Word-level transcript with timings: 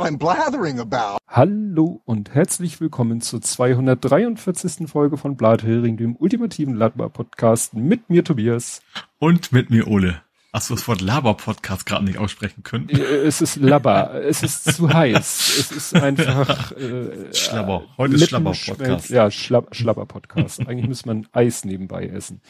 what 0.00 0.08
I'm 0.08 0.16
blathering 0.18 0.80
about. 0.80 1.18
Hallo 1.28 2.00
und 2.06 2.34
herzlich 2.34 2.80
willkommen 2.80 3.20
zur 3.20 3.42
243. 3.42 4.88
Folge 4.88 5.18
von 5.18 5.36
Blathering, 5.36 5.98
dem 5.98 6.16
ultimativen 6.16 6.74
Laber-Podcast 6.74 7.74
mit 7.74 8.08
mir 8.08 8.24
Tobias. 8.24 8.80
Und 9.18 9.52
mit 9.52 9.68
mir 9.68 9.86
Ole. 9.88 10.22
Hast 10.54 10.70
du 10.70 10.74
das 10.74 10.88
Wort 10.88 11.02
Laber-Podcast 11.02 11.84
gerade 11.84 12.06
nicht 12.06 12.16
aussprechen 12.18 12.62
können? 12.62 12.88
Äh, 12.88 12.94
Es 13.26 13.42
ist 13.42 13.56
Laber, 13.56 14.14
es 14.24 14.42
ist 14.42 14.64
zu 14.74 14.90
heiß, 14.92 15.58
es 15.58 15.70
ist 15.70 15.94
einfach 15.94 16.72
äh, 16.72 17.32
Schlabber. 17.34 17.84
Heute 17.98 18.14
ist 18.14 18.28
Schlabber-Podcast. 18.28 19.10
Ja, 19.10 19.30
Schlab 19.30 19.74
Schlabber-Podcast. 19.76 20.66
Eigentlich 20.66 20.88
müsste 20.88 21.08
man 21.08 21.28
Eis 21.32 21.64
nebenbei 21.66 22.06
essen. 22.06 22.40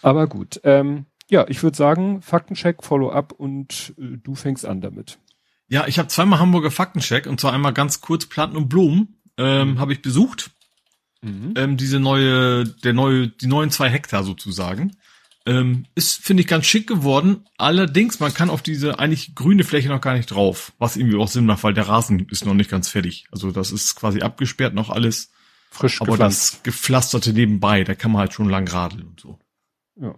Aber 0.00 0.26
gut, 0.26 0.60
ähm, 0.64 1.04
ja, 1.28 1.44
ich 1.48 1.62
würde 1.62 1.76
sagen, 1.76 2.22
Faktencheck, 2.22 2.82
Follow-up 2.82 3.32
und 3.32 3.94
äh, 3.98 4.16
du 4.22 4.34
fängst 4.34 4.64
an 4.64 4.80
damit. 4.80 5.18
Ja, 5.68 5.86
ich 5.86 5.98
habe 5.98 6.08
zweimal 6.08 6.38
Hamburger 6.38 6.70
Faktencheck 6.70 7.26
und 7.26 7.40
zwar 7.40 7.52
einmal 7.52 7.72
ganz 7.72 8.00
kurz 8.00 8.26
Platten 8.26 8.56
und 8.56 8.68
Blumen 8.68 9.20
ähm, 9.38 9.78
habe 9.78 9.92
ich 9.92 10.02
besucht. 10.02 10.50
Ähm, 11.56 11.76
diese 11.76 12.00
neue, 12.00 12.64
der 12.66 12.92
neue, 12.92 13.28
die 13.28 13.46
neuen 13.46 13.70
zwei 13.70 13.88
Hektar 13.88 14.24
sozusagen. 14.24 14.96
Ähm, 15.46 15.86
ist, 15.94 16.22
finde 16.22 16.42
ich, 16.42 16.46
ganz 16.46 16.66
schick 16.66 16.86
geworden. 16.86 17.46
Allerdings, 17.58 18.20
man 18.20 18.32
kann 18.32 18.50
auf 18.50 18.62
diese 18.62 18.98
eigentlich 18.98 19.34
grüne 19.34 19.64
Fläche 19.64 19.88
noch 19.88 20.00
gar 20.00 20.14
nicht 20.14 20.30
drauf, 20.30 20.72
was 20.78 20.96
irgendwie 20.96 21.18
auch 21.18 21.28
Sinn 21.28 21.46
macht, 21.46 21.62
weil 21.64 21.74
der 21.74 21.88
Rasen 21.88 22.26
ist 22.30 22.46
noch 22.46 22.54
nicht 22.54 22.70
ganz 22.70 22.88
fertig. 22.88 23.26
Also 23.30 23.50
das 23.50 23.70
ist 23.72 23.94
quasi 23.94 24.20
abgesperrt 24.20 24.74
noch 24.74 24.90
alles. 24.90 25.32
Frisch 25.70 26.00
Aber 26.00 26.12
gepflanzt. 26.12 26.54
das 26.54 26.62
Gepflasterte 26.62 27.32
nebenbei, 27.32 27.84
da 27.84 27.94
kann 27.94 28.12
man 28.12 28.20
halt 28.20 28.32
schon 28.32 28.48
lang 28.48 28.68
radeln 28.68 29.06
und 29.08 29.20
so. 29.20 29.38
Ja. 30.00 30.14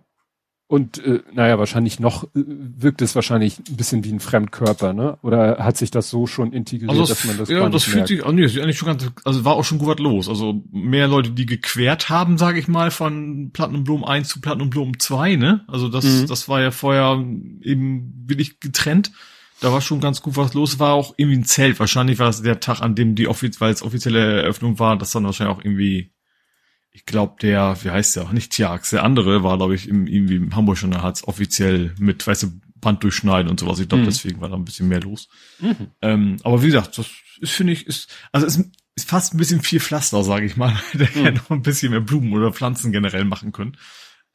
Und 0.68 0.98
äh, 1.04 1.20
naja, 1.32 1.60
wahrscheinlich 1.60 2.00
noch 2.00 2.24
äh, 2.24 2.28
wirkt 2.34 3.00
es 3.00 3.14
wahrscheinlich 3.14 3.58
ein 3.68 3.76
bisschen 3.76 4.02
wie 4.02 4.10
ein 4.12 4.18
Fremdkörper, 4.18 4.92
ne? 4.92 5.16
Oder 5.22 5.58
hat 5.64 5.76
sich 5.76 5.92
das 5.92 6.10
so 6.10 6.26
schon 6.26 6.52
integriert, 6.52 6.90
Also 6.90 7.02
dass 7.02 7.10
das, 7.10 7.24
man 7.24 7.38
das 7.38 7.48
ja, 7.48 7.60
gar 7.60 7.70
das 7.70 7.74
nicht 7.74 7.84
fühlt 7.84 7.96
merkt? 7.96 8.08
sich, 8.08 8.26
oh, 8.26 8.32
nee, 8.32 8.44
ist 8.44 8.58
eigentlich 8.58 8.76
schon 8.78 8.88
ganz, 8.88 9.08
also 9.24 9.44
war 9.44 9.54
auch 9.54 9.64
schon 9.64 9.78
gut 9.78 9.86
was 9.88 9.98
los. 10.00 10.28
Also 10.28 10.64
mehr 10.72 11.06
Leute, 11.06 11.30
die 11.30 11.46
gequert 11.46 12.08
haben, 12.08 12.36
sage 12.36 12.58
ich 12.58 12.66
mal, 12.66 12.90
von 12.90 13.50
Platten 13.52 13.76
und 13.76 13.84
Blumen 13.84 14.02
1 14.04 14.26
zu 14.28 14.40
Platten 14.40 14.60
und 14.60 14.70
Blumen 14.70 14.98
2, 14.98 15.36
ne? 15.36 15.64
Also 15.68 15.88
das, 15.88 16.04
Mhm. 16.04 16.26
das 16.26 16.48
war 16.48 16.60
ja 16.60 16.72
vorher 16.72 17.12
eben 17.62 18.24
wirklich 18.26 18.58
getrennt. 18.58 19.12
Da 19.60 19.72
war 19.72 19.80
schon 19.80 20.00
ganz 20.00 20.20
gut 20.20 20.36
was 20.36 20.52
los. 20.52 20.78
War 20.80 20.92
auch 20.94 21.14
irgendwie 21.16 21.38
ein 21.38 21.44
Zelt. 21.44 21.78
Wahrscheinlich 21.80 22.18
war 22.18 22.28
es 22.28 22.42
der 22.42 22.60
Tag, 22.60 22.80
an 22.82 22.94
dem 22.94 23.14
die 23.14 23.28
offiz 23.28 23.60
weil 23.60 23.72
es 23.72 23.82
offizielle 23.82 24.42
Eröffnung 24.42 24.78
war, 24.80 24.98
das 24.98 25.12
dann 25.12 25.24
wahrscheinlich 25.24 25.56
auch 25.56 25.64
irgendwie, 25.64 26.10
ich 26.96 27.04
glaube, 27.04 27.36
der, 27.42 27.76
wie 27.82 27.90
heißt 27.90 28.16
der, 28.16 28.32
nicht 28.32 28.52
Tiax, 28.52 28.88
der 28.90 29.04
andere 29.04 29.42
war, 29.42 29.58
glaube 29.58 29.74
ich, 29.74 29.86
im, 29.86 30.06
irgendwie 30.06 30.36
in 30.36 30.56
Hamburg 30.56 30.78
schon, 30.78 30.90
da 30.90 31.02
hat's 31.02 31.28
offiziell 31.28 31.94
mit, 31.98 32.26
weißt 32.26 32.44
du, 32.44 32.60
Band 32.80 33.02
durchschneiden 33.04 33.50
und 33.50 33.60
sowas. 33.60 33.78
Ich 33.78 33.88
glaube, 33.88 34.02
Mhm. 34.02 34.06
deswegen 34.06 34.40
war 34.40 34.48
da 34.48 34.54
ein 34.56 34.64
bisschen 34.64 34.88
mehr 34.88 35.00
los. 35.00 35.28
Mhm. 35.60 35.88
Ähm, 36.00 36.36
aber 36.42 36.62
wie 36.62 36.66
gesagt, 36.66 36.96
das 36.96 37.06
ist, 37.40 37.52
finde 37.52 37.74
ich, 37.74 37.86
ist, 37.86 38.08
also 38.32 38.46
ist, 38.46 38.60
ist 38.94 39.08
fast 39.10 39.34
ein 39.34 39.36
bisschen 39.36 39.60
viel 39.60 39.80
Pflaster, 39.80 40.24
sage 40.24 40.46
ich 40.46 40.56
mal. 40.56 40.74
Da 40.94 41.00
Mhm. 41.04 41.24
hätte 41.24 41.38
noch 41.38 41.50
ein 41.50 41.62
bisschen 41.62 41.90
mehr 41.90 42.00
Blumen 42.00 42.32
oder 42.32 42.52
Pflanzen 42.52 42.92
generell 42.92 43.24
machen 43.26 43.52
können. 43.52 43.76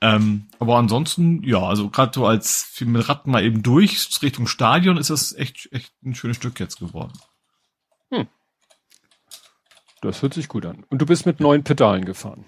Ähm, 0.03 0.47
aber 0.59 0.77
ansonsten, 0.77 1.43
ja, 1.43 1.59
also 1.61 1.89
gerade 1.89 2.11
so 2.13 2.25
als 2.25 2.71
mit 2.79 3.07
Rad 3.09 3.25
mal 3.27 3.43
eben 3.43 3.61
durch 3.63 4.07
Richtung 4.21 4.47
Stadion 4.47 4.97
ist 4.97 5.09
das 5.11 5.33
echt, 5.33 5.69
echt 5.71 5.91
ein 6.03 6.15
schönes 6.15 6.37
Stück 6.37 6.59
jetzt 6.59 6.79
geworden. 6.79 7.13
Das 10.01 10.21
hört 10.21 10.33
sich 10.33 10.47
gut 10.47 10.65
an. 10.65 10.83
Und 10.89 11.01
du 11.01 11.05
bist 11.05 11.25
mit 11.25 11.39
neuen 11.39 11.63
Pedalen 11.63 12.05
gefahren. 12.05 12.45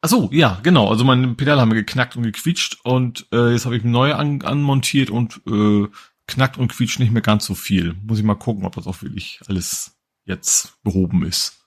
Ach 0.00 0.08
so, 0.08 0.28
ja, 0.32 0.60
genau. 0.62 0.88
Also 0.88 1.04
meine 1.04 1.28
Pedale 1.34 1.60
haben 1.60 1.72
geknackt 1.72 2.16
und 2.16 2.24
gequietscht 2.24 2.78
und 2.84 3.26
äh, 3.32 3.52
jetzt 3.52 3.64
habe 3.64 3.76
ich 3.76 3.84
neue 3.84 4.16
an, 4.16 4.42
anmontiert 4.42 5.10
und 5.10 5.40
äh, 5.46 5.88
knackt 6.26 6.58
und 6.58 6.68
quietscht 6.68 6.98
nicht 6.98 7.12
mehr 7.12 7.22
ganz 7.22 7.46
so 7.46 7.54
viel. 7.54 7.94
Muss 8.02 8.18
ich 8.18 8.24
mal 8.24 8.34
gucken, 8.34 8.64
ob 8.64 8.74
das 8.74 8.86
auch 8.86 9.02
wirklich 9.02 9.40
alles 9.46 9.96
jetzt 10.24 10.82
behoben 10.82 11.24
ist. 11.24 11.66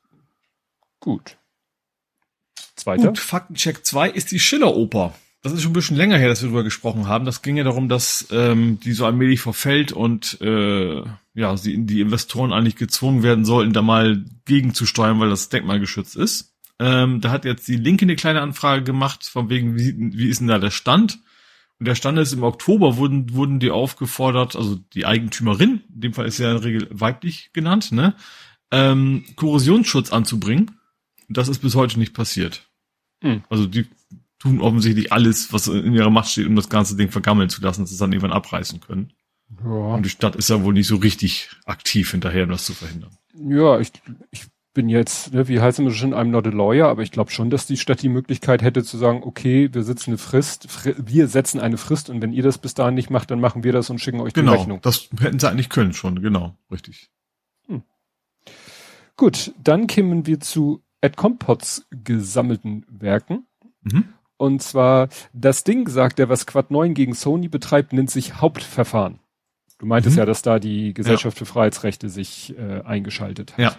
Gut. 0.99 1.37
Zweiter? 2.75 3.07
Gut, 3.07 3.19
Faktencheck 3.19 3.85
2 3.85 4.09
ist 4.09 4.31
die 4.31 4.39
Schiller-Oper. 4.39 5.15
Das 5.47 5.53
ist 5.53 5.61
schon 5.61 5.71
ein 5.71 5.75
bisschen 5.75 5.95
länger 5.95 6.17
her, 6.17 6.27
dass 6.27 6.41
wir 6.41 6.49
darüber 6.49 6.65
gesprochen 6.65 7.07
haben. 7.07 7.23
Das 7.23 7.41
ging 7.41 7.55
ja 7.55 7.63
darum, 7.63 7.87
dass 7.87 8.27
ähm, 8.31 8.81
die 8.81 8.91
so 8.91 9.05
allmählich 9.05 9.39
verfällt 9.39 9.93
und 9.93 10.41
äh, 10.41 11.03
ja, 11.35 11.55
sie, 11.55 11.85
die 11.85 12.01
Investoren 12.01 12.51
eigentlich 12.51 12.75
gezwungen 12.75 13.23
werden 13.23 13.45
sollten, 13.45 13.71
da 13.71 13.81
mal 13.81 14.25
gegenzusteuern, 14.43 15.21
weil 15.21 15.29
das 15.29 15.47
denkmalgeschützt 15.47 16.17
ist. 16.17 16.53
Ähm, 16.79 17.21
da 17.21 17.31
hat 17.31 17.45
jetzt 17.45 17.65
die 17.69 17.77
Linke 17.77 18.03
eine 18.03 18.17
kleine 18.17 18.41
Anfrage 18.41 18.83
gemacht, 18.83 19.23
von 19.23 19.49
wegen, 19.49 19.79
wie, 19.79 19.95
wie 19.97 20.27
ist 20.27 20.41
denn 20.41 20.49
da 20.49 20.59
der 20.59 20.69
Stand? 20.69 21.19
Und 21.79 21.87
der 21.87 21.95
Stand 21.95 22.19
ist, 22.19 22.33
im 22.33 22.43
Oktober 22.43 22.97
wurden, 22.97 23.33
wurden 23.33 23.61
die 23.61 23.71
aufgefordert, 23.71 24.57
also 24.57 24.75
die 24.75 25.05
Eigentümerin, 25.05 25.81
in 25.95 26.01
dem 26.01 26.13
Fall 26.13 26.25
ist 26.25 26.39
ja 26.39 26.51
in 26.51 26.57
der 26.57 26.65
Regel 26.65 26.87
weiblich 26.91 27.51
genannt, 27.53 27.93
ne, 27.93 28.15
ähm, 28.71 29.23
Korrosionsschutz 29.37 30.11
anzubringen. 30.11 30.71
Das 31.29 31.47
ist 31.47 31.59
bis 31.59 31.75
heute 31.75 31.99
nicht 31.99 32.13
passiert. 32.13 32.67
Hm. 33.21 33.45
Also 33.49 33.65
die 33.65 33.85
tun 34.39 34.61
offensichtlich 34.61 35.11
alles, 35.11 35.51
was 35.53 35.67
in 35.67 35.93
ihrer 35.93 36.09
Macht 36.09 36.29
steht, 36.29 36.47
um 36.47 36.55
das 36.55 36.69
ganze 36.69 36.95
Ding 36.95 37.09
vergammeln 37.09 37.49
zu 37.49 37.61
lassen, 37.61 37.81
dass 37.81 37.89
sie 37.89 37.95
es 37.95 37.99
dann 37.99 38.11
irgendwann 38.11 38.31
abreißen 38.37 38.79
können. 38.81 39.13
Ja, 39.63 39.69
Und 39.95 40.05
die 40.05 40.09
Stadt 40.09 40.35
ist 40.35 40.49
ja 40.49 40.61
wohl 40.63 40.73
nicht 40.73 40.87
so 40.87 40.97
richtig 40.97 41.49
aktiv 41.65 42.11
hinterher, 42.11 42.43
um 42.43 42.49
das 42.49 42.65
zu 42.65 42.73
verhindern. 42.73 43.11
ja 43.33 43.79
ich, 43.79 43.91
ich 44.31 44.43
bin 44.73 44.89
jetzt, 44.89 45.33
ne, 45.33 45.47
wie 45.47 45.59
heißt 45.59 45.79
immer 45.79 45.89
schon, 45.89 46.13
I'm 46.13 46.25
not 46.25 46.45
a 46.45 46.51
lawyer, 46.51 46.87
aber 46.87 47.01
ich 47.01 47.09
glaube 47.11 47.31
schon, 47.31 47.49
dass 47.49 47.65
die 47.65 47.77
Stadt 47.77 48.01
die 48.03 48.09
Möglichkeit 48.09 48.61
hätte 48.61 48.83
zu 48.83 48.97
sagen, 48.97 49.21
okay, 49.23 49.69
wir 49.73 49.81
setzen 49.83 50.11
eine 50.11 50.17
Frist, 50.19 50.69
fri 50.69 50.93
wir 50.99 51.27
setzen 51.27 51.59
eine 51.59 51.77
Frist 51.77 52.11
und 52.11 52.21
wenn 52.21 52.31
ihr 52.33 52.43
das 52.43 52.59
bis 52.59 52.75
dahin 52.75 52.93
nicht 52.93 53.09
macht, 53.09 53.31
dann 53.31 53.39
machen 53.39 53.63
wir 53.63 53.73
das 53.73 53.89
und 53.89 53.99
schicken 53.99 54.19
euch 54.19 54.33
die 54.33 54.41
Genau, 54.41 54.51
Rechnung. 54.51 54.79
das 54.83 55.09
hätten 55.19 55.39
sie 55.39 55.49
eigentlich 55.49 55.69
können 55.69 55.93
schon, 55.93 56.21
genau, 56.21 56.55
richtig. 56.69 57.09
Gut, 59.15 59.51
dann 59.63 59.87
kämen 59.87 60.27
wir 60.27 60.39
zu 60.39 60.83
Ed 61.01 61.17
Compots 61.17 61.87
gesammelten 61.89 62.85
Werken. 62.87 63.47
Mhm. 63.81 64.03
Und 64.37 64.61
zwar, 64.61 65.09
das 65.33 65.63
Ding, 65.63 65.87
sagt 65.89 66.19
er, 66.19 66.29
was 66.29 66.45
Quad 66.45 66.69
9 66.71 66.93
gegen 66.93 67.13
Sony 67.13 67.47
betreibt, 67.47 67.93
nennt 67.93 68.11
sich 68.11 68.35
Hauptverfahren. 68.41 69.19
Du 69.79 69.85
meintest 69.85 70.15
Mhm. 70.15 70.19
ja, 70.19 70.25
dass 70.25 70.41
da 70.41 70.59
die 70.59 70.93
Gesellschaft 70.93 71.37
für 71.37 71.45
Freiheitsrechte 71.45 72.09
sich 72.09 72.55
äh, 72.57 72.81
eingeschaltet 72.81 73.53
hat. 73.53 73.59
Ja. 73.59 73.75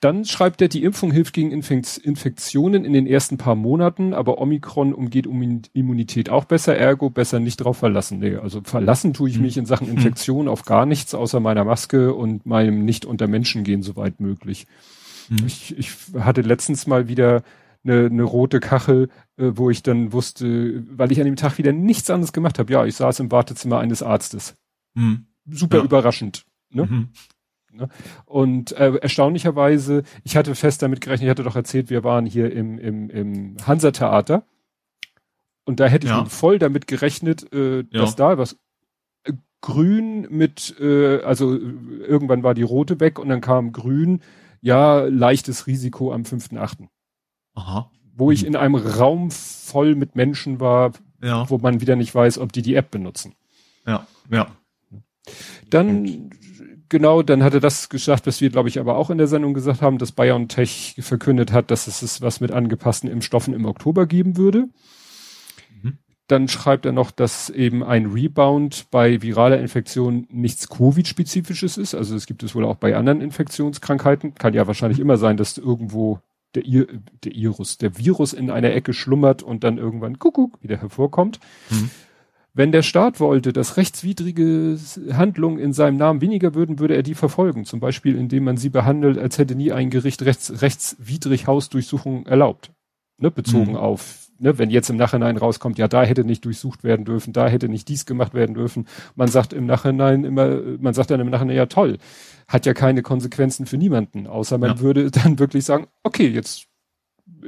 Dann 0.00 0.24
schreibt 0.24 0.60
er, 0.60 0.66
die 0.68 0.82
Impfung 0.82 1.12
hilft 1.12 1.32
gegen 1.32 1.52
Infek 1.52 1.84
Infektionen 2.02 2.84
in 2.84 2.92
den 2.92 3.06
ersten 3.06 3.38
paar 3.38 3.54
Monaten, 3.54 4.14
aber 4.14 4.40
Omikron 4.40 4.92
umgeht 4.92 5.28
um 5.28 5.62
Immunität 5.72 6.28
auch 6.28 6.44
besser, 6.44 6.76
ergo 6.76 7.08
besser 7.08 7.38
nicht 7.38 7.58
drauf 7.58 7.76
verlassen. 7.76 8.18
Nee, 8.18 8.34
also 8.34 8.62
verlassen 8.64 9.14
tue 9.14 9.28
ich 9.30 9.36
Mhm. 9.36 9.42
mich 9.42 9.56
in 9.58 9.66
Sachen 9.66 9.88
Infektion 9.88 10.48
auf 10.48 10.64
gar 10.64 10.86
nichts 10.86 11.14
außer 11.14 11.38
meiner 11.38 11.64
Maske 11.64 12.14
und 12.14 12.46
meinem 12.46 12.84
nicht 12.84 13.04
unter 13.04 13.28
Menschen 13.28 13.62
gehen, 13.62 13.82
soweit 13.82 14.18
möglich. 14.18 14.66
Mhm. 15.28 15.46
Ich, 15.46 15.78
ich 15.78 15.92
hatte 16.18 16.40
letztens 16.40 16.88
mal 16.88 17.06
wieder 17.06 17.44
eine, 17.84 18.06
eine 18.06 18.22
rote 18.22 18.60
Kachel, 18.60 19.08
äh, 19.36 19.50
wo 19.54 19.70
ich 19.70 19.82
dann 19.82 20.12
wusste, 20.12 20.84
weil 20.96 21.10
ich 21.12 21.18
an 21.20 21.24
dem 21.26 21.36
Tag 21.36 21.58
wieder 21.58 21.72
nichts 21.72 22.08
anderes 22.10 22.32
gemacht 22.32 22.58
habe. 22.58 22.72
Ja, 22.72 22.84
ich 22.86 22.94
saß 22.96 23.20
im 23.20 23.30
Wartezimmer 23.32 23.78
eines 23.78 24.02
Arztes. 24.02 24.56
Mhm. 24.94 25.26
Super 25.46 25.78
Ja. 25.78 25.84
überraschend. 25.84 26.44
Ne? 26.70 26.86
Mhm. 26.86 27.08
Und 28.26 28.72
äh, 28.72 28.96
erstaunlicherweise, 28.96 30.02
ich 30.24 30.36
hatte 30.36 30.54
fest 30.54 30.82
damit 30.82 31.00
gerechnet, 31.00 31.26
ich 31.26 31.30
hatte 31.30 31.42
doch 31.42 31.56
erzählt, 31.56 31.88
wir 31.90 32.04
waren 32.04 32.26
hier 32.26 32.52
im, 32.52 32.78
im, 32.78 33.08
im 33.10 33.56
Hansa-Theater. 33.66 34.44
Und 35.64 35.80
da 35.80 35.86
hätte 35.86 36.06
ich 36.06 36.12
Ja. 36.12 36.24
voll 36.26 36.58
damit 36.58 36.86
gerechnet, 36.86 37.50
äh, 37.52 37.84
dass 37.84 38.10
Ja. 38.10 38.30
da 38.32 38.38
was 38.38 38.58
äh, 39.24 39.32
grün 39.62 40.26
mit, 40.30 40.74
äh, 40.80 41.22
also 41.22 41.56
irgendwann 41.56 42.42
war 42.42 42.54
die 42.54 42.62
rote 42.62 43.00
weg 43.00 43.18
und 43.18 43.28
dann 43.30 43.40
kam 43.40 43.72
grün, 43.72 44.20
ja, 44.60 45.00
leichtes 45.04 45.66
Risiko 45.66 46.12
am 46.12 46.22
5.8. 46.24 46.88
Aha. 47.54 47.90
Wo 48.14 48.30
ich 48.30 48.42
Mhm. 48.42 48.48
in 48.48 48.56
einem 48.56 48.74
Raum 48.76 49.30
voll 49.30 49.94
mit 49.94 50.16
Menschen 50.16 50.60
war, 50.60 50.92
Ja, 51.22 51.48
wo 51.48 51.58
man 51.58 51.80
wieder 51.80 51.96
nicht 51.96 52.14
weiß, 52.14 52.38
ob 52.38 52.52
die 52.52 52.62
die 52.62 52.74
App 52.74 52.90
benutzen. 52.90 53.34
ja, 53.86 54.06
ja. 54.30 54.48
Dann, 55.70 56.30
genau, 56.88 57.22
dann 57.22 57.42
hat 57.42 57.54
er 57.54 57.60
das 57.60 57.88
gesagt, 57.88 58.26
was 58.26 58.40
wir, 58.40 58.50
glaube 58.50 58.68
ich, 58.68 58.80
aber 58.80 58.96
auch 58.96 59.08
in 59.10 59.18
der 59.18 59.28
Sendung 59.28 59.54
gesagt 59.54 59.80
haben, 59.82 59.98
dass 59.98 60.12
BioNTech 60.12 60.96
verkündet 61.00 61.52
hat, 61.52 61.70
dass 61.70 61.86
es 61.86 62.20
was 62.20 62.40
mit 62.40 62.50
angepassten 62.50 63.08
Impfstoffen 63.10 63.54
im 63.54 63.64
Oktober 63.64 64.06
geben 64.06 64.36
würde. 64.36 64.68
Mhm. 65.82 65.98
Dann 66.26 66.48
schreibt 66.48 66.86
er 66.86 66.92
noch, 66.92 67.10
dass 67.10 67.50
eben 67.50 67.82
ein 67.84 68.06
Rebound 68.06 68.86
bei 68.90 69.22
viraler 69.22 69.60
Infektion 69.60 70.26
nichts 70.30 70.68
Covid-spezifisches 70.68 71.78
ist. 71.78 71.94
Also 71.94 72.16
es 72.16 72.26
gibt 72.26 72.42
es 72.42 72.54
wohl 72.54 72.64
auch 72.64 72.76
bei 72.76 72.96
anderen 72.96 73.20
Infektionskrankheiten. 73.20 74.34
Kann 74.34 74.54
ja 74.54 74.66
wahrscheinlich 74.66 74.98
immer 74.98 75.16
sein, 75.18 75.36
dass 75.36 75.56
irgendwo 75.58 76.18
der, 76.54 76.64
der 76.64 77.32
Virus, 77.34 77.78
der 77.78 77.98
Virus 77.98 78.32
in 78.32 78.50
einer 78.50 78.72
Ecke 78.72 78.92
schlummert 78.92 79.42
und 79.42 79.64
dann 79.64 79.78
irgendwann 79.78 80.18
kuckuck 80.18 80.62
wieder 80.62 80.76
hervorkommt. 80.78 81.40
Mhm. 81.70 81.90
Wenn 82.54 82.70
der 82.70 82.82
Staat 82.82 83.18
wollte, 83.18 83.54
dass 83.54 83.78
rechtswidrige 83.78 84.78
Handlungen 85.12 85.58
in 85.58 85.72
seinem 85.72 85.96
Namen 85.96 86.20
weniger 86.20 86.54
würden, 86.54 86.78
würde 86.78 86.94
er 86.94 87.02
die 87.02 87.14
verfolgen. 87.14 87.64
Zum 87.64 87.80
Beispiel, 87.80 88.14
indem 88.16 88.44
man 88.44 88.58
sie 88.58 88.68
behandelt, 88.68 89.16
als 89.16 89.38
hätte 89.38 89.54
nie 89.54 89.72
ein 89.72 89.88
Gericht 89.88 90.20
rechts, 90.22 90.60
rechtswidrig 90.60 91.46
Hausdurchsuchungen 91.46 92.26
erlaubt. 92.26 92.70
Ne, 93.18 93.30
bezogen 93.30 93.72
Mhm. 93.72 93.76
auf 93.76 94.21
ne, 94.38 94.58
wenn 94.58 94.70
jetzt 94.70 94.90
im 94.90 94.96
Nachhinein 94.96 95.36
rauskommt, 95.36 95.78
ja, 95.78 95.88
da 95.88 96.02
hätte 96.02 96.24
nicht 96.24 96.44
durchsucht 96.44 96.84
werden 96.84 97.04
dürfen, 97.04 97.32
da 97.32 97.48
hätte 97.48 97.68
nicht 97.68 97.88
dies 97.88 98.06
gemacht 98.06 98.34
werden 98.34 98.54
dürfen. 98.54 98.86
Man 99.14 99.28
sagt 99.28 99.52
im 99.52 99.66
Nachhinein 99.66 100.24
immer, 100.24 100.60
man 100.78 100.94
sagt 100.94 101.10
dann 101.10 101.20
im 101.20 101.30
Nachhinein, 101.30 101.56
ja 101.56 101.66
toll, 101.66 101.98
hat 102.48 102.66
ja 102.66 102.74
keine 102.74 103.02
Konsequenzen 103.02 103.66
für 103.66 103.76
niemanden, 103.76 104.26
außer 104.26 104.58
man 104.58 104.70
ja. 104.70 104.80
würde 104.80 105.10
dann 105.10 105.38
wirklich 105.38 105.64
sagen, 105.64 105.86
okay, 106.02 106.28
jetzt 106.28 106.66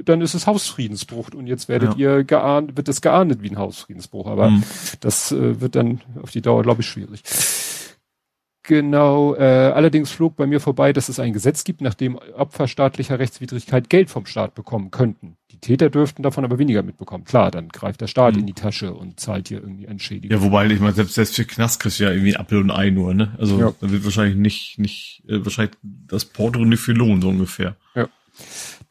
dann 0.05 0.21
ist 0.21 0.35
es 0.35 0.47
Hausfriedensbruch 0.47 1.31
und 1.35 1.47
jetzt 1.47 1.69
werdet 1.69 1.97
ja. 1.97 2.17
ihr 2.17 2.25
geahnt, 2.25 2.77
wird 2.77 2.89
es 2.89 3.01
geahndet 3.01 3.43
wie 3.43 3.51
ein 3.51 3.59
Hausfriedensbruch. 3.59 4.27
Aber 4.27 4.51
mhm. 4.51 4.63
das 5.01 5.31
äh, 5.33 5.61
wird 5.61 5.77
dann 5.77 6.01
auf 6.23 6.31
die 6.31 6.43
Dauer, 6.43 6.63
glaube 6.63 6.83
ich, 6.83 6.89
schwierig. 6.89 7.23
Genau, 8.67 9.35
äh, 9.35 9.43
allerdings 9.43 10.11
flog 10.11 10.37
bei 10.37 10.47
mir 10.47 10.59
vorbei, 10.59 10.95
dass 10.95 11.11
es 11.11 11.21
ein 11.21 11.35
Gesetz 11.35 11.65
gibt, 11.65 11.83
nachdem 11.83 12.17
Opfer 12.35 12.67
staatlicher 12.67 13.19
Rechtswidrigkeit 13.19 13.91
Geld 13.91 14.09
vom 14.09 14.25
Staat 14.25 14.55
bekommen 14.55 14.91
könnten. 14.91 15.37
Die 15.53 15.59
Täter 15.59 15.91
dürften 15.91 16.23
davon 16.23 16.47
aber 16.47 16.59
weniger 16.59 16.83
mitbekommen. 16.83 17.25
Klar, 17.25 17.51
dann 17.51 17.69
greift 17.69 18.01
der 18.01 18.07
Staat 18.07 18.35
mhm. 18.35 18.41
in 18.41 18.47
die 18.47 18.55
Tasche 18.55 18.95
und 18.95 19.21
zahlt 19.21 19.49
hier 19.49 19.61
irgendwie 19.61 19.85
Entschädigung. 19.85 20.35
Ja, 20.35 20.43
wobei, 20.43 20.67
ich 20.67 20.81
meine, 20.81 20.95
selbst, 20.95 21.15
selbst 21.15 21.37
für 21.37 21.45
Knast 21.45 21.79
kriegst 21.79 22.01
du 22.01 22.05
ja 22.05 22.11
irgendwie 22.11 22.37
Apfel 22.37 22.59
und 22.59 22.71
Ei 22.71 22.89
nur, 22.89 23.13
ne? 23.13 23.35
Also 23.39 23.61
ja. 23.61 23.75
da 23.79 23.91
wird 23.91 24.03
wahrscheinlich 24.03 24.37
nicht, 24.37 24.79
nicht, 24.79 25.23
äh, 25.29 25.45
wahrscheinlich 25.45 25.77
das 25.83 26.25
Porto 26.25 26.65
nicht 26.65 26.81
für 26.81 26.93
Lohn, 26.93 27.21
so 27.21 27.29
ungefähr. 27.29 27.77
Ja. 27.95 28.09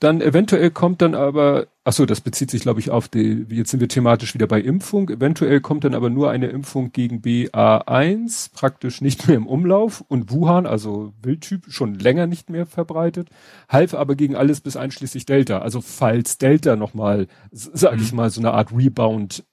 Dann 0.04 0.20
eventuell 0.20 0.70
kommt 0.70 1.02
dann 1.02 1.16
aber, 1.16 1.68
ach 1.86 1.94
so, 1.94 2.06
das 2.06 2.20
bezieht 2.20 2.52
sich, 2.52 2.64
glaube 2.64 2.82
ich, 2.82 2.92
auf 2.92 3.08
die, 3.08 3.46
jetzt 3.48 3.72
sind 3.72 3.80
wir 3.80 3.88
thematisch 3.88 4.34
wieder 4.34 4.48
bei 4.48 4.60
Impfung. 4.60 5.10
Eventuell 5.10 5.62
kommt 5.62 5.86
dann 5.86 5.96
aber 5.96 6.10
nur 6.10 6.30
eine 6.30 6.48
Impfung 6.48 6.92
gegen 6.92 7.22
BA1, 7.22 8.52
praktisch 8.54 9.00
nicht 9.00 9.30
mehr 9.30 9.38
im 9.38 9.48
Umlauf 9.48 10.04
und 10.10 10.30
Wuhan, 10.30 10.66
also 10.66 11.14
Wildtyp, 11.22 11.68
schon 11.70 11.96
länger 11.96 12.28
nicht 12.28 12.50
mehr 12.50 12.66
verbreitet, 12.66 13.30
half 13.70 13.94
aber 13.94 14.16
gegen 14.16 14.36
alles 14.36 14.60
bis 14.60 14.76
einschließlich 14.76 15.26
Delta. 15.26 15.60
Also 15.60 15.80
falls 15.80 16.38
Delta 16.38 16.76
nochmal, 16.76 17.28
sage 17.52 18.02
ich 18.02 18.12
mhm. 18.12 18.18
mal, 18.18 18.30
so 18.30 18.42
eine 18.42 18.52
Art 18.52 18.74
Rebound 18.76 19.46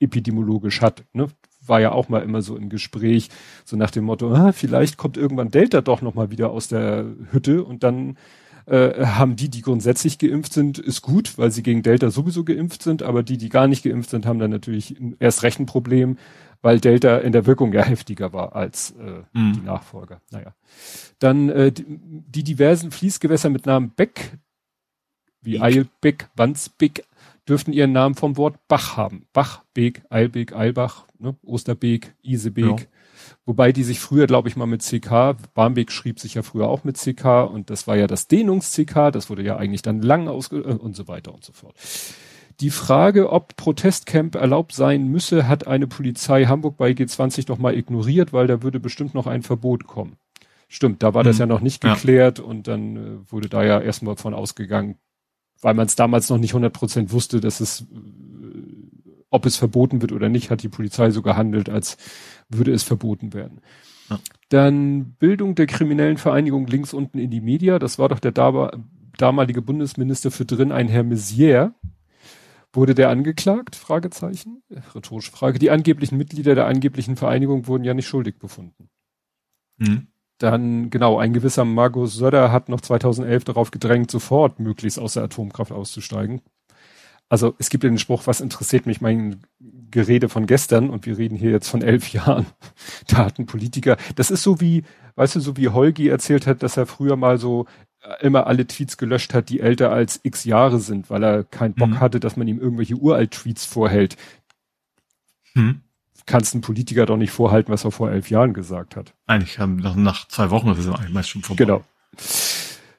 epidemiologisch 0.00 0.80
hat, 0.80 1.04
ne? 1.12 1.28
war 1.68 1.80
ja 1.80 1.92
auch 1.92 2.08
mal 2.08 2.22
immer 2.22 2.42
so 2.42 2.56
im 2.56 2.68
Gespräch, 2.68 3.28
so 3.64 3.76
nach 3.76 3.92
dem 3.92 4.04
Motto, 4.04 4.32
ah, 4.34 4.50
vielleicht 4.50 4.96
kommt 4.96 5.16
irgendwann 5.16 5.50
Delta 5.50 5.82
doch 5.82 6.02
nochmal 6.02 6.32
wieder 6.32 6.50
aus 6.50 6.66
der 6.66 7.04
Hütte 7.30 7.62
und 7.62 7.84
dann 7.84 8.16
äh, 8.68 9.06
haben 9.06 9.36
die, 9.36 9.48
die 9.48 9.62
grundsätzlich 9.62 10.18
geimpft 10.18 10.52
sind, 10.52 10.78
ist 10.78 11.02
gut, 11.02 11.38
weil 11.38 11.50
sie 11.50 11.62
gegen 11.62 11.82
Delta 11.82 12.10
sowieso 12.10 12.44
geimpft 12.44 12.82
sind, 12.82 13.02
aber 13.02 13.22
die, 13.22 13.38
die 13.38 13.48
gar 13.48 13.66
nicht 13.66 13.82
geimpft 13.82 14.10
sind, 14.10 14.26
haben 14.26 14.38
dann 14.38 14.50
natürlich 14.50 14.96
erst 15.18 15.42
recht 15.42 15.58
ein 15.58 15.66
Problem, 15.66 16.18
weil 16.60 16.80
Delta 16.80 17.18
in 17.18 17.32
der 17.32 17.46
Wirkung 17.46 17.72
ja 17.72 17.82
heftiger 17.82 18.32
war 18.32 18.54
als 18.54 18.92
äh, 18.92 19.22
mhm. 19.32 19.52
die 19.54 19.60
Nachfolger. 19.60 20.20
Naja. 20.30 20.54
Dann 21.18 21.48
äh, 21.48 21.72
die, 21.72 21.84
die 21.88 22.44
diversen 22.44 22.90
Fließgewässer 22.90 23.48
mit 23.48 23.66
Namen 23.66 23.90
Beck, 23.90 24.38
wie 25.40 25.60
Eilbeck, 25.60 26.28
Wandsbeck, 26.34 27.04
dürften 27.48 27.72
ihren 27.72 27.92
Namen 27.92 28.14
vom 28.14 28.36
Wort 28.36 28.56
Bach 28.68 28.96
haben. 28.96 29.26
Bach, 29.32 29.62
Beek, 29.72 30.02
Eilbeek, 30.10 30.54
Eilbach, 30.54 31.06
ne? 31.18 31.36
Osterbeek, 31.42 32.14
Isebeek. 32.22 32.80
Ja. 32.80 32.86
Wobei 33.44 33.72
die 33.72 33.84
sich 33.84 34.00
früher, 34.00 34.26
glaube 34.26 34.48
ich, 34.48 34.56
mal 34.56 34.66
mit 34.66 34.82
CK, 34.82 35.36
Barmbek 35.54 35.92
schrieb 35.92 36.20
sich 36.20 36.34
ja 36.34 36.42
früher 36.42 36.68
auch 36.68 36.84
mit 36.84 36.96
CK 36.96 37.44
und 37.44 37.70
das 37.70 37.86
war 37.86 37.96
ja 37.96 38.06
das 38.06 38.28
Dehnungs-CK, 38.28 39.10
das 39.12 39.30
wurde 39.30 39.42
ja 39.42 39.56
eigentlich 39.56 39.82
dann 39.82 40.02
lang 40.02 40.28
ausge 40.28 40.58
äh, 40.58 40.74
und 40.74 40.96
so 40.96 41.08
weiter 41.08 41.34
und 41.34 41.44
so 41.44 41.52
fort. 41.52 41.74
Die 42.60 42.70
Frage, 42.70 43.30
ob 43.30 43.54
Protestcamp 43.56 44.34
erlaubt 44.34 44.72
sein 44.72 45.06
müsse, 45.06 45.46
hat 45.46 45.68
eine 45.68 45.86
Polizei 45.86 46.46
Hamburg 46.46 46.76
bei 46.76 46.90
G20 46.90 47.46
doch 47.46 47.58
mal 47.58 47.76
ignoriert, 47.76 48.32
weil 48.32 48.48
da 48.48 48.62
würde 48.62 48.80
bestimmt 48.80 49.14
noch 49.14 49.28
ein 49.28 49.42
Verbot 49.42 49.86
kommen. 49.86 50.16
Stimmt, 50.66 51.02
da 51.02 51.14
war 51.14 51.22
das 51.22 51.36
mhm. 51.36 51.40
ja 51.40 51.46
noch 51.46 51.60
nicht 51.60 51.80
geklärt 51.80 52.38
ja. 52.38 52.44
und 52.44 52.66
dann 52.66 52.96
äh, 52.96 53.32
wurde 53.32 53.48
da 53.48 53.64
ja 53.64 53.80
erstmal 53.80 54.16
von 54.16 54.34
ausgegangen, 54.34 54.96
weil 55.60 55.74
man 55.74 55.86
es 55.86 55.94
damals 55.94 56.28
noch 56.30 56.38
nicht 56.38 56.50
100 56.50 56.72
Prozent 56.72 57.12
wusste, 57.12 57.40
dass 57.40 57.60
es, 57.60 57.82
äh, 57.82 57.84
ob 59.30 59.46
es 59.46 59.56
verboten 59.56 60.02
wird 60.02 60.12
oder 60.12 60.28
nicht, 60.28 60.50
hat 60.50 60.62
die 60.62 60.68
Polizei 60.68 61.10
so 61.10 61.22
gehandelt, 61.22 61.68
als 61.68 61.96
würde 62.48 62.72
es 62.72 62.82
verboten 62.82 63.34
werden. 63.34 63.60
Ja. 64.10 64.18
Dann 64.48 65.12
Bildung 65.18 65.54
der 65.54 65.66
kriminellen 65.66 66.16
Vereinigung 66.16 66.66
links 66.66 66.94
unten 66.94 67.18
in 67.18 67.30
die 67.30 67.40
Media. 67.40 67.78
Das 67.78 67.98
war 67.98 68.08
doch 68.08 68.20
der 68.20 68.32
damalige 68.32 69.62
Bundesminister 69.62 70.30
für 70.30 70.44
drin, 70.44 70.72
ein 70.72 70.88
Herr 70.88 71.04
Messier. 71.04 71.74
Wurde 72.72 72.94
der 72.94 73.10
angeklagt? 73.10 73.76
Fragezeichen. 73.76 74.62
Rhetorische 74.94 75.32
Frage. 75.32 75.58
Die 75.58 75.70
angeblichen 75.70 76.16
Mitglieder 76.16 76.54
der 76.54 76.66
angeblichen 76.66 77.16
Vereinigung 77.16 77.66
wurden 77.66 77.84
ja 77.84 77.94
nicht 77.94 78.08
schuldig 78.08 78.38
befunden. 78.38 78.90
Mhm. 79.78 80.08
Dann, 80.38 80.90
genau, 80.90 81.18
ein 81.18 81.32
gewisser 81.32 81.64
Margus 81.64 82.14
Söder 82.14 82.52
hat 82.52 82.68
noch 82.68 82.80
2011 82.80 83.44
darauf 83.44 83.70
gedrängt, 83.70 84.10
sofort 84.10 84.60
möglichst 84.60 84.98
aus 84.98 85.14
der 85.14 85.24
Atomkraft 85.24 85.72
auszusteigen 85.72 86.42
also 87.28 87.54
es 87.58 87.68
gibt 87.68 87.84
ja 87.84 87.90
den 87.90 87.98
Spruch, 87.98 88.26
was 88.26 88.40
interessiert 88.40 88.86
mich 88.86 89.00
mein 89.00 89.42
Gerede 89.90 90.28
von 90.28 90.46
gestern 90.46 90.90
und 90.90 91.06
wir 91.06 91.18
reden 91.18 91.36
hier 91.36 91.50
jetzt 91.50 91.68
von 91.68 91.82
elf 91.82 92.08
Jahren. 92.12 92.46
Da 93.06 93.18
hat 93.18 93.38
ein 93.38 93.46
Politiker, 93.46 93.96
das 94.16 94.30
ist 94.30 94.42
so 94.42 94.60
wie, 94.60 94.84
weißt 95.16 95.36
du, 95.36 95.40
so 95.40 95.56
wie 95.56 95.68
Holgi 95.68 96.08
erzählt 96.08 96.46
hat, 96.46 96.62
dass 96.62 96.76
er 96.76 96.86
früher 96.86 97.16
mal 97.16 97.38
so 97.38 97.66
äh, 98.02 98.24
immer 98.24 98.46
alle 98.46 98.66
Tweets 98.66 98.96
gelöscht 98.96 99.34
hat, 99.34 99.48
die 99.48 99.60
älter 99.60 99.90
als 99.90 100.20
x 100.22 100.44
Jahre 100.44 100.78
sind, 100.78 101.10
weil 101.10 101.22
er 101.22 101.44
keinen 101.44 101.74
Bock 101.74 101.90
mhm. 101.90 102.00
hatte, 102.00 102.20
dass 102.20 102.36
man 102.36 102.48
ihm 102.48 102.60
irgendwelche 102.60 102.96
Uralt-Tweets 102.96 103.64
vorhält. 103.64 104.16
Mhm. 105.54 105.82
Kannst 106.26 106.54
ein 106.54 106.60
Politiker 106.60 107.06
doch 107.06 107.16
nicht 107.16 107.30
vorhalten, 107.30 107.72
was 107.72 107.84
er 107.84 107.90
vor 107.90 108.10
elf 108.10 108.28
Jahren 108.28 108.52
gesagt 108.52 108.96
hat. 108.96 109.14
Eigentlich 109.26 109.58
haben 109.58 109.76
nach, 109.76 109.96
nach 109.96 110.28
zwei 110.28 110.50
Wochen 110.50 110.68
ist 110.68 110.78
es 110.78 110.88
eigentlich 110.88 111.12
meist 111.12 111.30
schon 111.30 111.42
vorbei. 111.42 111.64
Genau. 111.64 111.84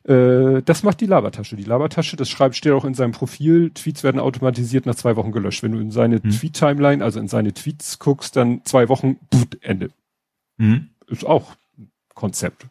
Äh, 0.04 0.62
das 0.64 0.84
macht 0.84 1.02
die 1.02 1.06
Labertasche. 1.06 1.56
Die 1.56 1.64
Labertasche, 1.64 2.16
das 2.16 2.30
schreibt, 2.30 2.56
steht 2.56 2.72
auch 2.72 2.86
in 2.86 2.94
seinem 2.94 3.12
Profil. 3.12 3.72
Tweets 3.72 4.04
werden 4.04 4.20
automatisiert 4.20 4.86
nach 4.86 4.96
zwei 4.96 5.16
Wochen 5.16 5.32
gelöscht. 5.32 5.64
Wenn 5.64 5.74
du 5.74 5.80
in 5.80 5.92
seine 5.92 6.22
hm. 6.22 6.32
Tweet-Timeline, 6.32 7.04
also 7.04 7.20
in 7.20 7.28
seine 7.28 7.54
Tweets 7.54 8.00
guckst, 8.00 8.36
dann 8.36 8.64
zwei 8.66 8.90
Wochen, 8.90 9.18
pff, 9.34 9.48
Ende. 9.62 9.90
Hm. 10.58 10.90
Ist 11.08 11.26
auch 11.26 11.56
Konzept. 12.16 12.68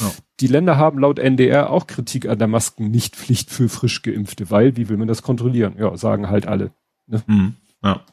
Ja. 0.00 0.12
Die 0.40 0.46
Länder 0.46 0.76
haben 0.76 0.98
laut 0.98 1.18
NDR 1.18 1.70
auch 1.70 1.86
Kritik 1.86 2.28
an 2.28 2.38
der 2.38 2.48
Maskennichtpflicht 2.48 3.50
für 3.50 3.68
frisch 3.68 4.02
Geimpfte, 4.02 4.50
weil, 4.50 4.76
wie 4.76 4.88
will 4.88 4.96
man 4.96 5.08
das 5.08 5.22
kontrollieren? 5.22 5.74
Ja, 5.78 5.96
sagen 5.96 6.28
halt 6.28 6.46
alle. 6.46 6.72
Ne? 7.06 7.22
Hm. 7.26 7.54
Ja. 7.82 8.04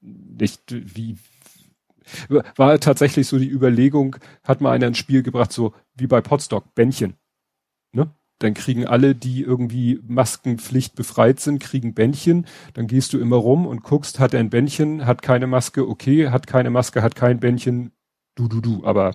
Nicht 0.00 0.62
wie, 0.68 1.16
war 2.56 2.78
tatsächlich 2.80 3.26
so 3.26 3.38
die 3.38 3.48
Überlegung, 3.48 4.16
hat 4.42 4.60
mal 4.60 4.72
einer 4.72 4.86
ins 4.86 4.98
Spiel 4.98 5.22
gebracht, 5.22 5.52
so 5.52 5.74
wie 5.94 6.06
bei 6.06 6.20
Potstock, 6.20 6.74
Bändchen. 6.74 7.14
Ne? 7.94 8.10
Dann 8.40 8.54
kriegen 8.54 8.86
alle, 8.86 9.14
die 9.14 9.42
irgendwie 9.42 10.00
Maskenpflicht 10.06 10.96
befreit 10.96 11.40
sind, 11.40 11.60
kriegen 11.60 11.94
Bändchen. 11.94 12.46
Dann 12.74 12.86
gehst 12.86 13.12
du 13.12 13.18
immer 13.18 13.36
rum 13.36 13.66
und 13.66 13.82
guckst, 13.82 14.18
hat 14.18 14.34
er 14.34 14.40
ein 14.40 14.50
Bändchen, 14.50 15.06
hat 15.06 15.22
keine 15.22 15.46
Maske, 15.46 15.88
okay, 15.88 16.28
hat 16.28 16.46
keine 16.46 16.70
Maske, 16.70 17.02
hat 17.02 17.14
kein 17.14 17.40
Bändchen, 17.40 17.92
du, 18.34 18.48
du, 18.48 18.60
du. 18.60 18.84
Aber 18.84 19.12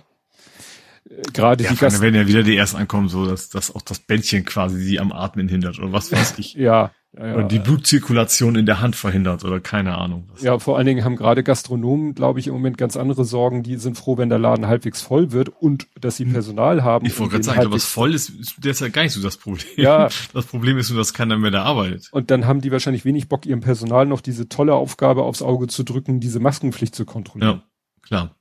gerade 1.32 1.64
ja, 1.64 1.70
die 1.70 1.76
Gasten. 1.76 2.02
werden 2.02 2.14
ja 2.14 2.26
wieder 2.26 2.42
die 2.42 2.56
ersten 2.56 2.76
ankommen, 2.76 3.08
so 3.08 3.26
dass, 3.26 3.48
dass 3.48 3.74
auch 3.74 3.82
das 3.82 3.98
Bändchen 3.98 4.44
quasi 4.44 4.80
sie 4.80 5.00
am 5.00 5.12
Atmen 5.12 5.48
hindert 5.48 5.78
oder 5.78 5.92
was 5.92 6.12
weiß 6.12 6.38
ich. 6.38 6.54
ja, 6.54 6.92
ja, 7.12 7.26
ja, 7.26 7.34
oder 7.34 7.44
die 7.44 7.58
Blutzirkulation 7.58 8.54
in 8.54 8.66
der 8.66 8.80
Hand 8.80 8.94
verhindert 8.94 9.44
oder 9.44 9.58
keine 9.58 9.98
Ahnung. 9.98 10.30
Ja, 10.40 10.60
vor 10.60 10.76
allen 10.76 10.86
Dingen 10.86 11.04
haben 11.04 11.16
gerade 11.16 11.42
Gastronomen, 11.42 12.14
glaube 12.14 12.38
ich, 12.38 12.46
im 12.46 12.52
Moment 12.52 12.78
ganz 12.78 12.96
andere 12.96 13.24
Sorgen. 13.24 13.64
Die 13.64 13.76
sind 13.78 13.98
froh, 13.98 14.16
wenn 14.16 14.28
der 14.28 14.38
Laden 14.38 14.68
halbwegs 14.68 15.02
voll 15.02 15.32
wird 15.32 15.48
und 15.48 15.88
dass 16.00 16.16
sie 16.16 16.24
hm. 16.24 16.32
Personal 16.34 16.84
haben. 16.84 17.04
Ich 17.06 17.18
wollte 17.18 17.32
gerade 17.32 17.44
sagen, 17.44 17.72
was 17.72 17.84
voll 17.84 18.14
ist, 18.14 18.32
der 18.58 18.70
ist 18.70 18.80
ja 18.80 18.88
gar 18.88 19.02
nicht 19.02 19.12
so 19.12 19.20
das 19.20 19.36
Problem. 19.36 19.66
Ja. 19.76 20.08
Das 20.32 20.46
Problem 20.46 20.78
ist 20.78 20.90
nur, 20.90 20.98
dass 20.98 21.12
keiner 21.12 21.36
mehr 21.36 21.50
da 21.50 21.64
arbeitet. 21.64 22.08
Und 22.12 22.30
dann 22.30 22.46
haben 22.46 22.60
die 22.60 22.70
wahrscheinlich 22.70 23.04
wenig 23.04 23.28
Bock, 23.28 23.46
ihrem 23.46 23.60
Personal 23.60 24.06
noch 24.06 24.20
diese 24.20 24.48
tolle 24.48 24.74
Aufgabe 24.74 25.24
aufs 25.24 25.42
Auge 25.42 25.66
zu 25.66 25.82
drücken, 25.82 26.20
diese 26.20 26.38
Maskenpflicht 26.38 26.94
zu 26.94 27.04
kontrollieren. 27.04 27.62
Ja, 27.62 28.02
klar. 28.02 28.39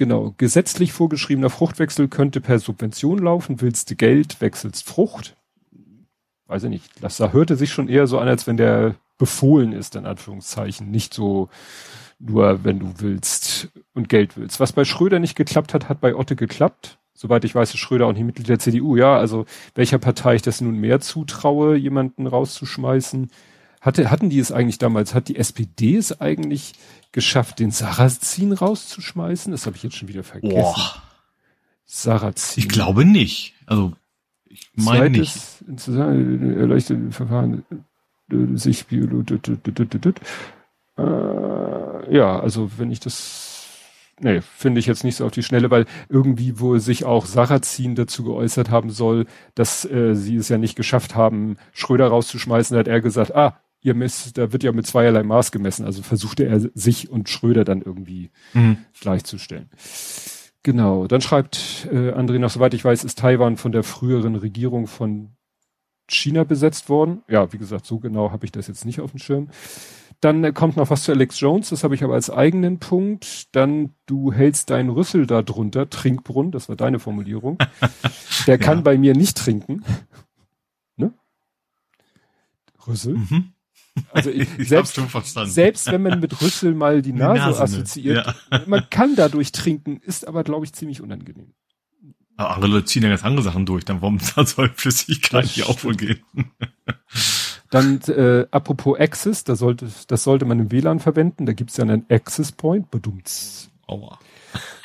Genau. 0.00 0.34
Gesetzlich 0.38 0.92
vorgeschriebener 0.92 1.50
Fruchtwechsel 1.50 2.08
könnte 2.08 2.40
per 2.40 2.58
Subvention 2.58 3.18
laufen. 3.18 3.60
Willst 3.60 3.90
du 3.90 3.96
Geld, 3.96 4.40
wechselst 4.40 4.88
Frucht 4.88 5.36
weiß 6.50 6.64
ich 6.64 6.70
nicht, 6.70 6.90
das 7.00 7.16
da 7.16 7.32
hörte 7.32 7.56
sich 7.56 7.72
schon 7.72 7.88
eher 7.88 8.06
so 8.06 8.18
an, 8.18 8.28
als 8.28 8.46
wenn 8.46 8.56
der 8.56 8.96
befohlen 9.18 9.72
ist, 9.72 9.94
in 9.94 10.04
Anführungszeichen, 10.04 10.90
nicht 10.90 11.14
so 11.14 11.48
nur, 12.18 12.64
wenn 12.64 12.80
du 12.80 12.94
willst 12.98 13.68
und 13.94 14.08
Geld 14.08 14.36
willst. 14.36 14.60
Was 14.60 14.72
bei 14.72 14.84
Schröder 14.84 15.20
nicht 15.20 15.36
geklappt 15.36 15.72
hat, 15.72 15.88
hat 15.88 16.00
bei 16.00 16.14
Otte 16.14 16.36
geklappt. 16.36 16.98
Soweit 17.14 17.44
ich 17.44 17.54
weiß, 17.54 17.74
ist 17.74 17.80
Schröder 17.80 18.06
auch 18.06 18.12
nicht 18.12 18.24
Mitglied 18.24 18.48
der 18.48 18.58
CDU. 18.58 18.96
Ja, 18.96 19.16
also 19.16 19.46
welcher 19.74 19.98
Partei 19.98 20.34
ich 20.34 20.42
das 20.42 20.60
nun 20.60 20.76
mehr 20.76 21.00
zutraue, 21.00 21.76
jemanden 21.76 22.26
rauszuschmeißen. 22.26 23.30
Hatte, 23.80 24.10
hatten 24.10 24.28
die 24.28 24.38
es 24.38 24.52
eigentlich 24.52 24.78
damals, 24.78 25.14
hat 25.14 25.28
die 25.28 25.36
SPD 25.36 25.96
es 25.96 26.20
eigentlich 26.20 26.74
geschafft, 27.12 27.58
den 27.58 27.70
Sarrazin 27.70 28.52
rauszuschmeißen? 28.52 29.50
Das 29.52 29.66
habe 29.66 29.76
ich 29.76 29.82
jetzt 29.82 29.96
schon 29.96 30.08
wieder 30.08 30.22
vergessen. 30.22 30.54
Boah. 30.54 31.02
Sarrazin. 31.86 32.62
Ich 32.62 32.68
glaube 32.68 33.04
nicht. 33.04 33.54
Also 33.66 33.92
ich 34.46 34.68
meine 34.74 35.10
nicht. 35.10 35.38
Erleuchtete 35.88 37.10
Verfahren 37.10 37.64
äh, 38.30 38.56
sich 38.56 38.86
äh, 40.98 42.14
ja, 42.14 42.38
also 42.40 42.70
wenn 42.76 42.90
ich 42.90 43.00
das 43.00 43.60
nee, 44.20 44.40
finde 44.40 44.80
ich 44.80 44.86
jetzt 44.86 45.04
nicht 45.04 45.16
so 45.16 45.26
auf 45.26 45.32
die 45.32 45.42
Schnelle, 45.42 45.70
weil 45.70 45.86
irgendwie, 46.08 46.60
wo 46.60 46.78
sich 46.78 47.04
auch 47.04 47.26
Sarrazin 47.26 47.94
dazu 47.94 48.24
geäußert 48.24 48.70
haben 48.70 48.90
soll, 48.90 49.26
dass 49.54 49.84
äh, 49.84 50.14
sie 50.14 50.36
es 50.36 50.48
ja 50.48 50.58
nicht 50.58 50.76
geschafft 50.76 51.14
haben, 51.14 51.56
Schröder 51.72 52.08
rauszuschmeißen, 52.08 52.76
hat 52.76 52.88
er 52.88 53.00
gesagt, 53.00 53.34
ah, 53.34 53.58
ihr 53.82 53.94
messt, 53.94 54.36
da 54.38 54.52
wird 54.52 54.62
ja 54.62 54.72
mit 54.72 54.86
zweierlei 54.86 55.22
Maß 55.22 55.52
gemessen, 55.52 55.84
also 55.84 56.02
versuchte 56.02 56.44
er 56.44 56.60
sich 56.74 57.10
und 57.10 57.28
Schröder 57.28 57.64
dann 57.64 57.82
irgendwie 57.82 58.30
mhm. 58.52 58.78
gleichzustellen. 59.00 59.70
Genau, 60.62 61.06
dann 61.06 61.22
schreibt 61.22 61.88
äh, 61.90 62.12
André 62.12 62.38
noch, 62.38 62.50
soweit 62.50 62.74
ich 62.74 62.84
weiß, 62.84 63.04
ist 63.04 63.18
Taiwan 63.18 63.56
von 63.56 63.72
der 63.72 63.82
früheren 63.82 64.34
Regierung 64.34 64.86
von 64.86 65.30
China 66.06 66.44
besetzt 66.44 66.88
worden. 66.88 67.22
Ja, 67.28 67.52
wie 67.52 67.58
gesagt, 67.58 67.86
so 67.86 67.98
genau 67.98 68.30
habe 68.30 68.44
ich 68.44 68.52
das 68.52 68.66
jetzt 68.66 68.84
nicht 68.84 69.00
auf 69.00 69.12
dem 69.12 69.20
Schirm. 69.20 69.48
Dann 70.20 70.44
äh, 70.44 70.52
kommt 70.52 70.76
noch 70.76 70.90
was 70.90 71.04
zu 71.04 71.12
Alex 71.12 71.40
Jones, 71.40 71.70
das 71.70 71.82
habe 71.82 71.94
ich 71.94 72.04
aber 72.04 72.14
als 72.14 72.28
eigenen 72.28 72.78
Punkt. 72.78 73.54
Dann, 73.56 73.94
du 74.04 74.32
hältst 74.32 74.68
deinen 74.68 74.90
Rüssel 74.90 75.26
da 75.26 75.40
drunter, 75.40 75.88
Trinkbrunnen, 75.88 76.52
das 76.52 76.68
war 76.68 76.76
deine 76.76 76.98
Formulierung. 76.98 77.56
Der 78.46 78.58
kann 78.58 78.78
ja. 78.78 78.82
bei 78.82 78.98
mir 78.98 79.14
nicht 79.14 79.38
trinken. 79.38 79.82
Ne? 80.96 81.14
Rüssel. 82.86 83.16
Mhm. 83.16 83.54
Also 84.12 84.30
ich, 84.30 84.48
ich 84.58 84.68
selbst, 84.68 84.98
selbst 85.46 85.86
wenn 85.90 86.02
man 86.02 86.20
mit 86.20 86.40
Rüssel 86.40 86.74
mal 86.74 87.02
die 87.02 87.12
Nase, 87.12 87.34
die 87.34 87.40
Nase 87.40 87.62
assoziiert, 87.62 88.26
ja. 88.50 88.62
man 88.66 88.88
kann 88.90 89.16
dadurch 89.16 89.52
trinken, 89.52 90.00
ist 90.04 90.26
aber, 90.26 90.44
glaube 90.44 90.64
ich, 90.64 90.72
ziemlich 90.72 91.00
unangenehm. 91.00 91.52
Aber 92.36 92.54
andere 92.54 92.72
Leute 92.72 92.86
ziehen 92.86 93.02
ja 93.02 93.10
ganz 93.10 93.24
andere 93.24 93.42
Sachen 93.42 93.66
durch, 93.66 93.84
dann 93.84 94.00
warum 94.00 94.18
soll 94.44 94.70
Flüssigkeit 94.74 95.44
hier 95.44 95.68
auch 95.68 95.84
wohl 95.84 95.94
gehen? 95.94 96.20
Dann 97.70 98.00
äh, 98.08 98.46
apropos 98.50 98.98
Access, 98.98 99.44
da 99.44 99.54
sollte, 99.54 99.88
das 100.08 100.24
sollte 100.24 100.44
man 100.44 100.58
im 100.58 100.72
WLAN 100.72 100.98
verwenden, 100.98 101.46
da 101.46 101.52
gibt's 101.52 101.76
ja 101.76 101.84
einen 101.84 102.04
Access 102.08 102.50
Point, 102.50 102.90
bedumts. 102.90 103.70
Aua. 103.86 104.18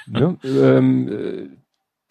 Ja, 0.05 0.35
ähm, 0.43 1.07
äh, 1.09 1.49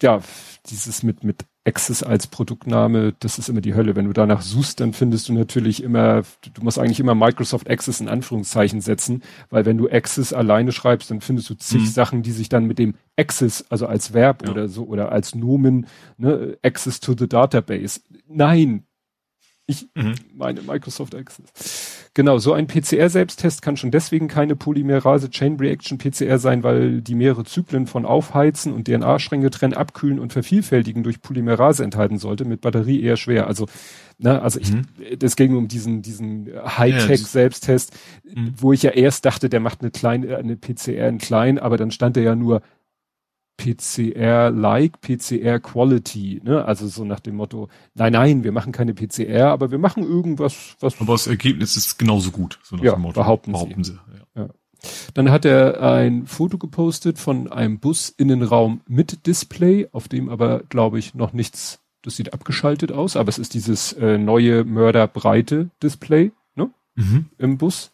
ja, 0.01 0.19
dieses 0.65 1.01
mit, 1.03 1.23
mit 1.23 1.45
Access 1.65 2.03
als 2.03 2.27
Produktname, 2.27 3.13
das 3.19 3.39
ist 3.39 3.49
immer 3.49 3.61
die 3.61 3.73
Hölle. 3.73 3.95
Wenn 3.95 4.05
du 4.05 4.13
danach 4.13 4.41
suchst, 4.41 4.79
dann 4.79 4.93
findest 4.93 5.29
du 5.29 5.33
natürlich 5.33 5.81
immer, 5.81 6.21
du 6.53 6.61
musst 6.61 6.77
eigentlich 6.77 6.99
immer 6.99 7.15
Microsoft 7.15 7.69
Access 7.69 7.99
in 7.99 8.07
Anführungszeichen 8.07 8.81
setzen, 8.81 9.23
weil 9.49 9.65
wenn 9.65 9.77
du 9.77 9.89
Access 9.89 10.31
alleine 10.31 10.71
schreibst, 10.71 11.09
dann 11.09 11.21
findest 11.21 11.49
du 11.49 11.55
zig 11.55 11.81
mhm. 11.81 11.87
Sachen, 11.87 12.21
die 12.21 12.31
sich 12.31 12.49
dann 12.49 12.65
mit 12.65 12.77
dem 12.77 12.93
Access, 13.17 13.65
also 13.69 13.87
als 13.87 14.13
Verb 14.13 14.43
ja. 14.45 14.51
oder 14.51 14.67
so, 14.67 14.85
oder 14.85 15.11
als 15.11 15.33
Nomen, 15.33 15.87
ne, 16.17 16.57
Access 16.61 16.99
to 16.99 17.15
the 17.17 17.27
Database. 17.27 18.01
Nein, 18.27 18.83
ich 19.65 19.87
mhm. 19.95 20.15
meine 20.33 20.61
Microsoft 20.61 21.15
Access. 21.15 22.04
Genau, 22.15 22.37
so 22.37 22.53
ein 22.53 22.67
PCR-Selbsttest 22.67 23.61
kann 23.61 23.75
schon 23.75 23.91
deswegen 23.91 24.29
keine 24.29 24.55
Polymerase 24.55 25.29
Chain 25.29 25.57
Reaction 25.57 25.97
PCR 25.97 26.39
sein, 26.39 26.63
weil 26.63 27.01
die 27.01 27.13
mehrere 27.13 27.43
Zyklen 27.43 27.87
von 27.87 28.05
Aufheizen 28.05 28.71
und 28.71 28.87
DNA-Stränge 28.87 29.49
trennen, 29.49 29.73
abkühlen 29.73 30.19
und 30.19 30.31
vervielfältigen 30.31 31.03
durch 31.03 31.21
Polymerase 31.21 31.83
enthalten 31.83 32.17
sollte. 32.17 32.45
Mit 32.45 32.61
Batterie 32.61 33.03
eher 33.03 33.17
schwer. 33.17 33.47
Also, 33.47 33.67
ne, 34.17 34.41
also 34.41 34.61
ich, 34.61 34.71
mhm. 34.71 34.83
das 35.19 35.35
ging 35.35 35.57
um 35.57 35.67
diesen, 35.67 36.03
diesen 36.03 36.47
Hightech-Selbsttest, 36.65 37.91
mhm. 38.23 38.53
wo 38.55 38.71
ich 38.71 38.83
ja 38.83 38.91
erst 38.91 39.25
dachte, 39.25 39.49
der 39.49 39.59
macht 39.59 39.81
eine 39.81 39.91
kleine, 39.91 40.37
eine 40.37 40.55
PCR 40.55 41.09
in 41.09 41.17
klein, 41.17 41.59
aber 41.59 41.75
dann 41.75 41.91
stand 41.91 42.15
er 42.15 42.23
ja 42.23 42.35
nur 42.37 42.61
PCR-like, 43.57 45.01
PCR-Quality, 45.01 46.41
ne? 46.43 46.65
Also 46.65 46.87
so 46.87 47.05
nach 47.05 47.19
dem 47.19 47.35
Motto, 47.35 47.69
nein, 47.93 48.13
nein, 48.13 48.43
wir 48.43 48.51
machen 48.51 48.71
keine 48.71 48.93
PCR, 48.93 49.51
aber 49.51 49.71
wir 49.71 49.77
machen 49.77 50.03
irgendwas, 50.03 50.75
was. 50.79 50.99
Aber 50.99 51.13
das 51.13 51.27
Ergebnis 51.27 51.77
ist 51.77 51.97
genauso 51.97 52.31
gut, 52.31 52.59
so 52.63 52.75
nach 52.75 52.83
ja, 52.83 52.93
dem 52.93 53.01
Motto. 53.01 53.19
Behaupten, 53.19 53.53
behaupten 53.53 53.83
sie. 53.83 53.93
sie 53.93 53.99
ja. 54.35 54.43
ja. 54.43 54.49
Dann 55.13 55.31
hat 55.31 55.45
er 55.45 55.81
ein 55.81 56.27
Foto 56.27 56.57
gepostet 56.57 57.17
von 57.17 57.51
einem 57.51 57.79
Bus-Innenraum 57.79 58.81
mit 58.87 59.25
Display, 59.25 59.87
auf 59.91 60.07
dem 60.07 60.29
aber, 60.29 60.63
glaube 60.69 60.99
ich, 60.99 61.15
noch 61.15 61.33
nichts, 61.33 61.79
das 62.01 62.15
sieht 62.15 62.33
abgeschaltet 62.33 62.91
aus, 62.91 63.15
aber 63.15 63.29
es 63.29 63.37
ist 63.37 63.53
dieses 63.53 63.93
äh, 63.93 64.17
neue 64.17 64.63
Mörderbreite-Display, 64.63 66.31
ne? 66.55 66.69
Mhm. 66.95 67.25
Im 67.37 67.57
Bus. 67.57 67.91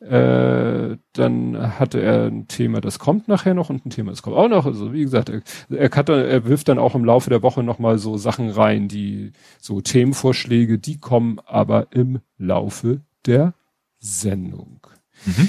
Äh, 0.00 0.96
dann 1.12 1.78
hatte 1.78 2.00
er 2.00 2.26
ein 2.26 2.48
Thema, 2.48 2.80
das 2.80 2.98
kommt 2.98 3.28
nachher 3.28 3.54
noch 3.54 3.70
und 3.70 3.86
ein 3.86 3.90
Thema, 3.90 4.10
das 4.10 4.22
kommt 4.22 4.36
auch 4.36 4.48
noch. 4.48 4.66
Also 4.66 4.92
wie 4.92 5.02
gesagt, 5.02 5.28
er, 5.28 5.42
er, 5.70 5.90
hat, 5.90 6.08
er 6.08 6.44
wirft 6.46 6.68
dann 6.68 6.78
auch 6.78 6.94
im 6.94 7.04
Laufe 7.04 7.30
der 7.30 7.42
Woche 7.42 7.62
nochmal 7.62 7.98
so 7.98 8.16
Sachen 8.16 8.50
rein, 8.50 8.88
die 8.88 9.32
so 9.60 9.80
Themenvorschläge, 9.80 10.78
die 10.78 10.98
kommen 10.98 11.38
aber 11.44 11.88
im 11.90 12.20
Laufe 12.38 13.00
der 13.24 13.54
Sendung. 13.98 14.86
Mhm. 15.24 15.48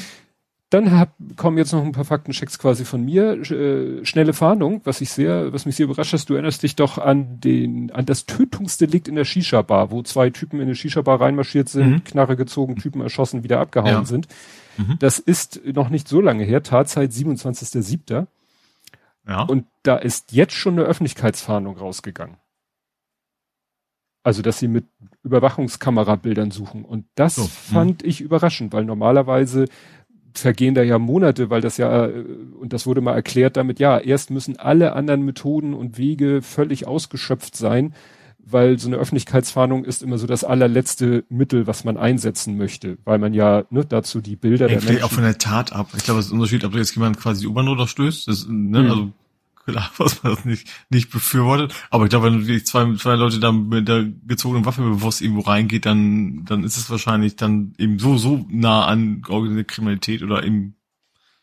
Dann 0.69 0.91
hab, 0.91 1.13
kommen 1.37 1.57
jetzt 1.57 1.71
noch 1.71 1.83
ein 1.83 1.93
paar 1.93 2.03
Faktenchecks 2.03 2.59
quasi 2.59 2.83
von 2.83 3.03
mir. 3.03 3.39
Äh, 3.49 4.03
schnelle 4.05 4.33
Fahndung, 4.33 4.81
was 4.83 4.99
ich 4.99 5.11
sehr, 5.11 5.53
was 5.53 5.65
mich 5.65 5.77
sehr 5.77 5.85
überrascht 5.85 6.11
hast. 6.11 6.29
Du 6.29 6.33
erinnerst 6.33 6.61
dich 6.61 6.75
doch 6.75 6.97
an 6.97 7.39
den, 7.39 7.89
an 7.91 8.05
das 8.05 8.25
Tötungsdelikt 8.25 9.07
in 9.07 9.15
der 9.15 9.23
Shisha-Bar, 9.23 9.91
wo 9.91 10.03
zwei 10.03 10.29
Typen 10.29 10.57
in 10.59 10.65
eine 10.65 10.75
Shisha-Bar 10.75 11.21
reinmarschiert 11.21 11.69
sind, 11.69 11.89
mhm. 11.89 12.03
Knarre 12.03 12.35
gezogen, 12.35 12.75
Typen 12.75 13.01
erschossen, 13.01 13.43
wieder 13.43 13.61
abgehauen 13.61 13.91
ja. 13.91 14.05
sind. 14.05 14.27
Mhm. 14.77 14.97
Das 14.99 15.19
ist 15.19 15.61
noch 15.65 15.87
nicht 15.87 16.09
so 16.09 16.19
lange 16.19 16.43
her, 16.43 16.61
Tatzeit 16.63 17.11
27.07. 17.11 18.27
Ja. 19.25 19.43
Und 19.43 19.65
da 19.83 19.95
ist 19.95 20.33
jetzt 20.33 20.53
schon 20.53 20.73
eine 20.73 20.83
Öffentlichkeitsfahndung 20.83 21.77
rausgegangen. 21.77 22.35
Also, 24.23 24.41
dass 24.41 24.59
sie 24.59 24.67
mit 24.67 24.85
Überwachungskamerabildern 25.23 26.51
suchen. 26.51 26.83
Und 26.83 27.05
das 27.15 27.35
so, 27.35 27.43
fand 27.45 28.03
mh. 28.03 28.09
ich 28.09 28.19
überraschend, 28.19 28.73
weil 28.73 28.83
normalerweise 28.83 29.67
vergehen 30.33 30.75
da 30.75 30.83
ja 30.83 30.99
Monate, 30.99 31.49
weil 31.49 31.61
das 31.61 31.77
ja, 31.77 32.07
äh, 32.07 32.23
und 32.59 32.73
das 32.73 32.85
wurde 32.85 33.01
mal 33.01 33.13
erklärt 33.13 33.57
damit, 33.57 33.79
ja, 33.79 33.97
erst 33.97 34.31
müssen 34.31 34.57
alle 34.57 34.93
anderen 34.93 35.23
Methoden 35.23 35.73
und 35.73 35.97
Wege 35.97 36.41
völlig 36.41 36.87
ausgeschöpft 36.87 37.55
sein, 37.55 37.93
weil 38.49 38.79
so 38.79 38.87
eine 38.87 38.97
Öffentlichkeitsfahndung 38.97 39.83
ist 39.83 40.03
immer 40.03 40.17
so 40.17 40.27
das 40.27 40.43
allerletzte 40.43 41.25
Mittel, 41.29 41.67
was 41.67 41.83
man 41.83 41.97
einsetzen 41.97 42.57
möchte, 42.57 42.97
weil 43.03 43.19
man 43.19 43.33
ja 43.33 43.65
ne, 43.69 43.83
dazu 43.85 44.21
die 44.21 44.35
Bilder 44.35 44.69
Hängt 44.69 44.83
der 44.83 44.89
Menschen... 44.91 45.03
auch 45.03 45.11
von 45.11 45.23
der 45.23 45.37
Tat 45.37 45.73
ab. 45.73 45.89
Ich 45.97 46.03
glaube, 46.03 46.19
es 46.19 46.27
ist 46.27 46.31
ein 46.31 46.35
Unterschied, 46.35 46.63
ob 46.63 46.73
jetzt 46.75 46.95
jemand 46.95 47.19
quasi 47.19 47.41
die 47.41 47.47
U-Bahn 47.47 47.67
runterstößt, 47.67 48.27
das, 48.27 48.47
ne, 48.47 48.83
mhm. 48.83 48.89
also 48.89 49.11
klar, 49.67 49.91
was 49.97 50.23
man 50.23 50.35
das 50.35 50.45
nicht, 50.45 50.67
nicht 50.89 51.11
befürwortet. 51.11 51.73
Aber 51.89 52.05
ich 52.05 52.09
glaube, 52.09 52.27
wenn 52.27 52.45
die 52.45 52.63
zwei, 52.63 52.93
zwei 52.95 53.15
Leute 53.15 53.39
da 53.39 53.51
mit 53.51 53.87
der 53.87 54.05
gezogenen 54.25 54.65
Waffe 54.65 54.81
bewusst 54.81 55.21
irgendwo 55.21 55.41
reingeht, 55.41 55.85
dann, 55.85 56.45
dann 56.45 56.63
ist 56.63 56.77
es 56.77 56.89
wahrscheinlich 56.89 57.35
dann 57.35 57.73
eben 57.77 57.99
so, 57.99 58.17
so 58.17 58.45
nah 58.49 58.85
an 58.85 59.21
organisierte 59.27 59.65
Kriminalität 59.65 60.23
oder 60.23 60.43
eben 60.43 60.75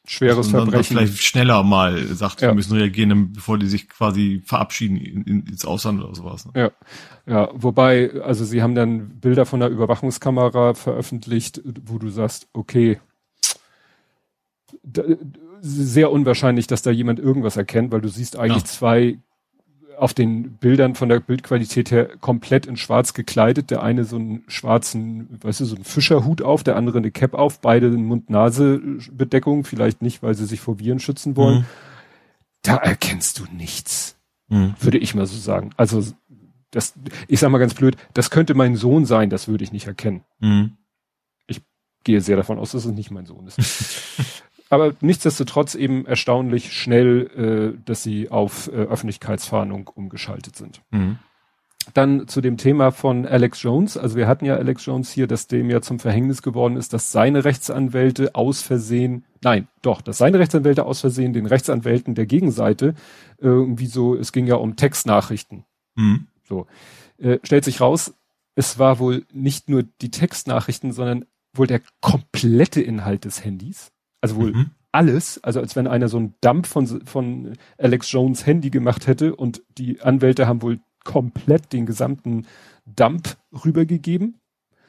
schweres 0.06 0.48
Verbrechen. 0.48 0.98
vielleicht 0.98 1.22
schneller 1.22 1.62
mal 1.62 1.98
sagt, 2.08 2.42
ja. 2.42 2.48
wir 2.48 2.54
müssen 2.54 2.76
reagieren, 2.76 3.32
bevor 3.32 3.58
die 3.58 3.66
sich 3.66 3.88
quasi 3.88 4.42
verabschieden 4.44 4.96
in, 4.96 5.22
in, 5.22 5.46
ins 5.46 5.64
Ausland 5.64 6.02
oder 6.02 6.14
sowas. 6.14 6.44
Ne? 6.46 6.52
Ja, 6.54 6.70
ja, 7.26 7.48
wobei, 7.54 8.12
also 8.22 8.44
sie 8.44 8.62
haben 8.62 8.74
dann 8.74 9.20
Bilder 9.20 9.46
von 9.46 9.60
der 9.60 9.70
Überwachungskamera 9.70 10.74
veröffentlicht, 10.74 11.62
wo 11.64 11.98
du 11.98 12.10
sagst, 12.10 12.48
okay, 12.52 13.00
sehr 15.66 16.12
unwahrscheinlich, 16.12 16.66
dass 16.66 16.82
da 16.82 16.90
jemand 16.90 17.18
irgendwas 17.18 17.56
erkennt, 17.56 17.90
weil 17.90 18.02
du 18.02 18.08
siehst 18.08 18.36
eigentlich 18.36 18.64
ja. 18.64 18.68
zwei 18.68 19.18
auf 19.96 20.12
den 20.12 20.58
Bildern 20.58 20.94
von 20.94 21.08
der 21.08 21.20
Bildqualität 21.20 21.90
her 21.90 22.16
komplett 22.20 22.66
in 22.66 22.76
schwarz 22.76 23.14
gekleidet. 23.14 23.70
Der 23.70 23.82
eine 23.82 24.04
so 24.04 24.16
einen 24.16 24.44
schwarzen, 24.46 25.38
weißt 25.40 25.60
du, 25.60 25.64
so 25.64 25.76
einen 25.76 25.84
Fischerhut 25.84 26.42
auf, 26.42 26.64
der 26.64 26.76
andere 26.76 26.98
eine 26.98 27.10
Cap 27.10 27.32
auf, 27.32 27.60
beide 27.60 27.88
Mund-Nase-Bedeckung, 27.88 29.64
vielleicht 29.64 30.02
nicht, 30.02 30.22
weil 30.22 30.34
sie 30.34 30.44
sich 30.44 30.60
vor 30.60 30.78
Viren 30.78 30.98
schützen 30.98 31.36
wollen. 31.36 31.60
Mhm. 31.60 31.64
Da 32.62 32.76
erkennst 32.76 33.38
du 33.38 33.44
nichts, 33.56 34.16
mhm. 34.48 34.74
würde 34.80 34.98
ich 34.98 35.14
mal 35.14 35.26
so 35.26 35.38
sagen. 35.38 35.70
Also 35.78 36.02
das, 36.72 36.92
ich 37.28 37.40
sag 37.40 37.50
mal 37.50 37.58
ganz 37.58 37.72
blöd, 37.72 37.96
das 38.12 38.30
könnte 38.30 38.54
mein 38.54 38.76
Sohn 38.76 39.06
sein, 39.06 39.30
das 39.30 39.48
würde 39.48 39.64
ich 39.64 39.72
nicht 39.72 39.86
erkennen. 39.86 40.24
Mhm. 40.40 40.76
Ich 41.46 41.62
gehe 42.02 42.20
sehr 42.20 42.36
davon 42.36 42.58
aus, 42.58 42.72
dass 42.72 42.84
es 42.84 42.92
nicht 42.92 43.10
mein 43.10 43.24
Sohn 43.26 43.46
ist. 43.46 43.58
aber 44.74 44.94
nichtsdestotrotz 45.00 45.74
eben 45.74 46.06
erstaunlich 46.06 46.72
schnell, 46.72 47.74
äh, 47.76 47.82
dass 47.84 48.02
sie 48.02 48.30
auf 48.30 48.68
äh, 48.68 48.72
Öffentlichkeitsfahndung 48.72 49.88
umgeschaltet 49.88 50.56
sind. 50.56 50.82
Mhm. 50.90 51.18
Dann 51.92 52.28
zu 52.28 52.40
dem 52.40 52.56
Thema 52.56 52.92
von 52.92 53.26
Alex 53.26 53.62
Jones. 53.62 53.98
Also 53.98 54.16
wir 54.16 54.26
hatten 54.26 54.46
ja 54.46 54.56
Alex 54.56 54.86
Jones 54.86 55.10
hier, 55.10 55.26
dass 55.26 55.48
dem 55.48 55.68
ja 55.68 55.82
zum 55.82 55.98
Verhängnis 55.98 56.40
geworden 56.40 56.76
ist, 56.76 56.94
dass 56.94 57.12
seine 57.12 57.44
Rechtsanwälte 57.44 58.34
aus 58.34 58.62
Versehen, 58.62 59.24
nein, 59.42 59.68
doch, 59.82 60.00
dass 60.00 60.16
seine 60.16 60.38
Rechtsanwälte 60.38 60.86
aus 60.86 61.00
Versehen 61.02 61.34
den 61.34 61.44
Rechtsanwälten 61.44 62.14
der 62.14 62.24
Gegenseite 62.24 62.94
äh, 63.38 63.46
irgendwie 63.46 63.86
so, 63.86 64.14
es 64.14 64.32
ging 64.32 64.46
ja 64.46 64.54
um 64.54 64.76
Textnachrichten. 64.76 65.64
Mhm. 65.94 66.28
So. 66.42 66.66
Äh, 67.18 67.38
stellt 67.42 67.64
sich 67.64 67.82
raus, 67.82 68.14
es 68.54 68.78
war 68.78 68.98
wohl 68.98 69.26
nicht 69.32 69.68
nur 69.68 69.82
die 69.82 70.10
Textnachrichten, 70.10 70.92
sondern 70.92 71.26
wohl 71.52 71.66
der 71.66 71.82
komplette 72.00 72.80
Inhalt 72.80 73.24
des 73.24 73.44
Handys. 73.44 73.92
Also 74.24 74.36
wohl 74.36 74.52
mhm. 74.52 74.70
alles, 74.90 75.38
also 75.44 75.60
als 75.60 75.76
wenn 75.76 75.86
einer 75.86 76.08
so 76.08 76.16
einen 76.16 76.34
Dump 76.40 76.66
von, 76.66 77.04
von 77.04 77.52
Alex 77.76 78.10
Jones 78.10 78.46
Handy 78.46 78.70
gemacht 78.70 79.06
hätte 79.06 79.36
und 79.36 79.62
die 79.76 80.00
Anwälte 80.00 80.46
haben 80.46 80.62
wohl 80.62 80.80
komplett 81.04 81.74
den 81.74 81.84
gesamten 81.84 82.46
Dump 82.86 83.36
rübergegeben, 83.64 84.40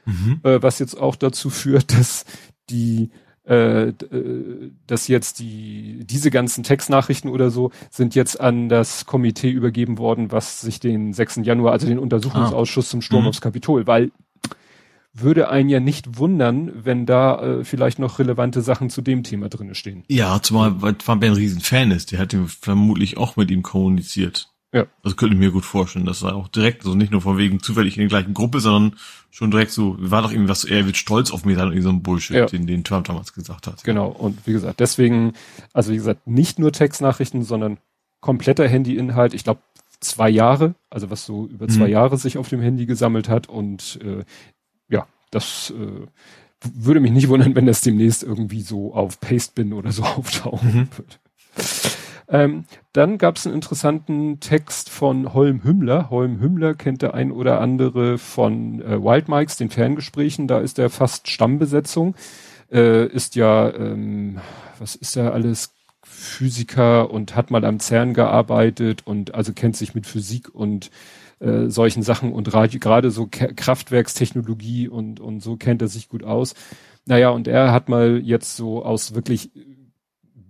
mhm. 0.06 0.40
äh, 0.44 0.62
was 0.64 0.80
jetzt 0.80 0.96
auch 0.96 1.18
dazu 1.18 1.50
führt, 1.50 1.92
dass 1.98 2.24
die 2.70 3.10
äh, 3.46 3.90
äh, 3.90 4.72
dass 4.88 5.10
jetzt 5.10 5.40
die 5.40 6.06
diese 6.06 6.32
ganzen 6.32 6.64
Textnachrichten 6.64 7.30
oder 7.30 7.52
so 7.52 7.72
sind 7.92 8.16
jetzt 8.16 8.40
an 8.40 8.70
das 8.70 9.06
Komitee 9.06 9.52
übergeben 9.52 9.98
worden, 9.98 10.32
was 10.32 10.62
sich 10.62 10.80
den 10.80 11.12
6. 11.12 11.42
Januar, 11.44 11.74
also 11.74 11.88
den 11.88 12.00
Untersuchungsausschuss 12.00 12.88
ah. 12.88 12.90
zum 12.90 13.02
Sturm 13.02 13.24
mhm. 13.24 13.28
aufs 13.28 13.42
Kapitol, 13.42 13.86
weil 13.86 14.12
würde 15.18 15.50
einen 15.50 15.70
ja 15.70 15.80
nicht 15.80 16.18
wundern, 16.18 16.72
wenn 16.86 17.06
da 17.06 17.42
äh, 17.42 17.64
vielleicht 17.64 18.00
noch 18.00 18.20
relevante 18.20 18.62
Sachen 18.62 18.90
zu 18.90 19.02
dem 19.02 19.24
Thema 19.24 19.50
drinne 19.50 19.74
stehen. 19.76 20.04
Ja, 20.10 20.42
zumal 20.42 20.82
weil 20.82 20.96
Fabian 21.02 21.34
ein 21.34 21.38
Riesenfan 21.38 21.92
ist. 21.92 22.12
Der 22.12 22.20
hat 22.20 22.34
ja 22.34 22.40
vermutlich 22.48 23.18
auch 23.18 23.36
mit 23.38 23.50
ihm 23.50 23.64
kommuniziert. 23.64 24.50
Ja. 24.74 24.86
Das 25.04 25.16
könnte 25.16 25.36
ich 25.36 25.40
mir 25.40 25.52
gut 25.52 25.64
vorstellen, 25.64 26.06
dass 26.06 26.22
er 26.22 26.36
auch 26.36 26.50
direkt, 26.50 26.84
also 26.84 26.96
nicht 26.96 27.12
nur 27.12 27.22
von 27.22 27.38
wegen 27.38 27.62
zufällig 27.62 27.96
in 27.96 28.02
der 28.02 28.10
gleichen 28.10 28.34
Gruppe, 28.34 28.60
sondern 28.60 29.00
schon 29.32 29.50
direkt 29.50 29.72
so, 29.72 29.96
war 30.00 30.22
doch 30.22 30.32
irgendwie 30.32 30.50
was, 30.50 30.66
er 30.66 30.86
wird 30.86 30.98
stolz 30.98 31.32
auf 31.32 31.46
mich 31.46 31.56
sein 31.56 31.70
und 31.70 31.82
so 31.82 31.90
ein 31.90 32.04
Bullshit, 32.04 32.36
Ja. 32.36 32.46
den, 32.46 32.68
den 32.68 32.84
Trump 32.84 33.06
damals 33.08 33.32
gesagt 33.32 33.68
hat. 33.68 33.86
Genau. 33.86 34.08
Und 34.10 34.46
wie 34.46 34.52
gesagt, 34.52 34.82
deswegen, 34.82 35.32
also 35.72 35.94
wie 35.94 35.98
gesagt, 35.98 36.28
nicht 36.28 36.60
nur 36.60 36.74
Textnachrichten, 36.74 37.44
sondern 37.44 37.78
kompletter 38.20 38.68
Handyinhalt. 38.68 39.34
Ich 39.34 39.46
glaube 39.46 39.62
zwei 40.02 40.30
Jahre, 40.30 40.76
also 40.90 41.10
was 41.10 41.26
so 41.26 41.48
über 41.48 41.70
zwei 41.70 41.86
Mhm. 41.86 41.92
Jahre 41.94 42.18
sich 42.18 42.38
auf 42.38 42.50
dem 42.50 42.60
Handy 42.62 42.86
gesammelt 42.86 43.30
hat 43.30 43.48
und 43.48 43.98
äh, 44.04 44.18
ja, 44.18 44.26
das 45.36 45.74
äh, 45.78 46.08
würde 46.74 47.00
mich 47.00 47.12
nicht 47.12 47.28
wundern, 47.30 47.56
wenn 47.56 47.66
das 47.68 47.82
demnächst 47.82 48.24
irgendwie 48.24 48.62
so 48.62 48.94
auf 48.94 49.20
Pastebin 49.20 49.74
oder 49.74 49.92
so 49.92 50.04
auftauchen 50.18 50.74
Mhm. 50.74 50.88
wird. 50.98 51.20
Ähm, 52.28 52.66
dann 52.94 53.20
gab 53.20 53.38
es 53.38 53.46
einen 53.46 53.54
interessanten 53.56 54.40
Text 54.40 54.90
von 54.90 55.34
Holm 55.36 55.64
Hümmler. 55.64 56.10
Holm 56.10 56.40
Hümmler 56.40 56.74
kennt 56.74 57.04
der 57.04 57.14
ein 57.14 57.32
oder 57.32 57.62
andere 57.62 58.18
von 58.18 58.82
äh, 58.82 59.00
Wild 59.02 59.30
Mikes, 59.30 59.58
den 59.58 59.70
Ferngesprächen. 59.70 60.48
Da 60.48 60.60
ist 60.60 60.80
er 60.80 60.90
fast 60.90 61.30
Stammbesetzung. 61.30 62.16
Äh, 62.72 63.06
ist 63.08 63.36
ja, 63.36 63.72
ähm, 63.76 64.40
was 64.80 64.96
ist 64.96 65.16
er 65.18 65.34
alles? 65.34 65.72
Physiker 66.08 67.10
und 67.12 67.36
hat 67.36 67.50
mal 67.52 67.66
am 67.66 67.80
CERN 67.80 68.14
gearbeitet 68.14 69.02
und 69.06 69.34
also 69.36 69.54
kennt 69.54 69.76
sich 69.76 69.96
mit 69.96 70.06
Physik 70.06 70.54
und 70.54 70.92
äh, 71.40 71.70
solchen 71.70 72.04
Sachen 72.04 72.32
und 72.34 72.54
Radio, 72.54 72.80
gerade 72.80 73.12
so 73.12 73.28
K 73.28 73.48
Kraftwerkstechnologie 73.54 74.88
und, 74.88 75.20
und 75.20 75.42
so 75.42 75.58
kennt 75.58 75.82
er 75.82 75.88
sich 75.88 76.08
gut 76.10 76.24
aus. 76.24 76.56
Naja, 77.06 77.30
und 77.30 77.48
er 77.48 77.72
hat 77.72 77.90
mal 77.90 78.20
jetzt 78.24 78.56
so 78.56 78.84
aus 78.84 79.14
wirklich 79.16 79.52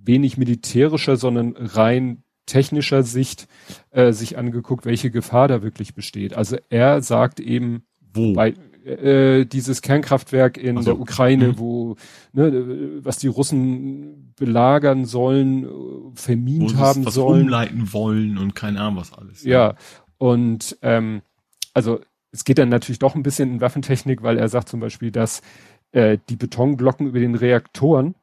wenig 0.03 0.37
militärischer, 0.37 1.17
sondern 1.17 1.55
rein 1.57 2.23
technischer 2.45 3.01
Sicht 3.03 3.47
äh, 3.91 4.11
sich 4.11 4.37
angeguckt, 4.37 4.85
welche 4.85 5.09
Gefahr 5.09 5.47
da 5.47 5.63
wirklich 5.63 5.95
besteht. 5.95 6.35
Also 6.35 6.57
er 6.69 7.01
sagt 7.01 7.39
eben, 7.39 7.83
Wo? 8.13 8.33
bei 8.33 8.53
äh, 8.85 9.45
dieses 9.45 9.81
Kernkraftwerk 9.81 10.57
in 10.59 10.77
Ach 10.77 10.83
so. 10.83 10.91
der 10.91 10.99
Ukraine, 10.99 11.47
Mhm. 11.49 11.57
wo 11.57 11.95
ne, 12.33 12.99
was 13.03 13.17
die 13.17 13.27
Russen 13.27 14.31
belagern 14.37 15.05
sollen, 15.05 15.63
äh, 15.65 15.67
vermint 16.13 16.75
haben 16.77 17.03
was 17.03 17.15
sollen. 17.15 17.41
umleiten 17.45 17.91
wollen 17.93 18.37
und 18.37 18.53
keine 18.53 18.79
Ahnung 18.81 18.97
was 18.97 19.11
alles. 19.11 19.43
Ja, 19.43 19.73
und 20.17 20.77
ähm, 20.81 21.21
also 21.73 21.99
es 22.31 22.43
geht 22.43 22.57
dann 22.57 22.69
natürlich 22.69 22.99
doch 22.99 23.15
ein 23.15 23.23
bisschen 23.23 23.53
in 23.53 23.61
Waffentechnik, 23.61 24.21
weil 24.21 24.37
er 24.37 24.49
sagt 24.49 24.69
zum 24.69 24.79
Beispiel, 24.79 25.11
dass 25.11 25.41
äh, 25.91 26.17
die 26.29 26.35
Betonblocken 26.35 27.07
über 27.07 27.19
den 27.19 27.35
Reaktoren, 27.35 28.15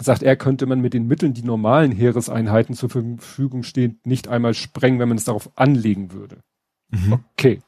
sagt 0.00 0.22
er, 0.22 0.36
könnte 0.36 0.66
man 0.66 0.80
mit 0.80 0.94
den 0.94 1.06
Mitteln, 1.06 1.34
die 1.34 1.42
normalen 1.42 1.92
Heereseinheiten 1.92 2.74
zur 2.74 2.88
Verfügung 2.88 3.62
stehen, 3.62 4.00
nicht 4.04 4.28
einmal 4.28 4.54
sprengen, 4.54 4.98
wenn 4.98 5.08
man 5.08 5.18
es 5.18 5.24
darauf 5.24 5.50
anlegen 5.56 6.12
würde. 6.12 6.38
Mhm. 6.90 7.20
Okay, 7.34 7.60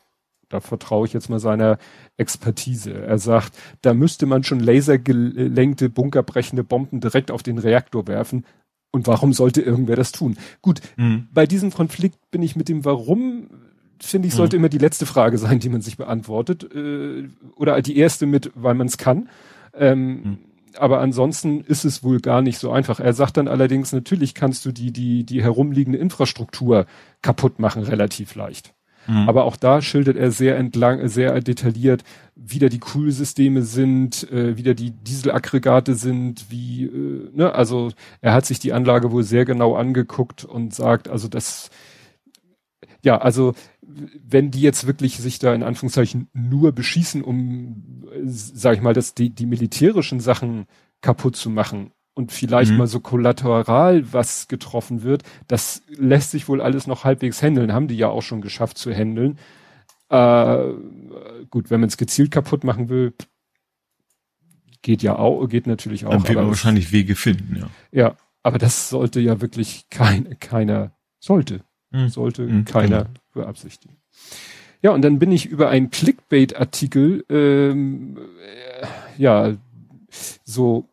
da 0.49 0.61
vertraue 0.61 1.07
ich 1.07 1.13
jetzt 1.13 1.29
mal 1.29 1.39
seiner 1.39 1.79
Expertise. 2.17 2.93
Er 2.93 3.19
sagt, 3.19 3.57
da 3.83 3.95
müsste 3.95 4.27
man 4.27 4.43
schon 4.43 4.61
lasergelenkte, 4.61 5.91
bunkerbrechende 5.91 6.65
Bomben 6.65 7.01
direkt 7.01 7.31
auf 7.31 7.43
den 7.43 7.59
Reaktor 7.59 8.07
werfen. 8.07 8.45
Und 8.93 9.07
warum 9.07 9.33
sollte 9.33 9.61
irgendwer 9.63 9.97
das 9.97 10.13
tun? 10.13 10.37
Gut, 10.63 10.81
Mhm. 10.97 11.29
bei 11.33 11.47
diesem 11.47 11.71
Konflikt 11.71 12.19
bin 12.31 12.43
ich 12.43 12.57
mit 12.57 12.69
dem 12.69 12.85
Warum, 12.85 13.49
finde 14.01 14.29
ich, 14.29 14.35
sollte 14.35 14.57
immer 14.57 14.69
die 14.69 14.79
letzte 14.79 15.07
Frage 15.07 15.39
sein, 15.39 15.61
die 15.61 15.69
man 15.69 15.81
sich 15.81 15.97
beantwortet. 15.97 16.65
Äh, 16.75 17.29
oder 17.57 17.81
die 17.83 17.97
erste 17.97 18.27
mit, 18.27 18.51
weil 18.55 18.75
man 18.75 18.87
es 18.89 18.99
kann. 18.99 19.29
Ähm, 19.75 20.21
Hm. 20.25 20.39
Aber 20.77 21.01
ansonsten 21.01 21.63
ist 21.63 21.85
es 21.85 22.05
wohl 22.05 22.21
gar 22.21 22.43
nicht 22.43 22.59
so 22.59 22.71
einfach. 22.71 23.01
Er 23.01 23.13
sagt 23.13 23.37
dann 23.37 23.49
allerdings, 23.49 23.93
natürlich 23.93 24.35
kannst 24.35 24.65
du 24.65 24.71
die, 24.71 24.93
die, 24.93 25.25
die 25.25 25.43
herumliegende 25.43 25.99
Infrastruktur 25.99 26.87
kaputt 27.23 27.59
machen, 27.59 27.83
relativ 27.83 28.37
leicht. 28.37 28.73
Mhm. 29.07 29.29
Aber 29.29 29.45
auch 29.45 29.57
da 29.57 29.83
schildert 29.83 30.17
er 30.17 30.31
sehr 30.31 30.57
entlang, 30.57 31.09
sehr 31.09 31.41
detailliert, 31.41 32.03
wie 32.35 32.59
da 32.59 32.69
die 32.69 32.81
Kühlsysteme 32.81 33.63
sind, 33.63 34.31
äh, 34.31 34.57
wie 34.57 34.63
da 34.63 34.75
die 34.75 34.91
Dieselaggregate 34.91 35.95
sind, 35.95 36.47
wie, 36.51 36.85
äh, 36.85 37.31
ne, 37.33 37.55
also 37.55 37.91
er 38.21 38.33
hat 38.33 38.47
sich 38.47 38.59
die 38.59 38.73
Anlage 38.73 39.13
wohl 39.13 39.23
sehr 39.23 39.45
genau 39.45 39.75
angeguckt 39.75 40.45
und 40.45 40.75
sagt, 40.75 41.09
also 41.09 41.29
das, 41.29 41.71
ja, 43.03 43.19
also 43.19 43.55
wenn 43.83 44.51
die 44.51 44.61
jetzt 44.61 44.87
wirklich 44.87 45.19
sich 45.19 45.39
da 45.39 45.55
in 45.55 45.63
Anführungszeichen 45.63 46.29
nur 46.33 46.73
beschießen, 46.73 47.23
um, 47.23 48.05
äh, 48.13 48.21
sag 48.25 48.77
ich 48.77 48.83
mal, 48.83 48.95
dass 48.95 49.15
die, 49.15 49.31
die 49.31 49.47
militärischen 49.47 50.21
Sachen 50.21 50.67
kaputt 51.01 51.37
zu 51.37 51.51
machen 51.51 51.93
und 52.21 52.33
vielleicht 52.33 52.73
Mhm. 52.73 52.77
mal 52.79 52.87
so 52.87 53.01
kollateral 53.01 54.13
was 54.13 54.47
getroffen 54.49 55.03
wird, 55.03 55.23
das 55.49 55.83
lässt 55.89 56.31
sich 56.33 56.49
wohl 56.49 56.61
alles 56.61 56.87
noch 56.87 57.05
halbwegs 57.05 57.43
handeln, 57.43 57.73
haben 57.73 57.89
die 57.89 57.97
ja 57.97 58.09
auch 58.09 58.23
schon 58.23 58.43
geschafft 58.43 58.77
zu 58.79 58.93
handeln. 58.93 59.39
Äh, 60.11 60.73
gut, 61.51 61.71
wenn 61.71 61.81
man 61.81 61.89
es 61.89 61.97
gezielt 61.97 62.31
kaputt 62.31 62.63
machen 62.65 62.89
will, 62.89 63.15
geht 64.83 65.03
ja 65.03 65.17
auch, 65.17 65.47
geht 65.49 65.67
natürlich 65.67 66.05
auch. 66.07 66.11
Dann 66.11 66.27
wird 66.29 66.37
man 66.37 66.49
wahrscheinlich 66.49 66.93
Wege 66.93 67.15
finden, 67.15 67.57
ja. 67.57 67.71
ja, 67.93 68.17
aber 68.43 68.59
das 68.59 68.89
sollte 68.91 69.21
ja 69.21 69.41
wirklich 69.41 69.87
kein, 69.91 70.39
keiner, 70.41 70.93
sollte, 71.21 71.63
Mhm. 71.91 72.09
sollte 72.09 72.43
Mhm, 72.43 72.65
keiner 72.65 73.07
beabsichtigen. 73.33 73.97
Ja, 74.83 74.93
und 74.93 75.03
dann 75.03 75.19
bin 75.19 75.31
ich 75.33 75.47
über 75.47 75.69
einen 75.69 75.91
Clickbait-Artikel, 75.91 77.25
ähm, 77.29 78.17
äh, 78.45 78.87
ja, 79.23 79.55
so 80.45 80.87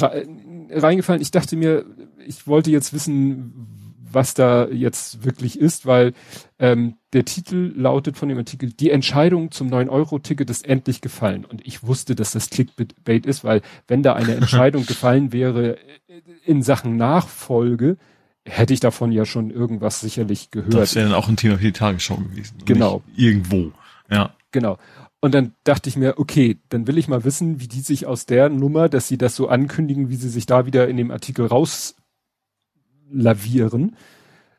reingefallen. 0.00 1.22
Ich 1.22 1.30
dachte 1.30 1.56
mir, 1.56 1.84
ich 2.26 2.46
wollte 2.46 2.70
jetzt 2.70 2.92
wissen, 2.92 3.82
was 4.14 4.34
da 4.34 4.68
jetzt 4.68 5.24
wirklich 5.24 5.58
ist, 5.58 5.86
weil 5.86 6.12
ähm, 6.58 6.96
der 7.12 7.24
Titel 7.24 7.72
lautet 7.76 8.16
von 8.16 8.28
dem 8.28 8.38
Artikel, 8.38 8.72
die 8.72 8.90
Entscheidung 8.90 9.50
zum 9.50 9.68
9-Euro-Ticket 9.68 10.50
ist 10.50 10.66
endlich 10.66 11.00
gefallen. 11.00 11.44
Und 11.44 11.66
ich 11.66 11.82
wusste, 11.82 12.14
dass 12.14 12.32
das 12.32 12.50
Clickbait 12.50 13.26
ist, 13.26 13.44
weil 13.44 13.62
wenn 13.88 14.02
da 14.02 14.14
eine 14.14 14.34
Entscheidung 14.36 14.86
gefallen 14.86 15.32
wäre 15.32 15.78
äh, 15.78 16.22
in 16.44 16.62
Sachen 16.62 16.96
Nachfolge, 16.96 17.96
hätte 18.44 18.74
ich 18.74 18.80
davon 18.80 19.12
ja 19.12 19.24
schon 19.24 19.50
irgendwas 19.50 20.00
sicherlich 20.00 20.50
gehört. 20.50 20.74
Das 20.74 20.94
wäre 20.94 21.08
dann 21.08 21.14
auch 21.14 21.28
ein 21.28 21.36
Thema 21.36 21.58
für 21.58 21.64
die 21.64 21.72
Tagesschau 21.72 22.16
gewesen. 22.16 22.56
Genau. 22.64 23.02
Irgendwo. 23.16 23.72
Ja. 24.10 24.34
Genau. 24.50 24.78
Und 25.24 25.34
dann 25.34 25.54
dachte 25.62 25.88
ich 25.88 25.96
mir, 25.96 26.18
okay, 26.18 26.58
dann 26.68 26.88
will 26.88 26.98
ich 26.98 27.06
mal 27.06 27.22
wissen, 27.22 27.60
wie 27.60 27.68
die 27.68 27.78
sich 27.80 28.06
aus 28.06 28.26
der 28.26 28.48
Nummer, 28.48 28.88
dass 28.88 29.06
sie 29.06 29.16
das 29.16 29.36
so 29.36 29.48
ankündigen, 29.48 30.10
wie 30.10 30.16
sie 30.16 30.28
sich 30.28 30.46
da 30.46 30.66
wieder 30.66 30.88
in 30.88 30.96
dem 30.96 31.12
Artikel 31.12 31.46
rauslavieren. 31.46 33.94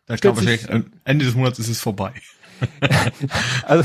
Da 0.06 0.16
wahrscheinlich, 0.24 0.72
am 0.72 0.94
Ende 1.04 1.26
des 1.26 1.36
Monats 1.36 1.60
ist 1.60 1.68
es 1.68 1.82
vorbei. 1.82 2.14
Also 3.66 3.84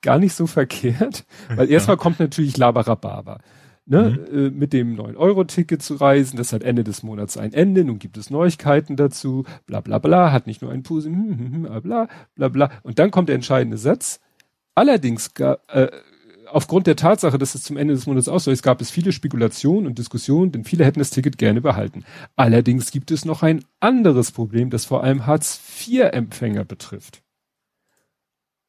gar 0.00 0.18
nicht 0.18 0.32
so 0.32 0.46
verkehrt, 0.46 1.26
weil 1.54 1.70
erstmal 1.70 1.98
kommt 1.98 2.20
natürlich 2.20 2.56
Labarababa. 2.56 3.40
Ne, 3.84 4.18
äh, 4.32 4.48
mit 4.50 4.72
dem 4.72 4.96
9-Euro-Ticket 4.96 5.82
zu 5.82 5.96
reisen, 5.96 6.38
das 6.38 6.54
hat 6.54 6.62
Ende 6.62 6.84
des 6.84 7.02
Monats 7.02 7.36
ein 7.36 7.52
Ende, 7.52 7.84
nun 7.84 7.98
gibt 7.98 8.16
es 8.16 8.30
Neuigkeiten 8.30 8.96
dazu, 8.96 9.44
bla 9.66 9.80
bla 9.80 9.98
bla, 9.98 10.30
hat 10.30 10.46
nicht 10.46 10.62
nur 10.62 10.70
ein 10.70 10.82
Puse, 10.82 11.10
hm, 11.10 11.38
hm, 11.38 11.52
hm, 11.52 11.62
bla 11.62 11.80
bla 11.80 12.08
bla 12.34 12.48
bla. 12.48 12.70
Und 12.82 12.98
dann 12.98 13.10
kommt 13.10 13.28
der 13.28 13.36
entscheidende 13.36 13.76
Satz. 13.76 14.20
Allerdings, 14.78 15.30
äh, 15.38 15.88
aufgrund 16.46 16.86
der 16.86 16.94
Tatsache, 16.94 17.36
dass 17.36 17.56
es 17.56 17.64
zum 17.64 17.76
Ende 17.76 17.94
des 17.94 18.06
Monats 18.06 18.28
ausläuft, 18.28 18.62
gab 18.62 18.80
es 18.80 18.92
viele 18.92 19.10
Spekulationen 19.10 19.88
und 19.88 19.98
Diskussionen, 19.98 20.52
denn 20.52 20.62
viele 20.62 20.84
hätten 20.84 21.00
das 21.00 21.10
Ticket 21.10 21.36
gerne 21.36 21.60
behalten. 21.60 22.04
Allerdings 22.36 22.92
gibt 22.92 23.10
es 23.10 23.24
noch 23.24 23.42
ein 23.42 23.64
anderes 23.80 24.30
Problem, 24.30 24.70
das 24.70 24.84
vor 24.84 25.02
allem 25.02 25.26
Hartz-IV-Empfänger 25.26 26.64
betrifft. 26.64 27.24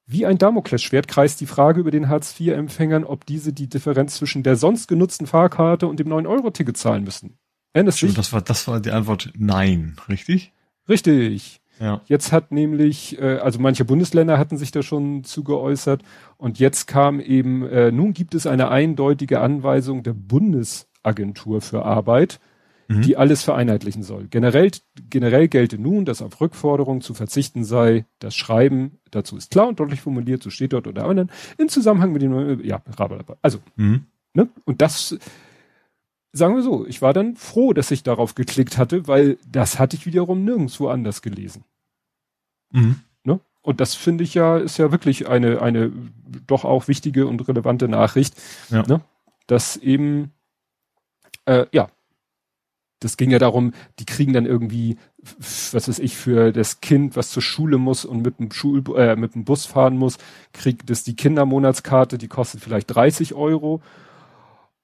Wie 0.07 0.25
ein 0.25 0.39
Damoklesschwert 0.39 1.07
kreist 1.07 1.41
die 1.41 1.45
Frage 1.45 1.81
über 1.81 1.91
den 1.91 2.09
Hartz-IV-Empfängern, 2.09 3.03
ob 3.03 3.27
diese 3.27 3.53
die 3.53 3.69
Differenz 3.69 4.15
zwischen 4.15 4.41
der 4.41 4.55
sonst 4.55 4.87
genutzten 4.87 5.27
Fahrkarte 5.27 5.85
und 5.85 5.99
dem 5.99 6.07
9-Euro-Ticket 6.07 6.75
zahlen 6.75 7.03
müssen. 7.03 7.37
Erinnerst 7.73 8.01
dich? 8.01 8.15
das 8.15 8.33
war, 8.33 8.41
das 8.41 8.67
war 8.67 8.79
die 8.79 8.89
Antwort 8.89 9.31
nein, 9.37 9.95
richtig? 10.09 10.53
Richtig. 10.89 11.58
Ja. 11.79 12.01
Jetzt 12.05 12.31
hat 12.31 12.51
nämlich, 12.51 13.19
äh, 13.21 13.37
also 13.37 13.59
manche 13.59 13.85
Bundesländer 13.85 14.37
hatten 14.37 14.57
sich 14.57 14.71
da 14.71 14.83
schon 14.83 15.23
zu 15.23 15.43
geäußert 15.43 16.03
und 16.37 16.59
jetzt 16.59 16.87
kam 16.87 17.19
eben, 17.19 17.65
äh, 17.67 17.91
nun 17.91 18.13
gibt 18.13 18.35
es 18.35 18.45
eine 18.47 18.69
eindeutige 18.69 19.39
Anweisung 19.39 20.03
der 20.03 20.13
Bundesagentur 20.13 21.61
für 21.61 21.85
Arbeit, 21.85 22.39
Mhm. 22.89 23.03
die 23.03 23.17
alles 23.17 23.43
vereinheitlichen 23.43 24.01
soll. 24.01 24.27
Generell, 24.29 24.71
generell 25.11 25.47
gelte 25.47 25.77
nun, 25.77 26.05
dass 26.05 26.23
auf 26.23 26.41
Rückforderungen 26.41 27.01
zu 27.01 27.13
verzichten 27.13 27.63
sei. 27.63 28.05
Das 28.17 28.35
Schreiben 28.35 28.97
dazu 29.11 29.37
ist 29.37 29.51
klar 29.51 29.67
und 29.67 29.79
deutlich 29.79 30.01
formuliert, 30.01 30.41
so 30.41 30.49
steht 30.49 30.73
dort 30.73 30.87
oder 30.87 31.05
anderen, 31.05 31.29
in 31.59 31.69
Zusammenhang 31.69 32.11
mit 32.11 32.23
dem, 32.23 32.61
ja, 32.63 32.81
also, 33.43 33.59
Mhm. 33.75 34.05
ne, 34.33 34.49
und 34.65 34.81
das, 34.81 35.17
sagen 36.33 36.55
wir 36.55 36.63
so, 36.63 36.85
ich 36.87 37.01
war 37.03 37.13
dann 37.13 37.35
froh, 37.35 37.73
dass 37.73 37.91
ich 37.91 38.01
darauf 38.01 38.33
geklickt 38.33 38.79
hatte, 38.79 39.07
weil 39.07 39.37
das 39.47 39.77
hatte 39.77 39.95
ich 39.95 40.07
wiederum 40.07 40.43
nirgendwo 40.43 40.87
anders 40.87 41.21
gelesen. 41.21 41.63
Mhm. 42.71 43.01
Ne? 43.23 43.39
Und 43.61 43.79
das 43.81 43.95
finde 43.95 44.23
ich 44.23 44.33
ja, 44.33 44.57
ist 44.57 44.77
ja 44.77 44.91
wirklich 44.91 45.27
eine, 45.27 45.61
eine 45.61 45.91
doch 46.47 46.65
auch 46.65 46.87
wichtige 46.87 47.27
und 47.27 47.47
relevante 47.47 47.87
Nachricht, 47.87 48.35
ja. 48.69 48.83
ne? 48.83 49.01
dass 49.47 49.77
eben, 49.77 50.31
äh, 51.45 51.65
ja, 51.71 51.89
das 52.99 53.15
ging 53.15 53.31
ja 53.31 53.39
darum, 53.39 53.73
die 53.99 54.05
kriegen 54.05 54.33
dann 54.33 54.45
irgendwie, 54.45 54.97
was 55.71 55.87
weiß 55.87 55.99
ich, 55.99 56.17
für 56.17 56.51
das 56.51 56.81
Kind, 56.81 57.15
was 57.15 57.31
zur 57.31 57.41
Schule 57.41 57.77
muss 57.77 58.05
und 58.05 58.21
mit 58.21 58.39
dem 58.39 58.51
Schul 58.51 58.83
äh, 58.97 59.15
mit 59.15 59.35
dem 59.35 59.45
Bus 59.45 59.65
fahren 59.65 59.97
muss, 59.97 60.17
kriegt 60.51 60.89
das 60.89 61.03
die 61.03 61.15
Kindermonatskarte, 61.15 62.17
die 62.17 62.27
kostet 62.27 62.61
vielleicht 62.61 62.93
30 62.93 63.33
Euro. 63.33 63.81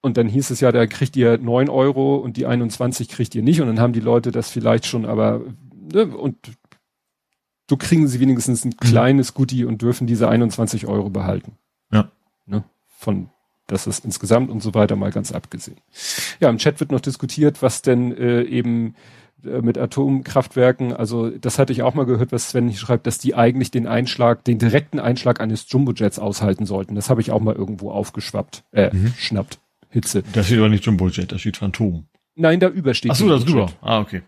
Und 0.01 0.17
dann 0.17 0.27
hieß 0.27 0.51
es 0.51 0.59
ja, 0.59 0.71
da 0.71 0.85
kriegt 0.85 1.15
ihr 1.17 1.37
9 1.37 1.67
Euro 1.67 2.17
und 2.17 2.37
die 2.37 2.45
21 2.45 3.09
kriegt 3.09 3.35
ihr 3.35 3.41
nicht. 3.41 3.59
Und 3.59 3.67
dann 3.67 3.79
haben 3.79 3.93
die 3.93 3.99
Leute 3.99 4.31
das 4.31 4.49
vielleicht 4.49 4.85
schon, 4.85 5.05
aber 5.05 5.41
ne, 5.73 6.05
und 6.15 6.37
so 7.69 7.77
kriegen 7.77 8.07
sie 8.07 8.19
wenigstens 8.19 8.65
ein 8.65 8.69
mhm. 8.69 8.77
kleines 8.77 9.33
Goodie 9.33 9.65
und 9.65 9.81
dürfen 9.81 10.07
diese 10.07 10.29
21 10.29 10.87
Euro 10.87 11.09
behalten. 11.09 11.53
Ja. 11.91 12.09
Ne, 12.45 12.63
von 12.97 13.29
das 13.67 13.87
ist 13.87 14.05
insgesamt 14.05 14.51
und 14.51 14.61
so 14.61 14.73
weiter 14.75 14.95
mal 14.95 15.11
ganz 15.11 15.31
abgesehen. 15.31 15.77
Ja, 16.39 16.49
im 16.49 16.57
Chat 16.57 16.79
wird 16.79 16.91
noch 16.91 16.99
diskutiert, 16.99 17.63
was 17.63 17.81
denn 17.81 18.15
äh, 18.15 18.43
eben 18.43 18.93
äh, 19.43 19.61
mit 19.61 19.77
Atomkraftwerken, 19.77 20.93
also 20.93 21.31
das 21.31 21.57
hatte 21.57 21.73
ich 21.73 21.81
auch 21.81 21.95
mal 21.95 22.05
gehört, 22.05 22.31
was 22.31 22.49
Sven 22.49 22.71
schreibt, 22.73 23.07
dass 23.07 23.17
die 23.17 23.33
eigentlich 23.33 23.71
den 23.71 23.87
Einschlag, 23.87 24.43
den 24.43 24.59
direkten 24.59 24.99
Einschlag 24.99 25.41
eines 25.41 25.65
Jumbojets 25.69 26.19
aushalten 26.19 26.67
sollten. 26.67 26.93
Das 26.93 27.09
habe 27.09 27.21
ich 27.21 27.31
auch 27.31 27.39
mal 27.39 27.55
irgendwo 27.55 27.89
aufgeschwappt, 27.89 28.63
äh, 28.71 28.95
mhm. 28.95 29.13
schnappt. 29.17 29.59
Hitze. 29.89 30.23
Da 30.33 30.43
steht 30.43 30.57
aber 30.57 30.69
nicht 30.69 30.85
Jumbojet, 30.85 31.31
da 31.31 31.39
steht 31.39 31.57
Phantom. 31.57 32.05
Nein, 32.35 32.59
da 32.59 32.67
übersteht. 32.67 33.11
Ach 33.11 33.15
so, 33.15 33.29
da 33.29 33.37
drüber. 33.37 33.71
Ah, 33.81 33.99
okay. 33.99 34.23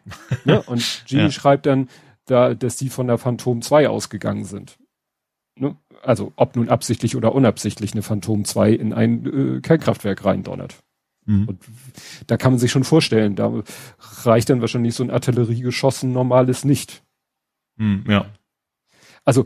Ne? 0.46 0.62
Und 0.62 1.04
Genie 1.10 1.24
ja. 1.24 1.32
schreibt 1.32 1.66
dann, 1.66 1.90
da, 2.28 2.54
dass 2.54 2.78
die 2.78 2.90
von 2.90 3.08
der 3.08 3.18
Phantom 3.18 3.62
2 3.62 3.90
ausgegangen 3.90 4.46
sind. 4.46 4.78
Ne? 5.56 5.76
also 6.04 6.34
ob 6.36 6.56
nun 6.56 6.70
absichtlich 6.70 7.16
oder 7.16 7.34
unabsichtlich 7.34 7.94
eine 7.94 8.02
Phantom 8.02 8.46
2 8.46 8.72
in 8.72 8.94
ein 8.94 9.58
äh, 9.58 9.62
Kernkraftwerk 9.62 10.26
reindonnert. 10.26 10.78
Mhm. 11.26 11.48
Und 11.48 11.60
da 12.28 12.38
kann 12.38 12.54
man 12.54 12.60
sich 12.60 12.72
schon 12.72 12.84
vorstellen, 12.84 13.36
da 13.36 13.52
reicht 14.24 14.50
dann 14.50 14.62
wahrscheinlich 14.62 14.96
so 14.96 15.04
ein 15.04 15.12
Artilleriegeschossen 15.12 16.12
normales 16.12 16.66
nicht. 16.66 17.04
Mhm, 17.78 18.06
ja. 18.08 18.26
Also 19.26 19.46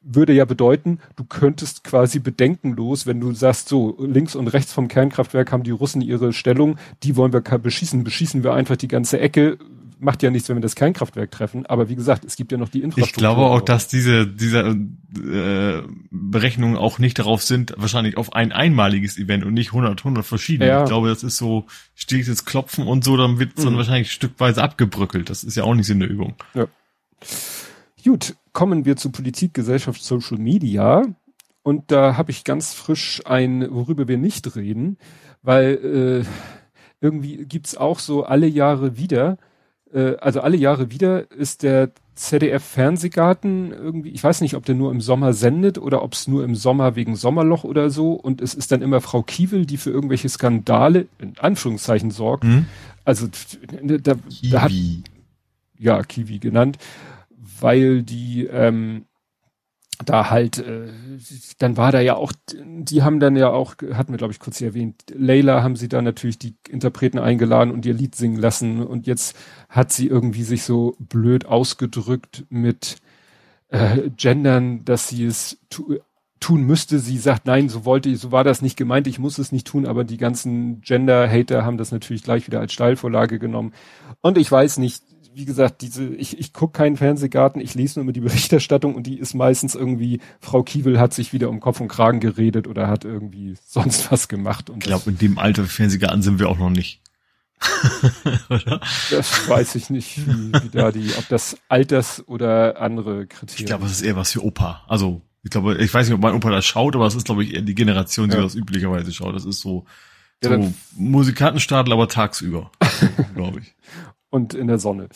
würde 0.00 0.32
ja 0.32 0.44
bedeuten, 0.44 1.00
du 1.16 1.24
könntest 1.24 1.82
quasi 1.82 2.20
bedenkenlos, 2.20 3.06
wenn 3.06 3.18
du 3.18 3.32
sagst, 3.32 3.68
so 3.68 3.96
links 3.98 4.36
und 4.36 4.46
rechts 4.46 4.72
vom 4.72 4.86
Kernkraftwerk 4.86 5.50
haben 5.50 5.64
die 5.64 5.72
Russen 5.72 6.00
ihre 6.00 6.32
Stellung, 6.32 6.78
die 7.02 7.16
wollen 7.16 7.32
wir 7.32 7.40
beschießen, 7.40 8.04
beschießen 8.04 8.44
wir 8.44 8.54
einfach 8.54 8.76
die 8.76 8.86
ganze 8.86 9.18
Ecke, 9.18 9.58
macht 9.98 10.22
ja 10.22 10.30
nichts, 10.30 10.48
wenn 10.48 10.56
wir 10.56 10.62
das 10.62 10.74
Kernkraftwerk 10.74 11.30
treffen. 11.30 11.66
Aber 11.66 11.88
wie 11.88 11.96
gesagt, 11.96 12.24
es 12.24 12.36
gibt 12.36 12.52
ja 12.52 12.58
noch 12.58 12.68
die 12.68 12.82
Infrastruktur. 12.82 13.06
Ich 13.08 13.16
glaube 13.16 13.42
auch, 13.42 13.60
dass 13.60 13.88
diese, 13.88 14.26
diese 14.26 14.76
äh, 15.16 15.82
Berechnungen 16.10 16.76
auch 16.76 16.98
nicht 16.98 17.18
darauf 17.18 17.42
sind, 17.42 17.74
wahrscheinlich 17.76 18.16
auf 18.16 18.34
ein 18.34 18.52
einmaliges 18.52 19.18
Event 19.18 19.44
und 19.44 19.54
nicht 19.54 19.68
100, 19.68 20.00
100 20.00 20.24
verschiedene. 20.24 20.68
Ja. 20.68 20.82
Ich 20.82 20.88
glaube, 20.88 21.08
das 21.08 21.22
ist 21.22 21.38
so 21.38 21.66
stetes 21.94 22.44
Klopfen 22.44 22.86
und 22.86 23.04
so, 23.04 23.16
dann 23.16 23.38
wird 23.38 23.52
es 23.56 23.64
mhm. 23.64 23.70
dann 23.70 23.76
wahrscheinlich 23.78 24.12
stückweise 24.12 24.62
abgebröckelt. 24.62 25.30
Das 25.30 25.44
ist 25.44 25.56
ja 25.56 25.64
auch 25.64 25.74
nicht 25.74 25.86
Sinn 25.86 26.00
der 26.00 26.10
Übung. 26.10 26.34
Ja. 26.54 26.66
Gut, 28.04 28.36
kommen 28.52 28.84
wir 28.84 28.96
zu 28.96 29.10
Politik, 29.10 29.54
Gesellschaft, 29.54 30.02
Social 30.02 30.38
Media. 30.38 31.02
Und 31.62 31.90
da 31.90 32.16
habe 32.16 32.30
ich 32.30 32.44
ganz 32.44 32.74
frisch 32.74 33.22
ein, 33.24 33.66
worüber 33.70 34.06
wir 34.06 34.18
nicht 34.18 34.54
reden, 34.54 34.98
weil 35.42 36.24
äh, 36.24 36.28
irgendwie 37.00 37.44
gibt's 37.46 37.76
auch 37.76 37.98
so 37.98 38.24
alle 38.24 38.46
Jahre 38.46 38.96
wieder 38.96 39.38
äh, 39.96 40.16
also 40.20 40.40
alle 40.40 40.56
Jahre 40.56 40.90
wieder 40.90 41.30
ist 41.30 41.62
der 41.62 41.90
ZDF 42.14 42.62
Fernsehgarten 42.62 43.72
irgendwie, 43.72 44.10
ich 44.10 44.22
weiß 44.22 44.40
nicht, 44.40 44.54
ob 44.54 44.64
der 44.64 44.74
nur 44.74 44.90
im 44.90 45.00
Sommer 45.00 45.32
sendet 45.32 45.78
oder 45.78 46.02
ob 46.02 46.12
es 46.12 46.28
nur 46.28 46.44
im 46.44 46.54
Sommer 46.54 46.96
wegen 46.96 47.16
Sommerloch 47.16 47.64
oder 47.64 47.90
so 47.90 48.12
und 48.12 48.40
es 48.40 48.54
ist 48.54 48.72
dann 48.72 48.82
immer 48.82 49.00
Frau 49.00 49.22
Kiewel, 49.22 49.66
die 49.66 49.76
für 49.76 49.90
irgendwelche 49.90 50.28
Skandale 50.28 51.08
in 51.18 51.34
Anführungszeichen 51.38 52.10
sorgt. 52.10 52.44
Mhm. 52.44 52.66
Also 53.04 53.28
da, 53.82 54.14
da 54.50 54.62
hat 54.62 54.72
ja 55.78 56.02
Kiwi 56.02 56.38
genannt, 56.38 56.78
weil 57.60 58.02
die 58.02 58.46
ähm, 58.46 59.04
da 60.04 60.30
halt, 60.30 60.58
äh, 60.58 60.88
dann 61.58 61.76
war 61.76 61.92
da 61.92 62.00
ja 62.00 62.16
auch, 62.16 62.32
die 62.54 63.02
haben 63.02 63.20
dann 63.20 63.36
ja 63.36 63.50
auch, 63.50 63.76
hatten 63.94 64.12
wir 64.12 64.18
glaube 64.18 64.32
ich 64.32 64.40
kurz 64.40 64.60
erwähnt, 64.60 64.96
Layla 65.14 65.62
haben 65.62 65.76
sie 65.76 65.88
da 65.88 66.02
natürlich 66.02 66.38
die 66.38 66.54
Interpreten 66.68 67.18
eingeladen 67.18 67.72
und 67.72 67.86
ihr 67.86 67.94
Lied 67.94 68.14
singen 68.14 68.36
lassen 68.36 68.82
und 68.82 69.06
jetzt 69.06 69.36
hat 69.68 69.92
sie 69.92 70.06
irgendwie 70.06 70.42
sich 70.42 70.62
so 70.62 70.96
blöd 70.98 71.46
ausgedrückt 71.46 72.44
mit 72.48 72.96
äh, 73.68 74.10
Gendern, 74.16 74.84
dass 74.84 75.08
sie 75.08 75.24
es 75.24 75.58
tu 75.70 75.96
tun 76.38 76.62
müsste. 76.62 76.98
Sie 76.98 77.18
sagt, 77.18 77.46
nein, 77.46 77.68
so 77.68 77.84
wollte 77.84 78.10
ich, 78.10 78.20
so 78.20 78.30
war 78.30 78.44
das 78.44 78.62
nicht 78.62 78.76
gemeint, 78.76 79.06
ich 79.06 79.18
muss 79.18 79.38
es 79.38 79.52
nicht 79.52 79.66
tun, 79.66 79.86
aber 79.86 80.04
die 80.04 80.18
ganzen 80.18 80.80
Gender-Hater 80.82 81.64
haben 81.64 81.78
das 81.78 81.92
natürlich 81.92 82.22
gleich 82.22 82.46
wieder 82.46 82.60
als 82.60 82.72
Steilvorlage 82.72 83.38
genommen. 83.38 83.72
Und 84.20 84.38
ich 84.38 84.52
weiß 84.52 84.78
nicht, 84.78 85.02
wie 85.36 85.44
gesagt, 85.44 85.82
diese, 85.82 86.06
ich, 86.14 86.38
ich 86.38 86.54
gucke 86.54 86.78
keinen 86.78 86.96
Fernsehgarten, 86.96 87.60
ich 87.60 87.74
lese 87.74 87.98
nur 87.98 88.04
immer 88.04 88.12
die 88.14 88.20
Berichterstattung 88.20 88.94
und 88.94 89.06
die 89.06 89.18
ist 89.18 89.34
meistens 89.34 89.74
irgendwie, 89.74 90.20
Frau 90.40 90.62
Kiewel 90.62 90.98
hat 90.98 91.12
sich 91.12 91.34
wieder 91.34 91.50
um 91.50 91.60
Kopf 91.60 91.78
und 91.78 91.88
Kragen 91.88 92.20
geredet 92.20 92.66
oder 92.66 92.88
hat 92.88 93.04
irgendwie 93.04 93.54
sonst 93.66 94.10
was 94.10 94.28
gemacht. 94.28 94.70
Und 94.70 94.78
ich 94.78 94.84
glaube, 94.88 95.10
in 95.10 95.18
dem 95.18 95.38
Alter 95.38 95.64
Fernsehgarten 95.64 96.22
sind 96.22 96.38
wir 96.38 96.48
auch 96.48 96.56
noch 96.56 96.70
nicht. 96.70 97.02
das 99.10 99.46
weiß 99.48 99.74
ich 99.74 99.90
nicht, 99.90 100.26
wie, 100.26 100.52
wie 100.52 100.68
da 100.70 100.90
die, 100.90 101.10
ob 101.18 101.28
das 101.28 101.58
Alters 101.68 102.26
oder 102.26 102.80
andere 102.80 103.26
Kriterien. 103.26 103.60
Ich 103.60 103.66
glaube, 103.66 103.82
das 103.82 103.92
ist 103.92 104.02
eher 104.02 104.16
was 104.16 104.32
für 104.32 104.42
Opa. 104.42 104.84
Also, 104.88 105.20
ich 105.42 105.50
glaube, 105.50 105.76
ich 105.76 105.92
weiß 105.92 106.06
nicht, 106.06 106.14
ob 106.14 106.22
mein 106.22 106.34
Opa 106.34 106.50
das 106.50 106.64
schaut, 106.64 106.96
aber 106.96 107.06
es 107.06 107.14
ist, 107.14 107.26
glaube 107.26 107.44
ich, 107.44 107.54
eher 107.54 107.62
die 107.62 107.74
Generation, 107.74 108.30
die 108.30 108.36
ja. 108.36 108.42
das 108.42 108.54
üblicherweise 108.54 109.12
schaut. 109.12 109.34
Das 109.34 109.44
ist 109.44 109.60
so, 109.60 109.84
so 110.42 110.50
ja, 110.50 110.72
Musikantenstadel, 110.96 111.92
aber 111.92 112.08
tagsüber, 112.08 112.70
glaube 113.34 113.60
ich 113.60 113.74
und 114.36 114.54
in 114.54 114.66
der 114.68 114.78
Sonne. 114.78 115.08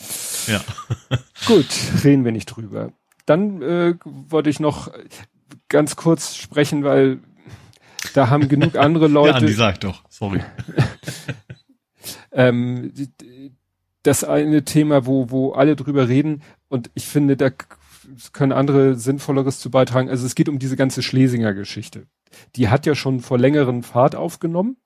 Ja. 0.47 0.61
Gut, 1.45 1.67
reden 2.03 2.25
wir 2.25 2.31
nicht 2.31 2.47
drüber. 2.47 2.91
Dann 3.25 3.61
äh, 3.61 3.93
wollte 4.03 4.49
ich 4.49 4.59
noch 4.59 4.91
ganz 5.69 5.95
kurz 5.95 6.35
sprechen, 6.35 6.83
weil 6.83 7.19
da 8.13 8.29
haben 8.29 8.49
genug 8.49 8.75
andere 8.75 9.07
Leute. 9.19 9.29
ja, 9.29 9.35
Andi, 9.35 9.53
sag 9.53 9.79
doch, 9.79 10.03
sorry. 10.09 10.41
ähm, 12.31 12.91
das 14.03 14.23
eine 14.23 14.65
Thema, 14.65 15.05
wo, 15.05 15.29
wo 15.29 15.51
alle 15.51 15.75
drüber 15.75 16.07
reden 16.07 16.41
und 16.67 16.89
ich 16.95 17.05
finde, 17.05 17.37
da 17.37 17.51
können 18.33 18.51
andere 18.51 18.95
Sinnvolleres 18.95 19.59
zu 19.59 19.69
beitragen. 19.69 20.09
Also 20.09 20.25
es 20.25 20.33
geht 20.33 20.49
um 20.49 20.57
diese 20.57 20.75
ganze 20.75 21.03
Schlesinger 21.03 21.53
Geschichte. 21.53 22.07
Die 22.55 22.69
hat 22.69 22.87
ja 22.87 22.95
schon 22.95 23.19
vor 23.19 23.37
längeren 23.37 23.83
Fahrt 23.83 24.15
aufgenommen. 24.15 24.77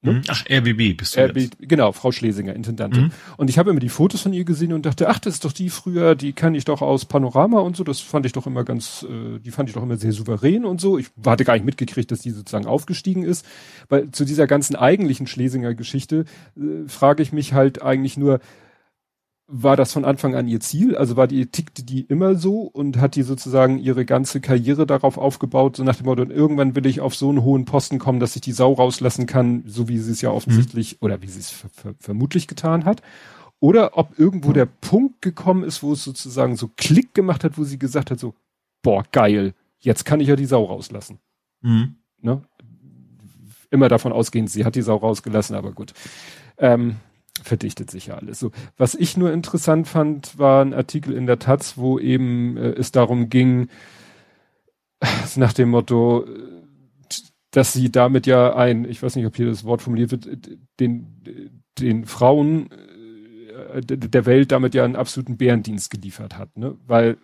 Ne? 0.00 0.12
Mhm. 0.12 0.22
Ach, 0.28 0.44
RBB 0.48 0.96
bist 0.96 1.16
du 1.16 1.24
RB, 1.24 1.36
jetzt. 1.36 1.56
Genau, 1.58 1.90
Frau 1.90 2.12
Schlesinger, 2.12 2.54
Intendantin. 2.54 3.04
Mhm. 3.04 3.10
Und 3.36 3.50
ich 3.50 3.58
habe 3.58 3.70
immer 3.70 3.80
die 3.80 3.88
Fotos 3.88 4.20
von 4.20 4.32
ihr 4.32 4.44
gesehen 4.44 4.72
und 4.72 4.86
dachte, 4.86 5.08
ach, 5.08 5.18
das 5.18 5.34
ist 5.34 5.44
doch 5.44 5.52
die 5.52 5.70
früher, 5.70 6.14
die 6.14 6.32
kann 6.32 6.54
ich 6.54 6.64
doch 6.64 6.82
aus 6.82 7.04
Panorama 7.04 7.58
und 7.60 7.76
so. 7.76 7.82
Das 7.82 8.00
fand 8.00 8.24
ich 8.24 8.32
doch 8.32 8.46
immer 8.46 8.64
ganz, 8.64 9.04
äh, 9.08 9.40
die 9.40 9.50
fand 9.50 9.68
ich 9.68 9.74
doch 9.74 9.82
immer 9.82 9.96
sehr 9.96 10.12
souverän 10.12 10.64
und 10.64 10.80
so. 10.80 10.98
Ich 10.98 11.08
hatte 11.26 11.44
gar 11.44 11.54
nicht 11.54 11.64
mitgekriegt, 11.64 12.12
dass 12.12 12.20
die 12.20 12.30
sozusagen 12.30 12.66
aufgestiegen 12.66 13.24
ist. 13.24 13.44
Weil 13.88 14.10
zu 14.12 14.24
dieser 14.24 14.46
ganzen 14.46 14.76
eigentlichen 14.76 15.26
Schlesinger 15.26 15.74
Geschichte 15.74 16.26
äh, 16.56 16.88
frage 16.88 17.22
ich 17.22 17.32
mich 17.32 17.52
halt 17.52 17.82
eigentlich 17.82 18.16
nur, 18.16 18.38
war 19.50 19.76
das 19.76 19.94
von 19.94 20.04
Anfang 20.04 20.34
an 20.34 20.46
ihr 20.46 20.60
Ziel? 20.60 20.94
Also 20.94 21.16
war 21.16 21.26
die, 21.26 21.46
tickte 21.46 21.82
die 21.82 22.02
immer 22.02 22.34
so 22.34 22.60
und 22.60 22.98
hat 22.98 23.16
die 23.16 23.22
sozusagen 23.22 23.78
ihre 23.78 24.04
ganze 24.04 24.42
Karriere 24.42 24.86
darauf 24.86 25.16
aufgebaut, 25.16 25.76
so 25.76 25.84
nach 25.84 25.96
dem 25.96 26.04
Motto, 26.04 26.22
irgendwann 26.24 26.76
will 26.76 26.84
ich 26.84 27.00
auf 27.00 27.14
so 27.14 27.30
einen 27.30 27.42
hohen 27.42 27.64
Posten 27.64 27.98
kommen, 27.98 28.20
dass 28.20 28.36
ich 28.36 28.42
die 28.42 28.52
Sau 28.52 28.74
rauslassen 28.74 29.24
kann, 29.24 29.64
so 29.66 29.88
wie 29.88 29.98
sie 29.98 30.12
es 30.12 30.20
ja 30.20 30.30
offensichtlich 30.30 30.92
mhm. 30.92 30.98
oder 31.00 31.22
wie 31.22 31.28
sie 31.28 31.40
es 31.40 31.64
vermutlich 31.98 32.46
getan 32.46 32.84
hat. 32.84 33.00
Oder 33.58 33.96
ob 33.96 34.18
irgendwo 34.18 34.50
mhm. 34.50 34.54
der 34.54 34.66
Punkt 34.66 35.22
gekommen 35.22 35.64
ist, 35.64 35.82
wo 35.82 35.94
es 35.94 36.04
sozusagen 36.04 36.56
so 36.56 36.70
Klick 36.76 37.14
gemacht 37.14 37.42
hat, 37.42 37.56
wo 37.56 37.64
sie 37.64 37.78
gesagt 37.78 38.10
hat, 38.10 38.20
so, 38.20 38.34
boah, 38.82 39.02
geil, 39.12 39.54
jetzt 39.78 40.04
kann 40.04 40.20
ich 40.20 40.28
ja 40.28 40.36
die 40.36 40.44
Sau 40.44 40.64
rauslassen. 40.64 41.20
Mhm. 41.62 41.96
Ne? 42.20 42.42
Immer 43.70 43.88
davon 43.88 44.12
ausgehend, 44.12 44.50
sie 44.50 44.66
hat 44.66 44.74
die 44.74 44.82
Sau 44.82 44.96
rausgelassen, 44.96 45.56
aber 45.56 45.72
gut. 45.72 45.94
Ähm, 46.58 46.96
verdichtet 47.42 47.90
sich 47.90 48.06
ja 48.06 48.14
alles. 48.14 48.38
So, 48.38 48.50
was 48.76 48.94
ich 48.94 49.16
nur 49.16 49.32
interessant 49.32 49.88
fand, 49.88 50.38
war 50.38 50.64
ein 50.64 50.74
Artikel 50.74 51.14
in 51.14 51.26
der 51.26 51.38
Taz, 51.38 51.76
wo 51.76 51.98
eben 51.98 52.56
äh, 52.56 52.70
es 52.70 52.92
darum 52.92 53.28
ging, 53.28 53.68
nach 55.36 55.52
dem 55.52 55.70
Motto, 55.70 56.26
dass 57.50 57.72
sie 57.72 57.90
damit 57.90 58.26
ja 58.26 58.54
ein, 58.54 58.84
ich 58.84 59.02
weiß 59.02 59.16
nicht, 59.16 59.26
ob 59.26 59.36
hier 59.36 59.46
das 59.46 59.64
Wort 59.64 59.82
formuliert 59.82 60.10
wird, 60.10 60.28
den, 60.80 61.22
den 61.78 62.04
Frauen 62.04 62.70
äh, 62.70 63.80
der 63.82 64.26
Welt 64.26 64.52
damit 64.52 64.74
ja 64.74 64.84
einen 64.84 64.96
absoluten 64.96 65.36
Bärendienst 65.36 65.90
geliefert 65.90 66.36
hat, 66.36 66.56
ne? 66.56 66.76
Weil 66.86 67.18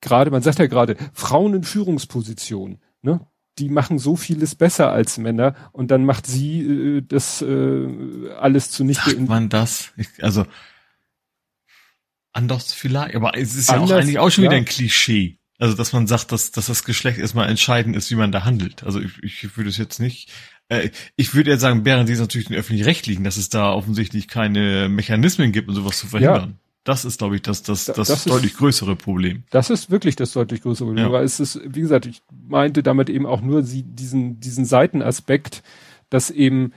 gerade, 0.00 0.30
man 0.30 0.42
sagt 0.42 0.58
ja 0.58 0.66
gerade, 0.66 0.96
Frauen 1.12 1.54
in 1.54 1.62
Führungsposition, 1.62 2.78
ne? 3.02 3.20
Die 3.58 3.68
machen 3.68 3.98
so 3.98 4.16
vieles 4.16 4.54
besser 4.54 4.90
als 4.90 5.18
Männer 5.18 5.54
und 5.72 5.90
dann 5.90 6.04
macht 6.04 6.26
sie 6.26 6.62
äh, 6.62 7.02
das 7.02 7.42
äh, 7.42 8.30
alles 8.38 8.70
zunichte. 8.70 9.10
Sagt 9.10 9.28
man 9.28 9.48
das? 9.48 9.92
Ich, 9.96 10.08
also 10.20 10.46
anders 12.32 12.72
vielleicht, 12.72 13.14
aber 13.14 13.36
es 13.36 13.54
ist 13.54 13.70
anders, 13.70 13.90
ja 13.90 13.96
auch 13.96 14.00
eigentlich 14.00 14.18
auch 14.18 14.30
schon 14.30 14.44
ja. 14.44 14.50
wieder 14.50 14.58
ein 14.58 14.64
Klischee. 14.64 15.38
Also, 15.58 15.76
dass 15.76 15.92
man 15.92 16.08
sagt, 16.08 16.32
dass, 16.32 16.50
dass 16.50 16.66
das 16.66 16.82
Geschlecht 16.82 17.18
erstmal 17.18 17.48
entscheidend 17.48 17.94
ist, 17.94 18.10
wie 18.10 18.16
man 18.16 18.32
da 18.32 18.44
handelt. 18.44 18.82
Also, 18.82 19.00
ich, 19.00 19.22
ich 19.22 19.56
würde 19.56 19.70
es 19.70 19.76
jetzt 19.76 20.00
nicht, 20.00 20.32
äh, 20.68 20.90
ich 21.14 21.34
würde 21.34 21.50
jetzt 21.52 21.60
sagen, 21.60 21.84
während 21.84 22.08
sie 22.08 22.14
es 22.14 22.20
natürlich 22.20 22.48
den 22.48 22.56
öffentlich-rechtlichen, 22.56 23.22
dass 23.22 23.36
es 23.36 23.48
da 23.48 23.70
offensichtlich 23.70 24.26
keine 24.26 24.88
Mechanismen 24.88 25.52
gibt, 25.52 25.68
um 25.68 25.74
sowas 25.74 25.98
zu 25.98 26.08
verhindern. 26.08 26.58
Ja. 26.58 26.61
Das 26.84 27.04
ist, 27.04 27.18
glaube 27.18 27.36
ich, 27.36 27.42
das, 27.42 27.62
das, 27.62 27.84
das, 27.84 28.08
das 28.08 28.24
deutlich 28.24 28.52
ist, 28.52 28.58
größere 28.58 28.96
Problem. 28.96 29.44
Das 29.50 29.70
ist 29.70 29.90
wirklich 29.90 30.16
das 30.16 30.32
deutlich 30.32 30.62
größere 30.62 30.88
Problem. 30.88 31.06
Ja. 31.06 31.12
Weil 31.12 31.24
es 31.24 31.38
ist, 31.38 31.60
wie 31.64 31.80
gesagt, 31.80 32.06
ich 32.06 32.22
meinte 32.48 32.82
damit 32.82 33.08
eben 33.08 33.26
auch 33.26 33.40
nur 33.40 33.62
sie, 33.62 33.84
diesen, 33.84 34.40
diesen 34.40 34.64
Seitenaspekt, 34.64 35.62
dass 36.10 36.30
eben, 36.30 36.72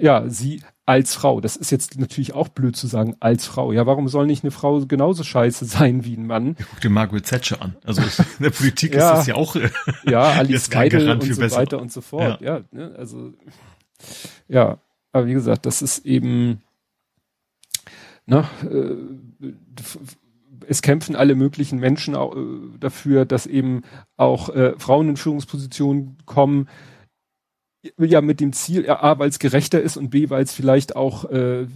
ja, 0.00 0.28
sie 0.28 0.62
als 0.84 1.14
Frau, 1.14 1.40
das 1.40 1.56
ist 1.56 1.70
jetzt 1.70 1.98
natürlich 1.98 2.34
auch 2.34 2.48
blöd 2.48 2.74
zu 2.74 2.86
sagen, 2.86 3.16
als 3.20 3.46
Frau. 3.46 3.72
Ja, 3.72 3.86
warum 3.86 4.08
soll 4.08 4.26
nicht 4.26 4.42
eine 4.42 4.50
Frau 4.50 4.84
genauso 4.86 5.22
scheiße 5.22 5.64
sein 5.66 6.04
wie 6.04 6.16
ein 6.16 6.26
Mann? 6.26 6.56
Ja, 6.58 6.66
guck 6.70 6.80
dir 6.80 6.90
Margaret 6.90 7.26
Thatcher 7.26 7.62
an. 7.62 7.76
Also 7.84 8.02
in 8.38 8.42
der 8.44 8.50
Politik 8.50 8.94
ja, 8.94 9.12
ist 9.12 9.18
das 9.18 9.26
ja 9.26 9.34
auch 9.34 9.56
ja, 10.04 10.22
Alice 10.38 10.72
Weidel 10.74 11.10
und 11.10 11.22
so 11.22 11.40
besser. 11.40 11.56
weiter 11.56 11.80
und 11.80 11.92
so 11.92 12.00
fort. 12.00 12.40
Ja, 12.40 12.58
ja 12.58 12.64
ne, 12.72 12.94
also 12.96 13.32
ja, 14.48 14.78
aber 15.12 15.26
wie 15.26 15.34
gesagt, 15.34 15.66
das 15.66 15.82
ist 15.82 16.04
eben 16.04 16.62
ne, 18.26 18.44
äh, 18.70 19.52
es 20.68 20.82
kämpfen 20.82 21.16
alle 21.16 21.34
möglichen 21.34 21.78
Menschen 21.78 22.14
auch, 22.14 22.36
äh, 22.36 22.40
dafür, 22.78 23.24
dass 23.24 23.46
eben 23.46 23.82
auch 24.16 24.48
äh, 24.50 24.78
Frauen 24.78 25.10
in 25.10 25.16
Führungspositionen 25.16 26.18
kommen, 26.24 26.68
ja 27.98 28.20
mit 28.20 28.40
dem 28.40 28.52
Ziel, 28.52 28.88
A, 28.88 29.18
weil 29.18 29.28
es 29.28 29.38
gerechter 29.38 29.80
ist 29.80 29.96
und 29.96 30.10
B, 30.10 30.30
weil 30.30 30.44
es 30.44 30.52
vielleicht 30.52 30.94
auch 30.94 31.24
äh, 31.30 31.66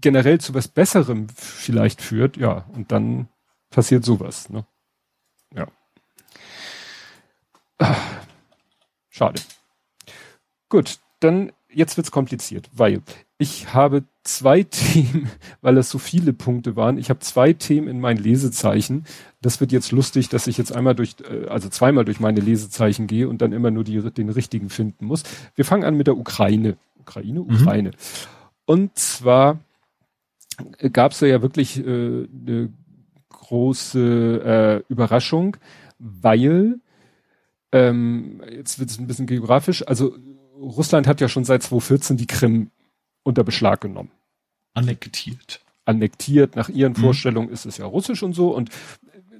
generell 0.00 0.40
zu 0.40 0.54
was 0.54 0.68
Besserem 0.68 1.28
vielleicht 1.34 2.02
führt, 2.02 2.36
ja, 2.36 2.64
und 2.74 2.90
dann 2.90 3.28
passiert 3.70 4.04
sowas, 4.04 4.48
ne? 4.50 4.66
Ja. 5.54 5.68
Schade. 9.10 9.40
Gut, 10.68 10.98
dann 11.20 11.52
jetzt 11.70 11.96
wird's 11.96 12.10
kompliziert, 12.10 12.68
weil 12.72 13.02
ich 13.42 13.74
habe 13.74 14.04
zwei 14.22 14.62
Themen, 14.70 15.28
weil 15.60 15.76
es 15.76 15.90
so 15.90 15.98
viele 15.98 16.32
Punkte 16.32 16.76
waren. 16.76 16.96
Ich 16.96 17.10
habe 17.10 17.20
zwei 17.20 17.52
Themen 17.52 17.88
in 17.88 18.00
mein 18.00 18.16
Lesezeichen. 18.16 19.04
Das 19.42 19.60
wird 19.60 19.72
jetzt 19.72 19.92
lustig, 19.92 20.28
dass 20.28 20.46
ich 20.46 20.56
jetzt 20.56 20.74
einmal 20.74 20.94
durch, 20.94 21.16
äh, 21.28 21.48
also 21.48 21.68
zweimal 21.68 22.04
durch 22.04 22.20
meine 22.20 22.40
Lesezeichen 22.40 23.06
gehe 23.06 23.28
und 23.28 23.42
dann 23.42 23.52
immer 23.52 23.70
nur 23.70 23.84
die, 23.84 24.00
den 24.00 24.28
richtigen 24.28 24.70
finden 24.70 25.06
muss. 25.06 25.24
Wir 25.54 25.64
fangen 25.64 25.84
an 25.84 25.96
mit 25.96 26.06
der 26.06 26.16
Ukraine. 26.16 26.76
Ukraine, 26.98 27.40
mhm. 27.40 27.54
Ukraine. 27.54 27.88
Mhm. 27.90 27.94
Und 28.64 28.98
zwar 28.98 29.58
gab 30.92 31.12
es 31.12 31.20
ja 31.20 31.42
wirklich 31.42 31.78
äh, 31.78 31.82
eine 31.82 32.72
große 33.28 34.82
äh, 34.88 34.92
Überraschung, 34.92 35.56
weil 35.98 36.78
ähm, 37.72 38.40
jetzt 38.50 38.78
wird 38.78 38.90
es 38.90 38.98
ein 38.98 39.06
bisschen 39.06 39.26
geografisch, 39.26 39.86
also 39.88 40.14
Russland 40.60 41.08
hat 41.08 41.20
ja 41.20 41.28
schon 41.28 41.44
seit 41.44 41.62
2014 41.62 42.16
die 42.16 42.26
Krim 42.26 42.70
unter 43.22 43.44
Beschlag 43.44 43.80
genommen. 43.80 44.10
Annektiert. 44.74 45.60
Annektiert. 45.84 46.56
Nach 46.56 46.68
ihren 46.68 46.92
mhm. 46.92 46.96
Vorstellungen 46.96 47.50
ist 47.50 47.66
es 47.66 47.78
ja 47.78 47.86
russisch 47.86 48.22
und 48.22 48.34
so 48.34 48.54
und 48.54 48.70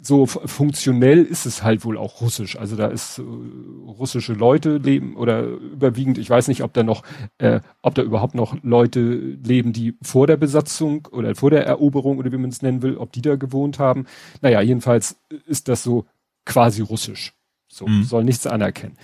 so 0.04 0.26
funktionell 0.26 1.22
ist 1.22 1.46
es 1.46 1.62
halt 1.62 1.84
wohl 1.84 1.96
auch 1.96 2.20
russisch. 2.20 2.58
Also 2.58 2.74
da 2.74 2.88
ist 2.88 3.18
äh, 3.18 3.22
russische 3.22 4.32
Leute 4.32 4.78
leben 4.78 5.16
oder 5.16 5.44
überwiegend, 5.44 6.18
ich 6.18 6.28
weiß 6.28 6.48
nicht, 6.48 6.64
ob 6.64 6.72
da 6.72 6.82
noch, 6.82 7.04
äh, 7.38 7.60
ob 7.82 7.94
da 7.94 8.02
überhaupt 8.02 8.34
noch 8.34 8.56
Leute 8.64 9.00
leben, 9.00 9.72
die 9.72 9.96
vor 10.02 10.26
der 10.26 10.36
Besatzung 10.36 11.06
oder 11.12 11.36
vor 11.36 11.50
der 11.50 11.66
Eroberung 11.66 12.18
oder 12.18 12.32
wie 12.32 12.36
man 12.36 12.50
es 12.50 12.62
nennen 12.62 12.82
will, 12.82 12.96
ob 12.96 13.12
die 13.12 13.22
da 13.22 13.36
gewohnt 13.36 13.78
haben. 13.78 14.06
Naja, 14.40 14.60
jedenfalls 14.60 15.20
ist 15.46 15.68
das 15.68 15.84
so 15.84 16.04
quasi 16.44 16.82
russisch. 16.82 17.34
So, 17.68 17.86
mhm. 17.86 18.02
soll 18.02 18.24
nichts 18.24 18.46
anerkennen. 18.46 18.98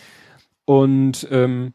Und 0.65 1.27
ähm, 1.31 1.73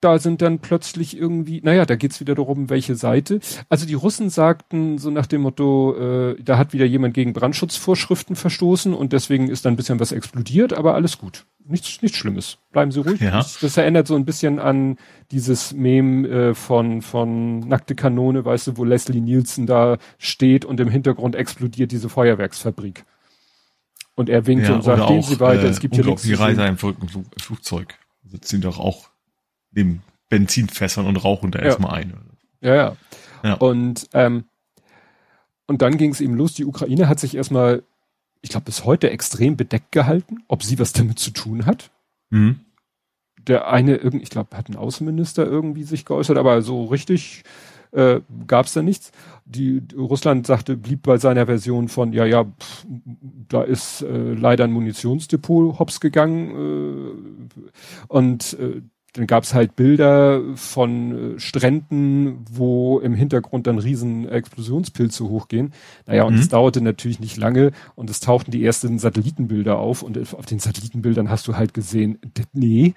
da 0.00 0.18
sind 0.18 0.42
dann 0.42 0.60
plötzlich 0.60 1.16
irgendwie, 1.16 1.60
naja, 1.62 1.84
da 1.84 1.96
geht's 1.96 2.20
wieder 2.20 2.34
darum, 2.34 2.70
welche 2.70 2.94
Seite. 2.94 3.40
Also 3.68 3.86
die 3.86 3.94
Russen 3.94 4.30
sagten 4.30 4.98
so 4.98 5.10
nach 5.10 5.26
dem 5.26 5.42
Motto, 5.42 5.96
äh, 5.96 6.42
da 6.42 6.56
hat 6.56 6.72
wieder 6.72 6.84
jemand 6.84 7.14
gegen 7.14 7.32
Brandschutzvorschriften 7.32 8.36
verstoßen 8.36 8.94
und 8.94 9.12
deswegen 9.12 9.48
ist 9.48 9.64
dann 9.64 9.74
ein 9.74 9.76
bisschen 9.76 9.98
was 9.98 10.12
explodiert, 10.12 10.72
aber 10.72 10.94
alles 10.94 11.18
gut. 11.18 11.46
Nichts, 11.64 12.00
nichts 12.00 12.16
Schlimmes. 12.16 12.58
Bleiben 12.72 12.92
Sie 12.92 13.00
ruhig. 13.00 13.20
Ja. 13.20 13.32
Das, 13.32 13.58
das 13.60 13.76
erinnert 13.76 14.06
so 14.06 14.14
ein 14.14 14.24
bisschen 14.24 14.58
an 14.58 14.96
dieses 15.32 15.74
Mem 15.74 16.24
äh, 16.24 16.54
von, 16.54 17.02
von 17.02 17.60
Nackte 17.60 17.94
Kanone, 17.94 18.44
weißt 18.44 18.68
du, 18.68 18.76
wo 18.78 18.84
Leslie 18.84 19.20
Nielsen 19.20 19.66
da 19.66 19.98
steht 20.16 20.64
und 20.64 20.80
im 20.80 20.88
Hintergrund 20.88 21.34
explodiert 21.34 21.92
diese 21.92 22.08
Feuerwerksfabrik. 22.08 23.04
Und 24.14 24.28
er 24.28 24.46
winkt 24.46 24.68
ja, 24.68 24.74
und 24.74 24.82
sagt, 24.82 25.06
gehen 25.08 25.22
Sie 25.22 25.40
weiter, 25.40 25.64
äh, 25.64 25.68
es 25.68 25.80
gibt 25.80 25.94
hier 25.94 26.04
nichts. 26.04 26.22
Die 26.22 26.34
Reise 26.34 26.64
im 26.64 26.78
Flugzeug 26.78 27.94
sitzen 28.24 28.60
doch 28.60 28.78
auch 28.78 29.07
neben 29.78 30.02
Benzinfässern 30.28 31.06
und 31.06 31.16
rauchen 31.16 31.50
da 31.50 31.60
ja. 31.60 31.66
erstmal 31.66 31.94
ein. 31.94 32.14
Ja, 32.60 32.74
ja. 32.74 32.96
ja. 33.44 33.54
Und, 33.54 34.08
ähm, 34.12 34.44
und 35.66 35.82
dann 35.82 35.96
ging 35.96 36.10
es 36.10 36.20
eben 36.20 36.34
los. 36.34 36.54
Die 36.54 36.64
Ukraine 36.64 37.08
hat 37.08 37.20
sich 37.20 37.36
erstmal, 37.36 37.82
ich 38.42 38.50
glaube, 38.50 38.64
bis 38.64 38.84
heute 38.84 39.10
extrem 39.10 39.56
bedeckt 39.56 39.92
gehalten, 39.92 40.42
ob 40.48 40.62
sie 40.62 40.78
was 40.78 40.92
damit 40.92 41.18
zu 41.18 41.30
tun 41.30 41.66
hat. 41.66 41.90
Mhm. 42.30 42.60
Der 43.46 43.70
eine, 43.70 43.96
ich 43.96 44.30
glaube, 44.30 44.56
hat 44.56 44.68
ein 44.68 44.76
Außenminister 44.76 45.46
irgendwie 45.46 45.84
sich 45.84 46.04
geäußert, 46.04 46.36
aber 46.36 46.60
so 46.60 46.84
richtig 46.86 47.44
äh, 47.92 48.20
gab 48.46 48.66
es 48.66 48.74
da 48.74 48.82
nichts. 48.82 49.12
Die 49.46 49.82
Russland 49.96 50.46
sagte, 50.46 50.76
blieb 50.76 51.02
bei 51.02 51.16
seiner 51.16 51.46
Version 51.46 51.88
von, 51.88 52.12
ja, 52.12 52.26
ja, 52.26 52.44
pff, 52.44 52.86
da 53.48 53.62
ist 53.62 54.02
äh, 54.02 54.34
leider 54.34 54.64
ein 54.64 54.72
Munitionsdepot 54.72 55.78
hops 55.78 56.00
gegangen 56.00 57.48
äh, 57.48 58.08
und 58.08 58.58
äh, 58.58 58.82
dann 59.14 59.26
gab 59.26 59.44
es 59.44 59.54
halt 59.54 59.74
Bilder 59.74 60.42
von 60.54 61.36
äh, 61.36 61.40
Stränden, 61.40 62.44
wo 62.50 62.98
im 63.00 63.14
Hintergrund 63.14 63.66
dann 63.66 63.78
riesen 63.78 64.28
Explosionspilze 64.28 65.28
hochgehen. 65.28 65.72
Naja, 66.06 66.24
und 66.24 66.34
es 66.34 66.46
mhm. 66.46 66.50
dauerte 66.50 66.80
natürlich 66.80 67.18
nicht 67.18 67.36
lange 67.36 67.72
und 67.94 68.10
es 68.10 68.20
tauchten 68.20 68.50
die 68.50 68.64
ersten 68.64 68.98
Satellitenbilder 68.98 69.78
auf 69.78 70.02
und 70.02 70.18
auf 70.34 70.46
den 70.46 70.58
Satellitenbildern 70.58 71.30
hast 71.30 71.48
du 71.48 71.56
halt 71.56 71.74
gesehen, 71.74 72.18
nee, 72.52 72.94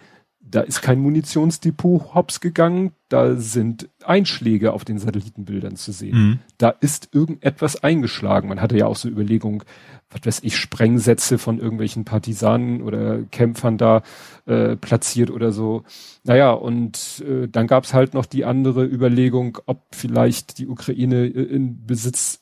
da 0.51 0.61
ist 0.61 0.81
kein 0.81 0.99
Munitionsdepot 0.99 2.13
hops 2.13 2.41
gegangen, 2.41 2.91
da 3.07 3.35
sind 3.35 3.89
Einschläge 4.03 4.73
auf 4.73 4.85
den 4.85 4.99
Satellitenbildern 4.99 5.75
zu 5.77 5.91
sehen. 5.91 6.17
Mhm. 6.17 6.39
Da 6.57 6.69
ist 6.69 7.09
irgendetwas 7.13 7.83
eingeschlagen. 7.83 8.49
Man 8.49 8.61
hatte 8.61 8.77
ja 8.77 8.85
auch 8.85 8.97
so 8.97 9.07
Überlegungen, 9.07 9.63
was 10.09 10.21
weiß 10.25 10.39
ich, 10.43 10.57
Sprengsätze 10.57 11.37
von 11.37 11.59
irgendwelchen 11.59 12.03
Partisanen 12.03 12.81
oder 12.81 13.23
Kämpfern 13.31 13.77
da 13.77 14.03
äh, 14.45 14.75
platziert 14.75 15.31
oder 15.31 15.51
so. 15.51 15.83
Naja, 16.23 16.51
und 16.51 17.23
äh, 17.27 17.47
dann 17.47 17.67
gab's 17.67 17.93
halt 17.93 18.13
noch 18.13 18.25
die 18.25 18.43
andere 18.45 18.85
Überlegung, 18.85 19.57
ob 19.65 19.83
vielleicht 19.91 20.57
die 20.57 20.67
Ukraine 20.67 21.25
äh, 21.25 21.43
in 21.43 21.85
Besitz 21.85 22.40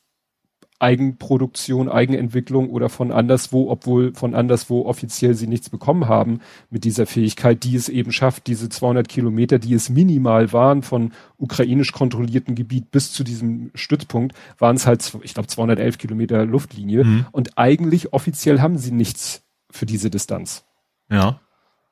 Eigenproduktion, 0.80 1.90
Eigenentwicklung 1.90 2.70
oder 2.70 2.90
von 2.90 3.12
anderswo, 3.12 3.70
obwohl 3.70 4.14
von 4.14 4.34
anderswo 4.34 4.86
offiziell 4.86 5.36
sie 5.36 5.48
nichts 5.48 5.70
bekommen 5.70 6.08
haben 6.08 6.40
mit 6.70 6.86
dieser 6.86 7.06
Fähigkeit, 7.06 7.64
die 7.64 7.76
es 7.76 7.90
eben 7.90 8.14
schafft, 8.14 8.48
diese 8.48 8.70
200 8.70 9.08
Kilometer, 9.10 9.60
die 9.60 9.74
es 9.74 9.90
minimal 9.90 10.54
waren 10.54 10.82
von 10.82 11.12
ukrainisch 11.38 11.92
kontrollierten 11.92 12.56
Gebiet 12.56 12.92
bis 12.92 13.12
zu 13.12 13.26
diesem 13.26 13.72
Stützpunkt, 13.76 14.36
waren 14.58 14.78
es 14.78 14.88
halt, 14.88 15.14
ich 15.22 15.34
glaube, 15.34 15.48
211 15.48 15.98
Kilometer 15.98 16.46
Luftlinie 16.46 17.04
mhm. 17.04 17.26
und 17.32 17.58
eigentlich 17.58 18.14
offiziell 18.14 18.62
haben 18.62 18.78
sie 18.78 18.92
nichts 18.92 19.44
für 19.70 19.86
diese 19.86 20.10
Distanz. 20.10 20.66
Ja. 21.10 21.40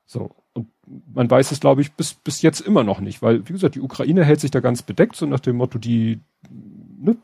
So. 0.06 0.32
Und 0.54 0.69
man 1.13 1.30
weiß 1.30 1.52
es, 1.52 1.60
glaube 1.60 1.82
ich, 1.82 1.91
bis, 1.91 2.13
bis 2.13 2.41
jetzt 2.41 2.62
immer 2.62 2.84
noch 2.84 3.02
nicht, 3.02 3.21
weil, 3.21 3.47
wie 3.47 3.54
gesagt, 3.54 3.76
die 3.76 3.82
Ukraine 3.82 4.23
hält 4.23 4.39
sich 4.39 4.52
da 4.52 4.62
ganz 4.62 4.82
bedeckt, 4.82 5.15
so 5.15 5.26
nach 5.26 5.41
dem 5.41 5.58
Motto, 5.58 5.78
die, 5.78 6.19
ne, 6.50 7.17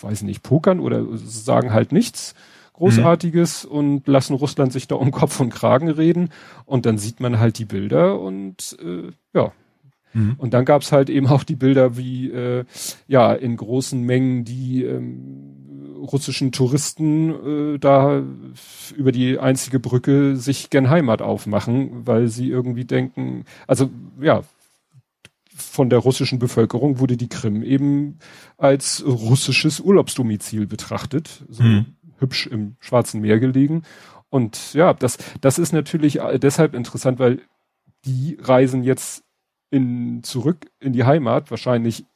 weiß 0.00 0.22
nicht, 0.22 0.42
pokern 0.42 0.80
oder 0.80 1.04
sagen 1.16 1.72
halt 1.72 1.92
nichts 1.92 2.34
Großartiges 2.78 3.64
mhm. 3.64 3.70
und 3.70 4.08
lassen 4.08 4.34
Russland 4.34 4.72
sich 4.72 4.86
da 4.86 4.94
um 4.94 5.10
Kopf 5.10 5.40
und 5.40 5.50
Kragen 5.50 5.88
reden. 5.88 6.30
Und 6.64 6.86
dann 6.86 6.96
sieht 6.96 7.18
man 7.20 7.40
halt 7.40 7.58
die 7.58 7.64
Bilder 7.64 8.20
und 8.20 8.76
äh, 8.80 9.10
ja. 9.34 9.52
Mhm. 10.14 10.36
Und 10.38 10.54
dann 10.54 10.64
gab's 10.64 10.92
halt 10.92 11.10
eben 11.10 11.26
auch 11.26 11.44
die 11.44 11.56
Bilder, 11.56 11.96
wie 11.96 12.30
äh, 12.30 12.64
ja 13.08 13.32
in 13.32 13.56
großen 13.56 14.00
Mengen 14.00 14.44
die 14.44 14.84
ähm, 14.84 15.96
russischen 15.98 16.52
Touristen 16.52 17.74
äh, 17.74 17.78
da 17.78 18.22
über 18.96 19.12
die 19.12 19.38
einzige 19.38 19.80
Brücke 19.80 20.36
sich 20.36 20.70
gern 20.70 20.88
Heimat 20.88 21.20
aufmachen, 21.20 22.06
weil 22.06 22.28
sie 22.28 22.48
irgendwie 22.48 22.84
denken, 22.84 23.44
also 23.66 23.90
ja, 24.20 24.42
von 25.78 25.90
der 25.90 26.00
russischen 26.00 26.40
Bevölkerung 26.40 26.98
wurde 26.98 27.16
die 27.16 27.28
Krim 27.28 27.62
eben 27.62 28.18
als 28.56 29.04
russisches 29.06 29.78
Urlaubsdomizil 29.78 30.66
betrachtet, 30.66 31.44
so 31.48 31.62
mhm. 31.62 31.94
hübsch 32.18 32.48
im 32.48 32.74
Schwarzen 32.80 33.20
Meer 33.20 33.38
gelegen. 33.38 33.84
Und 34.28 34.74
ja, 34.74 34.92
das, 34.92 35.18
das 35.40 35.60
ist 35.60 35.72
natürlich 35.72 36.18
deshalb 36.42 36.74
interessant, 36.74 37.20
weil 37.20 37.42
die 38.04 38.38
reisen 38.40 38.82
jetzt 38.82 39.22
in, 39.70 40.24
zurück 40.24 40.68
in 40.80 40.92
die 40.92 41.04
Heimat, 41.04 41.52
wahrscheinlich 41.52 42.06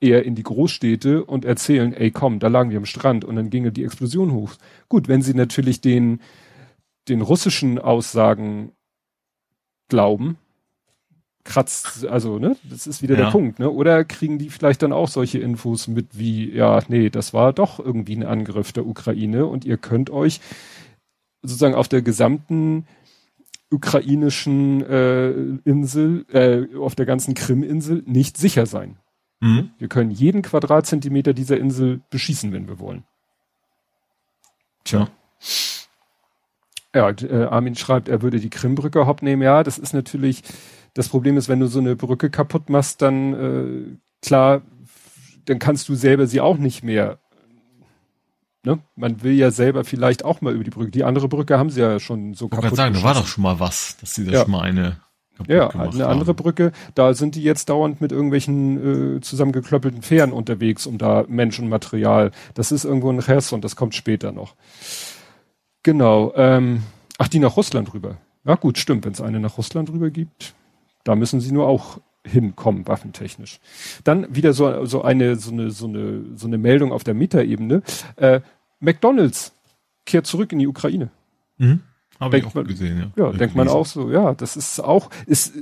eher 0.00 0.24
in 0.24 0.34
die 0.34 0.42
Großstädte 0.42 1.22
und 1.22 1.44
erzählen, 1.44 1.92
ey 1.92 2.10
komm, 2.10 2.38
da 2.38 2.48
lagen 2.48 2.70
wir 2.70 2.78
am 2.78 2.86
Strand 2.86 3.26
und 3.26 3.36
dann 3.36 3.50
ginge 3.50 3.72
die 3.72 3.84
Explosion 3.84 4.32
hoch. 4.32 4.54
Gut, 4.88 5.06
wenn 5.06 5.20
sie 5.20 5.34
natürlich 5.34 5.82
den, 5.82 6.22
den 7.08 7.20
russischen 7.20 7.78
Aussagen 7.78 8.72
glauben, 9.88 10.38
kratzt, 11.46 12.06
also, 12.06 12.38
ne, 12.38 12.56
das 12.68 12.86
ist 12.86 13.00
wieder 13.00 13.16
ja. 13.16 13.24
der 13.24 13.30
Punkt, 13.30 13.58
ne? 13.58 13.70
Oder 13.70 14.04
kriegen 14.04 14.38
die 14.38 14.50
vielleicht 14.50 14.82
dann 14.82 14.92
auch 14.92 15.08
solche 15.08 15.38
Infos 15.38 15.88
mit 15.88 16.18
wie, 16.18 16.52
ja, 16.52 16.80
nee, 16.88 17.08
das 17.08 17.32
war 17.32 17.54
doch 17.54 17.78
irgendwie 17.78 18.16
ein 18.16 18.26
Angriff 18.26 18.72
der 18.72 18.86
Ukraine 18.86 19.46
und 19.46 19.64
ihr 19.64 19.78
könnt 19.78 20.10
euch 20.10 20.40
sozusagen 21.42 21.74
auf 21.74 21.88
der 21.88 22.02
gesamten 22.02 22.86
ukrainischen 23.70 24.84
äh, 24.84 25.30
Insel, 25.64 26.26
äh, 26.32 26.76
auf 26.76 26.94
der 26.94 27.06
ganzen 27.06 27.34
Krim-Insel 27.34 28.02
nicht 28.06 28.36
sicher 28.36 28.66
sein. 28.66 28.96
Mhm. 29.40 29.70
Wir 29.78 29.88
können 29.88 30.10
jeden 30.10 30.42
Quadratzentimeter 30.42 31.32
dieser 31.32 31.58
Insel 31.58 32.00
beschießen, 32.10 32.52
wenn 32.52 32.68
wir 32.68 32.78
wollen. 32.78 33.04
Tja. 34.84 35.08
Ja, 36.94 37.10
äh, 37.10 37.44
Armin 37.44 37.74
schreibt, 37.74 38.08
er 38.08 38.22
würde 38.22 38.40
die 38.40 38.50
Krimbrücke 38.50 39.06
hopp 39.06 39.20
nehmen. 39.20 39.42
Ja, 39.42 39.62
das 39.62 39.78
ist 39.78 39.92
natürlich, 39.92 40.42
das 40.96 41.10
Problem 41.10 41.36
ist, 41.36 41.50
wenn 41.50 41.60
du 41.60 41.66
so 41.66 41.78
eine 41.78 41.94
Brücke 41.94 42.30
kaputt 42.30 42.70
machst, 42.70 43.02
dann 43.02 43.34
äh, 43.34 43.96
klar, 44.22 44.62
dann 45.44 45.58
kannst 45.58 45.90
du 45.90 45.94
selber 45.94 46.26
sie 46.26 46.40
auch 46.40 46.56
nicht 46.56 46.82
mehr. 46.82 47.18
Ne? 48.64 48.78
Man 48.96 49.22
will 49.22 49.34
ja 49.34 49.50
selber 49.50 49.84
vielleicht 49.84 50.24
auch 50.24 50.40
mal 50.40 50.54
über 50.54 50.64
die 50.64 50.70
Brücke. 50.70 50.90
Die 50.90 51.04
andere 51.04 51.28
Brücke 51.28 51.58
haben 51.58 51.68
sie 51.68 51.82
ja 51.82 52.00
schon 52.00 52.32
so 52.32 52.46
ich 52.46 52.50
kaputt. 52.50 52.70
Ich 52.70 52.76
sagen, 52.76 52.94
da 52.94 53.02
war 53.02 53.12
doch 53.12 53.26
schon 53.26 53.42
mal 53.42 53.60
was, 53.60 53.98
dass 54.00 54.14
sie 54.14 54.24
da 54.24 54.32
ja. 54.32 54.42
schon 54.42 54.50
mal 54.50 54.62
eine 54.62 54.96
ja, 55.48 55.68
eine 55.68 55.82
haben. 55.82 56.00
andere 56.00 56.32
Brücke, 56.32 56.72
da 56.94 57.12
sind 57.12 57.34
die 57.34 57.42
jetzt 57.42 57.68
dauernd 57.68 58.00
mit 58.00 58.10
irgendwelchen 58.10 59.16
äh, 59.16 59.20
zusammengeklöppelten 59.20 60.00
Fähren 60.00 60.32
unterwegs, 60.32 60.86
um 60.86 60.96
da 60.96 61.26
Menschenmaterial. 61.28 62.30
Das 62.54 62.72
ist 62.72 62.86
irgendwo 62.86 63.10
ein 63.10 63.20
und 63.50 63.62
das 63.62 63.76
kommt 63.76 63.94
später 63.94 64.32
noch. 64.32 64.54
Genau. 65.82 66.32
Ähm, 66.36 66.84
ach, 67.18 67.28
die 67.28 67.38
nach 67.38 67.54
Russland 67.54 67.92
rüber. 67.92 68.16
Ja 68.46 68.54
gut, 68.54 68.78
stimmt. 68.78 69.04
Wenn 69.04 69.12
es 69.12 69.20
eine 69.20 69.38
nach 69.38 69.58
Russland 69.58 69.90
rüber 69.90 70.08
gibt, 70.08 70.54
da 71.06 71.14
müssen 71.14 71.40
sie 71.40 71.52
nur 71.52 71.66
auch 71.66 72.00
hinkommen, 72.24 72.86
waffentechnisch. 72.88 73.60
Dann 74.04 74.34
wieder 74.34 74.52
so, 74.52 74.84
so 74.84 75.02
eine, 75.02 75.36
so 75.36 75.52
eine, 75.52 75.70
so 75.70 75.86
eine, 75.86 76.24
so 76.34 76.46
eine 76.46 76.58
Meldung 76.58 76.92
auf 76.92 77.04
der 77.04 77.14
Metaebene. 77.14 77.82
Äh, 78.16 78.40
McDonalds 78.80 79.52
kehrt 80.04 80.26
zurück 80.26 80.52
in 80.52 80.58
die 80.58 80.66
Ukraine. 80.66 81.10
Mhm. 81.58 81.80
Habe 82.18 82.38
ich 82.38 82.46
auch 82.46 82.54
man, 82.54 82.66
gesehen, 82.66 83.12
ja. 83.16 83.26
Ja, 83.26 83.32
denkt 83.32 83.54
man 83.54 83.68
auch 83.68 83.84
so, 83.84 84.10
ja, 84.10 84.32
das 84.32 84.56
ist 84.56 84.80
auch, 84.80 85.10
ist, 85.26 85.52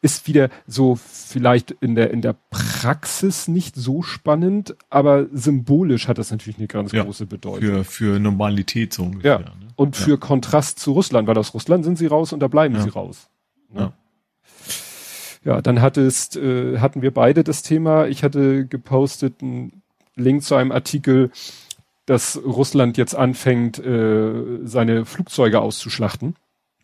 ist 0.00 0.28
wieder 0.28 0.48
so 0.64 0.94
vielleicht 0.94 1.72
in 1.72 1.96
der, 1.96 2.12
in 2.12 2.22
der 2.22 2.36
Praxis 2.50 3.48
nicht 3.48 3.74
so 3.74 4.02
spannend, 4.02 4.76
aber 4.90 5.26
symbolisch 5.32 6.06
hat 6.06 6.18
das 6.18 6.30
natürlich 6.30 6.58
eine 6.58 6.68
ganz 6.68 6.92
ja, 6.92 7.02
große 7.02 7.26
Bedeutung. 7.26 7.60
Für, 7.60 7.84
für 7.84 8.18
Normalität 8.20 8.94
so 8.94 9.02
ungefähr. 9.02 9.32
Ja. 9.32 9.38
Ne? 9.40 9.68
Und 9.74 9.96
für. 9.96 10.18
Kontrast 10.18 10.78
zu 10.78 10.92
Russland, 10.92 11.26
weil 11.26 11.36
aus 11.36 11.52
Russland 11.52 11.84
sind 11.84 11.98
sie 11.98 12.06
raus 12.06 12.32
und 12.32 12.40
da 12.40 12.48
bleiben 12.48 12.80
sie 12.80 12.90
raus. 12.90 13.28
Ne? 13.72 13.92
Ja. 15.44 15.60
Dann 15.60 15.80
hattest, 15.80 16.36
äh, 16.36 16.78
hatten 16.78 17.02
wir 17.02 17.12
beide 17.12 17.44
das 17.44 17.62
Thema. 17.62 18.06
Ich 18.06 18.22
hatte 18.22 18.66
gepostet 18.66 19.42
einen 19.42 19.82
Link 20.16 20.42
zu 20.42 20.54
einem 20.54 20.72
Artikel, 20.72 21.30
dass 22.06 22.40
Russland 22.42 22.96
jetzt 22.96 23.14
anfängt, 23.14 23.78
äh, 23.78 24.32
seine 24.64 25.04
Flugzeuge 25.04 25.60
auszuschlachten, 25.60 26.36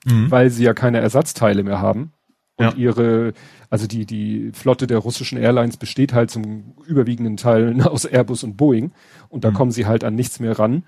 mhm. 0.04 0.30
weil 0.30 0.50
sie 0.50 0.64
ja 0.64 0.74
keine 0.74 1.00
Ersatzteile 1.00 1.62
mehr 1.62 1.80
haben. 1.80 2.12
Und 2.56 2.66
ja. 2.66 2.74
ihre, 2.74 3.32
also 3.68 3.86
die, 3.86 4.06
die 4.06 4.52
Flotte 4.52 4.86
der 4.86 4.98
russischen 4.98 5.38
Airlines 5.38 5.76
besteht 5.76 6.12
halt 6.12 6.30
zum 6.30 6.74
überwiegenden 6.86 7.36
Teil 7.36 7.80
aus 7.84 8.04
Airbus 8.04 8.44
und 8.44 8.56
Boeing. 8.56 8.92
Und 9.28 9.44
da 9.44 9.50
mhm. 9.50 9.54
kommen 9.54 9.70
sie 9.72 9.86
halt 9.86 10.04
an 10.04 10.14
nichts 10.14 10.40
mehr 10.40 10.58
ran. 10.58 10.84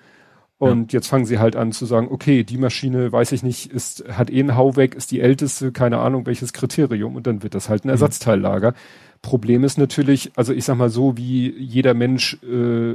Und 0.58 0.92
ja. 0.92 0.98
jetzt 0.98 1.08
fangen 1.08 1.26
sie 1.26 1.38
halt 1.38 1.54
an 1.54 1.72
zu 1.72 1.84
sagen, 1.84 2.08
okay, 2.10 2.42
die 2.42 2.56
Maschine, 2.56 3.12
weiß 3.12 3.32
ich 3.32 3.42
nicht, 3.42 3.70
ist, 3.70 4.04
hat 4.08 4.30
eh 4.30 4.40
ein 4.40 4.56
Hau 4.56 4.76
weg, 4.76 4.94
ist 4.94 5.10
die 5.10 5.20
älteste, 5.20 5.70
keine 5.70 5.98
Ahnung 5.98 6.24
welches 6.24 6.52
Kriterium. 6.54 7.14
Und 7.14 7.26
dann 7.26 7.42
wird 7.42 7.54
das 7.54 7.68
halt 7.68 7.84
ein 7.84 7.88
mhm. 7.88 7.92
Ersatzteillager. 7.92 8.70
Mhm. 8.70 8.76
Problem 9.22 9.64
ist 9.64 9.76
natürlich, 9.76 10.32
also 10.36 10.52
ich 10.52 10.64
sag 10.64 10.76
mal 10.76 10.88
so, 10.88 11.16
wie 11.16 11.50
jeder 11.58 11.94
Mensch 11.94 12.38
äh, 12.42 12.94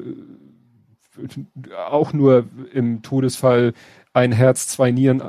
auch 1.90 2.14
nur 2.14 2.46
im 2.74 3.02
Todesfall 3.02 3.74
ein 4.14 4.32
Herz, 4.32 4.68
zwei 4.68 4.92
Nieren, 4.92 5.22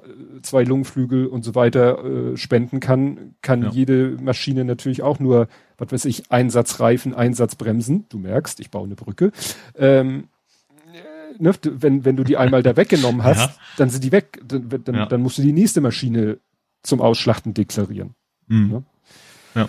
zwei 0.43 0.65
Lungenflügel 0.65 1.27
und 1.27 1.45
so 1.45 1.55
weiter 1.55 2.05
äh, 2.05 2.37
spenden 2.37 2.81
kann, 2.81 3.35
kann 3.43 3.63
ja. 3.63 3.71
jede 3.71 4.17
Maschine 4.21 4.65
natürlich 4.65 5.03
auch 5.03 5.21
nur, 5.21 5.49
was 5.79 5.93
weiß 5.93 6.05
ich, 6.07 6.31
Einsatzreifen, 6.33 7.15
Einsatzbremsen. 7.15 8.07
Du 8.09 8.19
merkst, 8.19 8.59
ich 8.61 8.71
baue 8.71 8.87
eine 8.87 8.97
Brücke. 8.97 9.31
Ähm, 9.77 10.25
ne, 11.43 11.53
wenn, 11.63 12.05
wenn 12.05 12.17
du 12.17 12.25
die 12.25 12.37
einmal 12.37 12.63
da 12.63 12.77
weggenommen 12.77 13.23
hast, 13.25 13.51
ja. 13.51 13.55
dann 13.77 13.91
sind 13.91 14.05
die 14.05 14.13
weg. 14.13 14.41
Dann, 14.47 14.69
dann, 14.85 14.95
ja. 14.95 15.07
dann, 15.07 15.23
musst 15.23 15.39
du 15.39 15.43
die 15.43 15.53
nächste 15.53 15.81
Maschine 15.81 16.39
zum 16.83 17.01
Ausschlachten 17.01 17.55
deklarieren. 17.55 18.15
Mhm. 18.47 18.69
Ne? 18.69 18.83
Ja. 19.55 19.69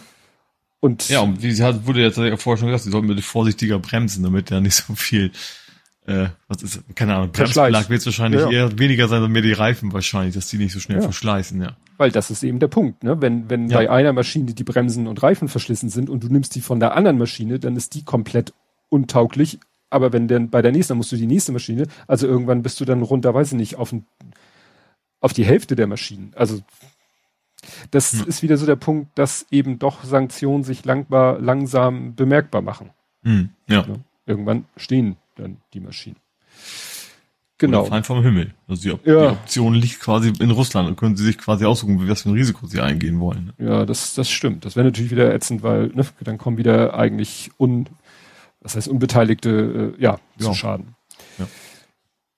Und 0.79 1.09
ja, 1.09 1.21
und 1.21 1.41
wie 1.41 1.57
wurde 1.85 2.01
jetzt 2.01 2.17
ja 2.17 2.35
vorher 2.37 2.57
schon 2.57 2.67
gesagt, 2.67 2.83
sie 2.83 2.91
sollten 2.91 3.07
bitte 3.07 3.21
vorsichtiger 3.21 3.79
bremsen, 3.79 4.23
damit 4.23 4.49
ja 4.49 4.59
nicht 4.59 4.75
so 4.75 4.95
viel 4.95 5.31
äh, 6.05 6.27
was 6.49 6.61
ist, 6.61 6.83
keine 6.95 7.15
Ahnung, 7.15 7.31
Bremsbelag 7.31 7.89
wird 7.89 8.01
es 8.01 8.05
wahrscheinlich 8.05 8.41
ja. 8.41 8.51
eher 8.51 8.77
weniger 8.77 9.07
sein, 9.07 9.17
sondern 9.17 9.31
mehr 9.31 9.41
die 9.41 9.53
Reifen 9.53 9.93
wahrscheinlich, 9.93 10.35
dass 10.35 10.47
die 10.47 10.57
nicht 10.57 10.73
so 10.73 10.79
schnell 10.81 11.01
verschleißen, 11.01 11.61
ja. 11.61 11.77
Weil 11.97 12.11
das 12.11 12.29
ist 12.29 12.43
eben 12.43 12.59
der 12.59 12.67
Punkt, 12.67 13.03
ne? 13.03 13.21
Wenn, 13.21 13.49
wenn 13.49 13.69
bei 13.69 13.89
einer 13.89 14.11
Maschine 14.11 14.53
die 14.53 14.63
Bremsen 14.63 15.07
und 15.07 15.23
Reifen 15.23 15.47
verschlissen 15.47 15.89
sind 15.89 16.09
und 16.09 16.23
du 16.23 16.27
nimmst 16.27 16.55
die 16.55 16.61
von 16.61 16.81
der 16.81 16.95
anderen 16.95 17.17
Maschine, 17.17 17.59
dann 17.59 17.77
ist 17.77 17.93
die 17.93 18.03
komplett 18.03 18.53
untauglich. 18.89 19.59
Aber 19.93 20.11
wenn 20.11 20.27
denn 20.27 20.49
bei 20.49 20.63
der 20.63 20.71
nächsten, 20.71 20.91
dann 20.91 20.97
musst 20.97 21.11
du 21.11 21.17
die 21.17 21.27
nächste 21.27 21.51
Maschine, 21.51 21.85
also 22.07 22.25
irgendwann 22.25 22.63
bist 22.63 22.79
du 22.79 22.85
dann 22.85 23.03
runter, 23.03 23.35
weiß 23.35 23.51
ich 23.51 23.57
nicht, 23.57 23.75
auf, 23.75 23.91
ein, 23.91 24.07
auf 25.19 25.33
die 25.33 25.45
Hälfte 25.45 25.75
der 25.75 25.85
Maschinen. 25.85 26.33
Also 26.35 26.61
das 27.91 28.13
hm. 28.13 28.27
ist 28.27 28.41
wieder 28.41 28.57
so 28.57 28.65
der 28.65 28.75
Punkt, 28.75 29.17
dass 29.19 29.45
eben 29.51 29.77
doch 29.77 30.03
Sanktionen 30.03 30.63
sich 30.63 30.83
langbar, 30.83 31.39
langsam 31.39 32.15
bemerkbar 32.15 32.63
machen. 32.63 32.89
Hm. 33.21 33.49
Ja. 33.69 33.85
Irgendwann 34.25 34.65
stehen 34.77 35.17
dann 35.35 35.57
die 35.73 35.79
Maschinen. 35.79 36.17
Genau. 37.59 37.81
Oder 37.81 37.89
fallen 37.89 38.03
vom 38.03 38.23
Himmel. 38.23 38.51
Also 38.67 38.81
die, 38.81 38.91
Op 38.91 39.05
ja. 39.05 39.21
die, 39.21 39.27
Option 39.27 39.75
liegt 39.75 39.99
quasi 39.99 40.33
in 40.39 40.49
Russland 40.49 40.89
und 40.89 40.95
können 40.95 41.15
sie 41.15 41.23
sich 41.23 41.37
quasi 41.37 41.65
aussuchen, 41.65 42.09
was 42.09 42.23
für 42.23 42.29
ein 42.29 42.35
Risiko 42.35 42.65
sie 42.65 42.81
eingehen 42.81 43.19
wollen. 43.19 43.53
Ja, 43.59 43.85
das, 43.85 44.15
das 44.15 44.31
stimmt. 44.31 44.65
Das 44.65 44.75
wäre 44.75 44.85
natürlich 44.85 45.11
wieder 45.11 45.33
ätzend, 45.33 45.61
weil 45.61 45.87
ne, 45.93 46.03
dann 46.21 46.39
kommen 46.39 46.57
wieder 46.57 46.95
eigentlich 46.95 47.51
un, 47.59 47.87
das 48.63 48.75
heißt 48.75 48.87
Unbeteiligte, 48.87 49.93
äh, 49.97 50.01
ja, 50.01 50.17
ja, 50.37 50.45
zu 50.45 50.53
Schaden. 50.53 50.95
Ja. 51.37 51.45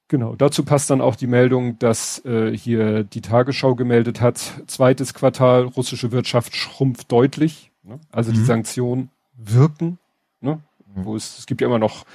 Genau, 0.08 0.36
dazu 0.36 0.64
passt 0.64 0.90
dann 0.90 1.02
auch 1.02 1.16
die 1.16 1.28
Meldung, 1.28 1.80
dass 1.80 2.24
äh, 2.26 2.56
hier 2.56 3.04
die 3.04 3.22
Tagesschau 3.22 3.76
gemeldet 3.76 4.22
hat, 4.22 4.38
zweites 4.68 5.14
Quartal, 5.14 5.64
russische 5.64 6.12
Wirtschaft 6.12 6.56
schrumpft 6.56 7.12
deutlich. 7.12 7.72
Ne? 7.84 8.00
Also 8.12 8.32
mhm. 8.32 8.36
die 8.36 8.44
Sanktionen 8.44 9.10
wirken. 9.36 9.98
Ne? 10.42 10.60
Mhm. 10.94 11.06
Wo 11.06 11.16
es, 11.16 11.40
es 11.40 11.46
gibt 11.46 11.62
ja 11.62 11.68
immer 11.68 11.80
noch 11.80 12.06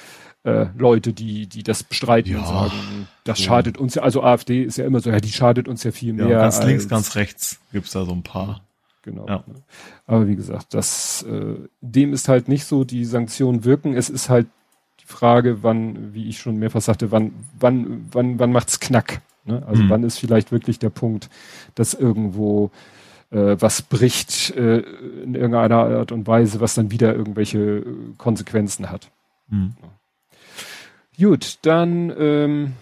äh, 0.45 0.67
Leute, 0.77 1.13
die, 1.13 1.47
die 1.49 1.63
das 1.63 1.83
bestreiten 1.83 2.33
ja, 2.33 2.39
und 2.39 2.47
sagen, 2.47 3.09
das 3.25 3.39
so. 3.39 3.45
schadet 3.45 3.77
uns 3.77 3.97
ja, 3.97 4.03
also 4.03 4.23
AfD 4.23 4.63
ist 4.63 4.79
ja 4.79 4.87
immer 4.87 5.01
so, 5.01 5.11
ja, 5.11 5.21
die 5.21 5.33
schadet 5.33 5.69
uns 5.69 5.83
ja 5.83 5.91
viel 5.91 6.13
mehr. 6.13 6.29
Ja, 6.29 6.41
ganz 6.43 6.63
links, 6.63 6.89
ganz 6.89 7.15
rechts 7.17 7.61
gibt's 7.73 7.91
da 7.91 8.05
so 8.05 8.13
ein 8.13 8.23
paar. 8.23 8.63
Genau. 9.03 9.27
Ja. 9.27 9.45
Aber 10.07 10.29
wie 10.29 10.37
gesagt, 10.37 10.75
das, 10.75 11.23
äh, 11.23 11.57
dem 11.81 12.13
ist 12.13 12.29
halt 12.29 12.49
nicht 12.49 12.65
so, 12.65 12.85
die 12.85 13.05
Sanktionen 13.05 13.65
wirken. 13.65 13.95
Es 13.95 14.11
ist 14.11 14.29
halt 14.29 14.47
die 15.01 15.07
Frage, 15.07 15.63
wann, 15.63 16.13
wie 16.13 16.29
ich 16.29 16.39
schon 16.39 16.57
mehrfach 16.57 16.83
sagte, 16.83 17.11
wann, 17.11 17.33
wann, 17.59 18.09
wann, 18.13 18.39
wann 18.39 18.53
macht's 18.53 18.81
Knack? 18.81 19.23
Ne? 19.45 19.63
Also 19.67 19.83
mhm. 19.83 19.91
wann 19.91 20.03
ist 20.05 20.19
vielleicht 20.19 20.53
wirklich 20.53 20.79
der 20.79 20.91
Punkt, 20.91 21.31
dass 21.75 21.95
irgendwo 21.95 22.71
äh, 23.31 23.57
was 23.59 23.83
bricht 23.83 24.51
äh, 24.57 24.81
in 24.81 25.35
irgendeiner 25.35 25.77
Art 25.77 26.13
und 26.13 26.27
Weise, 26.27 26.61
was 26.61 26.75
dann 26.75 26.91
wieder 26.91 27.15
irgendwelche 27.15 27.59
äh, 27.59 27.85
Konsequenzen 28.19 28.91
hat. 28.91 29.11
Mhm. 29.49 29.75
Gut, 31.19 31.59
dann 31.63 32.13
ähm, 32.19 32.73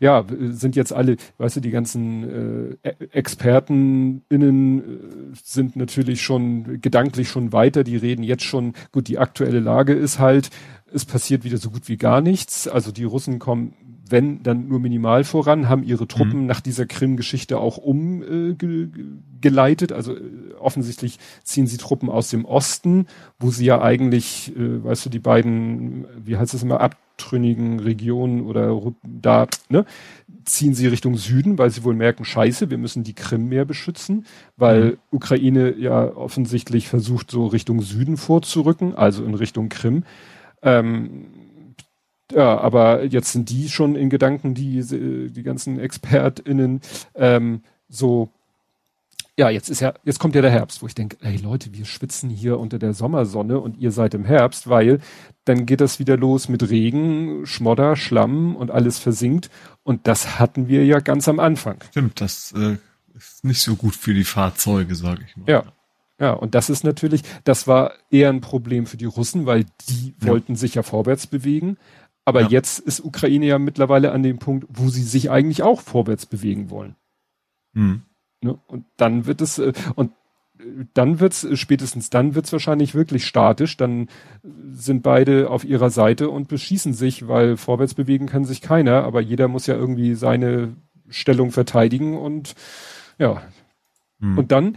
ja, 0.00 0.24
sind 0.50 0.76
jetzt 0.76 0.92
alle, 0.92 1.16
weißt 1.38 1.56
du, 1.56 1.60
die 1.60 1.70
ganzen 1.70 2.78
äh, 2.82 2.94
ExpertenInnen 3.12 4.78
äh, 4.78 4.82
sind 5.42 5.76
natürlich 5.76 6.22
schon 6.22 6.80
gedanklich 6.80 7.28
schon 7.28 7.52
weiter, 7.52 7.84
die 7.84 7.96
reden 7.96 8.22
jetzt 8.22 8.44
schon, 8.44 8.74
gut, 8.92 9.08
die 9.08 9.18
aktuelle 9.18 9.60
Lage 9.60 9.92
ist 9.92 10.18
halt, 10.18 10.50
es 10.92 11.04
passiert 11.04 11.44
wieder 11.44 11.58
so 11.58 11.70
gut 11.70 11.88
wie 11.88 11.96
gar 11.96 12.20
nichts. 12.20 12.68
Also 12.68 12.92
die 12.92 13.04
Russen 13.04 13.38
kommen, 13.38 13.74
wenn, 14.08 14.42
dann 14.42 14.68
nur 14.68 14.78
minimal 14.78 15.24
voran, 15.24 15.68
haben 15.68 15.82
ihre 15.82 16.06
Truppen 16.06 16.40
mhm. 16.40 16.46
nach 16.46 16.60
dieser 16.60 16.86
Krim-Geschichte 16.86 17.58
auch 17.58 17.78
umgeleitet. 17.78 19.90
Äh, 19.90 19.94
also 19.94 20.14
äh, 20.14 20.20
offensichtlich 20.58 21.18
ziehen 21.42 21.66
sie 21.66 21.78
Truppen 21.78 22.08
aus 22.08 22.30
dem 22.30 22.44
Osten, 22.44 23.06
wo 23.38 23.50
sie 23.50 23.64
ja 23.64 23.82
eigentlich, 23.82 24.54
äh, 24.56 24.84
weißt 24.84 25.06
du, 25.06 25.10
die 25.10 25.18
beiden, 25.18 26.06
wie 26.24 26.36
heißt 26.36 26.54
es 26.54 26.62
immer, 26.62 26.80
ab 26.80 26.96
abtrünnigen 27.22 27.80
Regionen 27.80 28.42
oder 28.46 28.80
da, 29.02 29.46
ne, 29.68 29.84
ziehen 30.44 30.74
sie 30.74 30.88
Richtung 30.88 31.16
Süden, 31.16 31.56
weil 31.56 31.70
sie 31.70 31.84
wohl 31.84 31.94
merken, 31.94 32.24
scheiße, 32.24 32.68
wir 32.70 32.78
müssen 32.78 33.04
die 33.04 33.14
Krim 33.14 33.48
mehr 33.48 33.64
beschützen, 33.64 34.26
weil 34.56 34.84
mhm. 34.84 34.96
Ukraine 35.12 35.76
ja 35.76 36.14
offensichtlich 36.16 36.88
versucht, 36.88 37.30
so 37.30 37.46
Richtung 37.46 37.80
Süden 37.80 38.16
vorzurücken, 38.16 38.94
also 38.94 39.24
in 39.24 39.34
Richtung 39.34 39.68
Krim. 39.68 40.04
Ähm, 40.62 41.26
ja, 42.32 42.58
aber 42.58 43.04
jetzt 43.04 43.32
sind 43.32 43.50
die 43.50 43.68
schon 43.68 43.94
in 43.94 44.10
Gedanken, 44.10 44.54
die, 44.54 44.82
die 45.30 45.42
ganzen 45.42 45.78
ExpertInnen, 45.78 46.80
ähm, 47.14 47.62
so, 47.88 48.30
ja, 49.38 49.48
jetzt 49.48 49.68
ist 49.68 49.80
ja, 49.80 49.94
jetzt 50.04 50.18
kommt 50.18 50.34
ja 50.34 50.42
der 50.42 50.50
Herbst, 50.50 50.82
wo 50.82 50.86
ich 50.86 50.94
denke, 50.94 51.16
ey 51.20 51.36
Leute, 51.36 51.72
wir 51.72 51.84
schwitzen 51.84 52.30
hier 52.30 52.58
unter 52.58 52.78
der 52.78 52.94
Sommersonne 52.94 53.60
und 53.60 53.78
ihr 53.78 53.90
seid 53.90 54.14
im 54.14 54.24
Herbst, 54.24 54.68
weil 54.68 55.00
dann 55.44 55.66
geht 55.66 55.80
das 55.80 55.98
wieder 55.98 56.16
los 56.16 56.48
mit 56.48 56.68
Regen, 56.70 57.46
Schmodder, 57.46 57.96
Schlamm 57.96 58.54
und 58.54 58.70
alles 58.70 58.98
versinkt. 58.98 59.50
Und 59.82 60.06
das 60.06 60.38
hatten 60.38 60.68
wir 60.68 60.84
ja 60.84 61.00
ganz 61.00 61.28
am 61.28 61.40
Anfang. 61.40 61.78
Stimmt, 61.90 62.20
das 62.20 62.52
äh, 62.56 62.76
ist 63.14 63.44
nicht 63.44 63.60
so 63.60 63.76
gut 63.76 63.96
für 63.96 64.14
die 64.14 64.24
Fahrzeuge, 64.24 64.94
sage 64.94 65.24
ich 65.26 65.36
mal. 65.36 65.48
Ja. 65.48 65.64
Ja, 66.20 66.34
und 66.34 66.54
das 66.54 66.70
ist 66.70 66.84
natürlich, 66.84 67.22
das 67.42 67.66
war 67.66 67.94
eher 68.08 68.28
ein 68.28 68.42
Problem 68.42 68.86
für 68.86 68.96
die 68.96 69.06
Russen, 69.06 69.44
weil 69.44 69.64
die 69.88 70.14
ja. 70.20 70.28
wollten 70.28 70.54
sich 70.54 70.76
ja 70.76 70.84
vorwärts 70.84 71.26
bewegen. 71.26 71.78
Aber 72.24 72.42
ja. 72.42 72.48
jetzt 72.48 72.78
ist 72.78 73.04
Ukraine 73.04 73.46
ja 73.46 73.58
mittlerweile 73.58 74.12
an 74.12 74.22
dem 74.22 74.38
Punkt, 74.38 74.66
wo 74.68 74.88
sie 74.88 75.02
sich 75.02 75.32
eigentlich 75.32 75.64
auch 75.64 75.80
vorwärts 75.80 76.26
bewegen 76.26 76.70
wollen. 76.70 76.94
Mhm. 77.72 78.02
Und 78.66 78.84
dann 78.96 79.26
wird 79.26 79.40
es, 79.40 79.58
äh, 79.58 79.72
und 79.96 80.12
dann 80.94 81.20
wird's, 81.20 81.44
äh, 81.44 81.56
spätestens 81.56 82.10
dann 82.10 82.34
wird's 82.34 82.52
wahrscheinlich 82.52 82.94
wirklich 82.94 83.26
statisch, 83.26 83.76
dann 83.76 84.08
sind 84.72 85.02
beide 85.02 85.50
auf 85.50 85.64
ihrer 85.64 85.90
Seite 85.90 86.30
und 86.30 86.48
beschießen 86.48 86.94
sich, 86.94 87.28
weil 87.28 87.56
vorwärts 87.56 87.94
bewegen 87.94 88.26
kann 88.26 88.44
sich 88.44 88.60
keiner, 88.60 89.04
aber 89.04 89.20
jeder 89.20 89.48
muss 89.48 89.66
ja 89.66 89.74
irgendwie 89.74 90.14
seine 90.14 90.74
Stellung 91.08 91.50
verteidigen 91.50 92.16
und 92.16 92.54
ja. 93.18 93.42
Hm. 94.20 94.38
Und 94.38 94.52
dann, 94.52 94.76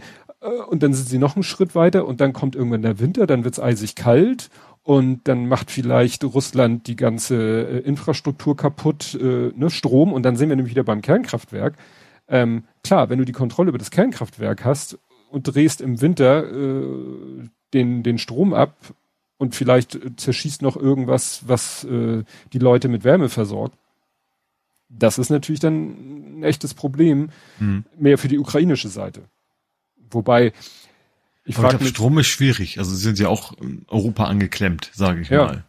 und 0.68 0.82
dann 0.82 0.92
sind 0.92 1.08
sie 1.08 1.18
noch 1.18 1.36
einen 1.36 1.42
Schritt 1.42 1.74
weiter 1.74 2.06
und 2.06 2.20
dann 2.20 2.32
kommt 2.32 2.56
irgendwann 2.56 2.82
der 2.82 2.98
Winter, 2.98 3.26
dann 3.26 3.44
wird's 3.44 3.60
eisig 3.60 3.94
kalt 3.94 4.50
und 4.82 5.26
dann 5.26 5.48
macht 5.48 5.70
vielleicht 5.70 6.22
Russland 6.24 6.86
die 6.86 6.96
ganze 6.96 7.62
Infrastruktur 7.84 8.56
kaputt, 8.56 9.14
äh, 9.20 9.52
ne, 9.54 9.70
Strom 9.70 10.12
und 10.12 10.22
dann 10.22 10.36
sind 10.36 10.48
wir 10.48 10.56
nämlich 10.56 10.74
wieder 10.74 10.84
beim 10.84 11.02
Kernkraftwerk. 11.02 11.74
Ähm, 12.28 12.64
klar, 12.82 13.08
wenn 13.08 13.18
du 13.18 13.24
die 13.24 13.32
Kontrolle 13.32 13.68
über 13.68 13.78
das 13.78 13.90
Kernkraftwerk 13.90 14.64
hast 14.64 14.98
und 15.36 15.42
drehst 15.42 15.82
im 15.82 16.00
Winter 16.00 16.50
äh, 16.50 17.48
den, 17.74 18.02
den 18.02 18.16
Strom 18.16 18.54
ab 18.54 18.74
und 19.36 19.54
vielleicht 19.54 19.98
zerschießt 20.16 20.62
noch 20.62 20.78
irgendwas, 20.78 21.42
was 21.46 21.84
äh, 21.84 22.24
die 22.54 22.58
Leute 22.58 22.88
mit 22.88 23.04
Wärme 23.04 23.28
versorgt, 23.28 23.76
das 24.88 25.18
ist 25.18 25.28
natürlich 25.28 25.60
dann 25.60 26.38
ein 26.38 26.42
echtes 26.42 26.72
Problem, 26.72 27.28
mhm. 27.58 27.84
mehr 27.98 28.16
für 28.16 28.28
die 28.28 28.38
ukrainische 28.38 28.88
Seite. 28.88 29.24
Wobei, 30.10 30.54
ich 31.44 31.54
frage 31.54 31.84
mich. 31.84 31.88
Strom 31.88 32.18
ist 32.18 32.28
schwierig. 32.28 32.78
Also 32.78 32.92
sie 32.92 33.02
sind 33.02 33.18
ja 33.18 33.28
auch 33.28 33.52
Europa 33.88 34.24
angeklemmt, 34.24 34.90
sage 34.94 35.20
ich 35.20 35.28
ja. 35.28 35.44
mal. 35.44 35.64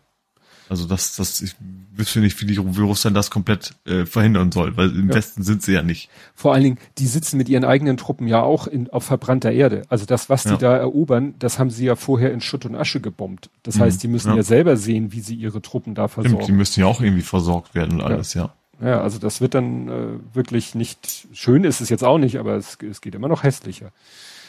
Also 0.69 0.85
das, 0.85 1.15
das, 1.15 1.41
ich 1.41 1.55
wüsste 1.95 2.19
nicht, 2.19 2.39
wie, 2.41 2.45
die, 2.45 2.57
wie 2.57 2.81
Russland 2.81 3.15
das 3.15 3.31
komplett 3.31 3.73
äh, 3.85 4.05
verhindern 4.05 4.51
soll, 4.51 4.75
weil 4.75 4.89
im 4.89 5.09
ja. 5.09 5.15
Westen 5.15 5.43
sind 5.43 5.63
sie 5.63 5.73
ja 5.73 5.81
nicht. 5.81 6.09
Vor 6.35 6.53
allen 6.53 6.63
Dingen, 6.63 6.77
die 6.97 7.07
sitzen 7.07 7.37
mit 7.37 7.47
ihren 7.49 7.63
eigenen 7.63 7.97
Truppen 7.97 8.27
ja 8.27 8.41
auch 8.41 8.67
in, 8.67 8.89
auf 8.89 9.05
verbrannter 9.05 9.51
Erde. 9.51 9.83
Also 9.89 10.05
das, 10.05 10.29
was 10.29 10.43
ja. 10.43 10.51
die 10.51 10.57
da 10.57 10.75
erobern, 10.75 11.35
das 11.39 11.59
haben 11.59 11.69
sie 11.69 11.85
ja 11.85 11.95
vorher 11.95 12.33
in 12.33 12.41
Schutt 12.41 12.65
und 12.65 12.75
Asche 12.75 12.99
gebombt. 12.99 13.49
Das 13.63 13.75
mhm. 13.75 13.81
heißt, 13.81 14.03
die 14.03 14.07
müssen 14.07 14.31
ja. 14.31 14.37
ja. 14.37 14.43
selber 14.43 14.77
sehen, 14.77 15.11
wie 15.13 15.21
sie 15.21 15.35
ihre 15.35 15.61
Truppen 15.61 15.95
da 15.95 16.07
versorgen. 16.07 16.35
Stimmt, 16.35 16.47
die 16.49 16.57
müssen 16.57 16.79
ja 16.81 16.85
auch 16.87 17.01
irgendwie 17.01 17.23
versorgt 17.23 17.75
werden 17.75 17.99
und 17.99 18.01
alles, 18.01 18.33
ja. 18.33 18.53
Ja, 18.79 19.01
also 19.01 19.17
das 19.17 19.41
wird 19.41 19.55
dann 19.55 19.87
äh, 19.87 20.35
wirklich 20.35 20.75
nicht 20.75 21.27
schön 21.33 21.63
ist 21.63 21.81
es 21.81 21.89
jetzt 21.89 22.03
auch 22.03 22.19
nicht, 22.19 22.37
aber 22.37 22.55
es, 22.55 22.77
es 22.87 23.01
geht 23.01 23.15
immer 23.15 23.27
noch 23.27 23.41
hässlicher. 23.41 23.91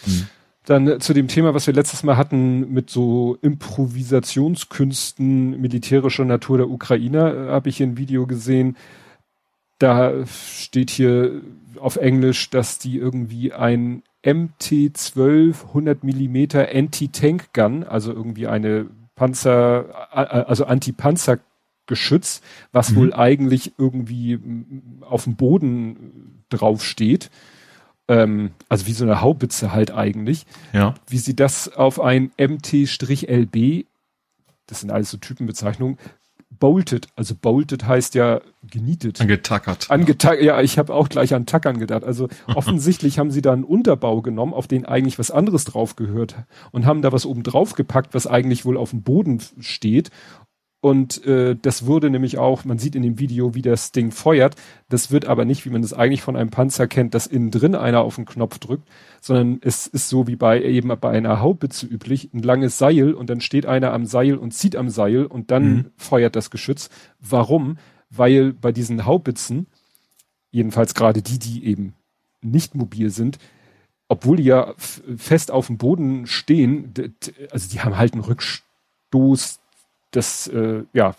Mhm. 0.04 0.26
Dann 0.68 1.00
zu 1.00 1.14
dem 1.14 1.26
Thema, 1.28 1.54
was 1.54 1.66
wir 1.66 1.72
letztes 1.72 2.02
Mal 2.02 2.18
hatten 2.18 2.70
mit 2.74 2.90
so 2.90 3.38
Improvisationskünsten 3.40 5.58
militärischer 5.58 6.26
Natur 6.26 6.58
der 6.58 6.68
Ukrainer, 6.68 7.34
äh, 7.34 7.48
habe 7.48 7.70
ich 7.70 7.78
hier 7.78 7.86
ein 7.86 7.96
Video 7.96 8.26
gesehen. 8.26 8.76
Da 9.78 10.26
steht 10.26 10.90
hier 10.90 11.40
auf 11.80 11.96
Englisch, 11.96 12.50
dass 12.50 12.78
die 12.78 12.98
irgendwie 12.98 13.54
ein 13.54 14.02
MT-12 14.22 15.68
100 15.68 16.04
Millimeter 16.04 16.68
Anti-Tank-Gun, 16.70 17.84
also 17.84 18.12
irgendwie 18.12 18.46
eine 18.46 18.88
Panzer, 19.14 19.86
also 20.12 20.66
Anti-Panzer-Geschütz, 20.66 22.42
was 22.72 22.90
mhm. 22.90 22.96
wohl 22.96 23.14
eigentlich 23.14 23.72
irgendwie 23.78 24.38
auf 25.00 25.24
dem 25.24 25.36
Boden 25.36 26.44
drauf 26.50 26.84
steht, 26.84 27.30
ähm, 28.09 28.52
also 28.68 28.86
wie 28.86 28.92
so 28.92 29.04
eine 29.04 29.20
Haubitze 29.20 29.72
halt 29.72 29.90
eigentlich, 29.90 30.46
ja. 30.72 30.94
wie 31.06 31.18
sie 31.18 31.36
das 31.36 31.68
auf 31.68 32.00
ein 32.00 32.32
MT-LB, 32.38 33.86
das 34.66 34.80
sind 34.80 34.90
alles 34.90 35.11
so 35.11 35.18
Typenbezeichnungen, 35.18 35.98
bolted, 36.59 37.09
also 37.14 37.34
bolted 37.34 37.86
heißt 37.86 38.14
ja 38.14 38.40
genietet. 38.68 39.20
Angetackert. 39.20 39.90
Angetackert, 39.90 40.42
ja, 40.42 40.61
ich 40.61 40.78
habe 40.78 40.92
auch 40.92 41.09
gleich 41.09 41.34
an 41.34 41.46
Tackern 41.46 41.78
gedacht. 41.78 42.04
Also 42.04 42.28
offensichtlich 42.54 43.18
haben 43.18 43.30
sie 43.30 43.42
da 43.42 43.52
einen 43.52 43.64
Unterbau 43.64 44.22
genommen, 44.22 44.54
auf 44.54 44.66
den 44.66 44.84
eigentlich 44.84 45.18
was 45.18 45.30
anderes 45.30 45.64
drauf 45.64 45.96
gehört 45.96 46.36
und 46.72 46.86
haben 46.86 47.02
da 47.02 47.12
was 47.12 47.26
oben 47.26 47.42
drauf 47.42 47.74
gepackt, 47.74 48.14
was 48.14 48.26
eigentlich 48.26 48.64
wohl 48.64 48.76
auf 48.76 48.90
dem 48.90 49.02
Boden 49.02 49.40
steht 49.61 50.11
und 50.80 51.26
äh, 51.26 51.56
das 51.60 51.86
wurde 51.86 52.08
nämlich 52.08 52.38
auch, 52.38 52.64
man 52.64 52.78
sieht 52.78 52.94
in 52.94 53.02
dem 53.02 53.18
Video, 53.18 53.54
wie 53.56 53.62
das 53.62 53.90
Ding 53.90 54.12
feuert. 54.12 54.54
Das 54.88 55.10
wird 55.10 55.26
aber 55.26 55.44
nicht, 55.44 55.64
wie 55.64 55.70
man 55.70 55.82
das 55.82 55.92
eigentlich 55.92 56.22
von 56.22 56.36
einem 56.36 56.50
Panzer 56.50 56.86
kennt, 56.86 57.14
dass 57.14 57.26
innen 57.26 57.50
drin 57.50 57.74
einer 57.74 58.02
auf 58.02 58.14
den 58.14 58.26
Knopf 58.26 58.58
drückt, 58.58 58.88
sondern 59.20 59.58
es 59.60 59.88
ist 59.88 60.08
so 60.08 60.28
wie 60.28 60.36
bei 60.36 60.62
eben 60.62 60.92
bei 61.00 61.10
einer 61.10 61.40
Haubitze 61.40 61.86
üblich, 61.86 62.30
ein 62.32 62.42
langes 62.44 62.78
Seil 62.78 63.12
und 63.12 63.28
dann 63.28 63.40
steht 63.40 63.66
einer 63.66 63.92
am 63.92 64.06
Seil 64.06 64.36
und 64.36 64.52
zieht 64.54 64.76
am 64.76 64.88
Seil 64.88 65.26
und 65.26 65.50
dann 65.50 65.68
mhm. 65.68 65.90
feuert 65.96 66.36
das 66.36 66.50
Geschütz. 66.50 66.90
Warum? 67.18 67.78
Weil 68.10 68.52
bei 68.52 68.70
diesen 68.70 69.04
Haubitzen, 69.04 69.66
jedenfalls 70.52 70.94
gerade 70.94 71.22
die, 71.22 71.40
die 71.40 71.66
eben 71.66 71.94
nicht 72.40 72.76
mobil 72.76 73.10
sind, 73.10 73.38
obwohl 74.06 74.36
die 74.36 74.44
ja 74.44 74.74
fest 74.78 75.50
auf 75.50 75.66
dem 75.66 75.76
Boden 75.76 76.28
stehen, 76.28 76.94
also 77.50 77.68
die 77.68 77.80
haben 77.80 77.98
halt 77.98 78.12
einen 78.12 78.22
Rückstoß, 78.22 79.58
das, 80.11 80.48
äh, 80.48 80.84
ja, 80.92 81.14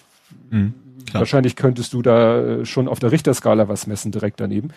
mhm, 0.50 0.74
wahrscheinlich 1.14 1.56
könntest 1.56 1.94
du 1.94 2.02
da 2.02 2.40
äh, 2.40 2.66
schon 2.66 2.88
auf 2.88 3.00
der 3.00 3.12
Richterskala 3.12 3.68
was 3.68 3.88
messen 3.88 4.12
direkt 4.12 4.40
daneben. 4.40 4.70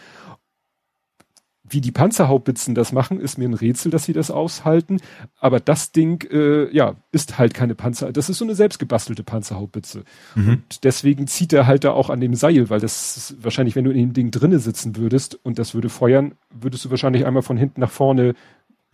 Wie 1.64 1.80
die 1.80 1.92
Panzerhaubbitzen 1.92 2.74
das 2.74 2.92
machen, 2.92 3.18
ist 3.18 3.38
mir 3.38 3.48
ein 3.48 3.54
Rätsel, 3.54 3.90
dass 3.90 4.04
sie 4.04 4.12
das 4.12 4.30
aushalten. 4.30 4.98
Aber 5.40 5.58
das 5.58 5.90
Ding, 5.90 6.22
äh, 6.30 6.70
ja, 6.74 6.96
ist 7.12 7.38
halt 7.38 7.54
keine 7.54 7.74
Panzer. 7.74 8.12
Das 8.12 8.28
ist 8.28 8.36
so 8.36 8.44
eine 8.44 8.54
selbstgebastelte 8.54 9.22
Panzerhaubitze. 9.22 10.04
Mhm. 10.34 10.48
Und 10.48 10.84
deswegen 10.84 11.26
zieht 11.28 11.54
er 11.54 11.66
halt 11.66 11.84
da 11.84 11.92
auch 11.92 12.10
an 12.10 12.20
dem 12.20 12.34
Seil, 12.34 12.68
weil 12.68 12.80
das 12.80 13.36
wahrscheinlich, 13.40 13.74
wenn 13.74 13.84
du 13.84 13.90
in 13.90 13.98
dem 13.98 14.12
Ding 14.12 14.30
drinnen 14.30 14.58
sitzen 14.58 14.96
würdest 14.96 15.38
und 15.44 15.58
das 15.58 15.72
würde 15.72 15.88
feuern, 15.88 16.34
würdest 16.50 16.84
du 16.84 16.90
wahrscheinlich 16.90 17.24
einmal 17.24 17.42
von 17.42 17.56
hinten 17.56 17.80
nach 17.80 17.90
vorne 17.90 18.34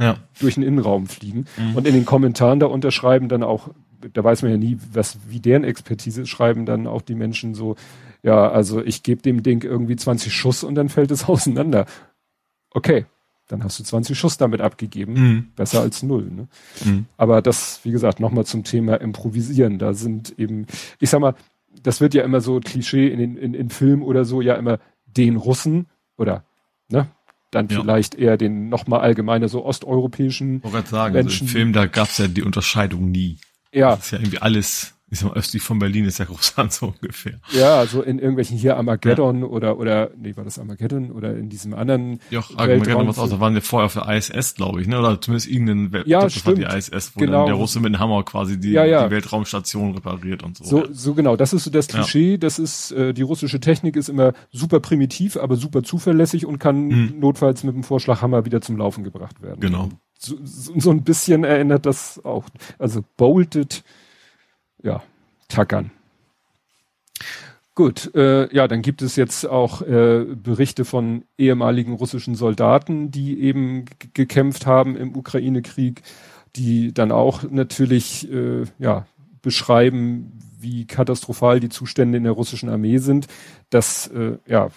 ja. 0.01 0.17
durch 0.39 0.55
den 0.55 0.63
Innenraum 0.63 1.09
fliegen. 1.09 1.47
Mhm. 1.57 1.75
Und 1.75 1.87
in 1.87 1.95
den 1.95 2.05
Kommentaren 2.05 2.61
da 2.61 2.67
unterschreiben 2.67 3.29
dann 3.29 3.43
auch 3.43 3.71
da 4.13 4.23
weiß 4.25 4.43
man 4.43 4.51
ja 4.51 4.57
nie, 4.59 4.79
was, 4.93 5.19
wie 5.29 5.41
deren 5.41 5.65
Expertise 5.65 6.27
schreiben 6.27 6.67
dann 6.67 6.87
auch 6.87 7.03
die 7.03 7.15
Menschen 7.15 7.55
so, 7.55 7.77
ja, 8.23 8.51
also 8.51 8.83
ich 8.83 9.03
gebe 9.03 9.23
dem 9.23 9.43
Ding 9.43 9.65
irgendwie 9.65 9.97
20 9.97 10.33
Schuss 10.33 10.65
und 10.65 10.75
dann 10.75 10.89
fällt 10.89 11.11
es 11.11 11.25
auseinander. 11.29 11.87
Okay, 12.71 13.07
dann 13.49 13.65
hast 13.65 13.79
du 13.79 13.85
20 13.85 14.19
Schuss 14.19 14.37
damit 14.37 14.61
abgegeben. 14.61 15.13
Mhm. 15.15 15.49
Besser 15.57 15.81
als 15.81 16.03
null. 16.03 16.31
Ne? 16.31 16.49
Mhm. 16.85 17.07
Aber 17.17 17.43
das, 17.43 17.81
wie 17.83 17.91
gesagt, 17.91 18.21
nochmal 18.21 18.45
zum 18.45 18.63
Thema 18.63 18.97
Improvisieren. 18.97 19.79
Da 19.79 19.95
sind 19.95 20.39
eben, 20.39 20.67
ich 21.01 21.11
sag 21.11 21.21
mal, 21.21 21.35
das 21.83 22.01
wird 22.01 22.15
ja 22.15 22.23
immer 22.25 22.41
so 22.41 22.61
Klischee 22.61 23.09
in 23.09 23.19
den 23.19 23.37
in, 23.37 23.55
in 23.55 23.71
Filmen 23.71 24.03
oder 24.03 24.25
so 24.25 24.41
ja 24.41 24.55
immer 24.55 24.79
den 25.07 25.37
Russen 25.37 25.87
oder 26.17 26.45
ne, 26.89 27.09
dann 27.51 27.69
ja. 27.69 27.81
vielleicht 27.81 28.15
eher 28.15 28.37
den 28.37 28.69
nochmal 28.69 29.01
allgemeiner 29.01 29.49
so 29.49 29.65
osteuropäischen 29.65 30.63
ich 30.65 30.87
sagen, 30.89 31.15
Menschen. 31.15 31.45
Also 31.45 31.45
Im 31.45 31.49
Film, 31.49 31.73
da 31.73 31.87
gab's 31.87 32.19
ja 32.19 32.29
die 32.29 32.43
Unterscheidung 32.43 33.11
nie. 33.11 33.39
Ja. 33.73 33.97
Das 33.97 34.07
ist 34.07 34.11
ja 34.13 34.19
irgendwie 34.19 34.39
alles, 34.39 34.95
ich 35.11 35.19
sag 35.19 35.29
mal, 35.29 35.37
östlich 35.37 35.63
von 35.63 35.79
Berlin 35.79 36.05
ist 36.05 36.19
ja 36.19 36.27
Russland 36.27 36.73
so 36.75 36.95
ungefähr. 37.01 37.41
Ja, 37.53 37.87
so 37.87 38.03
in 38.03 38.19
irgendwelchen 38.19 38.57
hier 38.57 38.77
Armageddon 38.77 39.41
ja. 39.41 39.47
oder, 39.47 39.79
oder, 39.79 40.11
nee, 40.17 40.37
war 40.37 40.45
das 40.45 40.59
Armageddon 40.59 41.11
oder 41.11 41.37
in 41.37 41.49
diesem 41.49 41.75
anderen. 41.75 42.21
Ja, 42.31 42.43
Armageddon 42.57 43.07
was 43.09 43.19
aus, 43.19 43.31
da 43.31 43.41
waren 43.41 43.55
wir 43.55 43.63
vorher 43.63 43.87
auf 43.87 43.95
der 43.95 44.09
ISS, 44.09 44.55
glaube 44.55 44.81
ich, 44.81 44.89
ne, 44.89 44.99
oder 44.99 45.21
zumindest 45.21 45.49
irgendein, 45.49 45.93
Welt, 45.93 46.07
ja, 46.07 46.21
das 46.21 46.45
war 46.47 46.55
die 46.55 46.63
ISS, 46.63 47.13
wo 47.15 47.21
genau. 47.21 47.33
dann 47.39 47.47
der 47.47 47.55
Russe 47.55 47.81
mit 47.81 47.95
dem 47.95 47.99
Hammer 47.99 48.23
quasi 48.23 48.59
die, 48.59 48.73
ja, 48.73 48.85
ja. 48.85 49.05
die 49.05 49.11
Weltraumstation 49.11 49.95
repariert 49.95 50.43
und 50.43 50.57
so. 50.57 50.65
So, 50.65 50.87
so 50.93 51.15
genau, 51.15 51.37
das 51.37 51.53
ist 51.53 51.65
so 51.65 51.71
das 51.71 51.89
Klischee, 51.89 52.39
das 52.39 52.59
ist, 52.59 52.93
äh, 52.93 53.13
die 53.13 53.23
russische 53.23 53.61
Technik 53.61 53.97
ist 53.97 54.09
immer 54.09 54.33
super 54.51 54.81
primitiv, 54.81 55.37
aber 55.37 55.57
super 55.57 55.83
zuverlässig 55.83 56.47
und 56.47 56.59
kann 56.59 56.91
hm. 56.91 57.21
notfalls 57.21 57.65
mit 57.65 57.75
dem 57.75 57.83
Vorschlaghammer 57.83 58.45
wieder 58.45 58.61
zum 58.61 58.77
Laufen 58.77 59.05
gebracht 59.05 59.43
werden. 59.43 59.61
Genau 59.61 59.91
so, 60.19 60.37
so 60.43 60.91
ein 60.91 61.05
bisschen 61.05 61.45
erinnert 61.45 61.87
das 61.87 62.25
auch. 62.25 62.45
Also 62.79 63.05
bolted, 63.17 63.85
ja, 64.83 65.03
tackern. 65.49 65.91
Gut, 67.75 68.13
äh, 68.17 68.53
ja, 68.53 68.67
dann 68.67 68.83
gibt 68.83 69.03
es 69.03 69.15
jetzt 69.15 69.47
auch 69.47 69.83
äh, 69.83 70.25
Berichte 70.35 70.85
von 70.85 71.25
ehemaligen 71.39 71.93
russischen 71.93 72.35
Soldaten, 72.35 73.13
die 73.13 73.41
eben 73.41 73.85
gekämpft 74.15 74.67
haben 74.67 74.97
im 74.97 75.17
Ukraine-Krieg, 75.17 76.03
die 76.57 76.93
dann 76.93 77.13
auch 77.13 77.45
natürlich 77.49 78.29
äh, 78.33 78.65
ja 78.81 79.07
beschreiben, 79.43 80.41
wie 80.59 80.87
katastrophal 80.87 81.61
die 81.61 81.69
Zustände 81.69 82.19
in 82.19 82.25
der 82.25 82.33
russischen 82.33 82.69
Armee 82.69 82.99
sind. 82.99 83.29
Das 83.71 84.09
äh, 84.09 84.39
ja 84.49 84.71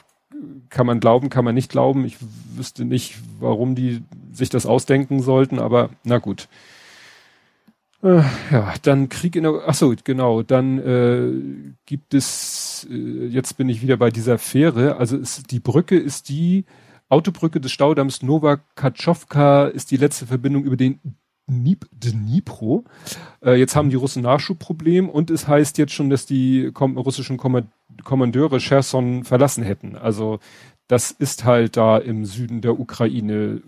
kann 0.70 0.86
man 0.86 1.00
glauben, 1.00 1.30
kann 1.30 1.46
man 1.46 1.56
nicht 1.56 1.72
glauben. 1.72 2.06
Ich 2.06 2.18
wüsste 2.56 2.86
nicht, 2.86 3.16
warum 3.40 3.76
die 3.76 4.04
sich 4.32 4.50
das 4.50 4.66
ausdenken 4.66 5.22
sollten, 5.22 5.60
aber 5.60 5.90
na 6.04 6.18
gut. 6.18 6.48
Äh, 8.04 8.24
ja, 8.52 8.74
dann 8.82 9.10
Krieg 9.10 9.36
in 9.36 9.44
der, 9.44 9.62
ach 9.68 9.76
so, 9.76 9.94
genau, 10.04 10.42
dann 10.42 10.80
äh, 10.80 11.74
gibt 11.86 12.14
es, 12.14 12.88
äh, 12.90 13.28
jetzt 13.28 13.58
bin 13.58 13.70
ich 13.70 13.82
wieder 13.84 13.98
bei 13.98 14.10
dieser 14.10 14.40
Fähre, 14.40 14.96
also 14.96 15.18
ist, 15.18 15.52
die 15.52 15.60
Brücke 15.60 15.98
ist 15.98 16.30
die 16.30 16.66
Autobrücke 17.10 17.60
des 17.60 17.72
Staudamms 17.72 18.24
Nova 18.24 18.58
Katschowka 18.76 19.66
ist 19.68 19.92
die 19.92 19.98
letzte 19.98 20.26
Verbindung 20.26 20.64
über 20.64 20.78
den 20.78 21.00
Dnipro. 21.52 22.86
Äh, 23.44 23.56
jetzt 23.56 23.76
haben 23.76 23.90
die 23.90 23.96
Russen 23.96 24.24
Nachschubproblem 24.24 25.10
und 25.10 25.30
es 25.30 25.48
heißt 25.48 25.78
jetzt 25.78 25.94
schon, 25.94 26.10
dass 26.10 26.26
die 26.26 26.72
kom 26.74 26.98
russischen 26.98 27.38
Kommandeure 27.38 28.60
Cherson 28.60 29.24
verlassen 29.24 29.64
hätten. 29.64 29.96
Also 29.96 30.40
das 30.88 31.12
ist 31.12 31.46
halt 31.46 31.78
da 31.78 31.98
im 31.98 32.26
Süden 32.26 32.62
der 32.62 32.80
Ukraine. 32.80 33.62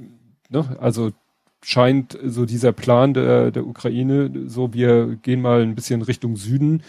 Ne? 0.49 0.77
Also 0.79 1.11
scheint 1.63 2.17
so 2.23 2.45
dieser 2.45 2.73
Plan 2.73 3.13
der, 3.13 3.51
der 3.51 3.65
Ukraine, 3.65 4.29
so 4.47 4.73
wir 4.73 5.15
gehen 5.21 5.41
mal 5.41 5.61
ein 5.61 5.75
bisschen 5.75 6.01
Richtung 6.01 6.35
Süden, 6.35 6.83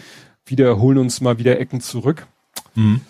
wieder 0.46 0.78
holen 0.78 0.98
uns 0.98 1.20
mal 1.20 1.38
wieder 1.38 1.58
Ecken 1.60 1.80
zurück. 1.80 2.26
Mhm. 2.74 3.00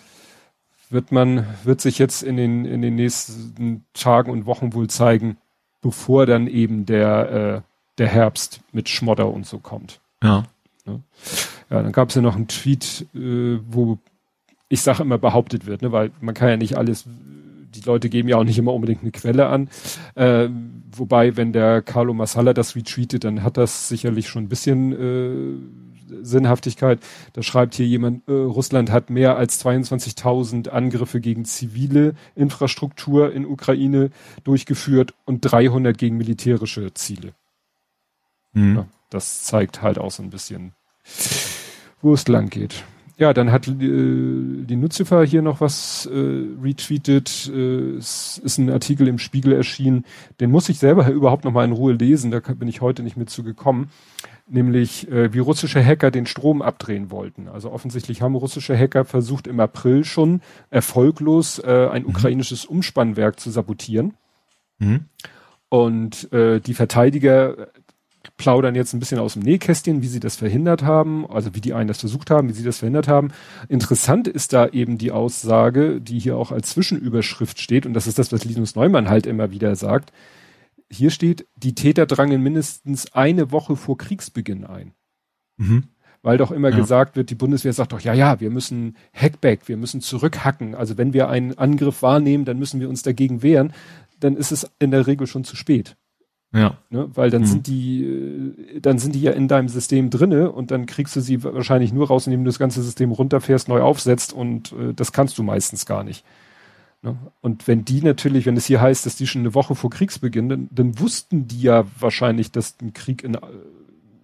Wird 0.89 1.11
man, 1.11 1.45
wird 1.63 1.81
sich 1.81 1.97
jetzt 1.97 2.21
in 2.21 2.37
den, 2.37 2.65
in 2.65 2.81
den 2.81 2.95
nächsten 2.95 3.83
Tagen 3.93 4.31
und 4.31 4.45
Wochen 4.45 4.73
wohl 4.73 4.87
zeigen, 4.87 5.37
bevor 5.81 6.25
dann 6.25 6.47
eben 6.47 6.85
der, 6.85 7.63
äh, 7.65 7.74
der 7.97 8.07
Herbst 8.07 8.61
mit 8.71 8.89
Schmodder 8.89 9.31
und 9.31 9.45
so 9.45 9.59
kommt. 9.59 9.99
Ja. 10.23 10.43
Ne? 10.85 11.01
Ja, 11.69 11.81
dann 11.81 11.91
gab 11.91 12.09
es 12.09 12.15
ja 12.15 12.21
noch 12.21 12.35
einen 12.35 12.47
Tweet, 12.47 13.07
äh, 13.15 13.59
wo 13.67 13.97
ich 14.69 14.81
sage 14.81 15.03
immer 15.03 15.17
behauptet 15.17 15.65
wird, 15.65 15.81
ne, 15.81 15.91
weil 15.91 16.11
man 16.21 16.33
kann 16.33 16.49
ja 16.49 16.57
nicht 16.57 16.77
alles, 16.77 17.05
die 17.07 17.81
Leute 17.81 18.09
geben 18.09 18.29
ja 18.29 18.37
auch 18.37 18.43
nicht 18.43 18.57
immer 18.57 18.73
unbedingt 18.73 19.01
eine 19.01 19.11
Quelle 19.11 19.47
an. 19.47 19.69
Äh, 20.15 20.49
wobei, 20.91 21.37
wenn 21.37 21.53
der 21.53 21.81
Carlo 21.81 22.13
Massala 22.13 22.53
das 22.53 22.75
retweetet, 22.75 23.23
dann 23.23 23.43
hat 23.43 23.57
das 23.57 23.89
sicherlich 23.89 24.27
schon 24.27 24.43
ein 24.43 24.49
bisschen 24.49 24.91
äh, 24.93 26.23
Sinnhaftigkeit. 26.23 26.99
Da 27.33 27.43
schreibt 27.43 27.75
hier 27.75 27.87
jemand, 27.87 28.27
äh, 28.27 28.31
Russland 28.31 28.91
hat 28.91 29.09
mehr 29.09 29.37
als 29.37 29.63
22.000 29.63 30.69
Angriffe 30.69 31.19
gegen 31.19 31.45
zivile 31.45 32.15
Infrastruktur 32.35 33.33
in 33.33 33.45
Ukraine 33.45 34.09
durchgeführt 34.43 35.13
und 35.25 35.41
300 35.41 35.97
gegen 35.97 36.17
militärische 36.17 36.93
Ziele. 36.93 37.33
Mhm. 38.55 38.85
Das 39.09 39.43
zeigt 39.43 39.81
halt 39.81 39.99
auch 39.99 40.11
so 40.11 40.23
ein 40.23 40.31
bisschen, 40.31 40.73
wo 42.01 42.13
es 42.13 42.27
lang 42.27 42.49
geht. 42.49 42.83
Ja, 43.17 43.33
dann 43.33 43.51
hat 43.51 43.67
äh, 43.67 43.71
die 43.71 44.75
Nutzifer 44.75 45.23
hier 45.23 45.41
noch 45.41 45.61
was 45.61 46.05
äh, 46.11 46.45
retweetet. 46.61 47.49
Äh, 47.53 47.95
es 47.95 48.37
ist 48.43 48.57
ein 48.57 48.69
Artikel 48.69 49.07
im 49.07 49.19
Spiegel 49.19 49.53
erschienen. 49.53 50.03
Den 50.41 50.51
muss 50.51 50.67
ich 50.67 50.79
selber 50.79 51.07
überhaupt 51.09 51.45
noch 51.45 51.53
mal 51.53 51.63
in 51.63 51.71
Ruhe 51.71 51.93
lesen. 51.93 52.31
Da 52.31 52.39
bin 52.39 52.67
ich 52.67 52.81
heute 52.81 53.03
nicht 53.03 53.15
mit 53.15 53.29
zugekommen. 53.29 53.89
Nämlich, 54.47 55.09
äh, 55.09 55.33
wie 55.33 55.39
russische 55.39 55.83
Hacker 55.83 56.11
den 56.11 56.25
Strom 56.25 56.61
abdrehen 56.61 57.09
wollten. 57.09 57.47
Also 57.47 57.71
offensichtlich 57.71 58.21
haben 58.21 58.35
russische 58.35 58.77
Hacker 58.77 59.05
versucht 59.05 59.47
im 59.47 59.61
April 59.61 60.03
schon 60.03 60.41
erfolglos 60.69 61.59
äh, 61.59 61.87
ein 61.89 62.03
mhm. 62.03 62.09
ukrainisches 62.09 62.65
Umspannwerk 62.65 63.39
zu 63.39 63.49
sabotieren. 63.49 64.15
Mhm. 64.79 65.05
Und 65.69 66.31
äh, 66.33 66.59
die 66.59 66.73
Verteidiger 66.73 67.69
plaudern 68.37 68.75
jetzt 68.75 68.93
ein 68.93 68.99
bisschen 68.99 69.19
aus 69.19 69.33
dem 69.33 69.43
Nähkästchen, 69.43 70.01
wie 70.01 70.07
sie 70.07 70.19
das 70.19 70.35
verhindert 70.35 70.83
haben, 70.83 71.29
also 71.29 71.55
wie 71.55 71.61
die 71.61 71.73
einen 71.73 71.87
das 71.87 71.99
versucht 71.99 72.29
haben, 72.29 72.49
wie 72.49 72.53
sie 72.53 72.63
das 72.63 72.79
verhindert 72.79 73.07
haben. 73.07 73.29
Interessant 73.69 74.27
ist 74.27 74.53
da 74.53 74.67
eben 74.67 74.97
die 74.97 75.11
Aussage, 75.11 76.01
die 76.01 76.19
hier 76.19 76.37
auch 76.37 76.51
als 76.51 76.69
Zwischenüberschrift 76.71 77.59
steht, 77.59 77.85
und 77.85 77.93
das 77.93 78.07
ist 78.07 78.19
das, 78.19 78.31
was 78.31 78.43
Linus 78.43 78.75
Neumann 78.75 79.09
halt 79.09 79.25
immer 79.25 79.51
wieder 79.51 79.75
sagt. 79.75 80.11
Hier 80.89 81.11
steht, 81.11 81.47
die 81.55 81.75
Täter 81.75 82.05
drangen 82.05 82.41
mindestens 82.41 83.13
eine 83.13 83.51
Woche 83.51 83.75
vor 83.75 83.97
Kriegsbeginn 83.97 84.65
ein. 84.65 84.91
Mhm. 85.57 85.85
Weil 86.21 86.37
doch 86.37 86.51
immer 86.51 86.69
ja. 86.69 86.75
gesagt 86.75 87.15
wird, 87.15 87.29
die 87.29 87.35
Bundeswehr 87.35 87.73
sagt 87.73 87.93
doch, 87.93 88.01
ja, 88.01 88.13
ja, 88.13 88.39
wir 88.39 88.49
müssen 88.49 88.97
Hackback, 89.13 89.67
wir 89.67 89.77
müssen 89.77 90.01
zurückhacken. 90.01 90.73
Also 90.75 90.97
wenn 90.97 91.13
wir 91.13 91.29
einen 91.29 91.57
Angriff 91.57 92.01
wahrnehmen, 92.01 92.45
dann 92.45 92.57
müssen 92.57 92.79
wir 92.79 92.89
uns 92.89 93.03
dagegen 93.03 93.43
wehren. 93.43 93.73
Dann 94.19 94.35
ist 94.35 94.51
es 94.51 94.69
in 94.79 94.91
der 94.91 95.05
Regel 95.07 95.27
schon 95.27 95.43
zu 95.43 95.55
spät. 95.55 95.95
Ja. 96.53 96.77
Ne? 96.89 97.09
Weil 97.13 97.29
dann 97.29 97.41
mhm. 97.41 97.47
sind 97.47 97.67
die, 97.67 98.05
äh, 98.05 98.79
dann 98.79 98.97
sind 98.97 99.15
die 99.15 99.21
ja 99.21 99.31
in 99.31 99.47
deinem 99.47 99.67
System 99.67 100.09
drinne 100.09 100.51
und 100.51 100.71
dann 100.71 100.85
kriegst 100.85 101.15
du 101.15 101.21
sie 101.21 101.43
wahrscheinlich 101.43 101.91
nur 101.91 102.07
raus, 102.07 102.27
indem 102.27 102.43
du 102.43 102.49
das 102.49 102.59
ganze 102.59 102.81
System 102.81 103.11
runterfährst, 103.11 103.67
neu 103.67 103.81
aufsetzt 103.81 104.33
und 104.33 104.71
äh, 104.73 104.93
das 104.93 105.11
kannst 105.11 105.37
du 105.37 105.43
meistens 105.43 105.85
gar 105.85 106.03
nicht. 106.03 106.23
Ne? 107.01 107.17
Und 107.41 107.67
wenn 107.67 107.83
die 107.85 108.01
natürlich, 108.01 108.45
wenn 108.45 108.57
es 108.57 108.65
hier 108.65 108.81
heißt, 108.81 109.05
dass 109.05 109.15
die 109.15 109.27
schon 109.27 109.41
eine 109.41 109.53
Woche 109.53 109.75
vor 109.75 109.89
Kriegsbeginn, 109.89 110.49
dann, 110.49 110.69
dann 110.71 110.99
wussten 110.99 111.47
die 111.47 111.61
ja 111.61 111.85
wahrscheinlich, 111.99 112.51
dass 112.51 112.77
ein 112.81 112.93
Krieg 112.93 113.23
in, 113.23 113.35
äh, 113.35 113.39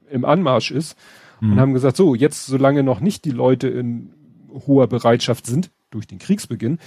im 0.10 0.26
Anmarsch 0.26 0.72
ist 0.72 0.98
mhm. 1.42 1.54
und 1.54 1.60
haben 1.60 1.74
gesagt, 1.74 1.98
so, 1.98 2.16
jetzt, 2.16 2.46
solange 2.46 2.84
noch 2.84 3.02
nicht 3.02 3.26
die 3.26 3.32
Leute 3.32 3.68
in 3.68 4.14
hoher 4.68 4.88
Bereitschaft 4.88 5.46
sind, 5.46 5.70
durch 5.92 6.08
den 6.08 6.20
Kriegsbeginn, 6.20 6.80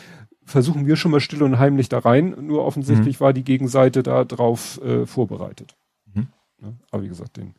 versuchen 0.44 0.86
wir 0.86 0.96
schon 0.96 1.10
mal 1.10 1.20
still 1.20 1.42
und 1.42 1.58
heimlich 1.58 1.88
da 1.88 1.98
rein. 1.98 2.34
Nur 2.40 2.64
offensichtlich 2.64 3.20
mhm. 3.20 3.24
war 3.24 3.32
die 3.32 3.44
Gegenseite 3.44 4.02
da 4.02 4.24
drauf 4.24 4.80
äh, 4.82 5.06
vorbereitet. 5.06 5.74
Mhm. 6.12 6.28
Ja, 6.62 6.72
aber 6.90 7.02
wie 7.02 7.08
gesagt, 7.08 7.36
den 7.36 7.54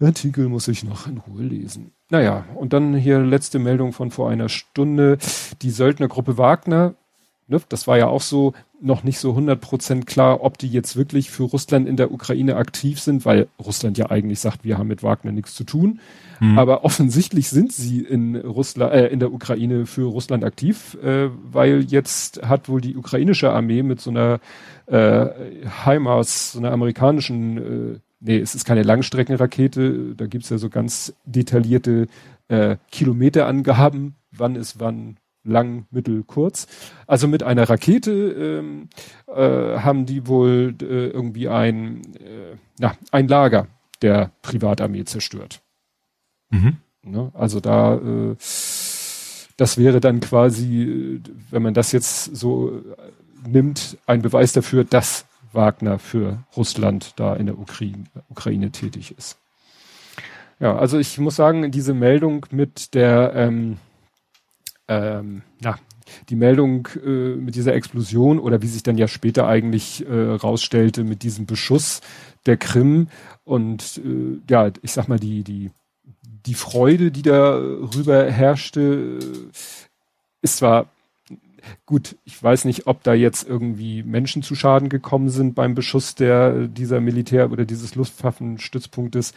Artikel 0.00 0.48
muss 0.48 0.68
ich 0.68 0.84
noch 0.84 1.06
in 1.06 1.18
Ruhe 1.18 1.42
lesen. 1.42 1.92
Naja, 2.08 2.44
und 2.54 2.72
dann 2.72 2.94
hier 2.94 3.20
letzte 3.20 3.58
Meldung 3.58 3.92
von 3.92 4.10
vor 4.10 4.30
einer 4.30 4.48
Stunde. 4.48 5.18
Die 5.62 5.70
Söldnergruppe 5.70 6.38
Wagner 6.38 6.94
ne, 7.50 7.60
das 7.68 7.86
war 7.86 7.98
ja 7.98 8.06
auch 8.06 8.22
so 8.22 8.54
noch 8.80 9.02
nicht 9.04 9.18
so 9.18 9.32
100% 9.32 10.06
klar, 10.06 10.42
ob 10.42 10.56
die 10.56 10.68
jetzt 10.68 10.96
wirklich 10.96 11.30
für 11.30 11.42
Russland 11.42 11.86
in 11.86 11.96
der 11.96 12.12
Ukraine 12.12 12.56
aktiv 12.56 12.98
sind, 12.98 13.26
weil 13.26 13.48
Russland 13.62 13.98
ja 13.98 14.10
eigentlich 14.10 14.40
sagt, 14.40 14.64
wir 14.64 14.78
haben 14.78 14.88
mit 14.88 15.02
Wagner 15.02 15.32
nichts 15.32 15.54
zu 15.54 15.64
tun. 15.64 16.00
Mhm. 16.40 16.58
Aber 16.58 16.84
offensichtlich 16.84 17.48
sind 17.48 17.70
sie 17.72 18.00
in 18.00 18.34
Russland, 18.34 18.92
äh, 18.92 19.08
in 19.08 19.20
der 19.20 19.32
Ukraine 19.32 19.86
für 19.86 20.06
Russland 20.06 20.42
aktiv, 20.42 20.96
äh, 21.02 21.28
weil 21.44 21.82
jetzt 21.82 22.42
hat 22.42 22.68
wohl 22.68 22.80
die 22.80 22.96
ukrainische 22.96 23.52
Armee 23.52 23.82
mit 23.82 24.00
so 24.00 24.10
einer 24.10 24.40
äh, 24.86 25.26
HIMARS, 25.84 26.52
so 26.52 26.58
einer 26.58 26.72
amerikanischen, 26.72 27.94
äh, 27.94 27.98
nee, 28.20 28.38
es 28.38 28.54
ist 28.54 28.64
keine 28.64 28.82
Langstreckenrakete, 28.82 30.14
da 30.16 30.26
gibt's 30.26 30.48
ja 30.48 30.56
so 30.56 30.70
ganz 30.70 31.14
detaillierte 31.26 32.06
äh, 32.48 32.76
Kilometerangaben, 32.90 34.14
wann 34.32 34.56
ist 34.56 34.80
wann 34.80 35.18
lang, 35.44 35.86
mittel, 35.90 36.22
kurz. 36.24 36.66
Also 37.06 37.28
mit 37.28 37.42
einer 37.42 37.68
Rakete 37.68 38.10
ähm, 38.12 38.88
äh, 39.26 39.78
haben 39.78 40.06
die 40.06 40.26
wohl 40.26 40.74
äh, 40.82 41.08
irgendwie 41.08 41.48
ein, 41.48 42.02
äh, 42.14 42.56
na, 42.78 42.94
ein 43.10 43.28
Lager 43.28 43.66
der 44.02 44.32
Privatarmee 44.42 45.04
zerstört. 45.04 45.62
Mhm. 46.50 46.76
Ne? 47.02 47.30
Also 47.34 47.60
da, 47.60 47.94
äh, 47.94 48.36
das 49.56 49.78
wäre 49.78 50.00
dann 50.00 50.20
quasi, 50.20 51.20
wenn 51.50 51.62
man 51.62 51.74
das 51.74 51.92
jetzt 51.92 52.36
so 52.36 52.70
äh, 52.70 53.48
nimmt, 53.48 53.96
ein 54.06 54.22
Beweis 54.22 54.52
dafür, 54.52 54.84
dass 54.84 55.24
Wagner 55.52 55.98
für 55.98 56.44
Russland 56.56 57.14
da 57.16 57.34
in 57.34 57.46
der 57.46 57.58
Ukraine, 57.58 58.04
Ukraine 58.28 58.70
tätig 58.70 59.14
ist. 59.16 59.38
Ja, 60.60 60.76
also 60.76 60.98
ich 60.98 61.18
muss 61.18 61.36
sagen, 61.36 61.70
diese 61.70 61.94
Meldung 61.94 62.46
mit 62.50 62.94
der 62.94 63.32
ähm, 63.34 63.78
ähm, 64.88 65.42
ja, 65.62 65.76
die 66.28 66.36
Meldung 66.36 66.88
äh, 67.04 67.36
mit 67.36 67.54
dieser 67.54 67.74
Explosion 67.74 68.38
oder 68.38 68.60
wie 68.62 68.66
sich 68.66 68.82
dann 68.82 68.98
ja 68.98 69.08
später 69.08 69.46
eigentlich 69.46 70.06
äh, 70.06 70.30
rausstellte 70.32 71.04
mit 71.04 71.22
diesem 71.22 71.46
Beschuss 71.46 72.00
der 72.46 72.56
Krim 72.56 73.08
und 73.44 74.00
äh, 74.04 74.38
ja, 74.50 74.70
ich 74.82 74.92
sag 74.92 75.08
mal 75.08 75.18
die 75.18 75.44
die 75.44 75.70
die 76.46 76.54
Freude, 76.54 77.10
die 77.10 77.22
da 77.22 77.56
rüber 77.56 78.30
herrschte, 78.30 79.18
äh, 79.20 79.24
ist 80.42 80.56
zwar 80.56 80.86
gut, 81.86 82.16
ich 82.24 82.42
weiß 82.42 82.64
nicht, 82.64 82.86
ob 82.86 83.02
da 83.02 83.12
jetzt 83.12 83.46
irgendwie 83.46 84.02
Menschen 84.02 84.42
zu 84.42 84.54
Schaden 84.54 84.88
gekommen 84.88 85.28
sind 85.28 85.54
beim 85.54 85.74
Beschuss 85.74 86.14
der 86.14 86.68
dieser 86.68 87.00
Militär- 87.00 87.52
oder 87.52 87.64
dieses 87.64 87.94
Luftwaffenstützpunktes, 87.94 89.34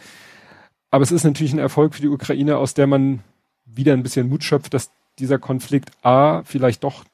aber 0.90 1.02
es 1.02 1.12
ist 1.12 1.24
natürlich 1.24 1.52
ein 1.52 1.58
Erfolg 1.58 1.94
für 1.94 2.02
die 2.02 2.08
Ukraine, 2.08 2.56
aus 2.56 2.72
der 2.74 2.86
man 2.86 3.22
wieder 3.66 3.92
ein 3.92 4.02
bisschen 4.02 4.28
Mut 4.28 4.44
schöpft, 4.44 4.74
dass 4.74 4.90
dieser 5.18 5.38
Konflikt 5.38 5.90
A 6.02 6.42
vielleicht 6.44 6.84
doch 6.84 7.04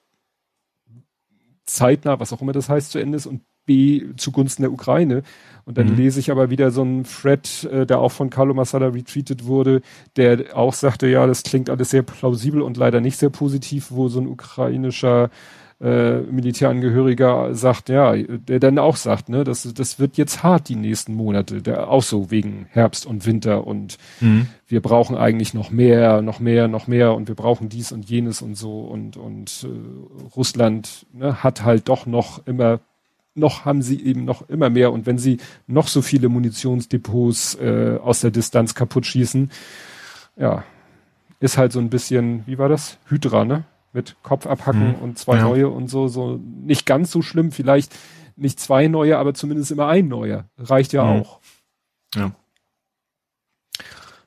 zeitnah, 1.65 2.21
was 2.21 2.33
auch 2.33 2.43
immer 2.43 2.53
das 2.53 2.69
heißt, 2.69 2.91
zu 2.91 2.99
Ende 2.99 3.17
ist 3.17 3.27
und 3.27 3.43
B 3.71 4.03
zugunsten 4.17 4.63
der 4.63 4.73
Ukraine. 4.73 5.23
Und 5.65 5.79
dann 5.79 5.91
mhm. 5.91 5.97
lese 5.97 6.19
ich 6.19 6.33
aber 6.33 6.51
wieder 6.51 6.73
so 6.73 6.83
einen 6.83 7.05
Thread, 7.05 7.69
äh, 7.71 7.87
der 7.87 8.01
auch 8.01 8.11
von 8.11 8.29
Carlo 8.29 8.53
Massada 8.53 8.89
retweetet 8.89 9.47
wurde, 9.47 9.83
der 10.17 10.57
auch 10.57 10.75
sagte, 10.75 11.07
ja, 11.07 11.25
das 11.29 11.45
klingt 11.45 11.71
alles 11.71 11.91
sehr 11.91 12.03
plausibel 12.03 12.63
und 12.63 12.77
leider 12.77 13.01
nicht 13.01 13.17
sehr 13.17 13.31
positiv, 13.31 13.93
wo 13.93 14.09
so 14.09 14.21
ein 14.21 14.27
ukrainischer 14.27 15.31
äh, 15.81 16.23
Militärangehöriger 16.23 17.55
sagt, 17.55 17.89
ja, 17.89 18.15
der 18.17 18.59
dann 18.59 18.79
auch 18.79 18.97
sagt, 18.97 19.29
ne, 19.29 19.45
das, 19.45 19.63
das 19.73 20.01
wird 20.01 20.17
jetzt 20.17 20.43
hart 20.43 20.69
die 20.69 20.77
nächsten 20.77 21.15
Monate, 21.15 21.63
der 21.63 21.89
auch 21.89 22.03
so 22.03 22.31
wegen 22.33 22.67
Herbst 22.71 23.07
und 23.07 23.25
Winter 23.25 23.67
und 23.67 23.97
mhm. 24.21 24.49
wir 24.67 24.83
brauchen 24.83 25.17
eigentlich 25.17 25.55
noch 25.55 25.71
mehr, 25.71 26.21
noch 26.21 26.41
mehr, 26.41 26.69
noch 26.69 26.87
mehr 26.87 27.15
und 27.15 27.29
wir 27.29 27.37
brauchen 27.37 27.69
dies 27.69 27.93
und 27.93 28.11
jenes 28.11 28.43
und 28.43 28.57
so 28.57 28.81
und 28.81 29.17
und 29.17 29.65
äh, 29.65 30.35
Russland 30.37 31.07
ne, 31.13 31.43
hat 31.43 31.65
halt 31.65 31.89
doch 31.89 32.05
noch 32.07 32.47
immer 32.47 32.81
noch 33.41 33.65
haben 33.65 33.83
sie 33.83 34.01
eben 34.05 34.25
noch 34.25 34.49
immer 34.49 34.71
mehr 34.71 34.93
und 34.93 35.07
wenn 35.07 35.19
sie 35.19 35.39
noch 35.67 35.89
so 35.89 36.03
viele 36.03 36.29
Munitionsdepots 36.29 37.57
äh, 37.57 37.99
aus 38.01 38.21
der 38.21 38.31
Distanz 38.31 38.77
kaputt 38.77 39.07
schießen, 39.07 39.51
ja, 40.37 40.63
ist 41.41 41.59
halt 41.59 41.73
so 41.73 41.81
ein 41.81 41.91
bisschen, 41.91 42.47
wie 42.47 42.59
war 42.59 42.69
das? 42.69 42.99
Hydra, 43.09 43.45
ne? 43.45 43.65
mit 43.93 44.17
Kopf 44.23 44.47
abhacken 44.47 44.95
hm. 44.95 45.03
und 45.03 45.19
zwei 45.19 45.37
ja. 45.37 45.43
neue 45.43 45.69
und 45.69 45.89
so, 45.89 46.09
so 46.09 46.39
nicht 46.39 46.87
ganz 46.87 47.11
so 47.11 47.23
schlimm, 47.23 47.51
vielleicht 47.51 47.97
nicht 48.37 48.61
zwei 48.61 48.89
neue, 48.89 49.19
aber 49.19 49.35
zumindest 49.35 49.71
immer 49.71 49.89
ein 49.89 50.09
neuer. 50.09 50.45
Reicht 50.59 50.93
ja 50.93 51.03
hm. 51.03 51.21
auch. 51.21 51.41
Ja. 52.15 52.33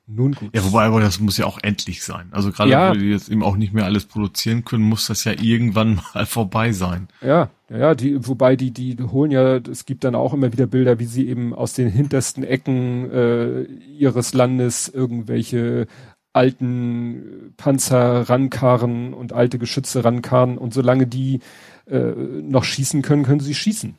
Nun 0.06 0.32
gut. 0.32 0.50
Ja, 0.54 0.62
wobei 0.64 0.84
aber 0.84 1.00
das 1.00 1.18
muss 1.18 1.38
ja 1.38 1.46
auch 1.46 1.58
endlich 1.62 2.04
sein. 2.04 2.28
Also 2.30 2.52
gerade 2.52 2.70
ja. 2.70 2.90
weil 2.90 2.98
die 2.98 3.06
jetzt 3.06 3.30
eben 3.30 3.42
auch 3.42 3.56
nicht 3.56 3.72
mehr 3.72 3.86
alles 3.86 4.04
produzieren 4.04 4.64
können, 4.64 4.84
muss 4.84 5.06
das 5.06 5.24
ja 5.24 5.32
irgendwann 5.32 6.00
mal 6.14 6.26
vorbei 6.26 6.72
sein. 6.72 7.08
Ja, 7.22 7.50
ja, 7.70 7.94
die, 7.94 8.26
wobei 8.26 8.54
die, 8.56 8.70
die 8.70 8.96
holen 9.02 9.30
ja, 9.30 9.56
es 9.56 9.86
gibt 9.86 10.04
dann 10.04 10.14
auch 10.14 10.34
immer 10.34 10.52
wieder 10.52 10.66
Bilder, 10.66 10.98
wie 10.98 11.06
sie 11.06 11.26
eben 11.26 11.54
aus 11.54 11.72
den 11.72 11.88
hintersten 11.88 12.44
Ecken 12.44 13.10
äh, 13.10 13.62
ihres 13.62 14.34
Landes 14.34 14.88
irgendwelche 14.88 15.86
alten 16.34 17.54
Panzer 17.56 18.28
rankarren 18.28 19.14
und 19.14 19.32
alte 19.32 19.58
Geschütze 19.58 20.04
rankarren 20.04 20.58
und 20.58 20.74
solange 20.74 21.06
die 21.06 21.40
äh, 21.86 21.98
noch 21.98 22.64
schießen 22.64 23.02
können, 23.02 23.22
können 23.22 23.40
sie 23.40 23.54
schießen. 23.54 23.96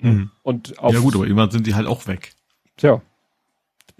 Mhm. 0.00 0.30
Und 0.42 0.78
auf, 0.78 0.92
ja 0.92 1.00
gut, 1.00 1.14
aber 1.14 1.24
irgendwann 1.24 1.50
sind 1.50 1.66
die 1.66 1.74
halt 1.74 1.86
auch 1.86 2.06
weg. 2.06 2.34
Tja. 2.76 3.00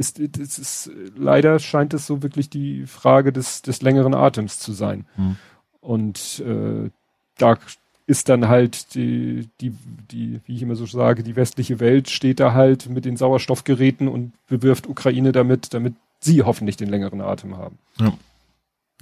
Ist, 0.00 0.18
ist, 0.18 0.58
ist, 0.58 0.90
leider 1.14 1.58
scheint 1.58 1.92
es 1.92 2.06
so 2.06 2.22
wirklich 2.22 2.48
die 2.48 2.86
Frage 2.86 3.34
des, 3.34 3.60
des 3.60 3.82
längeren 3.82 4.14
Atems 4.14 4.58
zu 4.58 4.72
sein. 4.72 5.04
Mhm. 5.18 5.36
Und 5.82 6.42
äh, 6.46 6.88
da 7.36 7.58
ist 8.06 8.30
dann 8.30 8.48
halt 8.48 8.94
die, 8.94 9.50
die, 9.60 9.74
die, 10.10 10.40
wie 10.46 10.56
ich 10.56 10.62
immer 10.62 10.74
so 10.74 10.86
sage, 10.86 11.22
die 11.22 11.36
westliche 11.36 11.80
Welt 11.80 12.08
steht 12.08 12.40
da 12.40 12.54
halt 12.54 12.88
mit 12.88 13.04
den 13.04 13.18
Sauerstoffgeräten 13.18 14.08
und 14.08 14.32
bewirft 14.48 14.88
Ukraine 14.88 15.32
damit, 15.32 15.74
damit 15.74 15.92
sie 16.18 16.44
hoffentlich 16.44 16.78
den 16.78 16.88
längeren 16.88 17.20
Atem 17.20 17.58
haben. 17.58 17.76
Ja. 17.98 18.14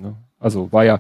ja. 0.00 0.14
Also 0.40 0.72
war 0.72 0.84
ja, 0.84 0.98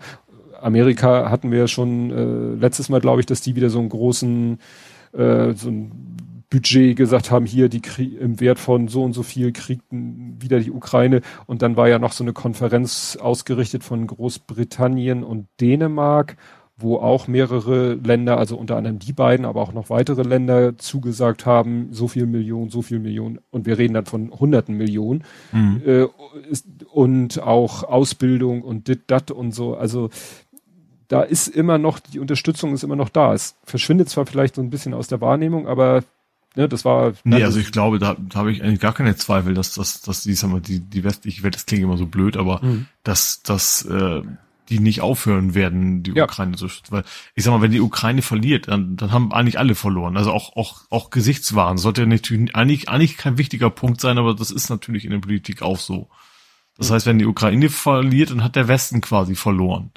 Amerika 0.60 1.28
hatten 1.28 1.50
wir 1.50 1.58
ja 1.58 1.66
schon 1.66 2.10
äh, 2.12 2.60
letztes 2.60 2.88
Mal, 2.88 3.00
glaube 3.00 3.18
ich, 3.18 3.26
dass 3.26 3.40
die 3.40 3.56
wieder 3.56 3.68
so 3.68 3.80
einen 3.80 3.88
großen, 3.88 4.60
äh, 5.12 5.54
so 5.54 5.70
ein 5.70 6.37
Budget 6.50 6.96
gesagt 6.96 7.30
haben, 7.30 7.46
hier 7.46 7.68
die 7.68 7.82
Krieg, 7.82 8.18
im 8.18 8.40
Wert 8.40 8.58
von 8.58 8.88
so 8.88 9.04
und 9.04 9.12
so 9.12 9.22
viel 9.22 9.52
kriegten 9.52 10.36
wieder 10.40 10.60
die 10.60 10.70
Ukraine 10.70 11.20
und 11.46 11.62
dann 11.62 11.76
war 11.76 11.88
ja 11.88 11.98
noch 11.98 12.12
so 12.12 12.24
eine 12.24 12.32
Konferenz 12.32 13.18
ausgerichtet 13.20 13.84
von 13.84 14.06
Großbritannien 14.06 15.24
und 15.24 15.46
Dänemark 15.60 16.36
wo 16.78 16.96
auch 16.96 17.26
mehrere 17.26 17.94
Länder, 17.94 18.38
also 18.38 18.56
unter 18.56 18.76
anderem 18.76 19.00
die 19.00 19.12
beiden, 19.12 19.44
aber 19.44 19.60
auch 19.60 19.72
noch 19.72 19.90
weitere 19.90 20.22
Länder 20.22 20.78
zugesagt 20.78 21.44
haben, 21.44 21.88
so 21.90 22.06
viel 22.06 22.26
Millionen, 22.26 22.70
so 22.70 22.82
viel 22.82 23.00
Millionen, 23.00 23.40
und 23.50 23.66
wir 23.66 23.78
reden 23.78 23.94
dann 23.94 24.06
von 24.06 24.30
hunderten 24.30 24.76
Millionen, 24.76 25.24
mhm. 25.50 25.82
äh, 25.84 26.06
und 26.92 27.42
auch 27.42 27.82
Ausbildung 27.82 28.62
und 28.62 28.86
dit, 28.86 29.02
dat 29.08 29.32
und 29.32 29.52
so, 29.52 29.76
also 29.76 30.08
da 31.08 31.22
ist 31.22 31.48
immer 31.48 31.78
noch, 31.78 31.98
die 31.98 32.20
Unterstützung 32.20 32.74
ist 32.74 32.84
immer 32.84 32.96
noch 32.96 33.08
da. 33.08 33.32
Es 33.32 33.56
verschwindet 33.64 34.10
zwar 34.10 34.26
vielleicht 34.26 34.54
so 34.54 34.62
ein 34.62 34.70
bisschen 34.70 34.92
aus 34.92 35.08
der 35.08 35.22
Wahrnehmung, 35.22 35.66
aber 35.66 36.04
ne, 36.56 36.68
das 36.68 36.84
war. 36.84 37.12
Nee, 37.24 37.42
also 37.42 37.58
ich 37.58 37.72
glaube, 37.72 37.98
da, 37.98 38.16
da 38.18 38.38
habe 38.38 38.52
ich 38.52 38.62
eigentlich 38.62 38.80
gar 38.80 38.94
keine 38.94 39.16
Zweifel, 39.16 39.54
dass, 39.54 39.74
dass, 39.74 40.00
dass 40.00 40.22
die, 40.22 40.34
sag 40.34 40.50
mal, 40.50 40.60
die, 40.60 40.80
die 40.80 41.04
westliche 41.04 41.42
Welt, 41.42 41.54
das 41.54 41.66
klingt 41.66 41.82
immer 41.82 41.96
so 41.96 42.06
blöd, 42.06 42.36
aber 42.36 42.60
mhm. 42.62 42.86
dass, 43.02 43.42
dass 43.42 43.84
äh, 43.84 44.22
die 44.68 44.80
nicht 44.80 45.00
aufhören 45.00 45.54
werden, 45.54 46.02
die 46.02 46.12
ja. 46.12 46.24
Ukraine 46.24 46.56
zu 46.56 46.68
schützen. 46.68 46.92
Weil 46.92 47.04
ich 47.34 47.44
sag 47.44 47.52
mal, 47.52 47.62
wenn 47.62 47.70
die 47.70 47.80
Ukraine 47.80 48.22
verliert, 48.22 48.68
dann, 48.68 48.96
dann 48.96 49.12
haben 49.12 49.32
eigentlich 49.32 49.58
alle 49.58 49.74
verloren. 49.74 50.16
Also 50.16 50.32
auch, 50.32 50.56
auch, 50.56 50.82
auch 50.90 51.10
Gesichtswahn 51.10 51.78
sollte 51.78 52.06
natürlich 52.06 52.54
eigentlich, 52.54 52.88
eigentlich 52.88 53.16
kein 53.16 53.38
wichtiger 53.38 53.70
Punkt 53.70 54.00
sein, 54.00 54.18
aber 54.18 54.34
das 54.34 54.50
ist 54.50 54.68
natürlich 54.68 55.04
in 55.04 55.10
der 55.10 55.18
Politik 55.18 55.62
auch 55.62 55.78
so. 55.78 56.08
Das 56.76 56.90
heißt, 56.90 57.06
wenn 57.06 57.18
die 57.18 57.26
Ukraine 57.26 57.70
verliert, 57.70 58.30
dann 58.30 58.44
hat 58.44 58.56
der 58.56 58.68
Westen 58.68 59.00
quasi 59.00 59.34
verloren. 59.34 59.90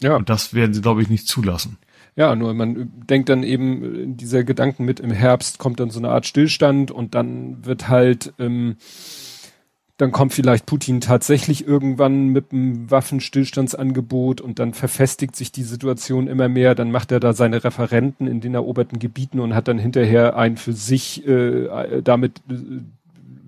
Ja. 0.00 0.16
Und 0.16 0.28
das 0.28 0.52
werden 0.52 0.74
sie, 0.74 0.80
glaube 0.80 1.02
ich, 1.02 1.08
nicht 1.08 1.28
zulassen. 1.28 1.78
Ja, 2.16 2.36
nur 2.36 2.54
man 2.54 2.92
denkt 3.08 3.28
dann 3.28 3.42
eben, 3.42 4.16
dieser 4.16 4.44
Gedanken 4.44 4.84
mit 4.84 5.00
im 5.00 5.10
Herbst 5.10 5.58
kommt 5.58 5.80
dann 5.80 5.90
so 5.90 5.98
eine 5.98 6.10
Art 6.10 6.26
Stillstand 6.26 6.92
und 6.92 7.14
dann 7.14 7.66
wird 7.66 7.88
halt, 7.88 8.32
ähm, 8.38 8.76
dann 9.96 10.12
kommt 10.12 10.32
vielleicht 10.32 10.66
Putin 10.66 11.00
tatsächlich 11.00 11.66
irgendwann 11.66 12.28
mit 12.28 12.52
einem 12.52 12.88
Waffenstillstandsangebot 12.88 14.40
und 14.40 14.60
dann 14.60 14.74
verfestigt 14.74 15.34
sich 15.34 15.50
die 15.50 15.62
Situation 15.64 16.28
immer 16.28 16.48
mehr. 16.48 16.76
Dann 16.76 16.92
macht 16.92 17.10
er 17.10 17.18
da 17.18 17.32
seine 17.32 17.64
Referenten 17.64 18.28
in 18.28 18.40
den 18.40 18.54
eroberten 18.54 19.00
Gebieten 19.00 19.40
und 19.40 19.54
hat 19.54 19.66
dann 19.66 19.78
hinterher 19.78 20.36
ein 20.36 20.56
für 20.56 20.72
sich 20.72 21.26
äh, 21.26 22.00
damit 22.02 22.42
äh, 22.48 22.54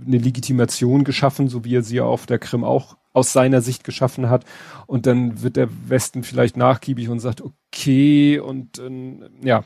eine 0.06 0.18
Legitimation 0.18 1.04
geschaffen, 1.04 1.48
so 1.48 1.64
wie 1.64 1.76
er 1.76 1.82
sie 1.82 1.96
ja 1.96 2.04
auf 2.04 2.26
der 2.26 2.38
Krim 2.38 2.64
auch 2.64 2.96
aus 3.16 3.32
seiner 3.32 3.62
Sicht 3.62 3.82
geschaffen 3.82 4.28
hat. 4.28 4.44
Und 4.86 5.06
dann 5.06 5.42
wird 5.42 5.56
der 5.56 5.68
Westen 5.88 6.22
vielleicht 6.22 6.58
nachgiebig 6.58 7.08
und 7.08 7.18
sagt, 7.18 7.40
okay, 7.40 8.38
und 8.38 8.78
äh, 8.78 9.30
ja, 9.42 9.64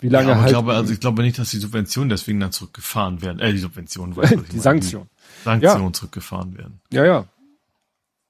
wie 0.00 0.08
lange 0.08 0.28
ja, 0.28 0.36
halt. 0.36 0.46
Ich 0.46 0.52
glaube, 0.52 0.74
also 0.74 0.92
ich 0.92 1.00
glaube 1.00 1.22
nicht, 1.22 1.38
dass 1.38 1.50
die 1.50 1.58
Subventionen 1.58 2.08
deswegen 2.08 2.38
dann 2.38 2.52
zurückgefahren 2.52 3.20
werden. 3.20 3.40
Äh, 3.40 3.52
die 3.52 3.58
Subventionen, 3.58 4.14
weißt, 4.16 4.36
die 4.52 4.58
Sanktionen. 4.58 5.08
Sanktionen 5.42 5.86
ja. 5.86 5.92
zurückgefahren 5.92 6.56
werden. 6.56 6.80
Ja, 6.92 7.04
ja. 7.04 7.24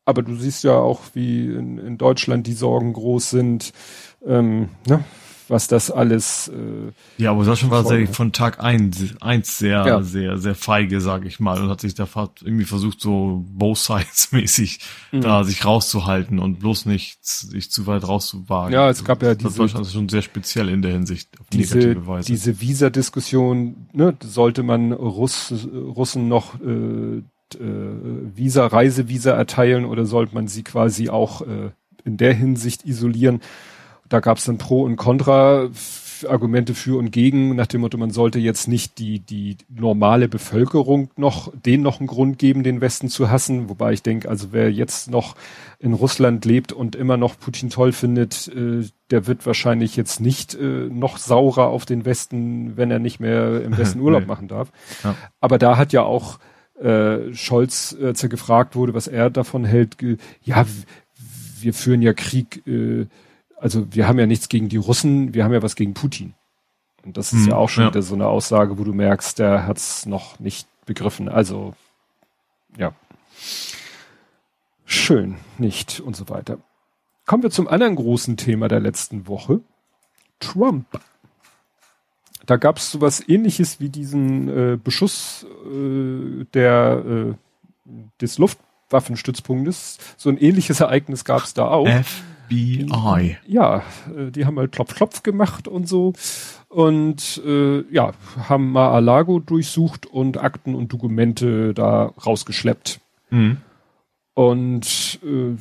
Aber 0.07 0.23
du 0.23 0.35
siehst 0.37 0.65
ja 0.65 0.73
auch, 0.73 1.03
wie 1.13 1.47
in, 1.47 1.79
in 1.79 1.99
Deutschland 1.99 2.47
die 2.47 2.53
Sorgen 2.53 2.93
groß 2.93 3.31
sind. 3.31 3.73
Ähm, 4.25 4.71
ne? 4.87 5.05
Was 5.49 5.69
das 5.69 5.91
alles. 5.91 6.49
Äh, 6.49 6.93
ja, 7.23 7.31
aber 7.31 7.45
Sascha 7.45 7.71
war 7.71 7.85
sehr, 7.85 8.07
von 8.09 8.33
Tag 8.33 8.63
eins, 8.63 9.15
eins 9.21 9.59
sehr, 9.59 9.87
ja. 9.87 10.03
sehr, 10.03 10.39
sehr 10.39 10.55
feige, 10.55 11.01
sag 11.01 11.25
ich 11.25 11.41
mal, 11.41 11.61
und 11.63 11.69
hat 11.69 11.81
sich 11.81 11.95
da 11.95 12.09
irgendwie 12.43 12.65
versucht, 12.65 13.01
so 13.01 13.45
both 13.49 13.79
sides 13.79 14.29
mäßig 14.33 14.81
mhm. 15.13 15.21
da 15.21 15.45
sich 15.45 15.65
rauszuhalten 15.65 16.39
und 16.39 16.61
bloß 16.61 16.87
nicht 16.87 17.25
sich 17.25 17.71
zu 17.71 17.87
weit 17.87 18.07
rauszuwagen. 18.07 18.73
Ja, 18.73 18.89
es 18.91 19.05
gab 19.05 19.23
ja 19.23 19.35
diese. 19.35 19.57
Deutschland 19.57 19.87
ist 19.87 19.93
schon 19.93 20.09
sehr 20.09 20.23
speziell 20.23 20.69
in 20.69 20.83
der 20.83 20.93
Hinsicht 20.93 21.29
auf 21.41 21.47
diese, 21.51 21.79
negative 21.79 22.07
Weise. 22.07 22.27
Diese 22.27 22.61
Visa-Diskussion, 22.61 23.89
ne, 23.93 24.15
sollte 24.23 24.63
man 24.63 24.93
Russ, 24.93 25.53
Russen 25.73 26.29
noch 26.29 26.55
äh, 26.61 27.23
äh, 27.55 28.37
Visa, 28.37 28.67
Reisevisa 28.67 29.33
erteilen 29.33 29.85
oder 29.85 30.07
sollte 30.07 30.35
man 30.35 30.49
sie 30.49 30.63
quasi 30.63 31.09
auch 31.09 31.43
äh, 31.43 31.71
in 32.05 32.17
der 32.17 32.35
Hinsicht 32.35 32.85
isolieren? 32.85 33.41
Da 34.09 34.21
gab 34.21 34.39
es 34.39 34.45
dann 34.45 34.59
Pro 34.59 34.83
und 34.83 34.97
Contra 34.97 35.71
Argumente 36.29 36.75
für 36.75 36.99
und 36.99 37.11
gegen, 37.11 37.55
nach 37.57 37.67
dem 37.67 37.81
Motto, 37.81 37.99
man 37.99 38.11
sollte 38.11 38.39
jetzt 38.39 38.69
nicht 38.69 38.99
die, 38.99 39.21
die 39.21 39.57
normale 39.69 40.29
Bevölkerung 40.29 41.11
noch, 41.17 41.53
den 41.55 41.83
noch 41.83 42.01
einen 42.01 42.07
Grund 42.07 42.39
geben, 42.39 42.63
den 42.63 42.81
Westen 42.81 43.09
zu 43.09 43.31
hassen. 43.31 43.69
Wobei 43.69 43.93
ich 43.93 44.03
denke, 44.03 44.29
also 44.29 44.49
wer 44.53 44.73
jetzt 44.73 45.11
noch 45.11 45.35
in 45.79 45.93
Russland 45.93 46.45
lebt 46.45 46.73
und 46.73 46.97
immer 46.97 47.17
noch 47.17 47.39
Putin 47.39 47.71
toll 47.71 47.93
findet, 47.93 48.49
äh, 48.49 48.87
der 49.11 49.27
wird 49.27 49.47
wahrscheinlich 49.47 49.97
jetzt 49.97 50.21
nicht 50.21 50.55
äh, 50.55 50.89
noch 50.89 51.19
saurer 51.19 51.67
auf 51.67 51.85
den 51.85 52.05
Westen, 52.05 52.77
wenn 52.77 52.91
er 52.91 52.99
nicht 52.99 53.21
mehr 53.21 53.63
im 53.63 53.77
Westen 53.77 54.01
Urlaub 54.01 54.23
nee. 54.23 54.29
machen 54.29 54.49
darf. 54.49 54.71
Ja. 55.03 55.15
Aber 55.41 55.59
da 55.59 55.77
hat 55.77 55.93
ja 55.93 56.03
auch 56.03 56.39
äh, 56.81 57.33
Scholz, 57.35 57.97
als 58.03 58.23
er 58.23 58.29
gefragt 58.29 58.77
wurde, 58.77 58.95
was 58.95 59.07
er 59.07 59.31
davon 59.31 59.65
hält, 59.65 59.97
ja, 60.43 60.65
wir 61.61 61.75
führen 61.75 62.03
ja 62.03 62.13
Krieg 62.13 62.67
äh, 62.67 63.07
also 63.65 63.87
wir 63.95 64.07
haben 64.07 64.19
ja 64.19 64.27
nichts 64.27 64.51
gegen 64.51 64.69
die 64.69 64.77
Russen, 64.77 65.33
wir 65.33 65.43
haben 65.43 65.55
ja 65.55 65.63
was 65.63 65.75
gegen 65.75 65.95
Putin. 65.95 66.35
Und 67.03 67.17
das 67.17 67.33
ist 67.33 67.45
hm, 67.45 67.49
ja 67.49 67.57
auch 67.57 67.71
schon 67.71 67.85
ja. 67.85 67.91
wieder 67.91 68.03
so 68.03 68.15
eine 68.15 68.27
Aussage, 68.27 68.79
wo 68.79 68.85
du 68.85 68.93
merkst, 68.93 69.39
der 69.39 69.67
hat 69.67 69.79
es 69.79 70.05
noch 70.05 70.39
nicht 70.39 70.69
begriffen. 70.85 71.31
Also, 71.31 71.73
ja. 72.77 72.93
Schön, 74.85 75.37
nicht 75.57 76.01
und 76.01 76.15
so 76.15 76.29
weiter. 76.29 76.59
Kommen 77.25 77.43
wir 77.43 77.51
zum 77.51 77.67
anderen 77.67 77.97
großen 77.97 78.37
Thema 78.37 78.69
der 78.69 78.81
letzten 78.81 79.27
Woche. 79.29 79.61
Trump. 80.41 80.85
Da 82.45 82.59
gab 82.59 82.77
es 82.77 82.91
sowas 82.91 83.27
ähnliches 83.27 83.81
wie 83.81 83.89
diesen 83.89 84.49
äh, 84.51 84.77
Beschuss 84.77 85.47
äh, 85.65 86.45
der, 86.53 87.03
äh, 87.07 87.35
des 88.21 88.37
Luftwaffenstützpunktes. 88.37 89.97
So 90.19 90.29
ein 90.29 90.37
ähnliches 90.37 90.81
Ereignis 90.81 91.25
gab 91.25 91.45
es 91.45 91.55
da 91.55 91.69
auch. 91.69 91.89
F 91.89 92.23
FBI. 92.47 93.37
Ja, 93.47 93.83
äh, 94.17 94.31
die 94.31 94.47
haben 94.47 94.59
halt 94.59 94.73
Klopf, 94.73 94.95
Klopf 94.95 95.23
gemacht 95.23 95.69
und 95.69 95.89
so. 95.89 96.13
Und 96.69 97.41
äh, 97.47 97.83
ja, 97.93 98.13
haben 98.49 98.73
Mar-a-Lago 98.73 99.41
durchsucht 99.41 100.07
und 100.07 100.39
Akten 100.39 100.75
und 100.75 100.93
Dokumente 100.93 101.73
da 101.75 102.13
rausgeschleppt. 102.27 103.01
Mhm. 103.31 103.59
Und 104.35 105.21
äh, 105.23 105.55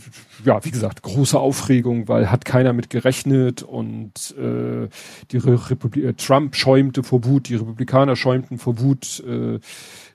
ja, 0.43 0.65
wie 0.65 0.71
gesagt, 0.71 1.03
große 1.03 1.39
Aufregung, 1.39 2.07
weil 2.07 2.31
hat 2.31 2.43
keiner 2.43 2.73
mit 2.73 2.89
gerechnet 2.89 3.61
und 3.61 4.35
äh, 4.35 4.89
die 5.29 5.37
Re 5.37 5.69
Republik 5.69 6.03
äh, 6.03 6.13
Trump 6.13 6.55
schäumte 6.55 7.03
vor 7.03 7.23
Wut, 7.23 7.49
die 7.49 7.55
Republikaner 7.55 8.15
schäumten 8.15 8.57
vor 8.57 8.79
Wut. 8.79 9.23
Äh, 9.27 9.59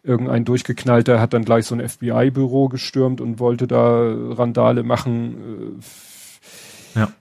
irgendein 0.02 0.44
durchgeknallter 0.44 1.20
hat 1.20 1.34
dann 1.34 1.44
gleich 1.44 1.66
so 1.66 1.76
ein 1.76 1.88
FBI-Büro 1.88 2.68
gestürmt 2.68 3.20
und 3.20 3.38
wollte 3.38 3.68
da 3.68 4.12
Randale 4.30 4.82
machen. 4.82 5.76
Äh, 5.78 6.07
ja. 6.94 7.12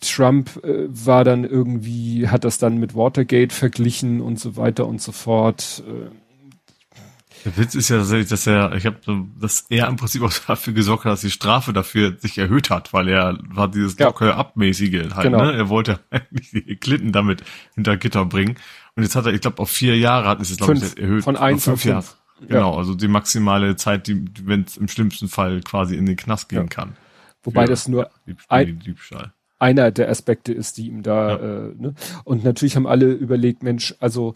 Trump 0.00 0.62
äh, 0.64 0.86
war 0.88 1.24
dann 1.24 1.44
irgendwie, 1.44 2.28
hat 2.28 2.44
das 2.44 2.58
dann 2.58 2.78
mit 2.78 2.94
Watergate 2.94 3.52
verglichen 3.52 4.20
und 4.20 4.38
so 4.38 4.56
weiter 4.56 4.86
und 4.86 5.00
so 5.00 5.12
fort. 5.12 5.82
Äh, 5.86 6.10
der 7.44 7.56
Witz 7.58 7.76
ist 7.76 7.90
ja 7.90 7.98
tatsächlich, 7.98 8.28
dass 8.28 8.46
er, 8.46 8.74
ich 8.74 8.86
habe, 8.86 8.96
dass 9.40 9.66
er 9.68 9.86
im 9.86 9.96
Prinzip 9.96 10.22
auch 10.22 10.32
dafür 10.46 10.72
gesorgt 10.72 11.04
hat, 11.04 11.12
dass 11.12 11.20
die 11.20 11.30
Strafe 11.30 11.72
dafür 11.72 12.16
sich 12.18 12.38
erhöht 12.38 12.70
hat, 12.70 12.92
weil 12.92 13.08
er 13.08 13.38
war 13.48 13.68
dieses 13.68 13.96
ja. 13.98 14.06
Locker-Abmäßige 14.06 15.14
halt, 15.14 15.22
genau. 15.22 15.44
ne? 15.44 15.52
Er 15.52 15.68
wollte 15.68 16.00
eigentlich 16.10 16.50
die 16.50 16.76
Clinton 16.76 17.12
damit 17.12 17.44
hinter 17.74 17.96
Gitter 17.96 18.24
bringen. 18.24 18.56
Und 18.96 19.04
jetzt 19.04 19.14
hat 19.14 19.26
er, 19.26 19.32
ich 19.32 19.42
glaube, 19.42 19.60
auf 19.60 19.70
vier 19.70 19.96
Jahre 19.96 20.28
hat 20.28 20.40
es 20.40 20.50
jetzt, 20.50 20.58
glaube 20.58 20.74
ich, 20.74 20.98
erhöht. 20.98 21.22
Von 21.22 21.36
eins 21.36 21.68
auf 21.68 21.80
fünf 21.80 21.84
Jahre. 21.84 22.04
Genau, 22.48 22.72
ja. 22.72 22.78
also 22.78 22.94
die 22.94 23.08
maximale 23.08 23.76
Zeit, 23.76 24.08
die, 24.08 24.24
wenn 24.42 24.62
es 24.62 24.76
im 24.76 24.88
schlimmsten 24.88 25.28
Fall 25.28 25.60
quasi 25.60 25.94
in 25.94 26.04
den 26.04 26.16
Knast 26.16 26.48
gehen 26.48 26.62
ja. 26.62 26.66
kann. 26.66 26.96
Wobei 27.46 27.64
das 27.64 27.88
nur 27.88 28.10
ein, 28.48 28.80
einer 29.58 29.90
der 29.90 30.10
Aspekte 30.10 30.52
ist, 30.52 30.76
die 30.76 30.88
ihm 30.88 31.02
da, 31.02 31.28
ja. 31.28 31.36
äh, 31.36 31.74
ne? 31.78 31.94
Und 32.24 32.44
natürlich 32.44 32.76
haben 32.76 32.86
alle 32.86 33.12
überlegt, 33.12 33.62
Mensch, 33.62 33.94
also 34.00 34.34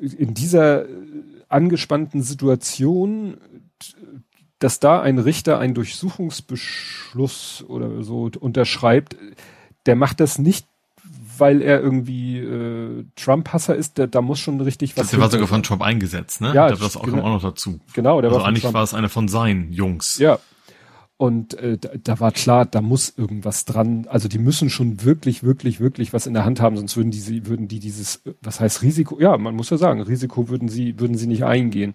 in 0.00 0.34
dieser 0.34 0.86
angespannten 1.48 2.22
Situation, 2.22 3.36
dass 4.58 4.80
da 4.80 5.00
ein 5.00 5.18
Richter 5.18 5.58
einen 5.58 5.74
Durchsuchungsbeschluss 5.74 7.64
oder 7.68 8.02
so 8.02 8.30
unterschreibt, 8.38 9.16
der 9.86 9.96
macht 9.96 10.20
das 10.20 10.38
nicht, 10.38 10.66
weil 11.38 11.62
er 11.62 11.80
irgendwie 11.80 12.38
äh, 12.38 13.04
Trump-Hasser 13.16 13.74
ist, 13.74 13.98
der, 13.98 14.06
da 14.06 14.20
muss 14.20 14.38
schon 14.38 14.60
richtig 14.60 14.96
was. 14.96 15.10
Der 15.10 15.20
war 15.20 15.30
sogar 15.30 15.46
von 15.46 15.62
Trump 15.62 15.82
eingesetzt, 15.82 16.40
ne? 16.42 16.48
Ja, 16.54 16.68
der 16.68 16.76
das 16.76 16.96
auch, 16.96 17.04
genau, 17.04 17.22
auch 17.22 17.28
noch 17.30 17.42
dazu. 17.42 17.80
Genau, 17.94 18.20
der 18.20 18.30
also 18.30 18.40
war 18.40 18.48
eigentlich 18.48 18.62
Trump. 18.62 18.74
war 18.74 18.82
es 18.82 18.92
einer 18.92 19.08
von 19.08 19.28
seinen 19.28 19.72
Jungs. 19.72 20.18
Ja, 20.18 20.38
und 21.20 21.52
äh, 21.52 21.76
da, 21.76 21.90
da 22.02 22.18
war 22.18 22.32
klar, 22.32 22.64
da 22.64 22.80
muss 22.80 23.12
irgendwas 23.14 23.66
dran. 23.66 24.06
Also 24.08 24.26
die 24.26 24.38
müssen 24.38 24.70
schon 24.70 25.04
wirklich, 25.04 25.42
wirklich, 25.42 25.78
wirklich 25.78 26.14
was 26.14 26.26
in 26.26 26.32
der 26.32 26.46
Hand 26.46 26.62
haben, 26.62 26.78
sonst 26.78 26.96
würden 26.96 27.10
die, 27.10 27.46
würden 27.46 27.68
die 27.68 27.78
dieses, 27.78 28.22
was 28.40 28.58
heißt 28.58 28.80
Risiko? 28.80 29.20
Ja, 29.20 29.36
man 29.36 29.54
muss 29.54 29.68
ja 29.68 29.76
sagen, 29.76 30.00
Risiko 30.00 30.48
würden 30.48 30.70
sie, 30.70 30.98
würden 30.98 31.18
sie 31.18 31.26
nicht 31.26 31.44
eingehen. 31.44 31.94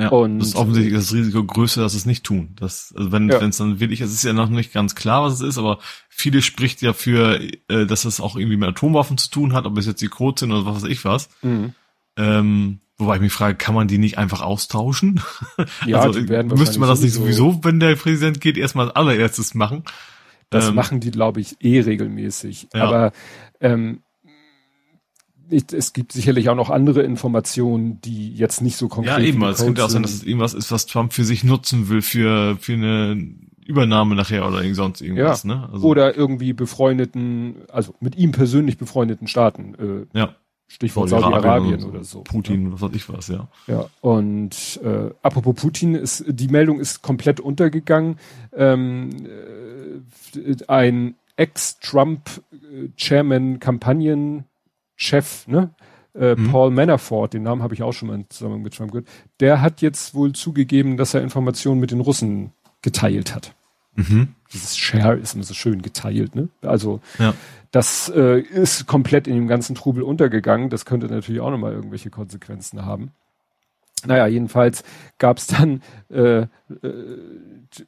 Ja, 0.00 0.08
und 0.08 0.40
das 0.40 0.48
ist 0.48 0.56
offensichtlich 0.56 0.94
das 0.94 1.14
Risiko 1.14 1.44
größer, 1.44 1.80
dass 1.80 1.94
es 1.94 2.06
nicht 2.06 2.24
tun. 2.24 2.56
Das, 2.56 2.92
also 2.96 3.12
wenn 3.12 3.28
ja. 3.28 3.40
es 3.40 3.56
dann 3.56 3.78
wirklich, 3.78 4.00
es 4.00 4.12
ist 4.12 4.24
ja 4.24 4.32
noch 4.32 4.48
nicht 4.48 4.72
ganz 4.72 4.96
klar, 4.96 5.22
was 5.22 5.34
es 5.34 5.42
ist, 5.42 5.58
aber 5.58 5.78
viele 6.08 6.42
spricht 6.42 6.82
ja 6.82 6.92
für, 6.92 7.40
äh, 7.68 7.86
dass 7.86 8.04
es 8.04 8.20
auch 8.20 8.34
irgendwie 8.34 8.56
mit 8.56 8.68
Atomwaffen 8.68 9.16
zu 9.16 9.30
tun 9.30 9.52
hat, 9.52 9.66
ob 9.66 9.78
es 9.78 9.86
jetzt 9.86 10.02
die 10.02 10.08
Code 10.08 10.40
sind 10.40 10.50
oder 10.50 10.66
was 10.66 10.82
weiß 10.82 10.90
ich 10.90 11.04
was. 11.04 11.28
Mhm. 11.40 11.72
Ähm, 12.16 12.80
Wobei 12.98 13.16
ich 13.16 13.20
mich 13.20 13.32
frage, 13.32 13.56
kann 13.56 13.74
man 13.74 13.88
die 13.88 13.98
nicht 13.98 14.16
einfach 14.16 14.40
austauschen? 14.40 15.20
Ja, 15.86 16.00
also, 16.00 16.20
müsste 16.20 16.78
man 16.80 16.88
das 16.88 17.00
nicht 17.00 17.12
sowieso, 17.12 17.62
wenn 17.62 17.78
der 17.78 17.94
Präsident 17.94 18.40
geht, 18.40 18.56
erstmal 18.56 18.86
als 18.86 18.96
allererstes 18.96 19.54
machen? 19.54 19.84
Das 20.48 20.68
ähm, 20.68 20.74
machen 20.74 21.00
die, 21.00 21.10
glaube 21.10 21.40
ich, 21.40 21.56
eh 21.60 21.80
regelmäßig. 21.80 22.68
Ja. 22.74 22.84
Aber 22.84 23.12
ähm, 23.60 24.00
ich, 25.50 25.64
es 25.72 25.92
gibt 25.92 26.12
sicherlich 26.12 26.48
auch 26.48 26.54
noch 26.54 26.70
andere 26.70 27.02
Informationen, 27.02 28.00
die 28.00 28.34
jetzt 28.34 28.62
nicht 28.62 28.76
so 28.76 28.88
konkret 28.88 29.16
sind. 29.16 29.24
Ja, 29.24 29.28
eben. 29.28 29.42
Es 29.44 29.62
könnte 29.62 29.84
auch 29.84 29.90
sein, 29.90 30.02
dass 30.02 30.14
es 30.14 30.24
irgendwas 30.24 30.54
ist, 30.54 30.72
was 30.72 30.86
Trump 30.86 31.12
für 31.12 31.24
sich 31.24 31.44
nutzen 31.44 31.88
will, 31.88 32.00
für, 32.00 32.56
für 32.58 32.72
eine 32.72 33.34
Übernahme 33.66 34.14
nachher 34.14 34.46
oder 34.46 34.62
sonst 34.74 35.02
irgendwas. 35.02 35.42
Ja. 35.42 35.54
Ne? 35.54 35.68
Also, 35.70 35.86
oder 35.86 36.16
irgendwie 36.16 36.54
befreundeten, 36.54 37.56
also 37.70 37.94
mit 38.00 38.16
ihm 38.16 38.32
persönlich 38.32 38.78
befreundeten 38.78 39.26
Staaten. 39.26 40.06
Äh, 40.14 40.18
ja 40.18 40.34
Stichwort 40.68 41.08
Saudi-Arabien 41.08 41.84
oder, 41.84 42.02
so. 42.02 42.22
Putin, 42.22 42.72
was 42.72 42.82
weiß 42.82 42.90
ich 42.94 43.08
was, 43.08 43.28
ja. 43.28 43.46
Ja, 43.66 43.86
und 44.00 44.80
äh, 44.82 45.10
apropos 45.22 45.54
Putin, 45.54 45.94
ist, 45.94 46.24
die 46.28 46.48
Meldung 46.48 46.80
ist 46.80 47.02
komplett 47.02 47.38
untergegangen. 47.40 48.18
Ähm, 48.52 49.10
äh, 50.34 50.56
ein 50.66 51.14
Ex-Trump-Chairman, 51.36 53.60
Kampagnenchef, 53.60 55.46
ne? 55.46 55.70
Äh, 56.14 56.34
mhm. 56.34 56.50
Paul 56.50 56.70
Manafort, 56.70 57.34
den 57.34 57.42
Namen 57.42 57.62
habe 57.62 57.74
ich 57.74 57.82
auch 57.82 57.92
schon 57.92 58.08
mal 58.08 58.14
in 58.14 58.24
Zusammenhang 58.30 58.62
mit 58.62 58.74
Trump 58.74 58.90
gehört, 58.90 59.06
der 59.38 59.60
hat 59.60 59.82
jetzt 59.82 60.14
wohl 60.14 60.32
zugegeben, 60.32 60.96
dass 60.96 61.12
er 61.12 61.20
Informationen 61.20 61.78
mit 61.78 61.90
den 61.90 62.00
Russen 62.00 62.52
geteilt 62.80 63.34
hat. 63.34 63.54
Mhm. 63.96 64.28
Dieses 64.52 64.76
Share 64.76 65.16
ist 65.16 65.34
immer 65.34 65.44
so 65.44 65.54
schön 65.54 65.82
geteilt, 65.82 66.34
ne? 66.34 66.48
Also 66.62 67.00
ja. 67.18 67.34
das 67.72 68.08
äh, 68.14 68.40
ist 68.40 68.86
komplett 68.86 69.26
in 69.26 69.34
dem 69.34 69.48
ganzen 69.48 69.74
Trubel 69.74 70.02
untergegangen. 70.02 70.70
Das 70.70 70.84
könnte 70.84 71.06
natürlich 71.06 71.40
auch 71.40 71.50
nochmal 71.50 71.72
irgendwelche 71.72 72.10
Konsequenzen 72.10 72.84
haben. 72.84 73.10
Naja, 74.04 74.26
jedenfalls 74.26 74.84
gab 75.18 75.38
es 75.38 75.46
dann 75.46 75.82
äh, 76.10 76.42
äh, 76.42 76.48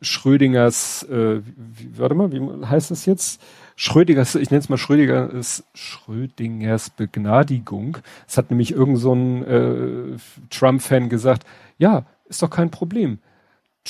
Schrödingers, 0.01 1.05
äh, 1.05 1.43
wie, 1.45 1.99
warte 1.99 2.15
mal, 2.15 2.33
wie 2.33 2.67
heißt 2.67 2.91
das 2.91 3.07
jetzt? 3.07 3.41
Schrödingers, 3.77 4.35
ich 4.35 4.51
nenne 4.51 4.61
es 4.61 4.69
mal 4.69 4.79
Schrödingers, 4.79 5.65
Schrödingers 5.75 6.91
Begnadigung. 6.91 7.99
Es 8.27 8.37
hat 8.37 8.51
nämlich 8.51 8.73
irgend 8.73 8.99
so 8.99 9.15
ein 9.15 9.45
äh, 9.45 10.17
Trump-Fan 10.51 11.09
gesagt, 11.09 11.47
ja, 11.77 12.07
ist 12.29 12.43
doch 12.43 12.51
kein 12.51 12.71
Problem 12.71 13.19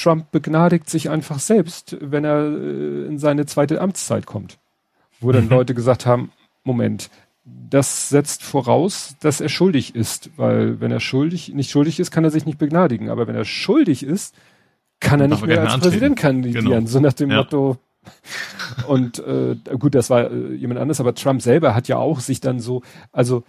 Trump 0.00 0.30
begnadigt 0.30 0.88
sich 0.88 1.10
einfach 1.10 1.38
selbst, 1.38 1.96
wenn 2.00 2.24
er 2.24 2.44
äh, 2.44 3.06
in 3.06 3.18
seine 3.18 3.46
zweite 3.46 3.80
Amtszeit 3.80 4.26
kommt. 4.26 4.58
Wo 5.20 5.32
dann 5.32 5.44
mhm. 5.44 5.50
Leute 5.50 5.74
gesagt 5.74 6.06
haben, 6.06 6.30
Moment, 6.64 7.10
das 7.70 8.08
setzt 8.08 8.42
voraus, 8.42 9.16
dass 9.20 9.40
er 9.40 9.48
schuldig 9.48 9.94
ist, 9.94 10.30
weil 10.36 10.80
wenn 10.80 10.92
er 10.92 11.00
schuldig, 11.00 11.52
nicht 11.54 11.70
schuldig 11.70 11.98
ist, 11.98 12.10
kann 12.10 12.24
er 12.24 12.30
sich 12.30 12.46
nicht 12.46 12.58
begnadigen, 12.58 13.08
aber 13.08 13.26
wenn 13.26 13.34
er 13.34 13.44
schuldig 13.44 14.02
ist, 14.02 14.34
kann 15.00 15.20
er 15.20 15.28
nicht 15.28 15.44
mehr 15.44 15.60
als 15.60 15.74
antreten. 15.74 15.90
Präsident 15.90 16.18
kandidieren, 16.18 16.64
genau. 16.64 16.86
so 16.86 17.00
nach 17.00 17.12
dem 17.12 17.30
ja. 17.30 17.38
Motto. 17.38 17.78
Und 18.86 19.18
äh, 19.18 19.56
gut, 19.78 19.94
das 19.94 20.10
war 20.10 20.30
äh, 20.30 20.54
jemand 20.54 20.80
anderes, 20.80 21.00
aber 21.00 21.14
Trump 21.14 21.42
selber 21.42 21.74
hat 21.74 21.88
ja 21.88 21.96
auch 21.96 22.20
sich 22.20 22.40
dann 22.40 22.60
so, 22.60 22.82
also 23.12 23.44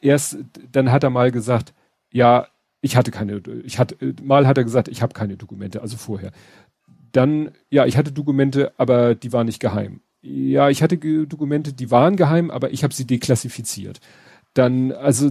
erst, 0.00 0.38
dann 0.72 0.90
hat 0.90 1.04
er 1.04 1.10
mal 1.10 1.30
gesagt, 1.30 1.74
ja, 2.12 2.46
ich 2.80 2.96
hatte 2.96 3.10
keine, 3.10 3.42
ich 3.64 3.78
hatte, 3.78 3.96
mal 4.22 4.46
hat 4.46 4.58
er 4.58 4.64
gesagt, 4.64 4.88
ich 4.88 5.02
habe 5.02 5.12
keine 5.12 5.36
Dokumente, 5.36 5.82
also 5.82 5.96
vorher. 5.96 6.32
Dann, 7.12 7.50
ja, 7.70 7.86
ich 7.86 7.96
hatte 7.96 8.12
Dokumente, 8.12 8.72
aber 8.78 9.14
die 9.14 9.32
waren 9.32 9.46
nicht 9.46 9.60
geheim. 9.60 10.00
Ja, 10.22 10.70
ich 10.70 10.82
hatte 10.82 10.96
Dokumente, 11.26 11.72
die 11.72 11.90
waren 11.90 12.16
geheim, 12.16 12.50
aber 12.50 12.72
ich 12.72 12.84
habe 12.84 12.94
sie 12.94 13.06
deklassifiziert. 13.06 14.00
Dann, 14.54 14.92
also 14.92 15.30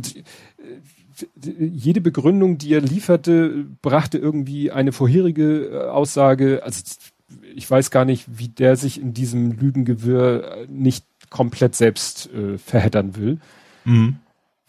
jede 1.35 2.01
Begründung, 2.01 2.57
die 2.57 2.73
er 2.73 2.81
lieferte, 2.81 3.65
brachte 3.81 4.17
irgendwie 4.17 4.71
eine 4.71 4.91
vorherige 4.91 5.65
äh, 5.65 5.89
Aussage. 5.89 6.61
Also 6.63 6.81
ich 7.55 7.69
weiß 7.69 7.91
gar 7.91 8.05
nicht, 8.05 8.25
wie 8.39 8.47
der 8.47 8.77
sich 8.77 9.01
in 9.01 9.13
diesem 9.13 9.51
Lügengewirr 9.51 10.65
nicht 10.69 11.05
komplett 11.29 11.75
selbst 11.75 12.29
äh, 12.33 12.57
verheddern 12.57 13.15
will. 13.15 13.39
Mhm 13.83 14.17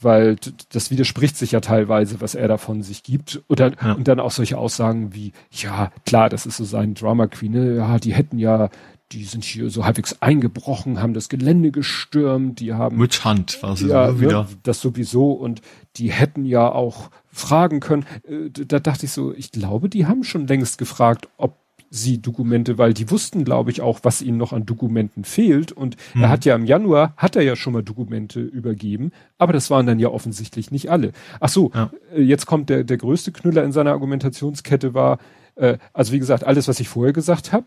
weil 0.00 0.36
das 0.70 0.90
widerspricht 0.90 1.36
sich 1.36 1.52
ja 1.52 1.60
teilweise, 1.60 2.20
was 2.20 2.34
er 2.34 2.48
davon 2.48 2.82
sich 2.82 3.02
gibt. 3.02 3.42
Oder, 3.48 3.72
ja. 3.82 3.92
Und 3.92 4.08
dann 4.08 4.20
auch 4.20 4.30
solche 4.30 4.58
Aussagen 4.58 5.14
wie, 5.14 5.32
ja, 5.50 5.92
klar, 6.06 6.28
das 6.28 6.46
ist 6.46 6.56
so 6.56 6.64
sein 6.64 6.94
Drama 6.94 7.26
Queen, 7.26 7.52
ne? 7.52 7.76
ja, 7.76 7.98
die 7.98 8.14
hätten 8.14 8.38
ja, 8.38 8.70
die 9.12 9.24
sind 9.24 9.44
hier 9.44 9.70
so 9.70 9.84
halbwegs 9.84 10.20
eingebrochen, 10.20 11.02
haben 11.02 11.14
das 11.14 11.28
Gelände 11.28 11.72
gestürmt, 11.72 12.60
die 12.60 12.72
haben. 12.72 12.96
Mit 12.96 13.24
Hand 13.24 13.62
war 13.62 13.72
es 13.72 13.80
ja, 13.80 14.12
ne, 14.12 14.20
wieder. 14.20 14.48
das 14.62 14.80
sowieso 14.80 15.32
und 15.32 15.60
die 15.96 16.12
hätten 16.12 16.44
ja 16.44 16.70
auch 16.70 17.10
fragen 17.32 17.80
können. 17.80 18.06
Äh, 18.26 18.50
da 18.50 18.78
dachte 18.78 19.06
ich 19.06 19.12
so, 19.12 19.34
ich 19.34 19.52
glaube, 19.52 19.88
die 19.88 20.06
haben 20.06 20.24
schon 20.24 20.46
längst 20.46 20.78
gefragt, 20.78 21.28
ob 21.36 21.56
sie 21.90 22.22
Dokumente, 22.22 22.78
weil 22.78 22.94
die 22.94 23.10
wussten, 23.10 23.44
glaube 23.44 23.72
ich, 23.72 23.80
auch, 23.80 24.00
was 24.04 24.22
ihnen 24.22 24.38
noch 24.38 24.52
an 24.52 24.64
Dokumenten 24.64 25.24
fehlt. 25.24 25.72
Und 25.72 25.96
mhm. 26.14 26.22
er 26.22 26.28
hat 26.30 26.44
ja 26.44 26.54
im 26.54 26.64
Januar, 26.64 27.12
hat 27.16 27.34
er 27.34 27.42
ja 27.42 27.56
schon 27.56 27.72
mal 27.72 27.82
Dokumente 27.82 28.40
übergeben, 28.40 29.10
aber 29.38 29.52
das 29.52 29.70
waren 29.70 29.86
dann 29.86 29.98
ja 29.98 30.08
offensichtlich 30.08 30.70
nicht 30.70 30.88
alle. 30.90 31.12
Ach 31.40 31.48
so, 31.48 31.72
ja. 31.74 31.90
Äh, 32.14 32.22
jetzt 32.22 32.46
kommt 32.46 32.70
der, 32.70 32.84
der 32.84 32.96
größte 32.96 33.32
Knüller 33.32 33.64
in 33.64 33.72
seiner 33.72 33.90
Argumentationskette 33.90 34.94
war, 34.94 35.18
äh, 35.56 35.78
also 35.92 36.12
wie 36.12 36.20
gesagt, 36.20 36.44
alles, 36.44 36.68
was 36.68 36.78
ich 36.78 36.88
vorher 36.88 37.12
gesagt 37.12 37.52
habe. 37.52 37.66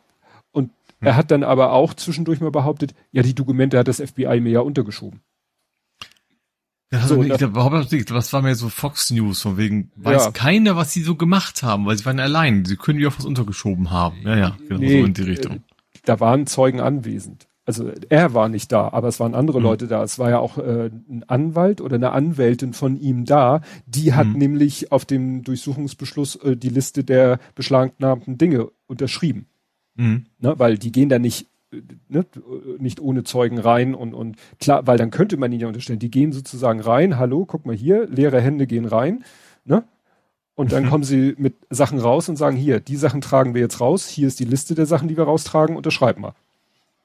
Und 0.53 0.69
mhm. 0.69 1.07
er 1.07 1.17
hat 1.17 1.29
dann 1.29 1.43
aber 1.43 1.73
auch 1.73 1.93
zwischendurch 1.93 2.39
mal 2.39 2.51
behauptet, 2.51 2.93
ja, 3.11 3.23
die 3.23 3.35
Dokumente 3.35 3.77
hat 3.77 3.89
das 3.89 4.01
FBI 4.01 4.39
mir 4.39 4.51
ja 4.51 4.59
untergeschoben. 4.61 5.19
Ja, 6.93 7.07
so, 7.07 7.23
ich 7.23 7.37
glaube, 7.37 7.87
das 8.07 8.33
war 8.33 8.41
mir 8.43 8.53
so 8.53 8.69
Fox 8.69 9.09
News, 9.09 9.41
von 9.41 9.57
wegen, 9.57 9.91
weiß 9.95 10.25
ja. 10.25 10.31
keiner, 10.31 10.75
was 10.75 10.93
sie 10.93 11.01
so 11.01 11.15
gemacht 11.15 11.63
haben, 11.63 11.87
weil 11.87 11.97
sie 11.97 12.05
waren 12.05 12.19
allein. 12.19 12.65
Sie 12.65 12.75
können 12.75 12.99
ja 12.99 13.07
auch 13.07 13.17
was 13.17 13.25
untergeschoben 13.25 13.89
haben. 13.89 14.17
Ja, 14.23 14.37
ja, 14.37 14.57
genau, 14.67 14.79
nee, 14.79 14.99
so 14.99 15.05
in 15.07 15.13
die 15.15 15.23
Richtung. 15.23 15.55
Äh, 15.55 15.59
da 16.05 16.19
waren 16.19 16.45
Zeugen 16.45 16.81
anwesend. 16.81 17.47
also 17.65 17.89
er 18.09 18.35
war 18.35 18.47
nicht 18.47 18.71
da, 18.71 18.89
aber 18.89 19.07
es 19.07 19.19
waren 19.19 19.33
andere 19.33 19.57
mhm. 19.57 19.63
Leute 19.63 19.87
da. 19.87 20.03
Es 20.03 20.19
war 20.19 20.29
ja 20.29 20.37
auch 20.37 20.59
äh, 20.59 20.91
ein 21.09 21.23
Anwalt 21.25 21.81
oder 21.81 21.95
eine 21.95 22.11
Anwältin 22.11 22.73
von 22.73 22.95
ihm 22.99 23.25
da, 23.25 23.61
die 23.87 24.13
hat 24.13 24.27
mhm. 24.27 24.37
nämlich 24.37 24.91
auf 24.91 25.03
dem 25.03 25.43
Durchsuchungsbeschluss 25.43 26.35
äh, 26.35 26.55
die 26.55 26.69
Liste 26.69 27.03
der 27.03 27.39
beschlagnahmten 27.55 28.37
Dinge 28.37 28.69
unterschrieben. 28.85 29.47
Mhm. 29.95 30.27
Ne, 30.37 30.53
weil 30.59 30.77
die 30.77 30.91
gehen 30.91 31.09
da 31.09 31.17
nicht 31.17 31.47
ne, 32.09 32.25
nicht 32.79 32.99
ohne 32.99 33.23
Zeugen 33.23 33.57
rein 33.57 33.95
und, 33.95 34.13
und 34.13 34.37
klar, 34.59 34.85
weil 34.87 34.97
dann 34.97 35.11
könnte 35.11 35.37
man 35.37 35.51
ihn 35.51 35.59
ja 35.59 35.67
unterstellen, 35.67 35.99
die 35.99 36.11
gehen 36.11 36.31
sozusagen 36.31 36.79
rein, 36.79 37.17
hallo, 37.17 37.45
guck 37.45 37.65
mal 37.65 37.75
hier, 37.75 38.07
leere 38.07 38.41
Hände 38.41 38.67
gehen 38.67 38.85
rein, 38.85 39.23
ne? 39.65 39.83
Und 40.55 40.71
dann 40.71 40.85
mhm. 40.85 40.89
kommen 40.89 41.03
sie 41.03 41.33
mit 41.37 41.55
Sachen 41.71 41.97
raus 41.97 42.29
und 42.29 42.35
sagen, 42.35 42.55
hier, 42.55 42.79
die 42.79 42.95
Sachen 42.95 43.21
tragen 43.21 43.55
wir 43.55 43.61
jetzt 43.61 43.81
raus, 43.81 44.07
hier 44.07 44.27
ist 44.27 44.39
die 44.39 44.45
Liste 44.45 44.75
der 44.75 44.85
Sachen, 44.85 45.07
die 45.07 45.17
wir 45.17 45.23
raustragen, 45.23 45.75
unterschreib 45.75 46.19
mal. 46.19 46.33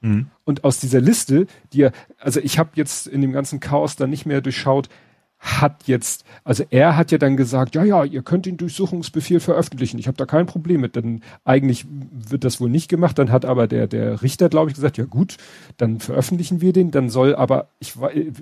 Mhm. 0.00 0.26
Und 0.44 0.64
aus 0.64 0.78
dieser 0.78 1.00
Liste, 1.00 1.46
die 1.72 1.82
er, 1.82 1.92
also 2.18 2.40
ich 2.40 2.58
habe 2.58 2.70
jetzt 2.74 3.06
in 3.06 3.22
dem 3.22 3.32
ganzen 3.32 3.58
Chaos 3.58 3.96
dann 3.96 4.10
nicht 4.10 4.26
mehr 4.26 4.42
durchschaut, 4.42 4.90
hat 5.38 5.86
jetzt, 5.86 6.24
also 6.42 6.64
er 6.70 6.96
hat 6.96 7.12
ja 7.12 7.18
dann 7.18 7.36
gesagt, 7.36 7.76
ja, 7.76 7.84
ja, 7.84 8.04
ihr 8.04 8.22
könnt 8.22 8.46
den 8.46 8.56
Durchsuchungsbefehl 8.56 9.38
veröffentlichen. 9.38 9.98
Ich 9.98 10.08
habe 10.08 10.16
da 10.16 10.26
kein 10.26 10.46
Problem 10.46 10.80
mit. 10.80 10.96
Denn 10.96 11.22
eigentlich 11.44 11.86
wird 11.88 12.44
das 12.44 12.60
wohl 12.60 12.68
nicht 12.68 12.88
gemacht. 12.88 13.18
Dann 13.18 13.30
hat 13.30 13.44
aber 13.44 13.68
der, 13.68 13.86
der 13.86 14.20
Richter, 14.22 14.48
glaube 14.48 14.70
ich, 14.70 14.74
gesagt, 14.74 14.98
ja 14.98 15.04
gut, 15.04 15.36
dann 15.76 16.00
veröffentlichen 16.00 16.60
wir 16.60 16.72
den. 16.72 16.90
Dann 16.90 17.08
soll 17.08 17.36
aber, 17.36 17.68
ich, 17.78 17.94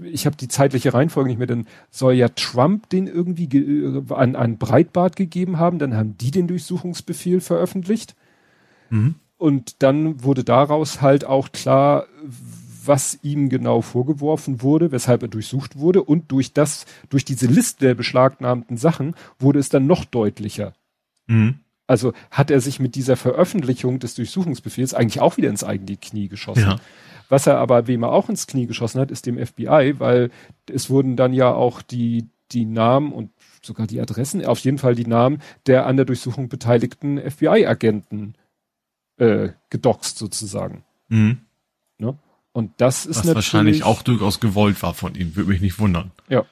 ich 0.04 0.24
habe 0.24 0.36
die 0.36 0.48
zeitliche 0.48 0.94
Reihenfolge 0.94 1.28
nicht 1.28 1.38
mehr, 1.38 1.46
dann 1.46 1.66
soll 1.90 2.14
ja 2.14 2.28
Trump 2.30 2.88
den 2.88 3.06
irgendwie 3.08 3.48
an, 4.10 4.34
an 4.34 4.56
Breitbart 4.56 5.16
gegeben 5.16 5.58
haben. 5.58 5.78
Dann 5.78 5.94
haben 5.94 6.16
die 6.16 6.30
den 6.30 6.48
Durchsuchungsbefehl 6.48 7.40
veröffentlicht. 7.40 8.16
Mhm. 8.88 9.16
Und 9.36 9.82
dann 9.82 10.24
wurde 10.24 10.44
daraus 10.44 11.02
halt 11.02 11.26
auch 11.26 11.52
klar, 11.52 12.06
was 12.86 13.18
ihm 13.22 13.48
genau 13.48 13.80
vorgeworfen 13.82 14.62
wurde, 14.62 14.92
weshalb 14.92 15.22
er 15.22 15.28
durchsucht 15.28 15.76
wurde. 15.76 16.02
Und 16.02 16.30
durch 16.30 16.52
das, 16.52 16.86
durch 17.08 17.24
diese 17.24 17.46
Liste 17.46 17.86
der 17.86 17.94
beschlagnahmten 17.94 18.76
Sachen 18.76 19.14
wurde 19.38 19.58
es 19.58 19.68
dann 19.68 19.86
noch 19.86 20.04
deutlicher. 20.04 20.74
Mhm. 21.26 21.60
Also 21.86 22.12
hat 22.30 22.50
er 22.50 22.60
sich 22.60 22.80
mit 22.80 22.94
dieser 22.94 23.16
Veröffentlichung 23.16 23.98
des 23.98 24.14
Durchsuchungsbefehls 24.14 24.94
eigentlich 24.94 25.20
auch 25.20 25.36
wieder 25.36 25.50
ins 25.50 25.64
eigene 25.64 25.96
Knie 25.96 26.28
geschossen. 26.28 26.62
Ja. 26.62 26.76
Was 27.28 27.46
er 27.46 27.58
aber, 27.58 27.86
wem 27.86 28.02
er 28.04 28.12
auch 28.12 28.28
ins 28.28 28.46
Knie 28.46 28.66
geschossen 28.66 29.00
hat, 29.00 29.10
ist 29.10 29.26
dem 29.26 29.44
FBI, 29.44 29.94
weil 29.98 30.30
es 30.70 30.90
wurden 30.90 31.16
dann 31.16 31.32
ja 31.32 31.52
auch 31.52 31.82
die, 31.82 32.28
die 32.52 32.64
Namen 32.64 33.12
und 33.12 33.30
sogar 33.62 33.86
die 33.86 34.00
Adressen, 34.00 34.44
auf 34.44 34.60
jeden 34.60 34.78
Fall 34.78 34.94
die 34.94 35.06
Namen 35.06 35.40
der 35.66 35.86
an 35.86 35.96
der 35.96 36.06
Durchsuchung 36.06 36.48
beteiligten 36.48 37.18
FBI-Agenten 37.18 38.34
äh, 39.18 39.50
gedoxt 39.70 40.18
sozusagen. 40.18 40.84
Mhm. 41.08 41.38
Und 42.56 42.70
das 42.78 43.04
ist 43.04 43.26
Was 43.26 43.34
wahrscheinlich 43.34 43.84
auch 43.84 44.00
durchaus 44.00 44.40
gewollt 44.40 44.82
war 44.82 44.94
von 44.94 45.14
ihm, 45.14 45.36
würde 45.36 45.50
mich 45.50 45.60
nicht 45.60 45.78
wundern. 45.78 46.12
Ja, 46.30 46.46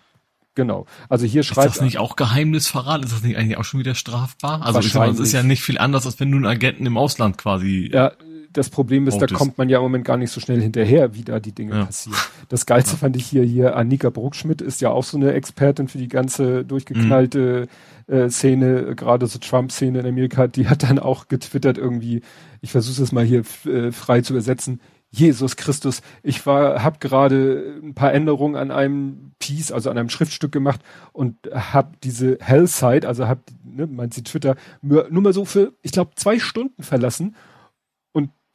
genau. 0.55 0.84
Also 1.09 1.24
hier 1.24 1.42
schreibt. 1.42 1.68
Ist 1.68 1.76
das 1.76 1.82
nicht 1.82 1.96
auch 1.96 2.14
Geheimnisverrat? 2.14 3.02
Ist 3.02 3.14
das 3.14 3.22
nicht 3.22 3.38
eigentlich 3.38 3.57
auch 3.57 3.64
schon 3.64 3.80
wieder 3.80 3.94
strafbar? 3.94 4.61
Also 4.61 4.80
ich 4.80 4.92
sag 4.92 5.09
es 5.09 5.18
ist 5.18 5.32
ja 5.32 5.42
nicht 5.42 5.62
viel 5.62 5.78
anders, 5.78 6.05
als 6.05 6.20
wenn 6.20 6.30
du 6.30 6.36
einen 6.36 6.44
Agenten 6.44 6.84
im 6.84 6.98
Ausland 6.98 7.38
quasi. 7.38 7.88
Ja, 7.90 8.12
das 8.52 8.68
Problem 8.68 9.07
ist, 9.07 9.16
da 9.16 9.26
kommt 9.26 9.57
man 9.57 9.70
ja 9.70 9.78
im 9.78 9.82
Moment 9.84 10.05
gar 10.05 10.18
nicht 10.18 10.30
so 10.30 10.40
schnell 10.40 10.61
hinterher, 10.61 11.14
wie 11.14 11.22
da 11.22 11.40
die 11.40 11.52
Dinge 11.52 11.74
ja. 11.74 11.84
passieren. 11.86 12.18
Das 12.50 12.66
Geilste 12.66 12.92
ja. 12.92 12.98
fand 12.98 13.16
ich 13.16 13.24
hier, 13.24 13.42
hier 13.42 13.74
Annika 13.74 14.11
Bruckschmidt 14.11 14.61
ist 14.61 14.82
ja 14.82 14.90
auch 14.90 15.05
so 15.05 15.16
eine 15.16 15.32
Expertin 15.32 15.88
für 15.88 15.96
die 15.96 16.09
ganze 16.09 16.66
durchgeknallte 16.66 17.66
mhm. 18.07 18.14
äh, 18.14 18.28
Szene, 18.28 18.94
gerade 18.94 19.26
so 19.26 19.38
Trump-Szene 19.38 20.00
in 20.00 20.07
Amerika, 20.07 20.48
die 20.48 20.68
hat 20.68 20.82
dann 20.82 20.98
auch 20.98 21.28
getwittert 21.28 21.78
irgendwie, 21.78 22.20
ich 22.61 22.72
versuche 22.72 23.02
es 23.02 23.11
mal 23.11 23.24
hier 23.24 23.42
äh, 23.64 23.90
frei 23.90 24.20
zu 24.20 24.34
übersetzen, 24.34 24.80
Jesus 25.16 25.56
Christus, 25.56 26.02
ich 26.22 26.44
war, 26.46 26.82
habe 26.82 26.98
gerade 26.98 27.80
ein 27.82 27.94
paar 27.94 28.12
Änderungen 28.12 28.56
an 28.56 28.70
einem 28.70 29.32
Piece, 29.38 29.70
also 29.70 29.90
an 29.90 29.98
einem 29.98 30.08
Schriftstück 30.08 30.52
gemacht 30.52 30.80
und 31.12 31.36
habe 31.52 31.92
diese 32.02 32.38
Hellside, 32.40 33.06
also 33.06 33.28
habe, 33.28 33.40
ne, 33.64 33.86
meint 33.86 34.14
sie 34.14 34.24
Twitter, 34.24 34.56
nur, 34.82 35.08
nur 35.10 35.22
mal 35.22 35.32
so 35.32 35.44
für, 35.44 35.72
ich 35.82 35.92
glaube, 35.92 36.12
zwei 36.16 36.38
Stunden 36.38 36.82
verlassen 36.82 37.36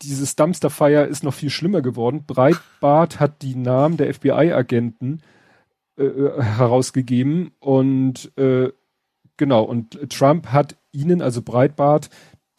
dieses 0.02 0.36
Dumpster 0.36 0.70
Fire 0.70 1.04
ist 1.04 1.24
noch 1.24 1.34
viel 1.34 1.50
schlimmer 1.50 1.82
geworden. 1.82 2.24
Breitbart 2.26 3.20
hat 3.20 3.42
die 3.42 3.56
Namen 3.56 3.98
der 3.98 4.14
FBI-Agenten 4.14 5.22
äh, 5.98 6.04
äh, 6.04 6.42
herausgegeben 6.42 7.52
und 7.60 8.32
äh, 8.38 8.72
genau, 9.38 9.64
und 9.64 10.10
Trump 10.10 10.48
hat 10.48 10.78
ihnen, 10.92 11.22
also 11.22 11.42
Breitbart, 11.42 12.10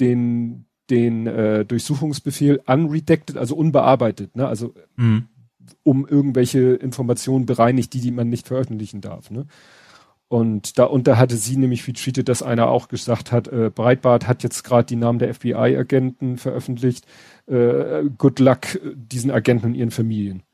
den, 0.01 0.67
den 0.91 1.27
äh, 1.27 1.65
Durchsuchungsbefehl 1.65 2.61
unredacted, 2.67 3.37
also 3.37 3.55
unbearbeitet, 3.55 4.37
ne? 4.37 4.47
also 4.47 4.75
mhm. 4.97 5.27
um 5.83 6.07
irgendwelche 6.07 6.75
Informationen 6.75 7.47
bereinigt, 7.47 7.93
die, 7.95 8.01
die 8.01 8.11
man 8.11 8.29
nicht 8.29 8.49
veröffentlichen 8.49 9.01
darf. 9.01 9.31
Ne? 9.31 9.47
Und 10.29 10.79
da 10.79 10.85
und 10.85 11.09
da 11.09 11.17
hatte 11.17 11.37
sie 11.37 11.57
nämlich 11.57 11.89
retweetet, 11.89 12.29
dass 12.29 12.43
einer 12.43 12.69
auch 12.69 12.87
gesagt 12.89 13.33
hat, 13.33 13.49
äh, 13.49 13.71
Breitbart 13.75 14.29
hat 14.29 14.45
jetzt 14.45 14.63
gerade 14.63 14.87
die 14.87 14.97
Namen 14.97 15.19
der 15.19 15.35
FBI-Agenten 15.35 16.39
veröffentlicht. 16.39 17.05
Äh, 17.47 18.05
good 18.17 18.39
luck 18.39 18.79
diesen 18.95 19.33
Agenten 19.33 19.67
und 19.67 19.75
ihren 19.75 19.91
Familien. 19.91 20.45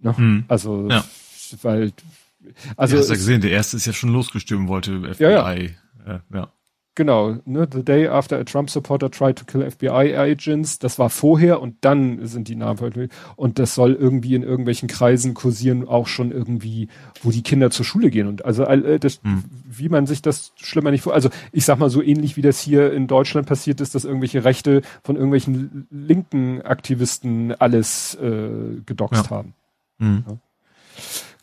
Ne? 0.00 0.16
Hm. 0.16 0.44
Also, 0.48 0.88
ja. 0.88 1.04
weil 1.60 1.92
also 2.76 2.94
ja, 2.94 3.00
hast 3.00 3.08
du 3.08 3.12
ja 3.12 3.18
gesehen, 3.18 3.40
der 3.40 3.50
erste 3.50 3.76
ist 3.76 3.86
ja 3.86 3.92
schon 3.92 4.10
losgestürmt 4.10 4.68
wollte, 4.68 5.02
FBI. 5.14 5.22
Ja, 5.22 5.30
ja. 5.30 5.58
Äh, 5.58 6.20
ja. 6.32 6.52
Genau, 6.96 7.36
ne, 7.44 7.68
the 7.70 7.84
day 7.84 8.08
after 8.08 8.38
a 8.38 8.44
Trump 8.44 8.70
supporter 8.70 9.10
tried 9.10 9.36
to 9.36 9.44
kill 9.44 9.70
FBI 9.70 10.16
agents, 10.16 10.78
das 10.78 10.98
war 10.98 11.10
vorher 11.10 11.60
und 11.60 11.76
dann 11.82 12.26
sind 12.26 12.48
die 12.48 12.56
Namen 12.56 12.78
veröffentlicht. 12.78 13.12
Und 13.36 13.58
das 13.58 13.74
soll 13.74 13.92
irgendwie 13.92 14.34
in 14.34 14.42
irgendwelchen 14.42 14.88
Kreisen 14.88 15.34
kursieren, 15.34 15.86
auch 15.86 16.06
schon 16.06 16.32
irgendwie, 16.32 16.88
wo 17.22 17.30
die 17.30 17.42
Kinder 17.42 17.70
zur 17.70 17.84
Schule 17.84 18.08
gehen. 18.08 18.26
Und 18.26 18.46
also 18.46 18.64
äh, 18.64 18.98
das, 18.98 19.20
hm. 19.22 19.44
wie 19.68 19.90
man 19.90 20.06
sich 20.06 20.22
das 20.22 20.54
schlimmer 20.56 20.90
nicht 20.90 21.02
vor. 21.02 21.12
Also 21.12 21.28
ich 21.52 21.66
sag 21.66 21.78
mal 21.78 21.90
so 21.90 22.00
ähnlich 22.02 22.38
wie 22.38 22.42
das 22.42 22.60
hier 22.60 22.90
in 22.94 23.08
Deutschland 23.08 23.46
passiert 23.46 23.82
ist, 23.82 23.94
dass 23.94 24.06
irgendwelche 24.06 24.44
Rechte 24.44 24.80
von 25.04 25.16
irgendwelchen 25.16 25.86
linken 25.90 26.62
Aktivisten 26.62 27.52
alles 27.52 28.14
äh, 28.14 28.80
gedoxt 28.86 29.26
ja. 29.26 29.30
haben. 29.30 29.52
Hm. 29.98 30.24
Ja. 30.26 30.36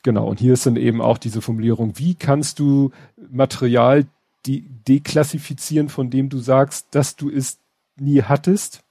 Genau, 0.01 0.28
und 0.28 0.39
hier 0.39 0.54
ist 0.54 0.66
dann 0.66 0.78
eben 0.78 0.99
auch 0.99 1.20
diese 1.20 1.41
Formulierung, 1.41 1.93
wie 1.99 2.16
kannst 2.16 2.58
du 2.58 2.89
Material 3.32 4.06
die 4.46 4.62
deklassifizieren, 4.88 5.89
von 5.89 6.10
dem 6.10 6.30
du 6.30 6.39
sagst, 6.39 6.88
dass 6.91 7.16
du 7.16 7.30
es 7.30 7.60
nie 7.96 8.22
hattest. 8.22 8.84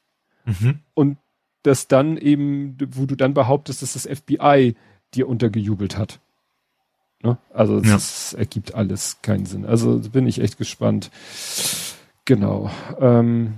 Mhm. 0.45 0.81
Und 0.95 1.19
das 1.63 1.89
dann 1.89 2.17
eben, 2.17 2.77
wo 2.91 3.07
du 3.07 3.15
dann 3.15 3.35
behauptest, 3.35 3.83
dass 3.83 3.93
das 3.93 4.07
FBI 4.07 4.75
dir 5.15 5.29
untergejubelt 5.29 5.97
hat. 5.97 6.21
Ne? 7.23 7.39
Also 7.53 7.77
ja. 7.81 7.93
das 7.93 8.35
ergibt 8.35 8.75
alles 8.75 9.19
keinen 9.23 9.47
Sinn. 9.47 9.65
Also 9.65 10.01
bin 10.11 10.27
ich 10.27 10.41
echt 10.41 10.59
gespannt. 10.59 11.11
Genau. 12.25 12.71
Ähm, 12.99 13.55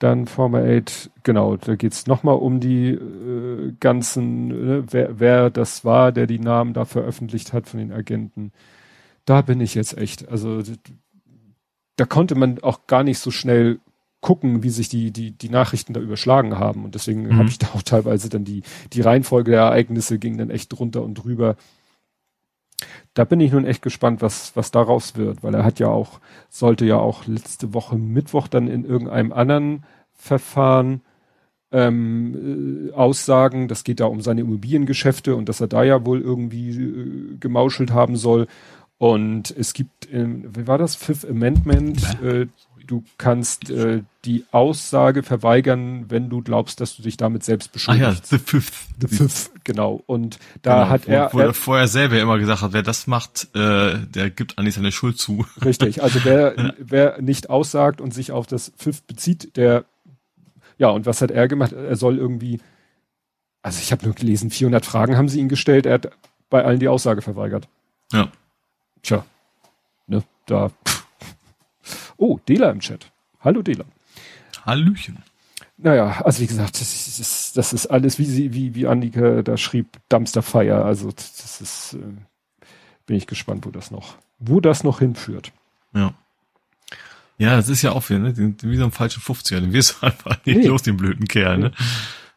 dann 0.00 0.26
Former 0.26 0.64
8, 0.64 1.10
genau, 1.22 1.56
da 1.56 1.76
geht's 1.76 2.06
nochmal 2.06 2.36
um 2.36 2.60
die 2.60 2.90
äh, 2.90 3.72
ganzen, 3.78 4.50
äh, 4.50 4.82
wer, 4.90 5.20
wer 5.20 5.50
das 5.50 5.84
war, 5.84 6.10
der 6.12 6.26
die 6.26 6.40
Namen 6.40 6.74
da 6.74 6.84
veröffentlicht 6.84 7.52
hat 7.52 7.68
von 7.68 7.78
den 7.78 7.92
Agenten 7.92 8.52
da 9.24 9.42
bin 9.42 9.60
ich 9.60 9.74
jetzt 9.74 9.96
echt, 9.96 10.28
also 10.28 10.62
da 11.96 12.04
konnte 12.04 12.34
man 12.34 12.58
auch 12.60 12.86
gar 12.86 13.04
nicht 13.04 13.18
so 13.18 13.30
schnell 13.30 13.80
gucken, 14.20 14.62
wie 14.62 14.70
sich 14.70 14.88
die, 14.88 15.10
die, 15.10 15.32
die 15.32 15.50
Nachrichten 15.50 15.92
da 15.92 16.00
überschlagen 16.00 16.58
haben. 16.58 16.84
Und 16.84 16.94
deswegen 16.94 17.26
mhm. 17.26 17.36
habe 17.36 17.48
ich 17.48 17.58
da 17.58 17.68
auch 17.74 17.82
teilweise 17.82 18.30
dann 18.30 18.44
die, 18.44 18.62
die 18.92 19.02
Reihenfolge 19.02 19.50
der 19.50 19.60
Ereignisse 19.60 20.18
ging 20.18 20.38
dann 20.38 20.50
echt 20.50 20.72
drunter 20.72 21.02
und 21.02 21.14
drüber. 21.14 21.56
Da 23.12 23.24
bin 23.24 23.40
ich 23.40 23.52
nun 23.52 23.66
echt 23.66 23.82
gespannt, 23.82 24.22
was, 24.22 24.56
was 24.56 24.70
daraus 24.70 25.16
wird, 25.16 25.42
weil 25.42 25.54
er 25.54 25.64
hat 25.64 25.78
ja 25.78 25.88
auch, 25.88 26.20
sollte 26.48 26.86
ja 26.86 26.96
auch 26.96 27.26
letzte 27.26 27.74
Woche 27.74 27.96
Mittwoch 27.96 28.48
dann 28.48 28.66
in 28.66 28.84
irgendeinem 28.84 29.32
anderen 29.32 29.84
Verfahren 30.12 31.02
ähm, 31.70 32.88
äh, 32.90 32.92
Aussagen, 32.94 33.68
das 33.68 33.84
geht 33.84 34.00
da 34.00 34.06
um 34.06 34.20
seine 34.20 34.40
Immobiliengeschäfte 34.42 35.36
und 35.36 35.48
dass 35.48 35.60
er 35.60 35.66
da 35.66 35.82
ja 35.82 36.06
wohl 36.06 36.20
irgendwie 36.20 36.70
äh, 36.70 37.36
gemauschelt 37.38 37.92
haben 37.92 38.16
soll. 38.16 38.46
Und 38.98 39.50
es 39.50 39.72
gibt, 39.72 40.12
ähm, 40.12 40.44
wie 40.54 40.66
war 40.66 40.78
das, 40.78 40.94
Fifth 40.94 41.28
Amendment, 41.28 42.02
äh, 42.22 42.46
du 42.86 43.04
kannst 43.18 43.70
äh, 43.70 44.02
die 44.24 44.44
Aussage 44.50 45.22
verweigern, 45.22 46.06
wenn 46.08 46.28
du 46.28 46.42
glaubst, 46.42 46.80
dass 46.80 46.96
du 46.96 47.02
dich 47.02 47.16
damit 47.16 47.44
selbst 47.44 47.72
beschuldigst. 47.72 48.06
Ah 48.06 48.12
ja, 48.12 48.20
The 48.22 48.38
Fifth. 48.38 48.74
The 49.00 49.08
Fifth, 49.08 49.50
genau. 49.64 50.02
Und 50.06 50.38
da 50.62 50.74
genau, 50.74 50.88
hat 50.88 51.08
er... 51.08 51.32
Wo, 51.32 51.38
er 51.40 51.54
vorher 51.54 51.88
selber 51.88 52.20
immer 52.20 52.38
gesagt 52.38 52.62
hat, 52.62 52.72
wer 52.72 52.82
das 52.82 53.06
macht, 53.06 53.48
äh, 53.54 53.98
der 54.06 54.30
gibt 54.30 54.58
eigentlich 54.58 54.74
seine 54.74 54.92
Schuld 54.92 55.18
zu. 55.18 55.44
Richtig, 55.64 56.02
also 56.02 56.24
wer, 56.24 56.74
wer 56.78 57.20
nicht 57.20 57.50
aussagt 57.50 58.00
und 58.00 58.14
sich 58.14 58.32
auf 58.32 58.46
das 58.46 58.72
Fifth 58.76 59.06
bezieht, 59.06 59.56
der... 59.56 59.84
Ja, 60.76 60.88
und 60.88 61.06
was 61.06 61.20
hat 61.20 61.30
er 61.30 61.48
gemacht? 61.48 61.72
Er 61.72 61.96
soll 61.96 62.18
irgendwie... 62.18 62.60
Also 63.62 63.80
ich 63.80 63.92
habe 63.92 64.04
nur 64.04 64.14
gelesen, 64.14 64.50
400 64.50 64.84
Fragen 64.84 65.16
haben 65.16 65.28
sie 65.28 65.40
ihn 65.40 65.48
gestellt, 65.48 65.86
er 65.86 65.94
hat 65.94 66.10
bei 66.50 66.64
allen 66.64 66.80
die 66.80 66.88
Aussage 66.88 67.22
verweigert. 67.22 67.66
Ja. 68.12 68.30
Tja, 69.04 69.24
ne, 70.06 70.24
da. 70.46 70.70
Oh, 72.16 72.40
Dela 72.48 72.70
im 72.70 72.80
Chat. 72.80 73.12
Hallo 73.40 73.62
Dela. 73.62 73.84
Hallöchen. 74.64 75.18
Naja, 75.76 76.22
also 76.24 76.40
wie 76.40 76.46
gesagt, 76.46 76.80
das, 76.80 77.16
das, 77.18 77.52
das 77.52 77.72
ist 77.74 77.86
alles, 77.88 78.18
wie 78.18 78.24
sie, 78.24 78.54
wie, 78.54 78.74
wie 78.74 78.86
Annika 78.86 79.42
da 79.42 79.58
schrieb, 79.58 79.98
Dumpster 80.08 80.42
Fire. 80.42 80.84
Also 80.84 81.10
das 81.10 81.60
ist, 81.60 81.94
äh, 81.94 82.66
bin 83.04 83.16
ich 83.16 83.26
gespannt, 83.26 83.66
wo 83.66 83.70
das 83.70 83.90
noch, 83.90 84.16
wo 84.38 84.60
das 84.60 84.84
noch 84.84 85.00
hinführt. 85.00 85.52
Ja. 85.94 86.14
Ja, 87.36 87.56
das 87.56 87.68
ist 87.68 87.82
ja 87.82 87.92
auch 87.92 88.08
wieder, 88.08 88.20
ne? 88.20 88.54
Wie 88.62 88.76
so 88.76 88.84
ein 88.84 88.92
falschen 88.92 89.20
50er, 89.20 89.60
den 89.60 89.72
wirst 89.74 89.96
du 90.00 90.06
einfach 90.06 90.38
nicht 90.46 90.58
nee. 90.58 90.66
los, 90.66 90.82
den 90.82 90.96
blöden 90.96 91.28
Kerl, 91.28 91.58
ne? 91.58 91.72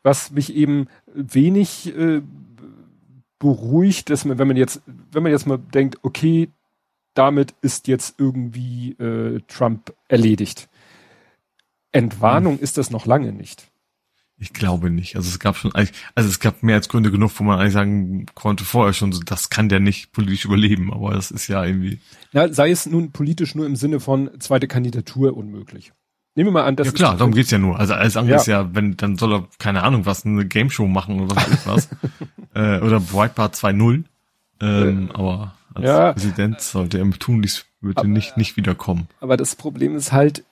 Was 0.03 0.31
mich 0.31 0.53
eben 0.53 0.87
wenig 1.13 1.95
äh, 1.95 2.21
beruhigt, 3.39 4.09
dass 4.09 4.25
man, 4.25 4.37
wenn 4.37 4.47
man 4.47 4.57
jetzt, 4.57 4.81
wenn 5.11 5.23
man 5.23 5.31
jetzt 5.31 5.45
mal 5.45 5.57
denkt, 5.57 5.99
okay, 6.01 6.49
damit 7.17 7.53
ist 7.61 7.87
jetzt 7.87 8.15
irgendwie 8.19 8.91
äh, 8.93 9.41
Trump 9.47 9.93
erledigt. 10.07 10.69
Entwarnung 11.91 12.57
hm. 12.57 12.63
ist 12.63 12.77
das 12.77 12.91
noch 12.91 13.05
lange 13.05 13.31
nicht. 13.31 13.67
Ich 14.39 14.53
glaube 14.53 14.91
nicht. 14.91 15.15
Also 15.15 15.29
es 15.29 15.39
gab 15.39 15.57
schon, 15.57 15.73
also 15.73 15.91
es 16.15 16.39
gab 16.39 16.61
mehr 16.61 16.75
als 16.75 16.89
Gründe 16.89 17.09
genug, 17.09 17.31
wo 17.37 17.43
man 17.43 17.59
eigentlich 17.59 17.73
sagen 17.73 18.27
konnte 18.35 18.65
vorher 18.65 18.93
schon, 18.93 19.11
so, 19.11 19.21
das 19.21 19.49
kann 19.49 19.67
der 19.67 19.79
nicht 19.79 20.11
politisch 20.11 20.45
überleben, 20.45 20.93
aber 20.93 21.13
das 21.15 21.31
ist 21.31 21.47
ja 21.47 21.65
irgendwie. 21.65 21.99
Ja, 22.33 22.51
sei 22.53 22.69
es 22.69 22.85
nun 22.85 23.11
politisch 23.11 23.55
nur 23.55 23.65
im 23.65 23.75
Sinne 23.75 23.99
von 23.99 24.29
zweite 24.39 24.67
Kandidatur 24.67 25.35
unmöglich. 25.35 25.91
Nehmen 26.35 26.49
wir 26.49 26.53
mal 26.53 26.65
an, 26.65 26.75
das 26.75 26.85
Ja 26.85 26.93
klar, 26.93 27.17
darum 27.17 27.33
geht's 27.33 27.49
ja 27.49 27.57
nur. 27.57 27.79
Also 27.79 27.95
alles 27.95 28.15
andere 28.15 28.35
ja. 28.35 28.41
ist 28.41 28.45
ja, 28.45 28.75
wenn, 28.75 28.95
dann 28.95 29.17
soll 29.17 29.33
er, 29.33 29.47
keine 29.57 29.81
Ahnung, 29.81 30.05
was, 30.05 30.23
eine 30.23 30.45
Game 30.45 30.69
Show 30.69 30.85
machen 30.85 31.19
oder 31.19 31.35
was 31.35 31.65
was. 31.65 31.89
äh, 32.53 32.79
oder 32.79 32.99
Breitbart 32.99 33.55
2.0. 33.55 34.03
Ähm, 34.61 35.09
äh, 35.09 35.13
aber 35.15 35.55
als 35.77 35.85
ja. 35.85 36.13
Präsident 36.13 36.61
sollte 36.61 36.99
er 36.99 37.09
tun, 37.11 37.41
dies 37.41 37.65
würde 37.81 37.99
aber, 38.01 38.07
nicht, 38.07 38.37
nicht 38.37 38.57
wiederkommen. 38.57 39.07
Aber 39.19 39.37
das 39.37 39.55
Problem 39.55 39.95
ist 39.95 40.11
halt, 40.11 40.43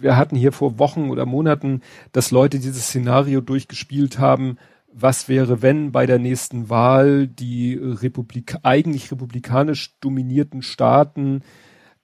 wir 0.00 0.16
hatten 0.16 0.36
hier 0.36 0.52
vor 0.52 0.78
Wochen 0.78 1.10
oder 1.10 1.26
Monaten, 1.26 1.82
dass 2.12 2.30
Leute 2.30 2.58
dieses 2.58 2.86
Szenario 2.86 3.40
durchgespielt 3.40 4.18
haben, 4.18 4.58
was 4.92 5.28
wäre, 5.28 5.62
wenn 5.62 5.92
bei 5.92 6.06
der 6.06 6.18
nächsten 6.18 6.70
Wahl 6.70 7.28
die 7.28 7.74
Republik 7.74 8.56
eigentlich 8.62 9.10
republikanisch 9.10 9.94
dominierten 10.00 10.62
Staaten, 10.62 11.42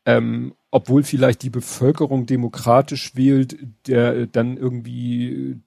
ähm, 0.07 0.55
obwohl 0.70 1.03
vielleicht 1.03 1.42
die 1.42 1.51
Bevölkerung 1.51 2.26
demokratisch 2.26 3.16
wählt, 3.16 3.57
der 3.86 4.26
dann 4.26 4.57
irgendwie 4.57 5.61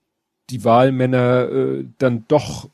die 0.50 0.64
Wahlmänner 0.64 1.50
äh, 1.50 1.86
dann 1.98 2.26
doch 2.28 2.70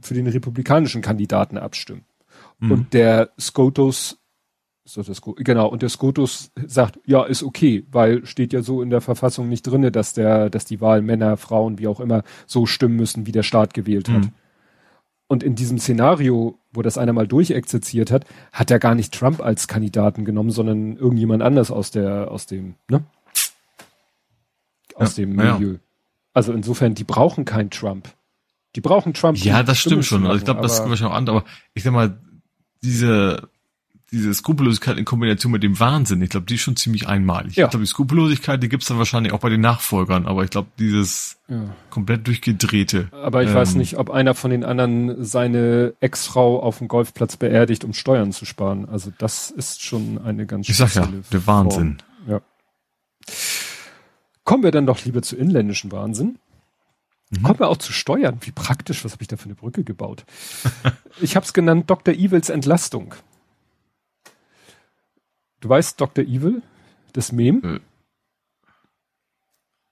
für 0.00 0.14
den 0.14 0.26
republikanischen 0.26 1.02
Kandidaten 1.02 1.56
abstimmen. 1.58 2.04
Mhm. 2.62 2.70
Und 2.70 2.94
der 2.94 3.30
SCOTUS 3.38 4.18
so 4.84 5.02
das, 5.02 5.20
genau, 5.36 5.68
und 5.68 5.82
der 5.82 5.88
Scotus 5.88 6.50
sagt, 6.66 6.98
ja, 7.06 7.22
ist 7.22 7.42
okay, 7.42 7.86
weil 7.90 8.26
steht 8.26 8.52
ja 8.52 8.62
so 8.62 8.82
in 8.82 8.90
der 8.90 9.00
Verfassung 9.00 9.48
nicht 9.48 9.62
drinne, 9.62 9.92
dass 9.92 10.12
der, 10.12 10.50
dass 10.50 10.64
die 10.64 10.80
Wahl 10.80 11.02
Männer, 11.02 11.36
Frauen, 11.36 11.78
wie 11.78 11.86
auch 11.86 12.00
immer, 12.00 12.24
so 12.46 12.66
stimmen 12.66 12.96
müssen, 12.96 13.26
wie 13.26 13.32
der 13.32 13.44
Staat 13.44 13.74
gewählt 13.74 14.08
hat. 14.08 14.24
Mhm. 14.24 14.32
Und 15.28 15.42
in 15.42 15.54
diesem 15.54 15.78
Szenario, 15.78 16.58
wo 16.72 16.82
das 16.82 16.98
einer 16.98 17.12
mal 17.12 17.28
durchexerziert 17.28 18.10
hat, 18.10 18.26
hat 18.52 18.70
er 18.70 18.78
gar 18.78 18.94
nicht 18.94 19.14
Trump 19.14 19.40
als 19.40 19.68
Kandidaten 19.68 20.24
genommen, 20.24 20.50
sondern 20.50 20.96
irgendjemand 20.96 21.42
anders 21.42 21.70
aus 21.70 21.90
der, 21.90 22.30
aus 22.30 22.46
dem, 22.46 22.74
ne? 22.90 23.04
Aus 24.94 25.16
ja, 25.16 25.24
dem 25.24 25.36
Milieu. 25.36 25.72
Ja. 25.74 25.78
Also 26.34 26.52
insofern, 26.52 26.94
die 26.94 27.04
brauchen 27.04 27.44
keinen 27.44 27.70
Trump. 27.70 28.08
Die 28.74 28.80
brauchen 28.80 29.14
Trump. 29.14 29.38
Ja, 29.38 29.62
das 29.62 29.78
stimmt 29.78 30.04
schon. 30.04 30.26
Also 30.26 30.38
ich 30.38 30.44
glaube, 30.44 30.60
das 30.60 30.82
kommt 30.82 30.98
schon 30.98 31.06
auch 31.06 31.14
an, 31.14 31.28
aber 31.28 31.44
ich 31.72 31.82
sag 31.82 31.92
mal, 31.92 32.18
diese 32.82 33.48
diese 34.12 34.34
Skrupellosigkeit 34.34 34.98
in 34.98 35.06
Kombination 35.06 35.50
mit 35.52 35.62
dem 35.62 35.80
Wahnsinn, 35.80 36.20
ich 36.20 36.28
glaube, 36.28 36.44
die 36.44 36.56
ist 36.56 36.60
schon 36.60 36.76
ziemlich 36.76 37.08
einmalig. 37.08 37.56
Ja. 37.56 37.64
Ich 37.64 37.70
glaube, 37.70 37.84
die 37.84 37.88
Skrupellosigkeit, 37.88 38.62
die 38.62 38.68
gibt's 38.68 38.86
dann 38.86 38.98
wahrscheinlich 38.98 39.32
auch 39.32 39.40
bei 39.40 39.48
den 39.48 39.62
Nachfolgern, 39.62 40.26
aber 40.26 40.44
ich 40.44 40.50
glaube, 40.50 40.68
dieses 40.78 41.38
ja. 41.48 41.74
komplett 41.88 42.26
durchgedrehte. 42.26 43.08
Aber 43.10 43.42
ich 43.42 43.48
ähm, 43.48 43.54
weiß 43.54 43.74
nicht, 43.76 43.96
ob 43.96 44.10
einer 44.10 44.34
von 44.34 44.50
den 44.50 44.64
anderen 44.64 45.24
seine 45.24 45.94
Ex-Frau 46.00 46.62
auf 46.62 46.78
dem 46.78 46.88
Golfplatz 46.88 47.38
beerdigt, 47.38 47.84
um 47.84 47.94
Steuern 47.94 48.32
zu 48.32 48.44
sparen. 48.44 48.86
Also 48.86 49.10
das 49.16 49.50
ist 49.50 49.82
schon 49.82 50.18
eine 50.18 50.44
ganz 50.44 50.68
Ich 50.68 50.76
sag 50.76 50.94
ja, 50.94 51.08
der 51.32 51.46
Wahnsinn. 51.46 51.96
Ja. 52.28 52.42
Kommen 54.44 54.62
wir 54.62 54.72
dann 54.72 54.84
doch 54.84 55.02
lieber 55.06 55.22
zu 55.22 55.36
inländischen 55.36 55.90
Wahnsinn. 55.90 56.38
Mhm. 57.32 57.42
Kommen 57.42 57.60
wir 57.60 57.68
auch 57.68 57.78
zu 57.78 57.92
Steuern. 57.92 58.38
Wie 58.42 58.52
praktisch, 58.52 59.04
was 59.04 59.12
habe 59.12 59.22
ich 59.22 59.28
da 59.28 59.36
für 59.36 59.46
eine 59.46 59.54
Brücke 59.54 59.84
gebaut? 59.84 60.24
ich 61.20 61.34
habe 61.34 61.44
es 61.44 61.52
genannt 61.52 61.88
Dr. 61.88 62.14
Evils 62.14 62.50
Entlastung. 62.50 63.14
Du 65.60 65.68
weißt 65.68 66.00
Dr. 66.00 66.24
Evil? 66.24 66.62
Das 67.12 67.32
Meme? 67.32 67.76
Äh. 67.76 67.80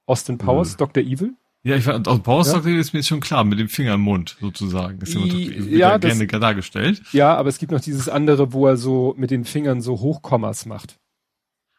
Austin 0.06 0.38
Powers, 0.38 0.74
äh. 0.74 0.76
Dr. 0.76 1.02
Evil? 1.02 1.34
Ja, 1.62 1.76
ich 1.76 1.86
war, 1.86 2.00
aus 2.06 2.20
Powers 2.20 2.48
ja? 2.48 2.54
Dr. 2.54 2.72
Evil 2.72 2.80
ist 2.80 2.92
mir 2.92 3.02
schon 3.02 3.20
klar, 3.20 3.44
mit 3.44 3.58
dem 3.58 3.68
Finger 3.68 3.94
im 3.94 4.00
Mund 4.00 4.36
sozusagen. 4.40 4.98
Das 4.98 5.10
ist 5.10 5.14
immer 5.14 5.26
I, 5.26 5.76
ja, 5.76 5.98
das, 5.98 6.18
gerne 6.18 6.40
dargestellt. 6.40 7.02
Ja, 7.12 7.36
aber 7.36 7.48
es 7.48 7.58
gibt 7.58 7.72
noch 7.72 7.80
dieses 7.80 8.08
andere, 8.08 8.52
wo 8.52 8.66
er 8.66 8.76
so 8.76 9.14
mit 9.16 9.30
den 9.30 9.44
Fingern 9.44 9.80
so 9.80 10.00
Hochkommas 10.00 10.66
macht. 10.66 10.98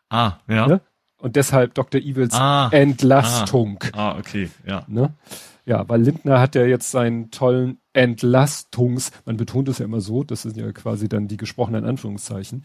Ah, 0.10 0.40
ja. 0.48 0.68
Ne? 0.68 0.82
Und 1.18 1.36
deshalb 1.36 1.76
Dr. 1.76 2.02
Evils 2.02 2.34
ah, 2.34 2.70
Entlastung. 2.72 3.80
Ah, 3.94 4.12
ah, 4.12 4.18
okay, 4.18 4.50
ja. 4.66 4.86
Ne? 4.88 5.14
Ja, 5.66 5.88
weil 5.88 6.02
Lindner 6.02 6.40
hat 6.40 6.56
ja 6.56 6.66
jetzt 6.66 6.92
seinen 6.92 7.30
tollen 7.30 7.78
Entlastungs, 7.94 9.12
man 9.26 9.38
betont 9.38 9.70
es 9.70 9.80
ja 9.80 9.86
immer 9.86 10.02
so, 10.02 10.24
das 10.24 10.42
sind 10.44 10.58
ja 10.58 10.72
quasi 10.72 11.08
dann 11.08 11.28
die 11.28 11.38
gesprochenen 11.38 11.86
Anführungszeichen, 11.86 12.64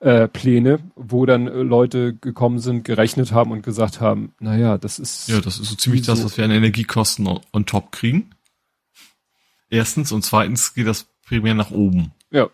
äh, 0.00 0.28
Pläne, 0.28 0.78
wo 0.94 1.26
dann 1.26 1.48
äh, 1.48 1.62
Leute 1.62 2.14
gekommen 2.14 2.58
sind, 2.58 2.84
gerechnet 2.84 3.32
haben 3.32 3.50
und 3.50 3.62
gesagt 3.62 4.00
haben, 4.00 4.34
naja, 4.38 4.78
das 4.78 4.98
ist. 4.98 5.28
Ja, 5.28 5.40
das 5.40 5.58
ist 5.58 5.70
so 5.70 5.76
ziemlich 5.76 6.02
das, 6.02 6.24
was 6.24 6.36
wir 6.36 6.44
an 6.44 6.50
Energiekosten 6.50 7.26
on, 7.26 7.40
on 7.52 7.66
top 7.66 7.92
kriegen. 7.92 8.30
Erstens 9.70 10.12
und 10.12 10.24
zweitens 10.24 10.74
geht 10.74 10.86
das 10.86 11.06
primär 11.26 11.54
nach 11.54 11.70
oben. 11.70 12.12
Ja. 12.30 12.48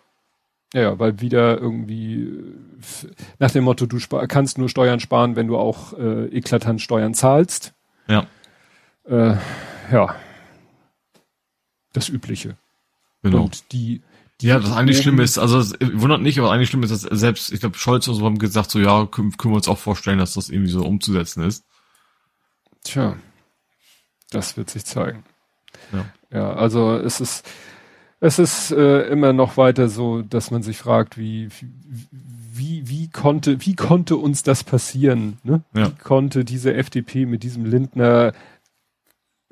Ja, 0.72 0.98
weil 0.98 1.20
wieder 1.20 1.60
irgendwie 1.60 2.22
äh, 2.22 3.06
nach 3.38 3.50
dem 3.52 3.64
Motto, 3.64 3.86
du 3.86 3.98
kannst 4.26 4.58
nur 4.58 4.68
Steuern 4.68 4.98
sparen, 4.98 5.36
wenn 5.36 5.46
du 5.46 5.56
auch 5.56 5.92
äh, 5.92 6.26
eklatant 6.36 6.80
Steuern 6.80 7.14
zahlst. 7.14 7.74
Ja. 8.08 8.26
Äh, 9.04 9.36
ja, 9.90 10.16
das 11.92 12.08
Übliche. 12.08 12.56
Genau. 13.22 13.44
Und 13.44 13.72
die, 13.72 14.02
die 14.40 14.46
ja, 14.48 14.58
das 14.58 14.72
eigentlich 14.72 14.98
schlimm 14.98 15.20
ist, 15.20 15.38
also 15.38 15.58
es 15.58 15.74
wundert 15.80 16.20
nicht, 16.20 16.38
aber 16.38 16.50
eigentlich 16.50 16.68
schlimm 16.68 16.82
ist, 16.82 16.90
dass 16.90 17.02
selbst, 17.02 17.52
ich 17.52 17.60
glaube, 17.60 17.78
Scholz 17.78 18.06
und 18.08 18.16
so 18.16 18.24
haben 18.24 18.38
gesagt, 18.38 18.70
so 18.70 18.78
ja, 18.78 19.06
können, 19.06 19.36
können 19.36 19.54
wir 19.54 19.56
uns 19.56 19.68
auch 19.68 19.78
vorstellen, 19.78 20.18
dass 20.18 20.34
das 20.34 20.50
irgendwie 20.50 20.70
so 20.70 20.84
umzusetzen 20.84 21.44
ist. 21.44 21.64
Tja, 22.82 23.16
das 24.30 24.56
wird 24.56 24.68
sich 24.68 24.84
zeigen. 24.84 25.24
Ja, 25.92 26.04
ja 26.30 26.52
also 26.52 26.96
es 26.96 27.20
ist, 27.20 27.48
es 28.20 28.38
ist 28.38 28.72
äh, 28.72 29.02
immer 29.08 29.32
noch 29.32 29.56
weiter 29.56 29.88
so, 29.88 30.22
dass 30.22 30.50
man 30.50 30.62
sich 30.62 30.78
fragt, 30.78 31.16
wie, 31.16 31.48
wie, 32.10 32.88
wie 32.88 33.08
konnte, 33.08 33.64
wie 33.64 33.76
konnte 33.76 34.16
uns 34.16 34.42
das 34.42 34.64
passieren? 34.64 35.38
Ne? 35.44 35.62
Ja. 35.74 35.88
Wie 35.88 36.02
konnte 36.02 36.44
diese 36.44 36.74
FDP 36.74 37.26
mit 37.26 37.42
diesem 37.42 37.64
Lindner 37.64 38.32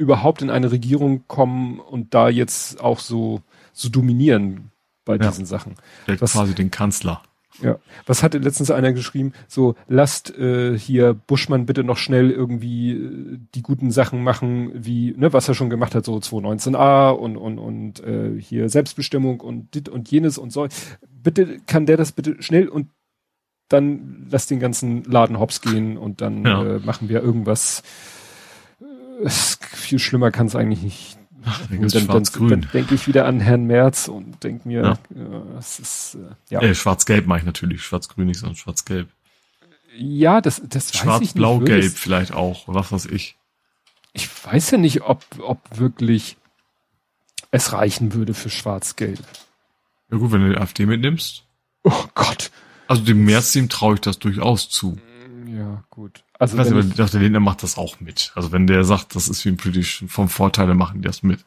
überhaupt 0.03 0.43
in 0.43 0.51
eine 0.51 0.71
Regierung 0.71 1.25
kommen 1.29 1.81
und 1.81 2.13
da 2.15 2.29
jetzt 2.29 2.81
auch 2.81 2.99
so, 2.99 3.41
so 3.73 3.89
dominieren 3.89 4.71
bei 5.05 5.17
ja. 5.17 5.29
diesen 5.29 5.47
Sachen. 5.47 5.77
Der 6.07 6.21
was, 6.21 6.33
quasi 6.33 6.55
den 6.55 6.71
Kanzler. 6.71 7.23
Ja, 7.61 7.79
was 8.07 8.23
hatte 8.23 8.39
letztens 8.39 8.71
einer 8.71 8.93
geschrieben? 8.93 9.33
So, 9.47 9.75
lasst 9.87 10.37
äh, 10.37 10.77
hier 10.79 11.15
Buschmann 11.15 11.67
bitte 11.67 11.85
noch 11.85 11.99
schnell 11.99 12.31
irgendwie 12.31 12.93
äh, 12.93 13.39
die 13.55 13.63
guten 13.63 13.91
Sachen 13.91 14.25
machen, 14.25 14.73
wie, 14.75 15.15
ne, 15.17 15.33
was 15.33 15.49
er 15.49 15.55
schon 15.55 15.71
gemacht 15.71 15.95
hat, 15.95 16.05
so 16.05 16.17
219a 16.17 17.11
und, 17.11 17.37
und, 17.37 17.59
und 17.59 18.01
äh, 18.01 18.41
hier 18.41 18.69
Selbstbestimmung 18.69 19.41
und 19.41 19.75
dit 19.75 19.89
und 19.89 20.11
jenes 20.11 20.39
und 20.39 20.53
so. 20.53 20.67
Bitte 21.23 21.59
kann 21.67 21.87
der 21.87 21.97
das 21.97 22.13
bitte 22.13 22.43
schnell 22.43 22.69
und 22.69 22.89
dann 23.69 24.27
lasst 24.31 24.51
den 24.51 24.61
ganzen 24.61 25.05
Laden 25.05 25.39
hops 25.39 25.61
gehen 25.61 25.97
und 25.97 26.21
dann 26.21 26.45
ja. 26.45 26.65
äh, 26.65 26.79
machen 26.81 27.09
wir 27.09 27.23
irgendwas 27.23 27.83
viel 29.27 29.99
schlimmer 29.99 30.31
kann 30.31 30.47
es 30.47 30.57
eigentlich 30.57 30.83
nicht. 30.83 31.19
Ach, 31.45 31.61
dann, 31.69 32.07
dann, 32.07 32.25
dann 32.49 32.69
denke 32.73 32.95
ich 32.95 33.09
wieder 33.09 33.27
an 33.27 33.41
Herrn 33.41 33.65
Merz 33.65 34.07
und 34.07 34.45
denke 34.45 34.69
mir, 34.69 34.83
ja. 34.83 34.93
äh, 35.21 35.59
es 35.59 35.81
ist 35.81 36.15
äh, 36.15 36.35
ja. 36.51 36.63
Äh, 36.63 36.75
Schwarz-Gelb 36.75 37.27
mache 37.27 37.41
ich 37.41 37.45
natürlich, 37.45 37.83
Schwarz-Grün 37.83 38.27
nicht, 38.27 38.39
sondern 38.39 38.57
Schwarz-Gelb. 38.57 39.09
Ja, 39.97 40.41
das, 40.41 40.63
das 40.69 40.97
Schwarz-Blau-Gelb 40.97 41.93
vielleicht 41.93 42.33
auch, 42.33 42.63
was 42.67 42.93
weiß 42.93 43.07
ich. 43.07 43.37
Ich 44.13 44.29
weiß 44.45 44.73
ja 44.73 44.79
nicht, 44.79 45.03
ob, 45.03 45.25
ob 45.41 45.59
wirklich 45.79 46.37
es 47.51 47.73
reichen 47.73 48.15
würde 48.15 48.35
für 48.35 48.51
Schwarz-Gelb. 48.51 49.25
Ja 50.11 50.19
gut, 50.19 50.31
wenn 50.31 50.43
du 50.43 50.51
die 50.51 50.59
AfD 50.59 50.87
mitnimmst. 50.87 51.45
Oh 51.83 52.05
Gott. 52.15 52.51
Also 52.87 53.03
dem 53.03 53.25
Merz-Team 53.25 53.69
traue 53.69 53.95
ich 53.95 54.01
das 54.01 54.19
durchaus 54.19 54.69
zu. 54.69 54.99
Ja, 55.53 55.85
gut. 55.91 56.25
Also 56.39 56.57
ich 56.57 56.61
weiß 56.61 56.71
nicht, 56.73 56.89
ich 56.89 56.95
dachte, 56.95 57.13
der 57.13 57.23
Lindner 57.23 57.41
macht 57.41 57.63
das 57.63 57.77
auch 57.77 58.01
mit. 58.01 58.33
Also 58.35 58.53
wenn 58.53 58.67
der 58.67 58.85
sagt, 58.85 59.15
das 59.15 59.29
ist 59.29 59.45
wie 59.45 59.51
ein 59.51 59.59
politisch 59.59 60.05
vom 60.09 60.29
Vorteil, 60.29 60.73
machen 60.75 61.03
die 61.03 61.07
das 61.07 61.23
mit. 61.23 61.45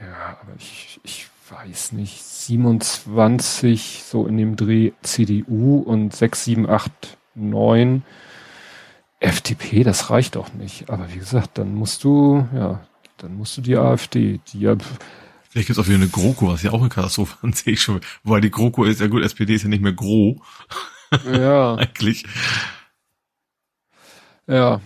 Ja, 0.00 0.38
aber 0.40 0.52
ich, 0.58 1.00
ich 1.04 1.28
weiß 1.48 1.92
nicht. 1.92 2.22
27 2.22 4.02
so 4.04 4.26
in 4.26 4.36
dem 4.36 4.56
Dreh 4.56 4.92
CDU 5.02 5.78
und 5.78 6.14
6, 6.14 6.44
7, 6.44 6.68
8, 6.68 7.16
9 7.36 8.02
FDP, 9.20 9.84
das 9.84 10.10
reicht 10.10 10.34
doch 10.34 10.52
nicht. 10.54 10.90
Aber 10.90 11.12
wie 11.12 11.18
gesagt, 11.18 11.58
dann 11.58 11.74
musst 11.74 12.02
du, 12.02 12.48
ja, 12.52 12.84
dann 13.18 13.36
musst 13.36 13.56
du 13.56 13.62
die 13.62 13.76
AfD, 13.76 14.40
die 14.48 14.60
ja. 14.60 14.76
Vielleicht 15.48 15.68
gibt's 15.68 15.80
auch 15.80 15.86
wieder 15.86 15.96
eine 15.96 16.08
GroKo, 16.08 16.48
was 16.48 16.64
ja 16.64 16.72
auch 16.72 16.80
eine 16.80 16.88
Katastrophe 16.88 17.36
an 17.42 17.52
sehe 17.52 17.74
ich 17.74 17.80
schon. 17.80 18.00
Wobei 18.24 18.40
die 18.40 18.50
GroKo 18.50 18.84
ist, 18.84 19.00
ja 19.00 19.06
gut, 19.06 19.22
SPD 19.22 19.54
ist 19.54 19.62
ja 19.62 19.68
nicht 19.68 19.82
mehr 19.82 19.92
Gro. 19.92 20.42
Ja. 21.32 21.74
Eigentlich. 21.76 22.24
Ja. 24.46 24.80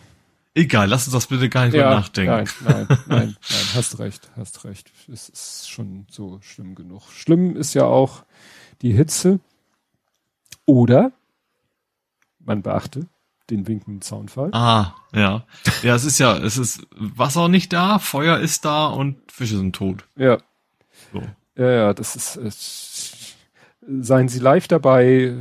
Egal, 0.55 0.89
lass 0.89 1.07
uns 1.07 1.15
das 1.15 1.27
bitte 1.27 1.49
gar 1.49 1.67
nicht 1.67 1.75
ja, 1.75 1.89
mehr 1.89 1.99
nachdenken. 1.99 2.49
Nein, 2.65 2.87
nein, 2.89 2.99
nein, 3.07 3.37
nein, 3.49 3.67
hast 3.75 3.99
recht, 4.01 4.29
hast 4.37 4.65
recht. 4.65 4.91
Es 5.13 5.29
ist 5.29 5.71
schon 5.71 6.07
so 6.11 6.41
schlimm 6.43 6.75
genug. 6.75 7.03
Schlimm 7.13 7.55
ist 7.57 7.75
ja 7.75 7.85
auch 7.85 8.25
die 8.83 8.93
Hitze. 8.93 9.41
Oder, 10.67 11.13
man 12.41 12.63
beachte, 12.63 13.07
den 13.51 13.67
winkenden 13.67 14.03
Zaunfall. 14.03 14.51
Ah, 14.53 14.95
ja. 15.15 15.45
Ja, 15.83 15.95
es 15.95 16.05
ist 16.05 16.19
ja, 16.19 16.37
es 16.37 16.59
ist 16.59 16.87
Wasser 16.91 17.49
nicht 17.49 17.73
da, 17.73 17.99
Feuer 17.99 18.39
ist 18.39 18.65
da 18.65 18.89
und 18.89 19.17
Fische 19.31 19.57
sind 19.57 19.75
tot. 19.77 20.07
Ja. 20.17 20.39
So. 21.13 21.23
Ja, 21.57 21.71
ja, 21.71 21.95
das 21.95 22.17
ist, 22.17 22.37
es, 22.37 23.18
seien 24.01 24.29
Sie 24.29 24.39
live 24.39 24.69
dabei, 24.69 25.35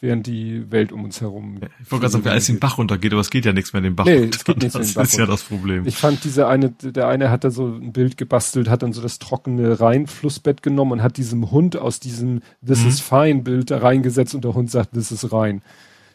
während 0.00 0.26
die 0.26 0.70
Welt 0.70 0.92
um 0.92 1.04
uns 1.04 1.20
herum. 1.20 1.56
Ich 1.82 1.90
wollte 1.90 2.02
gerade 2.02 2.12
sagen, 2.12 2.24
wer 2.24 2.32
alles 2.32 2.46
den 2.46 2.60
Bach 2.60 2.78
runtergeht, 2.78 3.12
aber 3.12 3.20
es 3.20 3.30
geht 3.30 3.44
ja 3.44 3.52
nichts 3.52 3.72
mehr 3.72 3.82
den 3.82 3.96
Bach 3.96 4.04
nee, 4.04 4.18
runter. 4.18 4.36
Es 4.36 4.44
geht 4.44 4.62
nicht 4.62 4.74
das 4.74 4.86
den 4.86 4.94
Bach 4.94 5.02
ist 5.02 5.12
runter. 5.14 5.24
ja 5.24 5.26
das 5.26 5.42
Problem. 5.42 5.86
Ich 5.86 5.96
fand 5.96 6.22
diese 6.22 6.46
eine, 6.46 6.70
der 6.70 7.08
eine 7.08 7.30
hat 7.30 7.44
da 7.44 7.50
so 7.50 7.66
ein 7.66 7.92
Bild 7.92 8.16
gebastelt, 8.16 8.68
hat 8.68 8.82
dann 8.82 8.92
so 8.92 9.02
das 9.02 9.18
trockene 9.18 9.80
Rheinflussbett 9.80 10.62
genommen 10.62 10.92
und 10.92 11.02
hat 11.02 11.16
diesem 11.16 11.50
Hund 11.50 11.76
aus 11.76 11.98
diesem 11.98 12.42
This 12.64 12.82
mhm. 12.82 12.88
is 12.88 13.00
fine 13.00 13.42
Bild 13.42 13.70
da 13.70 13.78
reingesetzt 13.78 14.34
und 14.34 14.44
der 14.44 14.54
Hund 14.54 14.70
sagt, 14.70 14.92
this 14.92 15.10
is 15.10 15.32
rein. 15.32 15.62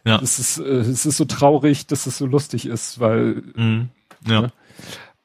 Ja. 0.06 0.20
Es 0.22 0.40
ist, 0.40 0.60
äh, 0.60 0.64
es 0.64 1.06
ist 1.06 1.18
so 1.18 1.26
traurig, 1.26 1.86
dass 1.88 2.08
es 2.08 2.18
so 2.18 2.26
lustig 2.26 2.66
ist, 2.66 3.00
weil, 3.00 3.44
mhm. 3.56 3.90
ja. 4.26 4.42
Ne? 4.42 4.52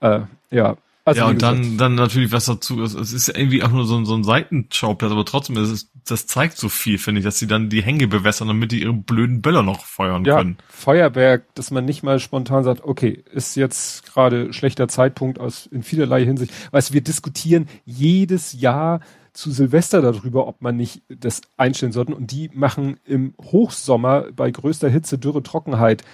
Äh, 0.00 0.20
ja. 0.50 0.76
Also, 1.04 1.20
ja, 1.20 1.26
und 1.26 1.42
dann, 1.42 1.78
dann 1.78 1.96
natürlich 1.96 2.30
was 2.30 2.44
dazu, 2.44 2.80
es 2.82 2.94
ist 2.94 3.28
irgendwie 3.28 3.64
auch 3.64 3.70
nur 3.70 3.86
so, 3.86 4.04
so 4.04 4.14
ein 4.14 4.22
Seitenschauplatz, 4.22 5.10
aber 5.10 5.24
trotzdem, 5.24 5.56
ist 5.56 5.70
es, 5.70 5.90
das 6.04 6.26
zeigt 6.26 6.56
so 6.58 6.68
viel, 6.68 6.98
finde 6.98 7.20
ich, 7.20 7.24
dass 7.24 7.38
sie 7.38 7.46
dann 7.46 7.68
die 7.68 7.82
Hänge 7.82 8.08
bewässern, 8.08 8.48
damit 8.48 8.72
die 8.72 8.82
ihre 8.82 8.92
blöden 8.92 9.40
Böller 9.42 9.62
noch 9.62 9.84
feuern 9.84 10.24
ja, 10.24 10.38
können. 10.38 10.58
Feuerwerk, 10.68 11.54
dass 11.54 11.70
man 11.70 11.84
nicht 11.84 12.02
mal 12.02 12.18
spontan 12.18 12.64
sagt, 12.64 12.84
okay, 12.84 13.22
ist 13.32 13.56
jetzt 13.56 14.06
gerade 14.06 14.52
schlechter 14.52 14.88
Zeitpunkt 14.88 15.38
aus, 15.38 15.66
in 15.66 15.82
vielerlei 15.82 16.24
Hinsicht. 16.24 16.52
Weißt 16.72 16.90
du, 16.90 16.94
wir 16.94 17.02
diskutieren 17.02 17.68
jedes 17.84 18.52
Jahr 18.52 19.00
zu 19.32 19.50
Silvester 19.50 20.02
darüber, 20.02 20.46
ob 20.46 20.60
man 20.60 20.76
nicht 20.76 21.02
das 21.08 21.40
einstellen 21.56 21.92
sollte. 21.92 22.14
Und 22.14 22.32
die 22.32 22.50
machen 22.52 22.98
im 23.04 23.34
Hochsommer 23.40 24.26
bei 24.32 24.50
größter 24.50 24.88
Hitze, 24.88 25.18
Dürre, 25.18 25.42
Trockenheit 25.42 26.04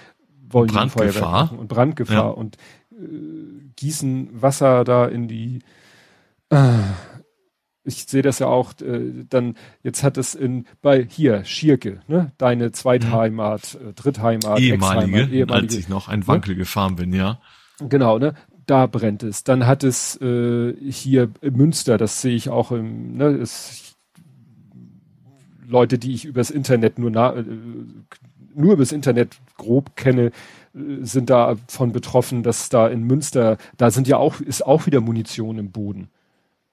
wollen 0.49 0.69
Brandgefahr. 0.69 1.51
Und 1.57 1.67
Brandgefahr 1.67 2.15
ja. 2.15 2.29
und 2.29 2.57
äh, 2.91 3.71
gießen 3.75 4.41
Wasser 4.41 4.83
da 4.83 5.05
in 5.05 5.27
die. 5.27 5.59
Äh, 6.49 6.77
ich 7.89 8.05
sehe 8.05 8.21
das 8.21 8.39
ja 8.39 8.47
auch, 8.47 8.73
äh, 8.81 9.25
dann, 9.29 9.55
jetzt 9.83 10.03
hat 10.03 10.17
es 10.17 10.35
in, 10.35 10.65
bei, 10.81 11.05
hier, 11.09 11.43
Schierke, 11.43 11.99
ne, 12.07 12.31
deine 12.37 12.71
Zweitheimat, 12.71 13.77
mhm. 13.81 13.89
äh, 13.89 13.93
Drittheimat, 13.93 14.59
ehemalige, 14.59 15.23
ehemalige, 15.23 15.53
als 15.53 15.75
ich 15.75 15.89
noch 15.89 16.07
ein 16.07 16.27
Wankel 16.27 16.53
ne? 16.53 16.59
gefahren 16.59 16.95
bin, 16.95 17.13
ja. 17.13 17.41
Genau, 17.79 18.19
ne, 18.19 18.35
da 18.65 18.85
brennt 18.85 19.23
es. 19.23 19.43
Dann 19.43 19.65
hat 19.65 19.83
es 19.83 20.19
äh, 20.21 20.73
hier 20.89 21.29
in 21.41 21.57
Münster, 21.57 21.97
das 21.97 22.21
sehe 22.21 22.35
ich 22.35 22.49
auch 22.49 22.71
im, 22.71 23.17
ne, 23.17 23.29
ist, 23.29 23.97
Leute, 25.67 25.97
die 25.97 26.13
ich 26.13 26.25
übers 26.25 26.49
Internet 26.51 26.99
nur 26.99 27.11
na, 27.11 27.35
äh, 27.35 27.43
nur 28.55 28.73
übers 28.73 28.91
Internet 28.91 29.37
grob 29.57 29.95
kenne, 29.95 30.31
äh, 30.73 31.01
sind 31.01 31.29
davon 31.29 31.91
betroffen, 31.91 32.43
dass 32.43 32.69
da 32.69 32.87
in 32.87 33.03
Münster, 33.03 33.57
da 33.77 33.91
sind 33.91 34.07
ja 34.07 34.17
auch, 34.17 34.39
ist 34.39 34.65
auch 34.65 34.85
wieder 34.85 35.01
Munition 35.01 35.57
im 35.57 35.71
Boden. 35.71 36.09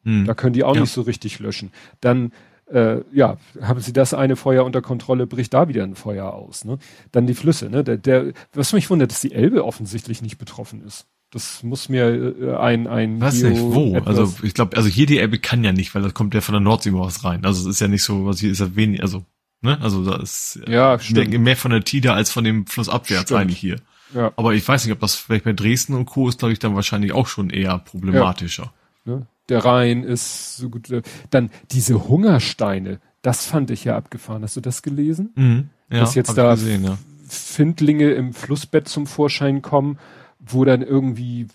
Hm. 0.07 0.25
Da 0.25 0.35
können 0.35 0.53
die 0.53 0.65
auch 0.65 0.77
ja. 0.77 0.83
nicht 0.83 0.93
so 0.93 1.03
richtig 1.03 1.41
löschen. 1.41 1.73
Dann 2.01 2.33
äh, 2.73 3.01
ja, 3.13 3.37
haben 3.61 3.81
sie 3.81 3.93
das 3.93 4.15
eine 4.15 4.37
Feuer 4.37 4.65
unter 4.65 4.83
Kontrolle, 4.83 5.27
bricht 5.27 5.53
da 5.53 5.69
wieder 5.69 5.83
ein 5.83 5.97
Feuer 5.97 6.33
aus. 6.33 6.65
Ne? 6.65 6.79
Dann 7.13 7.27
die 7.27 7.35
Flüsse, 7.35 7.69
ne? 7.69 7.85
Der, 7.85 7.97
der, 7.97 8.33
was 8.55 8.73
mich 8.73 8.89
wundert, 8.89 9.11
dass 9.11 9.21
die 9.21 9.33
Elbe 9.33 9.65
offensichtlich 9.65 10.23
nicht 10.23 10.39
betroffen 10.39 10.85
ist. 10.85 11.07
Das 11.33 11.63
muss 11.65 11.89
mir 11.89 12.35
äh, 12.41 12.57
ein 12.57 12.87
ein 12.87 13.21
Was 13.21 13.43
nicht, 13.43 13.61
wo? 13.61 13.99
Also 13.99 14.33
ich 14.43 14.55
glaube, 14.55 14.77
also 14.77 14.89
hier 14.89 15.07
die 15.07 15.19
Elbe 15.19 15.39
kann 15.39 15.65
ja 15.65 15.73
nicht, 15.73 15.95
weil 15.95 16.03
das 16.03 16.15
kommt 16.15 16.35
ja 16.35 16.41
von 16.41 16.53
der 16.53 16.61
Nordsee 16.61 16.93
aus 16.93 17.25
rein. 17.25 17.45
Also 17.45 17.69
es 17.69 17.77
ist 17.77 17.81
ja 17.81 17.89
nicht 17.89 18.05
so, 18.05 18.27
was 18.27 18.39
hier 18.39 18.53
ist 18.53 18.61
ja 18.61 18.75
wenig, 18.77 19.03
also 19.03 19.25
ne, 19.61 19.81
also 19.81 20.05
da 20.05 20.17
ist 20.17 20.61
ja, 20.69 20.95
ich 20.97 21.13
denke 21.13 21.39
mehr 21.41 21.57
von 21.57 21.73
der 21.73 21.83
Tida 21.83 22.15
als 22.15 22.31
von 22.31 22.45
dem 22.45 22.67
Fluss 22.67 22.89
abwärts 22.89 23.25
stimmt. 23.25 23.41
eigentlich 23.41 23.59
hier. 23.59 23.81
Ja. 24.15 24.33
Aber 24.37 24.55
ich 24.55 24.67
weiß 24.67 24.85
nicht, 24.85 24.93
ob 24.93 25.01
das 25.01 25.17
vielleicht 25.17 25.45
bei 25.45 25.53
Dresden 25.53 25.95
und 25.95 26.07
Co. 26.07 26.29
ist, 26.29 26.39
glaube 26.39 26.53
ich, 26.53 26.61
dann 26.61 26.77
wahrscheinlich 26.77 27.13
auch 27.13 27.27
schon 27.27 27.51
eher 27.51 27.79
problematischer. 27.79 28.73
Ja. 29.05 29.17
Ne? 29.17 29.27
Der 29.49 29.65
Rhein 29.65 30.03
ist 30.03 30.57
so 30.57 30.71
gut. 30.71 30.89
Dann 31.31 31.51
diese 31.71 32.09
Hungersteine, 32.09 33.01
das 33.23 33.47
fand 33.47 33.71
ich 33.71 33.85
ja 33.85 33.97
abgefahren. 33.97 34.43
Hast 34.43 34.57
du 34.57 34.61
das 34.61 34.83
gelesen? 34.83 35.33
Mhm. 35.37 35.71
Ja, 35.91 36.01
Dass 36.01 36.15
jetzt 36.15 36.37
da 36.37 36.55
gesehen, 36.55 36.85
ja. 36.85 36.99
Findlinge 37.29 38.11
im 38.13 38.33
Flussbett 38.33 38.89
zum 38.89 39.07
Vorschein 39.07 39.63
kommen 39.63 39.99
wo 40.47 40.65
dann 40.65 40.83
irgendwie 40.83 41.49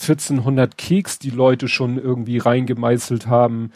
1400 0.00 0.78
Keks 0.78 1.18
die 1.18 1.30
Leute 1.30 1.68
schon 1.68 1.98
irgendwie 1.98 2.38
reingemeißelt 2.38 3.26
haben. 3.26 3.72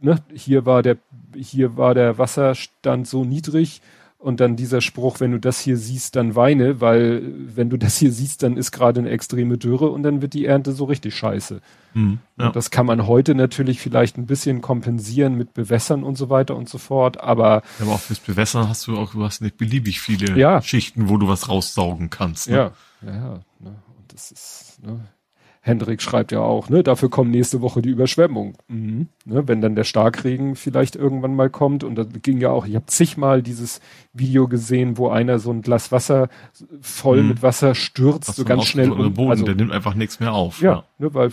Ne? 0.00 0.22
Hier 0.32 0.64
war 0.64 0.82
der, 0.82 0.96
hier 1.36 1.76
war 1.76 1.94
der 1.94 2.18
Wasserstand 2.18 3.06
so 3.06 3.24
niedrig 3.24 3.82
und 4.18 4.40
dann 4.40 4.56
dieser 4.56 4.80
Spruch, 4.80 5.20
wenn 5.20 5.30
du 5.30 5.38
das 5.38 5.60
hier 5.60 5.76
siehst, 5.76 6.16
dann 6.16 6.34
weine, 6.34 6.80
weil 6.80 7.22
wenn 7.54 7.70
du 7.70 7.76
das 7.76 7.98
hier 7.98 8.10
siehst, 8.10 8.42
dann 8.42 8.56
ist 8.56 8.72
gerade 8.72 8.98
eine 9.00 9.10
extreme 9.10 9.58
Dürre 9.58 9.90
und 9.90 10.02
dann 10.02 10.20
wird 10.20 10.34
die 10.34 10.44
Ernte 10.44 10.72
so 10.72 10.84
richtig 10.84 11.14
scheiße. 11.14 11.60
Mhm, 11.94 12.18
ja. 12.36 12.50
das 12.50 12.70
kann 12.70 12.84
man 12.84 13.06
heute 13.06 13.36
natürlich 13.36 13.80
vielleicht 13.80 14.18
ein 14.18 14.26
bisschen 14.26 14.60
kompensieren 14.60 15.36
mit 15.36 15.54
Bewässern 15.54 16.02
und 16.02 16.18
so 16.18 16.30
weiter 16.30 16.56
und 16.56 16.68
so 16.68 16.78
fort, 16.78 17.20
aber. 17.20 17.62
Ja, 17.78 17.86
aber 17.86 17.92
auch 17.92 18.00
fürs 18.00 18.20
Bewässern 18.20 18.68
hast 18.68 18.86
du 18.88 18.98
auch, 18.98 19.12
du 19.12 19.24
hast 19.24 19.40
nicht 19.40 19.56
beliebig 19.56 20.00
viele 20.00 20.36
ja. 20.36 20.60
Schichten, 20.62 21.08
wo 21.08 21.16
du 21.16 21.28
was 21.28 21.48
raussaugen 21.48 22.10
kannst. 22.10 22.50
Ne? 22.50 22.56
Ja, 22.56 22.72
ja, 23.06 23.14
ja. 23.14 23.40
Ne? 23.60 23.76
das 24.08 24.32
ist, 24.32 24.78
ne? 24.82 25.00
Hendrik 25.68 26.02
schreibt 26.02 26.32
ja 26.32 26.40
auch, 26.40 26.68
ne, 26.68 26.82
dafür 26.82 27.10
kommen 27.10 27.30
nächste 27.30 27.60
Woche 27.60 27.82
die 27.82 27.90
Überschwemmung. 27.90 28.54
Mhm. 28.68 29.08
Ne, 29.24 29.46
wenn 29.46 29.60
dann 29.60 29.76
der 29.76 29.84
Starkregen 29.84 30.56
vielleicht 30.56 30.96
irgendwann 30.96 31.36
mal 31.36 31.50
kommt 31.50 31.84
und 31.84 31.94
da 31.94 32.04
ging 32.04 32.40
ja 32.40 32.50
auch, 32.50 32.66
ich 32.66 32.74
habe 32.74 32.86
zigmal 32.86 33.42
dieses 33.42 33.80
Video 34.12 34.48
gesehen, 34.48 34.98
wo 34.98 35.08
einer 35.08 35.38
so 35.38 35.50
ein 35.50 35.62
Glas 35.62 35.92
Wasser 35.92 36.28
voll 36.80 37.22
mhm. 37.22 37.28
mit 37.28 37.42
Wasser 37.42 37.74
stürzt, 37.74 38.30
Was 38.30 38.36
so 38.36 38.44
ganz 38.44 38.64
schnell. 38.64 38.90
Um, 38.90 39.14
Boden, 39.14 39.30
also, 39.30 39.44
der 39.44 39.54
nimmt 39.54 39.72
einfach 39.72 39.94
nichts 39.94 40.18
mehr 40.18 40.32
auf. 40.32 40.60
Ja, 40.60 40.72
ja. 40.72 40.84
Ne, 40.98 41.14
weil 41.14 41.30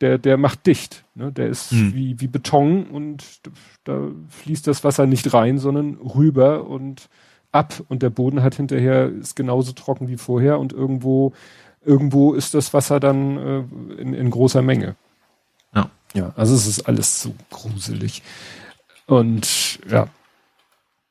der, 0.00 0.18
der 0.18 0.36
macht 0.36 0.66
dicht. 0.66 1.04
Ne? 1.14 1.32
Der 1.32 1.48
ist 1.48 1.72
mhm. 1.72 1.94
wie, 1.94 2.20
wie 2.20 2.26
Beton 2.26 2.84
und 2.84 3.24
da 3.84 4.08
fließt 4.28 4.66
das 4.66 4.84
Wasser 4.84 5.06
nicht 5.06 5.32
rein, 5.32 5.58
sondern 5.58 5.94
rüber 5.94 6.66
und 6.66 7.08
ab 7.52 7.82
und 7.88 8.02
der 8.02 8.10
Boden 8.10 8.42
hat 8.42 8.54
hinterher 8.54 9.08
ist 9.08 9.36
genauso 9.36 9.72
trocken 9.72 10.08
wie 10.08 10.16
vorher 10.16 10.58
und 10.58 10.72
irgendwo 10.72 11.32
irgendwo 11.84 12.34
ist 12.34 12.54
das 12.54 12.72
Wasser 12.74 13.00
dann 13.00 13.36
äh, 13.38 14.00
in, 14.00 14.14
in 14.14 14.30
großer 14.30 14.62
Menge. 14.62 14.96
Ja. 15.74 15.90
Ja, 16.14 16.32
also 16.36 16.54
es 16.54 16.66
ist 16.66 16.82
alles 16.82 17.22
so 17.22 17.34
gruselig. 17.50 18.22
Und 19.06 19.80
ja, 19.88 20.08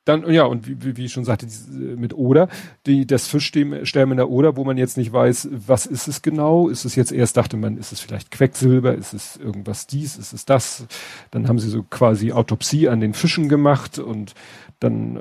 dann, 0.04 0.28
ja, 0.32 0.44
und 0.44 0.66
wie, 0.66 0.96
wie 0.96 1.04
ich 1.04 1.12
schon 1.12 1.24
sagte, 1.24 1.46
mit 1.70 2.12
Oder, 2.14 2.48
die, 2.86 3.06
das 3.06 3.28
Fischsterben 3.28 4.10
in 4.10 4.16
der 4.16 4.30
Oder, 4.30 4.56
wo 4.56 4.64
man 4.64 4.76
jetzt 4.76 4.96
nicht 4.96 5.12
weiß, 5.12 5.48
was 5.52 5.86
ist 5.86 6.08
es 6.08 6.22
genau? 6.22 6.68
Ist 6.68 6.84
es 6.84 6.96
jetzt 6.96 7.12
erst, 7.12 7.36
dachte 7.36 7.56
man, 7.56 7.76
ist 7.76 7.92
es 7.92 8.00
vielleicht 8.00 8.32
Quecksilber? 8.32 8.96
Ist 8.96 9.14
es 9.14 9.36
irgendwas 9.36 9.86
dies? 9.86 10.16
Ist 10.16 10.32
es 10.32 10.44
das? 10.44 10.86
Dann 11.30 11.46
haben 11.46 11.60
sie 11.60 11.68
so 11.68 11.84
quasi 11.84 12.32
Autopsie 12.32 12.88
an 12.88 12.98
den 12.98 13.14
Fischen 13.14 13.48
gemacht 13.48 14.00
und 14.00 14.34
dann 14.80 15.16
äh, 15.16 15.20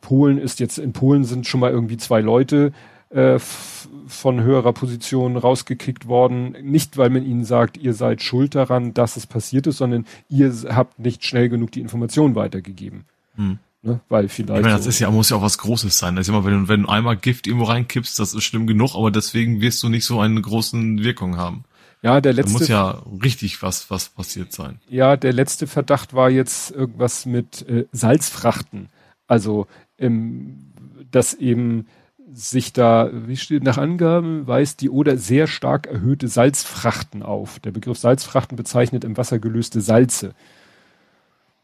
Polen 0.00 0.38
ist 0.38 0.58
jetzt, 0.60 0.78
in 0.78 0.94
Polen 0.94 1.24
sind 1.24 1.46
schon 1.46 1.60
mal 1.60 1.70
irgendwie 1.70 1.98
zwei 1.98 2.22
Leute 2.22 2.72
äh, 3.10 3.38
von 3.38 4.42
höherer 4.42 4.72
Position 4.72 5.36
rausgekickt 5.36 6.06
worden. 6.08 6.56
Nicht, 6.62 6.96
weil 6.96 7.10
man 7.10 7.24
ihnen 7.24 7.44
sagt, 7.44 7.76
ihr 7.76 7.94
seid 7.94 8.22
schuld 8.22 8.54
daran, 8.54 8.94
dass 8.94 9.16
es 9.16 9.26
passiert 9.26 9.66
ist, 9.66 9.78
sondern 9.78 10.06
ihr 10.28 10.52
habt 10.68 10.98
nicht 10.98 11.24
schnell 11.24 11.48
genug 11.48 11.72
die 11.72 11.80
Information 11.80 12.34
weitergegeben. 12.34 13.04
Hm. 13.36 13.58
Ne? 13.82 14.00
Weil 14.08 14.28
vielleicht. 14.28 14.58
Ich 14.58 14.64
meine, 14.64 14.76
das 14.76 14.84
so 14.84 14.90
ist 14.90 14.98
ja, 14.98 15.10
muss 15.10 15.30
ja 15.30 15.36
auch 15.36 15.42
was 15.42 15.58
Großes 15.58 15.96
sein. 15.96 16.16
Das 16.16 16.26
ist 16.26 16.28
immer, 16.30 16.44
wenn 16.44 16.62
du, 16.62 16.68
wenn 16.68 16.82
du 16.82 16.88
einmal 16.88 17.16
Gift 17.16 17.46
irgendwo 17.46 17.66
reinkippst, 17.66 18.18
das 18.18 18.34
ist 18.34 18.44
schlimm 18.44 18.66
genug, 18.66 18.94
aber 18.96 19.10
deswegen 19.10 19.60
wirst 19.60 19.82
du 19.82 19.88
nicht 19.88 20.04
so 20.04 20.20
eine 20.20 20.40
großen 20.40 21.02
Wirkung 21.04 21.36
haben. 21.36 21.64
Ja, 22.02 22.20
der 22.20 22.32
letzte. 22.32 22.52
Da 22.52 22.58
muss 22.58 22.68
ja 22.68 23.02
richtig 23.22 23.62
was, 23.62 23.90
was 23.90 24.08
passiert 24.08 24.52
sein. 24.52 24.80
Ja, 24.88 25.16
der 25.16 25.32
letzte 25.32 25.66
Verdacht 25.66 26.12
war 26.12 26.28
jetzt 26.28 26.72
irgendwas 26.72 27.24
mit 27.24 27.68
äh, 27.68 27.86
Salzfrachten. 27.92 28.88
Also, 29.26 29.66
ähm, 29.98 30.72
dass 31.10 31.34
eben 31.34 31.86
sich 32.32 32.72
da, 32.72 33.10
wie 33.12 33.36
steht 33.36 33.62
nach 33.62 33.78
Angaben, 33.78 34.46
weist 34.46 34.80
die 34.80 34.90
Oder 34.90 35.16
sehr 35.16 35.46
stark 35.46 35.86
erhöhte 35.86 36.28
Salzfrachten 36.28 37.22
auf. 37.22 37.58
Der 37.60 37.70
Begriff 37.70 37.98
Salzfrachten 37.98 38.56
bezeichnet 38.56 39.04
im 39.04 39.16
Wasser 39.16 39.38
gelöste 39.38 39.80
Salze. 39.80 40.34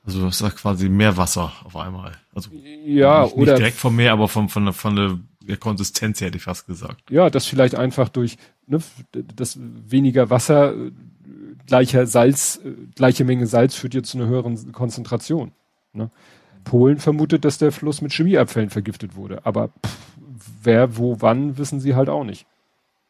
Also 0.07 0.23
das 0.23 0.41
ist 0.41 0.57
quasi 0.57 0.89
Meerwasser 0.89 1.53
auf 1.65 1.77
einmal. 1.77 2.13
Also 2.35 2.51
ja, 2.85 3.25
nicht, 3.25 3.37
oder 3.37 3.53
nicht 3.53 3.59
direkt 3.61 3.79
vom 3.79 3.97
Meer, 3.97 4.13
aber 4.13 4.29
von, 4.29 4.49
von, 4.49 4.73
von 4.73 4.97
der 4.97 5.19
der 5.47 5.57
Konsistenz 5.57 6.21
hätte 6.21 6.37
ich 6.37 6.45
fast 6.45 6.67
gesagt. 6.67 7.11
Ja, 7.11 7.31
das 7.31 7.47
vielleicht 7.47 7.75
einfach 7.75 8.09
durch 8.09 8.37
ne, 8.67 8.79
das 9.37 9.59
weniger 9.61 10.31
Wasser, 10.31 10.75
gleicher 11.67 12.07
Salz, 12.07 12.61
gleiche 12.95 13.25
Menge 13.25 13.47
Salz 13.47 13.75
führt 13.75 13.95
jetzt 13.95 14.11
zu 14.11 14.19
einer 14.19 14.27
höheren 14.27 14.73
Konzentration. 14.73 15.53
Ne? 15.93 16.11
Polen 16.65 16.99
vermutet, 16.99 17.45
dass 17.45 17.59
der 17.59 17.73
Fluss 17.73 18.01
mit 18.01 18.13
Chemieabfällen 18.13 18.71
vergiftet 18.71 19.17
wurde, 19.17 19.45
aber 19.45 19.69
pff, 19.69 19.99
wer, 20.63 20.97
wo, 20.97 21.21
wann, 21.21 21.59
wissen 21.59 21.81
sie 21.81 21.95
halt 21.95 22.09
auch 22.09 22.25
nicht. 22.25 22.47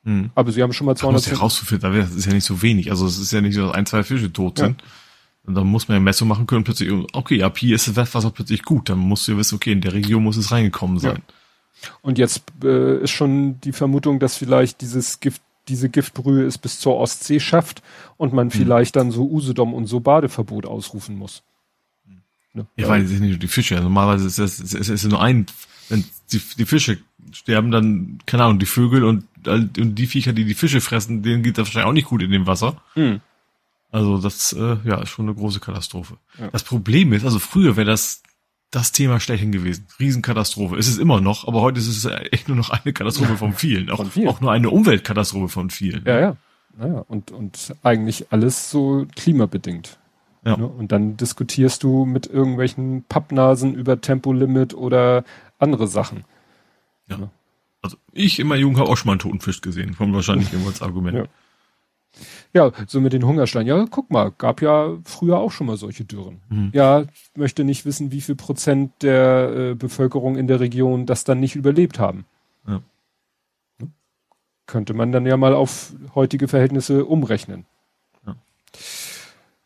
Hm. 0.04 0.30
Aber 0.34 0.52
sie 0.52 0.62
haben 0.62 0.72
schon 0.72 0.86
mal 0.86 0.96
200. 0.96 1.22
Das 1.22 1.32
ja 1.32 1.38
rauszufinden, 1.38 1.88
aber 1.88 1.98
das 1.98 2.14
ist 2.14 2.26
ja 2.26 2.32
nicht 2.32 2.44
so 2.44 2.62
wenig. 2.62 2.90
Also 2.90 3.06
es 3.06 3.18
ist 3.18 3.32
ja 3.32 3.40
nicht 3.40 3.54
so, 3.54 3.66
dass 3.66 3.74
ein, 3.74 3.86
zwei 3.86 4.02
Fische 4.02 4.32
tot 4.32 4.58
sind. 4.58 4.80
Ja. 4.80 4.88
Und 5.46 5.54
dann 5.54 5.66
muss 5.66 5.88
man 5.88 5.96
ja 5.96 6.00
Messung 6.00 6.28
machen 6.28 6.46
können, 6.46 6.64
plötzlich, 6.64 6.90
okay, 7.12 7.42
ab 7.42 7.58
hier 7.58 7.74
ist 7.74 7.88
das 7.88 8.14
Wasser 8.14 8.30
plötzlich 8.30 8.62
gut. 8.62 8.88
Dann 8.88 8.98
musst 8.98 9.28
du 9.28 9.32
ja 9.32 9.38
wissen, 9.38 9.56
okay, 9.56 9.72
in 9.72 9.80
der 9.80 9.92
Region 9.92 10.22
muss 10.22 10.36
es 10.36 10.50
reingekommen 10.50 10.98
sein. 10.98 11.22
Ja. 11.26 11.90
Und 12.00 12.18
jetzt 12.18 12.44
äh, 12.62 13.02
ist 13.02 13.10
schon 13.10 13.60
die 13.60 13.72
Vermutung, 13.72 14.20
dass 14.20 14.36
vielleicht 14.36 14.80
dieses 14.80 15.20
Gift, 15.20 15.42
diese 15.68 15.90
Giftbrühe 15.90 16.44
es 16.44 16.56
bis 16.56 16.80
zur 16.80 16.96
Ostsee 16.96 17.40
schafft 17.40 17.82
und 18.16 18.32
man 18.32 18.50
hm. 18.50 18.58
vielleicht 18.58 18.96
dann 18.96 19.10
so 19.10 19.28
Usedom 19.28 19.74
und 19.74 19.86
so 19.86 20.00
Badeverbot 20.00 20.64
ausrufen 20.66 21.16
muss. 21.16 21.42
Ne? 22.54 22.66
Ja, 22.76 22.88
weil 22.88 23.02
es 23.02 23.10
sind 23.10 23.20
nicht 23.20 23.30
nur 23.30 23.38
die 23.38 23.48
Fische. 23.48 23.74
Also 23.74 23.88
normalerweise 23.88 24.26
ist 24.26 24.38
es, 24.38 24.74
es 24.74 24.88
ist 24.88 25.04
nur 25.04 25.20
ein, 25.20 25.46
wenn 25.88 26.04
die, 26.32 26.40
die 26.56 26.64
Fische 26.64 26.98
sterben, 27.34 27.70
dann, 27.70 28.18
keine 28.26 28.44
Ahnung, 28.44 28.58
die 28.58 28.66
Vögel 28.66 29.04
und, 29.04 29.24
und 29.46 29.94
die 29.94 30.06
Viecher, 30.06 30.32
die 30.32 30.44
die 30.44 30.54
Fische 30.54 30.80
fressen, 30.80 31.22
denen 31.22 31.42
geht 31.42 31.58
das 31.58 31.66
wahrscheinlich 31.66 31.88
auch 31.88 31.92
nicht 31.92 32.08
gut 32.08 32.22
in 32.22 32.30
dem 32.30 32.46
Wasser. 32.46 32.80
Mhm. 32.94 33.20
Also 33.90 34.18
das, 34.18 34.52
äh, 34.52 34.76
ja, 34.84 35.00
ist 35.02 35.10
schon 35.10 35.26
eine 35.26 35.34
große 35.34 35.60
Katastrophe. 35.60 36.16
Ja. 36.38 36.48
Das 36.50 36.64
Problem 36.64 37.12
ist, 37.12 37.24
also 37.24 37.38
früher 37.38 37.76
wäre 37.76 37.86
das 37.86 38.22
das 38.70 38.90
Thema 38.90 39.20
Stechen 39.20 39.52
gewesen. 39.52 39.86
Riesenkatastrophe. 40.00 40.76
Ist 40.76 40.88
es 40.88 40.98
immer 40.98 41.20
noch, 41.20 41.46
aber 41.46 41.60
heute 41.60 41.78
ist 41.78 41.86
es 41.86 42.04
echt 42.32 42.48
nur 42.48 42.56
noch 42.56 42.70
eine 42.70 42.92
Katastrophe 42.92 43.36
von 43.36 43.52
vielen. 43.52 43.88
Auch, 43.90 43.98
von 43.98 44.10
vielen. 44.10 44.28
auch 44.28 44.40
nur 44.40 44.50
eine 44.50 44.70
Umweltkatastrophe 44.70 45.48
von 45.48 45.70
vielen. 45.70 46.04
Ja, 46.04 46.18
ja. 46.18 46.36
Naja, 46.76 47.04
und, 47.06 47.30
und 47.30 47.74
eigentlich 47.84 48.32
alles 48.32 48.70
so 48.70 49.06
klimabedingt. 49.14 49.98
Ja. 50.44 50.56
Ne? 50.56 50.66
Und 50.66 50.90
dann 50.90 51.16
diskutierst 51.16 51.84
du 51.84 52.04
mit 52.04 52.26
irgendwelchen 52.26 53.04
Pappnasen 53.08 53.74
über 53.74 54.00
Tempolimit 54.00 54.74
oder 54.74 55.24
andere 55.58 55.86
Sachen. 55.86 56.24
Ja. 57.08 57.18
Ne? 57.18 57.30
Also 57.82 57.96
ich 58.12 58.38
in 58.38 58.46
meiner 58.46 58.60
Jugend 58.60 58.78
habe 58.78 58.88
auch 58.88 58.96
schon 58.96 59.08
mal 59.08 59.12
einen 59.12 59.20
toten 59.20 59.40
Fisch 59.40 59.60
gesehen. 59.60 59.96
Kommt 59.96 60.14
wahrscheinlich 60.14 60.52
immer 60.54 60.68
als 60.68 60.82
Argument. 60.82 61.16
Ja. 61.16 61.24
Ja, 62.52 62.70
so 62.86 63.00
mit 63.00 63.12
den 63.12 63.26
Hungersteinen. 63.26 63.66
Ja, 63.66 63.86
guck 63.90 64.10
mal, 64.10 64.30
gab 64.30 64.62
ja 64.62 64.96
früher 65.04 65.38
auch 65.38 65.50
schon 65.50 65.66
mal 65.66 65.76
solche 65.76 66.04
Dürren. 66.04 66.40
Mhm. 66.48 66.70
Ja, 66.72 67.02
ich 67.02 67.30
möchte 67.36 67.64
nicht 67.64 67.84
wissen, 67.84 68.12
wie 68.12 68.20
viel 68.20 68.36
Prozent 68.36 68.92
der 69.02 69.70
äh, 69.70 69.74
Bevölkerung 69.74 70.36
in 70.36 70.46
der 70.46 70.60
Region 70.60 71.06
das 71.06 71.24
dann 71.24 71.40
nicht 71.40 71.56
überlebt 71.56 71.98
haben. 71.98 72.24
Ja. 72.66 72.80
Ne? 73.80 73.90
Könnte 74.66 74.94
man 74.94 75.10
dann 75.10 75.26
ja 75.26 75.36
mal 75.36 75.54
auf 75.54 75.92
heutige 76.14 76.46
Verhältnisse 76.46 77.04
umrechnen. 77.04 77.66
Ja. 78.24 78.36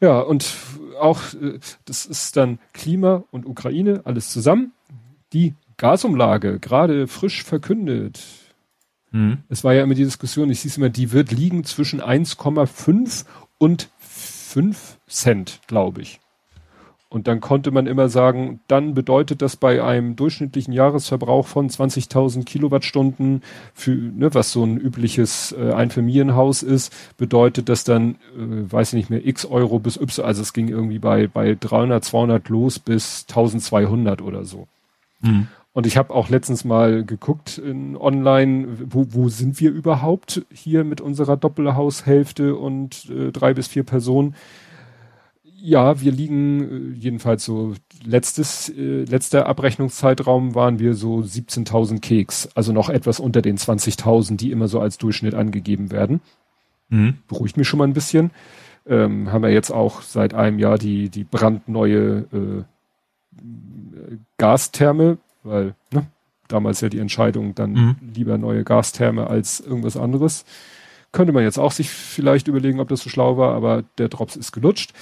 Ja, 0.01 0.21
und 0.21 0.57
auch, 0.99 1.21
äh, 1.35 1.59
das 1.85 2.07
ist 2.07 2.37
dann 2.37 2.59
Klima 2.73 3.25
und 3.31 3.45
Ukraine, 3.45 4.01
alles 4.05 4.31
zusammen. 4.31 4.73
Die 5.35 5.55
Gasumlage, 5.79 6.59
gerade 6.59 7.07
frisch 7.07 7.43
verkündet. 7.43 8.21
Mhm. 9.11 9.39
Es 9.49 9.65
war 9.65 9.73
ja 9.73 9.83
immer 9.83 9.95
die 9.95 10.05
Diskussion, 10.05 10.51
ich 10.51 10.61
sehe 10.61 10.71
es 10.71 10.77
immer, 10.77 10.91
die 10.91 11.13
wird 11.13 11.33
liegen 11.33 11.65
zwischen 11.65 12.03
1,5 12.03 13.25
und 13.59 13.89
5 13.99 14.99
Cent, 15.09 15.61
glaube 15.67 16.03
ich. 16.03 16.21
Und 17.11 17.27
dann 17.27 17.41
konnte 17.41 17.71
man 17.71 17.87
immer 17.87 18.11
sagen, 18.11 18.61
dann 18.69 18.93
bedeutet 18.93 19.41
das 19.41 19.57
bei 19.57 19.83
einem 19.83 20.15
durchschnittlichen 20.15 20.75
Jahresverbrauch 20.75 21.47
von 21.47 21.71
20.000 21.71 22.45
Kilowattstunden, 22.45 23.43
für, 23.73 23.93
ne, 23.93 24.35
was 24.35 24.53
so 24.53 24.63
ein 24.63 24.77
übliches 24.77 25.53
äh, 25.53 25.73
Einfamilienhaus 25.73 26.63
ist, 26.63 26.95
bedeutet 27.17 27.71
das 27.71 27.85
dann, 27.85 28.17
äh, 28.37 28.71
weiß 28.71 28.89
ich 28.89 28.95
nicht 28.95 29.11
mehr, 29.11 29.27
x 29.27 29.47
Euro 29.47 29.79
bis 29.79 29.97
y, 29.97 30.27
also 30.27 30.43
es 30.43 30.53
ging 30.53 30.69
irgendwie 30.69 30.99
bei, 30.99 31.29
bei 31.29 31.57
300, 31.59 32.05
200 32.05 32.49
los 32.51 32.79
bis 32.79 33.25
1200 33.27 34.21
oder 34.21 34.45
so. 34.45 34.69
Mhm. 35.21 35.49
Und 35.79 35.87
ich 35.87 35.97
habe 35.97 36.13
auch 36.13 36.29
letztens 36.29 36.65
mal 36.65 37.05
geguckt 37.05 37.59
in 37.59 37.97
online, 37.97 38.67
wo, 38.87 39.07
wo 39.11 39.29
sind 39.29 39.61
wir 39.61 39.71
überhaupt 39.71 40.45
hier 40.53 40.83
mit 40.83 41.01
unserer 41.01 41.37
Doppelhaushälfte 41.37 42.57
und 42.57 43.09
äh, 43.11 43.31
drei 43.31 43.55
bis 43.55 43.69
vier 43.69 43.85
Personen 43.85 44.35
ja, 45.61 46.01
wir 46.01 46.11
liegen 46.11 46.95
äh, 46.95 46.99
jedenfalls 46.99 47.45
so 47.45 47.75
letztes 48.05 48.71
äh, 48.71 49.05
letzter 49.05 49.47
Abrechnungszeitraum 49.47 50.57
waren 50.57 50.81
wir 50.81 50.95
so 50.95 51.19
17.000 51.19 52.01
Keks, 52.01 52.49
also 52.57 52.73
noch 52.73 52.91
etwas 52.91 53.21
unter 53.21 53.41
den 53.41 53.57
20.000, 53.57 54.37
die 54.37 54.51
immer 54.51 54.67
so 54.67 54.81
als 54.81 54.99
Durchschnitt 54.99 55.35
angegeben 55.35 55.93
werden. 55.93 56.21
Mhm. 56.89 57.19
Beruhigt 57.29 57.57
mich 57.57 57.69
schon 57.69 57.79
mal 57.79 57.87
ein 57.87 57.93
bisschen. 57.93 58.33
Ähm, 58.85 59.31
haben 59.31 59.43
wir 59.43 59.51
jetzt 59.51 59.71
auch 59.71 60.03
seit 60.03 60.35
einem 60.35 60.59
Jahr 60.59 60.77
die 60.77 61.09
die 61.09 61.23
brandneue 61.23 62.25
äh, 62.33 62.65
Gastherme, 64.39 65.19
weil 65.43 65.75
ne, 65.93 66.07
damals 66.49 66.81
ja 66.81 66.89
die 66.89 66.99
Entscheidung 66.99 67.55
dann 67.55 67.73
mhm. 67.73 67.97
lieber 68.15 68.39
neue 68.39 68.65
Gastherme 68.65 69.27
als 69.27 69.61
irgendwas 69.61 69.97
anderes. 69.97 70.45
Könnte 71.13 71.33
man 71.33 71.43
jetzt 71.43 71.59
auch 71.59 71.73
sich 71.73 71.91
vielleicht 71.91 72.49
überlegen, 72.49 72.81
ob 72.81 72.89
das 72.89 73.01
so 73.01 73.09
schlau 73.09 73.37
war, 73.39 73.55
aber 73.55 73.85
der 73.99 74.09
Drops 74.09 74.37
ist 74.37 74.53
gelutscht. 74.53 74.93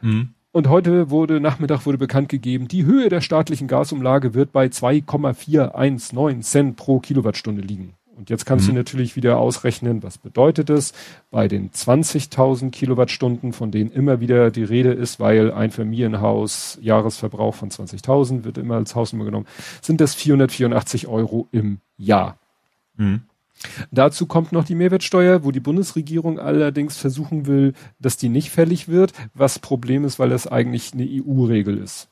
Mhm. 0.00 0.30
Und 0.52 0.68
heute 0.68 1.10
wurde, 1.10 1.40
Nachmittag 1.40 1.84
wurde 1.84 1.98
bekannt 1.98 2.28
gegeben, 2.28 2.66
die 2.66 2.86
Höhe 2.86 3.08
der 3.10 3.20
staatlichen 3.20 3.68
Gasumlage 3.68 4.32
wird 4.32 4.52
bei 4.52 4.68
2,419 4.68 6.42
Cent 6.42 6.76
pro 6.76 6.98
Kilowattstunde 6.98 7.60
liegen. 7.60 7.94
Und 8.16 8.30
jetzt 8.30 8.46
kannst 8.46 8.66
mhm. 8.66 8.72
du 8.72 8.76
natürlich 8.78 9.14
wieder 9.14 9.38
ausrechnen, 9.38 10.02
was 10.02 10.16
bedeutet 10.16 10.70
es 10.70 10.94
bei 11.30 11.48
den 11.48 11.70
20.000 11.70 12.70
Kilowattstunden, 12.70 13.52
von 13.52 13.70
denen 13.70 13.90
immer 13.90 14.20
wieder 14.20 14.50
die 14.50 14.64
Rede 14.64 14.92
ist, 14.92 15.20
weil 15.20 15.52
ein 15.52 15.70
Familienhaus 15.70 16.78
Jahresverbrauch 16.80 17.54
von 17.54 17.70
20.000 17.70 18.44
wird 18.44 18.56
immer 18.56 18.76
als 18.76 18.94
Hausnummer 18.94 19.26
genommen, 19.26 19.46
sind 19.82 20.00
das 20.00 20.14
484 20.14 21.08
Euro 21.08 21.46
im 21.52 21.78
Jahr. 21.98 22.38
Mhm. 22.96 23.22
Dazu 23.90 24.26
kommt 24.26 24.52
noch 24.52 24.64
die 24.64 24.74
Mehrwertsteuer, 24.74 25.44
wo 25.44 25.50
die 25.50 25.60
Bundesregierung 25.60 26.38
allerdings 26.38 26.96
versuchen 26.96 27.46
will, 27.46 27.74
dass 27.98 28.16
die 28.16 28.28
nicht 28.28 28.50
fällig 28.50 28.88
wird, 28.88 29.12
was 29.34 29.58
Problem 29.58 30.04
ist, 30.04 30.18
weil 30.18 30.30
das 30.30 30.46
eigentlich 30.46 30.92
eine 30.92 31.04
EU-Regel 31.04 31.78
ist. 31.78 32.08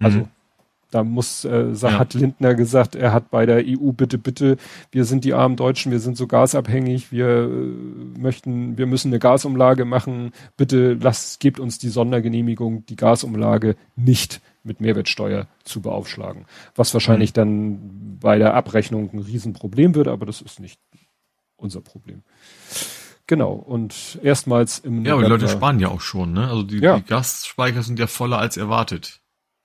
Also 0.00 0.18
mhm. 0.18 0.28
Da 0.94 1.02
muss, 1.02 1.44
äh, 1.44 1.72
ja. 1.72 1.98
hat 1.98 2.14
Lindner 2.14 2.54
gesagt, 2.54 2.94
er 2.94 3.12
hat 3.12 3.30
bei 3.30 3.46
der 3.46 3.64
EU 3.66 3.90
bitte, 3.90 4.16
bitte, 4.16 4.56
wir 4.92 5.04
sind 5.04 5.24
die 5.24 5.34
armen 5.34 5.56
Deutschen, 5.56 5.90
wir 5.90 5.98
sind 5.98 6.16
so 6.16 6.28
gasabhängig, 6.28 7.10
wir 7.10 7.26
äh, 7.26 8.18
möchten, 8.18 8.78
wir 8.78 8.86
müssen 8.86 9.08
eine 9.08 9.18
Gasumlage 9.18 9.84
machen, 9.84 10.30
bitte 10.56 10.94
lasst, 10.94 11.40
gebt 11.40 11.58
uns 11.58 11.78
die 11.78 11.88
Sondergenehmigung, 11.88 12.86
die 12.86 12.94
Gasumlage 12.94 13.74
nicht 13.96 14.40
mit 14.62 14.80
Mehrwertsteuer 14.80 15.48
zu 15.64 15.82
beaufschlagen. 15.82 16.46
Was 16.76 16.94
wahrscheinlich 16.94 17.30
mhm. 17.30 17.34
dann 17.34 18.18
bei 18.20 18.38
der 18.38 18.54
Abrechnung 18.54 19.10
ein 19.12 19.18
Riesenproblem 19.18 19.96
wird, 19.96 20.06
aber 20.06 20.26
das 20.26 20.40
ist 20.40 20.60
nicht 20.60 20.80
unser 21.56 21.80
Problem. 21.80 22.22
Genau, 23.26 23.52
und 23.52 24.20
erstmals 24.22 24.78
im 24.78 25.04
Ja, 25.04 25.14
aber 25.14 25.24
die 25.24 25.30
Leute 25.30 25.48
sparen 25.48 25.80
ja 25.80 25.88
auch 25.88 26.02
schon, 26.02 26.34
ne? 26.34 26.48
Also 26.48 26.62
die, 26.62 26.78
ja. 26.78 26.98
die 26.98 27.04
Gasspeicher 27.04 27.82
sind 27.82 27.98
ja 27.98 28.06
voller 28.06 28.38
als 28.38 28.56
erwartet. 28.56 29.22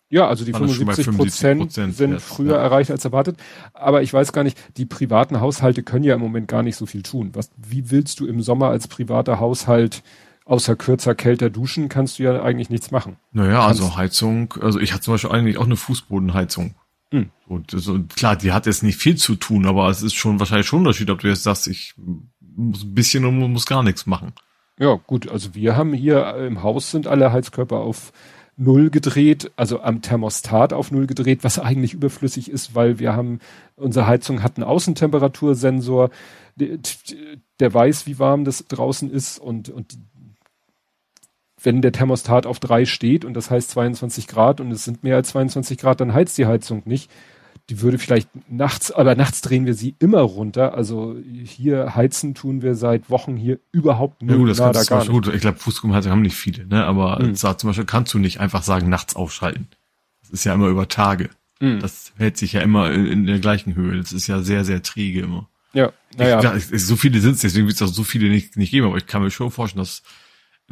Ja, 0.10 0.28
also 0.28 0.44
die 0.44 0.54
75 0.54 1.16
Prozent 1.16 1.72
sind 1.72 2.14
jetzt, 2.14 2.24
früher 2.24 2.56
ja. 2.56 2.62
erreicht 2.62 2.90
als 2.90 3.06
erwartet. 3.06 3.38
Aber 3.74 4.02
ich 4.02 4.12
weiß 4.12 4.34
gar 4.34 4.44
nicht, 4.44 4.58
die 4.78 4.86
privaten 4.86 5.40
Haushalte 5.40 5.84
können 5.84 6.04
ja 6.04 6.16
im 6.16 6.22
Moment 6.22 6.48
gar 6.48 6.64
nicht 6.64 6.78
so 6.78 6.88
viel 6.88 7.04
tun. 7.04 7.30
Was, 7.34 7.52
wie 7.58 7.92
willst 7.92 8.20
du 8.20 8.26
im 8.26 8.42
Sommer 8.42 8.70
als 8.70 8.88
privater 8.88 9.40
Haushalt 9.40 10.02
außer 10.50 10.76
kürzer, 10.76 11.14
kälter 11.14 11.50
duschen 11.52 11.90
kannst 11.90 12.18
du 12.18 12.24
ja 12.24 12.42
eigentlich 12.42 12.72
nichts 12.72 12.90
machen. 12.90 13.18
Naja, 13.32 13.66
also 13.66 13.96
Heizung, 13.96 14.56
also 14.60 14.80
ich 14.80 14.94
hatte 14.94 15.04
zum 15.04 15.14
Beispiel 15.14 15.32
eigentlich 15.32 15.58
auch 15.60 15.66
eine 15.66 15.76
Fußbodenheizung. 15.76 16.74
Hm. 17.12 17.30
Und 17.48 17.72
so, 17.72 18.00
klar, 18.16 18.36
die 18.36 18.52
hat 18.52 18.66
jetzt 18.66 18.84
nicht 18.84 18.98
viel 18.98 19.16
zu 19.16 19.36
tun, 19.36 19.68
aber 19.68 19.90
es 19.90 20.02
ist 20.02 20.16
schon 20.16 20.40
wahrscheinlich 20.40 20.68
schon 20.68 20.80
ein 20.80 20.88
Unterschied, 20.88 21.10
ob 21.12 21.20
du 21.20 21.28
jetzt 21.28 21.44
sagst, 21.44 21.68
ich 21.68 21.94
muss 22.56 22.84
ein 22.84 22.96
bisschen 22.96 23.26
und 23.26 23.38
muss 23.52 23.68
gar 23.68 23.84
nichts 23.84 24.08
machen. 24.08 24.34
Ja, 24.80 24.96
gut, 24.96 25.30
also 25.30 25.54
wir 25.56 25.76
haben 25.76 25.94
hier 25.94 26.36
im 26.36 26.64
Haus 26.64 26.90
sind 26.90 27.06
alle 27.06 27.32
Heizkörper 27.32 27.78
auf 27.78 28.12
Null 28.62 28.90
gedreht, 28.90 29.52
also 29.56 29.82
am 29.82 30.02
Thermostat 30.02 30.74
auf 30.74 30.92
Null 30.92 31.08
gedreht, 31.08 31.44
was 31.44 31.60
eigentlich 31.60 31.94
überflüssig 31.94 32.52
ist, 32.52 32.76
weil 32.76 33.00
wir 33.00 33.16
haben, 33.16 33.40
unsere 33.78 34.06
Heizung 34.06 34.44
hat 34.44 34.58
einen 34.58 34.66
Außentemperatursensor, 34.66 36.10
der, 36.58 37.74
weiß, 37.74 38.06
wie 38.06 38.20
warm 38.20 38.44
das 38.44 38.66
draußen 38.68 39.10
ist 39.10 39.40
und, 39.40 39.70
und 39.70 39.98
wenn 41.64 41.82
der 41.82 41.94
Thermostat 41.94 42.46
auf 42.46 42.60
drei 42.60 42.84
steht 42.84 43.24
und 43.24 43.34
das 43.34 43.50
heißt 43.50 43.70
22 43.70 44.28
Grad 44.28 44.60
und 44.60 44.72
es 44.72 44.84
sind 44.84 45.04
mehr 45.04 45.16
als 45.16 45.30
22 45.30 45.78
Grad, 45.78 46.02
dann 46.02 46.14
heizt 46.14 46.38
die 46.38 46.46
Heizung 46.46 46.84
nicht. 46.86 47.10
Die 47.70 47.82
würde 47.82 48.00
vielleicht 48.00 48.30
nachts, 48.50 48.92
aber 48.92 49.14
nachts 49.16 49.42
drehen 49.42 49.68
wir 49.68 49.76
sie 49.76 49.96
immer 50.00 50.22
runter. 50.22 50.74
Also 50.74 51.16
hier 51.44 51.96
heizen 51.96 52.34
tun 52.34 52.64
wir 52.64 52.74
seit 52.74 53.12
Wochen 53.12 53.38
hier 53.38 53.60
überhaupt 53.72 54.24
nicht. 54.24 54.32
Ja, 54.32 54.38
gut, 54.38 54.50
das 54.50 54.58
nada, 54.58 54.84
gar 54.84 55.00
nicht. 55.00 55.12
Gut. 55.12 55.28
Ich 55.34 55.42
glaube, 55.42 55.60
Fußbodenheizung 55.60 56.12
haben 56.12 56.24
nicht 56.24 56.36
viele, 56.36 56.66
ne? 56.66 56.84
Aber 56.86 57.22
mhm. 57.22 57.36
zum 57.36 57.56
Beispiel 57.62 57.86
kannst 57.86 58.14
du 58.14 58.20
nicht 58.20 58.40
einfach 58.40 58.64
sagen, 58.64 58.90
nachts 58.90 59.16
aufschalten. 59.16 59.68
Das 60.22 60.32
ist 60.32 60.44
ja 60.46 60.54
immer 60.56 60.68
über 60.68 60.88
Tage. 60.88 61.30
Mhm. 61.60 61.80
Das 61.80 62.14
hält 62.18 62.38
sich 62.38 62.54
ja 62.54 62.62
immer 62.62 62.92
in, 62.92 63.06
in, 63.06 63.26
der 63.28 63.40
gleichen 63.40 63.76
Höhe. 63.76 63.98
Das 63.98 64.14
ist 64.14 64.26
ja 64.26 64.42
sehr, 64.42 64.66
sehr 64.66 64.82
träge 64.82 65.22
immer. 65.22 65.48
Ja, 65.74 65.92
naja. 66.18 66.56
Ich, 66.56 66.86
so 66.86 66.96
viele 66.96 67.20
sind 67.20 67.36
es, 67.36 67.42
deswegen 67.42 67.68
wird 67.68 67.76
es 67.76 67.82
auch 67.84 67.94
so 67.94 68.04
viele 68.04 68.30
nicht, 68.30 68.58
nicht 68.58 68.72
geben, 68.72 68.88
aber 68.88 68.98
ich 68.98 69.06
kann 69.06 69.22
mir 69.22 69.30
schon 69.30 69.52
vorstellen, 69.52 69.84
dass 69.84 70.02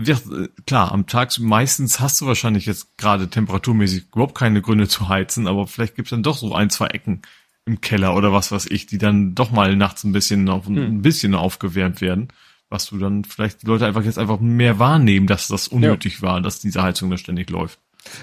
ja, 0.04 0.18
klar, 0.66 0.92
am 0.92 1.08
Tag 1.08 1.38
meistens 1.40 2.00
hast 2.00 2.22
du 2.22 2.28
wahrscheinlich 2.28 2.66
jetzt 2.66 2.98
gerade 2.98 3.30
temperaturmäßig 3.30 4.08
überhaupt 4.14 4.36
keine 4.36 4.62
Gründe 4.62 4.88
zu 4.88 5.10
heizen, 5.10 5.48
aber 5.48 5.68
vielleicht 5.68 5.96
gibt's 5.96 6.12
dann 6.12 6.24
doch 6.24 6.38
so 6.38 6.54
ein, 6.54 6.70
zwei 6.70 6.88
Ecken 6.88 7.22
im 7.66 7.82
Keller 7.82 8.16
oder 8.16 8.32
was 8.32 8.52
weiß 8.52 8.68
ich, 8.68 8.86
die 8.86 8.98
dann 8.98 9.36
doch 9.36 9.52
mal 9.52 9.76
nachts 9.76 10.04
ein 10.04 10.14
bisschen 10.14 10.48
auf, 10.50 10.68
hm. 10.68 10.78
ein 10.78 11.02
bisschen 11.02 11.36
aufgewärmt 11.36 12.02
werden, 12.02 12.30
was 12.70 12.88
du 12.88 12.98
dann 12.98 13.24
vielleicht 13.24 13.64
die 13.64 13.68
Leute 13.68 13.86
einfach 13.86 14.04
jetzt 14.04 14.20
einfach 14.20 14.40
mehr 14.40 14.80
wahrnehmen, 14.80 15.28
dass 15.28 15.48
das 15.48 15.68
unnötig 15.68 16.18
ja. 16.18 16.22
war, 16.22 16.42
dass 16.42 16.60
diese 16.60 16.82
Heizung 16.84 17.10
da 17.10 17.18
ständig 17.18 17.50
läuft. 17.50 17.80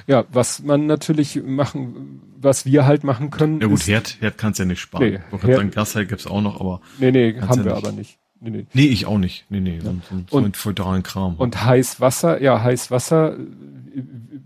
Ja, 0.06 0.24
was 0.32 0.62
man 0.62 0.86
natürlich 0.86 1.42
machen, 1.44 2.22
was 2.38 2.64
wir 2.64 2.86
halt 2.86 3.04
machen 3.04 3.30
können. 3.30 3.60
Ja 3.60 3.66
gut, 3.66 3.80
ist, 3.80 3.88
Herd, 3.88 4.16
Herd 4.20 4.38
kannst 4.38 4.58
ja 4.58 4.64
nicht 4.64 4.80
sparen. 4.80 5.04
Nee, 5.04 5.20
Herd, 5.30 5.56
sagen, 5.56 5.70
Gasherd 5.70 6.08
gibt's 6.08 6.26
auch 6.26 6.40
noch, 6.40 6.60
aber. 6.60 6.80
Nee, 6.98 7.10
nee, 7.10 7.40
haben 7.40 7.58
ja 7.60 7.64
wir 7.64 7.74
nicht. 7.74 7.84
aber 7.84 7.92
nicht. 7.92 8.18
Nee, 8.44 8.50
nee. 8.50 8.66
nee, 8.74 8.86
ich 8.86 9.06
auch 9.06 9.16
nicht. 9.16 9.46
Nee, 9.48 9.60
nee, 9.60 9.78
ja. 9.78 9.84
so, 9.84 9.94
so 10.30 10.36
und, 10.36 10.56
feudalen 10.56 11.02
Kram. 11.02 11.36
Und 11.36 11.64
heiß 11.64 12.00
Wasser, 12.00 12.42
ja, 12.42 12.62
heiß 12.62 12.90
Wasser, 12.90 13.38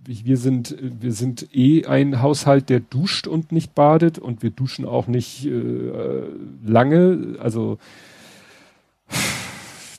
wir 0.07 0.37
sind, 0.37 0.77
wir 0.81 1.13
sind 1.13 1.49
eh 1.53 1.85
ein 1.85 2.23
Haushalt, 2.23 2.69
der 2.69 2.79
duscht 2.79 3.27
und 3.27 3.51
nicht 3.51 3.75
badet 3.75 4.21
und 4.21 4.45
wir 4.45 4.51
duschen 4.51 4.85
auch 4.85 5.09
nicht 5.09 5.47
äh, 5.47 6.23
lange, 6.65 7.37
also 7.41 7.79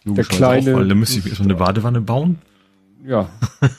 der 0.06 0.24
kleine. 0.24 0.76
Weil 0.76 0.88
da 0.88 0.96
müsste 0.96 1.20
ich 1.20 1.28
erstmal 1.28 1.50
eine 1.50 1.60
Badewanne 1.60 2.02
bauen. 2.02 2.40
Ja. 3.06 3.30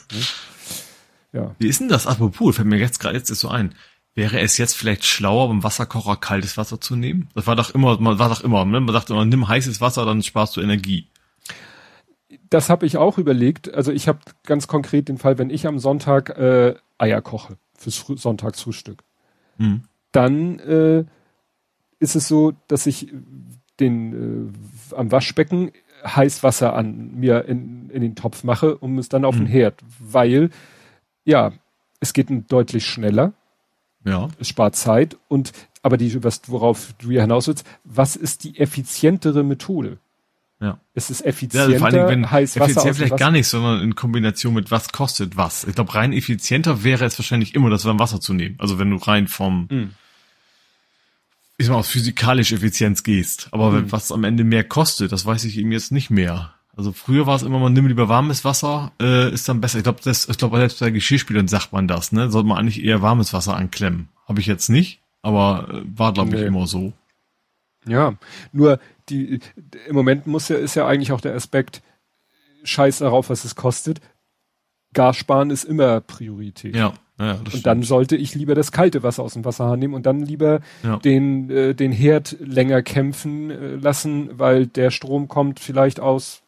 Ja. 1.33 1.55
Wie 1.59 1.69
ist 1.69 1.79
denn 1.79 1.87
das? 1.87 2.07
Apropos, 2.07 2.57
fällt 2.57 2.67
mir 2.67 2.77
jetzt 2.77 2.99
gerade 2.99 3.15
jetzt 3.15 3.29
ist 3.29 3.39
so 3.39 3.47
ein. 3.47 3.73
Wäre 4.21 4.39
es 4.39 4.59
jetzt 4.59 4.77
vielleicht 4.77 5.03
schlauer, 5.03 5.47
beim 5.47 5.63
Wasserkocher 5.63 6.15
kaltes 6.15 6.55
Wasser 6.55 6.79
zu 6.79 6.95
nehmen? 6.95 7.27
Das 7.33 7.47
war 7.47 7.55
doch 7.55 7.73
immer, 7.73 7.99
man 7.99 8.19
war 8.19 8.29
doch 8.29 8.41
immer, 8.41 8.65
ne? 8.65 8.79
Man 8.79 8.93
sagte 8.93 9.13
immer, 9.13 9.25
nimm 9.25 9.47
heißes 9.47 9.81
Wasser, 9.81 10.05
dann 10.05 10.21
sparst 10.21 10.55
du 10.55 10.61
Energie. 10.61 11.07
Das 12.51 12.69
habe 12.69 12.85
ich 12.85 12.97
auch 12.97 13.17
überlegt. 13.17 13.73
Also 13.73 13.91
ich 13.91 14.07
habe 14.07 14.19
ganz 14.45 14.67
konkret 14.67 15.09
den 15.09 15.17
Fall, 15.17 15.39
wenn 15.39 15.49
ich 15.49 15.65
am 15.65 15.79
Sonntag 15.79 16.37
äh, 16.37 16.75
Eier 16.99 17.23
koche 17.23 17.57
fürs 17.75 17.95
Früh 17.95 18.15
Sonntagsfrühstück, 18.15 19.03
hm. 19.57 19.85
dann 20.11 20.59
äh, 20.59 21.03
ist 21.97 22.15
es 22.15 22.27
so, 22.27 22.53
dass 22.67 22.85
ich 22.85 23.11
den 23.79 24.51
äh, 24.91 24.95
am 24.95 25.11
Waschbecken 25.11 25.71
heiß 26.05 26.43
Wasser 26.43 26.75
an 26.75 27.15
mir 27.15 27.45
in, 27.45 27.89
in 27.89 28.03
den 28.03 28.13
Topf 28.13 28.43
mache, 28.43 28.77
um 28.77 28.99
es 28.99 29.09
dann 29.09 29.25
auf 29.25 29.33
hm. 29.33 29.45
den 29.45 29.51
Herd, 29.51 29.81
weil 29.97 30.51
ja, 31.23 31.53
es 31.99 32.13
geht 32.13 32.27
deutlich 32.51 32.85
schneller. 32.85 33.33
Ja. 34.03 34.29
Es 34.39 34.47
spart 34.47 34.75
Zeit 34.75 35.17
und 35.27 35.51
aber 35.83 35.97
die, 35.97 36.23
was, 36.23 36.41
worauf 36.47 36.93
du 36.99 37.11
ja 37.11 37.21
hinaus 37.21 37.47
willst, 37.47 37.65
was 37.83 38.15
ist 38.15 38.43
die 38.43 38.59
effizientere 38.59 39.43
Methode? 39.43 39.97
Ja. 40.59 40.79
Es 40.93 41.09
ist 41.09 41.25
effizienter, 41.25 41.71
ja, 41.71 41.79
vor 41.79 41.87
allem, 41.87 42.07
wenn 42.07 42.31
heiß 42.31 42.59
Wasser 42.59 42.71
effizient 42.71 42.95
vielleicht 42.95 43.17
gar 43.17 43.31
nicht, 43.31 43.47
sondern 43.47 43.81
in 43.81 43.95
Kombination 43.95 44.53
mit 44.53 44.69
was 44.69 44.91
kostet 44.91 45.35
was. 45.35 45.63
Ich 45.63 45.73
glaube, 45.73 45.95
rein 45.95 46.13
effizienter 46.13 46.83
wäre 46.83 47.03
es 47.05 47.17
wahrscheinlich 47.17 47.55
immer, 47.55 47.71
das 47.71 47.85
Wasser 47.85 48.21
zu 48.21 48.33
nehmen. 48.33 48.55
Also 48.59 48.77
wenn 48.77 48.91
du 48.91 48.97
rein 48.97 49.27
vom, 49.27 49.63
mm. 49.63 49.95
ich 51.57 51.65
sag 51.65 51.73
mal, 51.73 51.79
aus 51.79 51.89
physikalisch 51.89 52.51
Effizienz 52.51 53.01
gehst. 53.01 53.49
Aber 53.51 53.71
mm. 53.71 53.91
was 53.91 54.11
am 54.11 54.23
Ende 54.23 54.43
mehr 54.43 54.63
kostet, 54.63 55.11
das 55.11 55.25
weiß 55.25 55.45
ich 55.45 55.57
eben 55.57 55.71
jetzt 55.71 55.91
nicht 55.91 56.11
mehr. 56.11 56.53
Also 56.75 56.93
früher 56.93 57.27
war 57.27 57.35
es 57.35 57.43
immer, 57.43 57.59
man 57.59 57.73
nimmt 57.73 57.89
lieber 57.89 58.07
warmes 58.07 58.45
Wasser, 58.45 58.91
äh, 59.01 59.31
ist 59.31 59.47
dann 59.49 59.61
besser. 59.61 59.77
Ich 59.79 59.83
glaube, 59.83 59.99
das, 60.03 60.29
ich 60.29 60.37
glaube, 60.37 60.57
selbst 60.57 60.79
bei 60.79 60.89
Geschirrspülern 60.89 61.47
sagt 61.47 61.73
man 61.73 61.87
das, 61.87 62.11
ne? 62.11 62.31
Sollte 62.31 62.47
man 62.47 62.57
eigentlich 62.57 62.83
eher 62.83 63.01
warmes 63.01 63.33
Wasser 63.33 63.55
anklemmen. 63.55 64.09
Habe 64.27 64.39
ich 64.39 64.47
jetzt 64.47 64.69
nicht, 64.69 65.01
aber 65.21 65.67
äh, 65.69 65.81
war, 65.85 66.13
glaube 66.13 66.35
ich, 66.35 66.41
immer 66.41 66.67
so. 66.67 66.93
Ja, 67.85 68.15
nur 68.53 68.79
die 69.09 69.39
im 69.87 69.95
Moment 69.95 70.27
muss 70.27 70.47
ja, 70.47 70.57
ist 70.57 70.75
ja 70.75 70.87
eigentlich 70.87 71.11
auch 71.11 71.21
der 71.21 71.35
Aspekt, 71.35 71.81
scheiß 72.63 72.99
darauf, 72.99 73.29
was 73.29 73.43
es 73.43 73.55
kostet. 73.55 73.99
Gas 74.93 75.17
sparen 75.17 75.49
ist 75.49 75.63
immer 75.63 76.01
Priorität. 76.01 76.75
Ja. 76.75 76.93
Ja, 77.19 77.33
und 77.33 77.49
stimmt. 77.49 77.67
dann 77.67 77.83
sollte 77.83 78.15
ich 78.15 78.33
lieber 78.33 78.55
das 78.55 78.71
kalte 78.71 79.03
Wasser 79.03 79.21
aus 79.21 79.33
dem 79.33 79.45
Wasserhahn 79.45 79.77
nehmen 79.77 79.93
und 79.93 80.07
dann 80.07 80.21
lieber 80.21 80.61
ja. 80.81 80.97
den, 80.97 81.51
äh, 81.51 81.75
den 81.75 81.91
Herd 81.91 82.35
länger 82.39 82.81
kämpfen 82.81 83.51
äh, 83.51 83.75
lassen, 83.75 84.39
weil 84.39 84.65
der 84.65 84.89
Strom 84.89 85.27
kommt 85.27 85.59
vielleicht 85.59 85.99
aus 85.99 86.41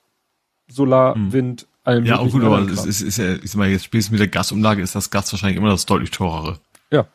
Solar, 0.73 1.15
hm. 1.15 1.31
Wind, 1.31 1.67
allem 1.83 2.05
Ja, 2.05 2.19
auch 2.19 2.31
gut, 2.31 2.43
aber 2.43 2.59
es 2.59 2.85
ist, 2.85 3.01
ist 3.01 3.17
ja, 3.17 3.35
ich 3.35 3.51
sag 3.51 3.57
mal, 3.57 3.69
jetzt 3.69 3.85
spielst 3.85 4.09
du 4.09 4.13
mit 4.13 4.19
der 4.19 4.27
Gasumlage, 4.27 4.81
ist 4.81 4.95
das 4.95 5.09
Gas 5.09 5.31
wahrscheinlich 5.31 5.57
immer 5.57 5.69
das 5.69 5.85
deutlich 5.85 6.11
teurere. 6.11 6.59
Ja. 6.91 7.05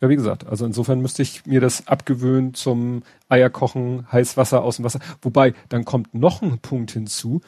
Ja, 0.00 0.08
wie 0.08 0.16
gesagt, 0.16 0.46
also 0.46 0.66
insofern 0.66 1.00
müsste 1.00 1.22
ich 1.22 1.46
mir 1.46 1.60
das 1.60 1.86
abgewöhnen 1.86 2.54
zum 2.54 3.02
Eierkochen, 3.28 4.10
Heißwasser 4.10 4.62
aus 4.62 4.76
dem 4.76 4.84
Wasser. 4.84 5.00
Wobei, 5.22 5.54
dann 5.68 5.84
kommt 5.84 6.14
noch 6.14 6.42
ein 6.42 6.58
Punkt 6.58 6.90
hinzu, 6.90 7.40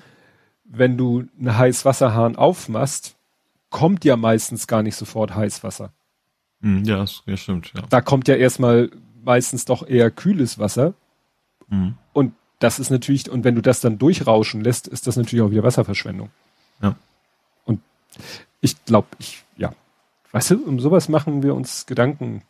wenn 0.64 0.96
du 0.96 1.24
einen 1.38 1.56
Heißwasserhahn 1.56 2.36
aufmachst, 2.36 3.16
kommt 3.70 4.04
ja 4.04 4.16
meistens 4.16 4.66
gar 4.66 4.82
nicht 4.82 4.96
sofort 4.96 5.34
Heißwasser. 5.34 5.92
Hm, 6.62 6.84
ja, 6.84 7.04
ja, 7.26 7.36
stimmt, 7.36 7.72
ja. 7.74 7.82
Da 7.88 8.00
kommt 8.00 8.26
ja 8.28 8.36
erstmal 8.36 8.90
meistens 9.22 9.64
doch 9.64 9.86
eher 9.86 10.10
kühles 10.10 10.58
Wasser. 10.58 10.94
Mhm. 11.68 11.96
Und 12.12 12.32
das 12.58 12.78
ist 12.78 12.90
natürlich, 12.90 13.30
und 13.30 13.44
wenn 13.44 13.54
du 13.54 13.62
das 13.62 13.80
dann 13.80 13.98
durchrauschen 13.98 14.62
lässt, 14.62 14.88
ist 14.88 15.06
das 15.06 15.16
natürlich 15.16 15.44
auch 15.44 15.50
wieder 15.50 15.62
Wasserverschwendung. 15.62 16.30
Ja. 16.82 16.96
Und 17.64 17.80
ich 18.60 18.82
glaube, 18.84 19.08
ich, 19.18 19.44
ja, 19.56 19.72
weißt 20.32 20.52
du, 20.52 20.64
um 20.64 20.80
sowas 20.80 21.08
machen 21.08 21.42
wir 21.42 21.54
uns 21.54 21.86
Gedanken. 21.86 22.42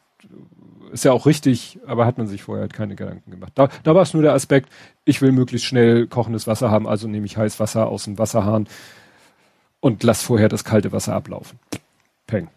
Ist 0.92 1.04
ja 1.04 1.12
auch 1.12 1.26
richtig, 1.26 1.80
aber 1.86 2.06
hat 2.06 2.18
man 2.18 2.28
sich 2.28 2.42
vorher 2.42 2.62
halt 2.62 2.72
keine 2.72 2.94
Gedanken 2.94 3.30
gemacht. 3.30 3.52
Da, 3.56 3.68
da 3.82 3.94
war 3.94 4.02
es 4.02 4.14
nur 4.14 4.22
der 4.22 4.34
Aspekt, 4.34 4.70
ich 5.04 5.20
will 5.20 5.32
möglichst 5.32 5.66
schnell 5.66 6.06
kochendes 6.06 6.46
Wasser 6.46 6.70
haben, 6.70 6.86
also 6.86 7.08
nehme 7.08 7.26
ich 7.26 7.36
heiß 7.36 7.58
Wasser 7.58 7.88
aus 7.88 8.04
dem 8.04 8.18
Wasserhahn 8.18 8.68
und 9.80 10.02
lass 10.04 10.22
vorher 10.22 10.48
das 10.48 10.64
kalte 10.64 10.92
Wasser 10.92 11.14
ablaufen. 11.14 11.58
Peng. 12.26 12.48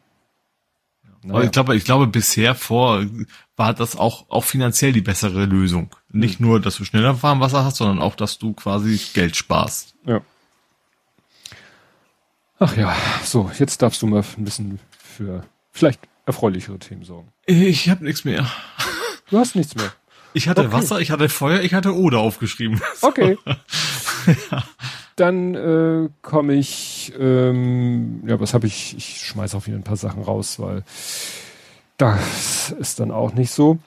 Naja. 1.23 1.43
Ich 1.43 1.51
glaube, 1.51 1.75
ich 1.75 1.85
glaube, 1.85 2.07
bisher 2.07 2.55
vor 2.55 3.05
war 3.55 3.73
das 3.73 3.95
auch, 3.95 4.29
auch 4.29 4.43
finanziell 4.43 4.93
die 4.93 5.01
bessere 5.01 5.45
Lösung. 5.45 5.93
Nicht 6.11 6.39
hm. 6.39 6.47
nur, 6.47 6.61
dass 6.61 6.77
du 6.77 6.85
schneller 6.85 7.21
Warmwasser 7.21 7.65
hast, 7.65 7.77
sondern 7.77 7.99
auch, 7.99 8.15
dass 8.15 8.37
du 8.37 8.53
quasi 8.53 8.99
Geld 9.13 9.35
sparst. 9.35 9.95
Ja. 10.05 10.21
Ach 12.59 12.75
ja, 12.75 12.95
so, 13.23 13.49
jetzt 13.57 13.81
darfst 13.81 14.01
du 14.01 14.07
mal 14.07 14.23
ein 14.37 14.43
bisschen 14.43 14.79
für 14.97 15.45
vielleicht 15.71 16.01
erfreulichere 16.25 16.77
Themen 16.77 17.03
sorgen. 17.03 17.31
Ich 17.45 17.89
habe 17.89 18.03
nichts 18.03 18.25
mehr. 18.25 18.49
Du 19.29 19.37
hast 19.37 19.55
nichts 19.55 19.75
mehr. 19.75 19.93
Ich 20.33 20.47
hatte 20.47 20.61
okay. 20.61 20.71
Wasser, 20.73 20.99
ich 20.99 21.11
hatte 21.11 21.29
Feuer, 21.29 21.61
ich 21.61 21.73
hatte 21.73 21.95
Oder 21.95 22.19
aufgeschrieben. 22.19 22.81
Okay. 23.01 23.37
ja. 24.51 24.63
Dann 25.19 25.53
äh, 25.55 26.09
komme 26.21 26.53
ich, 26.53 27.11
ähm, 27.19 28.23
ja, 28.25 28.39
was 28.39 28.53
habe 28.53 28.67
ich? 28.67 28.95
Ich 28.95 29.19
schmeiß 29.19 29.53
auch 29.53 29.67
wieder 29.67 29.75
ein 29.75 29.83
paar 29.83 29.97
Sachen 29.97 30.23
raus, 30.23 30.59
weil 30.59 30.83
das 31.97 32.71
ist 32.79 33.01
dann 33.01 33.11
auch 33.11 33.33
nicht 33.33 33.51
so. 33.51 33.79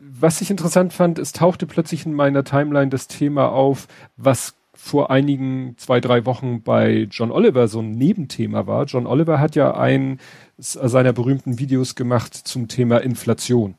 Was 0.00 0.40
ich 0.40 0.50
interessant 0.50 0.92
fand, 0.92 1.20
es 1.20 1.32
tauchte 1.32 1.66
plötzlich 1.66 2.04
in 2.04 2.14
meiner 2.14 2.42
Timeline 2.42 2.88
das 2.88 3.06
Thema 3.06 3.50
auf, 3.50 3.86
was 4.16 4.54
vor 4.74 5.10
einigen 5.10 5.74
zwei, 5.76 6.00
drei 6.00 6.26
Wochen 6.26 6.62
bei 6.62 7.06
John 7.10 7.30
Oliver 7.30 7.68
so 7.68 7.80
ein 7.80 7.92
Nebenthema 7.92 8.66
war. 8.66 8.86
John 8.86 9.06
Oliver 9.06 9.38
hat 9.38 9.54
ja 9.54 9.76
ein 9.76 10.18
seiner 10.58 11.12
berühmten 11.12 11.58
Videos 11.58 11.94
gemacht 11.94 12.34
zum 12.34 12.66
Thema 12.66 12.98
Inflation. 12.98 13.74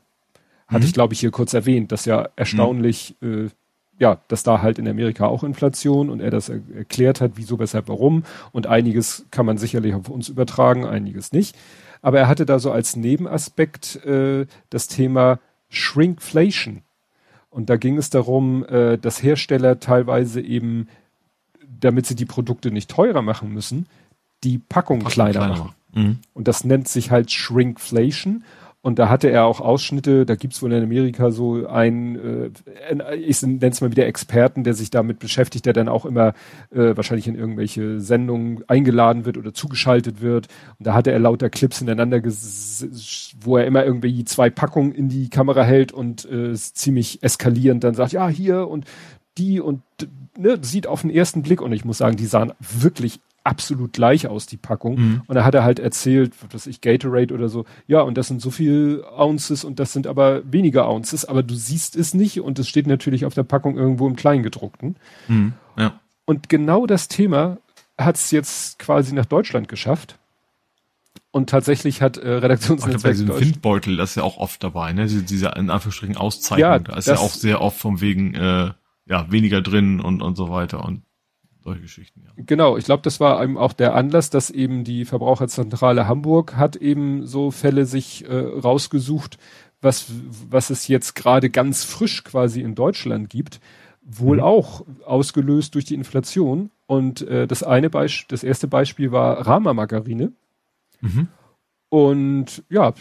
Hatte 0.68 0.84
mhm. 0.84 0.86
ich, 0.86 0.92
glaube 0.94 1.12
ich, 1.12 1.20
hier 1.20 1.32
kurz 1.32 1.52
erwähnt, 1.52 1.92
dass 1.92 2.06
ja 2.06 2.28
erstaunlich 2.36 3.16
mhm. 3.20 3.46
äh, 3.46 3.50
ja, 3.98 4.18
dass 4.28 4.42
da 4.42 4.62
halt 4.62 4.78
in 4.78 4.88
Amerika 4.88 5.26
auch 5.26 5.44
Inflation 5.44 6.10
und 6.10 6.20
er 6.20 6.30
das 6.30 6.48
er 6.48 6.60
erklärt 6.74 7.20
hat, 7.20 7.32
wieso, 7.36 7.58
weshalb, 7.58 7.88
warum. 7.88 8.24
Und 8.50 8.66
einiges 8.66 9.26
kann 9.30 9.46
man 9.46 9.58
sicherlich 9.58 9.94
auf 9.94 10.08
uns 10.08 10.28
übertragen, 10.28 10.86
einiges 10.86 11.32
nicht. 11.32 11.56
Aber 12.00 12.18
er 12.18 12.28
hatte 12.28 12.46
da 12.46 12.58
so 12.58 12.72
als 12.72 12.96
Nebenaspekt 12.96 14.04
äh, 14.04 14.46
das 14.70 14.88
Thema 14.88 15.38
Shrinkflation. 15.68 16.82
Und 17.48 17.70
da 17.70 17.76
ging 17.76 17.96
es 17.98 18.10
darum, 18.10 18.64
äh, 18.64 18.98
dass 18.98 19.22
Hersteller 19.22 19.78
teilweise 19.78 20.40
eben, 20.40 20.88
damit 21.80 22.06
sie 22.06 22.16
die 22.16 22.24
Produkte 22.24 22.70
nicht 22.70 22.90
teurer 22.90 23.22
machen 23.22 23.52
müssen, 23.52 23.86
die 24.42 24.58
Packung, 24.58 25.00
Packung 25.00 25.12
kleiner, 25.12 25.32
kleiner 25.32 25.48
machen. 25.58 25.74
Mhm. 25.94 26.18
Und 26.34 26.48
das 26.48 26.64
nennt 26.64 26.88
sich 26.88 27.10
halt 27.10 27.30
Shrinkflation. 27.30 28.44
Und 28.82 28.98
da 28.98 29.08
hatte 29.08 29.30
er 29.30 29.44
auch 29.44 29.60
Ausschnitte, 29.60 30.26
da 30.26 30.34
gibt's 30.34 30.60
wohl 30.60 30.72
in 30.72 30.82
Amerika 30.82 31.30
so 31.30 31.66
einen, 31.68 32.16
äh, 32.16 33.14
ich 33.14 33.40
nenne 33.40 33.64
es 33.68 33.80
mal 33.80 33.92
wieder 33.92 34.06
Experten, 34.06 34.64
der 34.64 34.74
sich 34.74 34.90
damit 34.90 35.20
beschäftigt, 35.20 35.66
der 35.66 35.72
dann 35.72 35.88
auch 35.88 36.04
immer 36.04 36.34
äh, 36.72 36.96
wahrscheinlich 36.96 37.28
in 37.28 37.36
irgendwelche 37.36 38.00
Sendungen 38.00 38.64
eingeladen 38.68 39.24
wird 39.24 39.38
oder 39.38 39.54
zugeschaltet 39.54 40.20
wird. 40.20 40.48
Und 40.80 40.86
da 40.86 40.94
hatte 40.94 41.12
er 41.12 41.20
lauter 41.20 41.48
Clips 41.48 41.78
hintereinander, 41.78 42.20
wo 43.40 43.56
er 43.56 43.66
immer 43.66 43.84
irgendwie 43.84 44.24
zwei 44.24 44.50
Packungen 44.50 44.92
in 44.92 45.08
die 45.08 45.30
Kamera 45.30 45.62
hält 45.62 45.92
und 45.92 46.28
äh, 46.28 46.52
ziemlich 46.54 47.22
eskalierend 47.22 47.84
dann 47.84 47.94
sagt, 47.94 48.10
ja, 48.10 48.28
hier 48.28 48.66
und 48.66 48.84
die 49.38 49.60
und 49.60 49.82
ne, 50.36 50.58
sieht 50.60 50.88
auf 50.88 51.02
den 51.02 51.10
ersten 51.10 51.42
Blick, 51.42 51.62
und 51.62 51.72
ich 51.72 51.84
muss 51.84 51.98
sagen, 51.98 52.16
die 52.16 52.26
sahen 52.26 52.52
wirklich 52.58 53.20
absolut 53.44 53.92
gleich 53.92 54.26
aus, 54.26 54.46
die 54.46 54.56
Packung. 54.56 54.94
Mhm. 54.96 55.22
Und 55.26 55.34
da 55.34 55.44
hat 55.44 55.54
er 55.54 55.64
halt 55.64 55.78
erzählt, 55.78 56.34
was 56.42 56.54
weiß 56.54 56.66
ich, 56.66 56.80
Gatorade 56.80 57.34
oder 57.34 57.48
so, 57.48 57.64
ja, 57.86 58.00
und 58.00 58.16
das 58.16 58.28
sind 58.28 58.40
so 58.40 58.50
viel 58.50 59.04
Ounces 59.16 59.64
und 59.64 59.78
das 59.78 59.92
sind 59.92 60.06
aber 60.06 60.42
weniger 60.50 60.88
Ounces, 60.88 61.24
aber 61.24 61.42
du 61.42 61.54
siehst 61.54 61.96
es 61.96 62.14
nicht 62.14 62.40
und 62.40 62.58
es 62.58 62.68
steht 62.68 62.86
natürlich 62.86 63.24
auf 63.24 63.34
der 63.34 63.42
Packung 63.44 63.76
irgendwo 63.76 64.06
im 64.06 64.16
Kleingedruckten. 64.16 64.96
Mhm. 65.28 65.54
Ja. 65.76 66.00
Und 66.24 66.48
genau 66.48 66.86
das 66.86 67.08
Thema 67.08 67.58
hat 67.98 68.16
es 68.16 68.30
jetzt 68.30 68.78
quasi 68.78 69.14
nach 69.14 69.26
Deutschland 69.26 69.68
geschafft. 69.68 70.18
Und 71.30 71.48
tatsächlich 71.48 72.02
hat 72.02 72.18
äh, 72.18 72.20
Auch 72.20 72.24
bei 72.24 72.38
Redaktionsnetzwerk 72.38 73.14
diesem 73.14 73.28
Windbeutel, 73.28 73.96
das 73.96 74.10
ist 74.10 74.16
ja 74.16 74.22
auch 74.22 74.36
oft 74.36 74.62
dabei, 74.62 74.92
ne? 74.92 75.04
Diese, 75.04 75.22
diese 75.22 75.48
in 75.56 75.70
Anführungsstrichen 75.70 76.16
Auszeichnung, 76.16 76.60
Ja, 76.60 76.78
da 76.78 76.96
ist 76.96 77.08
ja 77.08 77.16
auch 77.16 77.30
sehr 77.30 77.62
oft 77.62 77.78
von 77.78 78.02
wegen, 78.02 78.34
äh, 78.34 78.72
ja, 79.06 79.30
weniger 79.30 79.62
drin 79.62 80.00
und, 80.00 80.20
und 80.20 80.36
so 80.36 80.50
weiter 80.50 80.84
und 80.84 81.02
solche 81.62 81.82
Geschichten, 81.82 82.22
ja. 82.24 82.30
Genau, 82.36 82.76
ich 82.76 82.84
glaube, 82.84 83.02
das 83.02 83.20
war 83.20 83.42
eben 83.42 83.56
auch 83.56 83.72
der 83.72 83.94
Anlass, 83.94 84.30
dass 84.30 84.50
eben 84.50 84.84
die 84.84 85.04
Verbraucherzentrale 85.04 86.08
Hamburg 86.08 86.56
hat 86.56 86.76
eben 86.76 87.26
so 87.26 87.50
Fälle 87.50 87.86
sich 87.86 88.28
äh, 88.28 88.36
rausgesucht, 88.36 89.38
was, 89.80 90.06
was 90.48 90.70
es 90.70 90.88
jetzt 90.88 91.14
gerade 91.14 91.50
ganz 91.50 91.84
frisch 91.84 92.24
quasi 92.24 92.60
in 92.60 92.74
Deutschland 92.74 93.30
gibt, 93.30 93.60
wohl 94.02 94.38
Mhm. 94.38 94.42
auch 94.42 94.84
ausgelöst 95.04 95.74
durch 95.74 95.84
die 95.84 95.94
Inflation. 95.94 96.70
Und 96.86 97.22
äh, 97.22 97.46
das 97.46 97.62
eine 97.62 97.90
Beispiel, 97.90 98.26
das 98.28 98.44
erste 98.44 98.68
Beispiel 98.68 99.12
war 99.12 99.46
Rama-Margarine. 99.46 100.32
Mhm. 101.00 101.28
Und 101.88 102.64
ja, 102.68 102.94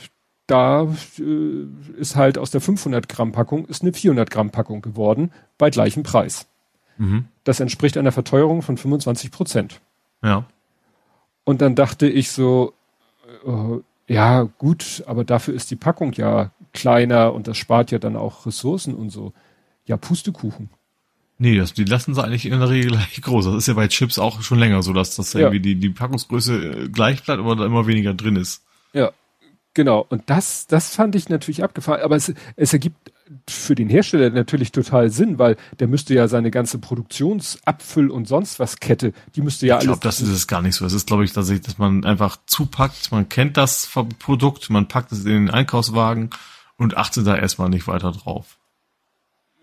da 0.48 0.84
äh, 1.18 1.66
ist 1.98 2.16
halt 2.16 2.38
aus 2.38 2.52
der 2.52 2.62
500 2.62 3.08
Gramm 3.08 3.32
Packung 3.32 3.66
ist 3.66 3.84
eine 3.84 3.94
400 3.94 4.30
Gramm 4.30 4.50
Packung 4.52 4.82
geworden 4.82 5.32
bei 5.58 5.70
gleichem 5.70 6.04
Preis. 6.04 6.48
Mhm. 7.02 7.26
Das 7.44 7.60
entspricht 7.60 7.98
einer 7.98 8.12
Verteuerung 8.12 8.62
von 8.62 8.78
25 8.78 9.32
Prozent. 9.32 9.82
Ja. 10.24 10.46
Und 11.44 11.62
dann 11.62 11.74
dachte 11.74 12.08
ich 12.08 12.30
so, 12.32 12.74
äh, 13.46 14.14
ja 14.14 14.44
gut, 14.44 15.04
aber 15.08 15.24
dafür 15.24 15.56
ist 15.56 15.72
die 15.72 15.76
Packung 15.76 16.14
ja 16.14 16.52
kleiner 16.74 17.34
und 17.34 17.48
das 17.48 17.58
spart 17.58 17.90
ja 17.90 17.98
dann 17.98 18.16
auch 18.16 18.46
Ressourcen 18.46 18.94
und 18.94 19.10
so. 19.10 19.34
Ja, 19.86 19.98
Pustekuchen. 19.98 20.70
Nee, 21.40 21.58
das, 21.58 21.74
die 21.74 21.86
lassen 21.86 22.14
sie 22.14 22.24
eigentlich 22.24 22.46
in 22.46 22.60
der 22.60 22.70
Regel 22.70 22.92
gleich 22.92 23.20
groß. 23.20 23.46
Das 23.46 23.56
ist 23.56 23.68
ja 23.68 23.74
bei 23.74 23.88
Chips 23.88 24.20
auch 24.20 24.44
schon 24.44 24.60
länger 24.60 24.84
so, 24.84 24.94
dass 24.94 25.16
das 25.16 25.34
Ja. 25.34 25.40
irgendwie 25.40 25.60
die, 25.60 25.76
die 25.76 25.90
Packungsgröße 25.90 26.84
äh, 26.84 26.90
gleich 26.90 27.24
bleibt, 27.24 27.40
aber 27.40 27.56
da 27.56 27.66
immer 27.66 27.88
weniger 27.88 28.14
drin 28.14 28.36
ist. 28.36 28.64
Ja, 28.94 29.12
genau. 29.74 30.06
Und 30.10 30.30
das, 30.30 30.68
das 30.68 30.96
fand 30.96 31.16
ich 31.16 31.30
natürlich 31.30 31.64
abgefahren. 31.64 32.02
Aber 32.02 32.16
es, 32.16 32.34
es 32.56 32.74
ergibt 32.74 33.12
für 33.50 33.76
den 33.76 33.90
Hersteller 33.90 34.30
natürlich 34.30 34.72
total 34.72 35.10
Sinn, 35.10 35.40
weil 35.40 35.56
der 35.80 35.88
müsste 35.88 36.14
ja 36.14 36.28
seine 36.28 36.52
ganze 36.52 36.80
Produktionsabfüll 36.80 38.10
und 38.10 38.28
sonst 38.28 38.60
was 38.60 38.80
Kette, 38.80 39.14
die 39.36 39.42
müsste 39.42 39.68
ja 39.68 39.78
Ich 39.78 39.84
glaube, 39.84 40.02
alles. 40.02 40.18
das 40.18 40.28
ist 40.28 40.34
es 40.34 40.48
gar 40.48 40.62
nicht 40.62 40.76
so. 40.76 40.86
Es 40.86 40.94
ist, 40.94 41.08
glaube 41.08 41.24
ich, 41.24 41.34
dass, 41.34 41.50
ich, 41.50 41.62
dass 41.62 41.78
man 41.78 42.04
einfach 42.04 42.38
zupackt, 42.46 43.12
man 43.12 43.30
kennt 43.30 43.58
das 43.58 43.90
Produkt, 44.20 44.70
man 44.70 44.88
packt 44.88 45.12
es 45.12 45.20
in 45.20 45.32
den 45.32 45.50
Einkaufswagen 45.50 46.30
und 46.78 46.98
achtet 46.98 47.26
da 47.26 47.36
erstmal 47.36 47.70
nicht 47.70 47.88
weiter 47.88 48.12
drauf. 48.12 48.58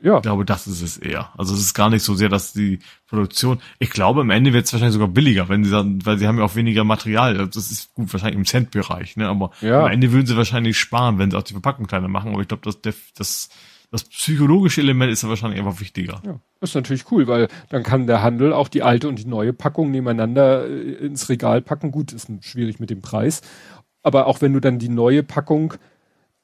Ja, 0.02 0.16
Ich 0.16 0.22
glaube, 0.22 0.44
das 0.44 0.66
ist 0.66 0.80
es 0.82 0.96
eher. 0.96 1.30
Also 1.36 1.54
es 1.54 1.60
ist 1.60 1.74
gar 1.74 1.90
nicht 1.90 2.02
so 2.02 2.14
sehr, 2.14 2.28
dass 2.28 2.52
die 2.52 2.78
Produktion, 3.08 3.60
ich 3.78 3.90
glaube, 3.90 4.20
am 4.20 4.30
Ende 4.30 4.52
wird 4.52 4.66
es 4.66 4.72
wahrscheinlich 4.72 4.92
sogar 4.94 5.08
billiger, 5.08 5.48
wenn 5.48 5.64
sie 5.64 5.70
dann, 5.70 6.04
weil 6.06 6.18
sie 6.18 6.26
haben 6.28 6.38
ja 6.38 6.44
auch 6.44 6.54
weniger 6.54 6.84
Material. 6.84 7.48
Das 7.48 7.70
ist 7.70 7.94
gut, 7.94 8.12
wahrscheinlich 8.12 8.38
im 8.38 8.44
Centbereich, 8.44 9.16
ne? 9.16 9.28
Aber 9.28 9.50
Ja. 9.60 9.84
am 9.84 9.90
Ende 9.90 10.12
würden 10.12 10.26
sie 10.26 10.36
wahrscheinlich 10.36 10.78
sparen, 10.78 11.18
wenn 11.18 11.30
sie 11.30 11.36
auch 11.36 11.42
die 11.42 11.52
Verpackung 11.54 11.86
kleiner 11.86 12.08
machen. 12.08 12.32
Aber 12.32 12.42
ich 12.42 12.48
glaube, 12.48 12.62
das, 12.64 12.80
das, 12.80 12.94
das, 13.16 13.48
das 13.90 14.04
psychologische 14.04 14.80
Element 14.82 15.10
ist 15.10 15.22
ja 15.22 15.28
wahrscheinlich 15.28 15.58
einfach 15.58 15.80
wichtiger. 15.80 16.20
ja, 16.24 16.38
ist 16.60 16.74
natürlich 16.74 17.10
cool, 17.10 17.26
weil 17.26 17.48
dann 17.70 17.82
kann 17.82 18.06
der 18.06 18.22
Handel 18.22 18.52
auch 18.52 18.68
die 18.68 18.82
alte 18.82 19.08
und 19.08 19.18
die 19.18 19.24
neue 19.26 19.52
Packung 19.52 19.90
nebeneinander 19.90 20.66
äh, 20.68 20.92
ins 21.06 21.28
Regal 21.28 21.60
packen. 21.62 21.90
Gut, 21.90 22.12
ist 22.12 22.28
schwierig 22.42 22.78
mit 22.80 22.90
dem 22.90 23.00
Preis. 23.00 23.40
Aber 24.02 24.26
auch 24.26 24.40
wenn 24.42 24.52
du 24.52 24.60
dann 24.60 24.78
die 24.78 24.88
neue 24.90 25.22
Packung 25.22 25.74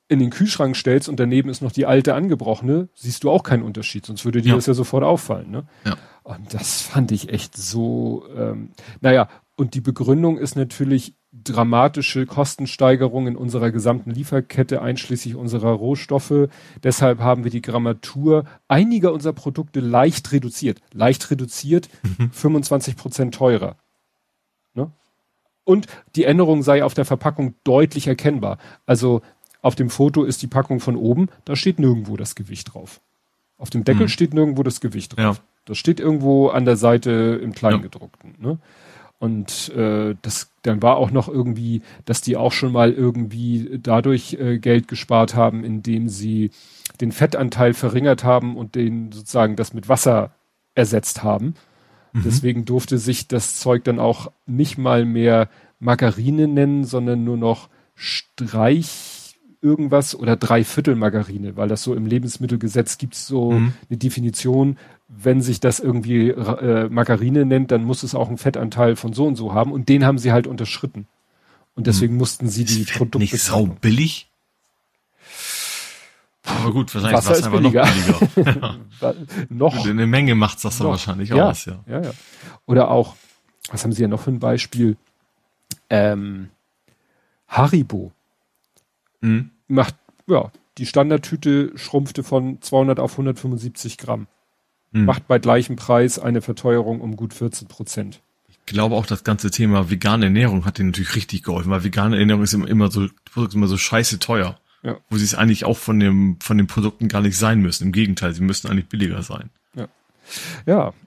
in 0.08 0.18
den 0.18 0.30
Kühlschrank 0.30 0.76
stellst 0.76 1.08
und 1.08 1.18
daneben 1.18 1.48
ist 1.48 1.62
noch 1.62 1.72
die 1.72 1.86
alte 1.86 2.14
angebrochene, 2.14 2.88
siehst 2.94 3.24
du 3.24 3.30
auch 3.30 3.42
keinen 3.42 3.62
Unterschied, 3.62 4.04
sonst 4.06 4.24
würde 4.24 4.42
dir 4.42 4.50
Ja. 4.50 4.54
das 4.56 4.66
ja 4.66 4.74
sofort 4.74 5.02
auffallen. 5.02 5.50
Ne? 5.50 5.64
Ja. 5.84 5.96
Und 6.22 6.52
das 6.54 6.82
fand 6.82 7.10
ich 7.12 7.30
echt 7.30 7.56
so, 7.56 8.24
ähm, 8.36 8.70
naja, 9.00 9.28
und 9.56 9.74
die 9.74 9.80
Begründung 9.80 10.36
ist 10.38 10.56
natürlich 10.56 11.14
dramatische 11.32 12.26
Kostensteigerung 12.26 13.26
in 13.26 13.36
unserer 13.36 13.70
gesamten 13.72 14.10
Lieferkette, 14.10 14.82
einschließlich 14.82 15.34
unserer 15.36 15.72
Rohstoffe. 15.72 16.48
Deshalb 16.82 17.18
haben 17.20 17.44
wir 17.44 17.50
die 17.50 17.62
Grammatur 17.62 18.44
einiger 18.68 19.12
unserer 19.12 19.32
Produkte 19.32 19.80
leicht 19.80 20.30
reduziert. 20.32 20.80
Leicht 20.92 21.30
reduziert, 21.30 21.88
25 22.32 22.96
Prozent 22.96 23.34
teurer. 23.34 23.76
Ne? 24.74 24.90
Und 25.64 25.86
die 26.14 26.24
Änderung 26.24 26.62
sei 26.62 26.84
auf 26.84 26.94
der 26.94 27.04
Verpackung 27.04 27.54
deutlich 27.64 28.06
erkennbar. 28.06 28.58
Also 28.86 29.22
auf 29.64 29.74
dem 29.74 29.88
Foto 29.90 30.24
ist 30.24 30.42
die 30.42 30.46
Packung 30.46 30.78
von 30.78 30.94
oben, 30.94 31.28
da 31.44 31.56
steht 31.56 31.78
nirgendwo 31.78 32.16
das 32.16 32.34
Gewicht 32.34 32.74
drauf. 32.74 33.00
Auf 33.56 33.70
dem 33.70 33.82
Deckel 33.84 34.02
Mhm. 34.04 34.08
steht 34.08 34.34
nirgendwo 34.34 34.62
das 34.62 34.80
Gewicht 34.80 35.16
drauf. 35.16 35.36
Ja. 35.38 35.44
Das 35.64 35.78
steht 35.78 36.00
irgendwo 36.00 36.48
an 36.48 36.64
der 36.66 36.76
Seite 36.76 37.40
im 37.42 37.52
Kleingedruckten. 37.52 38.34
Ne? 38.38 38.58
Und 39.18 39.70
äh, 39.70 40.16
das 40.20 40.50
dann 40.62 40.82
war 40.82 40.96
auch 40.98 41.10
noch 41.10 41.28
irgendwie, 41.28 41.80
dass 42.04 42.20
die 42.20 42.36
auch 42.36 42.52
schon 42.52 42.72
mal 42.72 42.92
irgendwie 42.92 43.78
dadurch 43.82 44.34
äh, 44.34 44.58
Geld 44.58 44.86
gespart 44.86 45.34
haben, 45.34 45.64
indem 45.64 46.10
sie 46.10 46.50
den 47.00 47.10
Fettanteil 47.12 47.72
verringert 47.72 48.22
haben 48.22 48.56
und 48.56 48.74
den 48.74 49.12
sozusagen 49.12 49.56
das 49.56 49.72
mit 49.72 49.88
Wasser 49.88 50.32
ersetzt 50.74 51.22
haben. 51.22 51.54
Deswegen 52.12 52.64
durfte 52.64 52.98
sich 52.98 53.26
das 53.26 53.56
Zeug 53.58 53.82
dann 53.84 53.98
auch 53.98 54.30
nicht 54.46 54.78
mal 54.78 55.04
mehr 55.04 55.48
Margarine 55.80 56.46
nennen, 56.46 56.84
sondern 56.84 57.24
nur 57.24 57.36
noch 57.36 57.68
Streich 57.96 59.13
irgendwas 59.64 60.14
oder 60.14 60.36
Dreiviertel 60.36 60.94
Margarine, 60.94 61.56
weil 61.56 61.68
das 61.68 61.82
so 61.82 61.94
im 61.94 62.06
Lebensmittelgesetz 62.06 62.98
gibt's 62.98 63.26
so 63.26 63.52
Mhm. 63.52 63.72
eine 63.88 63.98
Definition, 63.98 64.78
wenn 65.08 65.40
sich 65.42 65.58
das 65.58 65.80
irgendwie 65.80 66.28
äh, 66.30 66.88
Margarine 66.90 67.44
nennt, 67.46 67.70
dann 67.70 67.82
muss 67.84 68.02
es 68.02 68.14
auch 68.14 68.28
einen 68.28 68.38
Fettanteil 68.38 68.94
von 68.96 69.12
so 69.14 69.26
und 69.26 69.36
so 69.36 69.54
haben 69.54 69.72
und 69.72 69.88
den 69.88 70.04
haben 70.04 70.18
sie 70.18 70.32
halt 70.32 70.46
unterschritten. 70.46 71.06
Und 71.74 71.86
deswegen 71.88 72.16
mussten 72.16 72.48
sie 72.48 72.64
die 72.64 72.84
Produkte 72.84 73.18
nicht 73.18 73.36
sau 73.40 73.66
billig? 73.80 74.30
Aber 76.44 76.72
gut, 76.72 76.94
wahrscheinlich 76.94 77.16
Wasser 77.16 77.30
Wasser 77.30 77.38
ist 77.40 77.46
einfach 77.46 77.60
noch 77.60 77.72
billiger. 77.72 78.28
billiger. 78.34 78.76
Noch 79.48 79.86
Eine 79.86 80.06
Menge 80.06 80.34
macht's 80.34 80.62
das 80.62 80.78
dann 80.78 80.88
wahrscheinlich 80.88 81.30
ja, 81.30 81.48
aus, 81.48 81.64
ja. 81.64 81.82
ja, 81.88 82.02
ja. 82.02 82.10
Oder 82.66 82.90
auch, 82.90 83.16
was 83.70 83.82
haben 83.82 83.92
Sie 83.92 84.02
ja 84.02 84.08
noch 84.08 84.20
für 84.20 84.30
ein 84.30 84.38
Beispiel? 84.40 84.96
Ähm, 85.90 86.50
Haribo 87.48 88.12
Mhm. 89.20 89.50
Macht, 89.68 89.94
ja, 90.26 90.50
die 90.78 90.86
Standardtüte 90.86 91.72
schrumpfte 91.76 92.22
von 92.22 92.60
200 92.60 92.98
auf 92.98 93.12
175 93.12 93.98
Gramm. 93.98 94.26
Mhm. 94.92 95.04
Macht 95.04 95.28
bei 95.28 95.38
gleichem 95.38 95.76
Preis 95.76 96.18
eine 96.18 96.40
Verteuerung 96.40 97.00
um 97.00 97.16
gut 97.16 97.34
14 97.34 97.68
Prozent. 97.68 98.20
Ich 98.48 98.58
glaube 98.66 98.94
auch, 98.94 99.06
das 99.06 99.24
ganze 99.24 99.50
Thema 99.50 99.90
vegane 99.90 100.26
Ernährung 100.26 100.64
hat 100.64 100.78
denen 100.78 100.90
natürlich 100.90 101.16
richtig 101.16 101.42
geholfen, 101.42 101.70
weil 101.70 101.84
vegane 101.84 102.18
Ernährung 102.18 102.42
ist 102.42 102.54
immer, 102.54 102.68
immer 102.68 102.90
so, 102.90 103.08
immer 103.52 103.66
so 103.66 103.76
scheiße 103.76 104.18
teuer. 104.18 104.58
Ja. 104.82 104.98
Wo 105.08 105.16
sie 105.16 105.24
es 105.24 105.34
eigentlich 105.34 105.64
auch 105.64 105.78
von 105.78 105.98
dem, 105.98 106.36
von 106.40 106.58
den 106.58 106.66
Produkten 106.66 107.08
gar 107.08 107.22
nicht 107.22 107.38
sein 107.38 107.60
müssen. 107.60 107.84
Im 107.84 107.92
Gegenteil, 107.92 108.34
sie 108.34 108.42
müssten 108.42 108.68
eigentlich 108.68 108.88
billiger 108.88 109.22
sein. 109.22 109.50
Ja, 110.66 110.92
komm, 110.92 111.03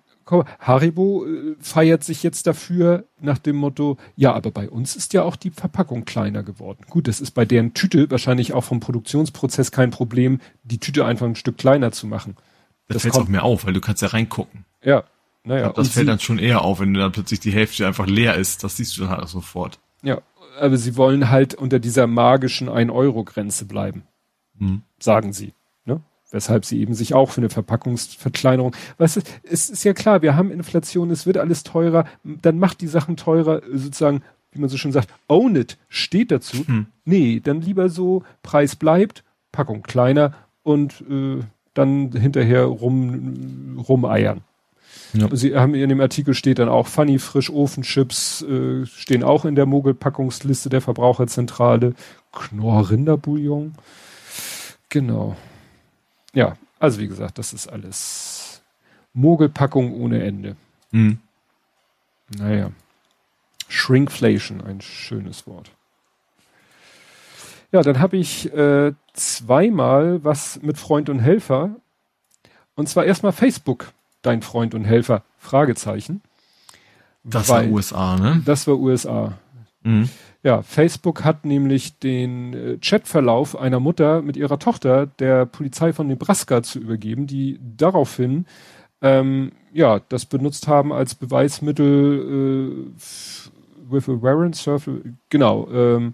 Haribo 0.59 1.25
äh, 1.25 1.55
feiert 1.59 2.03
sich 2.03 2.23
jetzt 2.23 2.47
dafür 2.47 3.05
nach 3.19 3.37
dem 3.37 3.55
Motto, 3.55 3.97
ja, 4.15 4.33
aber 4.33 4.51
bei 4.51 4.69
uns 4.69 4.95
ist 4.95 5.13
ja 5.13 5.23
auch 5.23 5.35
die 5.35 5.49
Verpackung 5.51 6.05
kleiner 6.05 6.43
geworden. 6.43 6.85
Gut, 6.89 7.07
das 7.07 7.19
ist 7.21 7.31
bei 7.31 7.45
deren 7.45 7.73
Tüte 7.73 8.09
wahrscheinlich 8.11 8.53
auch 8.53 8.63
vom 8.63 8.79
Produktionsprozess 8.79 9.71
kein 9.71 9.91
Problem, 9.91 10.39
die 10.63 10.79
Tüte 10.79 11.05
einfach 11.05 11.25
ein 11.25 11.35
Stück 11.35 11.57
kleiner 11.57 11.91
zu 11.91 12.07
machen. 12.07 12.35
Das, 12.87 12.95
Das 12.95 13.01
fällt 13.03 13.15
auch 13.15 13.27
mehr 13.27 13.43
auf, 13.43 13.65
weil 13.65 13.73
du 13.73 13.81
kannst 13.81 14.01
ja 14.01 14.09
reingucken. 14.09 14.65
Ja, 14.83 15.03
naja. 15.43 15.63
Glaub, 15.63 15.75
das 15.75 15.89
fällt 15.89 16.07
dann 16.07 16.19
schon 16.19 16.39
eher 16.39 16.61
auf, 16.61 16.79
wenn 16.79 16.93
dann 16.93 17.11
plötzlich 17.11 17.39
die 17.39 17.51
Hälfte 17.51 17.87
einfach 17.87 18.05
leer 18.07 18.35
ist. 18.35 18.63
Das 18.63 18.77
siehst 18.77 18.95
du 18.97 19.01
dann 19.01 19.09
halt 19.11 19.23
auch 19.23 19.27
sofort. 19.27 19.79
Ja, 20.03 20.21
aber 20.59 20.77
sie 20.77 20.95
wollen 20.97 21.29
halt 21.29 21.53
unter 21.53 21.79
dieser 21.79 22.07
magischen 22.07 22.69
1-Euro-Grenze 22.69 23.65
bleiben, 23.65 24.03
Mhm. 24.59 24.81
sagen 24.99 25.33
sie. 25.33 25.53
Weshalb 26.29 26.65
sie 26.65 26.81
eben 26.81 26.93
sich 26.93 27.13
auch 27.13 27.29
für 27.29 27.41
eine 27.41 27.49
Verpackungsverkleinerung. 27.49 28.75
Weißt 28.97 29.17
du, 29.17 29.21
es 29.43 29.69
ist 29.69 29.83
ja 29.85 29.93
klar, 29.93 30.21
wir 30.21 30.35
haben 30.35 30.51
Inflation, 30.51 31.09
es 31.09 31.25
wird 31.25 31.37
alles 31.37 31.63
teurer, 31.63 32.05
dann 32.23 32.59
macht 32.59 32.81
die 32.81 32.87
Sachen 32.87 33.15
teurer, 33.15 33.61
sozusagen, 33.71 34.23
wie 34.51 34.59
man 34.59 34.69
so 34.69 34.77
schön 34.77 34.91
sagt, 34.91 35.13
own 35.27 35.55
it, 35.55 35.77
steht 35.87 36.31
dazu. 36.31 36.67
Hm. 36.67 36.87
Nee, 37.05 37.39
dann 37.41 37.61
lieber 37.61 37.89
so, 37.89 38.23
Preis 38.43 38.75
bleibt, 38.75 39.23
Packung 39.53 39.83
kleiner 39.83 40.33
und 40.63 41.01
äh, 41.09 41.39
dann 41.73 42.11
hinterher 42.11 42.63
rum, 42.65 43.83
rumeiern. 43.87 44.41
Ja. 45.13 45.29
Sie 45.31 45.55
haben 45.55 45.73
in 45.73 45.89
dem 45.89 46.01
Artikel 46.01 46.33
steht 46.33 46.59
dann 46.59 46.69
auch 46.69 46.87
Funny 46.87 47.19
Frisch 47.19 47.49
Ofenchips 47.49 48.41
äh, 48.41 48.85
stehen 48.85 49.23
auch 49.23 49.45
in 49.45 49.55
der 49.55 49.65
Mogelpackungsliste 49.65 50.69
der 50.69 50.81
Verbraucherzentrale. 50.81 51.93
Knorr 52.33 52.89
Rinderbouillon. 52.89 53.73
Genau. 54.89 55.35
Ja, 56.37 56.55
also 56.77 56.99
wie 56.99 57.07
gesagt, 57.07 57.39
das 57.39 57.51
ist 57.51 57.67
alles 57.67 58.61
Mogelpackung 59.13 59.91
ohne 59.99 60.21
Ende. 60.23 60.55
Mhm. 60.91 61.19
Naja. 62.29 62.69
Shrinkflation, 63.67 64.61
ein 64.61 64.79
schönes 64.79 65.47
Wort. 65.47 65.71
Ja, 67.71 67.81
dann 67.81 67.99
habe 67.99 68.17
ich 68.17 68.53
äh, 68.53 68.93
zweimal 69.13 70.23
was 70.23 70.61
mit 70.61 70.77
Freund 70.77 71.09
und 71.09 71.17
Helfer. 71.17 71.71
Und 72.75 72.87
zwar 72.87 73.05
erstmal 73.05 73.31
Facebook, 73.31 73.91
dein 74.21 74.43
Freund 74.43 74.75
und 74.75 74.85
Helfer, 74.85 75.23
Fragezeichen. 75.39 76.21
Das 77.23 77.49
Weil, 77.49 77.65
war 77.65 77.73
USA, 77.73 78.15
ne? 78.15 78.43
Das 78.45 78.67
war 78.67 78.77
USA. 78.77 79.39
Mhm. 79.81 80.07
Ja, 80.47 80.61
Facebook 80.61 81.25
hat 81.25 81.43
nämlich 81.43 81.99
den 81.99 82.53
äh, 82.53 82.77
Chatverlauf 82.77 83.59
einer 83.59 83.81
Mutter 83.81 84.21
mit 84.21 84.37
ihrer 84.37 84.57
Tochter 84.59 85.05
der 85.05 85.45
Polizei 85.45 85.91
von 85.91 86.07
Nebraska 86.07 86.63
zu 86.63 86.79
übergeben, 86.79 87.27
die 87.27 87.59
daraufhin 87.75 88.45
ähm, 89.01 89.51
ja 89.73 89.99
das 90.07 90.25
benutzt 90.25 90.69
haben 90.69 90.93
als 90.93 91.15
Beweismittel 91.15 92.87
äh, 92.87 93.91
with 93.91 94.07
a 94.07 94.21
warrant 94.21 94.55
surf, 94.55 94.89
genau 95.27 95.67
ähm, 95.69 96.13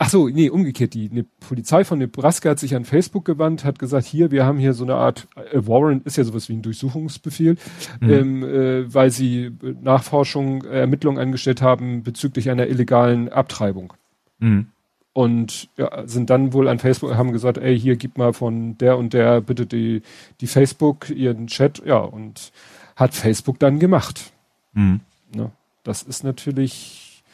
Ach 0.00 0.08
so, 0.08 0.28
nee, 0.28 0.48
umgekehrt. 0.48 0.94
Die 0.94 1.10
ne, 1.10 1.24
Polizei 1.40 1.84
von 1.84 1.98
Nebraska 1.98 2.50
hat 2.50 2.60
sich 2.60 2.76
an 2.76 2.84
Facebook 2.84 3.24
gewandt, 3.24 3.64
hat 3.64 3.80
gesagt, 3.80 4.06
hier, 4.06 4.30
wir 4.30 4.46
haben 4.46 4.58
hier 4.58 4.72
so 4.72 4.84
eine 4.84 4.94
Art, 4.94 5.26
äh, 5.52 5.66
Warrant 5.66 6.06
ist 6.06 6.16
ja 6.16 6.22
sowas 6.22 6.48
wie 6.48 6.52
ein 6.52 6.62
Durchsuchungsbefehl, 6.62 7.56
mhm. 8.00 8.10
ähm, 8.10 8.42
äh, 8.44 8.94
weil 8.94 9.10
sie 9.10 9.50
Nachforschung, 9.82 10.62
Ermittlungen 10.62 11.18
angestellt 11.18 11.62
haben 11.62 12.04
bezüglich 12.04 12.48
einer 12.48 12.68
illegalen 12.68 13.28
Abtreibung. 13.28 13.92
Mhm. 14.38 14.68
Und 15.14 15.68
ja, 15.76 16.06
sind 16.06 16.30
dann 16.30 16.52
wohl 16.52 16.68
an 16.68 16.78
Facebook, 16.78 17.16
haben 17.16 17.32
gesagt, 17.32 17.58
ey, 17.58 17.76
hier 17.76 17.96
gib 17.96 18.18
mal 18.18 18.32
von 18.32 18.78
der 18.78 18.98
und 18.98 19.14
der 19.14 19.40
bitte 19.40 19.66
die, 19.66 20.02
die 20.40 20.46
Facebook, 20.46 21.10
ihren 21.10 21.48
Chat, 21.48 21.82
ja, 21.84 21.98
und 21.98 22.52
hat 22.94 23.14
Facebook 23.14 23.58
dann 23.58 23.80
gemacht. 23.80 24.32
Mhm. 24.74 25.00
Ne? 25.34 25.50
Das 25.82 26.02
ist 26.04 26.22
natürlich, 26.22 27.24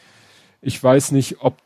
ich 0.61 0.83
weiß 0.83 1.11
nicht, 1.11 1.41
ob 1.41 1.57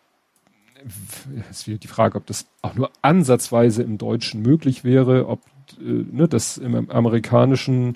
es 1.50 1.68
wird 1.68 1.84
die 1.84 1.88
Frage, 1.88 2.18
ob 2.18 2.26
das 2.26 2.48
auch 2.62 2.76
nur 2.76 2.92
ansatzweise 3.02 3.84
im 3.84 3.98
Deutschen 3.98 4.42
möglich 4.42 4.84
wäre, 4.84 5.28
ob 5.28 5.42
äh, 5.80 5.84
ne, 5.84 6.28
das 6.28 6.58
im 6.58 6.90
amerikanischen, 6.90 7.96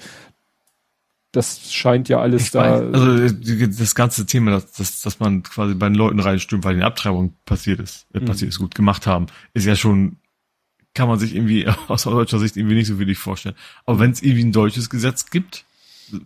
das 1.32 1.74
scheint 1.74 2.10
ja 2.10 2.20
alles 2.20 2.46
ich 2.46 2.52
da. 2.52 2.92
Weiß, 2.92 2.94
also 2.94 3.68
das 3.68 3.96
ganze 3.96 4.26
Thema, 4.26 4.52
dass, 4.52 4.72
dass, 4.74 5.02
dass 5.02 5.20
man 5.20 5.44
quasi 5.44 5.74
bei 5.74 5.90
den 5.90 5.96
Leuten 5.96 6.20
reinstürmt, 6.20 6.64
weil 6.64 6.76
die 6.76 6.84
Abtreibung 6.84 7.34
passiert 7.46 7.80
ist, 7.80 8.08
äh, 8.14 8.20
mhm. 8.20 8.26
passiert 8.26 8.50
ist, 8.50 8.60
gut 8.60 8.76
gemacht 8.76 9.08
haben, 9.08 9.28
ist 9.54 9.66
ja 9.66 9.76
schon, 9.76 10.18
kann 10.94 11.08
man 11.08 11.20
sich 11.20 11.36
irgendwie 11.36 11.68
aus 11.88 12.04
deutscher 12.04 12.40
Sicht 12.40 12.58
irgendwie 12.58 12.76
nicht 12.76 12.88
so 12.88 13.00
wenig 13.00 13.18
vorstellen. 13.18 13.56
Aber 13.86 14.00
wenn 14.00 14.12
es 14.12 14.22
irgendwie 14.22 14.44
ein 14.44 14.52
deutsches 14.52 14.90
Gesetz 14.90 15.30
gibt, 15.30 15.66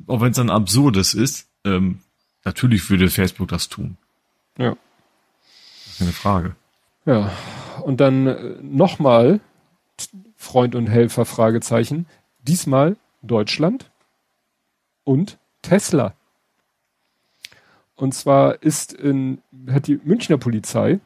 auch 0.08 0.22
wenn 0.22 0.32
es 0.32 0.38
dann 0.38 0.50
absurdes 0.50 1.14
ist, 1.14 1.48
ähm, 1.64 2.00
natürlich 2.44 2.90
würde 2.90 3.10
Facebook 3.10 3.48
das 3.48 3.70
tun. 3.70 3.98
Ja. 4.58 4.76
Keine 5.98 6.12
Frage. 6.12 6.56
Ja, 7.06 7.32
und 7.84 8.02
dann 8.02 8.28
äh, 8.28 8.56
nochmal 8.62 9.40
Freund 10.36 10.76
und 10.76 10.88
Helfer, 10.88 11.26
Fragezeichen. 11.26 12.06
Diesmal 12.42 12.98
Deutschland 13.22 13.90
und 15.04 15.38
Tesla. 15.62 16.14
Und 17.96 18.14
zwar 18.14 18.62
ist 18.62 18.94
in, 18.94 19.42
hat 19.70 19.88
die 19.88 20.00
Münchner 20.04 20.38
Polizei 20.38 21.00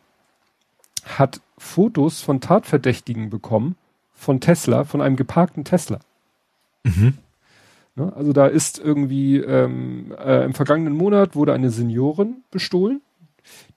hat 1.06 1.42
Fotos 1.58 2.22
von 2.22 2.42
Tatverdächtigen 2.42 3.30
bekommen 3.30 3.76
von 4.14 4.40
Tesla, 4.40 4.84
von 4.84 5.02
einem 5.02 5.16
geparkten 5.16 5.64
Tesla. 5.64 6.00
Mhm. 6.84 7.18
Ne, 7.96 8.14
also 8.16 8.34
da 8.34 8.48
ist 8.48 8.78
irgendwie 8.80 9.38
ähm, 9.38 10.14
äh, 10.18 10.46
im 10.46 10.54
vergangenen 10.54 10.94
Monat 10.94 11.36
wurde 11.36 11.54
eine 11.54 11.72
Seniorin 11.72 12.44
bestohlen 12.52 13.02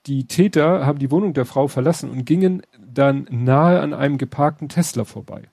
die 0.07 0.27
Täter 0.27 0.85
haben 0.87 0.99
die 0.99 1.11
Wohnung 1.11 1.35
der 1.35 1.47
Frau 1.47 1.69
verlassen 1.69 2.11
und 2.11 2.25
gingen 2.25 2.63
dann 2.79 3.27
nahe 3.31 3.81
an 3.81 3.95
einem 3.95 4.19
geparkten 4.19 4.69
Tesla 4.69 5.05
vorbei. 5.05 5.49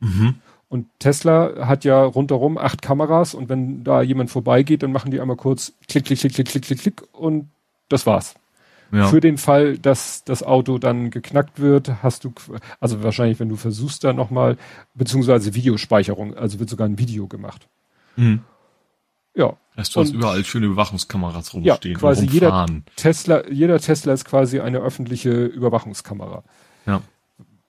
Mhm. 0.00 0.36
Und 0.68 0.86
Tesla 0.98 1.66
hat 1.66 1.84
ja 1.84 2.02
rundherum 2.02 2.56
acht 2.56 2.80
Kameras 2.80 3.34
und 3.34 3.48
wenn 3.48 3.84
da 3.84 4.00
jemand 4.00 4.30
vorbeigeht, 4.30 4.82
dann 4.82 4.92
machen 4.92 5.10
die 5.10 5.20
einmal 5.20 5.36
kurz 5.36 5.74
klick, 5.88 6.06
klick, 6.06 6.20
klick, 6.20 6.34
klick, 6.34 6.48
klick, 6.48 6.64
klick, 6.64 6.78
klick 6.78 7.02
und 7.12 7.50
das 7.88 8.06
war's. 8.06 8.34
Ja. 8.90 9.08
Für 9.08 9.20
den 9.20 9.38
Fall, 9.38 9.78
dass 9.78 10.22
das 10.24 10.42
Auto 10.42 10.78
dann 10.78 11.10
geknackt 11.10 11.60
wird, 11.60 12.02
hast 12.02 12.24
du, 12.24 12.32
also 12.78 13.02
wahrscheinlich, 13.02 13.40
wenn 13.40 13.48
du 13.48 13.56
versuchst 13.56 14.04
da 14.04 14.12
nochmal, 14.12 14.58
beziehungsweise 14.94 15.54
Videospeicherung, 15.54 16.36
also 16.36 16.58
wird 16.58 16.68
sogar 16.68 16.88
ein 16.88 16.98
Video 16.98 17.26
gemacht. 17.26 17.68
Mhm. 18.16 18.40
Ja. 19.34 19.56
Heißt, 19.76 19.94
du 19.94 20.00
und, 20.00 20.06
hast 20.06 20.14
überall 20.14 20.44
schöne 20.44 20.66
Überwachungskameras 20.66 21.54
rumstehen. 21.54 21.94
Ja, 21.94 21.98
quasi 21.98 22.26
jeder 22.26 22.66
Tesla, 22.96 23.48
jeder 23.48 23.78
Tesla 23.80 24.12
ist 24.12 24.24
quasi 24.24 24.60
eine 24.60 24.78
öffentliche 24.78 25.30
Überwachungskamera. 25.46 26.44
Ja. 26.86 27.02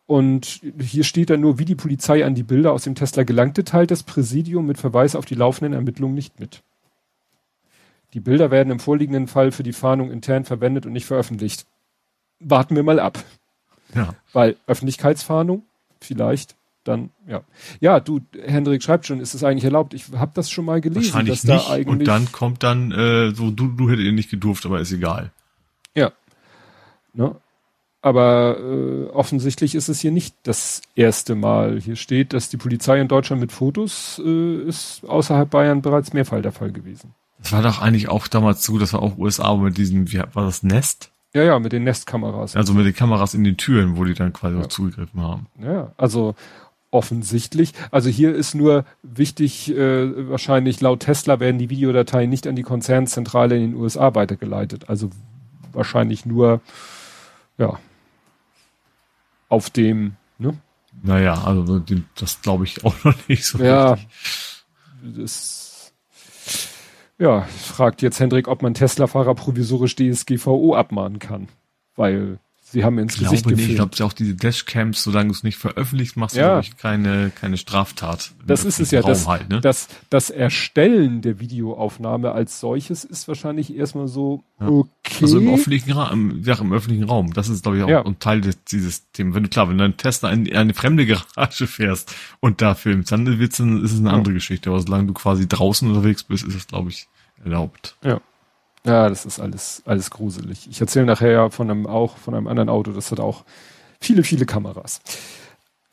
Und 0.06 0.62
hier 0.80 1.06
steht 1.06 1.30
dann 1.30 1.40
nur, 1.40 1.60
wie 1.60 1.66
die 1.66 1.76
Polizei 1.76 2.26
an 2.26 2.36
die 2.36 2.44
Bilder 2.44 2.74
aus 2.74 2.84
dem 2.84 2.96
Tesla 2.96 3.24
gelangte, 3.24 3.64
teilt 3.64 3.90
das 3.90 4.04
Präsidium 4.04 4.66
mit 4.66 4.78
Verweis 4.78 5.16
auf 5.16 5.26
die 5.26 5.36
laufenden 5.36 5.74
Ermittlungen 5.74 6.14
nicht 6.14 6.40
mit. 6.40 6.62
Die 8.14 8.20
Bilder 8.20 8.52
werden 8.52 8.70
im 8.70 8.80
vorliegenden 8.80 9.28
Fall 9.28 9.52
für 9.52 9.64
die 9.64 9.74
Fahndung 9.74 10.12
intern 10.12 10.44
verwendet 10.44 10.86
und 10.86 10.92
nicht 10.92 11.06
veröffentlicht. 11.06 11.66
Warten 12.40 12.76
wir 12.76 12.84
mal 12.84 13.00
ab. 13.00 13.24
Ja. 13.96 14.14
Weil 14.34 14.58
Öffentlichkeitsfahndung, 14.68 15.64
vielleicht, 16.02 16.56
dann, 16.84 17.12
ja. 17.28 17.42
Ja, 17.80 18.00
du, 18.00 18.20
Hendrik 18.46 18.84
schreibt 18.84 19.06
schon, 19.06 19.20
ist 19.20 19.34
es 19.34 19.44
eigentlich 19.44 19.64
erlaubt? 19.64 19.94
Ich 19.94 20.06
habe 20.14 20.32
das 20.36 20.50
schon 20.50 20.66
mal 20.66 20.82
gelesen. 20.82 21.14
Wahrscheinlich 21.14 21.42
dass 21.42 21.44
nicht. 21.44 21.70
Da 21.70 21.74
eigentlich 21.74 21.88
und 21.88 22.08
dann 22.08 22.32
kommt 22.32 22.64
dann, 22.64 22.92
äh, 22.92 23.32
so, 23.34 23.52
du, 23.52 23.68
du 23.68 23.90
hättest 23.90 24.08
ihn 24.08 24.16
nicht 24.16 24.30
gedurft, 24.30 24.66
aber 24.66 24.80
ist 24.80 24.92
egal. 24.92 25.32
Ja. 25.96 26.12
Ne? 27.14 27.36
Aber 28.02 28.58
äh, 28.60 29.06
offensichtlich 29.12 29.76
ist 29.76 29.88
es 29.88 30.02
hier 30.02 30.12
nicht 30.12 30.36
das 30.44 30.82
erste 30.94 31.36
Mal. 31.36 31.80
Hier 31.80 31.96
steht, 31.96 32.34
dass 32.34 32.50
die 32.50 32.58
Polizei 32.58 33.00
in 33.00 33.08
Deutschland 33.08 33.40
mit 33.40 33.54
Fotos 33.54 34.22
äh, 34.24 34.56
ist 34.64 35.06
außerhalb 35.08 35.50
Bayern 35.50 35.82
bereits 35.82 36.12
mehrfach 36.12 36.42
der 36.42 36.52
Fall 36.52 36.74
gewesen. 36.74 37.14
Das 37.40 37.54
war 37.54 37.62
doch 37.62 37.82
eigentlich 37.82 38.10
auch 38.10 38.28
damals 38.28 38.64
so, 38.64 38.78
das 38.78 38.92
war 38.92 39.02
auch 39.02 39.18
USA 39.18 39.56
mit 39.56 39.78
diesem, 39.78 40.12
wie 40.12 40.20
war 40.20 40.46
das 40.46 40.64
Nest? 40.64 41.12
Ja, 41.34 41.44
ja, 41.44 41.60
mit 41.60 41.72
den 41.72 41.84
Nestkameras. 41.84 42.56
Also 42.56 42.74
mit 42.74 42.86
den 42.86 42.94
Kameras 42.94 43.34
in 43.34 43.44
den 43.44 43.58
Türen, 43.58 43.98
wo 43.98 44.04
die 44.04 44.14
dann 44.14 44.34
quasi 44.34 44.56
ja. 44.56 44.62
auch 44.62 44.68
zugegriffen 44.68 45.22
haben. 45.22 45.48
Ja, 45.62 45.94
also 45.98 46.36
offensichtlich. 46.94 47.74
Also 47.92 48.10
hier 48.10 48.34
ist 48.34 48.54
nur 48.54 48.86
wichtig, 49.02 49.72
äh, 49.76 50.30
wahrscheinlich 50.30 50.80
laut 50.82 51.02
Tesla 51.02 51.40
werden 51.40 51.58
die 51.58 51.70
Videodateien 51.70 52.30
nicht 52.30 52.48
an 52.48 52.56
die 52.56 52.64
Konzernzentrale 52.64 53.56
in 53.56 53.72
den 53.72 53.76
USA 53.76 54.16
weitergeleitet. 54.16 54.90
Also 54.90 55.10
wahrscheinlich 55.72 56.26
nur, 56.26 56.62
ja, 57.58 57.80
auf 59.50 59.70
dem, 59.70 60.16
ne? 60.38 60.58
Naja, 61.02 61.44
also 61.44 61.82
das 62.16 62.42
glaube 62.42 62.66
ich 62.66 62.84
auch 62.86 62.96
noch 63.04 63.28
nicht 63.28 63.46
so 63.46 63.58
ja, 63.58 63.94
richtig. 63.94 64.08
Das, 65.02 65.94
ja, 67.18 67.42
fragt 67.42 68.02
jetzt 68.02 68.20
Hendrik, 68.20 68.48
ob 68.48 68.62
man 68.62 68.74
Tesla-Fahrer 68.74 69.36
provisorisch 69.36 69.96
DSGVO 69.96 70.76
abmahnen 70.76 71.20
kann. 71.20 71.48
Weil 71.96 72.40
Sie 72.74 72.84
haben 72.84 72.98
ins 72.98 73.14
ich 73.14 73.20
Gesicht 73.20 73.44
glaube 73.44 73.58
nicht, 73.58 73.70
Ich 73.70 73.76
glaube, 73.76 74.04
auch 74.04 74.14
diese 74.14 74.34
Dashcams, 74.34 75.04
solange 75.04 75.28
du 75.28 75.36
es 75.36 75.44
nicht 75.44 75.60
veröffentlicht, 75.60 76.18
machst 76.18 76.36
ja. 76.36 76.60
du 76.60 76.68
keine 76.76 77.30
keine 77.30 77.58
Straftat. 77.58 78.32
Das 78.48 78.66
ist 78.66 78.80
es 78.80 78.90
ja. 78.90 79.04
Das, 79.04 79.28
halt, 79.28 79.48
ne? 79.48 79.62
das, 79.62 79.90
das 80.10 80.32
Erstellen 80.32 81.22
der 81.22 81.40
Videoaufnahme 81.40 82.32
als 82.32 82.60
solches 82.60 83.04
ist 83.04 83.28
wahrscheinlich 83.28 83.76
erstmal 83.76 84.08
so 84.08 84.44
ja. 84.60 84.70
okay. 84.70 85.20
Also 85.22 85.38
im 85.38 85.54
öffentlichen 85.54 85.92
Raum, 85.92 86.42
ja, 86.44 86.60
im 86.60 86.74
öffentlichen 86.74 87.04
Raum. 87.04 87.32
Das 87.34 87.48
ist 87.48 87.62
glaube 87.62 87.78
ich 87.78 87.84
auch 87.84 87.90
ja. 87.90 88.04
ein 88.04 88.18
Teil 88.18 88.42
des, 88.42 88.64
dieses 88.64 89.12
Themen. 89.12 89.36
Wenn 89.36 89.44
du 89.44 89.50
klar, 89.50 89.70
wenn 89.70 89.78
du 89.78 89.84
einen 89.84 89.98
Tesla 89.98 90.32
in 90.32 90.52
eine 90.56 90.74
fremde 90.74 91.06
Garage 91.06 91.68
fährst 91.68 92.16
und 92.40 92.60
da 92.64 92.74
filmst, 92.74 93.12
dann 93.12 93.38
wird's 93.38 93.58
dann 93.58 93.84
ist 93.84 93.94
es 93.94 94.00
eine 94.00 94.14
andere 94.14 94.34
Geschichte. 94.34 94.72
Aber 94.72 94.80
solange 94.80 95.06
du 95.06 95.14
quasi 95.14 95.48
draußen 95.48 95.88
unterwegs 95.88 96.24
bist, 96.24 96.44
ist 96.44 96.56
es 96.56 96.66
glaube 96.66 96.90
ich 96.90 97.08
erlaubt. 97.44 97.98
Ja. 98.04 98.20
Ja, 98.86 99.08
das 99.08 99.26
ist 99.26 99.40
alles, 99.40 99.82
alles 99.86 100.12
gruselig. 100.12 100.68
Ich 100.70 100.82
erzähle 100.82 101.06
nachher 101.06 101.32
ja 101.32 101.50
von 101.50 101.70
einem 101.70 101.88
auch, 101.88 102.18
von 102.18 102.34
einem 102.36 102.48
anderen 102.48 102.70
Auto, 102.70 102.92
das 102.92 103.12
hat 103.12 103.20
auch 103.20 103.46
viele, 104.00 104.24
viele 104.24 104.46
Kameras. 104.46 105.02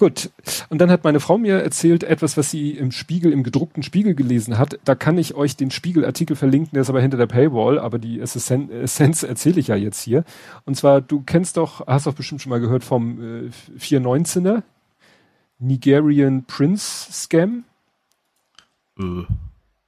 Gut. 0.00 0.30
Und 0.70 0.80
dann 0.80 0.90
hat 0.90 1.04
meine 1.04 1.20
Frau 1.20 1.36
mir 1.36 1.62
erzählt 1.62 2.04
etwas, 2.04 2.38
was 2.38 2.50
sie 2.50 2.70
im 2.70 2.90
Spiegel, 2.90 3.32
im 3.32 3.42
gedruckten 3.42 3.82
Spiegel 3.82 4.14
gelesen 4.14 4.56
hat. 4.56 4.78
Da 4.84 4.94
kann 4.94 5.18
ich 5.18 5.34
euch 5.34 5.56
den 5.56 5.70
Spiegelartikel 5.70 6.36
verlinken, 6.36 6.70
der 6.72 6.80
ist 6.80 6.88
aber 6.88 7.02
hinter 7.02 7.18
der 7.18 7.26
Paywall, 7.26 7.78
aber 7.78 7.98
die 7.98 8.18
Essenz 8.18 9.22
erzähle 9.22 9.60
ich 9.60 9.66
ja 9.66 9.76
jetzt 9.76 10.00
hier. 10.00 10.24
Und 10.64 10.74
zwar, 10.76 11.02
du 11.02 11.20
kennst 11.20 11.58
doch, 11.58 11.86
hast 11.86 12.06
doch 12.06 12.14
bestimmt 12.14 12.40
schon 12.40 12.48
mal 12.48 12.60
gehört 12.60 12.82
vom 12.82 13.44
äh, 13.44 13.50
419er 13.78 14.62
Nigerian 15.58 16.44
Prince 16.44 17.12
Scam. 17.12 17.64
Äh. 18.98 19.24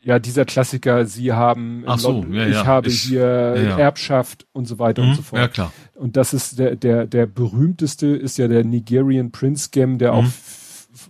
Ja, 0.05 0.19
dieser 0.19 0.45
Klassiker, 0.45 1.07
Sie 1.07 1.33
haben, 1.33 1.85
Ach 1.87 1.99
so, 1.99 2.27
ja, 2.31 2.47
ich 2.47 2.55
ja. 2.55 2.67
habe 2.67 2.89
ich, 2.89 3.03
hier 3.03 3.55
ja, 3.57 3.79
Erbschaft 3.79 4.47
und 4.53 4.67
so 4.67 4.81
weiter 4.81 5.03
mhm, 5.03 5.11
und 5.11 5.15
so 5.15 5.23
fort. 5.23 5.41
Ja, 5.41 5.49
klar. 5.49 5.73
Und 5.95 6.17
das 6.17 6.35
ist 6.35 6.59
der, 6.59 6.75
der, 6.75 7.07
der 7.07 7.27
berühmteste 7.27 8.09
ist 8.09 8.37
ja 8.37 8.49
der 8.49 8.65
Nigerian 8.65 9.31
Prince 9.31 9.67
Scam, 9.67 9.99
der 9.99 10.13
mhm. 10.13 10.19
auch 10.19 10.25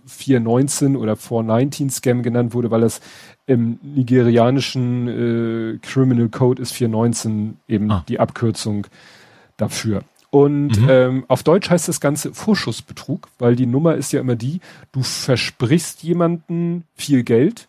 419 0.05 0.95
oder 0.95 1.15
419 1.15 1.89
Scam 1.89 2.21
genannt 2.21 2.53
wurde, 2.53 2.69
weil 2.69 2.83
es 2.83 3.01
im 3.47 3.79
nigerianischen 3.81 5.07
äh, 5.07 5.77
Criminal 5.79 6.29
Code 6.29 6.61
ist 6.61 6.73
419 6.73 7.57
eben 7.67 7.91
ah. 7.91 8.05
die 8.07 8.19
Abkürzung 8.19 8.87
dafür. 9.57 10.03
Und 10.29 10.79
mhm. 10.81 10.87
ähm, 10.89 11.25
auf 11.27 11.43
Deutsch 11.43 11.69
heißt 11.69 11.87
das 11.87 11.99
Ganze 11.99 12.33
Vorschussbetrug, 12.33 13.29
weil 13.37 13.55
die 13.55 13.67
Nummer 13.67 13.95
ist 13.95 14.13
ja 14.13 14.19
immer 14.19 14.35
die, 14.35 14.61
du 14.91 15.03
versprichst 15.03 16.01
jemanden 16.01 16.85
viel 16.95 17.23
Geld, 17.23 17.67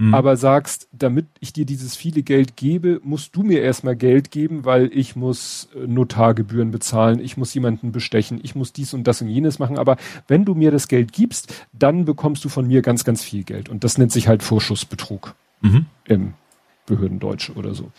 mhm. 0.00 0.14
aber 0.14 0.36
sagst, 0.36 0.88
damit 0.92 1.26
ich 1.40 1.52
dir 1.52 1.66
dieses 1.66 1.94
viele 1.94 2.22
Geld 2.22 2.56
gebe, 2.56 3.00
musst 3.04 3.36
du 3.36 3.42
mir 3.42 3.60
erstmal 3.60 3.94
Geld 3.94 4.30
geben, 4.30 4.64
weil 4.64 4.90
ich 4.92 5.14
muss 5.14 5.68
äh, 5.76 5.86
Notargebühren 5.86 6.70
bezahlen, 6.70 7.20
ich 7.20 7.36
muss 7.36 7.52
jemanden 7.52 7.92
bestechen, 7.92 8.40
ich 8.42 8.54
muss 8.54 8.72
dies 8.72 8.94
und 8.94 9.04
das 9.04 9.20
und 9.20 9.28
jenes 9.28 9.58
machen. 9.58 9.78
Aber 9.78 9.96
wenn 10.26 10.44
du 10.44 10.54
mir 10.54 10.70
das 10.70 10.88
Geld 10.88 11.12
gibst, 11.12 11.54
dann 11.72 12.06
bekommst 12.06 12.44
du 12.44 12.48
von 12.48 12.66
mir 12.66 12.82
ganz, 12.82 13.04
ganz 13.04 13.22
viel 13.22 13.44
Geld. 13.44 13.68
Und 13.68 13.84
das 13.84 13.98
nennt 13.98 14.10
sich 14.10 14.26
halt 14.26 14.42
Vorschussbetrug 14.42 15.34
mhm. 15.60 15.86
im 16.06 16.34
Behördendeutsch 16.86 17.50
oder 17.50 17.74
so. 17.74 17.92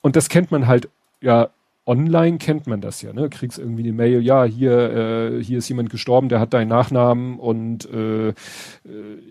Und 0.00 0.16
das 0.16 0.28
kennt 0.28 0.50
man 0.50 0.66
halt 0.66 0.88
ja 1.20 1.50
online 1.84 2.38
kennt 2.38 2.66
man 2.66 2.80
das 2.80 3.02
ja, 3.02 3.12
ne? 3.12 3.28
Kriegst 3.28 3.58
irgendwie 3.58 3.82
eine 3.82 3.92
Mail, 3.92 4.22
ja, 4.22 4.44
hier, 4.44 4.72
äh, 4.72 5.42
hier 5.42 5.58
ist 5.58 5.68
jemand 5.68 5.90
gestorben, 5.90 6.28
der 6.28 6.38
hat 6.38 6.54
deinen 6.54 6.68
Nachnamen 6.68 7.38
und 7.38 7.90
äh, 7.90 8.28
äh, 8.28 8.34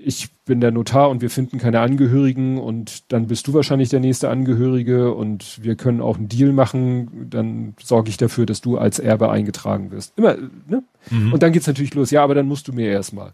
ich 0.03 0.29
bin 0.43 0.59
der 0.59 0.71
Notar 0.71 1.09
und 1.09 1.21
wir 1.21 1.29
finden 1.29 1.59
keine 1.59 1.79
Angehörigen 1.79 2.59
und 2.59 3.11
dann 3.13 3.27
bist 3.27 3.47
du 3.47 3.53
wahrscheinlich 3.53 3.89
der 3.89 4.01
nächste 4.01 4.29
Angehörige 4.29 5.13
und 5.13 5.63
wir 5.63 5.75
können 5.75 6.01
auch 6.01 6.17
einen 6.17 6.27
Deal 6.27 6.51
machen, 6.51 7.29
dann 7.29 7.75
sorge 7.81 8.09
ich 8.09 8.17
dafür, 8.17 8.45
dass 8.45 8.59
du 8.59 8.77
als 8.77 8.99
Erbe 8.99 9.29
eingetragen 9.31 9.91
wirst. 9.91 10.17
Immer, 10.17 10.35
ne? 10.67 10.83
Mhm. 11.09 11.31
Und 11.31 11.43
dann 11.43 11.53
geht's 11.53 11.67
natürlich 11.67 11.93
los, 11.93 12.11
ja, 12.11 12.23
aber 12.23 12.35
dann 12.35 12.47
musst 12.47 12.67
du 12.67 12.73
mir 12.73 12.89
erstmal. 12.89 13.33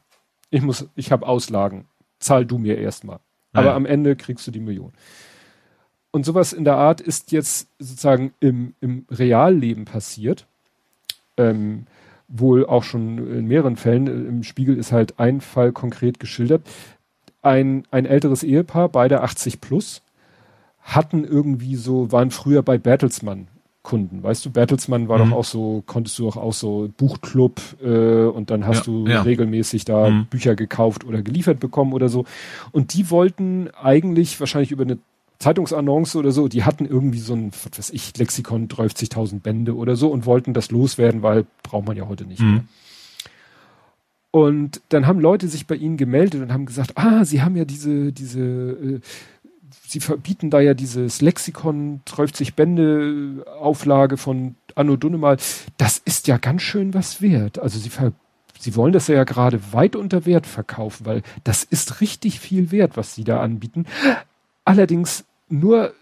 Ich 0.52 0.61
muss, 0.61 0.88
ich 0.95 1.11
habe 1.11 1.27
Auslagen. 1.27 1.85
Zahl 2.19 2.45
du 2.45 2.57
mir 2.57 2.77
erstmal. 2.77 3.19
Aber 3.53 3.68
ja. 3.68 3.76
am 3.76 3.85
Ende 3.85 4.15
kriegst 4.15 4.45
du 4.45 4.52
die 4.52 4.60
Million. 4.60 4.94
Und 6.12 6.26
sowas 6.26 6.54
in 6.54 6.64
der 6.64 6.78
Art 6.78 7.02
ist 7.02 7.32
jetzt 7.32 7.68
sozusagen 7.80 8.34
im, 8.40 8.74
im 8.82 9.06
Realleben 9.12 9.86
passiert. 9.86 10.48
Ähm, 11.38 11.86
wohl 12.28 12.66
auch 12.66 12.84
schon 12.84 13.18
in 13.20 13.48
mehreren 13.48 13.78
Fällen. 13.78 14.08
Im 14.08 14.44
Spiegel 14.44 14.78
ist 14.78 14.92
halt 14.92 15.20
ein 15.20 15.42
Fall 15.42 15.72
konkret 15.72 16.20
geschildert. 16.20 16.64
Ein, 17.42 17.84
ein 17.92 18.06
älteres 18.06 18.44
Ehepaar, 18.44 18.90
beide 18.90 19.22
80 19.22 19.62
plus, 19.62 20.02
hatten 20.82 21.24
irgendwie 21.24 21.76
so, 21.76 22.12
waren 22.12 22.32
früher 22.32 22.64
bei 22.64 22.78
Bertelsmann 22.78 23.48
Kunden. 23.88 24.22
Weißt 24.22 24.46
du, 24.46 24.50
Bertelsmann 24.50 25.08
war 25.08 25.18
mhm. 25.18 25.30
doch 25.30 25.38
auch 25.38 25.44
so, 25.46 25.82
konntest 25.86 26.20
du 26.20 26.24
doch 26.24 26.36
auch 26.36 26.52
so 26.52 26.90
Buchclub 26.98 27.62
äh, 27.82 28.26
und 28.26 28.52
dann 28.52 28.68
hast 28.68 28.80
ja, 28.80 28.84
du 28.84 29.08
ja. 29.08 29.22
regelmäßig 29.22 29.86
da 29.86 30.10
mhm. 30.10 30.26
Bücher 30.26 30.56
gekauft 30.56 31.06
oder 31.06 31.22
geliefert 31.22 31.62
bekommen 31.62 31.94
oder 31.94 32.10
so. 32.10 32.26
Und 32.74 32.94
die 32.94 33.10
wollten 33.10 33.70
eigentlich 33.82 34.38
wahrscheinlich 34.42 34.72
über 34.72 34.84
eine 34.84 34.98
Zeitungsannonce 35.40 36.16
oder 36.16 36.32
so, 36.32 36.48
die 36.48 36.64
hatten 36.64 36.86
irgendwie 36.86 37.20
so 37.20 37.34
ein, 37.34 37.52
was 37.52 37.78
weiß 37.78 37.90
ich, 37.92 38.18
Lexikon 38.18 38.68
30.000 38.68 39.42
Bände 39.42 39.76
oder 39.76 39.96
so 39.96 40.10
und 40.10 40.26
wollten 40.26 40.54
das 40.54 40.72
loswerden, 40.72 41.22
weil 41.22 41.46
braucht 41.64 41.86
man 41.86 41.98
ja 41.98 42.08
heute 42.08 42.26
nicht 42.26 42.42
mhm. 42.42 42.52
mehr. 42.52 42.64
Und 44.32 44.82
dann 44.90 45.08
haben 45.08 45.20
Leute 45.20 45.48
sich 45.48 45.68
bei 45.68 45.76
ihnen 45.76 45.98
gemeldet 45.98 46.42
und 46.42 46.52
haben 46.52 46.66
gesagt, 46.66 46.94
ah, 46.96 47.24
sie 47.24 47.42
haben 47.42 47.56
ja 47.56 47.66
diese, 47.66 48.12
diese, 48.12 48.42
äh, 48.42 49.00
sie 49.88 50.00
verbieten 50.00 50.50
da 50.50 50.60
ja 50.60 50.74
dieses 50.74 51.22
Lexikon 51.22 52.02
30 52.06 52.54
Bände 52.56 53.46
Auflage 53.60 54.18
von 54.18 54.56
Anno 54.76 54.96
Dunnemal. 54.96 55.38
Das 55.78 55.98
ist 55.98 56.28
ja 56.28 56.38
ganz 56.38 56.62
schön 56.62 56.94
was 56.94 57.22
wert. 57.22 57.60
Also 57.60 57.80
sie 57.80 57.90
ver 57.90 58.14
Sie 58.60 58.76
wollen 58.76 58.92
das 58.92 59.08
ja 59.08 59.24
gerade 59.24 59.72
weit 59.72 59.96
unter 59.96 60.26
Wert 60.26 60.48
verkaufen, 60.48 61.06
weil 61.06 61.22
das 61.44 61.64
ist 61.64 62.02
richtig 62.02 62.40
viel 62.40 62.72
wert, 62.72 62.98
was 62.98 63.14
sie 63.14 63.24
da 63.24 63.40
anbieten. 63.40 63.86
Allerdings 64.66 65.26
nur, 65.49 65.94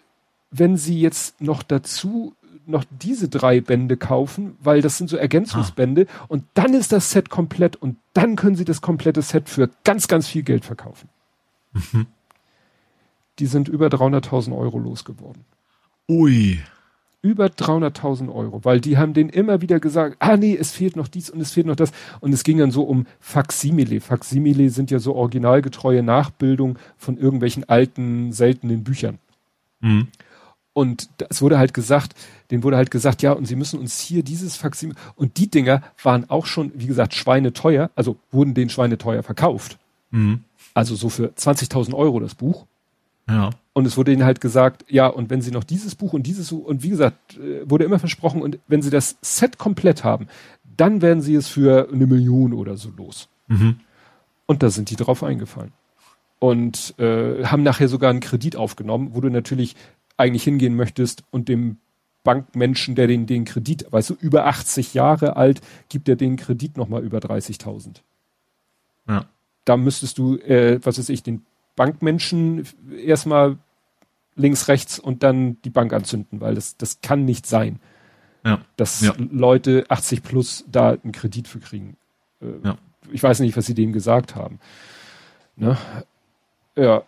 wenn 0.51 0.77
Sie 0.77 0.99
jetzt 0.99 1.41
noch 1.41 1.63
dazu 1.63 2.35
noch 2.67 2.83
diese 2.89 3.29
drei 3.29 3.61
Bände 3.61 3.97
kaufen, 3.97 4.57
weil 4.59 4.81
das 4.81 4.97
sind 4.97 5.09
so 5.09 5.17
Ergänzungsbände 5.17 6.07
ah. 6.09 6.25
und 6.29 6.45
dann 6.53 6.73
ist 6.73 6.91
das 6.91 7.11
Set 7.11 7.29
komplett 7.29 7.75
und 7.75 7.97
dann 8.13 8.35
können 8.35 8.55
Sie 8.55 8.65
das 8.65 8.81
komplette 8.81 9.21
Set 9.21 9.49
für 9.49 9.69
ganz, 9.83 10.07
ganz 10.07 10.27
viel 10.27 10.43
Geld 10.43 10.65
verkaufen. 10.65 11.09
Mhm. 11.73 12.07
Die 13.39 13.45
sind 13.45 13.67
über 13.67 13.87
300.000 13.87 14.57
Euro 14.57 14.79
losgeworden. 14.79 15.43
Ui. 16.07 16.59
Über 17.21 17.47
300.000 17.47 18.33
Euro, 18.33 18.63
weil 18.63 18.79
die 18.79 18.97
haben 18.97 19.13
denen 19.13 19.31
immer 19.31 19.61
wieder 19.61 19.79
gesagt, 19.79 20.17
ah 20.19 20.37
nee, 20.37 20.55
es 20.55 20.71
fehlt 20.71 20.95
noch 20.95 21.07
dies 21.07 21.31
und 21.31 21.41
es 21.41 21.51
fehlt 21.51 21.65
noch 21.65 21.75
das. 21.75 21.91
Und 22.19 22.33
es 22.33 22.43
ging 22.43 22.59
dann 22.59 22.69
so 22.69 22.83
um 22.83 23.07
Faximile. 23.19 23.99
Faximile 23.99 24.69
sind 24.69 24.91
ja 24.91 24.99
so 24.99 25.15
originalgetreue 25.15 26.03
Nachbildung 26.03 26.77
von 26.97 27.17
irgendwelchen 27.17 27.67
alten, 27.67 28.31
seltenen 28.31 28.83
Büchern. 28.83 29.17
Mhm. 29.79 30.07
Und 30.73 31.07
es 31.29 31.41
wurde 31.41 31.57
halt 31.57 31.73
gesagt, 31.73 32.15
denen 32.51 32.63
wurde 32.63 32.75
halt 32.75 32.91
gesagt, 32.91 33.21
ja, 33.21 33.31
und 33.31 33.45
sie 33.45 33.55
müssen 33.55 33.79
uns 33.79 33.99
hier 33.99 34.23
dieses 34.23 34.57
Faximile, 34.57 34.99
und 35.15 35.37
die 35.37 35.49
Dinger 35.49 35.81
waren 36.03 36.29
auch 36.29 36.45
schon, 36.45 36.73
wie 36.75 36.87
gesagt, 36.87 37.13
schweineteuer, 37.13 37.91
also 37.95 38.17
wurden 38.31 38.53
den 38.53 38.69
schweineteuer 38.69 39.23
verkauft. 39.23 39.77
Mhm. 40.11 40.43
Also 40.73 40.95
so 40.95 41.07
für 41.07 41.27
20.000 41.29 41.93
Euro 41.93 42.19
das 42.19 42.35
Buch. 42.35 42.65
Ja. 43.29 43.51
Und 43.71 43.85
es 43.85 43.95
wurde 43.97 44.11
ihnen 44.11 44.25
halt 44.25 44.41
gesagt, 44.41 44.85
ja, 44.89 45.07
und 45.07 45.29
wenn 45.29 45.41
sie 45.41 45.51
noch 45.51 45.63
dieses 45.63 45.95
Buch 45.95 46.13
und 46.13 46.23
dieses 46.23 46.51
und 46.51 46.83
wie 46.83 46.89
gesagt, 46.89 47.37
äh, 47.37 47.69
wurde 47.69 47.85
immer 47.85 47.99
versprochen, 47.99 48.41
und 48.41 48.59
wenn 48.67 48.81
sie 48.81 48.89
das 48.89 49.17
Set 49.21 49.57
komplett 49.57 50.03
haben, 50.03 50.27
dann 50.77 51.01
werden 51.01 51.21
sie 51.21 51.35
es 51.35 51.47
für 51.47 51.89
eine 51.91 52.05
Million 52.05 52.53
oder 52.53 52.75
so 52.75 52.89
los. 52.97 53.29
Mhm. 53.47 53.79
Und 54.45 54.61
da 54.61 54.69
sind 54.69 54.89
die 54.89 54.97
drauf 54.97 55.23
eingefallen. 55.23 55.71
Und 56.39 56.93
äh, 56.99 57.45
haben 57.45 57.63
nachher 57.63 57.87
sogar 57.87 58.09
einen 58.09 58.19
Kredit 58.19 58.55
aufgenommen, 58.55 59.11
wo 59.13 59.21
du 59.21 59.29
natürlich 59.29 59.75
eigentlich 60.17 60.43
hingehen 60.43 60.75
möchtest 60.75 61.23
und 61.31 61.49
dem 61.49 61.77
Bankmenschen, 62.23 62.95
der 62.95 63.07
den, 63.07 63.25
den 63.27 63.45
Kredit, 63.45 63.85
weißt 63.91 64.09
du, 64.09 64.13
über 64.19 64.47
80 64.47 64.93
Jahre 64.93 65.37
alt, 65.37 65.61
gibt 65.89 66.09
er 66.09 66.15
den 66.15 66.35
Kredit 66.35 66.75
nochmal 66.75 67.03
über 67.03 67.19
30.000. 67.19 68.01
Ja. 69.07 69.25
Da 69.63 69.77
müsstest 69.77 70.17
du, 70.17 70.37
äh, 70.37 70.79
was 70.83 70.97
weiß 70.97 71.09
ich, 71.09 71.23
den 71.23 71.45
Bankmenschen 71.75 72.67
erstmal 73.05 73.57
links, 74.35 74.67
rechts 74.67 74.99
und 74.99 75.23
dann 75.23 75.61
die 75.61 75.69
Bank 75.69 75.93
anzünden, 75.93 76.41
weil 76.41 76.55
das, 76.55 76.77
das 76.77 76.99
kann 77.01 77.25
nicht 77.25 77.45
sein. 77.45 77.79
Ja. 78.43 78.61
Dass 78.75 79.01
ja. 79.01 79.13
Leute 79.17 79.85
80 79.89 80.23
plus 80.23 80.65
da 80.67 80.91
einen 80.91 81.11
Kredit 81.11 81.47
für 81.47 81.59
kriegen. 81.59 81.95
Äh, 82.41 82.67
ja. 82.67 82.77
Ich 83.11 83.21
weiß 83.21 83.39
nicht, 83.39 83.55
was 83.55 83.65
sie 83.65 83.73
dem 83.73 83.93
gesagt 83.93 84.35
haben. 84.35 84.59
Ne? 85.55 85.77
Ja. 86.75 87.03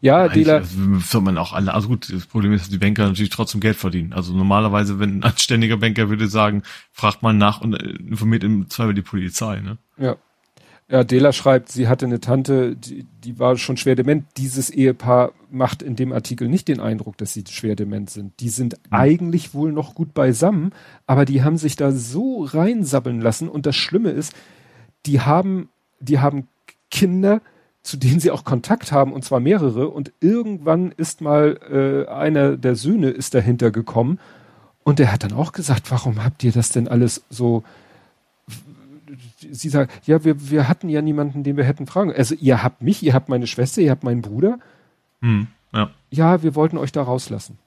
Ja, 0.00 0.24
Eigentlich, 0.24 0.44
Dela. 0.44 0.58
Also, 0.58 1.20
man 1.20 1.38
auch 1.38 1.52
alle, 1.52 1.72
also 1.72 1.88
gut, 1.88 2.12
das 2.12 2.26
Problem 2.26 2.52
ist, 2.52 2.62
dass 2.62 2.70
die 2.70 2.78
Banker 2.78 3.06
natürlich 3.06 3.30
trotzdem 3.30 3.60
Geld 3.60 3.76
verdienen. 3.76 4.12
Also 4.12 4.34
normalerweise, 4.34 4.98
wenn 4.98 5.18
ein 5.18 5.22
anständiger 5.22 5.76
Banker 5.76 6.10
würde 6.10 6.28
sagen, 6.28 6.62
fragt 6.92 7.22
mal 7.22 7.32
nach 7.32 7.60
und 7.60 7.74
äh, 7.74 7.90
informiert 8.08 8.44
im 8.44 8.68
Zweifel 8.68 8.94
die 8.94 9.02
Polizei, 9.02 9.60
ne? 9.60 9.78
Ja. 9.96 10.16
Ja, 10.90 11.04
Dela 11.04 11.34
schreibt, 11.34 11.70
sie 11.70 11.86
hatte 11.86 12.06
eine 12.06 12.18
Tante, 12.18 12.74
die, 12.74 13.04
die 13.22 13.38
war 13.38 13.58
schon 13.58 13.76
schwer 13.76 13.94
dement. 13.94 14.24
Dieses 14.38 14.70
Ehepaar 14.70 15.32
macht 15.50 15.82
in 15.82 15.96
dem 15.96 16.12
Artikel 16.12 16.48
nicht 16.48 16.66
den 16.66 16.80
Eindruck, 16.80 17.18
dass 17.18 17.34
sie 17.34 17.44
schwer 17.46 17.76
dement 17.76 18.08
sind. 18.08 18.40
Die 18.40 18.48
sind 18.48 18.72
mhm. 18.72 18.96
eigentlich 18.96 19.52
wohl 19.52 19.70
noch 19.70 19.94
gut 19.94 20.14
beisammen, 20.14 20.72
aber 21.06 21.26
die 21.26 21.42
haben 21.42 21.58
sich 21.58 21.76
da 21.76 21.92
so 21.92 22.42
reinsabbeln 22.42 23.20
lassen. 23.20 23.50
Und 23.50 23.66
das 23.66 23.76
Schlimme 23.76 24.10
ist, 24.10 24.32
die 25.04 25.20
haben, 25.20 25.68
die 26.00 26.20
haben 26.20 26.48
Kinder, 26.90 27.42
zu 27.88 27.96
denen 27.96 28.20
sie 28.20 28.30
auch 28.30 28.44
Kontakt 28.44 28.92
haben, 28.92 29.14
und 29.14 29.24
zwar 29.24 29.40
mehrere. 29.40 29.88
Und 29.88 30.12
irgendwann 30.20 30.92
ist 30.92 31.22
mal 31.22 31.58
äh, 31.70 32.10
einer 32.10 32.58
der 32.58 32.76
Söhne 32.76 33.08
ist 33.08 33.34
dahinter 33.34 33.70
gekommen 33.70 34.18
und 34.84 34.98
der 34.98 35.10
hat 35.10 35.24
dann 35.24 35.32
auch 35.32 35.52
gesagt, 35.52 35.90
warum 35.90 36.22
habt 36.22 36.44
ihr 36.44 36.52
das 36.52 36.68
denn 36.68 36.86
alles 36.86 37.24
so 37.30 37.64
sie 39.50 39.70
sagt, 39.70 40.06
ja, 40.06 40.22
wir, 40.22 40.50
wir 40.50 40.68
hatten 40.68 40.90
ja 40.90 41.00
niemanden, 41.00 41.42
den 41.42 41.56
wir 41.56 41.64
hätten 41.64 41.86
fragen. 41.86 42.12
Also 42.12 42.34
ihr 42.34 42.62
habt 42.62 42.82
mich, 42.82 43.02
ihr 43.02 43.14
habt 43.14 43.30
meine 43.30 43.46
Schwester, 43.46 43.80
ihr 43.80 43.90
habt 43.90 44.04
meinen 44.04 44.20
Bruder. 44.20 44.58
Hm, 45.22 45.46
ja. 45.72 45.90
ja, 46.10 46.42
wir 46.42 46.54
wollten 46.54 46.76
euch 46.76 46.92
da 46.92 47.02
rauslassen. 47.02 47.58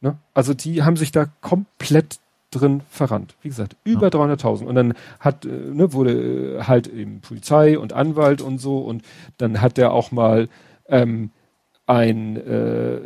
Ne? 0.00 0.16
Also 0.32 0.54
die 0.54 0.82
haben 0.82 0.96
sich 0.96 1.12
da 1.12 1.26
komplett 1.42 2.20
drin 2.52 2.82
verrannt. 2.88 3.34
Wie 3.42 3.48
gesagt, 3.48 3.76
über 3.84 4.08
ja. 4.08 4.18
300.000. 4.18 4.64
Und 4.64 4.74
dann 4.74 4.94
hat, 5.18 5.44
äh, 5.44 5.48
ne, 5.48 5.92
wurde 5.92 6.58
äh, 6.58 6.62
halt 6.64 6.86
eben 6.86 7.20
Polizei 7.20 7.78
und 7.78 7.92
Anwalt 7.92 8.40
und 8.40 8.58
so. 8.58 8.78
Und 8.78 9.02
dann 9.38 9.60
hat 9.60 9.76
der 9.76 9.92
auch 9.92 10.12
mal 10.12 10.48
ähm, 10.86 11.30
ein 11.86 12.36
äh, 12.36 13.00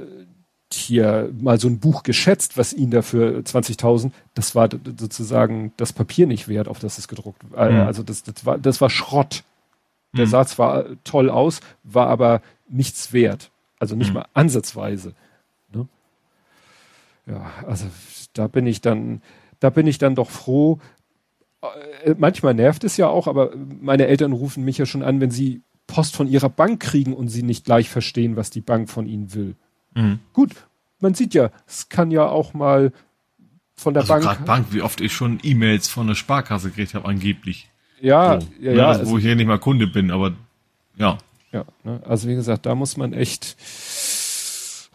hier 0.73 1.31
mal 1.41 1.59
so 1.59 1.69
ein 1.69 1.79
Buch 1.79 2.03
geschätzt, 2.03 2.59
was 2.59 2.73
ihn 2.73 2.91
dafür 2.91 3.41
20.000, 3.41 4.11
das 4.35 4.55
war 4.55 4.69
sozusagen 4.99 5.73
das 5.77 5.93
Papier 5.93 6.27
nicht 6.27 6.49
wert, 6.49 6.69
auf 6.69 6.79
das 6.79 6.99
es 6.99 7.09
gedruckt 7.09 7.51
war. 7.51 7.71
Mhm. 7.71 7.81
Also 7.81 8.03
das, 8.03 8.23
das 8.23 8.45
war, 8.45 8.59
das 8.59 8.81
war 8.81 8.91
Schrott. 8.91 9.45
Der 10.17 10.27
mhm. 10.27 10.31
sah 10.31 10.47
zwar 10.47 10.85
toll 11.05 11.31
aus, 11.31 11.61
war 11.83 12.09
aber 12.09 12.43
nichts 12.69 13.13
wert. 13.13 13.51
Also 13.79 13.95
nicht 13.97 14.09
mhm. 14.09 14.15
mal 14.15 14.27
ansatzweise. 14.35 15.15
Ne? 15.73 15.87
Ja, 17.27 17.51
also 17.67 17.87
da 18.39 18.47
bin 18.49 18.67
ich 18.67 18.81
dann, 18.81 19.23
da 19.61 19.71
bin 19.71 19.87
ich 19.87 19.99
dann 19.99 20.15
doch 20.15 20.31
froh. 20.31 20.79
Äh, 22.05 22.15
manchmal 22.19 22.55
nervt 22.55 22.85
es 22.85 22.97
ja 22.97 23.09
auch, 23.09 23.27
aber 23.27 23.51
meine 23.57 24.07
Eltern 24.07 24.33
rufen 24.33 24.65
mich 24.65 24.79
ja 24.79 24.87
schon 24.87 25.03
an, 25.03 25.21
wenn 25.21 25.31
sie 25.31 25.63
Post 25.87 26.17
von 26.17 26.29
ihrer 26.29 26.49
Bank 26.49 26.81
kriegen 26.81 27.15
und 27.15 27.29
sie 27.29 27.43
nicht 27.43 27.65
gleich 27.65 27.89
verstehen, 27.89 28.37
was 28.37 28.51
die 28.51 28.61
Bank 28.61 28.91
von 28.91 29.07
ihnen 29.07 29.35
will. 29.35 29.55
Mhm. 29.95 30.19
Gut, 30.33 30.51
man 31.01 31.15
sieht 31.15 31.35
ja, 31.35 31.51
es 31.67 31.89
kann 31.89 32.11
ja 32.11 32.29
auch 32.29 32.55
mal 32.55 32.93
von 33.77 33.95
der 33.95 34.03
Also 34.03 34.15
Bank. 34.15 34.25
gerade 34.25 34.43
Bank, 34.45 34.67
wie 34.71 34.83
oft 34.83 35.01
ich 35.01 35.13
schon 35.13 35.39
E-Mails 35.43 35.89
von 35.89 36.07
der 36.07 36.15
Sparkasse 36.15 36.69
gekriegt 36.71 36.95
habe, 36.95 37.07
angeblich. 37.07 37.69
Ja, 38.01 38.41
So, 38.41 38.49
ja, 38.61 38.71
ne, 38.73 38.77
ja. 38.79 38.89
also, 38.89 39.11
wo 39.11 39.19
ich 39.19 39.25
hier 39.25 39.37
nicht 39.37 39.47
mal 39.47 39.59
Kunde 39.59 39.87
bin, 39.87 40.11
aber 40.11 40.35
ja. 40.97 41.19
Ja, 41.53 41.65
ne? 41.85 42.01
also 42.05 42.29
wie 42.29 42.35
gesagt, 42.35 42.67
da 42.67 42.75
muss 42.75 42.97
man 42.97 43.13
echt. 43.13 43.57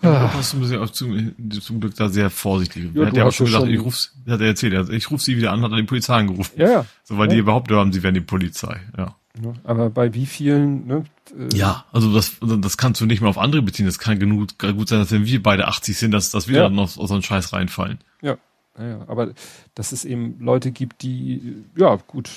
Ja, 0.01 0.27
du 0.27 0.33
hast 0.33 0.53
ein 0.53 0.59
bisschen 0.61 0.79
auch 0.79 0.89
zum, 0.89 1.33
zum 1.61 1.79
Glück 1.79 1.95
da 1.95 2.09
sehr 2.09 2.29
vorsichtig. 2.29 2.89
Ja, 2.93 3.01
er 3.03 3.07
hat 3.07 3.17
ja 3.17 3.25
auch 3.25 3.31
schon 3.31 3.45
ja 3.47 3.51
gesagt, 3.59 3.65
schon- 3.65 3.73
ich 3.73 3.81
ruf's, 3.85 4.15
hat 4.27 4.41
er 4.41 4.47
erzählt, 4.47 4.73
also 4.75 4.91
ich 4.93 5.09
rufe 5.11 5.23
sie 5.23 5.37
wieder 5.37 5.51
an, 5.51 5.61
hat 5.61 5.71
er 5.71 5.77
die 5.77 5.83
Polizei 5.83 6.15
angerufen. 6.15 6.51
Ja, 6.59 6.69
ja. 6.69 6.85
So, 7.03 7.17
weil 7.17 7.29
Ja. 7.29 7.35
die 7.35 7.41
behauptet 7.43 7.77
haben, 7.77 7.93
sie 7.93 8.01
wären 8.03 8.13
die 8.15 8.21
Polizei, 8.21 8.79
ja. 8.97 9.15
ne? 9.39 9.53
Aber 9.63 9.89
bei 9.89 10.13
wie 10.13 10.25
vielen, 10.25 10.87
ne? 10.87 11.03
äh, 11.37 11.55
Ja, 11.55 11.85
also 11.91 12.13
das, 12.13 12.37
das 12.41 12.77
kannst 12.77 12.99
du 13.01 13.05
nicht 13.05 13.21
mehr 13.21 13.29
auf 13.29 13.37
andere 13.37 13.61
beziehen. 13.61 13.85
Das 13.85 13.99
kann 13.99 14.17
genug, 14.19 14.57
gut 14.57 14.89
sein, 14.89 14.99
dass 14.99 15.11
wenn 15.11 15.25
wir 15.25 15.43
beide 15.43 15.67
80 15.67 15.97
sind, 15.97 16.11
dass, 16.11 16.31
dass 16.31 16.47
wir 16.47 16.57
Ja. 16.57 16.63
dann 16.63 16.75
noch 16.75 16.97
aus 16.97 17.09
so 17.09 17.13
einen 17.13 17.23
Scheiß 17.23 17.53
reinfallen. 17.53 17.99
Ja, 18.21 18.37
ja, 18.79 18.87
ja, 18.87 18.99
aber 19.07 19.33
dass 19.75 19.91
es 19.91 20.03
eben 20.05 20.37
Leute 20.39 20.71
gibt, 20.71 21.01
die, 21.03 21.63
ja, 21.77 21.95
gut, 22.07 22.29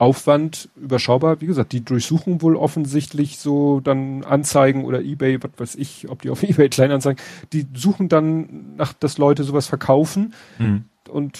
Aufwand 0.00 0.70
überschaubar, 0.76 1.42
wie 1.42 1.46
gesagt, 1.46 1.72
die 1.72 1.84
durchsuchen 1.84 2.40
wohl 2.40 2.56
offensichtlich 2.56 3.38
so 3.38 3.80
dann 3.80 4.24
Anzeigen 4.24 4.86
oder 4.86 5.02
Ebay, 5.02 5.38
was 5.42 5.50
weiß 5.58 5.74
ich, 5.74 6.08
ob 6.08 6.22
die 6.22 6.30
auf 6.30 6.42
Ebay 6.48 6.70
Kleinanzeigen, 6.70 7.22
die 7.52 7.66
suchen 7.74 8.08
dann 8.08 8.76
nach, 8.76 8.94
dass 8.94 9.18
Leute 9.18 9.44
sowas 9.44 9.66
verkaufen 9.66 10.32
Mhm. 10.58 10.84
und 11.10 11.38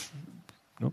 ne, 0.79 0.93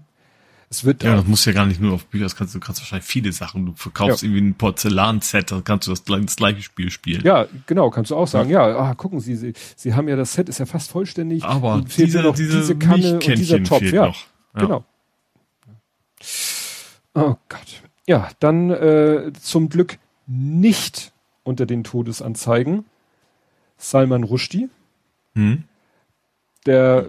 es 0.69 0.85
wird 0.85 1.03
Ja, 1.03 1.18
das 1.18 1.27
muss 1.27 1.44
ja 1.44 1.52
gar 1.52 1.65
nicht 1.65 1.81
nur 1.81 1.91
auf 1.94 2.06
Bücher, 2.06 2.23
das 2.23 2.38
kannst 2.38 2.56
du 2.56 2.61
kannst 2.61 2.80
wahrscheinlich 2.80 3.06
viele 3.06 3.34
Sachen. 3.34 3.65
Du 3.65 3.73
verkaufst 3.76 4.23
irgendwie 4.23 4.41
ein 4.41 4.53
Porzellanset, 4.56 5.52
dann 5.52 5.65
kannst 5.65 5.88
du 5.88 5.91
das, 5.91 6.06
das 6.06 6.35
gleiche 6.38 6.61
Spiel 6.61 6.89
spielen. 6.89 7.22
Ja, 7.26 7.48
genau, 7.65 7.89
kannst 7.89 8.11
du 8.11 8.15
auch 8.15 8.27
sagen. 8.27 8.49
Ja, 8.49 8.77
ah, 8.77 8.95
gucken 8.95 9.19
Sie, 9.19 9.35
Sie, 9.35 9.52
Sie 9.76 9.94
haben 9.94 10.07
ja 10.07 10.15
das 10.15 10.31
Set, 10.31 10.48
ist 10.48 10.60
ja 10.60 10.65
fast 10.65 10.89
vollständig. 10.89 11.44
Aber 11.44 11.76
Ihnen 11.76 11.88
fehlt 11.88 12.07
diese, 12.14 12.31
diese, 12.34 12.77
Kanne 12.77 13.15
und 13.15 13.27
dieser 13.27 13.61
Topf. 13.61 13.80
fehlt 13.80 13.94
Ja, 13.94 14.06
noch. 14.07 14.26
Ja. 14.57 14.84
Oh 17.18 17.35
Gott. 17.49 17.81
Ja, 18.06 18.30
dann 18.39 18.69
äh, 18.69 19.34
zum 19.41 19.69
Glück 19.69 19.98
nicht 20.27 21.11
unter 21.44 21.65
den 21.65 21.84
Todesanzeigen 21.84 22.85
Salman 23.77 24.23
Rushdie, 24.23 24.69
Hm? 25.34 25.64
der 26.65 27.07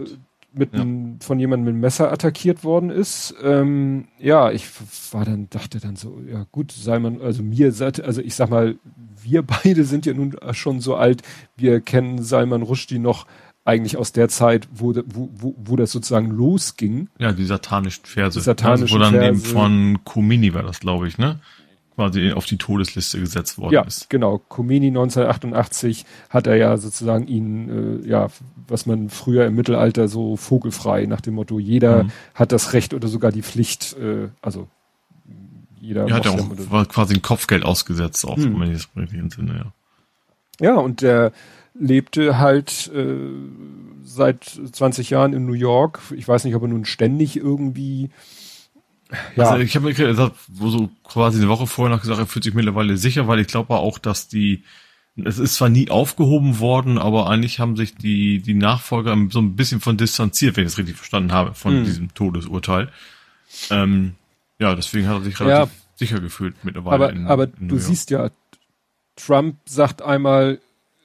mit 0.52 0.74
einem, 0.74 1.20
von 1.20 1.38
jemandem 1.38 1.64
mit 1.66 1.72
einem 1.72 1.80
Messer 1.80 2.10
attackiert 2.10 2.64
worden 2.64 2.90
ist. 2.90 3.34
Ähm, 3.42 4.08
ja, 4.18 4.50
ich 4.50 4.66
war 5.12 5.24
dann, 5.24 5.48
dachte 5.50 5.78
dann 5.78 5.96
so, 5.96 6.20
ja 6.26 6.46
gut, 6.52 6.72
Salman, 6.72 7.20
also 7.20 7.42
mir, 7.42 7.72
also 7.78 8.20
ich 8.20 8.34
sag 8.34 8.50
mal, 8.50 8.76
wir 9.22 9.42
beide 9.62 9.84
sind 9.84 10.06
ja 10.06 10.14
nun 10.14 10.36
schon 10.52 10.80
so 10.80 10.96
alt, 10.96 11.22
wir 11.56 11.80
kennen 11.80 12.22
Salman 12.22 12.62
Rushdie 12.62 12.98
noch 12.98 13.26
eigentlich 13.68 13.96
aus 13.98 14.12
der 14.12 14.28
Zeit, 14.28 14.66
wo, 14.72 14.94
wo, 15.06 15.28
wo, 15.36 15.54
wo 15.58 15.76
das 15.76 15.92
sozusagen 15.92 16.30
losging. 16.30 17.08
Ja, 17.18 17.32
die 17.32 17.44
satanischen 17.44 18.04
Verse. 18.06 18.38
Die 18.38 18.42
satanischen 18.44 18.94
wo 18.94 18.98
dann 18.98 19.14
eben 19.14 19.36
Verse. 19.38 19.52
von 19.54 19.98
Khomeini 20.04 20.54
war 20.54 20.62
das, 20.62 20.80
glaube 20.80 21.06
ich, 21.06 21.18
ne? 21.18 21.38
Quasi 21.94 22.30
auf 22.32 22.46
die 22.46 22.58
Todesliste 22.58 23.18
gesetzt 23.18 23.58
worden 23.58 23.74
Ja, 23.74 23.82
ist. 23.82 24.08
genau. 24.08 24.38
Khomeini 24.38 24.86
1988 24.86 26.06
hat 26.30 26.46
er 26.46 26.56
ja 26.56 26.76
sozusagen 26.76 27.26
ihn, 27.26 28.02
äh, 28.04 28.08
ja, 28.08 28.28
was 28.68 28.86
man 28.86 29.10
früher 29.10 29.46
im 29.46 29.56
Mittelalter 29.56 30.06
so 30.08 30.36
vogelfrei 30.36 31.06
nach 31.06 31.20
dem 31.20 31.34
Motto, 31.34 31.58
jeder 31.58 32.04
Mhm. 32.04 32.10
hat 32.34 32.52
das 32.52 32.72
Recht 32.72 32.94
oder 32.94 33.08
sogar 33.08 33.32
die 33.32 33.42
Pflicht, 33.42 33.96
äh, 33.98 34.28
also 34.40 34.68
jeder 35.80 36.06
Er 36.08 36.14
hat 36.14 36.24
ja 36.24 36.30
auch 36.32 36.70
war 36.70 36.86
quasi 36.86 37.14
ein 37.14 37.22
Kopfgeld 37.22 37.64
ausgesetzt, 37.64 38.24
auch, 38.24 38.36
Hm. 38.36 38.60
wenn 38.60 38.70
ich 38.72 38.78
das 38.78 38.88
richtig 38.96 39.18
entsinne, 39.18 39.54
ja. 39.56 39.72
Ja, 40.60 40.74
und 40.74 41.02
der 41.02 41.32
lebte 41.78 42.38
halt 42.38 42.90
äh, 42.94 43.16
seit 44.04 44.44
20 44.44 45.10
Jahren 45.10 45.32
in 45.32 45.46
New 45.46 45.52
York. 45.54 46.00
Ich 46.16 46.26
weiß 46.26 46.44
nicht, 46.44 46.54
ob 46.54 46.62
er 46.62 46.68
nun 46.68 46.84
ständig 46.84 47.36
irgendwie 47.36 48.10
ja, 49.36 49.44
Also 49.50 49.62
ich 49.62 49.74
habe 49.74 49.86
mir 49.86 49.94
gesagt, 49.94 50.36
wo 50.48 50.68
so 50.68 50.90
quasi 51.02 51.38
eine 51.38 51.48
Woche 51.48 51.66
vorher 51.66 51.94
noch 51.94 52.02
gesagt, 52.02 52.18
er 52.20 52.26
fühlt 52.26 52.44
sich 52.44 52.52
mittlerweile 52.54 52.96
sicher, 52.98 53.26
weil 53.26 53.40
ich 53.40 53.46
glaube 53.46 53.74
auch, 53.76 53.98
dass 53.98 54.28
die, 54.28 54.64
es 55.16 55.38
ist 55.38 55.54
zwar 55.54 55.70
nie 55.70 55.88
aufgehoben 55.90 56.58
worden, 56.58 56.98
aber 56.98 57.28
eigentlich 57.30 57.58
haben 57.58 57.74
sich 57.76 57.94
die, 57.94 58.40
die 58.40 58.52
Nachfolger 58.54 59.16
so 59.30 59.40
ein 59.40 59.56
bisschen 59.56 59.80
von 59.80 59.96
distanziert, 59.96 60.56
wenn 60.56 60.64
ich 60.64 60.70
das 60.72 60.78
richtig 60.78 60.96
verstanden 60.96 61.32
habe, 61.32 61.54
von 61.54 61.72
Hm. 61.78 61.84
diesem 61.84 62.14
Todesurteil. 62.14 62.90
Ähm, 63.70 64.14
ja, 64.58 64.74
deswegen 64.74 65.08
hat 65.08 65.16
er 65.16 65.22
sich 65.22 65.38
Ja. 65.38 65.46
relativ 65.46 65.74
sicher 65.96 66.20
gefühlt 66.20 66.56
mittlerweile. 66.62 66.94
aber, 67.06 67.10
in, 67.12 67.26
aber 67.26 67.44
in 67.60 67.68
du 67.68 67.78
siehst 67.78 68.10
ja, 68.10 68.30
Trump 69.16 69.56
sagt 69.64 70.02
einmal, 70.02 70.60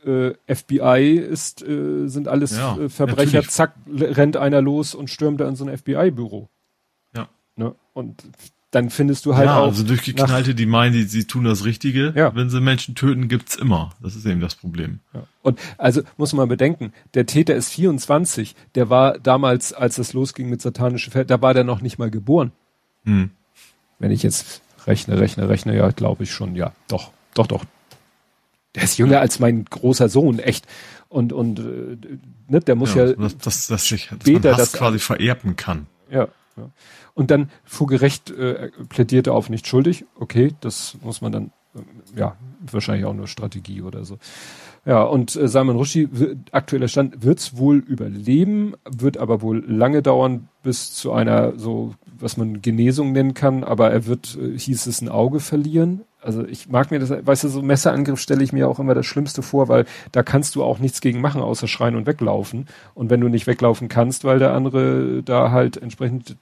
äh, 0.05 0.33
FBI 0.47 1.17
ist, 1.17 1.61
äh, 1.61 2.07
sind 2.07 2.27
alles 2.27 2.55
Ja, 2.55 2.77
äh, 2.77 2.89
Verbrecher, 2.89 3.37
natürlich. 3.37 3.49
zack, 3.49 3.75
rennt 3.87 4.37
einer 4.37 4.61
los 4.61 4.95
und 4.95 5.09
stürmt 5.09 5.41
da 5.41 5.47
in 5.47 5.55
so 5.55 5.65
ein 5.65 5.77
FBI-Büro. 5.77 6.49
Ja. 7.15 7.27
Ne? 7.55 7.75
Und 7.93 8.23
dann 8.73 8.89
findest 8.89 9.25
du 9.25 9.35
halt 9.35 9.45
ja, 9.45 9.59
auch. 9.59 9.67
also 9.67 9.83
durchgeknallte, 9.83 10.55
die 10.55 10.65
meinen, 10.65 10.93
die, 10.93 11.03
sie 11.03 11.25
tun 11.25 11.43
das 11.43 11.63
Richtige. 11.63 12.11
Ja. 12.15 12.35
Wenn 12.35 12.49
sie 12.49 12.59
Menschen 12.59 12.95
töten, 12.95 13.27
gibt's 13.27 13.55
immer. 13.55 13.91
Das 14.01 14.15
ist 14.15 14.25
eben 14.25 14.39
das 14.39 14.55
Problem. 14.55 14.99
Ja. 15.13 15.23
Und 15.43 15.59
also 15.77 16.01
muss 16.17 16.33
man 16.33 16.49
bedenken, 16.49 16.91
der 17.13 17.25
Täter 17.25 17.53
ist 17.53 17.69
24, 17.69 18.55
der 18.73 18.89
war 18.89 19.19
damals, 19.19 19.73
als 19.73 19.99
es 19.99 20.13
losging 20.13 20.49
mit 20.49 20.61
satanische 20.61 21.11
Fälle, 21.11 21.25
da 21.25 21.41
war 21.41 21.53
der 21.53 21.63
noch 21.63 21.81
nicht 21.81 21.99
mal 21.99 22.09
geboren. 22.09 22.51
Hm. 23.05 23.29
Wenn 23.99 24.11
ich 24.11 24.23
jetzt 24.23 24.61
rechne, 24.87 25.19
rechne, 25.19 25.49
rechne, 25.49 25.75
ja, 25.75 25.89
glaube 25.91 26.23
ich 26.23 26.31
schon, 26.31 26.55
ja, 26.55 26.73
doch, 26.87 27.11
doch, 27.35 27.47
doch. 27.47 27.63
Der 28.75 28.83
ist 28.83 28.97
jünger 28.97 29.19
als 29.19 29.39
mein 29.39 29.65
großer 29.65 30.09
Sohn, 30.09 30.39
echt. 30.39 30.65
Und, 31.09 31.31
und, 31.31 31.59
äh, 31.59 31.97
ne, 32.47 32.59
der 32.59 32.75
muss 32.75 32.95
ja, 32.95 33.05
Ja, 33.05 33.13
dass, 33.13 33.37
dass, 33.37 33.67
dass 33.67 33.87
sich 33.87 34.07
dass 34.09 34.19
später 34.21 34.49
man 34.49 34.57
Hass 34.57 34.71
das- 34.71 34.79
quasi 34.79 34.99
vererben 34.99 35.55
kann. 35.55 35.87
ja, 36.09 36.27
ja. 36.57 36.69
Und 37.15 37.29
dann 37.29 37.49
vor 37.63 37.85
Gericht 37.87 38.31
äh, 38.31 38.71
plädierte 38.89 39.33
auf 39.33 39.49
nicht 39.49 39.67
schuldig. 39.67 40.05
Okay, 40.19 40.53
das 40.61 40.97
muss 41.03 41.21
man 41.21 41.31
dann, 41.31 41.51
äh, 41.75 42.19
ja, 42.19 42.35
wahrscheinlich 42.71 43.05
auch 43.05 43.13
nur 43.13 43.27
Strategie 43.27 43.83
oder 43.83 44.03
so. 44.05 44.17
Ja, 44.85 45.03
und 45.03 45.35
äh, 45.35 45.47
Salman 45.47 45.75
Rushdie, 45.75 46.09
aktueller 46.51 46.87
Stand, 46.87 47.23
wird's 47.23 47.55
wohl 47.55 47.77
überleben, 47.77 48.73
wird 48.89 49.17
aber 49.17 49.41
wohl 49.43 49.63
lange 49.67 50.01
dauern 50.01 50.47
bis 50.63 50.93
zu 50.95 51.11
einer 51.13 51.57
so, 51.59 51.93
was 52.19 52.37
man 52.37 52.61
Genesung 52.63 53.11
nennen 53.11 53.35
kann, 53.35 53.63
aber 53.63 53.91
er 53.91 54.07
wird, 54.07 54.35
äh, 54.41 54.57
hieß 54.57 54.87
es, 54.87 55.01
ein 55.01 55.09
Auge 55.09 55.39
verlieren. 55.39 56.01
Also 56.23 56.45
ich 56.45 56.69
mag 56.69 56.89
mir 56.91 56.99
das, 56.99 57.09
weißt 57.11 57.43
du, 57.43 57.49
so 57.49 57.61
Messerangriff 57.61 58.19
stelle 58.19 58.43
ich 58.43 58.53
mir 58.53 58.67
auch 58.69 58.79
immer 58.79 58.93
das 58.95 59.05
Schlimmste 59.05 59.41
vor, 59.41 59.67
weil 59.67 59.85
da 60.11 60.23
kannst 60.23 60.55
du 60.55 60.63
auch 60.63 60.79
nichts 60.79 61.01
gegen 61.01 61.21
machen, 61.21 61.41
außer 61.41 61.67
schreien 61.67 61.95
und 61.95 62.05
weglaufen. 62.07 62.67
Und 62.93 63.09
wenn 63.09 63.19
du 63.21 63.27
nicht 63.27 63.45
weglaufen 63.47 63.89
kannst, 63.89 64.23
weil 64.23 64.39
der 64.39 64.53
andere 64.53 65.21
da 65.23 65.51
halt 65.51 65.77
entsprechend 65.77 66.37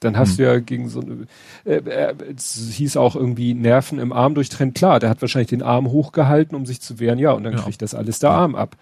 dann 0.00 0.16
hast 0.16 0.30
Hm. 0.30 0.36
du 0.38 0.42
ja 0.44 0.58
gegen 0.60 0.88
so 0.88 1.00
eine, 1.02 1.26
äh, 1.66 1.74
äh, 1.76 2.14
es 2.34 2.54
hieß 2.72 2.96
auch 2.96 3.16
irgendwie 3.16 3.52
Nerven 3.52 3.98
im 3.98 4.14
Arm 4.14 4.34
durchtrennt. 4.34 4.74
Klar, 4.74 4.98
der 4.98 5.10
hat 5.10 5.20
wahrscheinlich 5.20 5.50
den 5.50 5.62
Arm 5.62 5.90
hochgehalten, 5.90 6.56
um 6.56 6.64
sich 6.64 6.80
zu 6.80 6.98
wehren, 6.98 7.18
ja, 7.18 7.32
und 7.32 7.44
dann 7.44 7.52
Ja. 7.52 7.60
kriegt 7.60 7.82
das 7.82 7.94
alles 7.94 8.18
der 8.18 8.30
Arm 8.30 8.54
ab. 8.54 8.76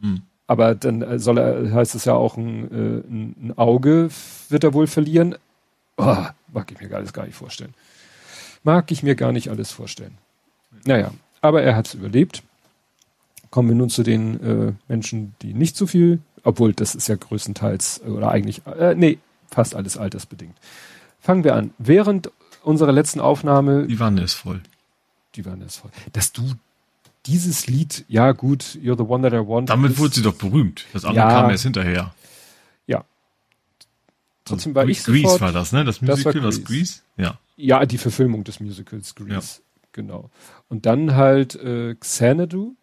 Hm. 0.00 0.22
Aber 0.46 0.74
dann 0.76 1.02
äh, 1.02 1.18
soll 1.18 1.38
er, 1.38 1.72
heißt 1.72 1.96
es 1.96 2.04
ja 2.04 2.14
auch, 2.14 2.36
ein, 2.36 2.64
äh, 2.70 3.12
ein, 3.12 3.34
ein 3.48 3.58
Auge 3.58 4.10
wird 4.50 4.62
er 4.62 4.72
wohl 4.72 4.86
verlieren. 4.86 5.34
Oh, 5.96 6.26
mag 6.52 6.70
ich 6.70 6.80
mir 6.80 6.94
alles 6.94 7.12
gar 7.12 7.26
nicht 7.26 7.34
vorstellen. 7.36 7.74
Mag 8.64 8.90
ich 8.90 9.02
mir 9.02 9.14
gar 9.14 9.32
nicht 9.32 9.48
alles 9.48 9.70
vorstellen. 9.72 10.16
Naja, 10.84 11.12
aber 11.40 11.62
er 11.62 11.76
hat 11.76 11.88
es 11.88 11.94
überlebt. 11.94 12.42
Kommen 13.50 13.68
wir 13.68 13.74
nun 13.76 13.90
zu 13.90 14.02
den 14.02 14.40
äh, 14.68 14.72
Menschen, 14.88 15.34
die 15.42 15.52
nicht 15.52 15.76
so 15.76 15.86
viel, 15.86 16.20
obwohl 16.44 16.72
das 16.72 16.94
ist 16.94 17.08
ja 17.08 17.16
größtenteils 17.16 18.02
oder 18.02 18.30
eigentlich, 18.30 18.62
äh, 18.66 18.94
nee, 18.94 19.18
fast 19.50 19.74
alles 19.74 19.96
altersbedingt. 19.96 20.56
Fangen 21.20 21.44
wir 21.44 21.54
an. 21.54 21.70
Während 21.78 22.30
unserer 22.62 22.92
letzten 22.92 23.20
Aufnahme, 23.20 23.86
Die 23.86 24.00
Wanne 24.00 24.22
ist 24.22 24.34
voll. 24.34 24.62
die 25.36 25.44
waren 25.44 25.60
das 25.60 25.76
voll, 25.76 25.90
dass 26.12 26.32
du 26.32 26.42
dieses 27.26 27.66
Lied, 27.66 28.04
ja 28.08 28.32
gut, 28.32 28.78
You're 28.82 28.96
the 28.96 29.04
One 29.04 29.28
That 29.28 29.32
I 29.38 29.46
Want. 29.46 29.68
Damit 29.70 29.92
ist- 29.92 29.98
wurde 29.98 30.14
sie 30.14 30.22
doch 30.22 30.34
berühmt. 30.34 30.86
Das 30.92 31.04
andere 31.04 31.24
Ja. 31.28 31.40
kam 31.42 31.50
erst 31.50 31.62
hinterher. 31.64 32.14
Ja. 34.44 34.56
Trotzdem 34.56 34.74
war 34.74 34.88
ich 34.88 35.04
Grease 35.04 35.22
sofort, 35.22 35.40
war 35.40 35.52
das, 35.52 35.72
ne? 35.72 35.84
Das 35.84 36.00
Das 36.00 36.08
war 36.08 36.16
Musical, 36.16 36.40
das 36.42 36.64
Grease. 36.64 36.64
Grease? 36.64 37.00
Ja. 37.16 37.38
ja, 37.56 37.86
die 37.86 37.98
Verfilmung 37.98 38.42
des 38.44 38.58
Musicals 38.60 39.14
Grease, 39.14 39.60
genau. 39.92 40.30
Und 40.68 40.84
dann 40.86 41.14
halt 41.14 41.54
äh, 41.56 41.94
Xanadu, 41.94 42.74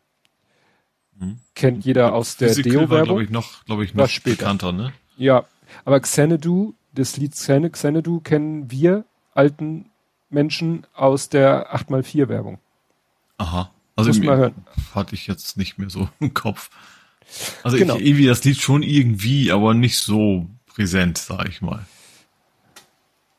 Mhm. 1.19 1.39
kennt 1.53 1.83
jeder 1.83 2.13
aus 2.13 2.37
der 2.37 2.47
war, 2.49 2.55
glaube 2.63 2.69
Deo-Werbung. 2.87 3.21
ich, 3.21 3.29
noch, 3.29 3.65
glaube 3.65 3.83
ich, 3.83 3.93
War 3.95 4.03
noch 4.05 4.09
später. 4.09 4.37
bekannter, 4.37 4.71
ne? 4.71 4.93
Ja, 5.17 5.43
aber 5.83 5.99
Xanadu, 5.99 6.75
das 6.93 7.17
Lied 7.17 7.33
Xan- 7.33 7.69
Xanadu 7.69 8.21
kennen 8.21 8.71
wir 8.71 9.03
alten 9.33 9.89
Menschen 10.29 10.85
aus 10.93 11.27
der 11.27 11.75
8x4-Werbung. 11.75 12.59
Aha. 13.37 13.69
Also 13.97 14.09
Muss 14.11 14.17
irgendwie 14.17 14.27
mal 14.29 14.37
hören. 14.37 14.55
hatte 14.95 15.13
ich 15.15 15.27
jetzt 15.27 15.57
nicht 15.57 15.77
mehr 15.77 15.89
so 15.89 16.07
im 16.21 16.33
Kopf. 16.33 16.69
Also 17.63 17.77
Genau. 17.77 17.97
ich, 17.97 18.05
irgendwie 18.05 18.25
das 18.27 18.43
Lied 18.45 18.57
schon 18.61 18.81
irgendwie, 18.81 19.51
aber 19.51 19.73
nicht 19.73 19.97
so 19.97 20.47
präsent, 20.79 21.17
sag 21.17 21.49
ich 21.49 21.61
mal. 21.61 21.85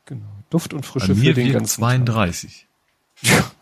Genau. 0.04 0.26
Duft 0.50 0.74
und 0.74 0.82
Bei 0.82 0.86
Frische 0.86 1.14
für 1.14 1.14
mir 1.14 1.32
den 1.32 1.46
wirkt 1.46 1.54
ganzen 1.54 1.80
32. 1.80 2.66
Tag. 3.22 3.44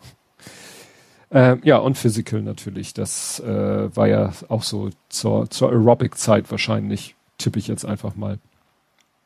Äh, 1.31 1.57
ja, 1.61 1.77
und 1.77 1.95
Physical 1.95 2.41
natürlich. 2.41 2.95
Das 2.95 3.39
äh, 3.41 3.95
war 3.95 4.07
ja 4.07 4.33
auch 4.47 4.63
so 4.63 4.89
zur, 5.09 5.47
zur 5.51 5.69
Aerobic-Zeit 5.69 6.49
wahrscheinlich, 6.49 7.13
tippe 7.37 7.59
ich 7.59 7.67
jetzt 7.67 7.85
einfach 7.85 8.15
mal. 8.15 8.39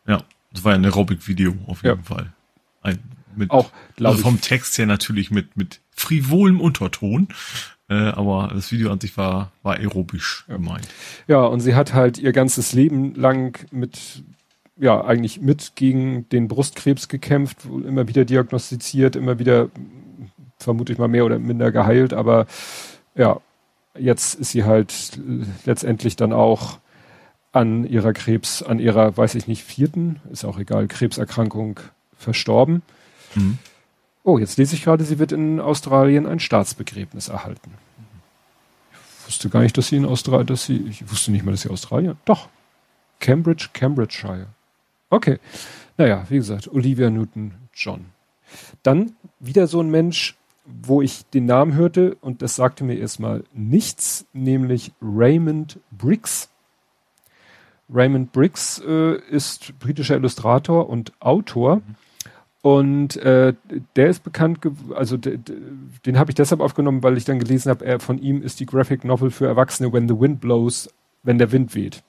Ja, 0.06 0.22
das 0.52 0.66
war 0.66 0.74
ja 0.74 0.80
ein 0.80 0.84
Aerobic-Video 0.84 1.56
auf 1.66 1.82
jeden 1.82 2.00
ja. 2.00 2.04
Fall. 2.04 2.34
Ein, 2.82 3.00
mit, 3.38 3.52
auch 3.52 3.72
also 4.02 4.22
vom 4.22 4.42
Text 4.42 4.78
her 4.78 4.86
natürlich 4.86 5.32
mit, 5.32 5.56
mit 5.56 5.80
frivolem 5.92 6.60
Unterton. 6.60 7.30
Äh, 7.90 7.94
aber 7.94 8.52
das 8.54 8.72
Video 8.72 8.92
an 8.92 9.00
sich 9.00 9.16
war, 9.18 9.52
war 9.62 9.76
aerobisch 9.76 10.46
ja. 10.48 10.56
gemeint. 10.56 10.88
Ja, 11.28 11.46
und 11.46 11.60
sie 11.60 11.76
hat 11.76 11.94
halt 11.94 12.18
ihr 12.18 12.32
ganzes 12.32 12.74
Leben 12.74 13.14
lang 13.16 13.66
mit, 13.72 14.24
ja, 14.84 15.02
eigentlich 15.02 15.40
mit 15.40 15.78
gegen 15.78 16.28
den 16.28 16.50
Brustkrebs 16.50 17.08
gekämpft, 17.08 17.60
immer 17.64 18.10
wieder 18.10 18.26
diagnostiziert, 18.26 19.16
immer 19.16 19.40
wieder, 19.40 19.70
vermute 20.58 20.92
ich 20.92 21.00
mal 21.00 21.08
mehr 21.08 21.24
oder 21.24 21.40
minder 21.40 21.72
geheilt, 21.72 22.14
aber 22.14 22.48
ja, 23.16 23.40
jetzt 23.98 24.36
ist 24.36 24.52
sie 24.52 24.66
halt 24.66 24.94
letztendlich 25.64 26.18
dann 26.18 26.34
auch 26.34 26.80
an 27.54 27.86
ihrer 27.86 28.12
Krebs, 28.12 28.62
an 28.62 28.80
ihrer, 28.80 29.16
weiß 29.16 29.36
ich 29.36 29.48
nicht, 29.48 29.64
vierten, 29.64 30.20
ist 30.34 30.44
auch 30.44 30.60
egal, 30.60 30.90
Krebserkrankung 30.90 31.80
verstorben. 32.18 32.82
Mhm. 33.36 33.60
Oh, 34.26 34.38
jetzt 34.38 34.58
lese 34.58 34.76
ich 34.76 34.84
gerade, 34.84 35.06
sie 35.06 35.18
wird 35.18 35.32
in 35.32 35.62
Australien 35.62 36.26
ein 36.26 36.42
Staatsbegräbnis 36.42 37.30
erhalten. 37.30 37.72
Ich 38.92 39.28
wusste 39.28 39.48
gar 39.48 39.62
nicht, 39.62 39.78
dass 39.78 39.88
sie 39.88 39.96
in 39.96 40.06
Australien, 40.06 40.48
dass 40.48 40.66
sie, 40.66 40.86
ich 40.90 41.10
wusste 41.10 41.32
nicht 41.32 41.46
mal, 41.46 41.52
dass 41.52 41.62
sie 41.62 41.70
Australien, 41.70 42.18
doch. 42.26 42.50
Cambridge, 43.22 43.70
Cambridgeshire. 43.72 44.48
Okay. 45.14 45.38
Naja, 45.96 46.26
wie 46.30 46.38
gesagt, 46.38 46.68
Olivia 46.68 47.12
Newton-John. 47.12 48.06
Dann 48.82 49.16
wieder 49.40 49.68
so 49.68 49.80
ein 49.80 49.92
Mensch, 49.92 50.36
wo 50.66 51.04
ich 51.04 51.24
den 51.28 51.46
Namen 51.46 51.76
hörte 51.76 52.16
und 52.16 52.42
das 52.42 52.56
sagte 52.56 52.84
mir 52.84 52.98
erstmal 52.98 53.44
nichts, 53.54 54.26
nämlich 54.34 54.92
Raymond 55.04 55.80
Briggs. 55.92 56.50
Raymond 57.94 58.32
Briggs 58.32 58.82
äh, 58.88 59.20
ist 59.30 59.78
britischer 59.78 60.16
Illustrator 60.16 60.90
und 60.90 61.14
Autor. 61.20 61.84
Und 62.64 63.18
äh, 63.18 63.54
der 63.96 64.08
ist 64.08 64.24
bekannt, 64.24 64.62
also 64.96 65.18
den 65.18 66.18
habe 66.18 66.32
ich 66.32 66.36
deshalb 66.36 66.60
aufgenommen, 66.60 67.04
weil 67.04 67.18
ich 67.18 67.26
dann 67.26 67.38
gelesen 67.38 67.70
habe, 67.70 68.00
von 68.00 68.18
ihm 68.18 68.42
ist 68.42 68.60
die 68.60 68.66
Graphic 68.66 69.04
Novel 69.04 69.30
für 69.30 69.46
Erwachsene 69.46 69.94
When 69.94 70.08
the 70.08 70.20
Wind 70.20 70.42
Blows, 70.42 70.90
wenn 71.22 71.38
der 71.38 71.52
Wind 71.52 71.76
weht. 71.76 72.02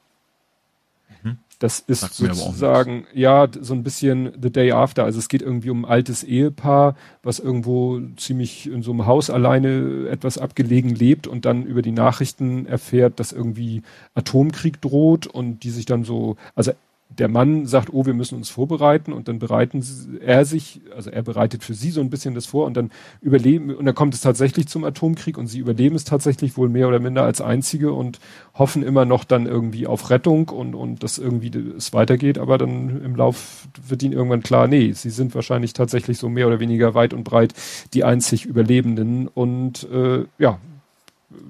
Das 1.65 1.79
ist 1.79 2.01
Sagt 2.01 2.13
sozusagen, 2.13 3.07
ja, 3.15 3.49
so 3.59 3.73
ein 3.73 3.83
bisschen 3.83 4.33
The 4.39 4.53
Day 4.53 4.73
After. 4.73 5.03
Also 5.05 5.19
es 5.19 5.31
geht 5.31 5.41
irgendwie 5.41 5.71
um 5.71 5.87
ein 5.87 5.91
altes 5.91 6.23
Ehepaar, 6.23 6.95
was 7.23 7.39
irgendwo 7.39 8.03
ziemlich 8.19 8.71
in 8.71 8.83
so 8.83 8.91
einem 8.91 9.07
Haus 9.07 9.31
alleine 9.31 10.07
etwas 10.11 10.37
abgelegen 10.37 10.95
lebt 10.95 11.27
und 11.27 11.47
dann 11.47 11.65
über 11.65 11.81
die 11.81 11.91
Nachrichten 11.91 12.67
erfährt, 12.67 13.19
dass 13.19 13.33
irgendwie 13.33 13.81
Atomkrieg 14.15 14.83
droht 14.83 15.27
und 15.27 15.61
die 15.61 15.71
sich 15.71 15.87
dann 15.87 16.05
so, 16.05 16.37
also 16.55 16.73
der 17.19 17.29
Mann 17.29 17.67
sagt, 17.67 17.93
oh, 17.93 18.07
wir 18.07 18.15
müssen 18.15 18.37
uns 18.37 18.51
vorbereiten 18.51 19.13
und 19.13 19.29
dann 19.29 19.39
bereiten 19.39 19.83
sie, 19.83 20.19
er 20.21 20.45
sich, 20.45 20.81
also 20.95 21.11
er 21.11 21.23
bereitet 21.23 21.65
für 21.65 21.75
sie 21.75 21.91
so 21.91 22.01
ein 22.01 22.11
bisschen 22.11 22.35
das 22.35 22.47
vor 22.47 22.67
und 22.67 22.77
dann 22.77 22.91
überleben, 23.21 23.75
und 23.75 23.85
dann 23.85 23.95
kommt 23.95 24.15
es 24.15 24.21
tatsächlich 24.21 24.69
zum 24.69 24.85
Atomkrieg 24.85 25.39
und 25.39 25.47
sie 25.47 25.59
überleben 25.59 25.97
es 25.97 26.05
tatsächlich 26.05 26.57
wohl 26.57 26.69
mehr 26.69 26.89
oder 26.89 27.01
minder 27.01 27.23
als 27.23 27.41
einzige 27.41 27.93
und 27.93 28.21
hoffen 28.55 28.83
immer 28.83 29.05
noch 29.05 29.25
dann 29.25 29.47
irgendwie 29.47 29.87
auf 29.87 30.11
Rettung 30.11 30.49
und, 30.49 30.75
und 30.75 31.03
dass 31.03 31.19
irgendwie 31.19 31.51
es 31.77 31.93
weitergeht, 31.93 32.39
aber 32.39 32.59
dann 32.59 33.03
im 33.05 33.17
Lauf 33.17 33.69
wird 33.87 34.03
ihnen 34.03 34.13
irgendwann 34.13 34.43
klar, 34.43 34.67
nee, 34.67 34.93
sie 34.93 35.11
sind 35.11 35.35
wahrscheinlich 35.35 35.73
tatsächlich 35.73 36.19
so 36.19 36.29
mehr 36.29 36.47
oder 36.47 36.61
weniger 36.61 36.95
weit 36.95 37.15
und 37.15 37.25
breit 37.25 37.55
die 37.95 38.05
einzig 38.05 38.45
Überlebenden 38.45 39.29
und 39.29 39.89
äh, 39.91 40.25
ja, 40.39 40.59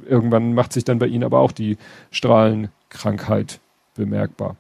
irgendwann 0.09 0.55
macht 0.55 0.73
sich 0.73 0.85
dann 0.85 0.99
bei 0.99 1.07
ihnen 1.07 1.25
aber 1.25 1.41
auch 1.41 1.53
die 1.53 1.77
Strahlenkrankheit 2.11 3.61
bemerkbar. 3.95 4.57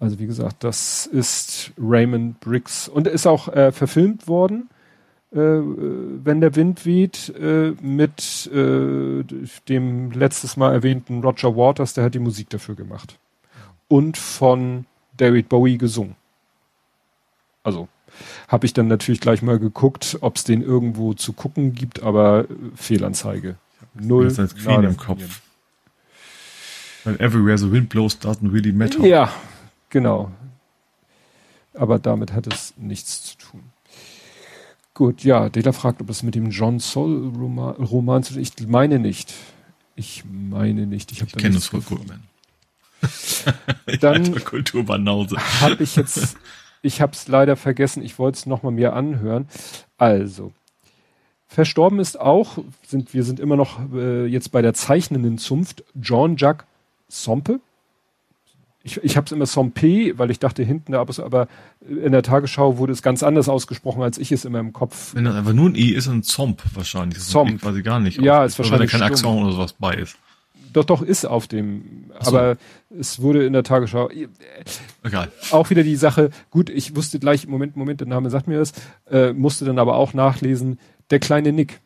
Also 0.00 0.18
wie 0.18 0.26
gesagt, 0.26 0.64
das 0.64 1.06
ist 1.06 1.72
Raymond 1.78 2.40
Briggs 2.40 2.88
und 2.88 3.06
ist 3.06 3.26
auch 3.26 3.48
äh, 3.48 3.72
verfilmt 3.72 4.28
worden, 4.28 4.68
äh, 5.32 5.38
wenn 5.38 6.40
der 6.40 6.54
Wind 6.56 6.84
weht, 6.84 7.32
äh, 7.40 7.72
mit 7.80 8.50
äh, 8.52 9.24
dem 9.68 10.12
letztes 10.12 10.56
Mal 10.56 10.72
erwähnten 10.72 11.22
Roger 11.22 11.56
Waters, 11.56 11.94
der 11.94 12.04
hat 12.04 12.14
die 12.14 12.20
Musik 12.20 12.50
dafür 12.50 12.74
gemacht. 12.74 13.18
Und 13.88 14.16
von 14.16 14.86
David 15.16 15.48
Bowie 15.48 15.78
gesungen. 15.78 16.16
Also 17.62 17.88
habe 18.48 18.66
ich 18.66 18.72
dann 18.74 18.88
natürlich 18.88 19.20
gleich 19.20 19.42
mal 19.42 19.58
geguckt, 19.58 20.18
ob 20.20 20.36
es 20.36 20.44
den 20.44 20.62
irgendwo 20.62 21.14
zu 21.14 21.32
gucken 21.32 21.74
gibt, 21.74 22.02
aber 22.02 22.44
äh, 22.44 22.54
Fehlanzeige. 22.76 23.56
Null. 23.94 24.28
Das 24.28 24.38
ist 24.38 24.66
im 24.66 24.96
Kopf. 24.96 25.40
Weil 27.04 27.20
everywhere 27.20 27.58
the 27.58 27.70
wind 27.70 27.88
blows 27.88 28.16
doesn't 28.20 28.52
really 28.52 28.72
matter. 28.72 29.04
Ja, 29.04 29.32
genau. 29.94 30.32
Aber 31.72 31.98
damit 31.98 32.32
hat 32.32 32.46
es 32.48 32.74
nichts 32.76 33.22
zu 33.22 33.38
tun. 33.38 33.62
Gut, 34.92 35.24
ja, 35.24 35.48
Data 35.48 35.72
fragt, 35.72 36.00
ob 36.00 36.10
es 36.10 36.22
mit 36.22 36.34
dem 36.34 36.50
John 36.50 36.80
Sol 36.80 37.28
Roman, 37.28 37.76
Roman 37.76 38.22
zu 38.22 38.34
tun 38.34 38.42
Ich 38.42 38.66
meine 38.66 38.98
nicht. 38.98 39.32
Ich 39.94 40.24
meine 40.26 40.86
nicht. 40.86 41.12
Ich, 41.12 41.22
ich 41.22 41.36
kenne 41.36 41.56
es 41.56 41.66
voll 41.66 41.80
gut, 41.80 42.06
man. 42.08 42.22
Dann 44.00 44.34
Kulturbanause. 44.44 45.36
habe 45.60 45.82
ich 45.82 45.94
jetzt, 45.94 46.36
ich 46.82 47.00
habe 47.00 47.12
es 47.12 47.28
leider 47.28 47.56
vergessen. 47.56 48.02
Ich 48.02 48.18
wollte 48.18 48.38
es 48.38 48.46
nochmal 48.46 48.72
mir 48.72 48.94
anhören. 48.94 49.48
Also, 49.96 50.52
verstorben 51.46 52.00
ist 52.00 52.18
auch, 52.18 52.58
sind 52.84 53.14
wir 53.14 53.22
sind 53.22 53.38
immer 53.38 53.56
noch 53.56 53.78
äh, 53.92 54.26
jetzt 54.26 54.50
bei 54.50 54.62
der 54.62 54.74
zeichnenden 54.74 55.38
Zunft 55.38 55.84
Jean 56.00 56.36
Jacques 56.36 56.66
Sompe. 57.08 57.60
Ich, 58.86 59.02
ich 59.02 59.16
habe 59.16 59.24
es 59.24 59.32
immer 59.32 59.46
Sompe, 59.46 60.12
weil 60.18 60.30
ich 60.30 60.38
dachte 60.38 60.62
hinten, 60.62 60.94
aber 60.94 61.48
in 61.80 62.12
der 62.12 62.22
Tagesschau 62.22 62.76
wurde 62.76 62.92
es 62.92 63.02
ganz 63.02 63.22
anders 63.22 63.48
ausgesprochen, 63.48 64.02
als 64.02 64.18
ich 64.18 64.30
es 64.30 64.44
immer 64.44 64.60
im 64.60 64.74
Kopf. 64.74 65.14
Wenn 65.14 65.24
das 65.24 65.34
einfach 65.34 65.54
nur 65.54 65.70
ein 65.70 65.74
I 65.74 65.92
ist, 65.92 66.06
ein 66.06 66.22
Zomp 66.22 66.62
wahrscheinlich. 66.74 67.18
Das 67.18 67.28
Zomp. 67.28 67.62
Quasi 67.62 67.82
gar 67.82 67.98
nicht. 67.98 68.20
Ja, 68.20 68.44
ist 68.44 68.58
wahrscheinlich. 68.58 68.92
Weil 68.92 69.00
da 69.00 69.06
kein 69.06 69.10
Akzent 69.10 69.40
oder 69.40 69.52
sowas 69.52 69.72
bei 69.72 69.94
ist. 69.94 70.18
Doch, 70.74 70.84
doch, 70.84 71.00
ist 71.00 71.24
auf 71.24 71.46
dem. 71.46 72.10
So. 72.20 72.28
Aber 72.28 72.56
es 72.98 73.22
wurde 73.22 73.46
in 73.46 73.54
der 73.54 73.62
Tagesschau. 73.62 74.10
Egal. 75.02 75.32
Auch 75.50 75.70
wieder 75.70 75.82
die 75.82 75.96
Sache, 75.96 76.30
gut, 76.50 76.68
ich 76.68 76.94
wusste 76.94 77.18
gleich, 77.18 77.46
Moment, 77.46 77.76
Moment, 77.76 78.00
der 78.00 78.08
Name 78.08 78.28
sagt 78.28 78.48
mir 78.48 78.58
das, 78.58 78.72
äh, 79.10 79.32
musste 79.32 79.64
dann 79.64 79.78
aber 79.78 79.96
auch 79.96 80.12
nachlesen, 80.12 80.78
der 81.10 81.20
kleine 81.20 81.52
Nick. 81.52 81.80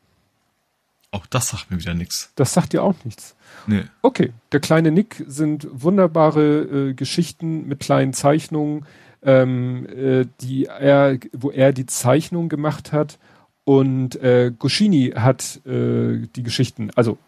Auch 1.12 1.26
das 1.26 1.50
sagt 1.50 1.70
mir 1.70 1.78
wieder 1.78 1.94
nichts. 1.94 2.32
Das 2.34 2.54
sagt 2.54 2.72
dir 2.72 2.82
auch 2.82 2.94
nichts. 3.04 3.36
Nee. 3.66 3.84
Okay, 4.02 4.32
der 4.52 4.60
kleine 4.60 4.90
Nick 4.90 5.24
sind 5.26 5.66
wunderbare 5.70 6.90
äh, 6.90 6.94
Geschichten 6.94 7.66
mit 7.66 7.80
kleinen 7.80 8.12
Zeichnungen, 8.12 8.86
ähm, 9.22 9.86
äh, 9.86 10.26
die 10.40 10.66
er, 10.66 11.18
wo 11.32 11.50
er 11.50 11.72
die 11.72 11.86
Zeichnung 11.86 12.48
gemacht 12.48 12.92
hat 12.92 13.18
und 13.64 14.16
äh, 14.16 14.52
Goscini 14.58 15.12
hat 15.14 15.60
äh, 15.66 16.26
die 16.34 16.42
Geschichten. 16.42 16.90
Also 16.94 17.18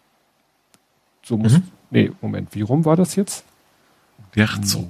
so 1.23 1.37
muss. 1.37 1.53
Mhm. 1.53 1.63
Nee, 1.91 2.11
Moment, 2.21 2.55
wie 2.55 2.61
rum 2.61 2.85
war 2.85 2.95
das 2.95 3.15
jetzt? 3.15 3.45
Ja, 4.35 4.47
so. 4.61 4.89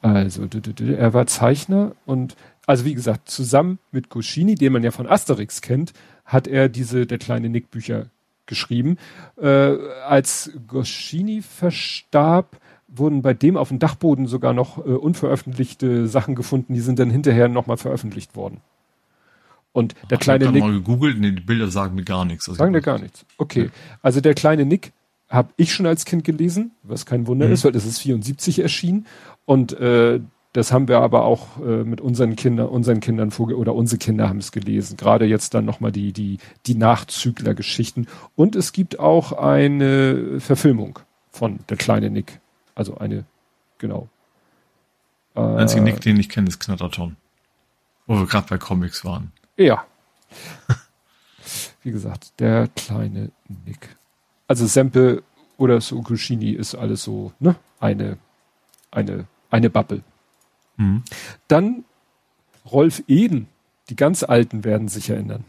Also 0.00 0.48
er 0.80 1.14
war 1.14 1.26
Zeichner 1.26 1.92
und 2.06 2.34
also 2.66 2.84
wie 2.84 2.94
gesagt 2.94 3.28
zusammen 3.28 3.78
mit 3.92 4.08
Goscini, 4.08 4.54
den 4.54 4.72
man 4.72 4.82
ja 4.82 4.90
von 4.90 5.06
Asterix 5.06 5.60
kennt, 5.60 5.92
hat 6.24 6.48
er 6.48 6.68
diese 6.68 7.06
der 7.06 7.18
kleine 7.18 7.48
Nick 7.48 7.70
Bücher 7.70 8.06
geschrieben. 8.46 8.96
Äh, 9.40 9.76
als 10.06 10.52
Goscini 10.66 11.42
verstarb, 11.42 12.58
wurden 12.88 13.22
bei 13.22 13.34
dem 13.34 13.56
auf 13.56 13.68
dem 13.68 13.78
Dachboden 13.78 14.26
sogar 14.26 14.52
noch 14.52 14.78
äh, 14.78 14.90
unveröffentlichte 14.90 16.06
Sachen 16.08 16.34
gefunden, 16.34 16.74
die 16.74 16.80
sind 16.80 16.98
dann 16.98 17.10
hinterher 17.10 17.48
nochmal 17.48 17.76
veröffentlicht 17.76 18.36
worden. 18.36 18.60
Und 19.72 19.94
der 20.10 20.18
Ach, 20.18 20.22
kleine 20.22 20.44
ich 20.44 20.50
Nick. 20.50 20.62
mal 20.62 20.72
gegoogelt, 20.72 21.18
nee, 21.18 21.32
die 21.32 21.40
Bilder 21.40 21.68
sagen 21.68 21.94
mir 21.94 22.04
gar 22.04 22.24
nichts. 22.24 22.48
Also 22.48 22.58
sagen 22.58 22.74
dir 22.74 22.82
gar 22.82 22.98
nichts. 22.98 23.24
Okay. 23.38 23.70
Also 24.02 24.20
der 24.20 24.34
kleine 24.34 24.66
Nick 24.66 24.92
habe 25.28 25.52
ich 25.56 25.72
schon 25.72 25.86
als 25.86 26.04
Kind 26.04 26.24
gelesen, 26.24 26.72
was 26.82 27.06
kein 27.06 27.26
Wunder 27.26 27.46
mhm. 27.46 27.52
ist, 27.54 27.64
weil 27.64 27.74
es 27.74 27.86
ist 27.86 28.00
74 28.00 28.58
erschienen. 28.58 29.06
Und 29.46 29.72
äh, 29.72 30.20
das 30.52 30.70
haben 30.70 30.86
wir 30.86 30.98
aber 31.00 31.24
auch 31.24 31.58
äh, 31.60 31.84
mit 31.84 32.00
unseren 32.00 32.36
Kindern, 32.36 32.68
unseren 32.68 33.00
Kindern 33.00 33.30
vorge 33.30 33.56
oder 33.56 33.74
unsere 33.74 33.98
Kinder 33.98 34.28
haben 34.28 34.38
es 34.38 34.52
gelesen. 34.52 34.98
Gerade 34.98 35.24
jetzt 35.24 35.54
dann 35.54 35.64
nochmal 35.64 35.92
die, 35.92 36.12
die, 36.12 36.38
die 36.66 36.74
Nachzügler-Geschichten. 36.74 38.06
Und 38.36 38.54
es 38.54 38.72
gibt 38.72 38.98
auch 38.98 39.32
eine 39.32 40.40
Verfilmung 40.40 40.98
von 41.30 41.60
Der 41.70 41.78
kleine 41.78 42.10
Nick. 42.10 42.40
Also 42.74 42.98
eine, 42.98 43.24
genau. 43.78 44.08
Der 45.34 45.56
einzige 45.56 45.80
äh, 45.80 45.84
Nick, 45.84 46.00
den 46.02 46.20
ich 46.20 46.28
kenne, 46.28 46.48
ist 46.48 46.60
Knatterton. 46.60 47.16
Wo 48.06 48.16
wir 48.18 48.26
gerade 48.26 48.46
bei 48.48 48.58
Comics 48.58 49.04
waren. 49.06 49.32
Ja. 49.56 49.86
Wie 51.82 51.90
gesagt, 51.90 52.38
der 52.40 52.68
kleine 52.68 53.30
Nick. 53.64 53.96
Also 54.46 54.66
Sempe 54.66 55.22
oder 55.56 55.80
Sukushini 55.80 56.50
ist 56.50 56.74
alles 56.74 57.04
so, 57.04 57.32
ne? 57.40 57.56
Eine, 57.80 58.18
eine, 58.90 59.26
eine 59.50 59.70
Bubble. 59.70 60.02
Mhm. 60.76 61.02
Dann 61.48 61.84
Rolf 62.70 63.02
Eden. 63.08 63.48
Die 63.88 63.96
ganz 63.96 64.22
Alten 64.22 64.64
werden 64.64 64.88
sich 64.88 65.10
erinnern. 65.10 65.44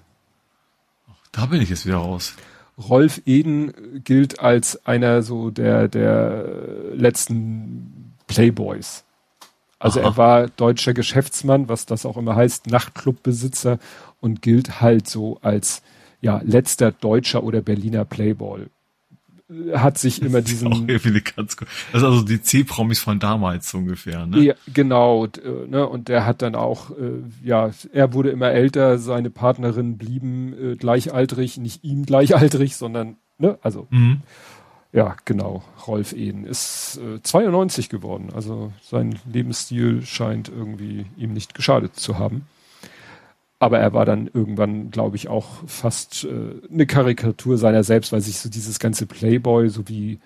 Da 1.31 1.45
bin 1.45 1.61
ich 1.61 1.69
jetzt 1.69 1.85
wieder 1.85 1.97
raus. 1.97 2.35
Rolf 2.77 3.21
Eden 3.25 4.01
gilt 4.03 4.39
als 4.39 4.85
einer 4.85 5.21
so 5.21 5.51
der, 5.51 5.87
der 5.87 6.45
letzten 6.93 8.13
Playboys. 8.27 9.03
Also 9.79 9.99
Aha. 9.99 10.07
er 10.07 10.17
war 10.17 10.47
deutscher 10.47 10.93
Geschäftsmann, 10.93 11.69
was 11.69 11.85
das 11.85 12.05
auch 12.05 12.17
immer 12.17 12.35
heißt, 12.35 12.67
Nachtclubbesitzer 12.67 13.79
und 14.21 14.41
gilt 14.41 14.81
halt 14.81 15.07
so 15.07 15.37
als 15.41 15.81
ja 16.21 16.41
letzter 16.43 16.91
deutscher 16.91 17.43
oder 17.43 17.61
Berliner 17.61 18.05
Playboy 18.05 18.67
hat 19.73 19.97
sich 19.97 20.21
immer 20.21 20.41
diesen. 20.41 20.87
Ganz 20.87 21.57
cool. 21.59 21.67
Das 21.91 22.01
ist 22.01 22.07
also 22.07 22.21
die 22.21 22.41
C-Promis 22.41 22.99
von 22.99 23.19
damals 23.19 23.69
so 23.69 23.79
ungefähr, 23.79 24.25
ne? 24.25 24.39
Ja, 24.39 24.53
genau, 24.73 25.23
und, 25.23 25.37
äh, 25.37 25.67
ne, 25.67 25.87
und 25.87 26.07
der 26.07 26.25
hat 26.25 26.41
dann 26.41 26.55
auch, 26.55 26.91
äh, 26.91 27.23
ja, 27.43 27.71
er 27.91 28.13
wurde 28.13 28.29
immer 28.29 28.51
älter, 28.51 28.97
seine 28.97 29.29
Partnerin 29.29 29.97
blieben 29.97 30.53
äh, 30.53 30.75
gleichaltrig, 30.75 31.57
nicht 31.57 31.83
ihm 31.83 32.05
gleichaltrig, 32.05 32.75
sondern, 32.77 33.17
ne, 33.37 33.57
also. 33.61 33.87
Mhm. 33.89 34.21
Ja, 34.91 35.15
genau. 35.25 35.63
Rolf 35.87 36.13
Eden 36.13 36.45
ist 36.45 36.99
äh, 37.03 37.19
92 37.23 37.89
geworden. 37.89 38.29
Also 38.35 38.71
sein 38.83 39.17
Lebensstil 39.25 40.05
scheint 40.05 40.49
irgendwie 40.49 41.07
ihm 41.17 41.33
nicht 41.33 41.55
geschadet 41.55 41.95
zu 41.95 42.19
haben. 42.19 42.45
Aber 43.63 43.79
er 43.79 43.93
war 43.93 44.05
dann 44.05 44.29
irgendwann, 44.33 44.91
glaube 44.91 45.15
ich, 45.15 45.29
auch 45.29 45.47
fast 45.67 46.25
äh, 46.25 46.29
eine 46.69 46.85
Karikatur 46.85 47.57
seiner 47.57 47.85
selbst, 47.85 48.11
weil 48.11 48.19
sich 48.19 48.39
so 48.39 48.49
dieses 48.49 48.77
ganze 48.77 49.05
Playboy, 49.05 49.69
so 49.69 49.87
wie, 49.87 50.19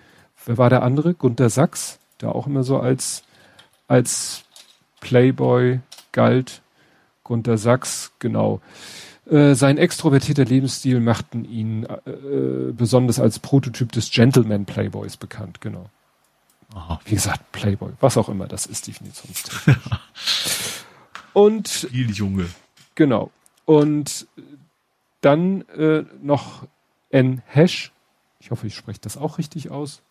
wer 0.44 0.58
war 0.58 0.70
der 0.70 0.82
andere? 0.82 1.14
Gunter 1.14 1.48
Sachs, 1.48 2.00
der 2.20 2.34
auch 2.34 2.48
immer 2.48 2.64
so 2.64 2.80
als, 2.80 3.22
als 3.86 4.42
Playboy 5.00 5.78
galt. 6.10 6.62
Gunter 7.22 7.58
Sachs, 7.58 8.10
genau. 8.18 8.60
Äh, 9.30 9.54
sein 9.54 9.78
extrovertierter 9.78 10.44
Lebensstil 10.44 10.98
machten 10.98 11.44
ihn 11.44 11.84
äh, 11.84 12.10
äh, 12.10 12.72
besonders 12.72 13.20
als 13.20 13.38
Prototyp 13.38 13.92
des 13.92 14.10
Gentleman 14.10 14.64
Playboys 14.64 15.16
bekannt, 15.16 15.60
genau. 15.60 15.90
Aha. 16.74 16.98
Wie 17.04 17.14
gesagt, 17.14 17.52
Playboy, 17.52 17.92
was 18.00 18.16
auch 18.16 18.28
immer 18.28 18.48
das 18.48 18.66
ist, 18.66 18.88
definitionstechnisch. 18.88 19.76
Und. 21.34 21.68
Viel 21.68 22.10
Junge. 22.10 22.46
Genau. 22.98 23.30
Und 23.64 24.26
dann 25.20 25.62
äh, 25.68 26.02
noch 26.20 26.66
N. 27.10 27.42
Hash. 27.46 27.92
Ich 28.40 28.50
hoffe, 28.50 28.66
ich 28.66 28.74
spreche 28.74 28.98
das 29.00 29.16
auch 29.16 29.38
richtig 29.38 29.70
aus. 29.70 30.02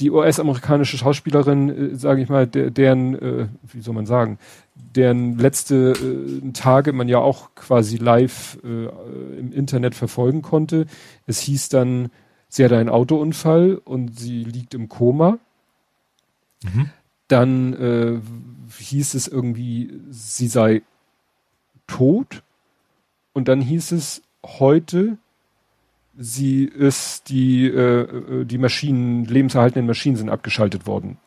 Die 0.00 0.10
US-amerikanische 0.10 0.98
Schauspielerin, 0.98 1.92
äh, 1.92 1.94
sage 1.94 2.20
ich 2.20 2.28
mal, 2.28 2.48
der, 2.48 2.72
deren, 2.72 3.14
äh, 3.14 3.46
wie 3.72 3.82
soll 3.82 3.94
man 3.94 4.06
sagen, 4.06 4.40
deren 4.74 5.38
letzte 5.38 5.92
äh, 5.92 6.50
Tage 6.50 6.92
man 6.92 7.06
ja 7.06 7.18
auch 7.18 7.54
quasi 7.54 7.98
live 7.98 8.58
äh, 8.64 8.86
im 9.38 9.52
Internet 9.52 9.94
verfolgen 9.94 10.42
konnte. 10.42 10.86
Es 11.28 11.38
hieß 11.38 11.68
dann, 11.68 12.10
sie 12.48 12.64
hatte 12.64 12.78
einen 12.78 12.88
Autounfall 12.88 13.80
und 13.84 14.18
sie 14.18 14.42
liegt 14.42 14.74
im 14.74 14.88
Koma. 14.88 15.38
Mhm. 16.64 16.90
Dann 17.28 17.72
äh, 17.74 18.20
hieß 18.76 19.14
es 19.14 19.28
irgendwie, 19.28 20.00
sie 20.10 20.48
sei 20.48 20.82
tot. 21.92 22.42
Und 23.34 23.48
dann 23.48 23.60
hieß 23.60 23.92
es 23.92 24.22
heute, 24.44 25.18
sie 26.16 26.64
ist 26.64 27.28
die, 27.28 27.66
äh, 27.66 28.02
äh, 28.02 28.44
die 28.44 28.58
Maschinen, 28.58 29.24
lebenserhaltenden 29.26 29.86
Maschinen 29.86 30.16
sind 30.16 30.30
abgeschaltet 30.30 30.86
worden. 30.86 31.18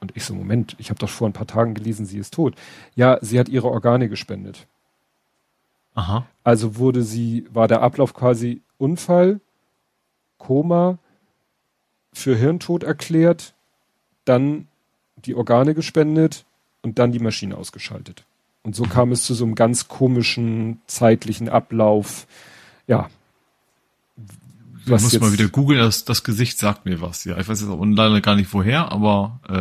Und 0.00 0.12
ich 0.16 0.24
so, 0.24 0.34
Moment, 0.34 0.76
ich 0.78 0.90
habe 0.90 0.98
doch 0.98 1.08
vor 1.08 1.28
ein 1.28 1.32
paar 1.32 1.46
Tagen 1.46 1.74
gelesen, 1.74 2.06
sie 2.06 2.18
ist 2.18 2.34
tot. 2.34 2.54
Ja, 2.94 3.18
sie 3.20 3.38
hat 3.38 3.48
ihre 3.48 3.68
Organe 3.68 4.08
gespendet. 4.08 4.66
Aha. 5.94 6.26
Also 6.42 6.76
wurde 6.76 7.02
sie, 7.02 7.46
war 7.52 7.68
der 7.68 7.82
Ablauf 7.82 8.14
quasi 8.14 8.62
Unfall, 8.78 9.40
Koma, 10.38 10.98
für 12.12 12.36
Hirntod 12.36 12.82
erklärt, 12.82 13.54
dann 14.24 14.68
die 15.16 15.34
Organe 15.34 15.74
gespendet 15.74 16.44
und 16.82 16.98
dann 16.98 17.12
die 17.12 17.20
Maschine 17.20 17.56
ausgeschaltet. 17.56 18.24
Und 18.64 18.76
so 18.76 18.84
kam 18.84 19.10
es 19.12 19.24
zu 19.24 19.34
so 19.34 19.44
einem 19.44 19.54
ganz 19.54 19.88
komischen 19.88 20.80
zeitlichen 20.86 21.48
Ablauf. 21.48 22.26
Ja. 22.86 23.10
Du 24.84 24.92
musst 24.92 25.20
mal 25.20 25.32
wieder 25.32 25.48
googeln, 25.48 25.80
das, 25.80 26.04
das 26.04 26.24
Gesicht 26.24 26.58
sagt 26.58 26.84
mir 26.84 27.00
was. 27.00 27.24
Ja, 27.24 27.38
ich 27.38 27.48
weiß 27.48 27.60
jetzt 27.60 27.70
auch 27.70 27.84
leider 27.84 28.20
gar 28.20 28.36
nicht 28.36 28.52
woher, 28.52 28.90
aber 28.90 29.40
äh, 29.48 29.52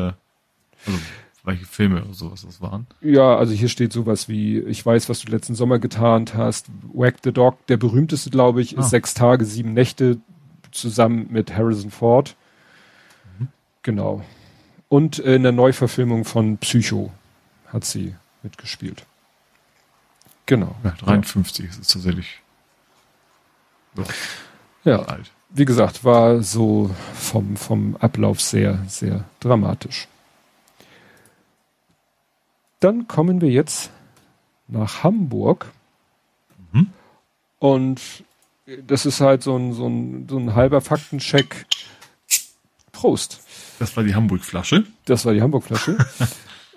also 0.88 0.99
welche 1.44 1.65
Filme 1.65 2.03
oder 2.03 2.14
sowas 2.14 2.44
das 2.45 2.61
waren. 2.61 2.88
Ja, 3.02 3.36
also 3.36 3.53
hier 3.53 3.69
steht 3.69 3.91
sowas 3.94 4.30
wie, 4.30 4.60
ich 4.60 4.86
weiß, 4.86 5.10
was 5.10 5.22
du 5.22 5.32
letzten 5.32 5.56
Sommer 5.56 5.80
getan 5.80 6.26
hast. 6.36 6.68
Whack 6.94 7.18
the 7.23 7.32
Dog, 7.32 7.65
der 7.68 7.78
berühmteste, 7.78 8.30
glaube 8.30 8.61
ich, 8.61 8.78
ah. 8.78 8.82
ist 8.82 8.91
sechs 8.91 9.14
Tage, 9.14 9.45
sieben 9.45 9.73
Nächte 9.73 10.19
zusammen 10.72 11.28
mit 11.32 11.56
Harrison 11.56 11.91
Ford. 11.91 12.36
Mhm. 13.40 13.48
Genau. 13.82 14.23
Und 14.90 15.19
in 15.19 15.44
der 15.44 15.52
Neuverfilmung 15.52 16.26
von 16.26 16.57
Psycho 16.57 17.11
hat 17.68 17.86
sie 17.86 18.15
mitgespielt. 18.44 19.06
Genau. 20.46 20.76
Ja, 20.84 20.92
53 20.92 21.66
ja. 21.66 21.72
ist 21.72 21.82
es 21.82 21.88
tatsächlich. 21.88 22.40
So 23.96 24.04
ja. 24.84 25.02
Alt. 25.04 25.32
Wie 25.50 25.66
gesagt, 25.66 26.04
war 26.06 26.42
so 26.42 26.96
vom, 27.14 27.58
vom 27.58 27.98
Ablauf 27.98 28.40
sehr, 28.42 28.84
sehr 28.88 29.26
dramatisch. 29.42 30.08
Dann 32.80 33.08
kommen 33.08 33.42
wir 33.42 33.50
jetzt 33.50 33.92
nach 34.68 35.04
Hamburg. 35.04 35.72
Mhm. 36.72 36.88
Und 37.60 38.02
das 38.88 39.06
ist 39.06 39.20
halt 39.20 39.44
so 39.44 39.58
ein, 39.58 39.74
so 39.74 39.88
ein, 39.88 40.28
so 40.30 40.38
ein 40.38 40.56
halber 40.56 40.82
Faktencheck. 40.82 41.66
Prost. 42.92 43.42
Das 43.80 43.96
war 43.98 44.04
die 44.04 44.16
Hamburg-Flasche. 44.16 44.86
Das 45.06 45.26
war 45.26 45.34
die 45.34 45.42
Hamburg-Flasche. 45.42 45.98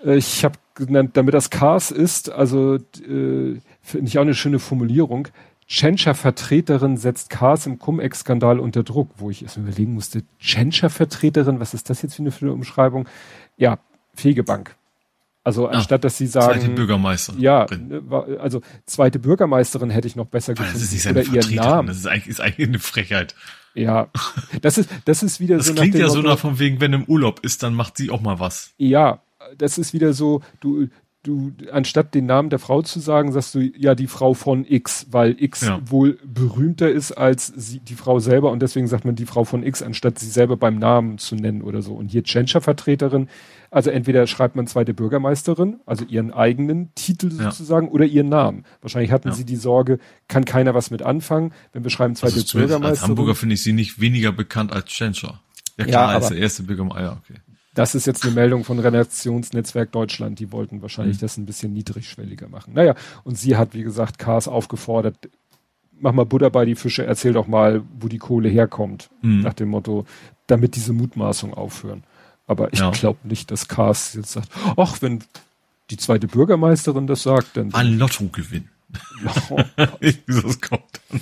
Äh, 0.03 0.17
ich 0.17 0.43
habe 0.43 0.59
genannt, 0.75 1.11
damit 1.13 1.33
das 1.33 1.49
Cars 1.49 1.91
ist, 1.91 2.29
also 2.31 2.75
äh, 2.75 3.59
finde 3.81 4.07
ich 4.07 4.17
auch 4.17 4.23
eine 4.23 4.35
schöne 4.35 4.59
Formulierung. 4.59 5.29
Tschentscher-Vertreterin 5.67 6.97
setzt 6.97 7.29
Cars 7.29 7.65
im 7.65 7.79
Cum-Ex-Skandal 7.79 8.59
unter 8.59 8.83
Druck, 8.83 9.09
wo 9.17 9.31
ich 9.31 9.41
erst 9.41 9.57
überlegen 9.57 9.93
musste, 9.93 10.23
Tschentscher-Vertreterin, 10.39 11.59
was 11.59 11.73
ist 11.73 11.89
das 11.89 12.01
jetzt 12.03 12.15
für 12.15 12.21
eine, 12.21 12.31
für 12.31 12.45
eine 12.45 12.53
Umschreibung? 12.53 13.07
Ja, 13.57 13.79
Fegebank. 14.13 14.75
Also 15.43 15.67
ah, 15.67 15.73
anstatt 15.73 16.03
dass 16.03 16.17
sie 16.17 16.25
sagen. 16.25 16.59
Zweite 16.59 16.73
Bürgermeisterin. 16.73 17.39
Ja, 17.39 17.67
ne, 17.69 18.01
also 18.41 18.61
zweite 18.87 19.19
Bürgermeisterin 19.19 19.91
hätte 19.91 20.07
ich 20.07 20.15
noch 20.15 20.25
besser 20.25 20.53
gefunden. 20.55 20.73
Das 20.73 20.81
ist 20.81 20.91
nicht 20.91 21.03
seine 21.03 21.55
Namen. 21.55 21.87
Das 21.87 21.97
ist 21.97 22.07
eigentlich, 22.07 22.27
ist 22.27 22.41
eigentlich 22.41 22.67
eine 22.67 22.79
Frechheit. 22.79 23.35
Ja, 23.75 24.07
das 24.61 24.79
ist, 24.79 24.89
das 25.05 25.21
ist 25.21 25.39
wieder 25.39 25.57
das 25.57 25.67
so. 25.67 25.73
Das 25.73 25.81
klingt 25.81 25.95
ja 25.95 26.09
so 26.09 26.21
nach 26.21 26.39
von 26.39 26.57
wegen, 26.57 26.81
wenn 26.81 26.93
im 26.93 27.03
Urlaub 27.03 27.41
ist, 27.41 27.61
dann 27.61 27.75
macht 27.75 27.97
sie 27.97 28.09
auch 28.09 28.21
mal 28.21 28.39
was. 28.39 28.71
Ja, 28.77 29.21
das 29.57 29.77
ist 29.77 29.93
wieder 29.93 30.13
so, 30.13 30.41
du, 30.59 30.87
du, 31.25 31.51
anstatt 31.71 32.13
den 32.13 32.25
Namen 32.25 32.49
der 32.49 32.59
Frau 32.59 32.81
zu 32.81 32.99
sagen, 32.99 33.31
sagst 33.31 33.55
du 33.55 33.59
ja 33.59 33.95
die 33.95 34.07
Frau 34.07 34.33
von 34.33 34.65
X, 34.67 35.07
weil 35.11 35.35
X 35.39 35.61
ja. 35.61 35.79
wohl 35.85 36.19
berühmter 36.23 36.89
ist 36.89 37.11
als 37.11 37.47
sie, 37.55 37.79
die 37.79 37.95
Frau 37.95 38.19
selber 38.19 38.51
und 38.51 38.61
deswegen 38.61 38.87
sagt 38.87 39.05
man 39.05 39.15
die 39.15 39.25
Frau 39.25 39.43
von 39.43 39.63
X, 39.63 39.81
anstatt 39.81 40.19
sie 40.19 40.29
selber 40.29 40.57
beim 40.57 40.77
Namen 40.77 41.17
zu 41.17 41.35
nennen 41.35 41.61
oder 41.61 41.81
so. 41.81 41.93
Und 41.93 42.07
hier 42.07 42.23
Tschentscher-Vertreterin, 42.23 43.27
also 43.71 43.89
entweder 43.89 44.27
schreibt 44.27 44.55
man 44.55 44.67
zweite 44.67 44.93
Bürgermeisterin, 44.93 45.79
also 45.85 46.05
ihren 46.05 46.31
eigenen 46.31 46.93
Titel 46.95 47.31
ja. 47.33 47.51
sozusagen, 47.51 47.89
oder 47.89 48.05
ihren 48.05 48.29
Namen. 48.29 48.63
Wahrscheinlich 48.81 49.11
hatten 49.11 49.29
ja. 49.29 49.33
sie 49.33 49.45
die 49.45 49.55
Sorge, 49.55 49.99
kann 50.27 50.45
keiner 50.45 50.73
was 50.73 50.91
mit 50.91 51.01
anfangen, 51.01 51.53
wenn 51.73 51.83
wir 51.83 51.91
schreiben 51.91 52.15
zweite 52.15 52.35
also 52.35 52.57
Bürgermeisterin. 52.57 52.91
Als 52.91 53.01
Hamburger 53.01 53.35
finde 53.35 53.55
ich 53.55 53.63
sie 53.63 53.73
nicht 53.73 53.99
weniger 53.99 54.31
bekannt 54.31 54.71
als 54.71 54.85
Tschentscher. 54.85 55.41
Ja 55.77 55.85
klar, 55.85 56.11
ja, 56.11 56.15
als 56.15 56.29
der 56.29 56.37
erste 56.37 56.63
Bürgermeister, 56.63 57.01
ja, 57.01 57.21
okay. 57.21 57.39
Das 57.75 57.93
ist 57.93 58.07
jetzt 58.07 58.23
eine 58.23 58.33
Meldung 58.35 58.63
von 58.63 58.79
Redaktionsnetzwerk 58.79 59.91
Deutschland. 59.91 60.39
Die 60.39 60.51
wollten 60.51 60.81
wahrscheinlich 60.81 61.17
mhm. 61.17 61.21
das 61.21 61.37
ein 61.37 61.45
bisschen 61.45 61.73
niedrigschwelliger 61.73 62.49
machen. 62.49 62.73
Naja, 62.73 62.95
und 63.23 63.37
sie 63.37 63.55
hat, 63.55 63.75
wie 63.75 63.83
gesagt, 63.83 64.17
Kars 64.17 64.47
aufgefordert, 64.47 65.15
mach 65.99 66.13
mal 66.13 66.25
Butter 66.25 66.49
bei 66.49 66.65
die 66.65 66.75
Fische, 66.75 67.05
erzähl 67.05 67.33
doch 67.33 67.47
mal, 67.47 67.83
wo 67.99 68.07
die 68.07 68.17
Kohle 68.17 68.49
herkommt. 68.49 69.09
Mhm. 69.21 69.41
Nach 69.41 69.53
dem 69.53 69.69
Motto, 69.69 70.05
damit 70.47 70.75
diese 70.75 70.93
Mutmaßung 70.93 71.53
aufhören. 71.53 72.03
Aber 72.47 72.73
ich 72.73 72.79
ja. 72.79 72.91
glaube 72.91 73.19
nicht, 73.27 73.51
dass 73.51 73.67
Kars 73.67 74.13
jetzt 74.13 74.31
sagt, 74.31 74.49
ach, 74.77 75.01
wenn 75.01 75.23
die 75.89 75.97
zweite 75.97 76.27
Bürgermeisterin 76.27 77.07
das 77.07 77.23
sagt, 77.23 77.57
dann. 77.57 77.73
Ein 77.73 77.97
Lottogewinn. 77.97 78.69
Oh, 79.49 79.59
das 79.75 80.61
kommt 80.61 81.01
dann. 81.09 81.21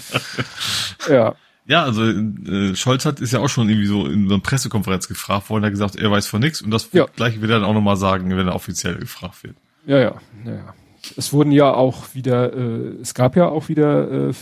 ja. 1.10 1.36
Ja, 1.66 1.84
also 1.84 2.04
äh, 2.04 2.76
Scholz 2.76 3.06
hat 3.06 3.22
ist 3.22 3.32
ja 3.32 3.40
auch 3.40 3.48
schon 3.48 3.70
irgendwie 3.70 3.88
so 3.88 4.06
in 4.06 4.28
so 4.28 4.34
einer 4.34 4.44
Pressekonferenz 4.44 5.08
gefragt 5.08 5.50
worden, 5.50 5.64
er 5.64 5.68
hat 5.68 5.74
gesagt, 5.74 5.96
er 5.96 6.12
weiß 6.12 6.28
von 6.28 6.42
nichts 6.42 6.62
und 6.62 6.72
das 6.72 6.90
ja. 6.92 7.06
gleiche 7.16 7.42
wird 7.42 7.52
er 7.52 7.60
dann 7.60 7.70
auch 7.70 7.74
nochmal 7.74 7.96
sagen, 7.96 8.30
wenn 8.30 8.48
er 8.48 8.56
offiziell 8.56 8.96
gefragt 8.96 9.44
wird. 9.44 9.56
Ja, 9.86 10.00
ja, 10.00 10.16
ja, 10.46 10.52
ja. 10.52 10.74
Es 11.18 11.34
wurden 11.34 11.52
ja 11.52 11.74
auch 11.74 12.14
wieder, 12.14 12.54
äh, 12.54 12.96
es 13.02 13.14
gab 13.14 13.36
ja 13.36 13.50
auch 13.50 13.68
wieder 13.68 14.30
äh, 14.30 14.34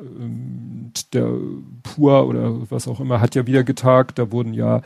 ähm, 0.00 0.92
der 1.12 1.30
Pur 1.82 2.26
oder 2.26 2.70
was 2.70 2.88
auch 2.88 3.00
immer 3.00 3.20
hat 3.20 3.34
ja 3.34 3.46
wieder 3.46 3.64
getagt, 3.64 4.18
da 4.18 4.30
wurden 4.30 4.52
ja, 4.52 4.82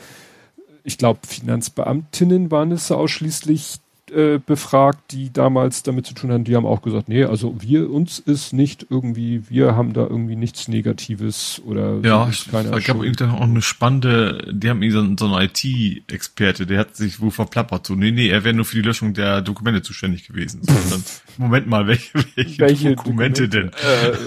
ich 0.85 0.99
glaube, 0.99 1.21
Finanzbeamtinnen 1.27 2.51
waren 2.51 2.71
es 2.71 2.91
ausschließlich, 2.93 3.79
äh, 4.11 4.39
befragt, 4.39 5.13
die 5.13 5.33
damals 5.33 5.83
damit 5.83 6.07
zu 6.07 6.15
tun 6.15 6.31
haben, 6.31 6.45
die 6.45 6.55
haben 6.55 6.67
auch 6.67 6.83
gesagt, 6.83 7.09
nee, 7.09 7.25
also 7.25 7.57
wir, 7.61 7.91
uns 7.91 8.19
ist 8.19 8.53
nicht 8.53 8.87
irgendwie, 8.89 9.49
wir 9.49 9.75
haben 9.75 9.93
da 9.93 10.03
irgendwie 10.03 10.37
nichts 10.37 10.69
Negatives 10.69 11.61
oder 11.65 12.01
ja, 12.03 12.29
ich, 12.29 12.47
ich 12.47 12.53
gab 12.87 13.03
irgendwie 13.03 13.25
auch 13.25 13.41
eine 13.41 13.63
spannende, 13.63 14.49
die 14.53 14.71
haben 14.71 14.83
irgendwie 14.83 15.17
so, 15.17 15.27
so 15.27 15.35
einen 15.35 15.49
IT-Experte, 15.49 16.67
der 16.67 16.79
hat 16.79 16.97
sich 16.97 17.21
wohl 17.21 17.31
verplappert, 17.31 17.87
so, 17.87 17.95
nee, 17.95 18.11
nee, 18.11 18.29
er 18.29 18.45
wäre 18.45 18.55
nur 18.55 18.65
für 18.65 18.77
die 18.77 18.83
Löschung 18.83 19.13
der 19.13 19.43
Dokumente 19.43 19.83
zuständig 19.83 20.27
gewesen. 20.27 20.61
So, 20.63 20.73
dann, 20.91 21.03
Moment 21.39 21.67
mal, 21.67 21.87
welche, 21.87 22.15
welche, 22.35 22.59
welche 22.59 22.97
Dokumente, 22.97 23.49
Dokumente, 23.49 23.49
denn? 23.49 23.71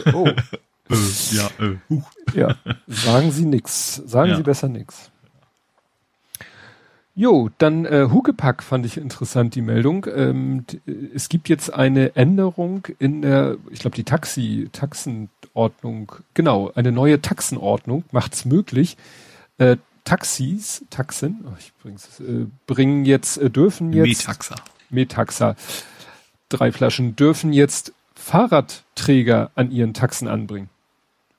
Äh, 0.06 0.14
oh. 0.14 0.28
äh, 0.90 1.36
ja, 1.36 1.50
äh, 1.66 1.76
huch. 1.90 2.12
ja, 2.34 2.56
sagen 2.88 3.32
Sie 3.32 3.46
nix, 3.46 3.96
sagen 4.06 4.32
ja. 4.32 4.38
Sie 4.38 4.44
besser 4.44 4.68
nix. 4.68 5.12
Jo, 7.20 7.50
dann 7.58 7.84
äh, 7.84 8.08
Hugepack 8.10 8.64
fand 8.64 8.86
ich 8.86 8.96
interessant, 8.96 9.54
die 9.54 9.62
Meldung. 9.62 10.06
Ähm, 10.16 10.66
es 11.14 11.28
gibt 11.28 11.50
jetzt 11.50 11.70
eine 11.74 12.16
Änderung 12.16 12.88
in 12.98 13.24
der, 13.24 13.58
ich 13.72 13.80
glaube, 13.80 13.98
die 13.98 14.06
Taxi, 14.06 14.70
Taxenordnung, 14.72 16.14
genau, 16.34 16.72
eine 16.76 16.94
neue 16.94 17.22
Taxenordnung 17.22 18.06
macht 18.14 18.36
es 18.36 18.46
möglich. 18.46 18.96
Äh, 19.58 19.76
Taxis, 20.06 20.86
Taxen, 20.92 21.44
oh, 21.46 21.54
ich 21.60 21.74
bring's, 21.84 22.22
äh, 22.22 22.46
bringen 22.68 23.04
jetzt, 23.04 23.36
äh, 23.36 23.50
dürfen 23.50 23.92
jetzt. 23.92 24.08
Metaxa. 24.08 24.56
Metaxa. 24.90 25.58
Drei 26.48 26.72
Flaschen 26.72 27.18
dürfen 27.18 27.52
jetzt 27.52 27.92
Fahrradträger 28.16 29.52
an 29.56 29.72
ihren 29.72 29.94
Taxen 29.94 30.30
anbringen. 30.30 30.70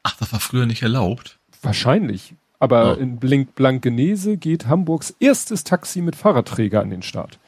Ach, 0.02 0.14
das 0.18 0.30
war 0.30 0.40
früher 0.40 0.66
nicht 0.66 0.82
erlaubt. 0.82 1.38
Wahrscheinlich. 1.62 2.34
Aber 2.60 2.96
oh. 2.96 3.00
in 3.00 3.16
Blink 3.16 3.54
Blankenese 3.56 4.36
geht 4.36 4.66
Hamburgs 4.66 5.14
erstes 5.18 5.64
Taxi 5.64 6.02
mit 6.02 6.14
Fahrradträger 6.14 6.80
an 6.80 6.90
den 6.90 7.02
Start. 7.02 7.38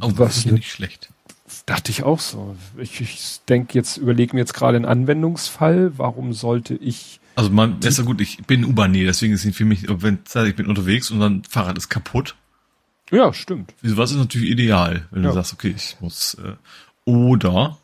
Oh, 0.00 0.10
das 0.10 0.38
ist 0.38 0.46
ja 0.46 0.52
nicht 0.52 0.70
schlecht. 0.70 1.10
Dachte 1.66 1.90
ich 1.90 2.02
auch 2.02 2.18
so. 2.18 2.56
Ich, 2.78 3.00
ich 3.00 3.40
denke 3.48 3.74
jetzt, 3.74 3.98
überlegen 3.98 4.32
wir 4.32 4.40
jetzt 4.40 4.54
gerade 4.54 4.76
einen 4.76 4.86
Anwendungsfall. 4.86 5.92
Warum 5.98 6.32
sollte 6.32 6.74
ich. 6.74 7.20
Also 7.36 7.50
man, 7.50 7.78
ist 7.80 7.98
ja 7.98 8.04
gut, 8.04 8.20
ich 8.22 8.38
bin 8.46 8.64
U-Bahn-Nähe, 8.64 9.04
deswegen 9.04 9.34
ist 9.34 9.44
es 9.44 9.56
für 9.56 9.64
mich, 9.64 9.86
wenn 9.88 10.18
ich 10.46 10.56
bin 10.56 10.66
unterwegs 10.66 11.10
und 11.10 11.20
dann 11.20 11.44
Fahrrad 11.44 11.76
ist 11.76 11.88
kaputt. 11.88 12.34
Ja, 13.10 13.32
stimmt. 13.34 13.74
Was 13.82 14.10
ist 14.10 14.16
natürlich 14.16 14.50
ideal, 14.50 15.06
wenn 15.10 15.22
ja. 15.22 15.28
du 15.28 15.34
sagst, 15.34 15.52
okay, 15.52 15.74
ich 15.76 15.96
muss, 16.00 16.34
äh, 16.34 16.54
oder 17.04 17.78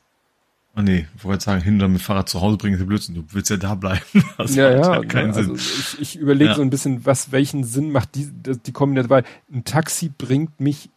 Ah 0.78 0.82
nee, 0.82 1.09
ich 1.16 1.24
wollte 1.24 1.42
sagen, 1.42 1.60
hin 1.60 1.82
und 1.82 1.92
mit 1.94 2.00
Fahrrad 2.00 2.28
zu 2.28 2.40
Hause 2.40 2.56
bringen 2.56 2.74
ist 2.74 2.80
ja 2.80 2.86
Blödsinn. 2.86 3.16
Du 3.16 3.24
willst 3.32 3.50
ja 3.50 3.56
da 3.56 3.74
bleiben. 3.74 4.00
Das 4.38 4.55
ja, 4.55 4.70
ja, 4.70 4.94
ja 4.94 5.05
keinen 5.05 5.32
also 5.32 5.56
Sinn. 5.56 5.96
Ich, 5.98 6.00
ich 6.00 6.16
überlege 6.20 6.50
ja. 6.50 6.55
so 6.55 6.62
ein 6.62 6.70
bisschen, 6.70 7.05
was, 7.05 7.32
welchen 7.32 7.64
Sinn 7.64 7.90
macht 7.90 8.14
die, 8.14 8.30
die 8.30 8.70
kommen 8.70 8.94
jetzt, 8.94 9.10
weil 9.10 9.24
ein 9.52 9.64
Taxi 9.64 10.09
bringt 10.16 10.60
mich, 10.60 10.88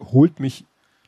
holt 0.00 0.40
mich 0.40 0.64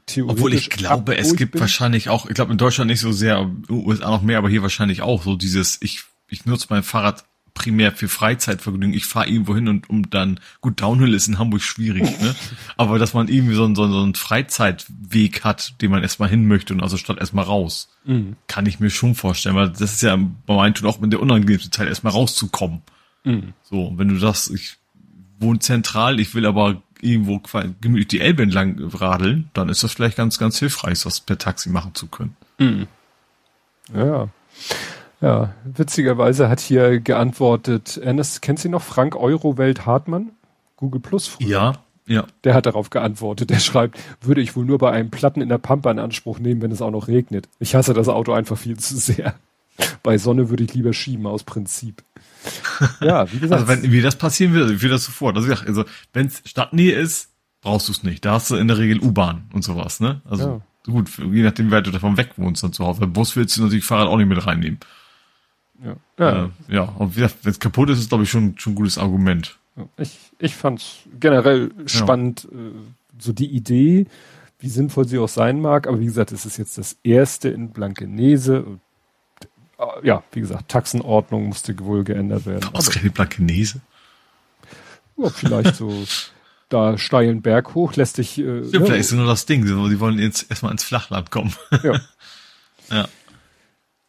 theoretisch. 0.06 0.38
Obwohl 0.38 0.54
ich 0.54 0.70
glaube, 0.70 1.14
ab, 1.14 1.18
es 1.18 1.34
gibt 1.34 1.58
wahrscheinlich 1.58 2.08
auch, 2.08 2.26
ich 2.26 2.34
glaube 2.34 2.52
in 2.52 2.58
Deutschland 2.58 2.88
nicht 2.88 3.00
so 3.00 3.10
sehr, 3.10 3.50
USA 3.68 4.10
noch 4.10 4.22
mehr, 4.22 4.38
aber 4.38 4.48
hier 4.48 4.62
wahrscheinlich 4.62 5.02
auch 5.02 5.24
so 5.24 5.34
dieses, 5.34 5.78
ich, 5.82 6.04
ich 6.28 6.46
nutze 6.46 6.68
mein 6.70 6.84
Fahrrad 6.84 7.24
primär 7.54 7.92
für 7.92 8.08
Freizeitvergnügen. 8.08 8.94
Ich 8.94 9.06
fahre 9.06 9.28
irgendwo 9.28 9.54
hin 9.54 9.68
und 9.68 9.90
um 9.90 10.08
dann, 10.10 10.40
gut, 10.60 10.80
Downhill 10.80 11.14
ist 11.14 11.28
in 11.28 11.38
Hamburg 11.38 11.62
schwierig, 11.62 12.20
ne? 12.20 12.34
Aber 12.76 12.98
dass 12.98 13.14
man 13.14 13.28
irgendwie 13.28 13.54
so, 13.54 13.64
einen, 13.64 13.74
so, 13.74 13.84
einen 13.84 14.14
Freizeitweg 14.14 15.44
hat, 15.44 15.80
den 15.80 15.90
man 15.90 16.02
erstmal 16.02 16.28
hin 16.28 16.46
möchte 16.46 16.72
und 16.74 16.82
also 16.82 16.96
statt 16.96 17.18
erstmal 17.18 17.44
raus, 17.44 17.88
mhm. 18.04 18.36
kann 18.46 18.66
ich 18.66 18.80
mir 18.80 18.90
schon 18.90 19.14
vorstellen, 19.14 19.56
weil 19.56 19.70
das 19.70 19.94
ist 19.94 20.02
ja 20.02 20.16
bei 20.16 20.54
meinen 20.54 20.74
Tun 20.74 20.88
auch 20.88 21.00
mit 21.00 21.12
der 21.12 21.20
unangenehmsten 21.20 21.72
Zeit, 21.72 21.88
erstmal 21.88 22.12
rauszukommen. 22.12 22.82
Mhm. 23.24 23.54
So, 23.62 23.92
wenn 23.96 24.08
du 24.08 24.18
das, 24.18 24.48
ich 24.48 24.76
wohne 25.38 25.58
zentral, 25.58 26.20
ich 26.20 26.34
will 26.34 26.46
aber 26.46 26.82
irgendwo 27.00 27.40
gemütlich 27.80 28.08
die 28.08 28.20
Elbe 28.20 28.42
entlang 28.42 28.78
radeln, 28.92 29.50
dann 29.54 29.68
ist 29.68 29.82
das 29.82 29.92
vielleicht 29.92 30.16
ganz, 30.16 30.38
ganz 30.38 30.58
hilfreich, 30.58 31.02
das 31.02 31.20
per 31.20 31.38
Taxi 31.38 31.70
machen 31.70 31.94
zu 31.94 32.06
können. 32.06 32.36
Mhm. 32.58 32.86
Ja. 33.94 34.28
Ja, 35.20 35.54
witzigerweise 35.64 36.48
hat 36.48 36.60
hier 36.60 37.00
geantwortet, 37.00 37.98
Ernest, 37.98 38.40
kennt 38.40 38.58
Sie 38.58 38.68
noch 38.68 38.82
Frank 38.82 39.16
Eurowelt 39.16 39.84
Hartmann? 39.84 40.30
Google 40.76 41.00
Plus 41.00 41.26
früher. 41.26 41.48
Ja, 41.48 41.72
ja. 42.06 42.26
Der 42.42 42.54
hat 42.54 42.66
darauf 42.66 42.90
geantwortet. 42.90 43.50
Der 43.50 43.60
schreibt, 43.60 44.00
würde 44.20 44.40
ich 44.40 44.56
wohl 44.56 44.64
nur 44.64 44.78
bei 44.78 44.90
einem 44.90 45.10
Platten 45.10 45.42
in 45.42 45.48
der 45.48 45.58
Pampa 45.58 45.90
in 45.90 45.98
Anspruch 45.98 46.38
nehmen, 46.38 46.60
wenn 46.62 46.72
es 46.72 46.82
auch 46.82 46.90
noch 46.90 47.06
regnet. 47.06 47.48
Ich 47.60 47.74
hasse 47.74 47.94
das 47.94 48.08
Auto 48.08 48.32
einfach 48.32 48.58
viel 48.58 48.78
zu 48.78 48.96
sehr. 48.96 49.34
Bei 50.02 50.18
Sonne 50.18 50.50
würde 50.50 50.64
ich 50.64 50.74
lieber 50.74 50.92
schieben, 50.92 51.26
aus 51.26 51.44
Prinzip. 51.44 52.02
Ja, 53.00 53.30
wie 53.32 53.38
gesagt. 53.38 53.68
Also 53.68 53.68
wenn 53.68 53.92
wie 53.92 54.00
das 54.00 54.16
passieren 54.16 54.54
würde, 54.54 54.74
ich 54.74 54.82
will 54.82 54.90
das 54.90 55.04
sofort. 55.04 55.36
Also, 55.36 55.52
also 55.52 55.84
wenn 56.12 56.26
es 56.26 56.42
Stadtnähe 56.46 56.94
ist, 56.94 57.28
brauchst 57.60 57.88
du 57.88 57.92
es 57.92 58.02
nicht. 58.02 58.24
Da 58.24 58.32
hast 58.32 58.50
du 58.50 58.56
in 58.56 58.68
der 58.68 58.78
Regel 58.78 59.00
U-Bahn 59.00 59.44
und 59.52 59.62
sowas, 59.62 60.00
ne? 60.00 60.22
Also 60.24 60.62
ja. 60.86 60.92
gut, 60.92 61.10
je 61.18 61.42
nachdem, 61.42 61.68
wie 61.68 61.72
weit 61.72 61.86
du 61.86 61.90
davon 61.90 62.16
weg 62.16 62.32
wohnst 62.36 62.62
dann 62.62 62.72
zu 62.72 62.84
Hause. 62.84 63.06
Bus 63.06 63.36
willst 63.36 63.56
du 63.56 63.62
natürlich 63.62 63.84
Fahrrad 63.84 64.08
auch 64.08 64.16
nicht 64.16 64.28
mit 64.28 64.44
reinnehmen. 64.46 64.80
Ja. 65.84 65.96
Ja, 66.18 66.44
äh, 66.44 66.74
ja. 66.74 66.82
und 66.82 67.16
wenn 67.16 67.30
es 67.44 67.58
kaputt 67.58 67.90
ist, 67.90 67.98
ist 67.98 68.08
glaube 68.08 68.24
ich 68.24 68.30
schon, 68.30 68.58
schon 68.58 68.72
ein 68.72 68.76
gutes 68.76 68.98
Argument. 68.98 69.58
Ich, 69.96 70.18
ich 70.38 70.54
fand's 70.54 71.00
generell 71.18 71.70
spannend, 71.86 72.46
ja. 72.50 72.58
Äh, 72.58 72.72
so 73.18 73.32
die 73.32 73.50
Idee, 73.50 74.06
wie 74.58 74.68
sinnvoll 74.68 75.06
sie 75.06 75.18
auch 75.18 75.28
sein 75.28 75.60
mag, 75.60 75.86
aber 75.86 76.00
wie 76.00 76.06
gesagt, 76.06 76.32
es 76.32 76.46
ist 76.46 76.58
jetzt 76.58 76.78
das 76.78 76.96
erste 77.02 77.48
in 77.48 77.70
Blankenese. 77.70 78.64
Äh, 79.78 80.06
ja, 80.06 80.22
wie 80.32 80.40
gesagt, 80.40 80.68
Taxenordnung 80.68 81.46
musste 81.46 81.78
wohl 81.80 82.04
geändert 82.04 82.46
werden. 82.46 82.68
Ausgerechnet 82.74 83.14
Blankenese? 83.14 83.80
Ja, 85.16 85.30
vielleicht 85.30 85.76
so 85.76 86.04
da 86.68 86.98
steilen 86.98 87.42
Berg 87.42 87.74
hoch, 87.74 87.94
lässt 87.96 88.18
dich. 88.18 88.38
Äh, 88.38 88.60
ja, 88.60 88.80
vielleicht 88.80 89.00
ist 89.00 89.12
nur 89.12 89.26
das 89.26 89.46
Ding, 89.46 89.64
die 89.64 90.00
wollen 90.00 90.18
jetzt 90.18 90.50
erstmal 90.50 90.72
ins 90.72 90.84
Flachland 90.84 91.30
kommen. 91.30 91.54
Ja. 91.82 92.00
ja. 92.90 93.08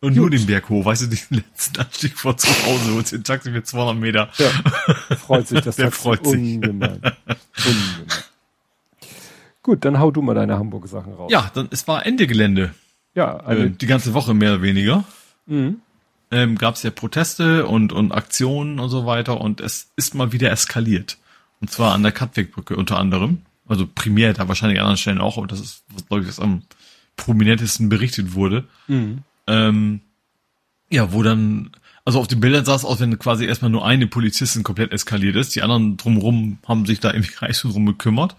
Und 0.02 0.14
Gut. 0.14 0.18
nur 0.18 0.30
den 0.32 0.48
Berg 0.48 0.68
hoch, 0.70 0.84
weißt 0.84 1.04
du, 1.04 1.08
den 1.08 1.20
letzten 1.30 1.80
Anstieg 1.80 2.18
vor 2.18 2.36
zu 2.36 2.48
Hause 2.66 2.94
und 2.94 3.12
den 3.12 3.24
Taxi 3.24 3.52
mit 3.52 3.68
200 3.68 3.96
Meter. 3.98 4.30
Ja, 4.38 4.50
freut 5.16 5.48
sich 5.48 5.62
das 5.62 5.76
Der 5.76 5.86
Taxi 5.86 6.02
freut 6.02 6.26
sich. 6.26 6.34
Ungemein. 6.34 6.96
ungemein. 6.96 8.08
Gut, 9.62 9.86
dann 9.86 10.00
hau 10.00 10.10
du 10.10 10.24
mal 10.24 10.34
deine 10.34 10.58
Hamburg-Sachen 10.58 11.14
raus. 11.14 11.32
Ja, 11.32 11.52
dann 11.54 11.68
es 11.70 11.88
war 11.88 12.04
Ende 12.04 12.26
Gelände. 12.26 12.74
Ja, 13.14 13.48
äh, 13.48 13.70
die 13.70 13.86
ganze 13.86 14.16
Woche 14.16 14.34
mehr 14.34 14.54
oder 14.54 14.62
weniger. 14.64 15.04
Mhm. 15.46 15.82
Ähm, 16.32 16.58
Gab 16.58 16.76
es 16.76 16.84
ja 16.84 16.90
Proteste 16.90 17.68
und, 17.68 17.94
und 17.94 18.12
Aktionen 18.12 18.80
und 18.80 18.90
so 18.90 19.06
weiter 19.06 19.40
und 19.40 19.62
es 19.62 19.92
ist 19.98 20.16
mal 20.16 20.32
wieder 20.32 20.50
eskaliert. 20.50 21.18
Und 21.60 21.70
zwar 21.70 21.94
an 21.94 22.02
der 22.02 22.12
Katwegbrücke 22.12 22.76
unter 22.76 22.98
anderem. 22.98 23.44
Also 23.68 23.88
primär, 23.94 24.34
da 24.34 24.48
wahrscheinlich 24.48 24.80
an 24.80 24.86
anderen 24.86 24.98
Stellen 24.98 25.22
auch, 25.22 25.38
aber 25.38 25.48
das 25.48 25.60
ist, 25.60 25.84
glaube 26.08 26.24
ich, 26.24 26.28
was 26.28 26.40
am 26.40 26.64
prominentesten 27.18 27.90
berichtet 27.90 28.34
wurde. 28.34 28.66
Mhm. 28.88 29.20
Ähm, 29.52 30.02
ja, 30.90 31.12
wo 31.12 31.24
dann, 31.24 31.72
also 32.06 32.20
auf 32.20 32.28
den 32.28 32.40
Bildern 32.40 32.66
sah 32.66 32.76
es 32.76 32.86
aus, 32.86 33.00
wenn 33.00 33.20
quasi 33.20 33.46
erstmal 33.46 33.72
nur 33.72 33.86
eine 33.86 34.08
Polizistin 34.08 34.64
komplett 34.64 34.92
eskaliert 34.92 35.36
ist. 35.36 35.56
Die 35.56 35.62
anderen 35.62 35.98
drumherum 35.98 36.60
haben 36.68 36.86
sich 36.86 37.00
da 37.00 37.14
irgendwie 37.14 37.36
reiß 37.40 37.62
drum 37.62 37.86
gekümmert. 37.86 38.36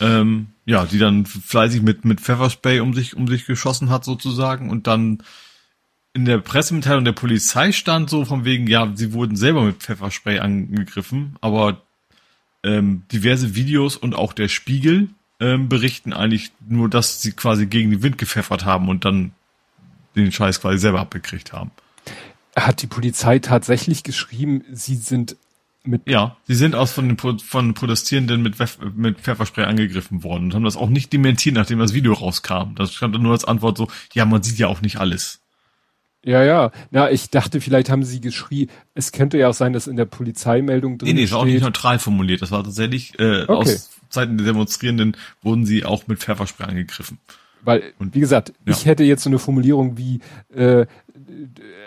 Ähm, 0.00 0.48
ja, 0.64 0.86
die 0.86 0.98
dann 0.98 1.26
fleißig 1.26 1.82
mit, 1.82 2.04
mit 2.04 2.20
Pfefferspray 2.20 2.80
um 2.80 2.94
sich, 2.94 3.16
um 3.16 3.26
sich 3.26 3.46
geschossen 3.46 3.90
hat 3.90 4.04
sozusagen 4.04 4.70
und 4.70 4.86
dann 4.86 5.22
in 6.12 6.24
der 6.24 6.38
Pressemitteilung 6.38 7.04
der 7.04 7.12
Polizei 7.12 7.72
stand 7.72 8.08
so 8.08 8.24
von 8.24 8.44
wegen, 8.44 8.66
ja, 8.68 8.90
sie 8.94 9.12
wurden 9.12 9.36
selber 9.36 9.62
mit 9.62 9.76
Pfefferspray 9.76 10.38
angegriffen, 10.38 11.36
aber 11.40 11.82
ähm, 12.62 13.02
diverse 13.12 13.54
Videos 13.54 13.96
und 13.96 14.14
auch 14.14 14.32
der 14.32 14.48
Spiegel 14.48 15.08
ähm, 15.40 15.68
berichten 15.68 16.12
eigentlich 16.12 16.52
nur, 16.68 16.88
dass 16.88 17.20
sie 17.20 17.32
quasi 17.32 17.66
gegen 17.66 17.90
den 17.90 18.02
Wind 18.02 18.18
gepfeffert 18.18 18.64
haben 18.64 18.88
und 18.88 19.04
dann 19.04 19.32
den 20.18 20.32
Scheiß 20.32 20.60
quasi 20.60 20.78
selber 20.78 21.00
abgekriegt 21.00 21.52
haben. 21.52 21.70
Hat 22.56 22.82
die 22.82 22.86
Polizei 22.86 23.38
tatsächlich 23.38 24.02
geschrieben, 24.02 24.64
sie 24.72 24.96
sind 24.96 25.36
mit. 25.84 26.02
Ja, 26.06 26.36
sie 26.46 26.54
sind 26.54 26.74
aus 26.74 26.92
von 26.92 27.08
den 27.08 27.40
von 27.40 27.74
Protestierenden 27.74 28.42
mit, 28.42 28.56
mit 28.96 29.20
Pfefferspray 29.20 29.64
angegriffen 29.64 30.22
worden 30.22 30.44
und 30.44 30.54
haben 30.54 30.64
das 30.64 30.76
auch 30.76 30.88
nicht 30.88 31.12
dementiert, 31.12 31.54
nachdem 31.54 31.78
das 31.78 31.94
Video 31.94 32.12
rauskam. 32.12 32.74
Das 32.74 32.92
stand 32.92 33.14
dann 33.14 33.22
nur 33.22 33.32
als 33.32 33.44
Antwort 33.44 33.78
so, 33.78 33.88
ja, 34.12 34.24
man 34.24 34.42
sieht 34.42 34.58
ja 34.58 34.66
auch 34.66 34.80
nicht 34.80 34.98
alles. 34.98 35.40
Ja, 36.24 36.42
ja. 36.42 36.72
Na, 36.90 37.10
ich 37.10 37.30
dachte, 37.30 37.60
vielleicht 37.60 37.90
haben 37.90 38.02
sie 38.02 38.20
geschrien. 38.20 38.70
Es 38.94 39.12
könnte 39.12 39.38
ja 39.38 39.48
auch 39.48 39.54
sein, 39.54 39.72
dass 39.72 39.86
in 39.86 39.96
der 39.96 40.04
Polizeimeldung 40.04 40.98
drin 40.98 41.14
Nee, 41.14 41.22
nee, 41.22 41.30
war 41.30 41.38
auch 41.38 41.44
nicht 41.44 41.62
neutral 41.62 41.98
formuliert. 41.98 42.42
Das 42.42 42.50
war 42.50 42.64
tatsächlich, 42.64 43.18
äh, 43.18 43.42
okay. 43.42 43.52
aus 43.52 43.90
Seiten 44.10 44.36
der 44.36 44.46
Demonstrierenden 44.46 45.16
wurden 45.42 45.64
sie 45.64 45.84
auch 45.84 46.06
mit 46.06 46.18
Pfefferspray 46.18 46.66
angegriffen. 46.66 47.18
Weil, 47.62 47.92
und, 47.98 48.14
wie 48.14 48.20
gesagt, 48.20 48.52
ja. 48.64 48.72
ich 48.72 48.86
hätte 48.86 49.04
jetzt 49.04 49.22
so 49.22 49.30
eine 49.30 49.38
Formulierung 49.38 49.98
wie, 49.98 50.20
äh, 50.54 50.86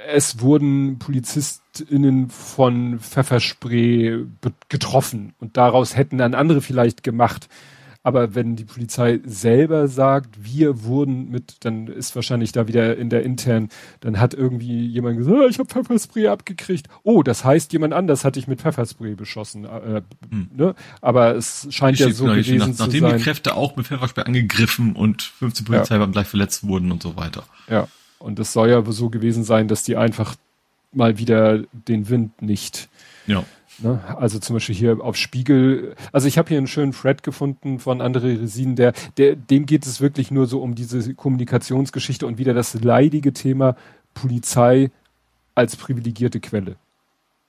es 0.08 0.42
wurden 0.42 1.00
PolizistInnen 1.00 2.30
von 2.30 3.00
Pfefferspray 3.00 4.26
getroffen 4.70 5.34
und 5.40 5.58
daraus 5.58 5.96
hätten 5.96 6.18
dann 6.18 6.36
andere 6.36 6.62
vielleicht 6.62 7.04
gemacht. 7.04 7.48
Aber 8.04 8.34
wenn 8.34 8.56
die 8.56 8.66
Polizei 8.66 9.20
selber 9.26 9.88
sagt, 9.88 10.44
wir 10.44 10.84
wurden 10.84 11.30
mit, 11.30 11.58
dann 11.66 11.88
ist 11.88 12.16
wahrscheinlich 12.16 12.52
da 12.52 12.68
wieder 12.68 12.98
in 12.98 13.10
der 13.10 13.24
internen, 13.24 13.70
dann 14.00 14.20
hat 14.20 14.34
irgendwie 14.34 14.88
jemand 14.88 15.18
gesagt, 15.18 15.38
ah, 15.38 15.48
ich 15.48 15.60
habe 15.60 15.70
Pfefferspray 15.70 16.28
abgekriegt. 16.28 16.88
Oh, 17.04 17.22
das 17.22 17.46
heißt, 17.46 17.74
jemand 17.74 17.94
anders 17.94 18.26
hat 18.26 18.38
dich 18.38 18.48
mit 18.48 18.62
Pfefferspray 18.62 19.14
beschossen. 19.14 19.66
Äh, 19.66 20.02
hm. 20.30 20.50
ne? 20.56 20.76
Aber 21.02 21.36
es 21.36 21.68
scheint 21.70 22.00
ja 22.00 22.12
so 22.12 22.26
gewesen 22.26 22.58
nach, 22.58 22.72
zu 22.72 22.72
nachdem 22.72 22.92
sein. 22.92 23.02
Nachdem 23.02 23.18
die 23.18 23.24
Kräfte 23.24 23.56
auch 23.56 23.76
mit 23.76 23.88
Pfefferspray 23.88 24.26
angegriffen 24.26 24.96
und 24.96 25.22
15 25.22 25.66
Polizei 25.66 25.98
ja. 25.98 26.06
gleich 26.08 26.28
verletzt 26.28 26.66
wurden 26.66 26.92
und 26.92 27.04
so 27.04 27.16
weiter. 27.16 27.44
Ja, 27.70 27.88
und 28.18 28.40
es 28.40 28.52
soll 28.52 28.70
ja 28.70 28.84
so 28.92 29.10
gewesen 29.10 29.44
sein, 29.44 29.68
dass 29.68 29.84
die 29.84 29.96
einfach 29.96 30.36
mal 30.92 31.20
wieder 31.20 31.60
den 31.72 32.10
Wind 32.10 32.42
nicht 32.42 32.90
ja 33.28 33.44
Ne? 33.82 34.00
Also 34.18 34.40
zum 34.40 34.56
Beispiel 34.56 34.76
hier 34.76 35.02
auf 35.02 35.16
Spiegel, 35.16 35.96
also 36.12 36.28
ich 36.28 36.38
habe 36.38 36.50
hier 36.50 36.58
einen 36.58 36.68
schönen 36.68 36.92
Thread 36.92 37.24
gefunden 37.24 37.80
von 37.80 38.02
André 38.02 38.40
Resin, 38.42 38.76
der, 38.76 38.94
der, 39.18 39.36
dem 39.36 39.66
geht 39.66 39.86
es 39.86 40.02
wirklich 40.02 40.32
nur 40.32 40.48
so 40.48 40.62
um 40.62 40.76
diese 40.76 41.14
Kommunikationsgeschichte 41.14 42.26
und 42.26 42.38
wieder 42.38 42.54
das 42.54 42.74
leidige 42.76 43.34
Thema 43.34 43.76
Polizei 44.14 44.92
als 45.56 45.76
privilegierte 45.76 46.40
Quelle. 46.40 46.76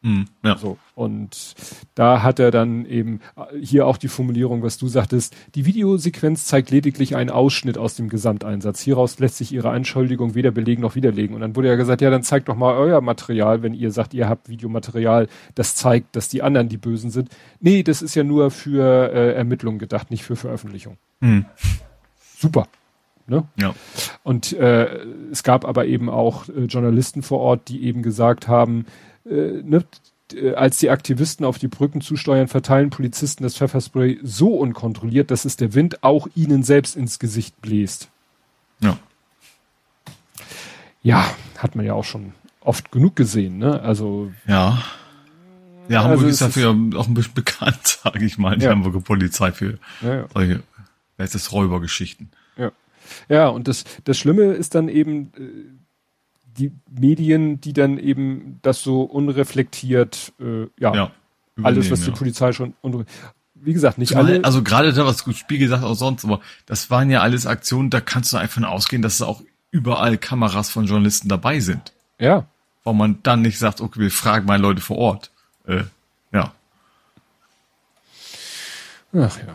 Mhm, 0.03 0.27
ja. 0.43 0.59
So. 0.59 0.79
Und 0.95 1.55
da 1.95 2.23
hat 2.23 2.39
er 2.39 2.51
dann 2.51 2.85
eben 2.87 3.21
hier 3.61 3.87
auch 3.87 3.97
die 3.97 4.09
Formulierung, 4.09 4.63
was 4.63 4.77
du 4.77 4.89
sagtest, 4.89 5.35
die 5.55 5.65
Videosequenz 5.65 6.45
zeigt 6.45 6.71
lediglich 6.71 7.15
einen 7.17 7.31
Ausschnitt 7.31 7.79
aus 7.79 7.95
dem 7.95 8.09
Gesamteinsatz. 8.09 8.81
Hieraus 8.81 9.19
lässt 9.21 9.37
sich 9.37 9.53
ihre 9.53 9.71
Anschuldigung 9.71 10.35
weder 10.35 10.51
belegen 10.51 10.83
noch 10.83 10.97
widerlegen. 10.97 11.35
Und 11.35 11.41
dann 11.41 11.57
wurde 11.57 11.69
ja 11.69 11.77
gesagt, 11.77 12.01
ja, 12.01 12.11
dann 12.11 12.25
zeigt 12.25 12.49
doch 12.49 12.57
mal 12.57 12.75
euer 12.75 13.01
Material, 13.01 13.63
wenn 13.63 13.75
ihr 13.75 13.93
sagt, 13.93 14.13
ihr 14.13 14.29
habt 14.29 14.49
Videomaterial, 14.49 15.29
das 15.55 15.77
zeigt, 15.77 16.17
dass 16.17 16.29
die 16.29 16.43
anderen 16.43 16.69
die 16.69 16.79
Bösen 16.79 17.11
sind. 17.11 17.31
Nee, 17.61 17.83
das 17.83 18.03
ist 18.03 18.15
ja 18.15 18.25
nur 18.25 18.51
für 18.51 19.13
äh, 19.13 19.35
Ermittlungen 19.35 19.79
gedacht, 19.79 20.11
nicht 20.11 20.25
für 20.25 20.37
Veröffentlichung. 20.37 20.97
Mhm. 21.21 21.47
Super. 22.37 22.67
Ne? 23.29 23.45
Ja. 23.57 23.73
Und 24.25 24.53
äh, 24.53 25.05
es 25.31 25.45
gab 25.45 25.65
aber 25.65 25.87
eben 25.87 26.11
auch 26.11 26.49
äh, 26.49 26.65
Journalisten 26.65 27.23
vor 27.23 27.39
Ort, 27.39 27.69
die 27.69 27.85
eben 27.85 28.03
gesagt 28.03 28.49
haben, 28.49 28.85
äh, 29.25 29.63
ne, 29.63 29.85
äh, 30.35 30.55
als 30.55 30.79
die 30.79 30.91
Aktivisten 30.91 31.45
auf 31.45 31.59
die 31.59 31.69
Brücken 31.69 32.01
zusteuern, 32.01 32.49
verteilen 32.49 32.91
Polizisten 32.91 33.43
das 33.43 33.57
Pfefferspray 33.57 34.21
so 34.23 34.55
unkontrolliert, 34.55 35.31
dass 35.31 35.45
es 35.45 35.57
der 35.57 35.75
Wind 35.75 36.03
auch 36.03 36.29
ihnen 36.35 36.63
selbst 36.63 36.97
ins 36.97 37.19
Gesicht 37.19 37.61
bläst. 37.61 38.09
Ja. 38.81 38.99
Ja, 41.03 41.35
hat 41.59 41.75
man 41.75 41.85
ja 41.85 41.95
auch 41.95 42.05
schon 42.05 42.33
oft 42.61 42.93
genug 42.93 43.17
gesehen, 43.17 43.59
ne? 43.59 43.81
Also. 43.81 44.33
Ja. 44.47 44.83
Ja, 45.89 46.05
Hamburg 46.05 46.21
also 46.21 46.29
ist 46.29 46.41
dafür 46.41 46.71
ist 46.71 46.97
auch 46.97 47.09
ein 47.09 47.15
bisschen 47.15 47.35
bekannt, 47.35 47.81
sage 47.85 48.25
ich 48.25 48.39
mal, 48.39 48.57
die 48.57 48.65
ja. 48.65 48.71
Hamburger 48.71 49.01
Polizei 49.01 49.51
für 49.53 49.79
ja, 50.01 50.15
ja. 50.15 50.27
solche, 50.33 50.63
Räubergeschichten. 51.53 52.31
Ja. 52.57 52.71
Ja, 53.29 53.49
und 53.49 53.69
das, 53.69 53.85
das 54.05 54.17
Schlimme 54.17 54.45
ist 54.45 54.75
dann 54.75 54.89
eben, 54.89 55.33
äh, 55.37 55.82
die 56.59 56.73
Medien, 56.91 57.61
die 57.61 57.73
dann 57.73 57.99
eben 57.99 58.59
das 58.63 58.83
so 58.83 59.03
unreflektiert, 59.03 60.33
äh, 60.41 60.67
ja, 60.79 60.95
ja 60.95 61.11
alles, 61.63 61.91
was 61.91 62.01
die 62.01 62.11
ja. 62.11 62.17
Polizei 62.17 62.53
schon, 62.53 62.75
wie 63.55 63.73
gesagt, 63.73 63.99
nicht 63.99 64.11
Zumal, 64.11 64.27
alle. 64.27 64.45
Also 64.45 64.63
gerade 64.63 64.93
da, 64.93 65.07
was 65.07 65.25
Spiegel 65.37 65.69
sagt, 65.69 65.85
auch 65.85 65.95
sonst, 65.95 66.25
aber 66.25 66.41
das 66.67 66.91
waren 66.91 67.11
ja 67.11 67.21
alles 67.21 67.47
Aktionen, 67.47 67.91
da 67.91 68.01
kannst 68.01 68.33
du 68.33 68.37
einfach 68.37 68.63
ausgehen, 68.63 69.03
dass 69.03 69.15
es 69.15 69.23
auch 69.23 69.43
überall 69.71 70.19
Kameras 70.19 70.71
von 70.71 70.87
Journalisten 70.87 71.29
dabei 71.29 71.61
sind. 71.61 71.93
Ja. 72.19 72.47
Warum 72.85 72.99
man 72.99 73.19
dann 73.23 73.43
nicht 73.43 73.59
sagt, 73.59 73.81
okay, 73.81 74.01
wir 74.01 74.11
fragen 74.11 74.47
mal 74.47 74.61
Leute 74.61 74.81
vor 74.81 74.99
Ort. 74.99 75.31
Äh, 75.67 75.85
ja. 76.33 76.53
Ach 79.15 79.39
ja. 79.39 79.55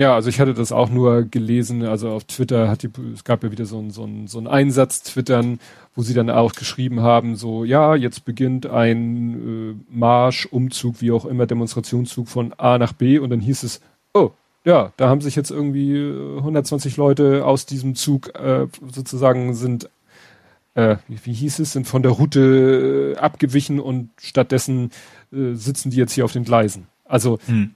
Ja, 0.00 0.14
also 0.14 0.30
ich 0.30 0.40
hatte 0.40 0.54
das 0.54 0.72
auch 0.72 0.88
nur 0.88 1.24
gelesen, 1.24 1.84
also 1.84 2.08
auf 2.08 2.24
Twitter 2.24 2.70
hat 2.70 2.82
die, 2.82 2.88
es 3.12 3.22
gab 3.22 3.44
ja 3.44 3.52
wieder 3.52 3.66
so 3.66 3.78
ein, 3.78 3.90
so 3.90 4.08
so 4.24 4.38
ein 4.38 4.46
Einsatz 4.46 5.02
twittern, 5.02 5.60
wo 5.94 6.00
sie 6.00 6.14
dann 6.14 6.30
auch 6.30 6.54
geschrieben 6.54 7.00
haben, 7.00 7.36
so, 7.36 7.64
ja, 7.64 7.94
jetzt 7.94 8.24
beginnt 8.24 8.64
ein 8.64 9.74
äh, 9.74 9.94
Marsch, 9.94 10.46
Umzug, 10.46 11.02
wie 11.02 11.12
auch 11.12 11.26
immer, 11.26 11.44
Demonstrationszug 11.44 12.28
von 12.28 12.54
A 12.54 12.78
nach 12.78 12.94
B 12.94 13.18
und 13.18 13.28
dann 13.28 13.40
hieß 13.40 13.62
es, 13.62 13.82
oh, 14.14 14.30
ja, 14.64 14.94
da 14.96 15.10
haben 15.10 15.20
sich 15.20 15.36
jetzt 15.36 15.50
irgendwie 15.50 15.94
120 16.38 16.94
äh, 16.94 16.96
Leute 16.96 17.44
aus 17.44 17.66
diesem 17.66 17.94
Zug 17.94 18.34
äh, 18.34 18.68
sozusagen 18.90 19.52
sind, 19.52 19.90
äh, 20.76 20.96
wie, 21.08 21.18
wie 21.24 21.34
hieß 21.34 21.58
es, 21.58 21.74
sind 21.74 21.86
von 21.86 22.02
der 22.02 22.12
Route 22.12 23.16
äh, 23.16 23.20
abgewichen 23.20 23.78
und 23.78 24.08
stattdessen 24.18 24.92
äh, 25.30 25.52
sitzen 25.52 25.90
die 25.90 25.98
jetzt 25.98 26.14
hier 26.14 26.24
auf 26.24 26.32
den 26.32 26.44
Gleisen. 26.44 26.86
Also 27.04 27.38
hm 27.44 27.72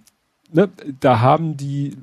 ne, 0.52 0.68
da 1.00 1.20
haben 1.20 1.56
die 1.56 1.96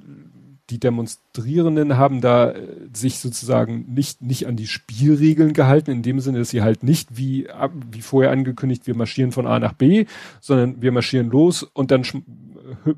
die 0.71 0.79
Demonstrierenden 0.79 1.97
haben 1.97 2.21
da 2.21 2.51
äh, 2.51 2.67
sich 2.93 3.19
sozusagen 3.19 3.93
nicht, 3.93 4.21
nicht 4.21 4.47
an 4.47 4.55
die 4.55 4.67
Spielregeln 4.67 5.53
gehalten, 5.53 5.91
in 5.91 6.01
dem 6.01 6.19
Sinne, 6.21 6.39
dass 6.39 6.49
sie 6.49 6.61
halt 6.61 6.81
nicht 6.81 7.17
wie, 7.17 7.47
wie 7.91 8.01
vorher 8.01 8.31
angekündigt, 8.31 8.87
wir 8.87 8.95
marschieren 8.95 9.33
von 9.33 9.47
A 9.47 9.59
nach 9.59 9.73
B, 9.73 10.05
sondern 10.39 10.81
wir 10.81 10.91
marschieren 10.91 11.29
los 11.29 11.63
und 11.63 11.91
dann 11.91 12.03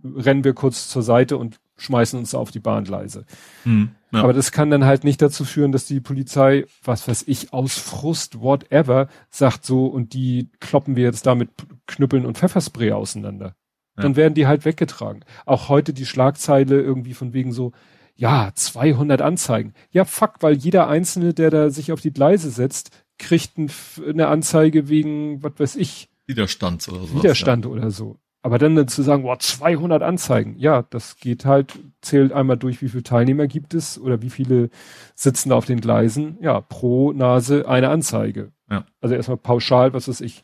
rennen 0.04 0.44
wir 0.44 0.54
kurz 0.54 0.88
zur 0.88 1.02
Seite 1.02 1.38
und 1.38 1.60
schmeißen 1.78 2.20
uns 2.20 2.36
auf 2.36 2.52
die 2.52 2.60
Bahngleise. 2.60 3.26
Hm, 3.64 3.90
ja. 4.12 4.22
Aber 4.22 4.34
das 4.34 4.52
kann 4.52 4.70
dann 4.70 4.86
halt 4.86 5.04
nicht 5.04 5.22
dazu 5.22 5.44
führen, 5.44 5.72
dass 5.72 5.86
die 5.86 6.00
Polizei, 6.00 6.66
was 6.84 7.08
weiß 7.08 7.24
ich, 7.28 7.52
aus 7.54 7.78
Frust, 7.78 8.40
whatever, 8.40 9.08
sagt 9.32 9.66
so 9.66 9.88
und 9.88 10.14
die 10.14 10.50
kloppen 10.60 10.96
wir 10.96 11.04
jetzt 11.04 11.26
da 11.26 11.34
mit 11.34 11.50
Knüppeln 11.88 12.26
und 12.26 12.38
Pfefferspray 12.38 12.92
auseinander. 12.92 13.56
Dann 13.96 14.16
werden 14.16 14.34
die 14.34 14.48
halt 14.48 14.66
weggetragen. 14.66 15.24
Auch 15.46 15.70
heute 15.70 15.94
die 15.94 16.06
Schlagzeile 16.06 16.82
irgendwie 16.82 17.14
von 17.14 17.34
wegen 17.34 17.52
so, 17.52 17.74
ja, 18.16 18.52
200 18.54 19.22
Anzeigen. 19.22 19.74
Ja, 19.92 20.06
fuck, 20.06 20.36
weil 20.42 20.54
jeder 20.54 20.88
Einzelne, 20.88 21.34
der 21.34 21.50
da 21.52 21.70
sich 21.70 21.92
auf 21.92 22.02
die 22.02 22.14
Gleise 22.14 22.50
setzt, 22.50 22.92
kriegt 23.18 23.58
ein, 23.58 23.72
eine 24.08 24.28
Anzeige 24.28 24.90
wegen, 24.90 25.44
was 25.44 25.54
weiß 25.58 25.76
ich. 25.76 26.10
Widerstand 26.26 26.88
oder 26.90 27.06
so. 27.06 27.16
Widerstand 27.16 27.66
ja. 27.66 27.72
oder 27.72 27.92
so. 27.92 28.18
Aber 28.42 28.58
dann, 28.58 28.76
dann 28.76 28.90
zu 28.90 29.02
sagen, 29.04 29.24
boah, 29.24 29.40
200 29.40 30.04
Anzeigen. 30.04 30.56
Ja, 30.58 30.82
das 30.90 31.16
geht 31.16 31.46
halt, 31.46 31.80
zählt 32.02 32.34
einmal 32.34 32.58
durch, 32.58 32.82
wie 32.82 32.90
viele 32.90 33.04
Teilnehmer 33.04 33.48
gibt 33.48 33.74
es 33.74 33.98
oder 33.98 34.22
wie 34.22 34.30
viele 34.30 34.70
sitzen 35.16 35.50
da 35.50 35.56
auf 35.56 35.66
den 35.66 35.80
Gleisen. 35.80 36.38
Ja, 36.42 36.60
pro 36.60 37.14
Nase 37.14 37.68
eine 37.68 37.90
Anzeige. 37.90 38.52
Ja. 38.70 38.86
Also 39.00 39.16
erstmal 39.16 39.38
pauschal, 39.38 39.94
was 39.94 40.10
weiß 40.10 40.20
ich, 40.22 40.44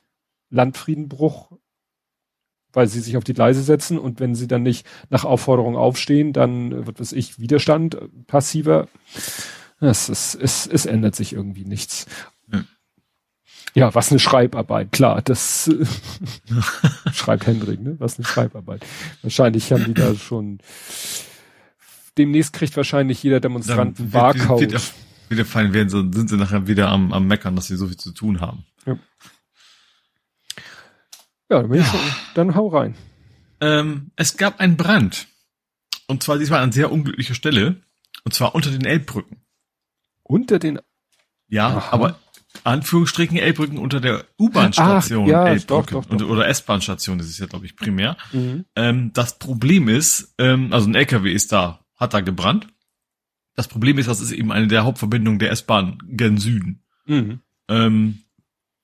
Landfriedenbruch, 0.49 1.51
weil 2.73 2.87
sie 2.87 2.99
sich 2.99 3.17
auf 3.17 3.23
die 3.23 3.33
Gleise 3.33 3.61
setzen 3.63 3.97
und 3.97 4.19
wenn 4.19 4.35
sie 4.35 4.47
dann 4.47 4.63
nicht 4.63 4.85
nach 5.09 5.25
Aufforderung 5.25 5.75
aufstehen, 5.75 6.33
dann, 6.33 6.71
äh, 6.71 6.87
was 6.87 6.99
weiß 6.99 7.11
ich, 7.13 7.39
Widerstand, 7.39 7.95
äh, 7.95 8.07
passiver. 8.27 8.87
Es, 9.79 10.09
es, 10.09 10.35
es, 10.35 10.67
es 10.67 10.85
ändert 10.85 11.15
sich 11.15 11.33
irgendwie 11.33 11.65
nichts. 11.65 12.05
Ja, 12.51 12.63
ja 13.73 13.95
was 13.95 14.11
eine 14.11 14.19
Schreibarbeit, 14.19 14.91
klar, 14.91 15.21
das 15.21 15.67
äh, 15.67 15.85
schreibt 17.13 17.47
Hendrik, 17.47 17.81
ne? 17.81 17.95
Was 17.99 18.17
eine 18.17 18.25
Schreibarbeit. 18.25 18.85
Wahrscheinlich 19.21 19.71
haben 19.71 19.85
die 19.85 19.93
da 19.93 20.15
schon 20.15 20.59
demnächst 22.17 22.53
kriegt 22.53 22.75
wahrscheinlich 22.75 23.23
jeder 23.23 23.39
Demonstrant 23.39 23.99
einen 23.99 24.09
Barcode. 24.11 24.61
Wieder, 24.61 24.81
wieder 25.29 25.45
fallen 25.45 25.73
werden, 25.73 25.89
so 25.89 25.99
sind 26.11 26.29
sie 26.29 26.37
nachher 26.37 26.67
wieder 26.67 26.89
am, 26.89 27.13
am 27.13 27.25
Meckern, 27.25 27.55
dass 27.55 27.67
sie 27.67 27.77
so 27.77 27.87
viel 27.87 27.97
zu 27.97 28.11
tun 28.11 28.41
haben. 28.41 28.65
Ja. 28.85 28.99
Ja, 31.49 31.61
dann, 31.61 31.73
ja. 31.73 31.84
Schon, 31.84 31.99
dann 32.35 32.55
hau 32.55 32.67
rein. 32.67 32.95
Ähm, 33.61 34.11
es 34.15 34.38
gab 34.38 34.59
einen 34.59 34.77
Brand. 34.77 35.27
Und 36.07 36.23
zwar 36.23 36.38
diesmal 36.38 36.61
an 36.61 36.71
sehr 36.71 36.91
unglücklicher 36.91 37.35
Stelle. 37.35 37.81
Und 38.23 38.34
zwar 38.34 38.55
unter 38.55 38.71
den 38.71 38.85
Elbbrücken. 38.85 39.38
Unter 40.23 40.59
den. 40.59 40.80
Ja, 41.47 41.67
Aha. 41.67 41.89
aber 41.91 42.19
Anführungsstrichen 42.63 43.38
Elbbrücken 43.38 43.77
unter 43.77 43.99
der 43.99 44.26
U-Bahn-Station 44.38 45.27
ja, 45.27 45.47
Elbbrücke 45.47 45.93
doch, 45.93 46.05
doch, 46.05 46.17
doch. 46.17 46.30
oder 46.30 46.47
S-Bahn-Station, 46.47 47.17
das 47.17 47.27
ist 47.27 47.39
ja, 47.39 47.45
glaube 47.45 47.65
ich, 47.65 47.76
primär. 47.76 48.17
Mhm. 48.31 48.65
Ähm, 48.76 49.11
das 49.13 49.39
Problem 49.39 49.88
ist, 49.88 50.34
ähm, 50.38 50.73
also 50.73 50.89
ein 50.89 50.95
LKW 50.95 51.31
ist 51.31 51.51
da, 51.51 51.85
hat 51.95 52.13
da 52.13 52.21
gebrannt. 52.21 52.67
Das 53.55 53.67
Problem 53.67 53.97
ist, 53.97 54.07
das 54.07 54.21
ist 54.21 54.31
eben 54.31 54.51
eine 54.51 54.67
der 54.67 54.84
Hauptverbindungen 54.84 55.39
der 55.39 55.51
S-Bahn 55.51 55.99
gen 56.07 56.38
Süden. 56.38 56.84
Mhm. 57.05 57.41
Ähm, 57.67 58.19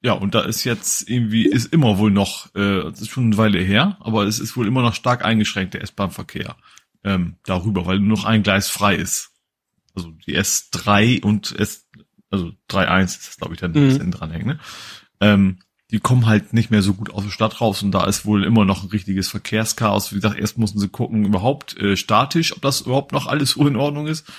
ja, 0.05 0.13
und 0.13 0.35
da 0.35 0.41
ist 0.41 0.63
jetzt 0.65 1.09
irgendwie, 1.09 1.47
ist 1.47 1.73
immer 1.73 1.97
wohl 1.97 2.11
noch, 2.11 2.53
äh, 2.53 2.83
das 2.83 3.01
ist 3.01 3.09
schon 3.09 3.25
eine 3.25 3.37
Weile 3.37 3.59
her, 3.59 3.97
aber 4.01 4.25
es 4.25 4.37
ist 4.37 4.55
wohl 4.55 4.67
immer 4.67 4.83
noch 4.83 4.93
stark 4.93 5.25
eingeschränkt, 5.25 5.73
der 5.73 5.81
S-Bahn-Verkehr 5.81 6.55
ähm, 7.03 7.37
darüber, 7.43 7.87
weil 7.87 7.97
nur 7.97 8.15
noch 8.15 8.25
ein 8.25 8.43
Gleis 8.43 8.69
frei 8.69 8.95
ist. 8.97 9.31
Also 9.95 10.11
die 10.27 10.37
S3 10.37 11.23
und 11.23 11.57
S, 11.57 11.87
also 12.29 12.51
3.1 12.69 13.03
ist 13.03 13.27
das, 13.29 13.37
glaube 13.37 13.55
ich, 13.55 13.59
dann 13.59 13.71
mhm. 13.71 13.87
bisschen 13.87 14.11
dranhängen, 14.11 14.47
ne? 14.47 14.59
Ähm, 15.21 15.57
die 15.89 15.99
kommen 15.99 16.27
halt 16.27 16.53
nicht 16.53 16.69
mehr 16.69 16.83
so 16.83 16.93
gut 16.93 17.09
aus 17.09 17.23
der 17.23 17.31
Stadt 17.31 17.59
raus 17.59 17.81
und 17.81 17.91
da 17.91 18.05
ist 18.05 18.27
wohl 18.27 18.43
immer 18.43 18.63
noch 18.63 18.83
ein 18.83 18.89
richtiges 18.89 19.29
Verkehrschaos. 19.29 20.11
Wie 20.11 20.15
gesagt, 20.17 20.37
erst 20.37 20.59
mussten 20.59 20.77
sie 20.77 20.89
gucken, 20.89 21.25
überhaupt 21.25 21.77
äh, 21.79 21.97
statisch, 21.97 22.53
ob 22.53 22.61
das 22.61 22.81
überhaupt 22.81 23.11
noch 23.11 23.25
alles 23.25 23.51
so 23.51 23.67
in 23.67 23.75
Ordnung 23.75 24.05
ist. 24.05 24.31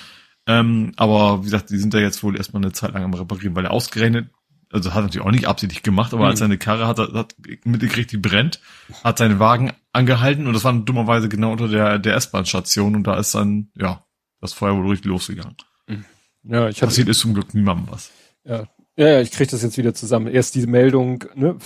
Ähm, 0.47 0.93
aber 0.97 1.41
wie 1.41 1.47
gesagt, 1.47 1.71
die 1.71 1.79
sind 1.79 1.93
da 1.93 1.99
jetzt 1.99 2.23
wohl 2.23 2.37
erstmal 2.37 2.63
eine 2.63 2.73
Zeit 2.73 2.93
lang 2.93 3.03
am 3.03 3.15
Reparieren, 3.15 3.57
weil 3.57 3.65
er 3.65 3.73
ausgerechnet 3.73 4.29
also 4.77 4.95
hat 4.95 5.03
natürlich 5.03 5.27
auch 5.27 5.31
nicht 5.31 5.47
absichtlich 5.47 5.83
gemacht, 5.83 6.13
aber 6.13 6.25
mhm. 6.25 6.31
als 6.31 6.39
seine 6.39 6.59
Karre 6.59 6.87
hat, 6.87 6.99
hat 6.99 7.35
mitgekriegt, 7.65 8.13
die 8.13 8.19
brennt, 8.19 8.61
hat 9.03 9.19
seinen 9.19 9.39
Wagen 9.39 9.73
angehalten 9.93 10.47
und 10.47 10.53
das 10.53 10.65
war 10.65 10.73
dummerweise 10.73 11.29
genau 11.29 11.53
unter 11.53 11.69
der, 11.69 11.99
der 11.99 12.15
S-Bahn-Station 12.17 12.95
und 12.95 13.07
da 13.07 13.19
ist 13.19 13.35
dann, 13.35 13.71
ja, 13.77 14.05
das 14.41 14.53
Feuer 14.53 14.77
wohl 14.77 14.89
richtig 14.89 15.07
losgegangen. 15.07 15.57
Mhm. 15.87 16.05
Ja, 16.45 16.69
ich 16.69 16.77
hatte, 16.77 16.87
Passiert 16.87 17.09
ist 17.09 17.21
zum 17.21 17.35
Glück 17.35 17.55
niemandem 17.55 17.89
was. 17.91 18.11
Ja, 18.45 18.67
ja, 18.97 19.09
ja 19.09 19.21
ich 19.21 19.31
kriege 19.31 19.51
das 19.51 19.63
jetzt 19.63 19.79
wieder 19.79 19.95
zusammen. 19.95 20.29
Erst 20.29 20.55
diese 20.55 20.69
Meldung, 20.69 21.25
ne, 21.35 21.57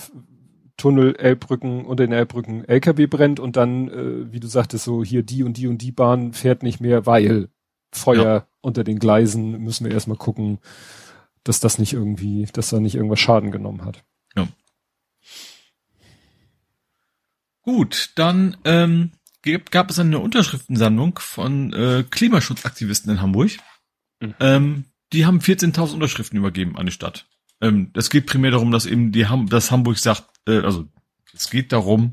Tunnel, 0.76 1.14
Elbbrücken, 1.16 1.84
unter 1.84 2.06
den 2.06 2.12
Elbbrücken 2.12 2.64
LKW 2.64 3.06
brennt 3.06 3.38
und 3.38 3.56
dann, 3.56 3.88
äh, 3.88 4.32
wie 4.32 4.40
du 4.40 4.48
sagtest, 4.48 4.84
so 4.84 5.04
hier 5.04 5.22
die 5.22 5.42
und 5.42 5.58
die 5.58 5.66
und 5.66 5.78
die 5.78 5.92
Bahn 5.92 6.32
fährt 6.32 6.62
nicht 6.62 6.80
mehr, 6.80 7.04
weil 7.04 7.48
Feuer 7.92 8.24
ja. 8.24 8.46
unter 8.62 8.84
den 8.84 8.98
Gleisen, 8.98 9.62
müssen 9.62 9.84
wir 9.84 9.92
erstmal 9.92 10.16
gucken, 10.16 10.58
dass 11.44 11.60
das 11.60 11.78
nicht 11.78 11.92
irgendwie, 11.92 12.46
dass 12.52 12.70
da 12.70 12.80
nicht 12.80 12.94
irgendwas 12.94 13.20
Schaden 13.20 13.50
genommen 13.50 13.84
hat. 13.84 14.04
Ja. 14.36 14.48
Gut, 17.62 18.10
dann 18.14 18.56
ähm, 18.64 19.12
gab 19.70 19.90
es 19.90 19.98
eine 19.98 20.18
Unterschriftensammlung 20.18 21.18
von 21.18 21.72
äh, 21.72 22.04
Klimaschutzaktivisten 22.08 23.12
in 23.12 23.20
Hamburg. 23.20 23.52
Mhm. 24.20 24.34
Ähm, 24.40 24.84
die 25.12 25.26
haben 25.26 25.40
14.000 25.40 25.94
Unterschriften 25.94 26.38
übergeben 26.38 26.76
an 26.76 26.86
die 26.86 26.92
Stadt. 26.92 27.26
Ähm, 27.60 27.90
es 27.94 28.10
geht 28.10 28.26
primär 28.26 28.50
darum, 28.50 28.70
dass 28.70 28.86
eben 28.86 29.12
die 29.12 29.26
Ham 29.26 29.48
dass 29.48 29.70
Hamburg 29.70 29.98
sagt, 29.98 30.24
äh, 30.46 30.60
also 30.60 30.86
es 31.34 31.50
geht 31.50 31.72
darum, 31.72 32.12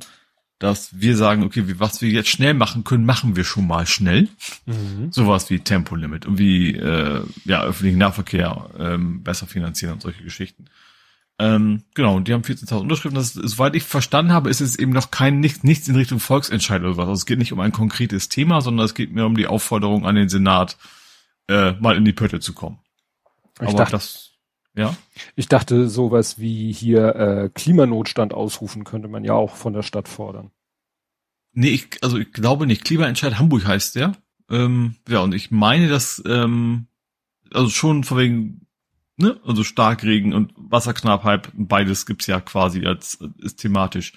dass 0.59 0.99
wir 0.99 1.15
sagen, 1.15 1.43
okay, 1.43 1.63
was 1.77 2.01
wir 2.01 2.09
jetzt 2.09 2.29
schnell 2.29 2.53
machen 2.53 2.83
können, 2.83 3.05
machen 3.05 3.35
wir 3.35 3.43
schon 3.43 3.67
mal 3.67 3.85
schnell. 3.85 4.27
Mhm. 4.65 5.11
Sowas 5.11 5.49
wie 5.49 5.59
Tempolimit 5.59 6.25
und 6.25 6.39
wie 6.39 6.75
äh, 6.75 7.21
ja 7.45 7.63
öffentlichen 7.63 7.99
Nahverkehr 7.99 8.69
ähm, 8.77 9.23
besser 9.23 9.45
finanzieren 9.45 9.93
und 9.93 10.01
solche 10.01 10.23
Geschichten. 10.23 10.65
Ähm, 11.39 11.83
genau, 11.93 12.15
und 12.15 12.27
die 12.27 12.33
haben 12.33 12.41
14.000 12.41 12.79
Unterschriften. 12.79 13.15
Das 13.15 13.35
ist, 13.35 13.49
soweit 13.49 13.75
ich 13.75 13.83
verstanden 13.83 14.31
habe, 14.31 14.49
ist 14.49 14.61
es 14.61 14.77
eben 14.77 14.91
noch 14.91 15.11
kein 15.11 15.39
nichts, 15.39 15.63
nichts 15.63 15.87
in 15.87 15.95
Richtung 15.95 16.19
Volksentscheid 16.19 16.81
oder 16.81 16.97
was. 16.97 17.07
Also 17.07 17.13
es 17.13 17.25
geht 17.27 17.37
nicht 17.37 17.53
um 17.53 17.59
ein 17.59 17.71
konkretes 17.71 18.27
Thema, 18.27 18.61
sondern 18.61 18.85
es 18.85 18.95
geht 18.95 19.11
mehr 19.13 19.27
um 19.27 19.37
die 19.37 19.45
Aufforderung 19.45 20.07
an 20.07 20.15
den 20.15 20.29
Senat, 20.29 20.77
äh, 21.47 21.73
mal 21.73 21.95
in 21.95 22.05
die 22.05 22.13
Pötte 22.13 22.39
zu 22.39 22.53
kommen. 22.53 22.79
Ich 23.61 23.67
Aber 23.67 23.77
dachte, 23.77 23.91
das, 23.91 24.26
ja. 24.77 24.95
Ich 25.35 25.47
dachte, 25.47 25.89
sowas 25.89 26.39
wie 26.39 26.71
hier 26.71 27.15
äh, 27.15 27.49
Klimanotstand 27.53 28.33
ausrufen 28.33 28.83
könnte 28.83 29.07
man 29.07 29.25
ja 29.25 29.33
auch 29.33 29.55
von 29.55 29.73
der 29.73 29.83
Stadt 29.83 30.07
fordern. 30.07 30.51
Nee, 31.53 31.69
ich, 31.69 31.87
also 32.03 32.17
ich 32.17 32.31
glaube 32.31 32.67
nicht. 32.67 32.85
Klimaentscheid 32.85 33.39
Hamburg 33.39 33.65
heißt 33.65 33.95
der. 33.95 34.13
Ähm, 34.49 34.95
ja, 35.09 35.21
und 35.21 35.33
ich 35.33 35.49
meine, 35.49 35.87
dass 35.87 36.21
ähm, 36.27 36.87
also 37.51 37.69
schon 37.69 38.03
von 38.03 38.17
wegen, 38.19 38.67
ne, 39.17 39.39
also 39.43 39.63
Starkregen 39.63 40.33
und 40.33 40.53
Wasserknappheit, 40.55 41.49
beides 41.53 42.05
gibt's 42.05 42.27
ja 42.27 42.39
quasi 42.39 42.85
als 42.85 43.17
ist 43.39 43.57
thematisch. 43.57 44.13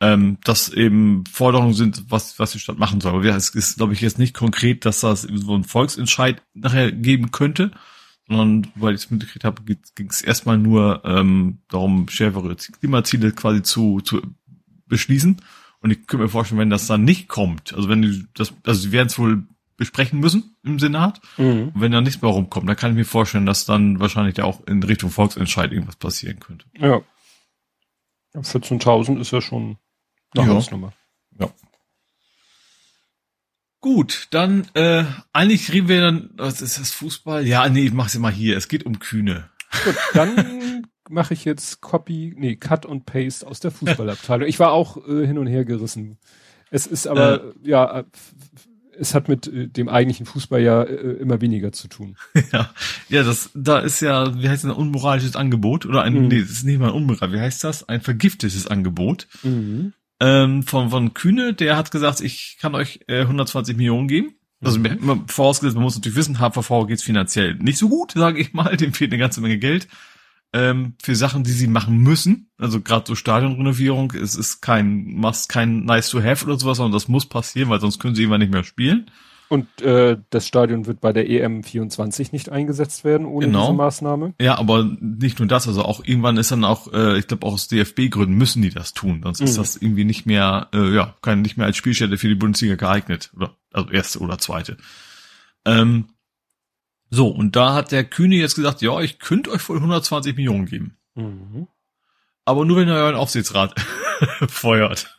Ähm, 0.00 0.38
dass 0.42 0.68
eben 0.70 1.22
Forderungen 1.30 1.74
sind, 1.74 2.10
was 2.10 2.40
was 2.40 2.50
die 2.50 2.58
Stadt 2.58 2.78
machen 2.78 3.00
soll. 3.00 3.12
Aber 3.12 3.24
es 3.24 3.50
ist, 3.50 3.76
glaube 3.76 3.92
ich, 3.92 4.00
jetzt 4.00 4.18
nicht 4.18 4.34
konkret, 4.34 4.84
dass 4.84 5.00
das 5.00 5.22
so 5.22 5.54
ein 5.54 5.62
Volksentscheid 5.62 6.42
nachher 6.54 6.90
geben 6.90 7.30
könnte, 7.30 7.70
sondern 8.36 8.72
weil 8.74 8.94
ich 8.94 9.04
es 9.04 9.10
mitgekriegt 9.10 9.44
habe, 9.44 9.62
ging 9.62 10.08
es 10.08 10.22
erstmal 10.22 10.58
nur 10.58 11.02
ähm, 11.04 11.58
darum, 11.68 12.08
schärfere 12.08 12.56
Klimaziele 12.56 13.32
quasi 13.32 13.62
zu, 13.62 14.00
zu 14.00 14.22
beschließen. 14.86 15.40
Und 15.80 15.90
ich 15.90 16.06
könnte 16.06 16.24
mir 16.24 16.28
vorstellen, 16.28 16.60
wenn 16.60 16.70
das 16.70 16.86
dann 16.86 17.04
nicht 17.04 17.28
kommt, 17.28 17.74
also 17.74 17.88
wenn 17.88 18.02
die 18.02 18.26
das, 18.34 18.52
also 18.64 18.80
sie 18.80 18.92
werden 18.92 19.08
es 19.08 19.18
wohl 19.18 19.44
besprechen 19.76 20.20
müssen 20.20 20.56
im 20.62 20.78
Senat. 20.78 21.20
Mhm. 21.38 21.72
Und 21.74 21.80
wenn 21.80 21.92
da 21.92 22.00
nichts 22.00 22.22
mehr 22.22 22.30
rumkommt, 22.30 22.68
dann 22.68 22.76
kann 22.76 22.92
ich 22.92 22.96
mir 22.96 23.04
vorstellen, 23.04 23.46
dass 23.46 23.64
dann 23.64 23.98
wahrscheinlich 23.98 24.36
ja 24.36 24.44
auch 24.44 24.64
in 24.66 24.82
Richtung 24.82 25.10
Volksentscheid 25.10 25.72
irgendwas 25.72 25.96
passieren 25.96 26.38
könnte. 26.38 26.66
Ja. 26.78 27.00
14.000 28.34 29.20
ist 29.20 29.32
ja 29.32 29.40
schon 29.40 29.78
eine 30.36 30.46
ja. 30.46 30.54
Hausnummer. 30.54 30.92
Gut, 33.82 34.28
dann 34.30 34.68
äh, 34.74 35.04
eigentlich 35.32 35.72
reden 35.72 35.88
wir 35.88 36.00
dann, 36.00 36.30
was 36.36 36.62
ist 36.62 36.78
das 36.78 36.92
Fußball? 36.92 37.44
Ja, 37.44 37.68
nee, 37.68 37.86
ich 37.86 37.92
mach's 37.92 38.14
immer 38.14 38.30
hier. 38.30 38.56
Es 38.56 38.68
geht 38.68 38.86
um 38.86 39.00
Kühne. 39.00 39.50
Gut, 39.84 39.96
dann 40.14 40.86
mache 41.10 41.34
ich 41.34 41.44
jetzt 41.44 41.80
Copy, 41.80 42.32
nee, 42.36 42.54
Cut 42.54 42.86
und 42.86 43.06
Paste 43.06 43.44
aus 43.44 43.58
der 43.58 43.72
Fußballabteilung. 43.72 44.46
Ich 44.48 44.60
war 44.60 44.70
auch 44.70 44.96
äh, 45.08 45.26
hin 45.26 45.36
und 45.36 45.48
her 45.48 45.64
gerissen. 45.64 46.18
Es 46.70 46.86
ist 46.86 47.08
aber, 47.08 47.42
äh, 47.42 47.52
ja, 47.64 47.98
äh, 47.98 48.04
es 48.96 49.16
hat 49.16 49.28
mit 49.28 49.48
äh, 49.48 49.66
dem 49.66 49.88
eigentlichen 49.88 50.26
Fußball 50.26 50.62
ja 50.62 50.84
äh, 50.84 51.14
immer 51.14 51.40
weniger 51.40 51.72
zu 51.72 51.88
tun. 51.88 52.16
Ja, 52.52 52.70
ja, 53.08 53.24
das, 53.24 53.50
da 53.52 53.80
ist 53.80 54.00
ja, 54.00 54.40
wie 54.40 54.48
heißt 54.48 54.62
das, 54.62 54.70
ein 54.70 54.76
unmoralisches 54.76 55.34
Angebot 55.34 55.86
oder 55.86 56.02
ein, 56.02 56.14
mhm. 56.14 56.28
nee, 56.28 56.40
das 56.40 56.50
ist 56.50 56.64
nicht 56.64 56.78
mal 56.78 56.90
unmoral, 56.90 57.32
wie 57.32 57.40
heißt 57.40 57.64
das? 57.64 57.88
Ein 57.88 58.00
vergiftetes 58.00 58.68
Angebot. 58.68 59.26
Mhm 59.42 59.92
ähm, 60.22 60.62
von, 60.62 60.90
von 60.90 61.14
Kühne, 61.14 61.52
der 61.52 61.76
hat 61.76 61.90
gesagt, 61.90 62.20
ich 62.20 62.56
kann 62.60 62.76
euch 62.76 63.00
äh, 63.08 63.22
120 63.22 63.76
Millionen 63.76 64.06
geben. 64.06 64.34
Also 64.64 64.78
mhm. 64.78 65.24
vorausgesetzt, 65.26 65.74
man 65.74 65.82
muss 65.82 65.96
natürlich 65.96 66.16
wissen, 66.16 66.38
HVV 66.38 66.86
geht's 66.86 67.02
finanziell 67.02 67.56
nicht 67.56 67.78
so 67.78 67.88
gut, 67.88 68.12
sage 68.14 68.40
ich 68.40 68.52
mal, 68.52 68.76
dem 68.76 68.92
fehlt 68.92 69.10
eine 69.10 69.18
ganze 69.18 69.40
Menge 69.40 69.58
Geld 69.58 69.88
ähm, 70.52 70.94
für 71.02 71.16
Sachen, 71.16 71.42
die 71.42 71.50
sie 71.50 71.66
machen 71.66 71.96
müssen. 71.96 72.52
Also 72.56 72.80
gerade 72.80 73.04
so 73.08 73.16
Stadionrenovierung, 73.16 74.12
es 74.12 74.36
ist 74.36 74.60
kein 74.60 75.06
must, 75.06 75.48
kein 75.48 75.84
nice 75.84 76.10
to 76.10 76.22
have 76.22 76.44
oder 76.46 76.56
sowas, 76.56 76.76
sondern 76.76 76.92
das 76.92 77.08
muss 77.08 77.28
passieren, 77.28 77.70
weil 77.70 77.80
sonst 77.80 77.98
können 77.98 78.14
sie 78.14 78.22
immer 78.22 78.38
nicht 78.38 78.52
mehr 78.52 78.62
spielen. 78.62 79.10
Und 79.52 79.82
äh, 79.82 80.16
das 80.30 80.46
Stadion 80.46 80.86
wird 80.86 81.02
bei 81.02 81.12
der 81.12 81.28
EM 81.28 81.62
24 81.62 82.32
nicht 82.32 82.48
eingesetzt 82.48 83.04
werden 83.04 83.26
ohne 83.26 83.44
genau. 83.44 83.66
diese 83.66 83.76
Maßnahme. 83.76 84.32
Ja, 84.40 84.56
aber 84.58 84.82
nicht 84.98 85.40
nur 85.40 85.46
das, 85.46 85.68
also 85.68 85.82
auch 85.82 86.02
irgendwann 86.02 86.38
ist 86.38 86.52
dann 86.52 86.64
auch, 86.64 86.90
äh, 86.90 87.18
ich 87.18 87.26
glaube 87.26 87.44
auch 87.44 87.52
aus 87.52 87.68
DFB-Gründen 87.68 88.34
müssen 88.34 88.62
die 88.62 88.70
das 88.70 88.94
tun, 88.94 89.20
sonst 89.22 89.40
mhm. 89.40 89.46
ist 89.48 89.58
das 89.58 89.76
irgendwie 89.76 90.06
nicht 90.06 90.24
mehr, 90.24 90.68
äh, 90.72 90.94
ja, 90.94 91.14
kann 91.20 91.42
nicht 91.42 91.58
mehr 91.58 91.66
als 91.66 91.76
Spielstätte 91.76 92.16
für 92.16 92.28
die 92.28 92.34
Bundesliga 92.34 92.76
geeignet, 92.76 93.30
oder 93.36 93.54
also 93.74 93.90
erste 93.90 94.20
oder 94.20 94.38
zweite. 94.38 94.78
Ähm, 95.66 96.06
so, 97.10 97.28
und 97.28 97.54
da 97.54 97.74
hat 97.74 97.92
der 97.92 98.04
Kühne 98.04 98.36
jetzt 98.36 98.54
gesagt, 98.54 98.80
ja, 98.80 99.02
ich 99.02 99.18
könnte 99.18 99.50
euch 99.50 99.68
wohl 99.68 99.76
120 99.76 100.34
Millionen 100.34 100.64
geben. 100.64 100.96
Mhm. 101.14 101.68
Aber 102.46 102.64
nur 102.64 102.78
wenn 102.78 102.88
ihr 102.88 102.94
euren 102.94 103.16
Aufsichtsrat 103.16 103.74
feuert. 104.48 105.16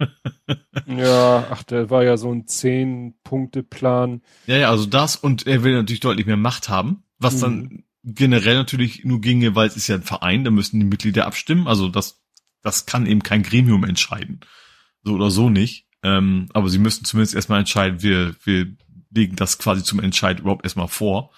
ja, 0.86 1.48
ach, 1.50 1.64
der 1.64 1.90
war 1.90 2.04
ja 2.04 2.18
so 2.18 2.32
ein 2.32 2.48
Zehn-Punkte-Plan. 2.48 4.22
Ja, 4.48 4.58
ja, 4.58 4.70
also 4.70 4.86
das 4.86 5.16
und 5.16 5.48
er 5.48 5.64
will 5.64 5.74
natürlich 5.74 6.00
deutlich 6.00 6.26
mehr 6.26 6.38
Macht 6.38 6.70
haben, 6.70 7.04
was 7.18 7.38
mhm. 7.38 7.42
dann 7.42 7.84
generell 8.04 8.56
natürlich 8.56 9.06
nur 9.06 9.22
ginge, 9.22 9.56
weil 9.56 9.68
es 9.68 9.78
ist 9.78 9.88
ja 9.88 9.96
ein 9.96 10.04
Verein, 10.04 10.44
da 10.44 10.52
müssen 10.52 10.80
die 10.80 10.86
Mitglieder 10.86 11.26
abstimmen. 11.26 11.68
Also 11.68 11.88
das, 11.88 12.22
das 12.62 12.86
kann 12.86 13.06
eben 13.06 13.24
kein 13.24 13.44
Gremium 13.44 13.84
entscheiden. 13.84 14.42
So 15.04 15.14
oder 15.14 15.32
so 15.32 15.50
nicht. 15.50 15.88
Ähm, 16.04 16.50
aber 16.54 16.70
sie 16.70 16.80
müssen 16.80 17.06
zumindest 17.06 17.34
erstmal 17.34 17.60
entscheiden, 17.60 18.04
wir, 18.04 18.36
wir 18.44 18.76
legen 19.10 19.36
das 19.36 19.58
quasi 19.58 19.84
zum 19.84 20.00
Entscheid 20.00 20.40
überhaupt 20.40 20.66
erstmal 20.66 20.90
vor. 20.90 21.32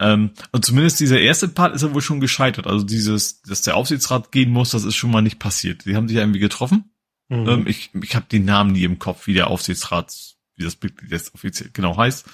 Ähm, 0.00 0.30
und 0.52 0.64
zumindest 0.64 1.00
dieser 1.00 1.20
erste 1.20 1.48
Part 1.48 1.74
ist 1.74 1.82
ja 1.82 1.94
wohl 1.94 2.02
schon 2.02 2.20
gescheitert. 2.20 2.66
Also 2.66 2.84
dieses, 2.84 3.42
dass 3.42 3.62
der 3.62 3.76
Aufsichtsrat 3.76 4.32
gehen 4.32 4.50
muss, 4.50 4.70
das 4.70 4.84
ist 4.84 4.96
schon 4.96 5.10
mal 5.10 5.22
nicht 5.22 5.38
passiert. 5.38 5.84
Die 5.84 5.94
haben 5.96 6.08
sich 6.08 6.16
ja 6.16 6.22
irgendwie 6.22 6.40
getroffen. 6.40 6.90
Mhm. 7.28 7.48
Ähm, 7.48 7.66
ich 7.66 7.90
ich 7.94 8.14
habe 8.16 8.26
den 8.30 8.44
Namen 8.44 8.72
nie 8.72 8.84
im 8.84 8.98
Kopf, 8.98 9.26
wie 9.26 9.34
der 9.34 9.48
Aufsichtsrat, 9.48 10.14
wie 10.56 10.64
das 10.64 10.78
Mitglied 10.82 11.10
jetzt 11.10 11.34
offiziell 11.34 11.70
genau 11.72 11.96
heißt. 11.96 12.26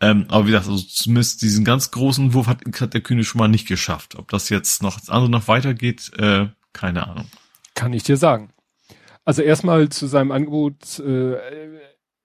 Ähm, 0.00 0.26
aber 0.28 0.46
wie 0.46 0.50
gesagt, 0.50 0.68
also 0.68 0.82
zumindest 0.82 1.42
diesen 1.42 1.64
ganz 1.64 1.90
großen 1.92 2.34
Wurf 2.34 2.48
hat, 2.48 2.62
hat 2.80 2.94
der 2.94 3.02
Kühne 3.02 3.24
schon 3.24 3.38
mal 3.38 3.48
nicht 3.48 3.68
geschafft. 3.68 4.16
Ob 4.16 4.30
das 4.30 4.48
jetzt 4.48 4.82
noch 4.82 4.98
das 4.98 5.10
andere 5.10 5.30
noch 5.30 5.48
weitergeht, 5.48 6.10
äh, 6.18 6.48
keine 6.72 7.06
Ahnung. 7.06 7.26
Kann 7.74 7.92
ich 7.92 8.02
dir 8.02 8.16
sagen. 8.16 8.52
Also 9.24 9.42
erstmal 9.42 9.88
zu 9.90 10.08
seinem 10.08 10.32
Angebot, 10.32 10.98
äh, 10.98 11.36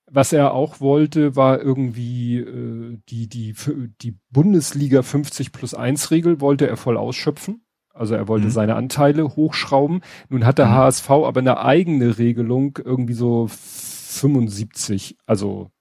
was 0.09 0.33
er 0.33 0.53
auch 0.53 0.79
wollte, 0.79 1.35
war 1.35 1.61
irgendwie 1.61 2.37
äh, 2.37 2.97
die, 3.09 3.27
die, 3.27 3.53
die 4.01 4.17
Bundesliga 4.31 5.01
50 5.01 5.51
plus 5.51 5.73
1 5.73 6.11
Regel 6.11 6.39
wollte 6.39 6.67
er 6.67 6.77
voll 6.77 6.97
ausschöpfen. 6.97 7.61
Also 7.93 8.15
er 8.15 8.27
wollte 8.27 8.47
mhm. 8.47 8.51
seine 8.51 8.75
Anteile 8.75 9.35
hochschrauben. 9.35 10.01
Nun 10.29 10.45
hat 10.45 10.59
der 10.59 10.67
mhm. 10.67 10.71
HSV 10.71 11.09
aber 11.09 11.39
eine 11.39 11.59
eigene 11.59 12.17
Regelung, 12.17 12.79
irgendwie 12.83 13.13
so 13.13 13.47
75, 13.49 15.17
also, 15.25 15.71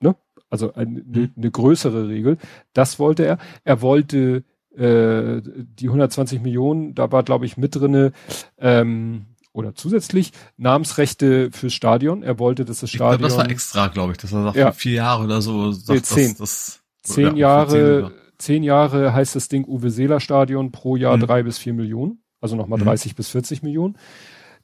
ne? 0.00 0.16
Also 0.50 0.74
eine, 0.74 1.02
mhm. 1.02 1.32
eine 1.36 1.50
größere 1.50 2.08
Regel. 2.08 2.38
Das 2.72 2.98
wollte 2.98 3.24
er. 3.24 3.38
Er 3.64 3.80
wollte 3.82 4.44
äh, 4.76 5.40
die 5.44 5.86
120 5.86 6.42
Millionen, 6.42 6.94
da 6.94 7.12
war, 7.12 7.22
glaube 7.22 7.46
ich, 7.46 7.56
mit 7.56 7.76
drinne, 7.76 8.12
ähm, 8.58 9.26
oder 9.54 9.74
zusätzlich 9.74 10.32
Namensrechte 10.56 11.50
fürs 11.52 11.72
Stadion. 11.72 12.22
Er 12.22 12.38
wollte, 12.38 12.64
dass 12.64 12.80
das 12.80 12.90
Stadion. 12.90 13.18
Glaub, 13.18 13.30
das 13.30 13.38
war 13.38 13.50
extra, 13.50 13.86
glaube 13.86 14.12
ich, 14.12 14.18
dass 14.18 14.32
er 14.32 14.42
sagt, 14.42 14.56
ja. 14.56 14.72
vier 14.72 14.94
Jahre 14.94 15.24
oder 15.24 15.40
so. 15.40 15.72
Sagt, 15.72 15.88
nee, 15.88 16.02
zehn. 16.02 16.28
Das, 16.38 16.82
das, 17.02 17.14
zehn 17.14 17.36
Jahre, 17.36 18.12
zehn 18.36 18.64
Jahre 18.64 19.14
heißt 19.14 19.36
das 19.36 19.48
Ding 19.48 19.64
Uwe 19.64 19.90
Seeler 19.90 20.20
Stadion 20.20 20.72
pro 20.72 20.96
Jahr 20.96 21.16
mhm. 21.16 21.22
drei 21.22 21.42
bis 21.44 21.58
vier 21.58 21.72
Millionen. 21.72 22.20
Also 22.40 22.56
nochmal 22.56 22.78
mhm. 22.78 22.84
30 22.84 23.14
bis 23.14 23.30
40 23.30 23.62
Millionen. 23.62 23.96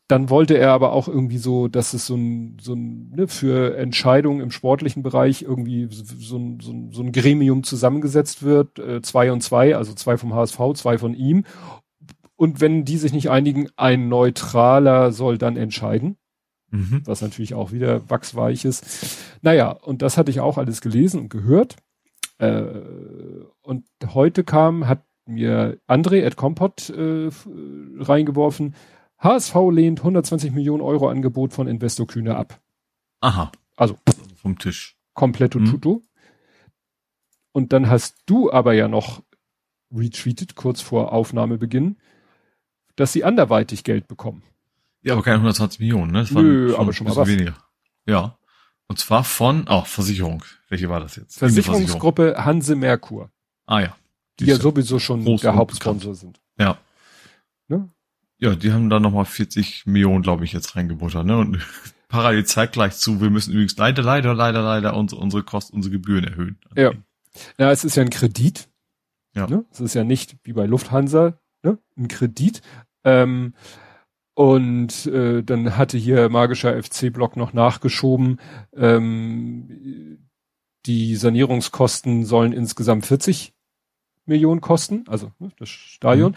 Dann 0.07 0.29
wollte 0.29 0.59
er 0.59 0.73
aber 0.73 0.93
auch 0.93 1.07
irgendwie 1.07 1.39
so, 1.39 1.69
dass 1.69 1.95
es 1.95 2.05
so 2.05 2.17
ein, 2.17 2.59
so 2.61 2.75
ein 2.75 3.11
ne, 3.11 3.29
für 3.29 3.77
Entscheidungen 3.79 4.41
im 4.41 4.51
sportlichen 4.51 5.05
Bereich 5.05 5.43
irgendwie 5.43 5.89
so 5.91 6.37
ein, 6.37 6.59
so 6.61 6.73
ein, 6.73 6.91
so 6.93 7.01
ein 7.03 7.13
Gremium 7.13 7.63
zusammengesetzt 7.63 8.43
wird, 8.43 8.81
äh, 8.81 9.01
zwei 9.03 9.31
und 9.31 9.41
zwei, 9.41 9.77
also 9.77 9.95
zwei 9.95 10.17
vom 10.19 10.35
HSV, 10.35 10.59
zwei 10.75 10.99
von 10.99 11.15
ihm 11.15 11.45
Und 12.41 12.63
wenn 12.63 12.87
die 12.87 12.97
sich 12.97 13.13
nicht 13.13 13.29
einigen, 13.29 13.69
ein 13.77 14.09
Neutraler 14.09 15.13
soll 15.13 15.37
dann 15.37 15.59
entscheiden. 15.59 16.17
Mhm. 16.71 17.03
Was 17.05 17.21
natürlich 17.21 17.53
auch 17.53 17.71
wieder 17.71 18.09
wachsweich 18.09 18.65
ist. 18.65 19.19
Naja, 19.43 19.73
und 19.73 20.01
das 20.01 20.17
hatte 20.17 20.31
ich 20.31 20.41
auch 20.41 20.57
alles 20.57 20.81
gelesen 20.81 21.21
und 21.21 21.29
gehört. 21.29 21.77
Äh, 22.39 22.65
und 23.61 23.85
heute 24.15 24.43
kam, 24.43 24.89
hat 24.89 25.05
mir 25.27 25.79
André 25.87 26.25
at 26.25 26.37
Compot 26.37 26.89
äh, 26.89 27.29
reingeworfen, 27.99 28.75
HSV 29.19 29.55
lehnt 29.71 30.01
120 30.01 30.53
Millionen 30.53 30.81
Euro 30.81 31.11
Angebot 31.11 31.53
von 31.53 31.69
Investor 31.69 32.07
Kühne 32.07 32.37
ab. 32.37 32.59
Aha. 33.21 33.53
Also 33.77 33.99
vom 34.35 34.59
Tisch. 34.59 34.97
Kompletto 35.13 35.59
Mhm. 35.59 35.67
tuto. 35.67 36.03
Und 37.53 37.75
dann 37.75 37.91
hast 37.91 38.17
du 38.25 38.51
aber 38.51 38.73
ja 38.73 38.89
noch 38.89 39.23
retweetet, 39.95 40.55
kurz 40.55 40.81
vor 40.81 41.13
Aufnahmebeginn, 41.13 41.99
dass 43.01 43.13
sie 43.13 43.25
anderweitig 43.25 43.83
Geld 43.83 44.07
bekommen. 44.09 44.43
Ja, 45.03 45.15
aber 45.15 45.23
keine 45.23 45.37
120 45.37 45.81
Millionen, 45.81 46.13
ne? 46.13 46.21
Das 46.21 46.31
Nö, 46.31 46.75
aber 46.77 46.93
schon 46.93 47.07
ein 47.07 47.15
mal 47.15 47.17
was. 47.17 47.29
weniger. 47.29 47.55
Ja. 48.07 48.37
Und 48.87 48.99
zwar 48.99 49.25
von, 49.25 49.67
oh, 49.69 49.83
Versicherung. 49.83 50.45
Welche 50.69 50.89
war 50.89 51.01
das 51.01 51.17
jetzt? 51.17 51.37
Irgendeine 51.37 51.63
Versicherung. 51.63 52.03
Versicherungsgruppe 52.03 52.45
Hanse 52.45 52.77
Merkur, 52.77 53.31
Ah 53.67 53.81
ja. 53.81 53.97
die 54.39 54.47
ja 54.47 54.55
ist 54.55 54.63
sowieso 54.63 54.99
schon 54.99 55.25
der 55.25 55.55
Hauptsponsor 55.55 56.15
sind. 56.15 56.41
Ja. 56.59 56.77
Ne? 57.69 57.89
Ja, 58.39 58.55
die 58.55 58.73
haben 58.73 58.91
da 58.91 59.01
nochmal 59.01 59.25
40 59.25 59.87
Millionen, 59.87 60.23
glaube 60.23 60.45
ich, 60.45 60.53
jetzt 60.53 60.77
reingebuttert, 60.77 61.25
ne? 61.25 61.39
Und 61.39 61.59
parallel 62.09 62.45
zeigt 62.45 62.75
gleich 62.75 62.97
zu, 62.97 63.21
wir 63.21 63.31
müssen 63.31 63.53
übrigens 63.53 63.77
leider, 63.77 64.03
leider, 64.03 64.35
leider, 64.35 64.63
leider 64.63 64.97
unsere, 64.97 65.21
unsere 65.21 65.43
Kosten, 65.43 65.77
unsere 65.77 65.93
Gebühren 65.93 66.25
erhöhen. 66.25 66.59
Ja. 66.77 66.93
Ja, 67.59 67.71
es 67.71 67.85
ist 67.85 67.97
ja 67.97 68.03
ein 68.03 68.11
Kredit. 68.11 68.69
Ja. 69.35 69.47
Ne? 69.47 69.65
Es 69.71 69.81
ist 69.81 69.95
ja 69.95 70.05
nicht 70.05 70.37
wie 70.43 70.53
bei 70.53 70.67
Lufthansa 70.67 71.39
ne? 71.63 71.79
ein 71.97 72.09
Kredit. 72.09 72.63
Ähm, 73.05 73.55
und 74.35 75.07
äh, 75.07 75.43
dann 75.43 75.77
hatte 75.77 75.99
hier 75.99 76.29
magischer 76.29 76.81
FC-Block 76.83 77.37
noch 77.37 77.53
nachgeschoben, 77.53 78.41
ähm, 78.75 80.19
die 80.87 81.17
Sanierungskosten 81.17 82.25
sollen 82.25 82.53
insgesamt 82.53 83.05
40 83.05 83.53
Millionen 84.25 84.61
kosten, 84.61 85.05
also 85.09 85.33
ne, 85.39 85.51
das 85.59 85.69
Stadion. 85.69 86.35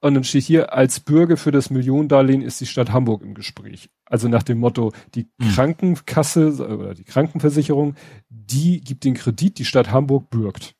Und 0.00 0.14
dann 0.14 0.24
steht 0.24 0.44
hier, 0.44 0.74
als 0.74 1.00
Bürger 1.00 1.38
für 1.38 1.50
das 1.50 1.70
Millionendarlehen 1.70 2.42
ist 2.42 2.60
die 2.60 2.66
Stadt 2.66 2.92
Hamburg 2.92 3.22
im 3.22 3.32
Gespräch. 3.32 3.88
Also 4.04 4.28
nach 4.28 4.42
dem 4.42 4.58
Motto, 4.58 4.92
die 5.14 5.26
Mhm. 5.38 5.48
Krankenkasse 5.54 6.48
oder 6.68 6.94
die 6.94 7.04
Krankenversicherung, 7.04 7.94
die 8.28 8.80
gibt 8.80 9.04
den 9.04 9.14
Kredit, 9.14 9.58
die 9.58 9.64
Stadt 9.64 9.90
Hamburg 9.90 10.28
bürgt. 10.28 10.74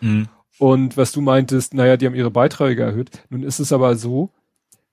Mhm. 0.00 0.28
Und 0.58 0.96
was 0.96 1.10
du 1.10 1.20
meintest, 1.20 1.74
naja, 1.74 1.96
die 1.96 2.06
haben 2.06 2.14
ihre 2.14 2.30
Beiträge 2.30 2.84
erhöht. 2.84 3.10
Nun 3.28 3.42
ist 3.42 3.58
es 3.58 3.72
aber 3.72 3.96
so, 3.96 4.30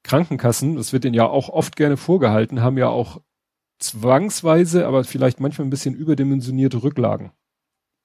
Krankenkassen, 0.03 0.75
das 0.75 0.93
wird 0.93 1.03
denen 1.03 1.13
ja 1.13 1.27
auch 1.27 1.49
oft 1.49 1.75
gerne 1.75 1.97
vorgehalten, 1.97 2.61
haben 2.61 2.77
ja 2.77 2.89
auch 2.89 3.21
zwangsweise, 3.79 4.87
aber 4.87 5.03
vielleicht 5.03 5.39
manchmal 5.39 5.67
ein 5.67 5.71
bisschen 5.71 5.95
überdimensionierte 5.95 6.83
Rücklagen. 6.83 7.31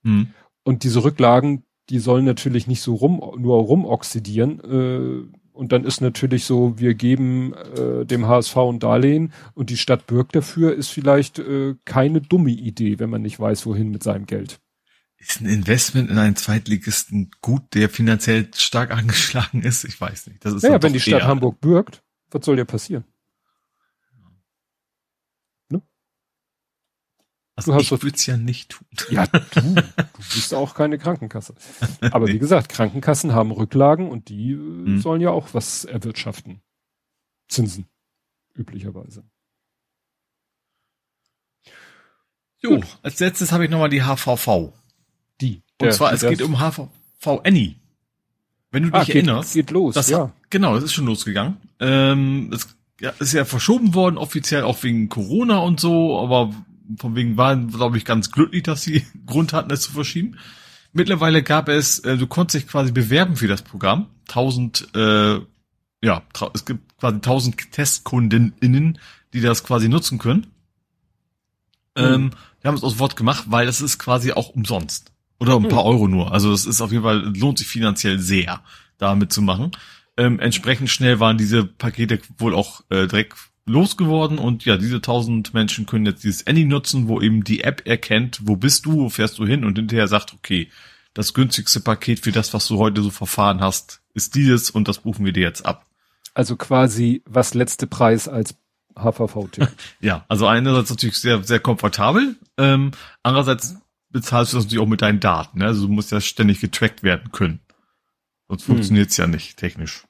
Mhm. 0.02 0.28
Und 0.64 0.84
diese 0.84 1.04
Rücklagen, 1.04 1.64
die 1.90 1.98
sollen 1.98 2.24
natürlich 2.24 2.66
nicht 2.66 2.80
so 2.80 2.94
rum, 2.94 3.20
nur 3.38 3.58
rumoxidieren. 3.58 4.60
Äh, 4.60 5.36
und 5.52 5.72
dann 5.72 5.84
ist 5.84 6.00
natürlich 6.00 6.44
so, 6.44 6.78
wir 6.78 6.94
geben 6.94 7.54
äh, 7.54 8.04
dem 8.04 8.26
HSV 8.26 8.56
ein 8.56 8.78
Darlehen 8.78 9.32
und 9.54 9.70
die 9.70 9.76
Stadt 9.76 10.06
bürgt 10.06 10.36
dafür, 10.36 10.74
ist 10.74 10.88
vielleicht 10.88 11.38
äh, 11.38 11.76
keine 11.84 12.20
dumme 12.20 12.50
Idee, 12.50 12.98
wenn 12.98 13.10
man 13.10 13.22
nicht 13.22 13.40
weiß, 13.40 13.64
wohin 13.66 13.90
mit 13.90 14.02
seinem 14.02 14.26
Geld. 14.26 14.60
Ist 15.26 15.40
ein 15.40 15.46
Investment 15.46 16.08
in 16.10 16.18
einen 16.18 16.36
Zweitligisten 16.36 17.30
gut, 17.40 17.74
der 17.74 17.88
finanziell 17.90 18.48
stark 18.54 18.90
angeschlagen 18.92 19.62
ist? 19.62 19.84
Ich 19.84 20.00
weiß 20.00 20.28
nicht. 20.28 20.44
Das 20.44 20.54
ist 20.54 20.62
Naja, 20.62 20.80
wenn 20.82 20.92
die 20.92 21.00
Stadt 21.00 21.22
eher- 21.22 21.26
Hamburg 21.26 21.60
bürgt, 21.60 22.02
was 22.30 22.44
soll 22.44 22.56
dir 22.56 22.64
passieren? 22.64 23.04
Also 27.58 27.70
du 27.70 27.76
hast 27.76 27.82
ich 27.84 27.88
doch- 27.88 28.02
würde 28.02 28.16
es 28.16 28.26
ja 28.26 28.36
nicht 28.36 28.68
tun. 28.72 28.86
Ja, 29.08 29.26
du, 29.26 29.40
du 29.74 29.82
bist 30.34 30.52
auch 30.52 30.74
keine 30.74 30.98
Krankenkasse. 30.98 31.54
Aber 32.02 32.26
wie 32.28 32.38
gesagt, 32.38 32.68
Krankenkassen 32.68 33.32
haben 33.32 33.50
Rücklagen 33.50 34.10
und 34.10 34.28
die 34.28 34.52
äh, 34.52 34.56
Hm. 34.56 35.00
sollen 35.00 35.22
ja 35.22 35.30
auch 35.30 35.54
was 35.54 35.86
erwirtschaften. 35.86 36.60
Zinsen, 37.48 37.86
üblicherweise. 38.54 39.24
Jo, 42.58 42.82
als 43.02 43.20
letztes 43.20 43.52
habe 43.52 43.64
ich 43.64 43.70
nochmal 43.70 43.88
die 43.88 44.02
HVV. 44.02 44.74
Und 45.80 45.92
zwar, 45.92 46.12
es 46.12 46.22
geht 46.22 46.42
um 46.42 46.58
HVV 46.58 47.40
Annie. 47.44 47.76
Wenn 48.70 48.84
du 48.84 48.90
dich 48.90 49.00
ah, 49.00 49.04
geht, 49.04 49.14
erinnerst. 49.16 49.54
geht 49.54 49.70
los, 49.70 49.94
Das, 49.94 50.08
ja. 50.10 50.32
Genau, 50.50 50.74
das 50.74 50.84
ist 50.84 50.92
schon 50.92 51.06
losgegangen. 51.06 51.56
Ähm, 51.80 52.50
es 52.52 52.68
ja, 53.00 53.10
ist 53.18 53.32
ja 53.32 53.44
verschoben 53.44 53.94
worden, 53.94 54.18
offiziell 54.18 54.62
auch 54.62 54.82
wegen 54.82 55.08
Corona 55.08 55.58
und 55.58 55.80
so, 55.80 56.18
aber 56.20 56.54
von 56.98 57.14
wegen 57.14 57.36
waren, 57.36 57.68
glaube 57.68 57.98
ich, 57.98 58.04
ganz 58.04 58.30
glücklich, 58.30 58.62
dass 58.62 58.82
sie 58.82 59.06
Grund 59.26 59.52
hatten, 59.52 59.72
es 59.72 59.82
zu 59.82 59.92
verschieben. 59.92 60.38
Mittlerweile 60.92 61.42
gab 61.42 61.68
es, 61.68 61.98
äh, 62.00 62.16
du 62.16 62.26
konntest 62.26 62.62
dich 62.64 62.70
quasi 62.70 62.92
bewerben 62.92 63.36
für 63.36 63.48
das 63.48 63.62
Programm. 63.62 64.08
1000, 64.28 64.88
äh, 64.94 65.40
ja, 66.02 66.22
es 66.54 66.64
gibt 66.64 66.98
quasi 66.98 67.16
1000 67.16 67.72
TestkundenInnen, 67.72 68.98
die 69.32 69.40
das 69.40 69.64
quasi 69.64 69.88
nutzen 69.88 70.18
können. 70.18 70.46
Ähm, 71.96 72.30
die 72.62 72.68
haben 72.68 72.76
es 72.76 72.82
aus 72.82 72.98
Wort 72.98 73.16
gemacht, 73.16 73.44
weil 73.48 73.66
das 73.66 73.80
ist 73.80 73.98
quasi 73.98 74.32
auch 74.32 74.50
umsonst. 74.50 75.12
Oder 75.38 75.56
ein 75.56 75.68
paar 75.68 75.84
Euro 75.84 76.08
nur. 76.08 76.32
Also 76.32 76.52
es 76.52 76.64
ist 76.66 76.80
auf 76.80 76.92
jeden 76.92 77.04
Fall, 77.04 77.32
lohnt 77.36 77.58
sich 77.58 77.68
finanziell 77.68 78.18
sehr, 78.18 78.62
da 78.98 79.14
mitzumachen. 79.14 79.72
Ähm, 80.16 80.40
entsprechend 80.40 80.90
schnell 80.90 81.20
waren 81.20 81.36
diese 81.36 81.64
Pakete 81.64 82.20
wohl 82.38 82.54
auch 82.54 82.82
äh, 82.88 83.06
direkt 83.06 83.34
losgeworden 83.66 84.38
und 84.38 84.64
ja, 84.64 84.76
diese 84.76 84.96
1000 84.96 85.52
Menschen 85.52 85.86
können 85.86 86.06
jetzt 86.06 86.24
dieses 86.24 86.46
Any 86.46 86.64
nutzen, 86.64 87.08
wo 87.08 87.20
eben 87.20 87.44
die 87.44 87.64
App 87.64 87.82
erkennt, 87.86 88.40
wo 88.44 88.56
bist 88.56 88.86
du, 88.86 88.94
wo 88.94 89.08
fährst 89.08 89.38
du 89.38 89.46
hin 89.46 89.64
und 89.64 89.76
hinterher 89.76 90.08
sagt, 90.08 90.32
okay, 90.32 90.70
das 91.12 91.34
günstigste 91.34 91.80
Paket 91.80 92.20
für 92.20 92.32
das, 92.32 92.54
was 92.54 92.68
du 92.68 92.78
heute 92.78 93.02
so 93.02 93.10
verfahren 93.10 93.60
hast, 93.60 94.00
ist 94.14 94.34
dieses 94.34 94.70
und 94.70 94.86
das 94.86 94.98
buchen 94.98 95.24
wir 95.24 95.32
dir 95.32 95.42
jetzt 95.42 95.66
ab. 95.66 95.86
Also 96.32 96.56
quasi 96.56 97.22
was 97.26 97.54
letzte 97.54 97.86
Preis 97.86 98.28
als 98.28 98.54
HVV-Ticket. 98.94 99.74
Ja, 100.00 100.24
also 100.28 100.46
einerseits 100.46 100.90
natürlich 100.90 101.16
sehr, 101.16 101.42
sehr 101.42 101.60
komfortabel, 101.60 102.36
ähm, 102.56 102.92
andererseits 103.22 103.76
bezahlst 104.10 104.52
du 104.52 104.56
das 104.58 104.64
natürlich 104.66 104.82
auch 104.82 104.88
mit 104.88 105.02
deinen 105.02 105.20
Daten. 105.20 105.58
Ne? 105.58 105.66
Also 105.66 105.86
du 105.86 105.92
musst 105.92 106.12
ja 106.12 106.20
ständig 106.20 106.60
getrackt 106.60 107.02
werden 107.02 107.32
können. 107.32 107.60
Sonst 108.48 108.62
Hm. 108.68 108.74
funktioniert's 108.76 109.16
ja 109.16 109.26
nicht 109.26 109.56
technisch. 109.58 110.06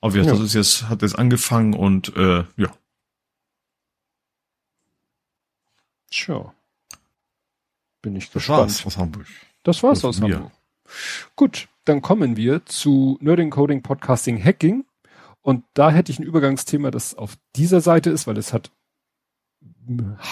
Aber 0.00 0.16
ja, 0.16 0.22
das 0.24 0.40
ist 0.40 0.54
jetzt, 0.54 0.88
hat 0.88 1.02
jetzt 1.02 1.18
angefangen 1.18 1.74
und 1.74 2.14
äh, 2.16 2.44
ja. 2.56 2.72
Tja. 6.10 6.54
Bin 8.02 8.16
ich 8.16 8.30
Das 8.30 8.48
war's 8.48 8.66
gespannt. 8.74 8.86
aus 8.86 8.96
Hamburg. 8.98 9.26
Das 9.64 9.82
war's 9.82 10.04
aus 10.04 10.20
mir. 10.20 10.36
Hamburg. 10.36 10.52
Gut, 11.36 11.68
dann 11.84 12.00
kommen 12.00 12.36
wir 12.36 12.64
zu 12.64 13.18
Nerding 13.20 13.50
Coding 13.50 13.82
Podcasting 13.82 14.42
Hacking. 14.42 14.84
Und 15.42 15.64
da 15.74 15.90
hätte 15.90 16.12
ich 16.12 16.18
ein 16.18 16.24
Übergangsthema, 16.24 16.90
das 16.90 17.14
auf 17.14 17.36
dieser 17.56 17.80
Seite 17.80 18.10
ist, 18.10 18.26
weil 18.26 18.36
es 18.38 18.52
hat 18.52 18.70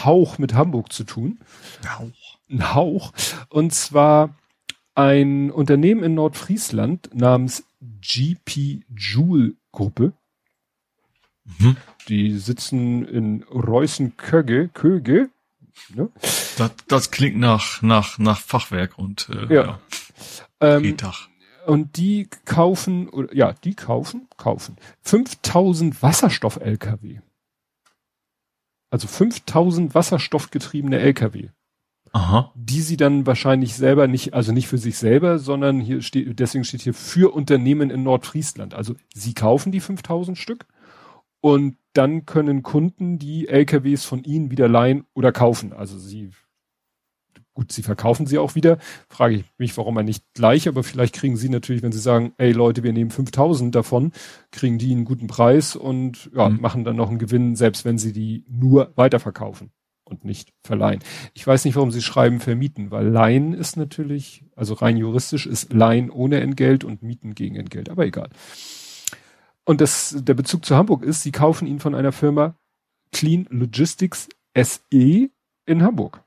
Hauch 0.05 0.39
mit 0.39 0.55
Hamburg 0.55 0.93
zu 0.93 1.05
tun. 1.05 1.41
Ein 2.49 2.74
Hauch. 2.74 3.12
Und 3.49 3.73
zwar 3.73 4.35
ein 4.95 5.51
Unternehmen 5.51 6.03
in 6.03 6.15
Nordfriesland 6.15 7.11
namens 7.15 7.65
GP 7.81 8.85
Joule 8.95 9.55
Gruppe. 9.73 10.12
Mhm. 11.59 11.77
Die 12.09 12.39
sitzen 12.39 13.05
in 13.07 13.43
Reußen-Köge, 13.45 14.69
Köge. 14.69 15.31
Ne? 15.95 16.09
Das, 16.57 16.73
das 16.89 17.11
klingt 17.11 17.37
nach, 17.39 17.83
nach, 17.83 18.19
nach 18.19 18.41
Fachwerk 18.41 18.99
und 18.99 19.28
äh, 19.28 19.55
Ja. 19.55 19.65
ja. 19.65 19.81
Ähm. 20.61 20.85
Und 21.66 21.97
die 21.97 22.28
kaufen, 22.45 23.09
oder, 23.09 23.35
ja, 23.35 23.53
die 23.53 23.74
kaufen, 23.74 24.28
kaufen 24.37 24.77
5000 25.03 26.01
Wasserstoff-LKW. 26.01 27.19
Also 28.97 29.09
5000 29.09 29.94
wasserstoffgetriebene 29.94 30.98
LKW, 30.98 31.51
Aha. 32.12 32.51
die 32.55 32.81
sie 32.81 32.97
dann 32.97 33.27
wahrscheinlich 33.27 33.74
selber 33.74 34.09
nicht, 34.09 34.32
also 34.32 34.52
nicht 34.52 34.68
für 34.68 34.78
sich 34.78 34.97
selber, 34.97 35.39
sondern 35.39 35.81
hier 35.81 36.01
steht, 36.01 36.39
deswegen 36.39 36.64
steht 36.64 36.81
hier 36.81 36.94
für 36.94 37.35
Unternehmen 37.35 37.90
in 37.90 38.05
Nordfriesland. 38.05 38.73
Also 38.73 38.94
sie 39.12 39.35
kaufen 39.35 39.70
die 39.70 39.81
5000 39.81 40.39
Stück 40.39 40.64
und 41.43 41.77
dann 41.93 42.24
können 42.24 42.62
Kunden 42.62 43.18
die 43.18 43.48
LKWs 43.48 44.06
von 44.06 44.24
ihnen 44.24 44.51
wieder 44.51 44.66
leihen 44.66 45.05
oder 45.12 45.31
kaufen. 45.31 45.74
Also 45.74 45.98
sie, 45.98 46.31
gut, 47.57 47.73
sie 47.73 47.83
verkaufen 47.83 48.27
sie 48.27 48.39
auch 48.39 48.55
wieder. 48.55 48.78
Frage 49.09 49.37
ich 49.37 49.45
mich, 49.59 49.77
warum 49.77 49.95
man 49.95 50.05
nicht 50.05 50.23
gleich, 50.35 50.69
aber 50.69 50.85
vielleicht 50.85 51.15
kriegen 51.16 51.37
sie 51.37 51.49
natürlich, 51.49 51.83
wenn 51.83 51.91
sie 51.91 51.99
sagen, 51.99 52.33
ey 52.39 52.53
Leute, 52.53 52.85
wir 52.85 52.93
nehmen 52.93 53.11
5000 53.11 53.74
davon, 53.74 54.12
kriegen 54.53 54.78
die 54.78 54.93
einen 54.93 55.05
guten 55.07 55.27
Preis 55.27 55.74
und 55.74 56.31
ja, 56.35 56.49
Mhm. 56.49 56.61
machen 56.61 56.85
dann 56.85 56.97
noch 56.97 57.09
einen 57.09 57.19
Gewinn, 57.19 57.57
selbst 57.57 57.85
wenn 57.85 57.99
sie 57.99 58.12
die 58.12 58.45
nur 58.49 58.93
weiterverkaufen 58.95 59.70
und 60.05 60.24
nicht 60.24 60.53
verleihen. 60.65 61.01
Ich 61.35 61.45
weiß 61.47 61.65
nicht, 61.65 61.74
warum 61.74 61.91
sie 61.91 62.03
schreiben 62.03 62.41
vermieten, 62.41 62.91
weil 62.93 63.09
leihen 63.09 63.55
ist 63.55 63.77
natürlich, 63.77 64.45
also 64.55 64.74
rein 64.74 64.97
juristisch 64.99 65.47
ist 65.47 65.73
leihen 65.73 66.11
ohne 66.11 66.41
Entgelt 66.41 66.85
und 66.85 67.03
mieten 67.03 67.35
gegen 67.35 67.57
Entgelt, 67.57 67.89
aber 67.89 68.05
egal. 68.07 68.28
Und 69.65 69.81
das, 69.81 70.15
der 70.19 70.35
Bezug 70.35 70.65
zu 70.65 70.77
Hamburg 70.77 71.03
ist, 71.03 71.23
sie 71.23 71.33
kaufen 71.33 71.66
ihn 71.66 71.81
von 71.81 71.95
einer 71.95 72.12
Firma 72.12 72.55
Clean 73.12 73.47
Logistics 73.51 74.28
SE 74.55 75.31
in 75.66 75.83
Hamburg. 75.83 76.23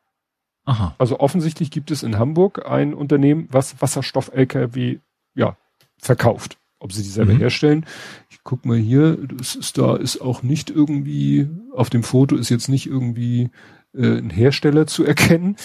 Aha. 0.69 0.93
Also 0.99 1.19
offensichtlich 1.19 1.71
gibt 1.71 1.89
es 1.89 2.03
in 2.03 2.19
Hamburg 2.19 2.69
ein 2.69 2.93
Unternehmen, 2.93 3.47
was 3.49 3.81
Wasserstoff-LKW, 3.81 4.99
ja, 5.33 5.57
verkauft. 5.97 6.57
Ob 6.79 6.93
sie 6.93 7.01
die 7.01 7.09
selber 7.09 7.33
mhm. 7.33 7.39
herstellen. 7.39 7.85
Ich 8.29 8.41
guck 8.43 8.65
mal 8.65 8.77
hier, 8.77 9.17
das 9.17 9.55
ist 9.55 9.79
da, 9.79 9.95
ist 9.95 10.21
auch 10.21 10.43
nicht 10.43 10.69
irgendwie, 10.69 11.49
auf 11.75 11.89
dem 11.89 12.03
Foto 12.03 12.35
ist 12.35 12.49
jetzt 12.49 12.69
nicht 12.69 12.85
irgendwie 12.85 13.49
äh, 13.95 14.19
ein 14.19 14.29
Hersteller 14.29 14.85
zu 14.85 15.03
erkennen. 15.03 15.55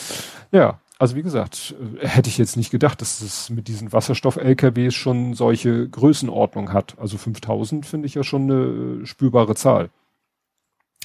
Ja, 0.53 0.81
also 0.99 1.17
wie 1.17 1.23
gesagt, 1.23 1.75
äh, 2.01 2.09
hätte 2.09 2.31
ich 2.31 2.39
jetzt 2.39 2.57
nicht 2.57 2.71
gedacht, 2.71 3.03
dass 3.03 3.21
es 3.21 3.51
mit 3.51 3.69
diesen 3.69 3.93
Wasserstoff-LKWs 3.93 4.95
schon 4.95 5.35
solche 5.35 5.87
Größenordnung 5.87 6.73
hat. 6.73 6.97
Also 6.99 7.19
5000 7.19 7.85
finde 7.85 8.07
ich 8.07 8.15
ja 8.15 8.25
schon 8.25 8.51
eine 8.51 9.03
äh, 9.03 9.07
spürbare 9.07 9.55
Zahl. 9.55 9.91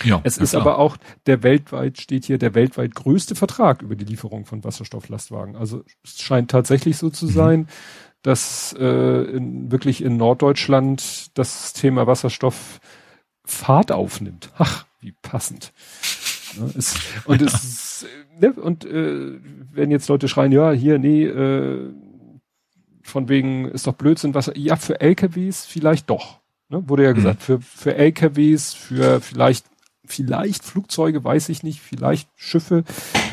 Ja, 0.04 0.22
es 0.24 0.38
ist 0.38 0.52
klar. 0.52 0.62
aber 0.62 0.78
auch 0.80 0.98
der 1.26 1.44
weltweit 1.44 2.00
steht 2.00 2.26
hier 2.26 2.38
der 2.38 2.56
weltweit 2.56 2.96
größte 2.96 3.36
Vertrag 3.36 3.82
über 3.82 3.96
die 3.96 4.06
Lieferung 4.06 4.46
von 4.46 4.64
Wasserstofflastwagen. 4.64 5.56
Also 5.56 5.84
es 6.04 6.22
scheint 6.22 6.52
tatsächlich 6.52 6.98
so 6.98 7.10
zu 7.10 7.26
mhm. 7.26 7.32
sein, 7.32 7.68
dass 8.22 8.76
äh, 8.78 8.86
in, 8.86 9.72
wirklich 9.72 10.04
in 10.04 10.18
Norddeutschland 10.18 11.38
das 11.38 11.74
Thema 11.74 12.08
Wasserstoff 12.08 12.80
Fahrt 13.46 13.92
aufnimmt. 13.92 14.52
Ach, 14.58 14.86
wie 15.00 15.14
passend. 15.22 15.74
Ne, 16.58 16.72
es, 16.78 16.96
und 17.26 17.42
es 17.42 18.06
ne, 18.40 18.54
und 18.54 18.86
äh, 18.86 19.40
wenn 19.72 19.92
jetzt 19.92 20.08
Leute 20.08 20.28
schreien, 20.28 20.52
ja, 20.52 20.72
hier, 20.72 21.00
nee, 21.00 21.26
äh, 21.26 21.92
von 23.02 23.28
wegen 23.28 23.66
ist 23.66 23.88
doch 23.88 23.94
Blödsinn, 23.94 24.34
Wasser. 24.36 24.56
Ja, 24.56 24.76
für 24.76 25.02
LKWs 25.02 25.66
vielleicht 25.66 26.10
doch. 26.10 26.40
Ne, 26.70 26.88
wurde 26.88 27.04
ja 27.04 27.12
mhm. 27.12 27.16
gesagt, 27.16 27.42
für, 27.42 27.60
für 27.62 27.96
LKWs, 27.96 28.74
für 28.74 29.22
vielleicht 29.22 29.66
vielleicht 30.12 30.64
Flugzeuge, 30.64 31.24
weiß 31.24 31.50
ich 31.50 31.64
nicht, 31.64 31.82
vielleicht 31.82 32.30
Schiffe. 32.36 32.84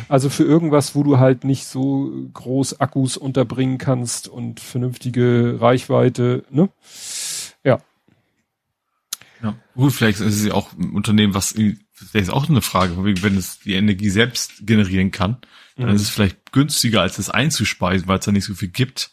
Also 0.09 0.29
für 0.31 0.45
irgendwas, 0.45 0.95
wo 0.95 1.03
du 1.03 1.19
halt 1.19 1.45
nicht 1.45 1.67
so 1.67 2.13
groß 2.33 2.81
Akkus 2.81 3.17
unterbringen 3.17 3.79
kannst 3.79 4.29
und 4.29 4.61
vernünftige 4.61 5.57
Reichweite, 5.61 6.45
ne? 6.51 6.69
Ja. 7.65 7.81
Ja, 9.43 9.57
gut, 9.75 9.93
vielleicht 9.93 10.21
ist 10.21 10.37
es 10.37 10.47
ja 10.47 10.55
auch 10.55 10.73
ein 10.73 10.93
Unternehmen, 10.93 11.35
was, 11.35 11.53
vielleicht 11.53 12.29
ist 12.29 12.31
auch 12.31 12.49
eine 12.49 12.63
Frage, 12.63 12.97
wenn 12.97 13.37
es 13.37 13.61
die 13.61 13.75
Energie 13.75 14.11
selbst 14.11 14.67
generieren 14.67 15.11
kann, 15.11 15.39
dann 15.77 15.89
mhm. 15.89 15.95
ist 15.95 16.03
es 16.03 16.11
vielleicht 16.11 16.53
günstiger, 16.53 17.03
als 17.03 17.19
es 17.19 17.29
einzuspeisen, 17.29 18.09
weil 18.09 18.19
es 18.19 18.25
da 18.25 18.33
nicht 18.33 18.45
so 18.45 18.55
viel 18.55 18.69
gibt. 18.69 19.11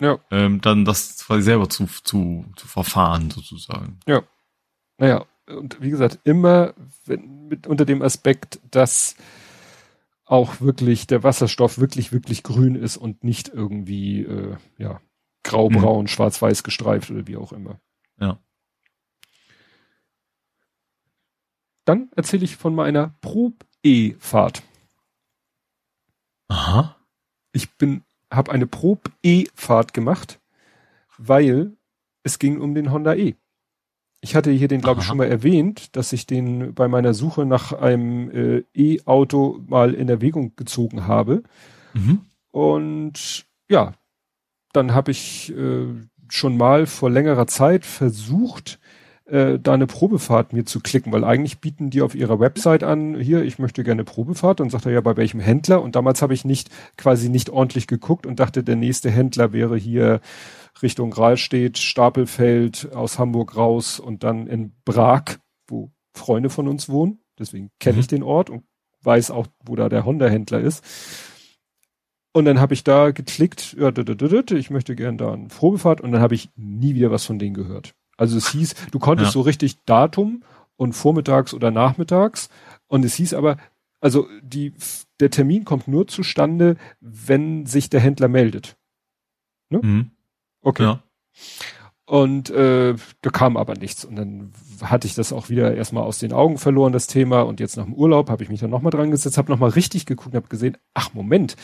Ja. 0.00 0.18
Ähm, 0.30 0.60
dann 0.60 0.84
das 0.84 1.24
quasi 1.24 1.42
selber 1.42 1.68
zu, 1.68 1.86
zu, 1.86 2.44
zu 2.56 2.68
verfahren, 2.68 3.30
sozusagen. 3.30 3.98
Ja. 4.06 4.22
Naja, 4.98 5.26
und 5.48 5.80
wie 5.80 5.90
gesagt, 5.90 6.18
immer 6.24 6.74
wenn, 7.04 7.48
mit 7.48 7.66
unter 7.66 7.84
dem 7.84 8.02
Aspekt, 8.02 8.60
dass 8.70 9.16
auch 10.24 10.60
wirklich 10.60 11.06
der 11.06 11.22
Wasserstoff 11.22 11.78
wirklich, 11.78 12.12
wirklich 12.12 12.42
grün 12.42 12.74
ist 12.74 12.96
und 12.96 13.22
nicht 13.22 13.48
irgendwie, 13.48 14.22
äh, 14.22 14.56
ja, 14.76 15.00
graubraun, 15.44 16.02
mhm. 16.02 16.08
schwarz-weiß 16.08 16.64
gestreift 16.64 17.10
oder 17.10 17.26
wie 17.28 17.36
auch 17.36 17.52
immer. 17.52 17.80
Ja. 18.18 18.40
Dann 21.84 22.10
erzähle 22.16 22.44
ich 22.44 22.56
von 22.56 22.74
meiner 22.74 23.14
Prob-E-Fahrt. 23.20 24.64
Aha. 26.48 26.96
Ich 27.52 27.72
bin, 27.76 28.02
habe 28.32 28.50
eine 28.50 28.66
Prob-E-Fahrt 28.66 29.94
gemacht, 29.94 30.40
weil 31.16 31.76
es 32.24 32.40
ging 32.40 32.60
um 32.60 32.74
den 32.74 32.90
Honda 32.90 33.14
E. 33.14 33.36
Ich 34.20 34.34
hatte 34.34 34.50
hier 34.50 34.68
den, 34.68 34.80
glaube 34.80 35.00
ich, 35.00 35.06
schon 35.06 35.18
mal 35.18 35.28
erwähnt, 35.28 35.94
dass 35.94 36.12
ich 36.12 36.26
den 36.26 36.74
bei 36.74 36.88
meiner 36.88 37.14
Suche 37.14 37.44
nach 37.44 37.72
einem 37.72 38.30
äh, 38.30 38.64
E-Auto 38.74 39.60
mal 39.66 39.94
in 39.94 40.08
Erwägung 40.08 40.56
gezogen 40.56 41.06
habe. 41.06 41.42
Mhm. 41.94 42.20
Und 42.50 43.46
ja, 43.68 43.94
dann 44.72 44.94
habe 44.94 45.10
ich 45.10 45.54
äh, 45.56 45.86
schon 46.28 46.56
mal 46.56 46.86
vor 46.86 47.10
längerer 47.10 47.46
Zeit 47.46 47.84
versucht, 47.84 48.78
äh, 49.26 49.58
da 49.58 49.74
eine 49.74 49.86
Probefahrt 49.86 50.52
mir 50.52 50.64
zu 50.64 50.80
klicken, 50.80 51.12
weil 51.12 51.24
eigentlich 51.24 51.60
bieten 51.60 51.90
die 51.90 52.02
auf 52.02 52.14
ihrer 52.14 52.38
Website 52.38 52.82
an, 52.82 53.18
hier, 53.18 53.42
ich 53.42 53.58
möchte 53.58 53.82
gerne 53.82 54.04
Probefahrt 54.04 54.60
und 54.60 54.70
sagt 54.70 54.86
er 54.86 54.92
ja, 54.92 55.00
bei 55.00 55.16
welchem 55.16 55.40
Händler? 55.40 55.82
Und 55.82 55.96
damals 55.96 56.22
habe 56.22 56.34
ich 56.34 56.44
nicht, 56.44 56.70
quasi 56.96 57.28
nicht 57.28 57.50
ordentlich 57.50 57.86
geguckt 57.86 58.26
und 58.26 58.38
dachte, 58.40 58.62
der 58.62 58.76
nächste 58.76 59.10
Händler 59.10 59.52
wäre 59.52 59.76
hier 59.76 60.20
Richtung 60.82 61.12
Rahlstedt, 61.12 61.78
Stapelfeld, 61.78 62.92
aus 62.94 63.18
Hamburg 63.18 63.56
raus 63.56 63.98
und 63.98 64.22
dann 64.22 64.46
in 64.46 64.72
Prag, 64.84 65.38
wo 65.66 65.90
Freunde 66.14 66.50
von 66.50 66.68
uns 66.68 66.88
wohnen. 66.88 67.18
Deswegen 67.38 67.70
kenne 67.80 67.94
mhm. 67.94 68.00
ich 68.00 68.06
den 68.06 68.22
Ort 68.22 68.48
und 68.48 68.64
weiß 69.02 69.30
auch, 69.30 69.46
wo 69.64 69.76
da 69.76 69.88
der 69.88 70.04
Honda-Händler 70.04 70.60
ist. 70.60 70.84
Und 72.32 72.44
dann 72.44 72.60
habe 72.60 72.74
ich 72.74 72.84
da 72.84 73.10
geklickt, 73.10 73.76
ja, 73.78 73.90
ich 73.96 74.70
möchte 74.70 74.94
gern 74.94 75.16
da 75.16 75.32
eine 75.32 75.48
Probefahrt 75.48 76.00
und 76.00 76.12
dann 76.12 76.20
habe 76.20 76.34
ich 76.34 76.50
nie 76.54 76.94
wieder 76.94 77.10
was 77.10 77.24
von 77.24 77.38
denen 77.38 77.54
gehört. 77.54 77.94
Also 78.16 78.36
es 78.36 78.48
hieß, 78.48 78.74
du 78.90 78.98
konntest 78.98 79.28
ja. 79.28 79.32
so 79.32 79.40
richtig 79.42 79.84
Datum 79.84 80.42
und 80.76 80.92
vormittags 80.92 81.54
oder 81.54 81.70
nachmittags 81.70 82.48
und 82.86 83.04
es 83.04 83.14
hieß 83.14 83.34
aber, 83.34 83.56
also 84.00 84.28
die, 84.42 84.74
der 85.20 85.30
Termin 85.30 85.64
kommt 85.64 85.88
nur 85.88 86.06
zustande, 86.06 86.76
wenn 87.00 87.66
sich 87.66 87.90
der 87.90 88.00
Händler 88.00 88.28
meldet. 88.28 88.76
Ne? 89.70 89.80
Mhm. 89.82 90.10
Okay. 90.62 90.82
Ja. 90.82 91.02
Und 92.08 92.50
äh, 92.50 92.94
da 93.22 93.30
kam 93.30 93.56
aber 93.56 93.74
nichts. 93.74 94.04
Und 94.04 94.16
dann 94.16 94.52
hatte 94.80 95.08
ich 95.08 95.14
das 95.14 95.32
auch 95.32 95.48
wieder 95.48 95.74
erstmal 95.74 96.04
aus 96.04 96.20
den 96.20 96.32
Augen 96.32 96.56
verloren, 96.56 96.92
das 96.92 97.08
Thema. 97.08 97.42
Und 97.42 97.58
jetzt 97.58 97.76
nach 97.76 97.84
dem 97.84 97.94
Urlaub 97.94 98.30
habe 98.30 98.44
ich 98.44 98.48
mich 98.48 98.60
dann 98.60 98.70
nochmal 98.70 98.92
dran 98.92 99.10
gesetzt, 99.10 99.38
habe 99.38 99.50
nochmal 99.50 99.70
richtig 99.70 100.06
geguckt 100.06 100.34
und 100.34 100.36
habe 100.36 100.48
gesehen, 100.48 100.76
ach 100.94 101.14
Moment, 101.14 101.56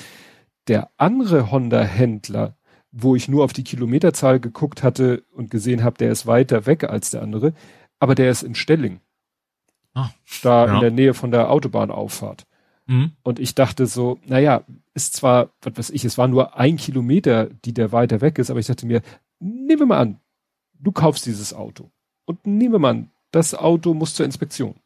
der 0.66 0.90
andere 0.96 1.52
Honda-Händler, 1.52 2.56
wo 2.92 3.16
ich 3.16 3.28
nur 3.28 3.44
auf 3.44 3.52
die 3.52 3.64
Kilometerzahl 3.64 4.38
geguckt 4.38 4.82
hatte 4.82 5.24
und 5.32 5.50
gesehen 5.50 5.82
habe, 5.82 5.96
der 5.98 6.12
ist 6.12 6.26
weiter 6.26 6.66
weg 6.66 6.84
als 6.84 7.10
der 7.10 7.22
andere, 7.22 7.54
aber 7.98 8.14
der 8.14 8.30
ist 8.30 8.42
in 8.42 8.54
Stelling. 8.54 9.00
Ah, 9.94 10.10
da 10.42 10.66
ja. 10.66 10.74
in 10.74 10.80
der 10.80 10.90
Nähe 10.90 11.14
von 11.14 11.30
der 11.30 11.50
Autobahnauffahrt. 11.50 12.46
Mhm. 12.86 13.12
Und 13.22 13.38
ich 13.38 13.54
dachte 13.54 13.86
so, 13.86 14.18
naja, 14.26 14.64
ist 14.94 15.14
zwar, 15.14 15.50
was 15.62 15.76
weiß 15.76 15.90
ich, 15.90 16.04
es 16.04 16.18
war 16.18 16.28
nur 16.28 16.56
ein 16.58 16.76
Kilometer, 16.76 17.46
die 17.46 17.74
der 17.74 17.92
weiter 17.92 18.20
weg 18.20 18.38
ist, 18.38 18.50
aber 18.50 18.60
ich 18.60 18.66
dachte 18.66 18.86
mir, 18.86 19.02
nehmen 19.38 19.80
wir 19.80 19.86
mal 19.86 19.98
an, 19.98 20.20
du 20.78 20.92
kaufst 20.92 21.26
dieses 21.26 21.54
Auto. 21.54 21.90
Und 22.24 22.46
nehmen 22.46 22.72
wir 22.72 22.78
mal 22.78 22.90
an, 22.90 23.10
das 23.30 23.54
Auto 23.54 23.94
muss 23.94 24.14
zur 24.14 24.26
Inspektion. 24.26 24.76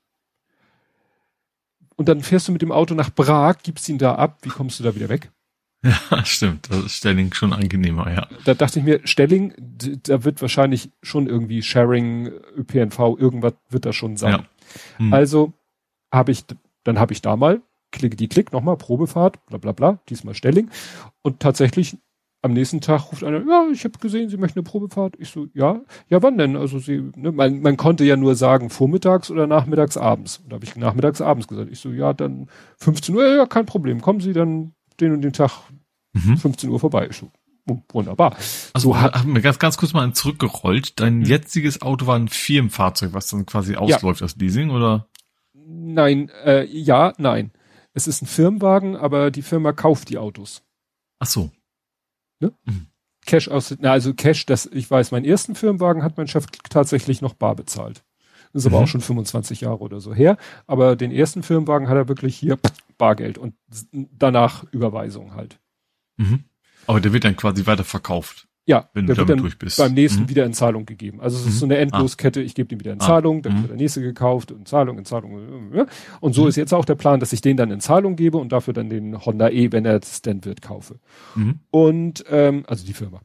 Und 1.96 2.08
dann 2.08 2.20
fährst 2.20 2.48
du 2.48 2.52
mit 2.52 2.62
dem 2.62 2.72
Auto 2.72 2.94
nach 2.94 3.14
Prag, 3.14 3.58
gibst 3.62 3.88
ihn 3.88 3.98
da 3.98 4.14
ab, 4.14 4.38
wie 4.42 4.50
kommst 4.50 4.78
du 4.78 4.84
da 4.84 4.94
wieder 4.94 5.08
weg? 5.08 5.32
Ja, 5.82 6.24
stimmt. 6.24 6.70
Das 6.70 6.84
ist 6.84 6.92
Stelling 6.96 7.32
schon 7.32 7.52
angenehmer, 7.52 8.12
ja. 8.12 8.28
Da 8.44 8.54
dachte 8.54 8.78
ich 8.78 8.84
mir, 8.84 9.00
Stelling, 9.04 9.54
da 10.04 10.24
wird 10.24 10.40
wahrscheinlich 10.40 10.90
schon 11.02 11.26
irgendwie 11.26 11.62
Sharing, 11.62 12.30
ÖPNV, 12.56 12.98
irgendwas 13.18 13.54
wird 13.68 13.86
da 13.86 13.92
schon 13.92 14.16
sein. 14.16 14.32
Ja. 14.32 14.44
Hm. 14.98 15.12
Also 15.12 15.52
habe 16.12 16.32
ich, 16.32 16.44
dann 16.84 16.98
habe 16.98 17.12
ich 17.12 17.22
da 17.22 17.36
mal 17.36 17.62
klicke 17.96 18.16
die 18.16 18.28
Klick, 18.28 18.52
nochmal, 18.52 18.76
Probefahrt, 18.76 19.44
bla 19.46 19.58
bla 19.58 19.72
bla, 19.72 19.98
diesmal 20.08 20.34
Stelling. 20.34 20.70
Und 21.22 21.40
tatsächlich 21.40 21.96
am 22.42 22.52
nächsten 22.52 22.80
Tag 22.80 23.10
ruft 23.10 23.24
einer, 23.24 23.40
ja, 23.40 23.66
ich 23.72 23.84
habe 23.84 23.98
gesehen, 23.98 24.28
Sie 24.28 24.36
möchten 24.36 24.60
eine 24.60 24.64
Probefahrt. 24.64 25.14
Ich 25.18 25.30
so, 25.30 25.48
ja, 25.52 25.80
ja, 26.08 26.22
wann 26.22 26.38
denn? 26.38 26.56
Also 26.56 26.78
Sie, 26.78 27.10
ne, 27.16 27.32
man, 27.32 27.60
man 27.60 27.76
konnte 27.76 28.04
ja 28.04 28.16
nur 28.16 28.36
sagen, 28.36 28.70
vormittags 28.70 29.30
oder 29.30 29.46
nachmittags 29.46 29.96
abends. 29.96 30.38
Und 30.38 30.52
da 30.52 30.56
habe 30.56 30.64
ich 30.64 30.76
nachmittags 30.76 31.20
abends 31.20 31.48
gesagt. 31.48 31.70
Ich 31.72 31.80
so, 31.80 31.90
ja, 31.90 32.12
dann 32.12 32.48
15 32.78 33.14
Uhr, 33.14 33.26
ja, 33.34 33.46
kein 33.46 33.66
Problem. 33.66 34.00
Kommen 34.00 34.20
Sie 34.20 34.32
dann 34.32 34.74
den 35.00 35.12
und 35.12 35.22
den 35.22 35.32
Tag 35.32 35.52
mhm. 36.12 36.36
15 36.36 36.70
Uhr 36.70 36.80
vorbei. 36.80 37.08
So, 37.12 37.30
wunderbar. 37.92 38.36
Also 38.72 38.92
so 38.92 39.00
haben 39.00 39.34
wir 39.34 39.42
ganz, 39.42 39.58
ganz 39.58 39.76
kurz 39.76 39.92
mal 39.92 40.12
zurückgerollt. 40.12 41.00
Dein 41.00 41.18
mhm. 41.18 41.24
jetziges 41.24 41.82
Auto 41.82 42.06
war 42.06 42.16
ein 42.16 42.28
Firmenfahrzeug, 42.28 43.12
was 43.12 43.28
dann 43.28 43.46
quasi 43.46 43.76
ausläuft, 43.76 44.20
ja. 44.20 44.26
das 44.26 44.36
Leasing, 44.36 44.70
oder? 44.70 45.08
Nein, 45.54 46.30
äh, 46.44 46.64
ja, 46.64 47.12
nein. 47.18 47.52
Es 47.92 48.06
ist 48.06 48.22
ein 48.22 48.26
Firmenwagen, 48.26 48.94
aber 48.96 49.30
die 49.30 49.42
Firma 49.42 49.72
kauft 49.72 50.10
die 50.10 50.18
Autos. 50.18 50.62
Ach 51.18 51.26
so. 51.26 51.50
Ne? 52.40 52.52
Mhm. 52.64 52.86
Cash 53.24 53.48
aus, 53.48 53.74
na, 53.80 53.90
also 53.90 54.14
Cash, 54.14 54.46
das, 54.46 54.66
ich 54.66 54.90
weiß, 54.90 55.10
meinen 55.10 55.24
ersten 55.24 55.54
Firmenwagen 55.54 56.02
hat 56.02 56.16
mein 56.16 56.28
Chef 56.28 56.46
tatsächlich 56.70 57.20
noch 57.20 57.34
bar 57.34 57.56
bezahlt. 57.56 58.04
Das 58.56 58.64
ist 58.64 58.70
mhm. 58.70 58.76
aber 58.76 58.84
auch 58.84 58.88
schon 58.88 59.02
25 59.02 59.60
Jahre 59.60 59.80
oder 59.80 60.00
so 60.00 60.14
her. 60.14 60.38
Aber 60.66 60.96
den 60.96 61.12
ersten 61.12 61.42
Firmenwagen 61.42 61.90
hat 61.90 61.96
er 61.96 62.08
wirklich 62.08 62.34
hier 62.36 62.56
Bargeld 62.96 63.36
und 63.36 63.52
danach 63.92 64.64
Überweisung 64.72 65.34
halt. 65.34 65.60
Mhm. 66.16 66.44
Aber 66.86 67.02
der 67.02 67.12
wird 67.12 67.24
dann 67.24 67.36
quasi 67.36 67.66
weiterverkauft. 67.66 68.48
Ja, 68.64 68.88
wenn 68.94 69.06
der 69.06 69.18
wird 69.18 69.28
dann 69.28 69.52
beim 69.76 69.92
nächsten 69.92 70.22
mhm. 70.22 70.28
wieder 70.30 70.46
in 70.46 70.54
Zahlung 70.54 70.86
gegeben. 70.86 71.20
Also 71.20 71.36
es 71.36 71.44
mhm. 71.44 71.48
ist 71.50 71.58
so 71.58 71.66
eine 71.66 71.76
Endloskette, 71.76 72.40
ich 72.40 72.54
gebe 72.54 72.66
den 72.66 72.80
wieder 72.80 72.94
in 72.94 73.00
ah. 73.02 73.06
Zahlung, 73.06 73.42
dann 73.42 73.52
mhm. 73.52 73.58
wird 73.58 73.70
der 73.72 73.76
nächste 73.76 74.00
gekauft, 74.00 74.50
in 74.52 74.64
Zahlung, 74.64 74.96
in 74.96 75.04
Zahlung. 75.04 75.86
Und 76.20 76.32
so 76.32 76.44
mhm. 76.44 76.48
ist 76.48 76.56
jetzt 76.56 76.72
auch 76.72 76.86
der 76.86 76.94
Plan, 76.94 77.20
dass 77.20 77.34
ich 77.34 77.42
den 77.42 77.58
dann 77.58 77.70
in 77.70 77.80
Zahlung 77.80 78.16
gebe 78.16 78.38
und 78.38 78.52
dafür 78.52 78.72
dann 78.72 78.88
den 78.88 79.22
Honda 79.26 79.50
E, 79.50 79.70
wenn 79.70 79.84
er 79.84 79.96
es 79.96 80.22
denn 80.22 80.46
wird, 80.46 80.62
kaufe. 80.62 80.98
Mhm. 81.34 81.60
Und 81.70 82.24
ähm, 82.30 82.64
also 82.66 82.86
die 82.86 82.94
Firma. 82.94 83.20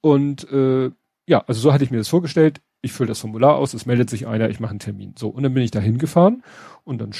Und 0.00 0.48
äh, 0.52 0.92
ja, 1.26 1.42
also 1.44 1.60
so 1.60 1.72
hatte 1.72 1.82
ich 1.82 1.90
mir 1.90 1.98
das 1.98 2.08
vorgestellt. 2.08 2.60
Ich 2.82 2.92
fülle 2.92 3.08
das 3.08 3.20
Formular 3.20 3.56
aus, 3.56 3.74
es 3.74 3.86
meldet 3.86 4.10
sich 4.10 4.26
einer, 4.26 4.50
ich 4.50 4.60
mache 4.60 4.70
einen 4.70 4.80
Termin. 4.80 5.14
So, 5.16 5.28
und 5.28 5.42
dann 5.42 5.54
bin 5.54 5.62
ich 5.62 5.70
da 5.70 5.80
hingefahren 5.80 6.42
und 6.84 7.00
dann 7.00 7.12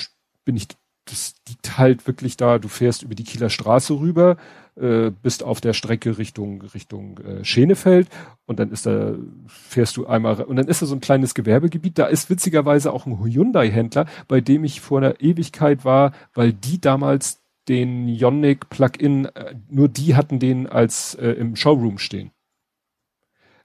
bin 0.44 0.56
ich, 0.56 0.66
das 1.06 1.34
liegt 1.48 1.78
halt 1.78 2.06
wirklich 2.06 2.36
da, 2.36 2.58
du 2.58 2.68
fährst 2.68 3.02
über 3.02 3.14
die 3.14 3.24
Kieler 3.24 3.48
Straße 3.48 3.94
rüber, 3.98 4.36
äh, 4.74 5.10
bist 5.10 5.42
auf 5.42 5.60
der 5.60 5.72
Strecke 5.72 6.18
Richtung 6.18 6.62
Richtung 6.62 7.18
äh, 7.18 7.44
Schenefeld 7.44 8.08
und 8.46 8.58
dann 8.58 8.70
ist 8.70 8.86
da 8.86 9.14
fährst 9.46 9.96
du 9.96 10.06
einmal 10.06 10.40
und 10.42 10.56
dann 10.56 10.68
ist 10.68 10.82
da 10.82 10.86
so 10.86 10.94
ein 10.94 11.00
kleines 11.00 11.34
Gewerbegebiet. 11.34 11.98
Da 11.98 12.06
ist 12.06 12.28
witzigerweise 12.28 12.92
auch 12.92 13.06
ein 13.06 13.22
Hyundai-Händler, 13.22 14.06
bei 14.28 14.40
dem 14.40 14.64
ich 14.64 14.80
vor 14.80 14.98
einer 14.98 15.20
Ewigkeit 15.20 15.84
war, 15.84 16.12
weil 16.34 16.52
die 16.52 16.80
damals 16.80 17.40
den 17.68 18.08
Ioniq 18.08 18.68
Plug-in, 18.68 19.26
äh, 19.26 19.54
nur 19.68 19.88
die 19.88 20.16
hatten 20.16 20.38
den 20.38 20.66
als 20.66 21.14
äh, 21.14 21.30
im 21.30 21.54
Showroom 21.54 21.98
stehen. 21.98 22.32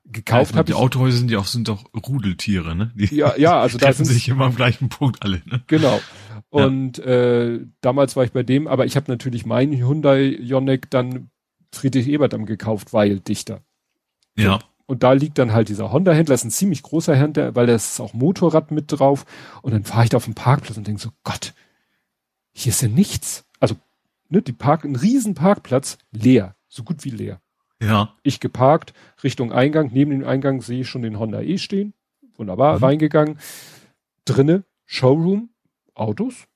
Gekauft 0.09 0.51
ja, 0.51 0.57
habe 0.57 0.67
Die 0.67 0.73
Autohäuser 0.73 1.17
sind 1.17 1.31
ja 1.31 1.39
auch 1.39 1.45
sind 1.45 1.67
doch 1.67 1.84
Rudeltiere, 1.93 2.75
ne? 2.75 2.91
Die 2.95 3.13
ja, 3.13 3.35
ja, 3.38 3.59
also 3.59 3.77
da 3.79 3.91
sind 3.91 4.05
sich 4.05 4.29
immer 4.29 4.45
am 4.45 4.55
gleichen 4.55 4.89
Punkt 4.89 5.23
alle. 5.23 5.41
Ne? 5.45 5.63
Genau. 5.67 5.99
Und 6.49 6.97
ja. 6.99 7.05
äh, 7.05 7.65
damals 7.81 8.15
war 8.15 8.23
ich 8.23 8.31
bei 8.31 8.43
dem, 8.43 8.67
aber 8.67 8.85
ich 8.85 8.95
habe 8.95 9.11
natürlich 9.11 9.45
meinen 9.45 9.73
Hyundai 9.73 10.38
Ioniq 10.39 10.89
dann 10.89 11.29
Friedrich 11.73 12.07
Eberdamm 12.07 12.45
gekauft, 12.45 12.93
weil 12.93 13.19
dichter. 13.19 13.61
Ja. 14.38 14.59
Und 14.85 15.03
da 15.03 15.11
liegt 15.11 15.38
dann 15.38 15.51
halt 15.51 15.67
dieser 15.67 15.91
Honda-Händler, 15.91 16.35
ist 16.35 16.45
ein 16.45 16.51
ziemlich 16.51 16.81
großer 16.81 17.13
Händler, 17.13 17.55
weil 17.55 17.67
da 17.67 17.75
ist 17.75 17.99
auch 17.99 18.13
Motorrad 18.13 18.71
mit 18.71 18.85
drauf. 18.88 19.25
Und 19.61 19.73
dann 19.73 19.84
fahre 19.84 20.05
ich 20.05 20.09
da 20.09 20.17
auf 20.17 20.25
dem 20.25 20.35
Parkplatz 20.35 20.77
und 20.77 20.88
denke 20.88 21.01
so, 21.01 21.09
Gott, 21.23 21.53
hier 22.53 22.69
ist 22.69 22.81
ja 22.81 22.88
nichts. 22.88 23.45
Also, 23.59 23.75
ne, 24.29 24.41
die 24.41 24.53
Park, 24.53 24.85
ein 24.85 24.95
riesen 24.95 25.35
Parkplatz, 25.35 25.97
leer, 26.11 26.55
so 26.69 26.84
gut 26.84 27.03
wie 27.03 27.09
leer. 27.09 27.41
Ja. 27.81 28.15
Ich 28.23 28.39
geparkt, 28.39 28.93
Richtung 29.23 29.51
Eingang, 29.51 29.91
neben 29.93 30.11
dem 30.11 30.25
Eingang 30.25 30.61
sehe 30.61 30.81
ich 30.81 30.89
schon 30.89 31.03
den 31.03 31.19
Honda 31.19 31.41
E 31.41 31.57
stehen. 31.57 31.93
Wunderbar, 32.35 32.77
mhm. 32.77 32.83
reingegangen. 32.83 33.39
Drinne, 34.25 34.63
Showroom, 34.85 35.49
Autos. 35.93 36.47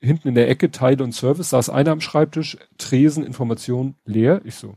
Hinten 0.00 0.28
in 0.28 0.34
der 0.34 0.48
Ecke 0.48 0.70
Teile 0.70 1.04
und 1.04 1.12
Service 1.12 1.50
saß 1.50 1.70
einer 1.70 1.92
am 1.92 2.00
Schreibtisch, 2.00 2.56
Tresen, 2.76 3.24
Information 3.24 3.94
leer. 4.04 4.40
Ich 4.44 4.56
so, 4.56 4.74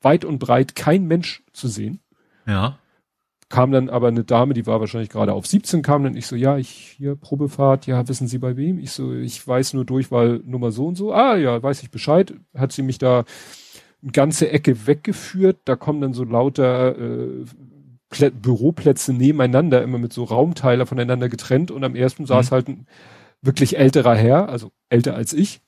weit 0.00 0.24
und 0.24 0.38
breit 0.38 0.76
kein 0.76 1.06
Mensch 1.06 1.42
zu 1.52 1.66
sehen. 1.66 2.00
Ja. 2.46 2.78
Kam 3.48 3.72
dann 3.72 3.90
aber 3.90 4.08
eine 4.08 4.24
Dame, 4.24 4.54
die 4.54 4.66
war 4.66 4.80
wahrscheinlich 4.80 5.10
gerade 5.10 5.32
auf 5.32 5.46
17, 5.46 5.82
kam 5.82 6.04
dann, 6.04 6.16
ich 6.16 6.26
so, 6.26 6.36
ja, 6.36 6.56
ich 6.56 6.68
hier 6.96 7.14
Probefahrt, 7.16 7.86
ja, 7.86 8.06
wissen 8.08 8.28
Sie 8.28 8.38
bei 8.38 8.56
wem? 8.56 8.78
Ich 8.78 8.92
so, 8.92 9.12
ich 9.12 9.46
weiß 9.46 9.74
nur 9.74 9.84
Durchwahl 9.84 10.40
Nummer 10.44 10.70
so 10.70 10.86
und 10.86 10.94
so. 10.94 11.12
Ah, 11.12 11.36
ja, 11.36 11.62
weiß 11.62 11.82
ich 11.82 11.90
Bescheid. 11.90 12.34
Hat 12.56 12.72
sie 12.72 12.82
mich 12.82 12.98
da 12.98 13.24
eine 14.04 14.12
ganze 14.12 14.50
Ecke 14.50 14.86
weggeführt. 14.86 15.58
Da 15.64 15.76
kommen 15.76 16.00
dann 16.00 16.12
so 16.12 16.24
lauter 16.24 16.96
äh, 16.96 17.44
Plä 18.10 18.30
Büroplätze 18.30 19.12
nebeneinander, 19.12 19.82
immer 19.82 19.98
mit 19.98 20.12
so 20.12 20.24
Raumteiler 20.24 20.86
voneinander 20.86 21.28
getrennt 21.28 21.70
und 21.70 21.82
am 21.82 21.96
ersten 21.96 22.22
mhm. 22.22 22.26
saß 22.28 22.52
halt 22.52 22.68
ein 22.68 22.86
wirklich 23.42 23.76
älterer 23.76 24.14
Herr, 24.14 24.48
also 24.48 24.70
älter 24.88 25.14
als 25.14 25.32
ich. 25.32 25.60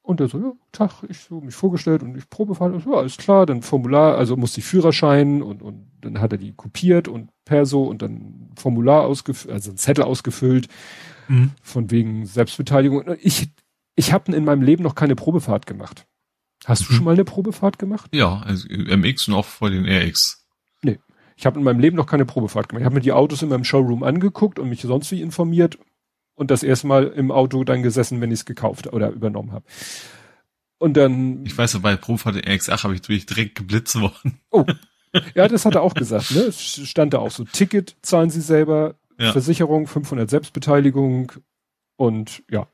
Und 0.00 0.20
der 0.20 0.28
so, 0.28 0.38
ja, 0.38 0.52
Tag, 0.70 1.02
ich 1.08 1.18
so 1.18 1.40
mich 1.40 1.54
vorgestellt 1.54 2.02
und 2.02 2.16
ich 2.16 2.30
Probefahrt, 2.30 2.86
ja, 2.86 2.92
alles 2.92 3.16
klar, 3.16 3.44
dann 3.44 3.62
Formular, 3.62 4.16
also 4.16 4.36
musste 4.36 4.60
ich 4.60 4.66
Führerschein 4.66 5.42
und, 5.42 5.62
und 5.62 5.90
dann 6.00 6.20
hat 6.20 6.30
er 6.30 6.38
die 6.38 6.52
kopiert 6.52 7.08
und 7.08 7.30
Perso 7.44 7.82
und 7.82 8.02
dann 8.02 8.50
Formular 8.56 9.02
ausgefüllt, 9.04 9.52
also 9.52 9.72
ein 9.72 9.76
Zettel 9.76 10.04
ausgefüllt, 10.04 10.68
mhm. 11.26 11.50
von 11.60 11.90
wegen 11.90 12.24
Selbstbeteiligung. 12.24 13.16
Ich, 13.20 13.50
ich 13.96 14.12
habe 14.12 14.32
in 14.32 14.44
meinem 14.44 14.62
Leben 14.62 14.84
noch 14.84 14.94
keine 14.94 15.16
Probefahrt 15.16 15.66
gemacht. 15.66 16.06
Hast 16.66 16.82
mhm. 16.82 16.86
du 16.86 16.92
schon 16.94 17.04
mal 17.04 17.14
eine 17.14 17.24
Probefahrt 17.24 17.78
gemacht? 17.78 18.10
Ja, 18.12 18.40
also 18.40 18.68
MX 18.68 19.28
und 19.28 19.34
auch 19.34 19.44
vor 19.44 19.70
den 19.70 19.86
RX. 19.86 20.44
Nee. 20.82 20.98
Ich 21.36 21.46
habe 21.46 21.58
in 21.58 21.64
meinem 21.64 21.78
Leben 21.78 21.96
noch 21.96 22.06
keine 22.06 22.26
Probefahrt 22.26 22.68
gemacht. 22.68 22.80
Ich 22.80 22.84
habe 22.84 22.96
mir 22.96 23.00
die 23.00 23.12
Autos 23.12 23.42
in 23.42 23.48
meinem 23.48 23.64
Showroom 23.64 24.02
angeguckt 24.02 24.58
und 24.58 24.68
mich 24.68 24.82
sonst 24.82 25.10
wie 25.12 25.22
informiert 25.22 25.78
und 26.34 26.50
das 26.50 26.64
erste 26.64 26.88
Mal 26.88 27.06
im 27.06 27.30
Auto 27.30 27.62
dann 27.62 27.84
gesessen, 27.84 28.20
wenn 28.20 28.32
ich 28.32 28.40
es 28.40 28.44
gekauft 28.44 28.92
oder 28.92 29.10
übernommen 29.10 29.52
habe. 29.52 29.64
Und 30.78 30.96
dann. 30.96 31.46
Ich 31.46 31.56
weiß, 31.56 31.78
bei 31.80 31.96
Probefahrt 31.96 32.36
RX8 32.36 32.82
habe 32.82 32.94
ich 32.94 33.02
durch 33.02 33.26
direkt 33.26 33.54
geblitzt 33.54 33.98
worden. 34.00 34.40
Oh. 34.50 34.64
Ja, 35.34 35.48
das 35.48 35.64
hat 35.64 35.76
er 35.76 35.80
auch 35.80 35.94
gesagt, 35.94 36.32
ne? 36.32 36.40
Es 36.40 36.60
stand 36.86 37.14
da 37.14 37.20
auch 37.20 37.30
so, 37.30 37.44
Ticket 37.44 37.96
zahlen 38.02 38.28
sie 38.28 38.42
selber, 38.42 38.96
ja. 39.18 39.32
Versicherung, 39.32 39.86
500 39.86 40.28
Selbstbeteiligung 40.28 41.32
und 41.96 42.42
ja. 42.50 42.66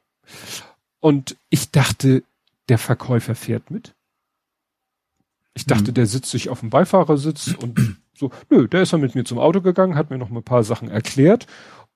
Und 0.98 1.36
ich 1.50 1.70
dachte, 1.70 2.24
der 2.68 2.78
Verkäufer 2.78 3.34
fährt 3.34 3.70
mit. 3.70 3.94
Ich 5.54 5.66
dachte, 5.66 5.90
mhm. 5.90 5.94
der 5.94 6.06
sitzt 6.06 6.30
sich 6.30 6.48
auf 6.48 6.60
dem 6.60 6.70
Beifahrersitz 6.70 7.54
und 7.60 7.98
so, 8.16 8.30
nö, 8.50 8.68
der 8.68 8.82
ist 8.82 8.92
dann 8.92 9.00
mit 9.00 9.14
mir 9.14 9.24
zum 9.24 9.38
Auto 9.38 9.60
gegangen, 9.60 9.96
hat 9.96 10.10
mir 10.10 10.18
noch 10.18 10.30
ein 10.30 10.42
paar 10.42 10.64
Sachen 10.64 10.88
erklärt 10.88 11.46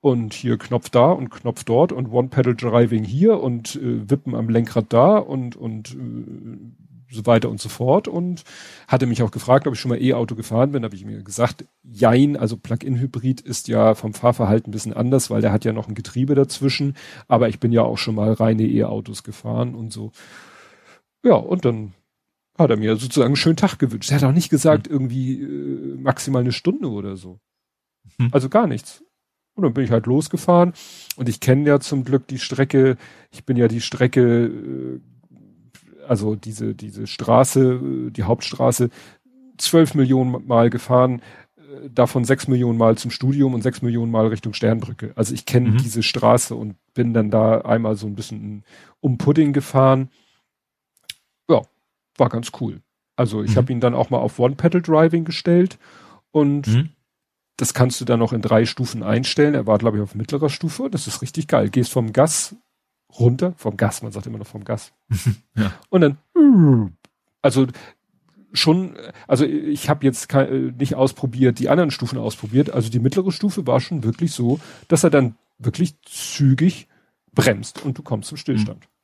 und 0.00 0.34
hier 0.34 0.58
Knopf 0.58 0.90
da 0.90 1.10
und 1.10 1.30
Knopf 1.30 1.64
dort 1.64 1.92
und 1.92 2.08
One-Pedal-Driving 2.08 3.04
hier 3.04 3.40
und 3.40 3.76
äh, 3.76 4.10
Wippen 4.10 4.34
am 4.34 4.48
Lenkrad 4.48 4.92
da 4.92 5.16
und, 5.16 5.56
und 5.56 5.94
äh, 5.94 7.06
so 7.10 7.24
weiter 7.26 7.48
und 7.48 7.60
so 7.60 7.68
fort 7.68 8.08
und 8.08 8.42
hatte 8.88 9.06
mich 9.06 9.22
auch 9.22 9.30
gefragt, 9.30 9.66
ob 9.66 9.74
ich 9.74 9.80
schon 9.80 9.90
mal 9.90 10.02
E-Auto 10.02 10.34
gefahren 10.34 10.72
bin, 10.72 10.84
habe 10.84 10.96
ich 10.96 11.04
mir 11.04 11.22
gesagt, 11.22 11.64
jein, 11.82 12.36
also 12.36 12.56
Plug-in-Hybrid 12.56 13.40
ist 13.40 13.68
ja 13.68 13.94
vom 13.94 14.12
Fahrverhalten 14.12 14.70
ein 14.70 14.72
bisschen 14.72 14.92
anders, 14.92 15.30
weil 15.30 15.40
der 15.40 15.52
hat 15.52 15.64
ja 15.64 15.72
noch 15.72 15.88
ein 15.88 15.94
Getriebe 15.94 16.34
dazwischen, 16.34 16.96
aber 17.28 17.48
ich 17.48 17.60
bin 17.60 17.72
ja 17.72 17.82
auch 17.82 17.98
schon 17.98 18.16
mal 18.16 18.32
reine 18.32 18.64
E-Autos 18.64 19.22
gefahren 19.22 19.74
und 19.74 19.92
so. 19.92 20.12
Ja, 21.26 21.34
und 21.34 21.64
dann 21.64 21.92
hat 22.56 22.70
er 22.70 22.76
mir 22.76 22.94
sozusagen 22.96 23.30
einen 23.30 23.36
schönen 23.36 23.56
Tag 23.56 23.78
gewünscht. 23.78 24.12
Er 24.12 24.18
hat 24.18 24.24
auch 24.24 24.32
nicht 24.32 24.48
gesagt, 24.48 24.86
mhm. 24.86 24.92
irgendwie 24.92 25.42
äh, 25.42 25.96
maximal 25.96 26.42
eine 26.42 26.52
Stunde 26.52 26.88
oder 26.88 27.16
so. 27.16 27.40
Mhm. 28.18 28.28
Also 28.30 28.48
gar 28.48 28.68
nichts. 28.68 29.02
Und 29.54 29.64
dann 29.64 29.74
bin 29.74 29.84
ich 29.84 29.90
halt 29.90 30.06
losgefahren. 30.06 30.72
Und 31.16 31.28
ich 31.28 31.40
kenne 31.40 31.68
ja 31.68 31.80
zum 31.80 32.04
Glück 32.04 32.28
die 32.28 32.38
Strecke. 32.38 32.96
Ich 33.32 33.44
bin 33.44 33.56
ja 33.56 33.66
die 33.66 33.80
Strecke, 33.80 34.46
äh, 34.46 35.00
also 36.06 36.36
diese, 36.36 36.76
diese 36.76 37.08
Straße, 37.08 37.72
äh, 37.72 38.10
die 38.10 38.22
Hauptstraße, 38.22 38.90
zwölf 39.58 39.94
Millionen 39.94 40.46
Mal 40.46 40.70
gefahren, 40.70 41.22
äh, 41.56 41.90
davon 41.90 42.24
sechs 42.24 42.46
Millionen 42.46 42.78
Mal 42.78 42.96
zum 42.98 43.10
Studium 43.10 43.52
und 43.52 43.62
sechs 43.62 43.82
Millionen 43.82 44.12
Mal 44.12 44.28
Richtung 44.28 44.52
Sternbrücke. 44.52 45.12
Also 45.16 45.34
ich 45.34 45.44
kenne 45.44 45.70
mhm. 45.70 45.78
diese 45.78 46.04
Straße 46.04 46.54
und 46.54 46.76
bin 46.94 47.14
dann 47.14 47.32
da 47.32 47.62
einmal 47.62 47.96
so 47.96 48.06
ein 48.06 48.14
bisschen 48.14 48.62
um 49.00 49.18
Pudding 49.18 49.52
gefahren. 49.52 50.08
War 52.18 52.28
ganz 52.28 52.52
cool. 52.60 52.80
Also 53.16 53.42
ich 53.42 53.52
mhm. 53.52 53.56
habe 53.56 53.72
ihn 53.72 53.80
dann 53.80 53.94
auch 53.94 54.10
mal 54.10 54.18
auf 54.18 54.38
One-Pedal-Driving 54.38 55.24
gestellt 55.24 55.78
und 56.30 56.66
mhm. 56.66 56.90
das 57.56 57.74
kannst 57.74 58.00
du 58.00 58.04
dann 58.04 58.18
noch 58.18 58.32
in 58.32 58.42
drei 58.42 58.66
Stufen 58.66 59.02
einstellen. 59.02 59.54
Er 59.54 59.66
war, 59.66 59.78
glaube 59.78 59.96
ich, 59.96 60.02
auf 60.02 60.14
mittlerer 60.14 60.50
Stufe. 60.50 60.90
Das 60.90 61.06
ist 61.06 61.22
richtig 61.22 61.48
geil. 61.48 61.70
Gehst 61.70 61.92
vom 61.92 62.12
Gas 62.12 62.56
runter, 63.18 63.54
vom 63.56 63.76
Gas, 63.76 64.02
man 64.02 64.12
sagt 64.12 64.26
immer 64.26 64.38
noch 64.38 64.46
vom 64.46 64.64
Gas. 64.64 64.92
ja. 65.56 65.72
Und 65.88 66.00
dann, 66.02 66.92
also 67.40 67.66
schon, 68.52 68.96
also 69.26 69.44
ich 69.44 69.88
habe 69.88 70.04
jetzt 70.04 70.32
nicht 70.78 70.94
ausprobiert, 70.94 71.58
die 71.58 71.68
anderen 71.68 71.90
Stufen 71.90 72.18
ausprobiert. 72.18 72.70
Also 72.70 72.90
die 72.90 72.98
mittlere 72.98 73.32
Stufe 73.32 73.66
war 73.66 73.80
schon 73.80 74.04
wirklich 74.04 74.32
so, 74.32 74.60
dass 74.88 75.04
er 75.04 75.10
dann 75.10 75.36
wirklich 75.58 76.00
zügig 76.02 76.88
bremst 77.32 77.84
und 77.84 77.98
du 77.98 78.02
kommst 78.02 78.28
zum 78.28 78.38
Stillstand. 78.38 78.80
Mhm. 78.80 78.95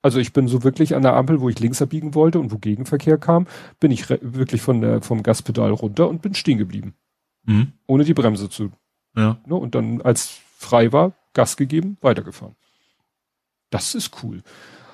Also 0.00 0.20
ich 0.20 0.32
bin 0.32 0.46
so 0.46 0.62
wirklich 0.62 0.94
an 0.94 1.02
der 1.02 1.14
Ampel, 1.14 1.40
wo 1.40 1.48
ich 1.48 1.58
links 1.58 1.82
abbiegen 1.82 2.14
wollte 2.14 2.38
und 2.38 2.52
wo 2.52 2.58
Gegenverkehr 2.58 3.18
kam, 3.18 3.46
bin 3.80 3.90
ich 3.90 4.08
wirklich 4.08 4.62
von 4.62 4.80
der, 4.80 5.02
vom 5.02 5.22
Gaspedal 5.22 5.72
runter 5.72 6.08
und 6.08 6.22
bin 6.22 6.34
stehen 6.34 6.58
geblieben. 6.58 6.94
Mhm. 7.44 7.72
Ohne 7.86 8.04
die 8.04 8.14
Bremse 8.14 8.48
zu. 8.48 8.70
Ja. 9.16 9.38
Ne, 9.46 9.54
und 9.54 9.74
dann, 9.74 10.00
als 10.02 10.38
frei 10.56 10.92
war, 10.92 11.12
Gas 11.34 11.56
gegeben, 11.56 11.96
weitergefahren. 12.00 12.54
Das 13.70 13.94
ist 13.94 14.22
cool. 14.22 14.42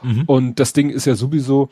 Mhm. 0.03 0.25
Und 0.27 0.61
das 0.61 0.73
Ding 0.73 0.91
ist 0.91 1.05
ja 1.05 1.15
sowieso, 1.15 1.69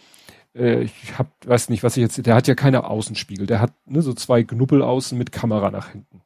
äh, 0.54 0.82
ich 0.82 1.18
hab, 1.18 1.28
weiß 1.46 1.68
nicht, 1.68 1.82
was 1.82 1.96
ich 1.96 2.02
jetzt, 2.02 2.24
der 2.24 2.34
hat 2.34 2.48
ja 2.48 2.54
keine 2.54 2.84
Außenspiegel, 2.84 3.46
der 3.46 3.60
hat 3.60 3.72
ne, 3.86 4.02
so 4.02 4.12
zwei 4.12 4.44
Knuppel 4.44 4.82
außen 4.82 5.16
mit 5.16 5.32
Kamera 5.32 5.70
nach 5.70 5.88
hinten. 5.88 6.22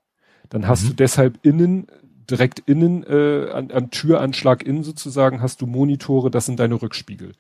Dann 0.49 0.67
hast 0.67 0.85
mhm. 0.85 0.89
du 0.89 0.95
deshalb 0.95 1.39
innen 1.45 1.87
direkt 2.31 2.61
innen, 2.61 3.05
äh, 3.05 3.51
an, 3.51 3.71
am 3.71 3.91
Türanschlag 3.91 4.63
innen 4.63 4.85
sozusagen 4.85 5.41
hast 5.41 5.61
du 5.61 5.67
Monitore, 5.67 6.31
das 6.31 6.47
sind 6.47 6.61
deine 6.61 6.81
Rückspiegel. 6.81 7.33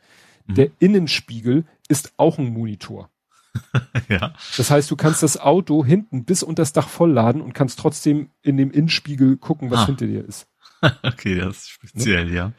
Mhm. 0.46 0.54
Der 0.54 0.70
Innenspiegel 0.78 1.64
ist 1.88 2.12
auch 2.16 2.38
ein 2.38 2.52
Monitor. 2.52 3.10
ja. 4.08 4.34
Das 4.56 4.70
heißt, 4.70 4.90
du 4.90 4.96
kannst 4.96 5.22
das 5.22 5.38
Auto 5.38 5.84
hinten 5.84 6.24
bis 6.24 6.42
unter 6.42 6.62
das 6.62 6.72
Dach 6.72 6.88
vollladen 6.88 7.40
und 7.40 7.54
kannst 7.54 7.78
trotzdem 7.78 8.30
in 8.42 8.56
dem 8.56 8.70
Innenspiegel 8.70 9.36
gucken, 9.36 9.70
was 9.70 9.80
ah. 9.80 9.86
hinter 9.86 10.06
dir 10.06 10.24
ist. 10.24 10.46
okay, 11.02 11.36
das 11.36 11.58
ist 11.58 11.68
speziell, 11.70 12.26
ne? 12.26 12.34
ja. 12.34 12.52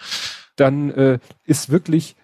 Dann 0.56 0.90
äh, 0.92 1.20
ist 1.44 1.70
wirklich 1.70 2.16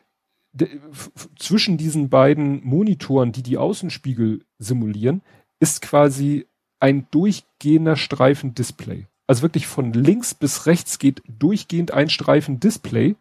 zwischen 1.38 1.77
diesen 1.77 2.09
beiden 2.09 2.64
Monitoren, 2.64 3.32
die 3.32 3.43
die 3.43 3.57
Außenspiegel 3.57 4.45
simulieren, 4.59 5.22
ist 5.59 5.82
quasi 5.82 6.48
ein 6.80 7.07
durchgehender 7.11 7.95
Streifen 7.95 8.53
Display 8.53 9.07
also 9.27 9.42
wirklich 9.42 9.68
von 9.68 9.93
links 9.93 10.34
bis 10.34 10.66
rechts 10.66 11.00
geht 11.00 11.22
durchgehend 11.27 11.92
ein 11.92 12.10
Streifen 12.10 12.60
Display 12.60 13.16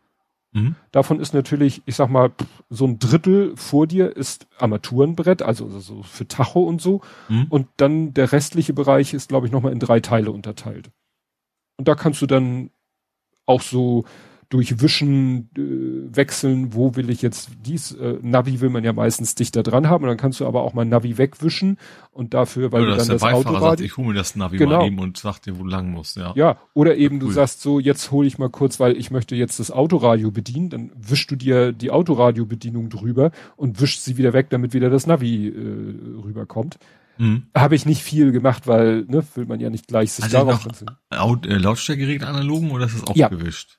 Mhm. 0.52 0.76
Davon 0.90 1.18
ist 1.18 1.32
natürlich, 1.32 1.82
ich 1.86 1.96
sag 1.96 2.10
mal, 2.10 2.30
so 2.68 2.86
ein 2.86 2.98
Drittel 2.98 3.56
vor 3.56 3.86
dir 3.86 4.14
ist 4.16 4.46
Armaturenbrett, 4.58 5.42
also 5.42 5.68
so 5.80 6.02
für 6.02 6.28
Tacho 6.28 6.60
und 6.60 6.80
so. 6.80 7.00
Mhm. 7.28 7.46
Und 7.48 7.68
dann 7.78 8.14
der 8.14 8.32
restliche 8.32 8.74
Bereich 8.74 9.14
ist, 9.14 9.30
glaube 9.30 9.46
ich, 9.46 9.52
nochmal 9.52 9.72
in 9.72 9.80
drei 9.80 10.00
Teile 10.00 10.30
unterteilt. 10.30 10.90
Und 11.78 11.88
da 11.88 11.94
kannst 11.94 12.20
du 12.20 12.26
dann 12.26 12.70
auch 13.46 13.62
so 13.62 14.04
durch 14.52 14.82
Wischen 14.82 15.48
äh, 15.56 16.14
wechseln, 16.14 16.74
wo 16.74 16.94
will 16.94 17.08
ich 17.08 17.22
jetzt 17.22 17.48
dies, 17.64 17.92
äh, 17.92 18.18
Navi 18.20 18.60
will 18.60 18.68
man 18.68 18.84
ja 18.84 18.92
meistens 18.92 19.34
dichter 19.34 19.62
dran 19.62 19.88
haben 19.88 20.04
und 20.04 20.08
dann 20.08 20.18
kannst 20.18 20.40
du 20.40 20.46
aber 20.46 20.62
auch 20.62 20.74
mal 20.74 20.84
Navi 20.84 21.16
wegwischen 21.16 21.78
und 22.10 22.34
dafür, 22.34 22.70
weil 22.70 22.82
oder 22.82 22.92
du 22.92 22.98
dann 22.98 23.08
das 23.08 23.22
Autoradio... 23.22 23.60
Sagt, 23.60 23.80
ich 23.80 23.96
hole 23.96 24.08
mir 24.08 24.14
das 24.14 24.36
Navi 24.36 24.58
genau. 24.58 24.80
mal 24.80 24.86
eben 24.86 24.98
und 24.98 25.16
sag 25.16 25.38
dir, 25.40 25.58
wo 25.58 25.64
lang 25.64 25.90
muss, 25.90 26.16
ja. 26.16 26.34
Ja, 26.36 26.58
oder 26.74 26.96
eben 26.96 27.14
cool. 27.14 27.28
du 27.28 27.30
sagst 27.30 27.62
so, 27.62 27.80
jetzt 27.80 28.10
hole 28.10 28.28
ich 28.28 28.36
mal 28.36 28.50
kurz, 28.50 28.78
weil 28.78 28.94
ich 28.98 29.10
möchte 29.10 29.34
jetzt 29.34 29.58
das 29.58 29.70
Autoradio 29.70 30.30
bedienen, 30.30 30.68
dann 30.68 30.92
wischst 30.96 31.30
du 31.30 31.36
dir 31.36 31.72
die 31.72 31.90
Autoradio-Bedienung 31.90 32.90
drüber 32.90 33.30
und 33.56 33.80
wischst 33.80 34.04
sie 34.04 34.18
wieder 34.18 34.34
weg, 34.34 34.50
damit 34.50 34.74
wieder 34.74 34.90
das 34.90 35.06
Navi 35.06 35.48
äh, 35.48 36.22
rüberkommt. 36.22 36.78
Mhm. 37.16 37.46
Habe 37.56 37.74
ich 37.74 37.86
nicht 37.86 38.02
viel 38.02 38.32
gemacht, 38.32 38.66
weil, 38.66 39.06
ne, 39.06 39.24
will 39.34 39.46
man 39.46 39.60
ja 39.60 39.70
nicht 39.70 39.86
gleich 39.86 40.12
sich 40.12 40.24
also 40.24 40.36
darauf 40.36 40.66
noch 41.10 41.46
äh, 41.46 41.56
Lautstärkegerät 41.56 42.22
analogen 42.22 42.70
oder 42.70 42.84
ist 42.84 42.96
das 42.96 43.06
auch 43.06 43.16
ja. 43.16 43.28
gewischt? 43.28 43.78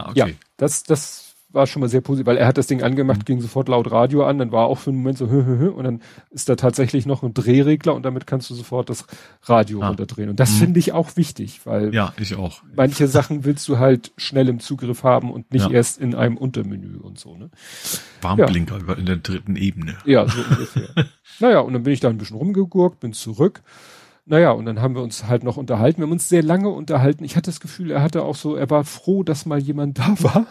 Ah, 0.00 0.10
okay. 0.10 0.18
Ja, 0.18 0.26
das, 0.56 0.82
das 0.84 1.30
war 1.52 1.66
schon 1.66 1.80
mal 1.80 1.88
sehr 1.88 2.00
positiv, 2.00 2.26
weil 2.26 2.36
er 2.36 2.46
hat 2.46 2.58
das 2.58 2.66
Ding 2.66 2.82
angemacht, 2.82 3.20
mhm. 3.20 3.24
ging 3.24 3.40
sofort 3.40 3.68
laut 3.68 3.90
Radio 3.90 4.24
an, 4.24 4.38
dann 4.38 4.52
war 4.52 4.66
auch 4.66 4.78
für 4.78 4.90
einen 4.90 4.98
Moment 4.98 5.18
so 5.18 5.28
hö, 5.28 5.44
hö, 5.44 5.58
hö, 5.58 5.70
und 5.70 5.84
dann 5.84 6.00
ist 6.30 6.48
da 6.48 6.54
tatsächlich 6.54 7.06
noch 7.06 7.22
ein 7.22 7.34
Drehregler 7.34 7.94
und 7.94 8.04
damit 8.04 8.26
kannst 8.26 8.50
du 8.50 8.54
sofort 8.54 8.88
das 8.88 9.04
Radio 9.42 9.82
ah. 9.82 9.88
runterdrehen. 9.88 10.30
Und 10.30 10.38
das 10.38 10.52
mhm. 10.52 10.58
finde 10.58 10.80
ich 10.80 10.92
auch 10.92 11.16
wichtig, 11.16 11.60
weil 11.64 11.92
ja, 11.94 12.12
ich 12.18 12.36
auch. 12.36 12.62
manche 12.76 13.08
Sachen 13.08 13.44
willst 13.44 13.68
du 13.68 13.78
halt 13.78 14.12
schnell 14.16 14.48
im 14.48 14.60
Zugriff 14.60 15.02
haben 15.02 15.32
und 15.32 15.52
nicht 15.52 15.66
ja. 15.66 15.72
erst 15.72 16.00
in 16.00 16.14
einem 16.14 16.36
Untermenü 16.36 16.98
und 16.98 17.18
so. 17.18 17.36
Ne? 17.36 17.50
Warnblinker 18.22 18.78
ja. 18.86 18.94
in 18.94 19.06
der 19.06 19.16
dritten 19.16 19.56
Ebene. 19.56 19.96
Ja, 20.04 20.28
so 20.28 20.40
ungefähr. 20.48 20.88
naja, 21.40 21.60
und 21.60 21.72
dann 21.72 21.82
bin 21.82 21.92
ich 21.92 22.00
da 22.00 22.08
ein 22.08 22.18
bisschen 22.18 22.36
rumgegurkt, 22.36 23.00
bin 23.00 23.12
zurück. 23.12 23.62
Naja, 24.30 24.52
und 24.52 24.64
dann 24.64 24.80
haben 24.80 24.94
wir 24.94 25.02
uns 25.02 25.26
halt 25.26 25.42
noch 25.42 25.56
unterhalten. 25.56 25.98
Wir 25.98 26.04
haben 26.04 26.12
uns 26.12 26.28
sehr 26.28 26.44
lange 26.44 26.68
unterhalten. 26.68 27.24
Ich 27.24 27.34
hatte 27.34 27.50
das 27.50 27.58
Gefühl, 27.58 27.90
er 27.90 28.00
hatte 28.00 28.22
auch 28.22 28.36
so, 28.36 28.54
er 28.54 28.70
war 28.70 28.84
froh, 28.84 29.24
dass 29.24 29.44
mal 29.44 29.58
jemand 29.58 29.98
da 29.98 30.14
war. 30.20 30.46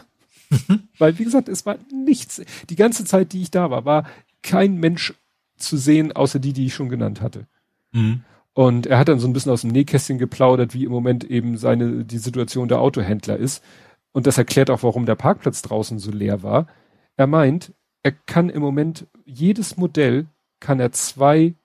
Weil, 0.98 1.18
wie 1.18 1.24
gesagt, 1.24 1.48
es 1.48 1.66
war 1.66 1.78
nichts. 1.90 2.42
Die 2.70 2.76
ganze 2.76 3.06
Zeit, 3.06 3.32
die 3.32 3.42
ich 3.42 3.52
da 3.52 3.72
war, 3.72 3.86
war 3.86 4.04
kein 4.44 4.76
Mensch 4.76 5.14
zu 5.56 5.78
sehen, 5.78 6.12
außer 6.12 6.40
die, 6.40 6.52
die 6.52 6.66
ich 6.66 6.74
schon 6.74 6.90
genannt 6.90 7.22
hatte. 7.22 7.48
Mhm. 7.94 8.26
Und 8.52 8.86
er 8.86 9.00
hat 9.00 9.08
dann 9.08 9.20
so 9.20 9.30
ein 9.30 9.34
bisschen 9.34 9.54
aus 9.54 9.62
dem 9.62 9.72
Nähkästchen 9.72 10.18
geplaudert, 10.18 10.74
wie 10.74 10.84
im 10.84 10.92
Moment 10.92 11.24
eben 11.24 11.56
seine, 11.56 12.04
die 12.04 12.18
Situation 12.18 12.68
der 12.68 12.82
Autohändler 12.82 13.38
ist. 13.38 13.64
Und 14.12 14.28
das 14.28 14.38
erklärt 14.38 14.70
auch, 14.70 14.84
warum 14.84 15.06
der 15.06 15.16
Parkplatz 15.16 15.62
draußen 15.62 16.00
so 16.00 16.12
leer 16.12 16.44
war. 16.44 16.68
Er 17.16 17.28
meint, 17.28 17.72
er 18.04 18.12
kann 18.12 18.50
im 18.50 18.62
Moment 18.62 19.08
jedes 19.24 19.78
Modell 19.78 20.26
kann 20.60 20.82
er 20.82 20.92
zwei 20.92 21.56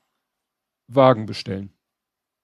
Wagen 0.86 1.26
bestellen. 1.26 1.73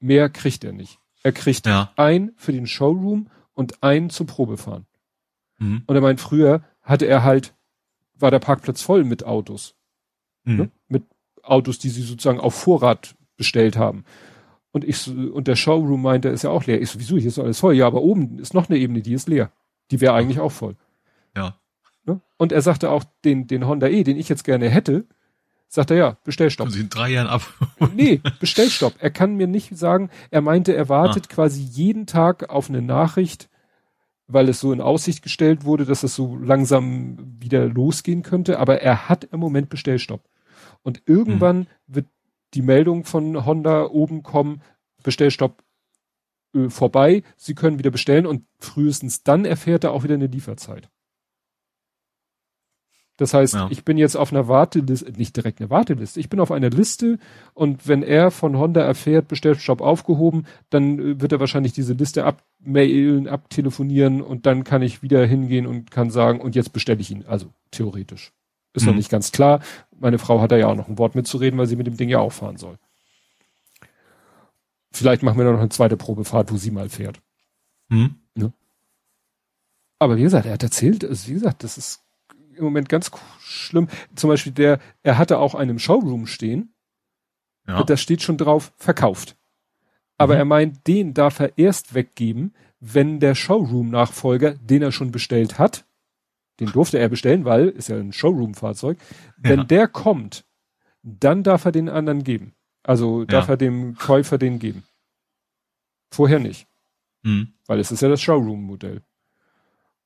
Mehr 0.00 0.28
kriegt 0.28 0.64
er 0.64 0.72
nicht. 0.72 0.98
Er 1.22 1.32
kriegt 1.32 1.66
ja. 1.66 1.92
ein 1.96 2.32
für 2.36 2.52
den 2.52 2.66
Showroom 2.66 3.28
und 3.52 3.82
einen 3.82 4.10
zum 4.10 4.26
Probefahren. 4.26 4.86
Mhm. 5.58 5.82
Und 5.86 5.94
er 5.94 6.00
meint, 6.00 6.20
früher 6.20 6.64
hatte 6.82 7.06
er 7.06 7.22
halt, 7.22 7.54
war 8.14 8.30
der 8.30 8.38
Parkplatz 8.38 8.82
voll 8.82 9.04
mit 9.04 9.24
Autos. 9.24 9.74
Mhm. 10.44 10.56
Ne? 10.56 10.70
Mit 10.88 11.04
Autos, 11.42 11.78
die 11.78 11.90
sie 11.90 12.02
sozusagen 12.02 12.40
auf 12.40 12.54
Vorrat 12.54 13.14
bestellt 13.36 13.76
haben. 13.76 14.04
Und 14.72 14.84
ich, 14.84 15.08
und 15.08 15.48
der 15.48 15.56
Showroom 15.56 16.02
meinte, 16.02 16.28
ist 16.28 16.44
ja 16.44 16.50
auch 16.50 16.64
leer. 16.64 16.80
Ich 16.80 16.90
so, 16.90 17.00
wieso, 17.00 17.16
hier 17.16 17.28
ist 17.28 17.38
alles 17.38 17.60
voll. 17.60 17.74
Ja, 17.74 17.86
aber 17.86 18.02
oben 18.02 18.38
ist 18.38 18.54
noch 18.54 18.68
eine 18.68 18.78
Ebene, 18.78 19.02
die 19.02 19.14
ist 19.14 19.28
leer. 19.28 19.50
Die 19.90 20.00
wäre 20.00 20.14
eigentlich 20.14 20.40
auch 20.40 20.52
voll. 20.52 20.76
Ja. 21.36 21.56
Ne? 22.04 22.20
Und 22.36 22.52
er 22.52 22.62
sagte 22.62 22.90
auch, 22.90 23.04
den, 23.24 23.46
den 23.46 23.66
Honda 23.66 23.88
E, 23.88 24.04
den 24.04 24.16
ich 24.16 24.28
jetzt 24.28 24.44
gerne 24.44 24.68
hätte, 24.68 25.06
sagt 25.70 25.92
er 25.92 25.96
ja, 25.96 26.16
Bestellstopp. 26.24 26.68
Sie 26.70 26.80
in 26.80 26.88
drei 26.88 27.10
Jahren 27.10 27.28
ab. 27.28 27.42
nee, 27.94 28.20
Bestellstopp. 28.40 28.94
Er 28.98 29.10
kann 29.10 29.36
mir 29.36 29.46
nicht 29.46 29.78
sagen, 29.78 30.10
er 30.30 30.40
meinte, 30.40 30.74
er 30.74 30.88
wartet 30.88 31.28
ah. 31.30 31.34
quasi 31.34 31.62
jeden 31.62 32.06
Tag 32.06 32.50
auf 32.50 32.68
eine 32.68 32.82
Nachricht, 32.82 33.48
weil 34.26 34.48
es 34.48 34.58
so 34.58 34.72
in 34.72 34.80
Aussicht 34.80 35.22
gestellt 35.22 35.64
wurde, 35.64 35.84
dass 35.84 36.02
es 36.02 36.14
so 36.14 36.36
langsam 36.36 37.36
wieder 37.38 37.66
losgehen 37.66 38.22
könnte, 38.22 38.58
aber 38.58 38.80
er 38.82 39.08
hat 39.08 39.24
im 39.24 39.38
Moment 39.38 39.68
Bestellstopp. 39.68 40.28
Und 40.82 41.02
irgendwann 41.06 41.58
hm. 41.58 41.66
wird 41.86 42.06
die 42.54 42.62
Meldung 42.62 43.04
von 43.04 43.46
Honda 43.46 43.84
oben 43.84 44.24
kommen, 44.24 44.62
Bestellstopp 45.04 45.62
äh, 46.52 46.68
vorbei, 46.68 47.22
Sie 47.36 47.54
können 47.54 47.78
wieder 47.78 47.92
bestellen 47.92 48.26
und 48.26 48.44
frühestens 48.58 49.22
dann 49.22 49.44
erfährt 49.44 49.84
er 49.84 49.92
auch 49.92 50.02
wieder 50.02 50.14
eine 50.14 50.26
Lieferzeit. 50.26 50.90
Das 53.20 53.34
heißt, 53.34 53.52
ja. 53.52 53.68
ich 53.68 53.84
bin 53.84 53.98
jetzt 53.98 54.16
auf 54.16 54.32
einer 54.32 54.48
Warteliste, 54.48 55.12
nicht 55.12 55.36
direkt 55.36 55.60
eine 55.60 55.68
Warteliste, 55.68 56.18
ich 56.18 56.30
bin 56.30 56.40
auf 56.40 56.50
einer 56.50 56.70
Liste 56.70 57.18
und 57.52 57.86
wenn 57.86 58.02
er 58.02 58.30
von 58.30 58.56
Honda 58.56 58.80
erfährt, 58.80 59.28
Bestellstopp 59.28 59.82
aufgehoben, 59.82 60.46
dann 60.70 60.98
äh, 60.98 61.20
wird 61.20 61.30
er 61.30 61.38
wahrscheinlich 61.38 61.74
diese 61.74 61.92
Liste 61.92 62.24
abmailen, 62.24 63.28
abtelefonieren 63.28 64.22
und 64.22 64.46
dann 64.46 64.64
kann 64.64 64.80
ich 64.80 65.02
wieder 65.02 65.26
hingehen 65.26 65.66
und 65.66 65.90
kann 65.90 66.10
sagen, 66.10 66.40
und 66.40 66.54
jetzt 66.54 66.72
bestelle 66.72 67.02
ich 67.02 67.10
ihn. 67.10 67.26
Also 67.26 67.52
theoretisch. 67.70 68.32
Ist 68.72 68.84
mhm. 68.84 68.92
noch 68.92 68.96
nicht 68.96 69.10
ganz 69.10 69.32
klar. 69.32 69.60
Meine 69.98 70.18
Frau 70.18 70.40
hat 70.40 70.50
da 70.50 70.56
ja 70.56 70.68
auch 70.68 70.76
noch 70.76 70.88
ein 70.88 70.96
Wort 70.96 71.14
mitzureden, 71.14 71.58
weil 71.58 71.66
sie 71.66 71.76
mit 71.76 71.86
dem 71.86 71.98
Ding 71.98 72.08
ja 72.08 72.20
auch 72.20 72.32
fahren 72.32 72.56
soll. 72.56 72.78
Vielleicht 74.92 75.22
machen 75.22 75.36
wir 75.36 75.44
noch 75.44 75.58
eine 75.58 75.68
zweite 75.68 75.98
Probefahrt, 75.98 76.50
wo 76.50 76.56
sie 76.56 76.70
mal 76.70 76.88
fährt. 76.88 77.20
Mhm. 77.90 78.14
Ne? 78.34 78.50
Aber 79.98 80.16
wie 80.16 80.22
gesagt, 80.22 80.46
er 80.46 80.54
hat 80.54 80.62
erzählt, 80.62 81.04
also 81.04 81.28
wie 81.28 81.34
gesagt, 81.34 81.64
das 81.64 81.76
ist 81.76 82.02
im 82.56 82.64
Moment 82.64 82.88
ganz 82.88 83.10
schlimm. 83.40 83.88
Zum 84.14 84.28
Beispiel 84.28 84.52
der, 84.52 84.78
er 85.02 85.18
hatte 85.18 85.38
auch 85.38 85.54
einen 85.54 85.78
Showroom 85.78 86.26
stehen. 86.26 86.74
Ja. 87.66 87.82
Da 87.84 87.96
steht 87.96 88.22
schon 88.22 88.38
drauf, 88.38 88.72
verkauft. 88.76 89.36
Aber 90.18 90.34
mhm. 90.34 90.38
er 90.38 90.44
meint, 90.44 90.86
den 90.86 91.14
darf 91.14 91.40
er 91.40 91.56
erst 91.56 91.94
weggeben, 91.94 92.54
wenn 92.80 93.20
der 93.20 93.34
Showroom-Nachfolger, 93.34 94.54
den 94.54 94.82
er 94.82 94.92
schon 94.92 95.12
bestellt 95.12 95.58
hat, 95.58 95.84
den 96.60 96.70
durfte 96.72 96.98
er 96.98 97.08
bestellen, 97.08 97.44
weil 97.44 97.68
ist 97.68 97.88
ja 97.88 97.96
ein 97.96 98.12
Showroom-Fahrzeug. 98.12 98.98
Wenn 99.38 99.60
ja. 99.60 99.64
der 99.64 99.88
kommt, 99.88 100.44
dann 101.02 101.42
darf 101.42 101.64
er 101.64 101.72
den 101.72 101.88
anderen 101.88 102.24
geben. 102.24 102.54
Also 102.82 103.24
darf 103.24 103.46
ja. 103.46 103.54
er 103.54 103.56
dem 103.56 103.96
Käufer 103.96 104.38
den 104.38 104.58
geben. 104.58 104.84
Vorher 106.10 106.38
nicht. 106.38 106.66
Mhm. 107.22 107.54
Weil 107.66 107.80
es 107.80 107.90
ist 107.90 108.02
ja 108.02 108.08
das 108.08 108.20
Showroom-Modell. 108.20 109.02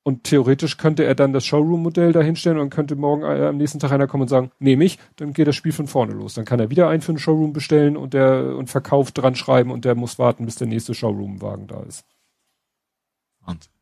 Und 0.06 0.24
theoretisch 0.24 0.76
könnte 0.76 1.04
er 1.04 1.14
dann 1.14 1.32
das 1.32 1.46
Showroom-Modell 1.46 2.12
dahinstellen 2.12 2.58
und 2.58 2.68
könnte 2.68 2.94
morgen 2.94 3.22
äh, 3.22 3.46
am 3.46 3.56
nächsten 3.56 3.78
Tag 3.80 3.90
einer 3.90 4.06
kommen 4.06 4.22
und 4.22 4.28
sagen, 4.28 4.50
nehme 4.58 4.84
ich, 4.84 4.98
dann 5.16 5.32
geht 5.32 5.48
das 5.48 5.56
Spiel 5.56 5.72
von 5.72 5.86
vorne 5.86 6.12
los. 6.12 6.34
Dann 6.34 6.44
kann 6.44 6.60
er 6.60 6.68
wieder 6.68 6.88
einen 6.88 7.00
für 7.00 7.12
den 7.12 7.18
Showroom 7.18 7.54
bestellen 7.54 7.96
und 7.96 8.12
der 8.12 8.54
und 8.54 8.68
Verkauf 8.68 9.12
dran 9.12 9.34
schreiben 9.34 9.70
und 9.70 9.86
der 9.86 9.94
muss 9.94 10.18
warten, 10.18 10.44
bis 10.44 10.56
der 10.56 10.66
nächste 10.66 10.94
Showroom-Wagen 10.94 11.68
da 11.68 11.82
ist. 11.82 12.04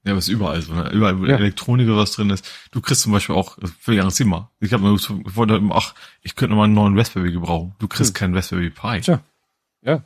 Ja, 0.04 0.16
was 0.16 0.28
überall 0.28 0.60
so, 0.60 0.74
ne? 0.74 0.90
überall 0.90 1.28
ja. 1.28 1.36
Elektronik 1.36 1.86
oder 1.86 1.98
was 1.98 2.12
drin 2.12 2.30
ist. 2.30 2.48
Du 2.72 2.80
kriegst 2.80 3.02
zum 3.02 3.12
Beispiel 3.12 3.36
auch, 3.36 3.56
völlig 3.78 4.00
anderes 4.00 4.16
Thema. 4.16 4.50
Ich 4.58 4.72
habe 4.72 4.82
mir 4.82 4.96
immer, 5.56 5.76
ach, 5.76 5.94
ich 6.22 6.34
könnte 6.34 6.50
noch 6.50 6.58
mal 6.58 6.64
einen 6.64 6.74
neuen 6.74 6.98
Raspberry 6.98 7.32
gebrauchen. 7.32 7.74
Du 7.78 7.86
kriegst 7.86 8.10
hm. 8.10 8.14
keinen 8.14 8.34
Raspberry 8.34 8.70
Pi. 8.70 9.00
Tja. 9.00 9.20
Ja. 9.82 10.02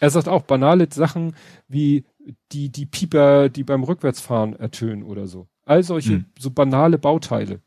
Er 0.00 0.10
sagt 0.10 0.28
auch 0.28 0.42
banale 0.42 0.88
Sachen 0.90 1.36
wie 1.68 2.04
die, 2.52 2.70
die 2.70 2.86
Pieper, 2.86 3.50
die 3.50 3.64
beim 3.64 3.84
Rückwärtsfahren 3.84 4.56
ertönen 4.56 5.02
oder 5.02 5.26
so. 5.26 5.46
All 5.64 5.82
solche 5.82 6.14
hm. 6.14 6.24
so 6.38 6.50
banale 6.50 6.98
Bauteile. 6.98 7.60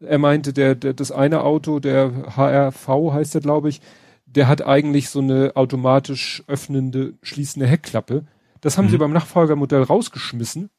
Er 0.00 0.18
meinte, 0.18 0.52
der, 0.52 0.74
der, 0.74 0.94
das 0.94 1.10
eine 1.10 1.42
Auto, 1.42 1.80
der 1.80 2.36
HRV 2.36 3.12
heißt 3.12 3.34
der, 3.34 3.40
glaube 3.40 3.68
ich, 3.68 3.80
der 4.26 4.46
hat 4.46 4.64
eigentlich 4.64 5.08
so 5.08 5.20
eine 5.20 5.52
automatisch 5.56 6.44
öffnende, 6.46 7.14
schließende 7.22 7.66
Heckklappe. 7.66 8.26
Das 8.60 8.78
haben 8.78 8.84
hm. 8.84 8.90
sie 8.92 8.98
beim 8.98 9.12
Nachfolgermodell 9.12 9.82
rausgeschmissen. 9.82 10.70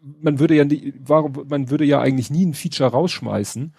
Man 0.00 0.38
würde 0.38 0.54
ja, 0.54 0.64
nie, 0.64 0.94
warum, 0.98 1.46
man 1.48 1.70
würde 1.70 1.84
ja 1.84 2.00
eigentlich 2.00 2.30
nie 2.30 2.46
ein 2.46 2.54
Feature 2.54 2.90
rausschmeißen 2.90 3.74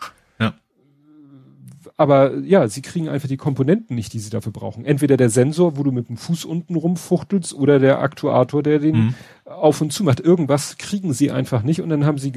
aber 1.99 2.37
ja, 2.37 2.65
sie 2.69 2.81
kriegen 2.81 3.09
einfach 3.09 3.27
die 3.27 3.35
Komponenten 3.35 3.93
nicht, 3.93 4.13
die 4.13 4.19
sie 4.19 4.29
dafür 4.29 4.53
brauchen. 4.53 4.85
Entweder 4.85 5.17
der 5.17 5.29
Sensor, 5.29 5.75
wo 5.75 5.83
du 5.83 5.91
mit 5.91 6.07
dem 6.07 6.15
Fuß 6.15 6.45
unten 6.45 6.75
rumfuchtelst, 6.75 7.53
oder 7.53 7.77
der 7.77 7.99
Aktuator, 7.99 8.63
der 8.63 8.79
den 8.79 8.95
mhm. 8.95 9.15
auf 9.43 9.81
und 9.81 9.91
zu 9.91 10.05
macht. 10.05 10.21
Irgendwas 10.21 10.77
kriegen 10.77 11.11
sie 11.11 11.29
einfach 11.29 11.61
nicht 11.61 11.81
und 11.81 11.89
dann 11.89 12.05
haben 12.05 12.17
sie 12.17 12.31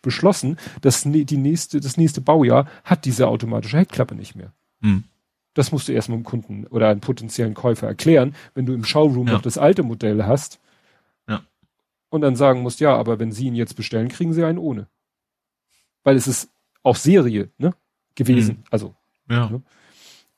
beschlossen, 0.00 0.58
dass 0.80 1.02
die 1.02 1.36
nächste, 1.36 1.80
das 1.80 1.96
nächste 1.96 2.20
Baujahr 2.20 2.68
hat 2.84 3.04
diese 3.04 3.26
automatische 3.26 3.78
Heckklappe 3.78 4.14
nicht 4.14 4.36
mehr. 4.36 4.52
Mhm. 4.78 5.02
Das 5.54 5.72
musst 5.72 5.88
du 5.88 5.92
erstmal 5.92 6.18
dem 6.18 6.24
Kunden 6.24 6.68
oder 6.68 6.88
einem 6.88 7.00
potenziellen 7.00 7.54
Käufer 7.54 7.88
erklären, 7.88 8.36
wenn 8.54 8.64
du 8.64 8.74
im 8.74 8.84
Showroom 8.84 9.26
ja. 9.26 9.32
noch 9.32 9.42
das 9.42 9.58
alte 9.58 9.82
Modell 9.82 10.22
hast. 10.22 10.60
Ja. 11.28 11.42
Und 12.10 12.20
dann 12.20 12.36
sagen 12.36 12.60
musst, 12.60 12.78
ja, 12.78 12.94
aber 12.94 13.18
wenn 13.18 13.32
sie 13.32 13.46
ihn 13.46 13.56
jetzt 13.56 13.74
bestellen, 13.74 14.06
kriegen 14.06 14.34
sie 14.34 14.44
einen 14.44 14.58
ohne. 14.58 14.86
Weil 16.04 16.14
es 16.14 16.28
ist 16.28 16.48
auch 16.84 16.94
Serie, 16.94 17.50
ne? 17.58 17.74
Gewesen. 18.14 18.58
Mhm. 18.58 18.64
Also 18.70 18.94
ja. 19.30 19.48
Ne? 19.48 19.62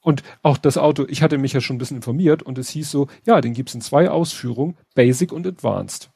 Und 0.02 0.24
auch 0.42 0.58
das 0.58 0.78
Auto, 0.78 1.06
ich 1.08 1.22
hatte 1.22 1.38
mich 1.38 1.52
ja 1.52 1.60
schon 1.60 1.76
ein 1.76 1.78
bisschen 1.78 1.98
informiert 1.98 2.42
und 2.42 2.58
es 2.58 2.70
hieß 2.70 2.90
so, 2.90 3.06
ja, 3.24 3.40
den 3.40 3.54
gibt's 3.54 3.74
in 3.74 3.80
zwei 3.80 4.10
Ausführungen, 4.10 4.76
Basic 4.94 5.32
und 5.32 5.46
Advanced. 5.46 6.10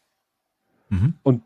Mhm. 0.88 1.14
Und 1.22 1.42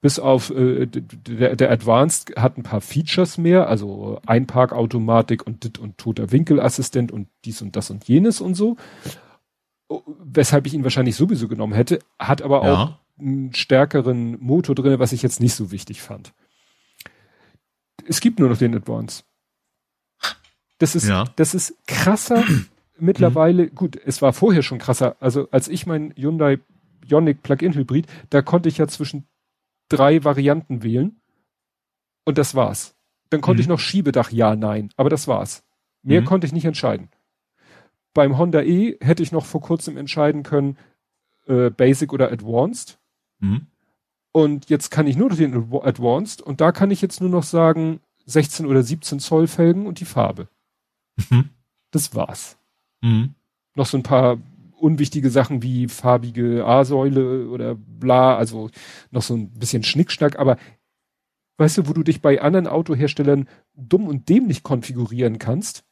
bis 0.00 0.18
auf 0.18 0.50
äh, 0.50 0.86
der, 0.86 1.56
der 1.56 1.70
Advanced 1.70 2.34
hat 2.36 2.58
ein 2.58 2.62
paar 2.62 2.80
Features 2.80 3.38
mehr, 3.38 3.68
also 3.68 4.20
Einparkautomatik 4.26 5.46
und 5.46 5.62
dit 5.64 5.78
und 5.78 5.98
toter 5.98 6.32
Winkelassistent 6.32 7.12
und 7.12 7.28
dies 7.44 7.62
und 7.62 7.76
das 7.76 7.90
und 7.90 8.04
jenes 8.08 8.40
und 8.40 8.54
so. 8.54 8.76
Oh, 9.88 10.02
weshalb 10.06 10.66
ich 10.66 10.74
ihn 10.74 10.84
wahrscheinlich 10.84 11.16
sowieso 11.16 11.46
genommen 11.46 11.74
hätte, 11.74 12.00
hat 12.18 12.42
aber 12.42 12.64
ja. 12.64 12.72
auch 12.72 12.98
einen 13.18 13.54
stärkeren 13.54 14.40
Motor 14.40 14.74
drin, 14.74 14.98
was 14.98 15.12
ich 15.12 15.22
jetzt 15.22 15.40
nicht 15.40 15.54
so 15.54 15.70
wichtig 15.70 16.02
fand. 16.02 16.32
Es 18.06 18.20
gibt 18.20 18.40
nur 18.40 18.48
noch 18.48 18.58
den 18.58 18.74
Advance. 18.74 19.22
Das 20.78 20.94
ist, 20.94 21.08
ja. 21.08 21.24
das 21.36 21.54
ist 21.54 21.76
krasser 21.86 22.44
mittlerweile. 22.98 23.64
Mhm. 23.64 23.74
Gut, 23.74 23.96
es 24.04 24.22
war 24.22 24.32
vorher 24.32 24.62
schon 24.62 24.78
krasser. 24.78 25.16
Also 25.20 25.48
als 25.50 25.68
ich 25.68 25.86
mein 25.86 26.12
Hyundai 26.16 26.58
Ioniq 27.08 27.42
Plug-in 27.42 27.74
Hybrid, 27.74 28.06
da 28.30 28.42
konnte 28.42 28.68
ich 28.68 28.78
ja 28.78 28.88
zwischen 28.88 29.26
drei 29.88 30.24
Varianten 30.24 30.82
wählen. 30.82 31.20
Und 32.24 32.38
das 32.38 32.54
war's. 32.54 32.94
Dann 33.30 33.40
konnte 33.40 33.60
mhm. 33.60 33.62
ich 33.62 33.68
noch 33.68 33.80
Schiebedach, 33.80 34.30
ja, 34.30 34.56
nein. 34.56 34.90
Aber 34.96 35.10
das 35.10 35.28
war's. 35.28 35.62
Mehr 36.02 36.22
mhm. 36.22 36.26
konnte 36.26 36.46
ich 36.46 36.52
nicht 36.52 36.64
entscheiden. 36.64 37.08
Beim 38.14 38.38
Honda 38.38 38.62
E 38.62 38.96
hätte 39.00 39.22
ich 39.22 39.32
noch 39.32 39.44
vor 39.44 39.60
kurzem 39.60 39.96
entscheiden 39.96 40.42
können, 40.42 40.78
äh, 41.46 41.70
Basic 41.70 42.12
oder 42.12 42.30
Advanced. 42.30 42.98
Mhm. 43.40 43.66
Und 44.32 44.70
jetzt 44.70 44.90
kann 44.90 45.06
ich 45.06 45.16
nur 45.16 45.28
noch 45.30 45.36
den 45.36 45.72
Advanced 45.82 46.42
und 46.42 46.60
da 46.60 46.72
kann 46.72 46.90
ich 46.90 47.00
jetzt 47.00 47.20
nur 47.20 47.30
noch 47.30 47.44
sagen 47.44 48.00
16 48.26 48.66
oder 48.66 48.82
17 48.82 49.20
Zoll 49.20 49.46
Felgen 49.46 49.86
und 49.86 50.00
die 50.00 50.04
Farbe. 50.04 50.48
Mhm. 51.16 51.50
Das 51.90 52.14
war's. 52.14 52.58
Mhm. 53.00 53.34
Noch 53.74 53.86
so 53.86 53.96
ein 53.96 54.02
paar 54.02 54.38
unwichtige 54.78 55.30
Sachen 55.30 55.62
wie 55.62 55.88
farbige 55.88 56.64
A-Säule 56.66 57.48
oder 57.48 57.74
bla, 57.74 58.36
also 58.36 58.70
noch 59.10 59.22
so 59.22 59.34
ein 59.34 59.50
bisschen 59.50 59.82
Schnickschnack, 59.82 60.38
aber 60.38 60.58
weißt 61.56 61.78
du, 61.78 61.88
wo 61.88 61.92
du 61.92 62.02
dich 62.02 62.20
bei 62.20 62.40
anderen 62.40 62.66
Autoherstellern 62.66 63.48
dumm 63.74 64.08
und 64.08 64.28
dämlich 64.28 64.62
konfigurieren 64.62 65.38
kannst, 65.38 65.84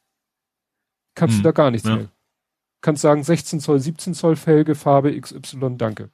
kannst 1.15 1.37
hm, 1.37 1.43
du 1.43 1.47
da 1.47 1.51
gar 1.51 1.71
nichts 1.71 1.87
ja. 1.87 1.95
mehr. 1.95 2.09
Kannst 2.81 3.01
sagen 3.01 3.23
16 3.23 3.61
Zoll, 3.61 3.79
17 3.79 4.13
Zoll 4.13 4.35
Felge, 4.35 4.75
Farbe 4.75 5.19
XY, 5.19 5.75
danke. 5.77 6.11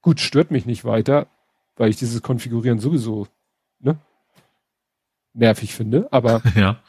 Gut, 0.00 0.20
stört 0.20 0.52
mich 0.52 0.64
nicht 0.64 0.84
weiter, 0.84 1.26
weil 1.74 1.90
ich 1.90 1.96
dieses 1.96 2.22
Konfigurieren 2.22 2.78
sowieso 2.78 3.26
ne, 3.80 3.98
nervig 5.32 5.74
finde, 5.74 6.08
aber 6.12 6.42
ja. 6.54 6.80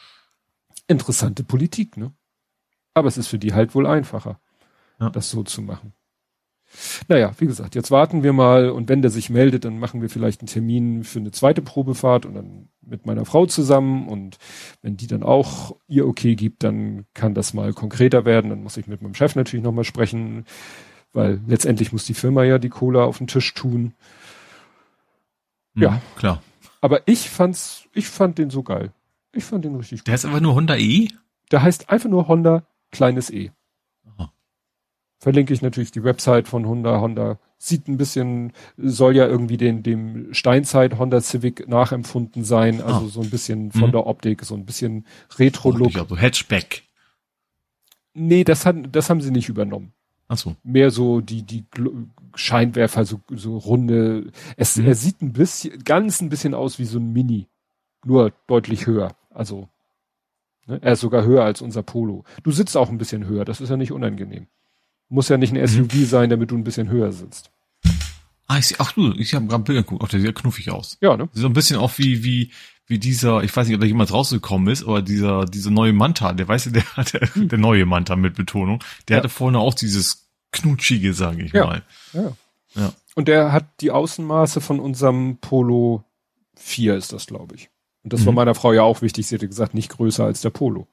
Interessante 0.88 1.43
Politik, 1.43 1.98
ne? 1.98 2.14
Aber 2.93 3.07
es 3.07 3.17
ist 3.17 3.27
für 3.27 3.40
die 3.40 3.53
halt 3.53 3.75
wohl 3.75 3.85
einfacher 3.85 4.40
ja. 4.99 5.09
das 5.09 5.30
so 5.30 5.43
zu 5.43 5.61
machen. 5.61 5.93
Naja, 7.07 7.32
wie 7.38 7.48
gesagt, 7.48 7.75
jetzt 7.75 7.91
warten 7.91 8.24
wir 8.24 8.33
mal 8.33 8.69
und 8.69 8.90
wenn 8.90 9.01
der 9.01 9.09
sich 9.09 9.30
meldet, 9.30 9.64
dann 9.64 9.80
machen 9.80 10.01
wir 10.01 10.09
vielleicht 10.09 10.41
einen 10.41 10.48
Termin 10.48 11.06
für 11.06 11.19
eine 11.19 11.32
zweite 11.32 11.61
Probefahrt 11.61 12.25
und 12.25 12.33
dann 12.33 12.67
mit 12.82 13.06
meiner 13.06 13.25
Frau 13.25 13.45
zusammen 13.45 14.09
und 14.09 14.38
wenn 14.82 14.98
die 14.98 15.07
dann 15.07 15.24
auch 15.24 15.77
ihr 15.88 16.06
okay 16.06 16.35
gibt, 16.35 16.64
dann 16.64 17.06
kann 17.14 17.33
das 17.33 17.53
mal 17.53 17.72
konkreter 17.74 18.25
werden. 18.25 18.49
Dann 18.49 18.64
muss 18.64 18.75
ich 18.75 18.88
mit 18.88 19.01
meinem 19.01 19.14
Chef 19.14 19.35
natürlich 19.35 19.64
nochmal 19.64 19.85
sprechen, 19.85 20.43
weil 21.14 21.40
letztendlich 21.48 21.93
muss 21.93 22.06
die 22.06 22.14
Firma 22.14 22.43
ja 22.43 22.59
die 22.59 22.69
Cola 22.69 23.06
auf 23.06 23.19
den 23.19 23.27
Tisch 23.27 23.53
tun. 23.53 23.93
Hm, 25.75 25.83
ja, 25.83 26.01
klar. 26.17 26.41
Aber 26.82 27.07
ich 27.07 27.30
fand's, 27.30 27.85
ich 27.93 28.09
fand 28.09 28.40
den 28.40 28.49
so 28.49 28.61
geil. 28.61 28.91
Ich 29.33 29.43
fand 29.43 29.65
den 29.65 29.75
richtig 29.75 29.99
gut. 29.99 30.07
Der 30.07 30.14
heißt 30.14 30.25
einfach 30.25 30.41
nur 30.41 30.56
Honda 30.56 30.75
E? 30.75 31.09
Der 31.51 31.61
heißt 31.61 31.89
einfach 31.89 32.09
nur 32.09 32.27
Honda 32.27 32.65
kleines 32.91 33.30
E 33.30 33.51
verlinke 35.19 35.53
ich 35.53 35.61
natürlich 35.61 35.91
die 35.91 36.03
Website 36.03 36.47
von 36.47 36.67
Honda. 36.67 37.01
Honda 37.01 37.39
sieht 37.57 37.88
ein 37.88 37.97
bisschen, 37.97 38.53
soll 38.77 39.15
ja 39.15 39.25
irgendwie 39.27 39.57
den, 39.57 39.81
dem 39.81 40.33
Steinzeit 40.33 40.97
Honda 40.97 41.22
Civic 41.22 41.67
nachempfunden 41.67 42.43
sein. 42.43 42.81
Also 42.81 43.06
oh. 43.06 43.07
so 43.07 43.22
ein 43.22 43.30
bisschen 43.30 43.72
von 43.72 43.88
mhm. 43.88 43.93
der 43.93 44.07
Optik, 44.07 44.45
so 44.45 44.56
ein 44.56 44.65
bisschen 44.65 45.06
Retro-Look. 45.38 45.93
Oh, 45.95 46.01
also 46.01 46.17
Hatchback. 46.17 46.83
Nee, 48.14 48.43
das 48.43 48.65
hat, 48.65 48.75
das 48.91 49.09
haben 49.09 49.22
sie 49.22 49.31
nicht 49.31 49.49
übernommen. 49.49 49.93
Ach 50.27 50.38
so. 50.38 50.56
Mehr 50.64 50.91
so 50.91 51.22
die, 51.22 51.43
die 51.43 51.65
Scheinwerfer, 52.35 53.06
so, 53.06 53.22
so 53.30 53.57
runde. 53.57 54.31
Es, 54.56 54.75
mhm. 54.75 54.85
er 54.85 54.95
sieht 54.95 55.22
ein 55.22 55.33
bisschen, 55.33 55.83
ganz 55.83 56.22
ein 56.22 56.30
bisschen 56.30 56.53
aus 56.53 56.80
wie 56.80 56.85
so 56.85 56.99
ein 56.99 57.11
Mini. 57.11 57.47
Nur 58.06 58.32
deutlich 58.48 58.88
höher. 58.88 59.16
Also, 59.30 59.69
ne, 60.66 60.80
er 60.82 60.93
ist 60.93 61.01
sogar 61.01 61.24
höher 61.24 61.43
als 61.43 61.61
unser 61.61 61.84
Polo. 61.84 62.24
Du 62.43 62.51
sitzt 62.51 62.77
auch 62.77 62.90
ein 62.90 62.98
bisschen 62.98 63.26
höher. 63.26 63.45
Das 63.45 63.61
ist 63.61 63.69
ja 63.69 63.77
nicht 63.77 63.92
unangenehm. 63.92 64.48
Muss 65.09 65.30
ja 65.30 65.38
nicht 65.38 65.53
ein 65.53 65.67
SUV 65.67 65.93
mhm. 65.93 66.06
sein, 66.06 66.30
damit 66.30 66.51
du 66.51 66.58
ein 66.58 66.64
bisschen 66.64 66.90
höher 66.90 67.11
sitzt. 67.11 67.51
Ah, 68.48 68.59
ich, 68.59 68.80
ach 68.80 68.93
du, 68.93 69.14
ich 69.14 69.34
habe 69.34 69.45
gerade 69.48 69.64
Bilder 69.64 69.84
geguckt, 69.84 70.01
auch 70.01 70.08
der 70.08 70.19
sieht 70.19 70.27
ja 70.27 70.34
knuffig 70.34 70.72
aus. 70.72 70.98
Ja, 71.01 71.17
ne? 71.17 71.27
Sieht 71.34 71.42
so 71.42 71.48
ein 71.48 71.53
bisschen 71.53 71.77
auch 71.77 71.98
wie, 71.98 72.24
wie, 72.24 72.51
wie 72.85 72.98
dieser, 72.98 73.43
ich 73.43 73.53
weiß 73.53 73.67
nicht, 73.67 73.76
ob 73.76 73.82
da 73.82 73.88
jemand 73.88 74.11
rausgekommen 74.11 74.72
ist, 74.72 74.84
aber 74.84 75.01
dieser, 75.01 75.43
dieser 75.45 75.69
neue 75.69 75.92
Manta, 75.92 76.32
der 76.32 76.48
weißt 76.48 76.67
du, 76.67 76.69
der 76.72 76.85
hatte, 76.95 77.19
hm. 77.34 77.50
der 77.50 77.58
neue 77.58 77.85
Manta 77.85 78.16
mit 78.16 78.35
Betonung, 78.35 78.82
der 79.08 79.17
ja. 79.17 79.24
hatte 79.24 79.30
vorne 79.30 79.59
auch 79.59 79.74
dieses 79.74 80.30
knutschige, 80.53 81.14
sage 81.14 81.43
ich 81.43 81.51
ja. 81.51 81.66
mal. 81.66 81.84
Ja. 82.14 82.34
ja. 82.76 82.93
Und 83.16 83.27
der 83.27 83.51
hat 83.51 83.82
die 83.82 83.92
Außenmaße 83.92 84.61
von 84.61 84.80
unserem 84.80 85.38
Polo 85.38 86.06
4 86.56 86.95
ist 86.95 87.11
das, 87.11 87.27
glaube 87.27 87.56
ich. 87.56 87.69
Und 88.08 88.14
das 88.14 88.22
mhm. 88.22 88.27
war 88.27 88.34
meiner 88.34 88.56
Frau 88.56 88.74
ja 88.74 88.84
auch 88.84 89.02
wichtig. 89.02 89.27
Sie 89.27 89.36
hatte 89.36 89.48
gesagt, 89.48 89.74
nicht 89.74 89.90
größer 89.90 90.24
als 90.24 90.42
der 90.42 90.50
Polo. 90.50 90.88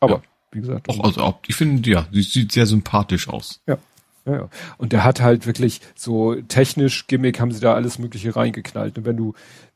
Aber 0.00 0.14
ja 0.14 0.22
wie 0.52 0.60
gesagt. 0.60 0.88
Auch, 0.88 1.04
also 1.04 1.20
auch, 1.20 1.38
ich 1.46 1.54
finde, 1.54 1.88
ja, 1.88 2.06
sie 2.12 2.22
sieht 2.22 2.52
sehr 2.52 2.66
sympathisch 2.66 3.28
aus. 3.28 3.60
Ja. 3.66 3.78
Ja, 4.26 4.32
ja. 4.34 4.48
Und 4.76 4.92
der 4.92 5.04
hat 5.04 5.22
halt 5.22 5.46
wirklich 5.46 5.80
so 5.94 6.34
technisch 6.34 7.06
Gimmick 7.06 7.40
haben 7.40 7.52
sie 7.52 7.60
da 7.60 7.72
alles 7.72 7.98
Mögliche 7.98 8.36
reingeknallt. 8.36 8.98
Und 8.98 9.06
wenn 9.06 9.16
du, 9.16 9.32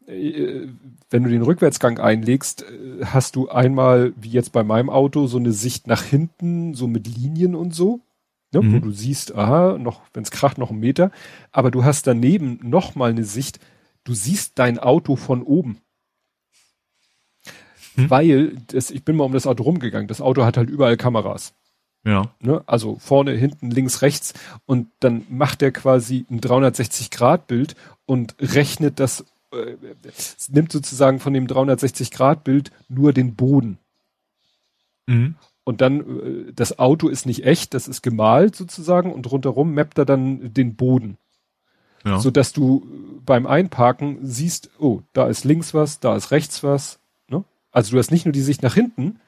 äh, 0.06 0.66
wenn 1.08 1.22
du 1.24 1.30
den 1.30 1.40
Rückwärtsgang 1.40 1.98
einlegst, 1.98 2.62
äh, 2.62 3.06
hast 3.06 3.36
du 3.36 3.48
einmal, 3.48 4.12
wie 4.16 4.28
jetzt 4.28 4.52
bei 4.52 4.62
meinem 4.62 4.90
Auto, 4.90 5.26
so 5.28 5.38
eine 5.38 5.52
Sicht 5.52 5.86
nach 5.86 6.02
hinten, 6.02 6.74
so 6.74 6.86
mit 6.86 7.06
Linien 7.06 7.54
und 7.54 7.74
so. 7.74 8.00
Ne, 8.52 8.60
mhm. 8.60 8.74
Wo 8.74 8.78
du 8.80 8.90
siehst, 8.90 9.34
aha, 9.34 9.78
noch, 9.78 10.02
wenn 10.12 10.24
es 10.24 10.30
kracht, 10.30 10.58
noch 10.58 10.70
einen 10.70 10.80
Meter. 10.80 11.10
Aber 11.50 11.70
du 11.70 11.82
hast 11.82 12.06
daneben 12.06 12.60
noch 12.62 12.94
mal 12.94 13.10
eine 13.10 13.24
Sicht, 13.24 13.60
du 14.04 14.12
siehst 14.12 14.58
dein 14.58 14.78
Auto 14.78 15.16
von 15.16 15.42
oben 15.42 15.78
hm? 17.94 18.10
weil 18.10 18.56
das, 18.68 18.90
ich 18.90 19.04
bin 19.04 19.16
mal 19.16 19.24
um 19.24 19.32
das 19.32 19.46
Auto 19.46 19.62
rumgegangen. 19.62 20.08
Das 20.08 20.20
Auto 20.20 20.44
hat 20.44 20.56
halt 20.56 20.70
überall 20.70 20.96
Kameras. 20.96 21.54
Ja. 22.04 22.30
Ne? 22.40 22.62
Also 22.66 22.96
vorne, 22.98 23.32
hinten, 23.32 23.70
links, 23.70 24.02
rechts. 24.02 24.34
Und 24.66 24.88
dann 25.00 25.24
macht 25.30 25.62
er 25.62 25.72
quasi 25.72 26.26
ein 26.30 26.40
360-Grad-Bild 26.40 27.76
und 28.06 28.34
rechnet 28.38 29.00
das, 29.00 29.24
äh, 29.52 29.76
nimmt 30.50 30.70
sozusagen 30.70 31.18
von 31.18 31.32
dem 31.32 31.46
360-Grad-Bild 31.46 32.70
nur 32.88 33.12
den 33.12 33.34
Boden. 33.34 33.78
Mhm. 35.06 35.36
Und 35.64 35.80
dann, 35.80 36.00
äh, 36.00 36.52
das 36.52 36.78
Auto 36.78 37.08
ist 37.08 37.24
nicht 37.24 37.44
echt, 37.44 37.72
das 37.72 37.88
ist 37.88 38.02
gemalt 38.02 38.54
sozusagen 38.54 39.12
und 39.12 39.30
rundherum 39.30 39.74
mappt 39.74 39.98
er 39.98 40.04
dann 40.04 40.52
den 40.52 40.76
Boden. 40.76 41.16
Ja. 42.04 42.18
So 42.18 42.30
dass 42.30 42.52
du 42.52 42.86
beim 43.24 43.46
Einparken 43.46 44.18
siehst, 44.22 44.68
oh, 44.78 45.00
da 45.14 45.26
ist 45.26 45.44
links 45.44 45.72
was, 45.72 46.00
da 46.00 46.14
ist 46.14 46.32
rechts 46.32 46.62
was, 46.62 46.98
also 47.74 47.92
du 47.92 47.98
hast 47.98 48.10
nicht 48.10 48.24
nur 48.24 48.32
die 48.32 48.40
Sicht 48.40 48.62
nach 48.62 48.74
hinten, 48.74 49.20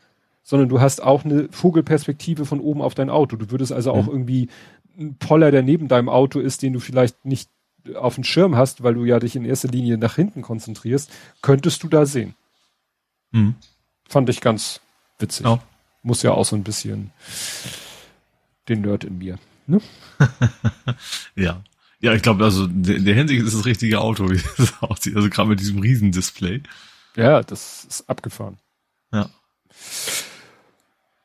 sondern 0.43 0.69
du 0.69 0.81
hast 0.81 1.03
auch 1.03 1.25
eine 1.25 1.49
Vogelperspektive 1.51 2.47
von 2.47 2.61
oben 2.61 2.81
auf 2.81 2.95
dein 2.95 3.11
Auto. 3.11 3.37
Du 3.37 3.51
würdest 3.51 3.73
also 3.73 3.93
mhm. 3.93 4.01
auch 4.01 4.09
irgendwie 4.09 4.49
ein 4.99 5.17
Poller, 5.17 5.51
der 5.51 5.63
neben 5.63 5.89
deinem 5.89 6.09
Auto 6.09 6.39
ist, 6.39 6.63
den 6.63 6.73
du 6.73 6.81
vielleicht 6.81 7.25
nicht 7.25 7.51
auf 7.95 8.15
dem 8.15 8.25
Schirm 8.25 8.57
hast, 8.57 8.83
weil 8.83 8.95
du 8.95 9.05
ja 9.05 9.19
dich 9.19 9.37
in 9.37 9.45
erster 9.45 9.69
Linie 9.69 9.99
nach 9.99 10.17
hinten 10.17 10.43
konzentrierst, 10.43 11.11
könntest 11.43 11.83
du 11.83 11.89
da 11.89 12.07
sehen. 12.07 12.35
Mhm. 13.33 13.57
Fand 14.09 14.29
ich 14.29 14.41
ganz 14.41 14.81
witzig. 15.19 15.45
Ja. 15.45 15.61
Muss 16.03 16.23
ja 16.23 16.33
auch 16.33 16.45
so 16.45 16.55
ein 16.55 16.63
bisschen 16.63 17.11
den 18.69 18.83
Nerd 18.83 19.05
in 19.05 19.19
mir. 19.19 19.39
Ne? 19.67 19.81
ja. 21.35 21.63
Ja, 21.99 22.13
ich 22.13 22.23
glaube, 22.23 22.45
also 22.45 22.67
in 22.67 23.05
der 23.05 23.15
Hinsicht 23.15 23.43
ist 23.43 23.57
das 23.57 23.65
richtige 23.65 24.01
Auto, 24.01 24.31
wie 24.31 24.41
es 24.59 24.75
aussieht. 24.81 25.17
Also 25.17 25.29
gerade 25.29 25.49
mit 25.49 25.59
diesem 25.59 25.81
Riesendisplay. 25.81 26.63
Ja, 27.17 27.43
das 27.43 27.85
ist 27.85 28.09
abgefahren. 28.09 28.59
Ja. 29.13 29.31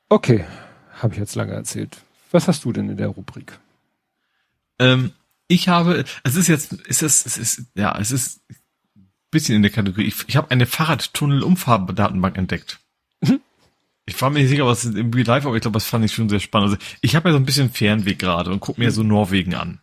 Okay, 0.10 0.46
habe 0.94 1.14
ich 1.14 1.20
jetzt 1.20 1.36
lange 1.36 1.54
erzählt. 1.54 1.98
Was 2.32 2.48
hast 2.48 2.64
du 2.64 2.72
denn 2.72 2.90
in 2.90 2.98
der 2.98 3.10
Rubrik? 3.10 3.60
Ähm, 4.80 5.12
ich 5.48 5.68
habe, 5.68 6.06
es 6.24 6.36
ist 6.36 6.48
jetzt, 6.48 6.78
es 6.88 7.02
ist, 7.02 7.26
es 7.26 7.38
ist, 7.38 7.64
ja, 7.76 7.98
es 8.00 8.12
ist 8.12 8.42
ein 8.96 9.12
bisschen 9.32 9.58
in 9.58 9.62
der 9.62 9.72
Kategorie. 9.72 10.08
Ich, 10.08 10.16
ich 10.28 10.38
habe 10.38 10.50
eine 10.50 10.66
Fahrradtunnel-Umfahrdatenbank 10.66 12.38
entdeckt. 12.38 12.80
Mhm. 13.22 13.42
Ich 14.06 14.20
war 14.22 14.30
mir 14.30 14.40
nicht 14.40 14.50
sicher, 14.50 14.66
was 14.66 14.86
im 14.86 15.14
Real 15.14 15.28
Life, 15.28 15.48
aber 15.48 15.56
ich 15.56 15.62
glaube, 15.62 15.76
das 15.76 15.86
fand 15.86 16.06
ich 16.06 16.14
schon 16.14 16.30
sehr 16.30 16.40
spannend. 16.40 16.72
Also 16.72 16.84
ich 17.02 17.16
habe 17.16 17.30
ja 17.30 17.34
so 17.34 17.40
ein 17.40 17.46
bisschen 17.46 17.70
Fernweg 17.70 18.18
gerade 18.18 18.52
und 18.52 18.62
guck 18.62 18.78
mir 18.78 18.92
so 18.92 19.04
Norwegen 19.04 19.56
an. 19.56 19.82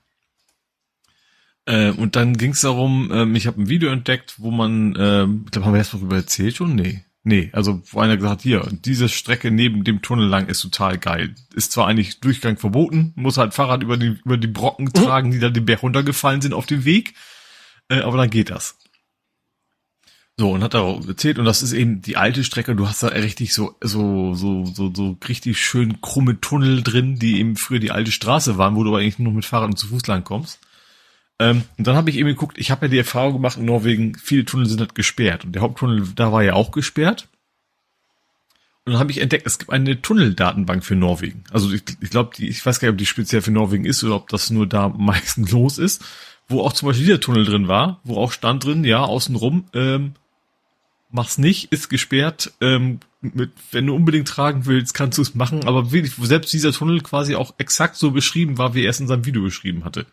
Äh, 1.68 1.90
und 1.90 2.16
dann 2.16 2.38
ging 2.38 2.52
es 2.52 2.62
darum, 2.62 3.10
ähm, 3.12 3.36
ich 3.36 3.46
habe 3.46 3.60
ein 3.60 3.68
Video 3.68 3.90
entdeckt, 3.90 4.36
wo 4.38 4.50
man, 4.50 4.96
ähm, 4.98 5.42
ich 5.44 5.50
glaube, 5.50 5.66
haben 5.66 5.74
wir 5.74 5.78
erst 5.78 5.92
mal 5.92 6.00
darüber 6.00 6.16
erzählt 6.16 6.56
schon? 6.56 6.74
Nee. 6.74 7.04
Nee, 7.24 7.50
also 7.52 7.82
wo 7.90 8.00
einer 8.00 8.16
gesagt 8.16 8.32
hat, 8.32 8.42
hier, 8.42 8.66
diese 8.70 9.10
Strecke 9.10 9.50
neben 9.50 9.84
dem 9.84 10.00
Tunnel 10.00 10.28
lang 10.28 10.46
ist 10.46 10.62
total 10.62 10.96
geil. 10.96 11.34
Ist 11.54 11.72
zwar 11.72 11.86
eigentlich 11.86 12.20
Durchgang 12.20 12.56
verboten, 12.56 13.12
muss 13.16 13.36
halt 13.36 13.52
Fahrrad 13.52 13.82
über 13.82 13.98
die, 13.98 14.18
über 14.24 14.38
die 14.38 14.46
Brocken 14.46 14.86
mhm. 14.86 14.94
tragen, 14.94 15.30
die 15.30 15.40
da 15.40 15.50
den 15.50 15.66
Berg 15.66 15.82
runtergefallen 15.82 16.40
sind 16.40 16.54
auf 16.54 16.64
dem 16.64 16.86
Weg. 16.86 17.12
äh, 17.90 18.00
aber 18.00 18.16
dann 18.16 18.30
geht 18.30 18.48
das. 18.48 18.78
So, 20.38 20.52
und 20.52 20.62
hat 20.62 20.74
er 20.74 21.00
erzählt, 21.06 21.38
und 21.38 21.44
das 21.44 21.62
ist 21.62 21.74
eben 21.74 22.00
die 22.00 22.16
alte 22.16 22.44
Strecke, 22.44 22.76
du 22.76 22.88
hast 22.88 23.02
da 23.02 23.08
richtig 23.08 23.52
so, 23.52 23.76
so, 23.82 24.32
so, 24.32 24.64
so, 24.64 24.90
so 24.94 25.18
richtig 25.28 25.60
schön 25.60 26.00
krumme 26.00 26.40
Tunnel 26.40 26.82
drin, 26.82 27.18
die 27.18 27.40
eben 27.40 27.56
früher 27.56 27.80
die 27.80 27.90
alte 27.90 28.12
Straße 28.12 28.56
waren, 28.56 28.74
wo 28.74 28.84
du 28.84 28.96
eigentlich 28.96 29.18
nur 29.18 29.34
mit 29.34 29.44
Fahrrad 29.44 29.68
und 29.68 29.78
zu 29.78 29.88
Fuß 29.88 30.06
lang 30.06 30.24
kommst. 30.24 30.60
Ähm, 31.38 31.62
und 31.76 31.86
dann 31.86 31.96
habe 31.96 32.10
ich 32.10 32.16
eben 32.16 32.28
geguckt, 32.28 32.58
ich 32.58 32.70
habe 32.70 32.86
ja 32.86 32.90
die 32.90 32.98
Erfahrung 32.98 33.34
gemacht, 33.34 33.58
in 33.58 33.64
Norwegen, 33.64 34.16
viele 34.16 34.44
Tunnel 34.44 34.66
sind 34.66 34.80
halt 34.80 34.94
gesperrt. 34.94 35.44
Und 35.44 35.52
der 35.52 35.62
Haupttunnel, 35.62 36.04
da 36.14 36.32
war 36.32 36.42
ja 36.42 36.54
auch 36.54 36.70
gesperrt. 36.70 37.28
Und 38.84 38.92
dann 38.92 39.00
habe 39.00 39.10
ich 39.10 39.20
entdeckt, 39.20 39.46
es 39.46 39.58
gibt 39.58 39.70
eine 39.70 40.00
Tunneldatenbank 40.00 40.82
für 40.82 40.96
Norwegen. 40.96 41.44
Also 41.50 41.70
ich, 41.72 41.82
ich 42.00 42.10
glaube, 42.10 42.30
ich 42.38 42.64
weiß 42.64 42.80
gar 42.80 42.88
nicht, 42.88 42.94
ob 42.94 42.98
die 42.98 43.06
speziell 43.06 43.42
für 43.42 43.50
Norwegen 43.50 43.84
ist 43.84 44.02
oder 44.02 44.16
ob 44.16 44.28
das 44.30 44.50
nur 44.50 44.66
da 44.66 44.88
meistens 44.88 45.50
los 45.52 45.78
ist, 45.78 46.04
wo 46.48 46.62
auch 46.62 46.72
zum 46.72 46.88
Beispiel 46.88 47.06
dieser 47.06 47.20
Tunnel 47.20 47.44
drin 47.44 47.68
war, 47.68 48.00
wo 48.02 48.16
auch 48.16 48.32
stand 48.32 48.64
drin, 48.64 48.84
ja, 48.84 49.00
außenrum, 49.00 49.66
ähm, 49.74 50.14
mach's 51.10 51.38
nicht, 51.38 51.70
ist 51.70 51.88
gesperrt. 51.90 52.52
Ähm, 52.60 53.00
mit, 53.20 53.50
wenn 53.72 53.86
du 53.86 53.94
unbedingt 53.94 54.28
tragen 54.28 54.66
willst, 54.66 54.94
kannst 54.94 55.18
du 55.18 55.22
es 55.22 55.34
machen. 55.34 55.66
Aber 55.66 55.92
wirklich, 55.92 56.14
selbst 56.14 56.52
dieser 56.52 56.72
Tunnel 56.72 57.00
quasi 57.00 57.34
auch 57.34 57.54
exakt 57.58 57.96
so 57.96 58.10
beschrieben 58.10 58.58
war, 58.58 58.74
wie 58.74 58.84
er 58.84 58.90
es 58.90 59.00
in 59.00 59.06
seinem 59.06 59.26
Video 59.26 59.42
beschrieben 59.42 59.84
hatte. 59.84 60.06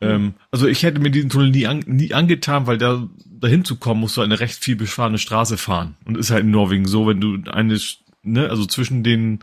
Ähm, 0.00 0.34
also 0.50 0.66
ich 0.66 0.82
hätte 0.82 1.00
mir 1.00 1.10
diesen 1.10 1.30
Tunnel 1.30 1.50
nie, 1.50 1.66
an, 1.66 1.80
nie 1.86 2.14
angetan, 2.14 2.66
weil 2.66 2.78
da 2.78 3.08
dahin 3.26 3.64
zu 3.64 3.76
kommen, 3.76 4.00
musst 4.00 4.16
du 4.16 4.22
eine 4.22 4.40
recht 4.40 4.62
viel 4.62 4.76
befahrene 4.76 5.18
Straße 5.18 5.56
fahren. 5.56 5.96
Und 6.04 6.16
ist 6.16 6.30
halt 6.30 6.44
in 6.44 6.50
Norwegen 6.50 6.86
so, 6.86 7.06
wenn 7.06 7.20
du 7.20 7.50
eine, 7.50 7.78
ne, 8.22 8.48
also 8.48 8.66
zwischen 8.66 9.02
den 9.02 9.40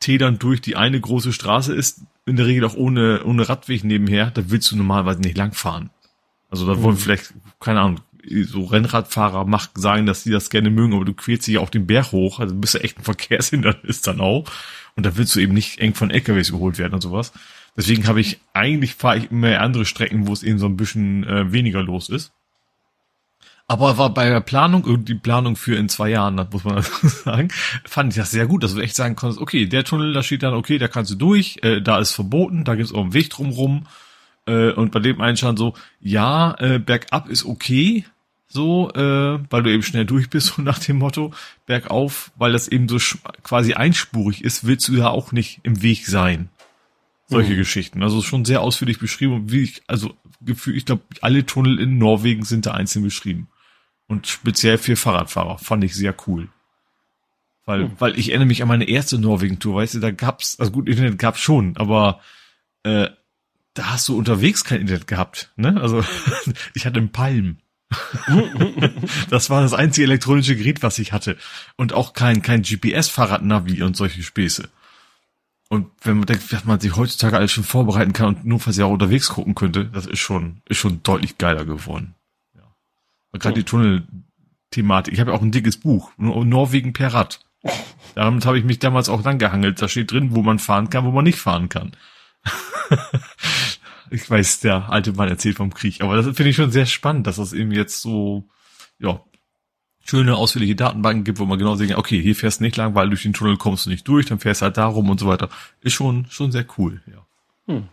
Tedern 0.00 0.38
durch 0.38 0.60
die 0.60 0.76
eine 0.76 1.00
große 1.00 1.32
Straße 1.32 1.74
ist, 1.74 2.02
in 2.26 2.36
der 2.36 2.46
Regel 2.46 2.64
auch 2.64 2.74
ohne, 2.74 3.24
ohne 3.24 3.48
Radweg 3.48 3.84
nebenher, 3.84 4.30
da 4.30 4.50
willst 4.50 4.70
du 4.70 4.76
normalerweise 4.76 5.20
nicht 5.20 5.36
langfahren. 5.36 5.90
Also 6.50 6.66
da 6.66 6.82
wollen 6.82 6.94
mhm. 6.94 7.00
vielleicht, 7.00 7.34
keine 7.60 7.80
Ahnung, 7.80 8.00
so 8.44 8.64
Rennradfahrer 8.64 9.44
macht 9.44 9.78
sagen, 9.78 10.06
dass 10.06 10.24
die 10.24 10.30
das 10.30 10.50
gerne 10.50 10.70
mögen, 10.70 10.94
aber 10.94 11.04
du 11.04 11.14
quälst 11.14 11.46
dich 11.46 11.58
auf 11.58 11.70
den 11.70 11.86
Berg 11.86 12.12
hoch, 12.12 12.40
also 12.40 12.54
bist 12.54 12.74
du 12.74 12.82
echt 12.82 12.98
ein 12.98 13.04
Verkehrshindernis 13.04 14.02
dann 14.02 14.20
auch. 14.20 14.44
Und 14.96 15.06
da 15.06 15.16
willst 15.16 15.34
du 15.34 15.40
eben 15.40 15.54
nicht 15.54 15.78
eng 15.78 15.94
von 15.94 16.10
LKWs 16.10 16.50
geholt 16.50 16.78
werden 16.78 16.94
und 16.94 17.00
sowas. 17.00 17.32
Deswegen 17.78 18.08
habe 18.08 18.20
ich, 18.20 18.40
eigentlich 18.54 18.96
fahre 18.96 19.18
ich 19.18 19.30
immer 19.30 19.60
andere 19.60 19.84
Strecken, 19.84 20.26
wo 20.26 20.32
es 20.32 20.42
eben 20.42 20.58
so 20.58 20.66
ein 20.66 20.76
bisschen 20.76 21.22
äh, 21.22 21.52
weniger 21.52 21.80
los 21.80 22.08
ist. 22.08 22.32
Aber 23.68 23.98
war 23.98 24.12
bei 24.12 24.28
der 24.28 24.40
Planung, 24.40 24.82
und 24.82 25.08
die 25.08 25.14
Planung 25.14 25.54
für 25.54 25.76
in 25.76 25.88
zwei 25.88 26.08
Jahren, 26.08 26.36
das 26.36 26.50
muss 26.50 26.64
man 26.64 26.82
sagen, 27.02 27.50
fand 27.84 28.12
ich 28.12 28.18
das 28.18 28.32
sehr 28.32 28.48
gut, 28.48 28.64
dass 28.64 28.74
du 28.74 28.80
echt 28.80 28.96
sagen 28.96 29.14
konntest, 29.14 29.40
okay, 29.40 29.66
der 29.66 29.84
Tunnel, 29.84 30.12
da 30.12 30.24
steht 30.24 30.42
dann, 30.42 30.54
okay, 30.54 30.78
da 30.78 30.88
kannst 30.88 31.12
du 31.12 31.14
durch, 31.14 31.58
äh, 31.62 31.80
da 31.80 32.00
ist 32.00 32.10
verboten, 32.10 32.64
da 32.64 32.74
gibt 32.74 32.88
es 32.88 32.94
auch 32.94 33.02
einen 33.02 33.14
Weg 33.14 33.30
drumrum. 33.30 33.86
Äh, 34.46 34.72
und 34.72 34.90
bei 34.90 34.98
dem 34.98 35.20
einen 35.20 35.36
stand 35.36 35.60
so, 35.60 35.74
ja, 36.00 36.56
äh, 36.58 36.80
bergab 36.80 37.28
ist 37.28 37.44
okay, 37.44 38.04
so, 38.48 38.90
äh, 38.90 39.38
weil 39.50 39.62
du 39.62 39.70
eben 39.70 39.84
schnell 39.84 40.04
durch 40.04 40.30
bist, 40.30 40.46
so 40.56 40.62
nach 40.62 40.80
dem 40.80 40.98
Motto, 40.98 41.32
bergauf, 41.64 42.32
weil 42.34 42.50
das 42.50 42.66
eben 42.66 42.88
so 42.88 42.98
quasi 43.44 43.74
einspurig 43.74 44.42
ist, 44.42 44.66
willst 44.66 44.88
du 44.88 44.94
ja 44.94 45.10
auch 45.10 45.30
nicht 45.30 45.60
im 45.62 45.80
Weg 45.80 46.06
sein. 46.06 46.48
Solche 47.28 47.52
mhm. 47.52 47.58
Geschichten. 47.58 48.02
Also 48.02 48.22
schon 48.22 48.44
sehr 48.44 48.62
ausführlich 48.62 48.98
beschrieben, 48.98 49.52
wie 49.52 49.62
ich, 49.62 49.82
also 49.86 50.16
Gefühl, 50.40 50.76
ich 50.76 50.86
glaube, 50.86 51.02
alle 51.20 51.44
Tunnel 51.44 51.78
in 51.78 51.98
Norwegen 51.98 52.44
sind 52.44 52.66
da 52.66 52.72
einzeln 52.72 53.04
beschrieben. 53.04 53.48
Und 54.06 54.26
speziell 54.26 54.78
für 54.78 54.96
Fahrradfahrer 54.96 55.58
fand 55.58 55.84
ich 55.84 55.94
sehr 55.94 56.14
cool. 56.26 56.48
Weil, 57.66 57.84
mhm. 57.84 57.92
weil 57.98 58.18
ich 58.18 58.30
erinnere 58.30 58.46
mich 58.46 58.62
an 58.62 58.68
meine 58.68 58.88
erste 58.88 59.18
Norwegen-Tour, 59.18 59.74
weißt 59.74 59.94
du, 59.94 60.00
da 60.00 60.10
gab's, 60.10 60.58
also 60.58 60.72
gut, 60.72 60.88
Internet 60.88 61.18
gab's 61.18 61.40
schon, 61.40 61.76
aber 61.76 62.20
äh, 62.82 63.08
da 63.74 63.90
hast 63.90 64.08
du 64.08 64.16
unterwegs 64.16 64.64
kein 64.64 64.80
Internet 64.80 65.06
gehabt, 65.06 65.52
ne? 65.56 65.78
Also 65.80 66.02
ich 66.74 66.86
hatte 66.86 66.98
einen 66.98 67.12
Palm. 67.12 67.58
das 69.30 69.50
war 69.50 69.62
das 69.62 69.74
einzige 69.74 70.06
elektronische 70.06 70.56
Gerät, 70.56 70.82
was 70.82 70.98
ich 70.98 71.12
hatte. 71.12 71.36
Und 71.76 71.92
auch 71.92 72.14
kein, 72.14 72.40
kein 72.40 72.62
GPS-Fahrradnavi 72.62 73.82
und 73.82 73.96
solche 73.96 74.22
Späße. 74.22 74.70
Und 75.68 75.88
wenn 76.02 76.16
man 76.16 76.26
denkt, 76.26 76.50
dass 76.50 76.64
man 76.64 76.80
sich 76.80 76.96
heutzutage 76.96 77.36
alles 77.36 77.52
schon 77.52 77.64
vorbereiten 77.64 78.14
kann 78.14 78.28
und 78.28 78.44
nur 78.46 78.58
falls 78.58 78.78
ja 78.78 78.86
auch 78.86 78.92
unterwegs 78.92 79.28
gucken 79.28 79.54
könnte, 79.54 79.84
das 79.84 80.06
ist 80.06 80.18
schon, 80.18 80.62
ist 80.66 80.78
schon 80.78 81.02
deutlich 81.02 81.36
geiler 81.36 81.66
geworden. 81.66 82.14
Ja. 82.54 82.62
Gerade 83.32 83.56
ja. 83.56 83.62
die 83.62 83.64
Tunnel-Thematik. 83.64 85.12
Ich 85.12 85.20
habe 85.20 85.30
ja 85.30 85.36
auch 85.36 85.42
ein 85.42 85.52
dickes 85.52 85.76
Buch, 85.78 86.10
Norwegen 86.16 86.94
per 86.94 87.12
Rad. 87.12 87.40
Damit 88.14 88.46
habe 88.46 88.58
ich 88.58 88.64
mich 88.64 88.78
damals 88.78 89.10
auch 89.10 89.22
dann 89.22 89.38
gehangelt. 89.38 89.82
Da 89.82 89.88
steht 89.88 90.10
drin, 90.10 90.34
wo 90.34 90.42
man 90.42 90.58
fahren 90.58 90.88
kann, 90.88 91.04
wo 91.04 91.10
man 91.10 91.24
nicht 91.24 91.38
fahren 91.38 91.68
kann. 91.68 91.92
ich 94.10 94.28
weiß, 94.28 94.60
der 94.60 94.88
alte 94.88 95.12
Mann 95.12 95.28
erzählt 95.28 95.56
vom 95.56 95.74
Krieg, 95.74 96.00
aber 96.00 96.16
das 96.16 96.24
finde 96.24 96.48
ich 96.48 96.56
schon 96.56 96.70
sehr 96.70 96.86
spannend, 96.86 97.26
dass 97.26 97.36
das 97.36 97.52
eben 97.52 97.72
jetzt 97.72 98.00
so, 98.00 98.48
ja, 98.98 99.20
schöne, 100.08 100.36
ausführliche 100.36 100.74
Datenbanken 100.74 101.24
gibt, 101.24 101.38
wo 101.38 101.44
man 101.44 101.58
genau 101.58 101.74
sehen 101.74 101.88
kann, 101.88 101.98
okay, 101.98 102.20
hier 102.20 102.34
fährst 102.34 102.60
du 102.60 102.64
nicht 102.64 102.76
lang, 102.76 102.94
weil 102.94 103.08
durch 103.08 103.22
den 103.22 103.34
Tunnel 103.34 103.58
kommst 103.58 103.84
du 103.84 103.90
nicht 103.90 104.08
durch, 104.08 104.26
dann 104.26 104.38
fährst 104.38 104.62
du 104.62 104.64
halt 104.64 104.78
darum 104.78 105.10
und 105.10 105.20
so 105.20 105.26
weiter. 105.26 105.50
Ist 105.82 105.92
schon, 105.92 106.26
schon 106.30 106.50
sehr 106.50 106.64
cool, 106.78 107.02
ja. 107.06 107.26
Hm. 107.66 107.88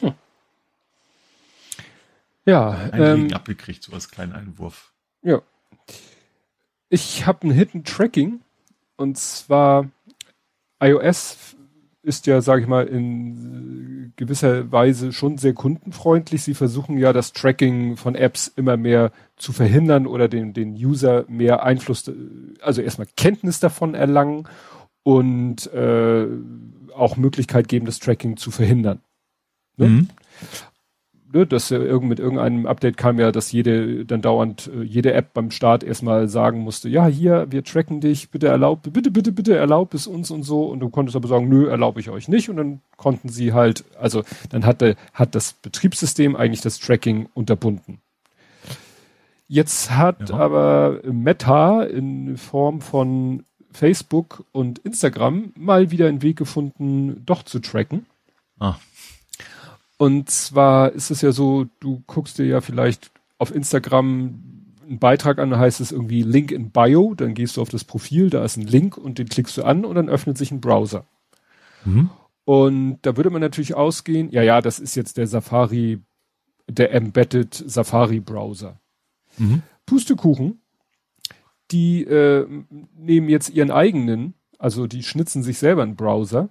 Hm. 0.00 0.14
Ja, 2.44 2.90
ähm, 2.92 3.32
abgekriegt, 3.32 3.82
so 3.82 3.92
als 3.92 4.08
kleinen 4.08 4.32
Einwurf. 4.32 4.92
Ja. 5.22 5.42
Ich 6.88 7.26
habe 7.26 7.48
ein 7.48 7.50
Hidden 7.50 7.82
Tracking 7.82 8.40
und 8.96 9.18
zwar 9.18 9.90
iOS 10.78 11.55
ist 12.06 12.26
ja, 12.26 12.40
sage 12.40 12.62
ich 12.62 12.68
mal, 12.68 12.86
in 12.86 14.12
gewisser 14.14 14.70
Weise 14.70 15.12
schon 15.12 15.38
sehr 15.38 15.54
kundenfreundlich. 15.54 16.42
Sie 16.42 16.54
versuchen 16.54 16.98
ja 16.98 17.12
das 17.12 17.32
Tracking 17.32 17.96
von 17.96 18.14
Apps 18.14 18.46
immer 18.46 18.76
mehr 18.76 19.10
zu 19.36 19.52
verhindern 19.52 20.06
oder 20.06 20.28
den, 20.28 20.52
den 20.52 20.72
User 20.72 21.24
mehr 21.28 21.64
Einfluss, 21.64 22.10
also 22.60 22.80
erstmal 22.80 23.08
Kenntnis 23.16 23.58
davon 23.58 23.94
erlangen 23.94 24.48
und 25.02 25.66
äh, 25.72 26.26
auch 26.94 27.16
Möglichkeit 27.16 27.68
geben, 27.68 27.86
das 27.86 27.98
Tracking 27.98 28.36
zu 28.36 28.50
verhindern. 28.52 29.00
Ne? 29.76 29.88
Mhm 29.88 30.08
ne, 31.32 31.46
dass 31.46 31.70
äh, 31.70 31.78
mit 32.00 32.18
irgendeinem 32.18 32.66
Update 32.66 32.96
kam 32.96 33.18
ja, 33.18 33.32
dass 33.32 33.52
jede 33.52 34.04
dann 34.04 34.22
dauernd 34.22 34.70
äh, 34.74 34.82
jede 34.82 35.12
App 35.14 35.34
beim 35.34 35.50
Start 35.50 35.84
erstmal 35.84 36.28
sagen 36.28 36.60
musste, 36.60 36.88
ja, 36.88 37.06
hier, 37.06 37.46
wir 37.50 37.64
tracken 37.64 38.00
dich, 38.00 38.30
bitte 38.30 38.48
erlaub, 38.48 38.82
bitte, 38.92 39.10
bitte, 39.10 39.32
bitte 39.32 39.56
erlaub 39.56 39.94
es 39.94 40.06
uns 40.06 40.30
und 40.30 40.42
so. 40.42 40.64
Und 40.66 40.80
du 40.80 40.88
konntest 40.88 41.16
aber 41.16 41.28
sagen, 41.28 41.48
nö, 41.48 41.68
erlaube 41.68 42.00
ich 42.00 42.10
euch 42.10 42.28
nicht. 42.28 42.48
Und 42.48 42.56
dann 42.56 42.80
konnten 42.96 43.28
sie 43.28 43.52
halt, 43.52 43.84
also 44.00 44.22
dann 44.50 44.66
hatte, 44.66 44.96
hat 45.12 45.34
das 45.34 45.52
Betriebssystem 45.54 46.36
eigentlich 46.36 46.60
das 46.60 46.78
Tracking 46.78 47.28
unterbunden. 47.34 48.00
Jetzt 49.48 49.92
hat 49.92 50.30
ja. 50.30 50.36
aber 50.36 51.00
Meta 51.04 51.84
in 51.84 52.36
Form 52.36 52.80
von 52.80 53.44
Facebook 53.70 54.44
und 54.52 54.78
Instagram 54.80 55.52
mal 55.56 55.90
wieder 55.90 56.08
einen 56.08 56.22
Weg 56.22 56.36
gefunden, 56.36 57.22
doch 57.26 57.42
zu 57.42 57.60
tracken. 57.60 58.06
Ah. 58.58 58.76
Und 59.98 60.30
zwar 60.30 60.92
ist 60.92 61.10
es 61.10 61.22
ja 61.22 61.32
so, 61.32 61.66
du 61.80 62.02
guckst 62.06 62.38
dir 62.38 62.46
ja 62.46 62.60
vielleicht 62.60 63.10
auf 63.38 63.54
Instagram 63.54 64.42
einen 64.88 64.98
Beitrag 64.98 65.38
an, 65.38 65.50
da 65.50 65.58
heißt 65.58 65.80
es 65.80 65.92
irgendwie 65.92 66.22
Link 66.22 66.52
in 66.52 66.70
Bio, 66.70 67.14
dann 67.14 67.34
gehst 67.34 67.56
du 67.56 67.62
auf 67.62 67.68
das 67.68 67.84
Profil, 67.84 68.30
da 68.30 68.44
ist 68.44 68.56
ein 68.56 68.66
Link 68.66 68.96
und 68.96 69.18
den 69.18 69.28
klickst 69.28 69.56
du 69.56 69.64
an 69.64 69.84
und 69.84 69.94
dann 69.96 70.08
öffnet 70.08 70.38
sich 70.38 70.52
ein 70.52 70.60
Browser. 70.60 71.06
Mhm. 71.84 72.10
Und 72.44 72.98
da 73.02 73.16
würde 73.16 73.30
man 73.30 73.40
natürlich 73.40 73.74
ausgehen, 73.74 74.30
ja, 74.30 74.42
ja, 74.42 74.60
das 74.60 74.78
ist 74.78 74.94
jetzt 74.94 75.16
der 75.16 75.26
Safari, 75.26 76.00
der 76.68 76.92
Embedded 76.92 77.54
Safari 77.54 78.20
Browser. 78.20 78.78
Mhm. 79.38 79.62
Pustekuchen, 79.86 80.60
die 81.70 82.04
äh, 82.04 82.46
nehmen 82.96 83.28
jetzt 83.28 83.50
ihren 83.50 83.70
eigenen, 83.70 84.34
also 84.58 84.86
die 84.86 85.02
schnitzen 85.02 85.42
sich 85.42 85.58
selber 85.58 85.82
einen 85.82 85.96
Browser 85.96 86.48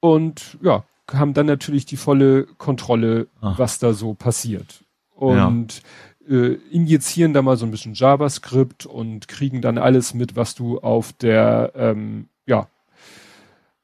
und 0.00 0.58
ja, 0.62 0.84
haben 1.10 1.34
dann 1.34 1.46
natürlich 1.46 1.86
die 1.86 1.96
volle 1.96 2.44
Kontrolle, 2.44 3.28
Ach. 3.40 3.58
was 3.58 3.78
da 3.78 3.92
so 3.92 4.14
passiert. 4.14 4.84
Und 5.14 5.82
ja. 6.28 6.36
äh, 6.36 6.54
injizieren 6.70 7.32
da 7.32 7.42
mal 7.42 7.56
so 7.56 7.66
ein 7.66 7.70
bisschen 7.70 7.94
JavaScript 7.94 8.86
und 8.86 9.28
kriegen 9.28 9.60
dann 9.60 9.78
alles 9.78 10.14
mit, 10.14 10.36
was 10.36 10.54
du 10.54 10.80
auf 10.80 11.12
der 11.12 11.72
ähm, 11.74 12.28
ja, 12.46 12.68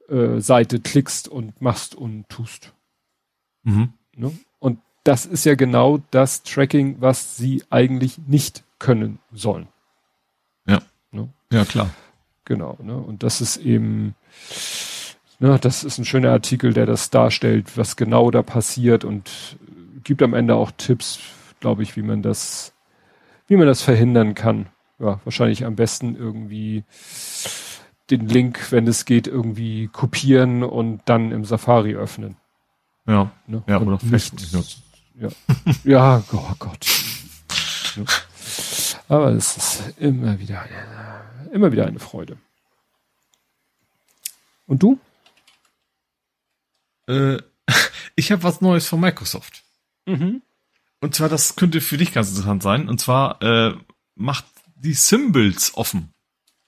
äh, 0.09 0.39
Seite 0.39 0.79
klickst 0.79 1.27
und 1.27 1.61
machst 1.61 1.95
und 1.95 2.27
tust. 2.29 2.73
Mhm. 3.63 3.93
Ne? 4.15 4.31
Und 4.59 4.79
das 5.03 5.25
ist 5.25 5.45
ja 5.45 5.55
genau 5.55 6.01
das 6.11 6.43
Tracking, 6.43 6.97
was 6.99 7.37
sie 7.37 7.63
eigentlich 7.69 8.17
nicht 8.27 8.63
können 8.79 9.19
sollen. 9.31 9.67
Ja. 10.65 10.79
Ne? 11.11 11.29
Ja, 11.51 11.65
klar. 11.65 11.89
Genau. 12.45 12.77
Ne? 12.81 12.97
Und 12.97 13.23
das 13.23 13.41
ist 13.41 13.57
eben 13.57 14.15
Ne, 15.39 15.57
das 15.59 15.85
ist 15.85 15.97
ein 15.97 16.05
schöner 16.05 16.31
Artikel, 16.31 16.73
der 16.73 16.85
das 16.85 17.09
darstellt, 17.09 17.77
was 17.77 17.95
genau 17.95 18.29
da 18.29 18.43
passiert 18.43 19.05
und 19.05 19.57
gibt 20.03 20.21
am 20.21 20.33
Ende 20.33 20.55
auch 20.55 20.71
Tipps, 20.71 21.19
glaube 21.61 21.81
ich, 21.81 21.95
wie 21.95 22.01
man 22.01 22.21
das, 22.21 22.73
wie 23.47 23.55
man 23.55 23.65
das 23.65 23.81
verhindern 23.81 24.35
kann. 24.35 24.67
Ja, 24.99 25.21
wahrscheinlich 25.23 25.65
am 25.65 25.77
besten 25.77 26.17
irgendwie 26.17 26.83
den 28.09 28.27
Link, 28.27 28.71
wenn 28.71 28.85
es 28.85 29.05
geht, 29.05 29.27
irgendwie 29.27 29.87
kopieren 29.87 30.63
und 30.63 31.01
dann 31.05 31.31
im 31.31 31.45
Safari 31.45 31.95
öffnen. 31.95 32.35
Ja. 33.05 33.31
Ne? 33.47 33.63
Ja, 33.65 33.79
oder 33.79 33.97
nicht, 34.03 34.33
Ja, 35.15 35.29
ja 35.85 36.23
oh 36.33 36.53
Gott. 36.59 36.85
Aber 39.07 39.31
es 39.31 39.55
ist 39.55 39.93
immer 39.99 40.37
wieder, 40.37 40.65
immer 41.53 41.71
wieder 41.71 41.85
eine 41.85 41.99
Freude. 41.99 42.37
Und 44.67 44.83
du? 44.83 44.99
Äh, 47.09 47.37
ich 48.15 48.31
habe 48.31 48.43
was 48.43 48.61
Neues 48.61 48.87
von 48.87 48.99
Microsoft. 48.99 49.63
Mhm. 50.05 50.41
Und 51.01 51.15
zwar, 51.15 51.29
das 51.29 51.55
könnte 51.55 51.81
für 51.81 51.97
dich 51.97 52.13
ganz 52.13 52.29
interessant 52.29 52.63
sein. 52.63 52.89
Und 52.89 52.99
zwar 52.99 53.41
äh, 53.41 53.73
macht 54.15 54.45
die 54.75 54.93
Symbols 54.93 55.75
offen. 55.75 56.13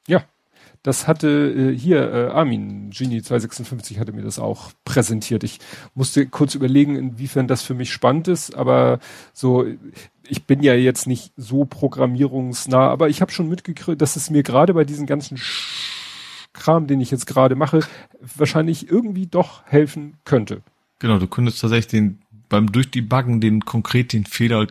Ja, 0.08 0.26
das 0.84 1.08
hatte 1.08 1.28
äh, 1.28 1.78
hier 1.78 2.12
äh, 2.12 2.28
Armin, 2.32 2.90
Genie 2.90 3.22
256 3.22 4.00
hatte 4.00 4.14
mir 4.14 4.24
das 4.24 4.40
auch 4.40 4.72
präsentiert. 4.84 5.44
Ich 5.44 5.60
musste 5.94 6.26
kurz 6.26 6.56
überlegen, 6.56 6.96
inwiefern 6.96 7.48
das 7.48 7.62
für 7.62 7.76
mich 7.76 7.92
spannend 7.92 8.28
ist, 8.28 8.56
aber 8.56 9.00
so, 9.34 9.66
ich 10.28 10.46
bin 10.46 10.64
ja 10.64 10.74
jetzt 10.74 11.06
nicht 11.08 11.34
so 11.38 11.66
programmierungsnah, 11.66 12.90
aber 12.90 13.10
ich 13.10 13.22
habe 13.22 13.32
schon 13.32 13.48
mitgekriegt, 13.48 14.02
dass 14.02 14.16
es 14.16 14.30
mir 14.30 14.44
gerade 14.44 14.74
bei 14.74 14.84
diesen 14.84 15.06
ganzen 15.06 15.38
Kram, 16.54 16.88
den 16.88 17.02
ich 17.02 17.12
jetzt 17.12 17.28
gerade 17.28 17.56
mache, 17.56 17.82
wahrscheinlich 18.36 18.90
irgendwie 18.90 19.28
doch 19.28 19.64
helfen 19.66 20.18
könnte. 20.26 20.62
Genau, 21.00 21.18
du 21.18 21.28
könntest 21.28 21.62
tatsächlich 21.62 21.88
den 21.88 22.22
beim 22.50 22.72
Durchdebuggen 22.72 23.40
den 23.40 23.66
konkret 23.66 24.14
den 24.14 24.26
Fehler 24.26 24.68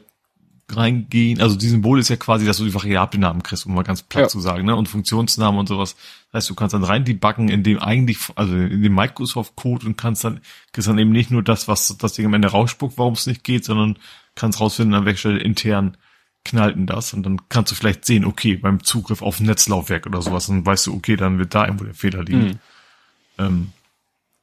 reingehen. 0.77 1.41
Also 1.41 1.57
die 1.57 1.69
Symbol 1.69 1.99
ist 1.99 2.11
ja 2.11 2.17
quasi, 2.17 2.47
dass 2.47 2.59
du 2.59 2.65
die 2.65 2.75
Variablennamen 2.75 3.43
kriegst, 3.43 3.67
um 3.67 3.75
mal 3.75 3.83
ganz 3.83 4.03
platt 4.03 4.23
ja. 4.23 4.29
zu 4.29 4.41
sagen, 4.41 4.67
ne? 4.67 4.77
Und 4.77 4.89
Funktionsnamen 4.89 5.59
und 5.59 5.69
sowas. 5.69 5.97
Das 6.31 6.43
heißt, 6.43 6.51
du 6.51 6.55
kannst 6.55 6.75
dann 6.75 6.85
rein 6.85 7.05
debuggen 7.05 7.49
in 7.49 7.63
dem 7.63 7.81
eigentlich, 7.81 8.19
also 8.37 8.55
in 8.55 8.83
dem 8.83 8.95
Microsoft-Code 8.95 9.87
und 9.87 9.97
kannst 9.97 10.25
dann, 10.25 10.41
kriegst 10.73 10.89
dann 10.89 10.99
eben 10.99 11.11
nicht 11.11 11.31
nur 11.31 11.43
das, 11.43 11.69
was 11.69 11.97
das 11.99 12.13
Ding 12.13 12.27
am 12.27 12.35
Ende 12.35 12.49
rausspuckt, 12.49 12.99
warum 12.99 13.15
es 13.15 13.27
nicht 13.27 13.43
geht, 13.43 13.65
sondern 13.65 13.99
kannst 14.35 14.61
rausfinden, 14.61 14.95
an 14.95 15.05
welcher 15.05 15.19
Stelle 15.19 15.41
intern 15.41 15.97
knallt 16.45 16.77
denn 16.77 16.87
das 16.87 17.13
und 17.13 17.23
dann 17.25 17.49
kannst 17.49 17.71
du 17.71 17.77
vielleicht 17.77 18.05
sehen, 18.05 18.25
okay, 18.25 18.57
beim 18.57 18.83
Zugriff 18.83 19.23
auf 19.23 19.41
Netzlaufwerk 19.41 20.07
oder 20.07 20.23
sowas, 20.23 20.47
dann 20.47 20.65
weißt 20.65 20.87
du, 20.87 20.95
okay, 20.95 21.17
dann 21.17 21.39
wird 21.39 21.55
da 21.55 21.67
irgendwo 21.67 21.85
der 21.85 21.95
Fehler 21.95 22.23
liegen. 22.23 22.47
Mhm. 22.47 22.59
Ähm, 23.39 23.73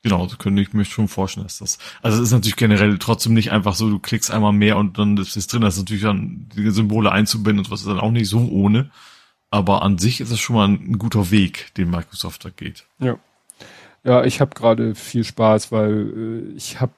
Genau, 0.03 0.26
so 0.27 0.38
könnte 0.38 0.61
ich 0.61 0.72
mir 0.72 0.85
schon 0.85 1.09
vorstellen, 1.09 1.45
dass 1.45 1.58
das. 1.58 1.80
Also 2.01 2.22
es 2.22 2.30
ist 2.30 2.32
natürlich 2.32 2.56
generell 2.56 2.98
trotzdem 2.98 3.34
nicht 3.34 3.51
einfach 3.51 3.76
so, 3.76 3.90
du 3.90 4.00
klickst 4.00 4.32
einmal 4.32 4.53
mehr 4.53 4.77
und 4.77 4.98
dann 4.98 5.17
ist 5.17 5.35
es 5.35 5.48
drin. 5.48 5.64
Das 5.64 5.74
ist 5.74 5.82
natürlich 5.82 6.03
dann 6.03 6.48
die 6.56 6.69
Symbole 6.69 7.11
einzubinden 7.11 7.66
und 7.66 7.72
was 7.72 7.82
ist 7.82 7.88
dann 7.88 8.00
auch 8.00 8.11
nicht 8.11 8.30
so 8.30 8.48
ohne. 8.48 8.90
Aber 9.50 9.82
an 9.82 9.98
sich 9.98 10.22
ist 10.22 10.32
es 10.32 10.40
schon 10.40 10.56
mal 10.56 10.69
ein, 10.69 10.98
guter 10.98 11.30
Weg, 11.30 11.74
den 11.76 11.90
Microsoft 11.90 12.45
da 12.45 12.50
geht. 12.50 12.85
Ja. 13.00 13.17
Ja, 14.06 14.24
ich 14.24 14.40
habe 14.40 14.56
gerade 14.56 14.95
viel 14.95 15.26
Spaß, 15.26 15.74
weil 15.74 16.53
äh, 16.53 16.56
ich 16.56 16.80
habe 16.80 16.93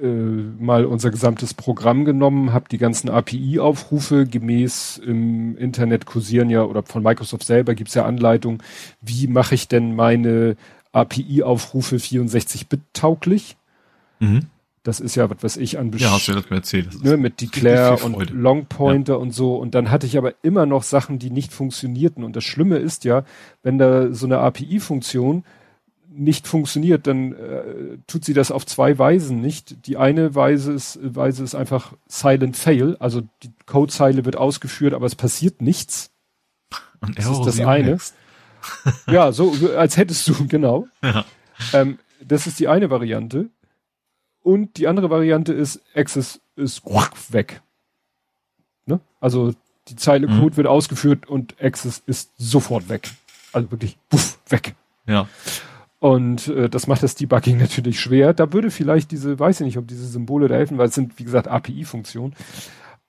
äh, 0.00 0.06
mal 0.06 0.86
unser 0.86 1.10
gesamtes 1.10 1.54
Programm 1.54 2.04
genommen, 2.04 2.52
habe 2.52 2.68
die 2.70 2.78
ganzen 2.78 3.10
API-Aufrufe 3.10 4.26
gemäß 4.26 4.98
im 4.98 5.56
Internet 5.58 6.06
kursieren 6.06 6.48
ja 6.50 6.62
oder 6.64 6.82
von 6.82 7.02
Microsoft 7.02 7.44
selber 7.44 7.74
gibt's 7.74 7.94
ja 7.94 8.04
Anleitungen, 8.04 8.62
wie 9.02 9.26
mache 9.26 9.54
ich 9.54 9.68
denn 9.68 9.94
meine 9.94 10.56
API-Aufrufe 10.92 11.96
64-Bit 11.96 12.80
tauglich. 12.92 13.56
Mhm. 14.20 14.46
Das 14.84 15.00
ist 15.00 15.14
ja, 15.14 15.30
was 15.30 15.42
weiß 15.42 15.56
ich, 15.56 15.78
an 15.78 15.92
Ja, 15.96 16.12
hast 16.12 16.28
du 16.28 16.32
ja 16.32 16.40
das 16.40 16.50
mir 16.50 16.56
erzählt. 16.56 16.88
Das 16.88 17.02
ne, 17.02 17.16
mit 17.16 17.40
Declare 17.40 18.04
und 18.04 18.30
Longpointer 18.30 19.14
ja. 19.14 19.18
und 19.18 19.32
so. 19.32 19.56
Und 19.56 19.74
dann 19.74 19.90
hatte 19.90 20.06
ich 20.06 20.18
aber 20.18 20.34
immer 20.42 20.66
noch 20.66 20.82
Sachen, 20.82 21.18
die 21.18 21.30
nicht 21.30 21.52
funktionierten. 21.52 22.22
Und 22.22 22.36
das 22.36 22.44
Schlimme 22.44 22.76
ist 22.76 23.04
ja, 23.04 23.24
wenn 23.62 23.78
da 23.78 24.12
so 24.12 24.26
eine 24.26 24.38
API-Funktion 24.38 25.44
nicht 26.16 26.46
funktioniert, 26.46 27.06
dann 27.06 27.32
äh, 27.32 27.98
tut 28.06 28.24
sie 28.24 28.34
das 28.34 28.50
auf 28.50 28.64
zwei 28.66 28.98
Weisen 28.98 29.40
nicht. 29.40 29.86
Die 29.86 29.96
eine 29.96 30.34
Weise 30.34 30.72
ist, 30.72 30.98
Weise 31.02 31.42
ist 31.42 31.54
einfach 31.54 31.94
Silent 32.06 32.56
Fail, 32.56 32.96
also 33.00 33.22
die 33.42 33.50
Codezeile 33.66 34.24
wird 34.24 34.36
ausgeführt, 34.36 34.94
aber 34.94 35.06
es 35.06 35.14
passiert 35.14 35.60
nichts. 35.60 36.10
Und 37.00 37.18
das 37.18 37.26
ist 37.26 37.42
das 37.42 37.60
eine. 37.60 37.92
Next 37.92 38.14
ja, 39.06 39.32
so 39.32 39.52
als 39.76 39.96
hättest 39.96 40.26
du, 40.28 40.46
genau. 40.46 40.86
Ja. 41.02 41.24
Ähm, 41.72 41.98
das 42.20 42.46
ist 42.46 42.58
die 42.58 42.68
eine 42.68 42.90
Variante. 42.90 43.50
Und 44.42 44.76
die 44.76 44.88
andere 44.88 45.10
Variante 45.10 45.52
ist, 45.52 45.80
Access 45.94 46.40
ist 46.56 46.84
weg. 46.84 47.62
Ne? 48.86 49.00
Also 49.20 49.54
die 49.88 49.96
Zeile 49.96 50.28
mhm. 50.28 50.40
Code 50.40 50.56
wird 50.56 50.66
ausgeführt 50.66 51.26
und 51.26 51.60
Access 51.62 52.02
ist 52.06 52.32
sofort 52.36 52.88
weg. 52.88 53.10
Also 53.52 53.70
wirklich 53.70 53.96
puff, 54.08 54.38
weg. 54.48 54.74
Ja. 55.06 55.28
Und 56.04 56.48
äh, 56.48 56.68
das 56.68 56.86
macht 56.86 57.02
das 57.02 57.14
Debugging 57.14 57.56
natürlich 57.60 57.98
schwer. 57.98 58.34
Da 58.34 58.52
würde 58.52 58.70
vielleicht 58.70 59.10
diese, 59.10 59.38
weiß 59.38 59.60
ich 59.60 59.64
nicht, 59.64 59.78
ob 59.78 59.88
diese 59.88 60.06
Symbole 60.06 60.48
da 60.48 60.54
helfen, 60.54 60.76
weil 60.76 60.88
es 60.88 60.94
sind, 60.94 61.18
wie 61.18 61.24
gesagt, 61.24 61.48
API-Funktionen. 61.48 62.34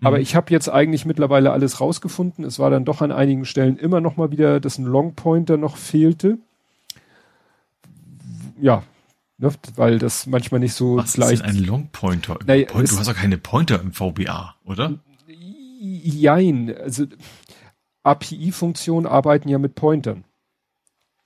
Aber 0.02 0.16
mhm. 0.16 0.24
ich 0.24 0.34
habe 0.34 0.50
jetzt 0.52 0.70
eigentlich 0.70 1.04
mittlerweile 1.06 1.52
alles 1.52 1.82
rausgefunden. 1.82 2.46
Es 2.46 2.58
war 2.58 2.70
dann 2.70 2.86
doch 2.86 3.02
an 3.02 3.12
einigen 3.12 3.44
Stellen 3.44 3.76
immer 3.76 4.00
noch 4.00 4.16
mal 4.16 4.32
wieder, 4.32 4.62
dass 4.62 4.78
ein 4.78 4.86
Long 4.86 5.14
Pointer 5.14 5.58
noch 5.58 5.76
fehlte. 5.76 6.38
Ja, 8.62 8.84
ne, 9.40 9.50
weil 9.76 10.00
das 10.00 10.26
manchmal 10.26 10.62
nicht 10.62 10.74
so 10.74 10.96
Was 10.96 11.18
leicht. 11.18 11.42
Was 11.44 11.50
ist 11.50 11.54
denn 11.54 11.64
ein 11.64 11.68
Long 11.68 11.90
Pointer? 11.92 12.40
Naja, 12.46 12.68
du 12.68 12.80
hast 12.80 13.10
doch 13.10 13.14
keine 13.14 13.38
Pointer 13.38 13.82
im 13.82 13.92
VBA, 13.92 14.56
oder? 14.64 14.94
Jein. 15.28 16.74
Also 16.74 17.08
API-Funktionen 18.04 19.06
arbeiten 19.06 19.50
ja 19.50 19.58
mit 19.58 19.76
Pointern. 19.76 20.24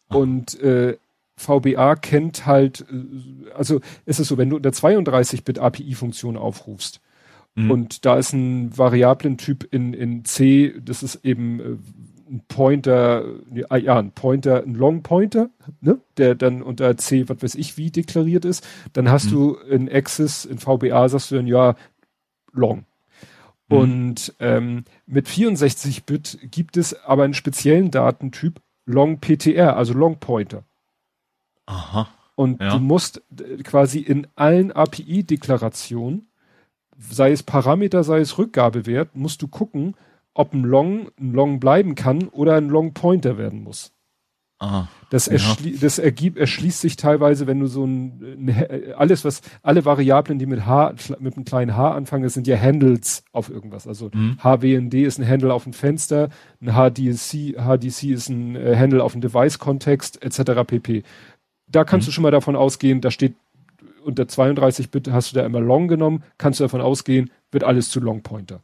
Ah. 0.07 0.15
Und 0.15 0.59
äh, 0.61 0.97
VBA 1.39 1.95
kennt 1.95 2.45
halt, 2.45 2.85
äh, 2.91 3.53
also 3.55 3.79
ist 4.05 4.19
es 4.19 4.27
so, 4.27 4.37
wenn 4.37 4.49
du 4.49 4.57
unter 4.57 4.69
32-Bit 4.69 5.59
API-Funktion 5.59 6.37
aufrufst, 6.37 7.01
Mhm. 7.55 7.71
Und 7.71 8.05
da 8.05 8.17
ist 8.17 8.33
ein 8.33 8.77
Variablentyp 8.77 9.67
in, 9.71 9.93
in 9.93 10.25
C, 10.25 10.75
das 10.81 11.03
ist 11.03 11.25
eben 11.25 11.59
äh, 11.59 11.77
ein 12.31 12.41
Pointer, 12.47 13.25
ja, 13.51 13.97
ein 13.97 14.11
Pointer, 14.11 14.63
ein 14.63 14.75
Long 14.75 15.01
Pointer, 15.01 15.49
ne, 15.81 15.99
der 16.17 16.35
dann 16.35 16.61
unter 16.61 16.95
C, 16.95 17.27
was 17.27 17.41
weiß 17.41 17.55
ich, 17.55 17.77
wie 17.77 17.91
deklariert 17.91 18.45
ist. 18.45 18.65
Dann 18.93 19.09
hast 19.09 19.27
mhm. 19.27 19.31
du 19.31 19.53
in 19.55 19.91
Access, 19.91 20.45
in 20.45 20.59
VBA 20.59 21.09
sagst 21.09 21.31
du 21.31 21.35
dann 21.35 21.47
ja 21.47 21.75
Long. 22.53 22.85
Mhm. 23.67 23.77
Und 23.77 24.35
ähm, 24.39 24.83
mit 25.05 25.27
64-Bit 25.27 26.39
gibt 26.51 26.77
es 26.77 26.93
aber 27.03 27.23
einen 27.23 27.33
speziellen 27.33 27.91
Datentyp 27.91 28.61
Long 28.85 29.19
PTR, 29.19 29.75
also 29.75 29.93
Long 29.93 30.19
Pointer. 30.19 30.63
Aha. 31.69 32.07
Und 32.35 32.61
ja. 32.61 32.71
du 32.71 32.79
musst 32.79 33.21
äh, 33.39 33.57
quasi 33.63 33.99
in 33.99 34.27
allen 34.35 34.71
API-Deklarationen 34.71 36.29
sei 36.99 37.31
es 37.31 37.43
Parameter, 37.43 38.03
sei 38.03 38.19
es 38.19 38.37
Rückgabewert, 38.37 39.15
musst 39.15 39.41
du 39.41 39.47
gucken, 39.47 39.95
ob 40.33 40.53
ein 40.53 40.63
Long 40.63 41.09
ein 41.19 41.33
Long 41.33 41.59
bleiben 41.59 41.95
kann 41.95 42.27
oder 42.27 42.55
ein 42.55 42.69
Long 42.69 42.93
Pointer 42.93 43.37
werden 43.37 43.63
muss. 43.63 43.93
Aha, 44.61 44.89
das, 45.09 45.29
erschli 45.29 45.71
ja. 45.71 45.77
das 45.79 45.99
ergibt, 45.99 46.37
erschließt 46.37 46.81
sich 46.81 46.97
teilweise, 46.97 47.47
wenn 47.47 47.61
du 47.61 47.67
so 47.67 47.85
ein, 47.85 48.49
ein, 48.49 48.93
alles 48.93 49.23
was, 49.23 49.41
alle 49.63 49.85
Variablen, 49.85 50.37
die 50.37 50.45
mit 50.45 50.65
H, 50.65 50.95
mit 51.19 51.37
einem 51.37 51.45
kleinen 51.45 51.77
H 51.77 51.93
anfangen, 51.93 52.23
das 52.23 52.33
sind 52.33 52.45
ja 52.45 52.59
Handles 52.59 53.23
auf 53.31 53.49
irgendwas. 53.49 53.87
Also 53.87 54.11
mhm. 54.13 54.37
HWND 54.43 54.95
ist 54.95 55.17
ein 55.17 55.25
Handle 55.25 55.53
auf 55.53 55.65
ein 55.65 55.71
Fenster, 55.71 56.27
ein 56.61 56.73
HDC, 56.73 57.55
HDC 57.57 58.03
ist 58.11 58.27
ein 58.27 58.57
äh, 58.57 58.75
Handle 58.75 59.01
auf 59.01 59.13
einen 59.13 59.21
Device-Kontext, 59.21 60.21
etc. 60.21 60.67
pp. 60.67 61.03
Da 61.71 61.83
kannst 61.83 62.05
mhm. 62.05 62.09
du 62.09 62.13
schon 62.13 62.21
mal 62.23 62.31
davon 62.31 62.55
ausgehen, 62.55 63.01
da 63.01 63.11
steht 63.11 63.35
unter 64.03 64.27
32 64.27 64.91
Bit 64.91 65.11
hast 65.11 65.31
du 65.31 65.35
da 65.35 65.45
immer 65.45 65.59
Long 65.59 65.87
genommen, 65.87 66.23
kannst 66.37 66.59
du 66.59 66.63
davon 66.63 66.81
ausgehen, 66.81 67.31
wird 67.51 67.63
alles 67.63 67.89
zu 67.89 67.99
Long 67.99 68.21
Pointer. 68.21 68.61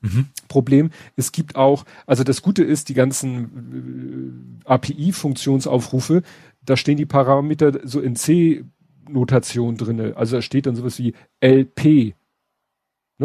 Mhm. 0.00 0.26
Problem, 0.48 0.90
es 1.16 1.32
gibt 1.32 1.56
auch, 1.56 1.84
also 2.06 2.24
das 2.24 2.42
Gute 2.42 2.62
ist, 2.62 2.88
die 2.88 2.94
ganzen 2.94 4.60
äh, 4.66 4.68
API-Funktionsaufrufe, 4.68 6.22
da 6.62 6.76
stehen 6.76 6.96
die 6.96 7.06
Parameter 7.06 7.80
so 7.84 8.00
in 8.00 8.16
C-Notation 8.16 9.76
drinne. 9.76 10.16
Also 10.16 10.36
da 10.36 10.42
steht 10.42 10.66
dann 10.66 10.76
sowas 10.76 10.98
wie 10.98 11.14
LP. 11.40 12.14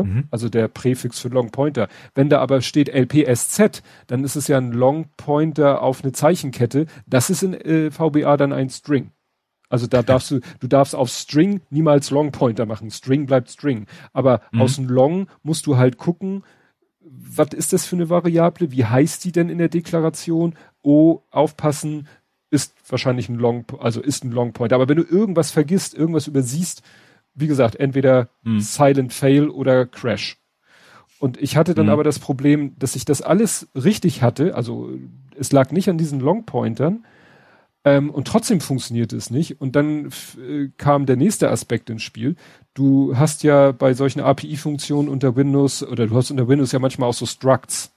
Ne? 0.04 0.10
Mhm. 0.10 0.24
Also 0.32 0.50
der 0.50 0.68
Präfix 0.68 1.20
für 1.20 1.30
Long 1.30 1.52
Pointer. 1.52 1.88
Wenn 2.16 2.30
da 2.30 2.40
aber 2.40 2.62
steht 2.62 2.90
LPSZ, 2.90 3.82
dann 4.08 4.24
ist 4.24 4.36
es 4.36 4.48
ja 4.48 4.58
ein 4.58 4.72
Long 4.72 5.08
Pointer 5.18 5.82
auf 5.82 6.04
eine 6.04 6.12
Zeichenkette. 6.12 6.86
Das 7.08 7.30
ist 7.30 7.44
in 7.44 7.54
äh, 7.54 7.92
VBA 7.92 8.38
dann 8.38 8.54
ein 8.54 8.70
String. 8.70 9.12
Also 9.70 9.86
da 9.86 10.02
darfst 10.02 10.32
du, 10.32 10.40
du 10.60 10.68
darfst 10.68 10.96
auf 10.96 11.10
String 11.10 11.62
niemals 11.70 12.10
Long 12.10 12.32
Pointer 12.32 12.66
machen. 12.66 12.90
String 12.90 13.26
bleibt 13.28 13.50
String. 13.50 13.86
Aber 14.14 14.42
mhm. 14.52 14.62
aus 14.62 14.76
dem 14.76 14.88
Long 14.88 15.28
musst 15.44 15.68
du 15.68 15.78
halt 15.78 15.98
gucken, 15.98 16.44
was 17.02 17.50
ist 17.54 17.74
das 17.74 17.86
für 17.86 17.96
eine 17.96 18.10
Variable? 18.10 18.72
Wie 18.72 18.86
heißt 18.86 19.24
die 19.26 19.32
denn 19.32 19.50
in 19.50 19.58
der 19.58 19.70
Deklaration? 19.70 20.56
Oh, 20.82 21.22
aufpassen, 21.32 22.08
ist 22.52 22.74
wahrscheinlich 22.90 23.30
ein 23.30 23.36
Long, 23.36 23.66
also 23.80 24.02
ist 24.02 24.24
ein 24.24 24.32
Long 24.32 24.54
Pointer. 24.54 24.76
Aber 24.76 24.90
wenn 24.90 24.98
du 24.98 25.04
irgendwas 25.04 25.52
vergisst, 25.52 25.94
irgendwas 25.94 26.28
übersiehst, 26.28 26.82
wie 27.34 27.48
gesagt, 27.48 27.76
entweder 27.76 28.30
mhm. 28.44 28.60
Silent 28.60 29.14
Fail 29.14 29.50
oder 29.50 29.86
Crash. 29.86 30.38
Und 31.20 31.38
ich 31.42 31.58
hatte 31.58 31.74
dann 31.76 31.88
mhm. 31.88 31.92
aber 31.92 32.04
das 32.04 32.20
Problem, 32.20 32.76
dass 32.80 32.96
ich 32.96 33.06
das 33.06 33.22
alles 33.22 33.68
richtig 33.76 34.22
hatte. 34.22 34.56
Also 34.56 34.90
es 35.38 35.52
lag 35.52 35.72
nicht 35.72 35.90
an 35.90 35.98
diesen 35.98 36.20
Long 36.20 36.46
Pointern, 36.46 37.06
Ähm, 37.86 38.10
und 38.10 38.28
trotzdem 38.28 38.60
funktioniert 38.60 39.14
es 39.14 39.30
nicht. 39.30 39.62
Und 39.62 39.76
dann 39.76 40.08
äh, 40.38 40.68
kam 40.78 41.06
der 41.06 41.16
nächste 41.16 41.50
Aspekt 41.50 41.90
ins 41.90 42.04
Spiel. 42.04 42.36
Du 42.74 43.16
hast 43.16 43.44
ja 43.44 43.72
bei 43.72 43.94
solchen 43.94 44.20
API-Funktionen 44.20 45.08
unter 45.08 45.36
Windows 45.38 45.82
oder 45.84 46.08
du 46.08 46.16
hast 46.16 46.30
unter 46.30 46.48
Windows 46.50 46.74
ja 46.74 46.80
manchmal 46.80 47.10
auch 47.10 47.14
so 47.14 47.26
Structs. 47.26 47.92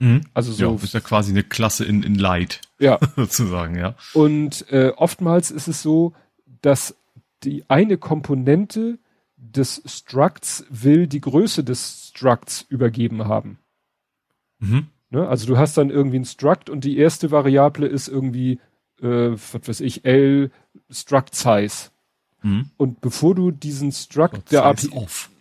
Mhm. 0.00 0.22
Also 0.34 0.52
so. 0.52 0.64
Ja, 0.64 0.74
ist 0.82 0.94
ja 0.94 1.00
quasi 1.00 1.30
eine 1.30 1.44
Klasse 1.44 1.84
in, 1.84 2.02
in 2.02 2.16
Light. 2.16 2.60
Ja. 2.80 2.98
sozusagen, 3.16 3.76
ja. 3.76 3.94
Und 4.14 4.66
äh, 4.70 4.92
oftmals 4.96 5.52
ist 5.52 5.68
es 5.68 5.80
so, 5.80 6.12
dass 6.60 6.96
die 7.44 7.68
eine 7.68 7.98
Komponente 7.98 8.98
des 9.36 9.82
Structs 9.86 10.64
will 10.70 11.06
die 11.06 11.20
Größe 11.20 11.64
des 11.64 12.08
Structs 12.08 12.64
übergeben 12.68 13.26
haben. 13.26 13.58
Mhm. 14.58 14.86
Ne? 15.10 15.28
Also 15.28 15.46
du 15.46 15.58
hast 15.58 15.76
dann 15.76 15.90
irgendwie 15.90 16.18
ein 16.18 16.24
Struct 16.24 16.70
und 16.70 16.84
die 16.84 16.96
erste 16.96 17.30
Variable 17.30 17.86
ist 17.86 18.08
irgendwie, 18.08 18.60
äh, 19.00 19.30
was 19.30 19.68
weiß 19.68 19.80
ich, 19.80 20.04
L 20.04 20.50
Struct 20.90 21.34
Size. 21.34 21.90
Mhm. 22.42 22.70
Und 22.76 23.00
bevor 23.00 23.34
du 23.34 23.50
diesen 23.50 23.92
Struct 23.92 24.50
der 24.52 24.64
API 24.64 24.90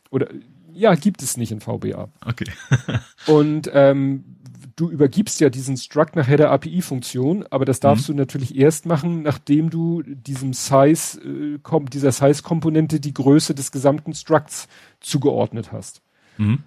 oder 0.10 0.28
ja, 0.74 0.96
gibt 0.96 1.22
es 1.22 1.38
nicht 1.38 1.52
in 1.52 1.62
VBA. 1.62 2.10
Okay. 2.26 2.52
und 3.28 3.70
ähm, 3.74 4.38
du 4.76 4.90
übergibst 4.90 5.40
ja 5.40 5.50
diesen 5.50 5.78
Struct 5.78 6.16
nachher 6.16 6.38
der 6.38 6.52
API-Funktion, 6.52 7.46
aber 7.50 7.66
das 7.66 7.80
darfst 7.80 8.08
mhm. 8.10 8.14
du 8.14 8.18
natürlich 8.20 8.56
erst 8.56 8.86
machen, 8.86 9.24
nachdem 9.24 9.70
du 9.70 10.02
diesem 10.04 10.54
Size, 10.54 11.20
äh, 11.22 11.80
dieser 11.92 12.12
Size-Komponente 12.12 13.00
die 13.00 13.14
Größe 13.14 13.56
des 13.56 13.72
gesamten 13.72 14.14
Structs 14.14 14.68
zugeordnet 15.00 15.72
hast. 15.72 16.02
Mhm. 16.38 16.60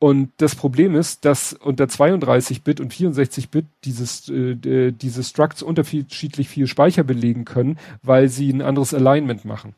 Und 0.00 0.30
das 0.36 0.54
Problem 0.54 0.94
ist, 0.94 1.24
dass 1.24 1.52
unter 1.54 1.84
32-Bit 1.86 2.80
und 2.80 2.94
64-Bit 2.94 3.66
dieses, 3.84 4.28
äh, 4.28 4.92
diese 4.92 5.24
Structs 5.24 5.62
unterschiedlich 5.62 6.48
viel 6.48 6.68
Speicher 6.68 7.02
belegen 7.02 7.44
können, 7.44 7.78
weil 8.02 8.28
sie 8.28 8.50
ein 8.50 8.62
anderes 8.62 8.94
Alignment 8.94 9.44
machen 9.44 9.74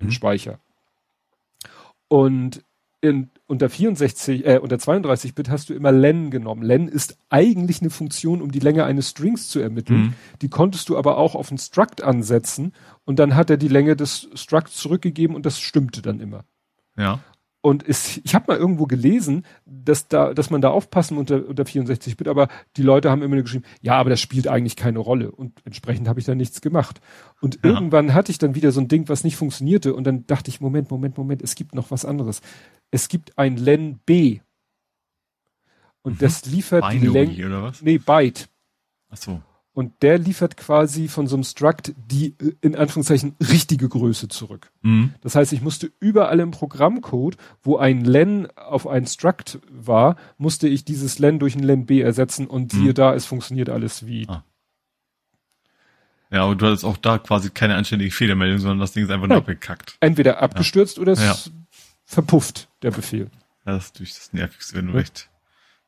im 0.00 0.06
mhm. 0.06 0.12
Speicher. 0.12 0.60
Und 2.08 2.64
in, 3.02 3.28
unter 3.46 3.68
64, 3.68 4.46
äh, 4.46 4.58
unter 4.58 4.76
32-Bit 4.76 5.50
hast 5.50 5.68
du 5.68 5.74
immer 5.74 5.92
len 5.92 6.30
genommen. 6.30 6.62
Len 6.62 6.88
ist 6.88 7.18
eigentlich 7.28 7.80
eine 7.80 7.90
Funktion, 7.90 8.40
um 8.40 8.50
die 8.50 8.60
Länge 8.60 8.84
eines 8.84 9.10
Strings 9.10 9.48
zu 9.48 9.60
ermitteln. 9.60 10.00
Mhm. 10.00 10.14
Die 10.40 10.48
konntest 10.48 10.88
du 10.88 10.96
aber 10.96 11.18
auch 11.18 11.34
auf 11.34 11.50
ein 11.50 11.58
Struct 11.58 12.02
ansetzen 12.02 12.72
und 13.04 13.18
dann 13.18 13.34
hat 13.34 13.50
er 13.50 13.56
die 13.56 13.68
Länge 13.68 13.96
des 13.96 14.28
Structs 14.34 14.76
zurückgegeben 14.76 15.36
und 15.36 15.44
das 15.44 15.60
stimmte 15.60 16.00
dann 16.00 16.20
immer. 16.20 16.44
Ja. 16.96 17.20
Und 17.60 17.82
ist, 17.82 18.20
ich 18.24 18.34
habe 18.34 18.44
mal 18.48 18.58
irgendwo 18.58 18.84
gelesen, 18.84 19.46
dass 19.64 20.06
da, 20.06 20.34
dass 20.34 20.50
man 20.50 20.60
da 20.60 20.68
aufpassen 20.68 21.16
unter, 21.16 21.48
unter 21.48 21.62
64-Bit, 21.62 22.28
aber 22.28 22.48
die 22.76 22.82
Leute 22.82 23.10
haben 23.10 23.22
immer 23.22 23.36
nur 23.36 23.44
geschrieben, 23.44 23.64
ja, 23.80 23.94
aber 23.94 24.10
das 24.10 24.20
spielt 24.20 24.48
eigentlich 24.48 24.76
keine 24.76 24.98
Rolle. 24.98 25.30
Und 25.30 25.62
entsprechend 25.64 26.06
habe 26.06 26.20
ich 26.20 26.26
da 26.26 26.34
nichts 26.34 26.60
gemacht. 26.60 27.00
Und 27.40 27.60
ja. 27.64 27.70
irgendwann 27.70 28.12
hatte 28.12 28.30
ich 28.30 28.36
dann 28.36 28.54
wieder 28.54 28.70
so 28.70 28.82
ein 28.82 28.88
Ding, 28.88 29.08
was 29.08 29.24
nicht 29.24 29.36
funktionierte. 29.36 29.94
Und 29.94 30.04
dann 30.04 30.26
dachte 30.26 30.50
ich, 30.50 30.60
Moment, 30.60 30.90
Moment, 30.90 31.16
Moment, 31.16 31.40
es 31.40 31.54
gibt 31.54 31.74
noch 31.74 31.90
was 31.90 32.04
anderes. 32.04 32.42
Es 32.94 33.08
gibt 33.08 33.36
ein 33.36 33.56
Len 33.56 33.98
B. 34.06 34.38
Und 36.02 36.12
mhm. 36.12 36.18
das 36.18 36.46
liefert 36.46 36.88
Binary, 36.88 37.00
die 37.00 37.42
Länge. 37.42 37.46
oder 37.46 37.62
was? 37.64 37.82
Nee, 37.82 37.98
Byte. 37.98 38.48
Ach 39.10 39.16
so. 39.16 39.42
Und 39.72 40.00
der 40.02 40.16
liefert 40.18 40.56
quasi 40.56 41.08
von 41.08 41.26
so 41.26 41.34
einem 41.34 41.42
Struct 41.42 41.92
die 41.96 42.36
äh, 42.40 42.52
in 42.60 42.76
Anführungszeichen 42.76 43.34
richtige 43.40 43.88
Größe 43.88 44.28
zurück. 44.28 44.70
Mhm. 44.82 45.12
Das 45.22 45.34
heißt, 45.34 45.52
ich 45.52 45.60
musste 45.60 45.90
überall 45.98 46.38
im 46.38 46.52
Programmcode, 46.52 47.36
wo 47.64 47.78
ein 47.78 48.04
len 48.04 48.46
auf 48.56 48.86
ein 48.86 49.08
Struct 49.08 49.58
war, 49.72 50.14
musste 50.38 50.68
ich 50.68 50.84
dieses 50.84 51.18
len 51.18 51.40
durch 51.40 51.56
ein 51.56 51.64
len 51.64 51.86
b 51.86 52.00
ersetzen 52.00 52.46
und 52.46 52.72
mhm. 52.72 52.78
siehe 52.78 52.94
da, 52.94 53.12
es 53.12 53.26
funktioniert 53.26 53.70
alles 53.70 54.06
wie. 54.06 54.28
Ah. 54.28 54.44
Ja, 56.30 56.44
aber 56.44 56.54
du 56.54 56.66
hattest 56.66 56.84
auch 56.84 56.96
da 56.96 57.18
quasi 57.18 57.50
keine 57.50 57.74
anständige 57.74 58.12
Fehlermeldung, 58.12 58.60
sondern 58.60 58.78
das 58.78 58.92
Ding 58.92 59.02
ist 59.02 59.10
einfach 59.10 59.26
nur 59.26 59.38
abgekackt. 59.38 59.96
Entweder 59.98 60.40
abgestürzt 60.40 60.98
ja. 60.98 61.02
oder 61.02 61.12
es 61.12 61.24
ja. 61.24 61.34
verpufft, 62.04 62.68
der 62.84 62.92
Befehl. 62.92 63.30
Ja, 63.66 63.72
das 63.72 63.86
ist 63.86 63.98
durch 63.98 64.14
das 64.14 64.32
Nervigste, 64.32 64.76
wenn 64.76 64.86
du 64.86 64.92
ja. 64.92 64.98
recht 64.98 65.30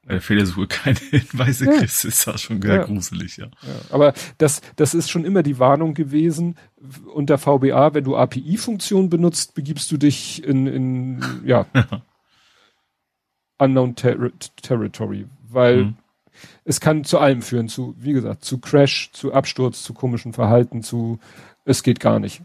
bei 0.06 0.14
der 0.14 0.22
Fehlersuche 0.22 0.66
keine 0.68 0.98
Hinweise 0.98 1.66
ja. 1.66 1.78
kriegst, 1.78 2.04
ist 2.04 2.26
das 2.26 2.40
schon 2.40 2.62
sehr 2.62 2.76
ja. 2.76 2.84
gruselig, 2.84 3.36
ja. 3.36 3.46
ja. 3.46 3.74
Aber 3.90 4.14
das, 4.38 4.62
das 4.76 4.94
ist 4.94 5.10
schon 5.10 5.24
immer 5.24 5.42
die 5.42 5.58
Warnung 5.58 5.94
gewesen 5.94 6.56
unter 7.12 7.38
VBA, 7.38 7.94
wenn 7.94 8.04
du 8.04 8.16
API-Funktionen 8.16 9.10
benutzt, 9.10 9.54
begibst 9.54 9.90
du 9.90 9.96
dich 9.96 10.44
in, 10.44 10.66
in 10.66 11.24
ja, 11.44 11.66
unknown 13.58 13.96
ter 13.96 14.30
territory, 14.62 15.26
weil 15.48 15.84
mhm. 15.84 15.96
es 16.64 16.80
kann 16.80 17.04
zu 17.04 17.18
allem 17.18 17.42
führen, 17.42 17.68
zu, 17.68 17.96
wie 17.98 18.12
gesagt, 18.12 18.44
zu 18.44 18.58
Crash, 18.58 19.10
zu 19.12 19.34
Absturz, 19.34 19.82
zu 19.82 19.92
komischen 19.92 20.32
Verhalten, 20.32 20.82
zu, 20.82 21.18
es 21.64 21.82
geht 21.82 21.98
gar 21.98 22.20
nicht. 22.20 22.42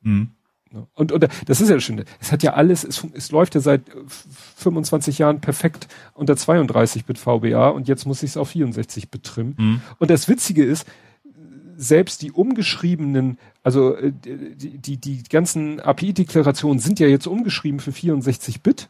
Mhm. 0.00 0.30
Ne? 0.74 0.86
Und, 0.94 1.12
und 1.12 1.28
das 1.46 1.60
ist 1.60 1.68
ja 1.68 1.76
das 1.76 1.84
Schöne. 1.84 2.04
Es 2.20 2.32
hat 2.32 2.42
ja 2.42 2.54
alles, 2.54 2.82
es, 2.82 3.06
es 3.14 3.30
läuft 3.30 3.54
ja 3.54 3.60
seit 3.60 3.82
25 4.56 5.18
Jahren 5.18 5.40
perfekt 5.40 5.86
unter 6.14 6.34
32-Bit 6.34 7.18
VBA 7.18 7.68
und 7.68 7.86
jetzt 7.86 8.06
muss 8.06 8.22
ich 8.24 8.30
es 8.30 8.36
auf 8.36 8.52
64-Bit 8.52 9.22
trimmen. 9.22 9.54
Mhm. 9.56 9.80
Und 9.98 10.10
das 10.10 10.28
Witzige 10.28 10.64
ist, 10.64 10.86
selbst 11.76 12.22
die 12.22 12.32
umgeschriebenen, 12.32 13.38
also 13.62 13.94
äh, 13.96 14.12
die, 14.12 14.78
die, 14.78 14.96
die 14.96 15.22
ganzen 15.24 15.80
API-Deklarationen 15.80 16.80
sind 16.80 16.98
ja 16.98 17.06
jetzt 17.06 17.26
umgeschrieben 17.26 17.78
für 17.78 17.92
64-Bit. 17.92 18.88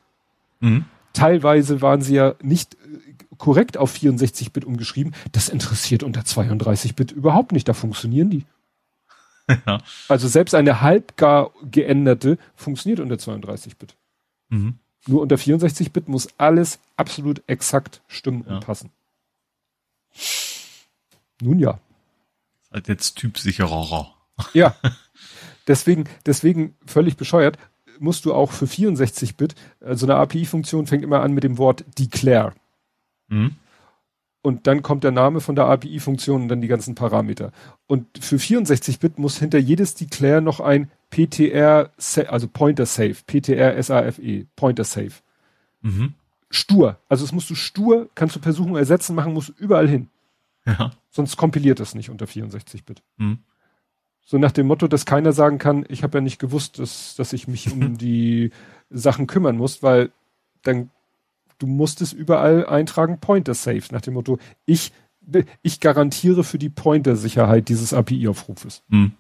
Mhm. 0.60 0.86
Teilweise 1.12 1.82
waren 1.82 2.00
sie 2.00 2.14
ja 2.14 2.34
nicht 2.42 2.74
äh, 2.74 2.78
korrekt 3.36 3.76
auf 3.76 3.94
64-Bit 3.94 4.64
umgeschrieben. 4.64 5.14
Das 5.32 5.50
interessiert 5.50 6.02
unter 6.02 6.22
32-Bit 6.22 7.12
überhaupt 7.12 7.52
nicht. 7.52 7.68
Da 7.68 7.74
funktionieren 7.74 8.30
die. 8.30 8.44
ja. 9.66 9.78
Also 10.08 10.28
selbst 10.28 10.54
eine 10.54 10.80
halbgar 10.80 11.50
geänderte 11.70 12.38
funktioniert 12.54 13.00
unter 13.00 13.16
32-Bit. 13.16 13.96
Mhm. 14.48 14.78
Nur 15.06 15.20
unter 15.22 15.36
64-Bit 15.36 16.08
muss 16.08 16.28
alles 16.38 16.78
absolut 16.96 17.42
exakt 17.46 18.02
stimmen 18.08 18.44
ja. 18.46 18.54
und 18.54 18.64
passen. 18.64 18.90
Nun 21.42 21.58
ja. 21.58 21.78
Seid 22.70 22.88
jetzt 22.88 23.16
typsicherer. 23.16 24.10
Ja. 24.52 24.74
Deswegen, 25.68 26.08
deswegen 26.26 26.76
völlig 26.84 27.16
bescheuert, 27.16 27.56
musst 28.00 28.24
du 28.24 28.34
auch 28.34 28.50
für 28.50 28.64
64-Bit, 28.64 29.54
also 29.80 30.06
eine 30.06 30.16
API-Funktion 30.16 30.88
fängt 30.88 31.04
immer 31.04 31.20
an 31.20 31.32
mit 31.32 31.44
dem 31.44 31.56
Wort 31.56 31.84
declare. 31.96 32.52
Mhm 33.28 33.56
und 34.44 34.66
dann 34.66 34.82
kommt 34.82 35.04
der 35.04 35.10
Name 35.10 35.40
von 35.40 35.56
der 35.56 35.64
API-Funktion 35.68 36.42
und 36.42 36.48
dann 36.48 36.60
die 36.60 36.68
ganzen 36.68 36.94
Parameter. 36.94 37.50
Und 37.86 38.06
für 38.20 38.36
64-Bit 38.36 39.18
muss 39.18 39.38
hinter 39.38 39.58
jedes 39.58 39.94
Declare 39.94 40.42
noch 40.42 40.60
ein 40.60 40.90
PTR, 41.08 41.90
also 42.28 42.48
Pointer 42.48 42.84
Safe, 42.84 43.14
PTR 43.26 43.82
SAFE, 43.82 44.46
Pointer 44.54 44.84
Safe. 44.84 45.12
Mhm. 45.80 46.12
Stur. 46.50 46.98
Also 47.08 47.24
es 47.24 47.32
musst 47.32 47.48
du 47.48 47.54
stur, 47.54 48.10
kannst 48.14 48.36
du 48.36 48.40
per 48.40 48.52
Suchen 48.52 48.76
ersetzen, 48.76 49.14
machen, 49.14 49.32
musst 49.32 49.48
überall 49.58 49.88
hin. 49.88 50.10
Ja. 50.66 50.92
Sonst 51.08 51.38
kompiliert 51.38 51.80
es 51.80 51.94
nicht 51.94 52.10
unter 52.10 52.26
64-Bit. 52.26 53.02
Mhm. 53.16 53.38
So 54.26 54.36
nach 54.36 54.52
dem 54.52 54.66
Motto, 54.66 54.88
dass 54.88 55.06
keiner 55.06 55.32
sagen 55.32 55.56
kann, 55.56 55.86
ich 55.88 56.02
habe 56.02 56.18
ja 56.18 56.20
nicht 56.20 56.38
gewusst, 56.38 56.78
dass, 56.78 57.14
dass 57.16 57.32
ich 57.32 57.48
mich 57.48 57.72
um 57.72 57.96
die 57.98 58.50
Sachen 58.90 59.26
kümmern 59.26 59.56
muss, 59.56 59.82
weil 59.82 60.12
dann 60.60 60.90
du 61.58 61.66
musst 61.66 62.00
es 62.00 62.12
überall 62.12 62.66
eintragen, 62.66 63.20
Pointer 63.20 63.54
Safe, 63.54 63.82
nach 63.90 64.00
dem 64.00 64.14
Motto, 64.14 64.38
ich, 64.66 64.92
ich 65.62 65.80
garantiere 65.80 66.44
für 66.44 66.58
die 66.58 66.70
Pointer-Sicherheit 66.70 67.68
dieses 67.68 67.92
API-Aufrufes. 67.92 68.82
Hm. 68.90 69.12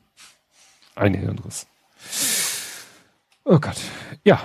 Ein 0.94 1.14
Hirnriss. 1.14 1.66
Oh 3.44 3.58
Gott. 3.58 3.80
Ja. 4.24 4.40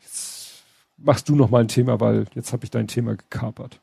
Jetzt 0.00 0.64
machst 0.96 1.28
du 1.28 1.36
noch 1.36 1.50
mal 1.50 1.60
ein 1.60 1.68
Thema, 1.68 2.00
weil 2.00 2.26
jetzt 2.34 2.52
habe 2.52 2.64
ich 2.64 2.70
dein 2.70 2.88
Thema 2.88 3.16
gekapert. 3.16 3.80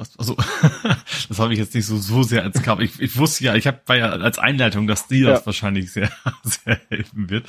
Was, 0.00 0.18
also, 0.18 0.34
das 1.28 1.38
habe 1.38 1.52
ich 1.52 1.58
jetzt 1.58 1.74
nicht 1.74 1.84
so, 1.84 1.98
so 1.98 2.22
sehr 2.22 2.42
als 2.42 2.62
Cover. 2.62 2.80
Ich, 2.80 2.98
ich 3.00 3.18
wusste 3.18 3.44
ja, 3.44 3.54
ich 3.54 3.66
habe 3.66 3.80
ja 3.98 4.08
als 4.08 4.38
Einleitung, 4.38 4.86
dass 4.86 5.08
dir 5.08 5.26
das 5.26 5.40
ja. 5.40 5.46
wahrscheinlich 5.46 5.92
sehr, 5.92 6.10
sehr 6.42 6.80
helfen 6.88 7.28
wird. 7.28 7.46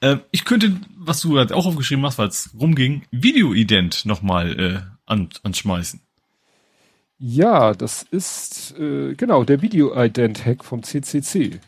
Ähm, 0.00 0.20
ich 0.30 0.46
könnte, 0.46 0.80
was 0.96 1.20
du 1.20 1.36
halt 1.36 1.52
auch 1.52 1.66
aufgeschrieben 1.66 2.06
hast, 2.06 2.16
weil 2.16 2.28
es 2.28 2.54
rumging, 2.58 3.02
Videoident 3.10 4.06
nochmal 4.06 4.58
äh, 4.58 4.80
an, 5.04 5.28
anschmeißen. 5.42 6.00
Ja, 7.18 7.74
das 7.74 8.02
ist 8.02 8.74
äh, 8.78 9.14
genau 9.14 9.44
der 9.44 9.60
Video-Ident-Hack 9.60 10.64
vom 10.64 10.82
CCC. 10.82 11.60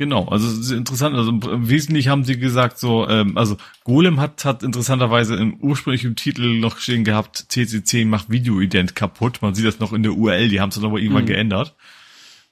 Genau, 0.00 0.24
also 0.28 0.74
interessant. 0.74 1.14
Also 1.14 1.28
im 1.30 1.68
Wesentlichen 1.68 2.10
haben 2.10 2.24
sie 2.24 2.38
gesagt, 2.38 2.78
so, 2.78 3.06
ähm, 3.06 3.36
also 3.36 3.58
Golem 3.84 4.18
hat 4.18 4.46
hat 4.46 4.62
interessanterweise 4.62 5.36
im 5.36 5.60
ursprünglichen 5.60 6.16
Titel 6.16 6.58
noch 6.58 6.78
stehen 6.78 7.04
gehabt, 7.04 7.48
CC10 7.50 8.06
macht 8.06 8.30
Videoident 8.30 8.96
kaputt. 8.96 9.42
Man 9.42 9.54
sieht 9.54 9.66
das 9.66 9.78
noch 9.78 9.92
in 9.92 10.02
der 10.02 10.14
URL, 10.14 10.48
die 10.48 10.58
haben 10.58 10.70
es 10.70 10.76
dann 10.76 10.86
aber 10.86 11.00
irgendwann 11.00 11.24
mhm. 11.24 11.28
geändert. 11.28 11.76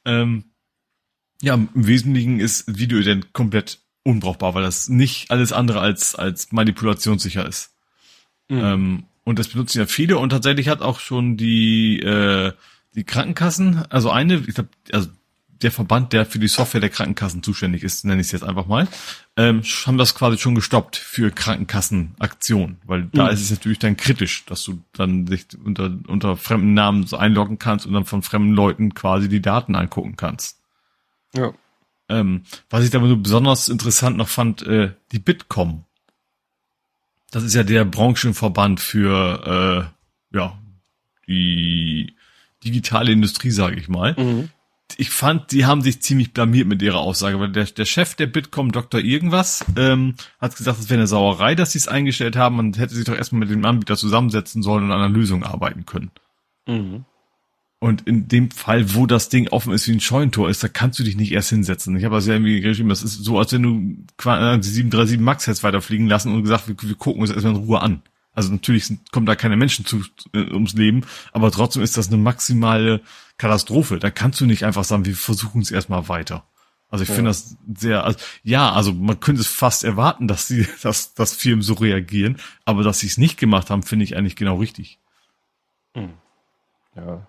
Ähm, 0.04 0.44
ja, 1.40 1.54
im 1.54 1.70
Wesentlichen 1.72 2.38
ist 2.38 2.78
Videoident 2.78 3.32
komplett 3.32 3.78
unbrauchbar, 4.02 4.54
weil 4.54 4.62
das 4.62 4.90
nicht 4.90 5.30
alles 5.30 5.54
andere 5.54 5.80
als 5.80 6.14
als 6.16 6.52
manipulationssicher 6.52 7.48
ist. 7.48 7.74
Mhm. 8.50 8.58
Ähm, 8.58 9.04
und 9.24 9.38
das 9.38 9.48
benutzen 9.48 9.78
ja 9.78 9.86
viele 9.86 10.18
und 10.18 10.28
tatsächlich 10.28 10.68
hat 10.68 10.82
auch 10.82 11.00
schon 11.00 11.38
die 11.38 11.98
äh, 12.00 12.52
die 12.94 13.04
Krankenkassen, 13.04 13.86
also 13.88 14.10
eine, 14.10 14.34
ich 14.34 14.54
glaube, 14.54 14.68
also 14.92 15.08
der 15.62 15.72
Verband, 15.72 16.12
der 16.12 16.26
für 16.26 16.38
die 16.38 16.48
Software 16.48 16.80
der 16.80 16.90
Krankenkassen 16.90 17.42
zuständig 17.42 17.82
ist, 17.82 18.04
nenne 18.04 18.20
ich 18.20 18.28
es 18.28 18.32
jetzt 18.32 18.44
einfach 18.44 18.66
mal, 18.66 18.86
ähm, 19.36 19.62
haben 19.86 19.98
das 19.98 20.14
quasi 20.14 20.38
schon 20.38 20.54
gestoppt 20.54 20.96
für 20.96 21.30
Krankenkassenaktionen, 21.30 22.78
weil 22.84 23.08
da 23.12 23.24
mhm. 23.24 23.30
ist 23.30 23.42
es 23.42 23.50
natürlich 23.50 23.78
dann 23.78 23.96
kritisch, 23.96 24.44
dass 24.46 24.62
du 24.64 24.82
dann 24.92 25.26
dich 25.26 25.46
unter, 25.62 25.96
unter 26.06 26.36
fremden 26.36 26.74
Namen 26.74 27.06
so 27.06 27.16
einloggen 27.16 27.58
kannst 27.58 27.86
und 27.86 27.92
dann 27.92 28.04
von 28.04 28.22
fremden 28.22 28.52
Leuten 28.52 28.94
quasi 28.94 29.28
die 29.28 29.42
Daten 29.42 29.74
angucken 29.74 30.16
kannst. 30.16 30.58
Ja. 31.34 31.52
Ähm, 32.08 32.42
was 32.70 32.86
ich 32.86 32.94
aber 32.94 33.06
nur 33.06 33.22
besonders 33.22 33.68
interessant 33.68 34.16
noch 34.16 34.28
fand, 34.28 34.62
äh, 34.62 34.92
die 35.12 35.18
Bitkom. 35.18 35.84
Das 37.30 37.42
ist 37.42 37.54
ja 37.54 37.62
der 37.62 37.84
Branchenverband 37.84 38.80
für 38.80 39.92
äh, 40.32 40.36
ja 40.36 40.58
die 41.26 42.14
digitale 42.64 43.12
Industrie, 43.12 43.50
sage 43.50 43.76
ich 43.76 43.88
mal. 43.88 44.14
Mhm 44.14 44.48
ich 45.00 45.10
fand, 45.10 45.52
die 45.52 45.64
haben 45.64 45.80
sich 45.80 46.02
ziemlich 46.02 46.34
blamiert 46.34 46.66
mit 46.66 46.82
ihrer 46.82 46.98
Aussage, 46.98 47.38
weil 47.38 47.52
der, 47.52 47.66
der 47.66 47.84
Chef 47.84 48.16
der 48.16 48.26
Bitkom, 48.26 48.72
Dr. 48.72 49.00
Irgendwas, 49.00 49.64
ähm, 49.76 50.14
hat 50.40 50.56
gesagt, 50.56 50.80
es 50.80 50.90
wäre 50.90 50.98
eine 50.98 51.06
Sauerei, 51.06 51.54
dass 51.54 51.70
sie 51.70 51.78
es 51.78 51.86
eingestellt 51.86 52.34
haben. 52.34 52.56
Man 52.56 52.74
hätte 52.74 52.96
sich 52.96 53.04
doch 53.04 53.14
erstmal 53.14 53.38
mit 53.38 53.50
dem 53.50 53.64
Anbieter 53.64 53.96
zusammensetzen 53.96 54.60
sollen 54.60 54.84
und 54.84 54.90
an 54.90 55.00
einer 55.00 55.08
Lösung 55.08 55.44
arbeiten 55.44 55.86
können. 55.86 56.10
Mhm. 56.66 57.04
Und 57.78 58.08
in 58.08 58.26
dem 58.26 58.50
Fall, 58.50 58.92
wo 58.96 59.06
das 59.06 59.28
Ding 59.28 59.46
offen 59.48 59.72
ist 59.72 59.86
wie 59.86 59.92
ein 59.92 60.00
Scheunentor 60.00 60.50
ist, 60.50 60.64
da 60.64 60.68
kannst 60.68 60.98
du 60.98 61.04
dich 61.04 61.16
nicht 61.16 61.30
erst 61.30 61.50
hinsetzen. 61.50 61.96
Ich 61.96 62.04
habe 62.04 62.16
das 62.16 62.26
ja 62.26 62.32
irgendwie 62.32 62.60
geschrieben, 62.60 62.88
das 62.88 63.04
ist 63.04 63.22
so, 63.22 63.38
als 63.38 63.52
wenn 63.52 63.62
du 63.62 63.78
die 63.78 64.68
737 64.68 65.20
Max 65.20 65.46
hättest 65.46 65.62
weiterfliegen 65.62 66.08
lassen 66.08 66.34
und 66.34 66.42
gesagt, 66.42 66.66
wir, 66.66 66.74
wir 66.76 66.96
gucken 66.96 67.22
uns 67.22 67.30
erstmal 67.30 67.54
in 67.54 67.60
Ruhe 67.60 67.80
an. 67.80 68.02
Also 68.38 68.52
natürlich 68.52 68.86
sind, 68.86 69.10
kommen 69.10 69.26
da 69.26 69.34
keine 69.34 69.56
Menschen 69.56 69.84
zu, 69.84 70.04
äh, 70.32 70.52
ums 70.52 70.72
Leben, 70.74 71.02
aber 71.32 71.50
trotzdem 71.50 71.82
ist 71.82 71.96
das 71.96 72.06
eine 72.06 72.18
maximale 72.18 73.00
Katastrophe. 73.36 73.98
Da 73.98 74.12
kannst 74.12 74.40
du 74.40 74.46
nicht 74.46 74.64
einfach 74.64 74.84
sagen, 74.84 75.04
wir 75.04 75.16
versuchen 75.16 75.60
es 75.60 75.72
erstmal 75.72 76.08
weiter. 76.08 76.44
Also 76.88 77.02
ich 77.02 77.08
ja. 77.08 77.16
finde 77.16 77.30
das 77.30 77.56
sehr, 77.76 78.04
also, 78.04 78.16
ja, 78.44 78.70
also 78.70 78.92
man 78.92 79.18
könnte 79.18 79.40
es 79.40 79.48
fast 79.48 79.82
erwarten, 79.82 80.28
dass 80.28 80.46
sie, 80.46 80.68
dass, 80.84 81.14
dass 81.14 81.34
Firmen 81.34 81.62
so 81.62 81.74
reagieren, 81.74 82.36
aber 82.64 82.84
dass 82.84 83.00
sie 83.00 83.08
es 83.08 83.18
nicht 83.18 83.38
gemacht 83.38 83.70
haben, 83.70 83.82
finde 83.82 84.04
ich 84.04 84.16
eigentlich 84.16 84.36
genau 84.36 84.58
richtig. 84.58 85.00
Hm. 85.94 86.10
Ja. 86.94 87.26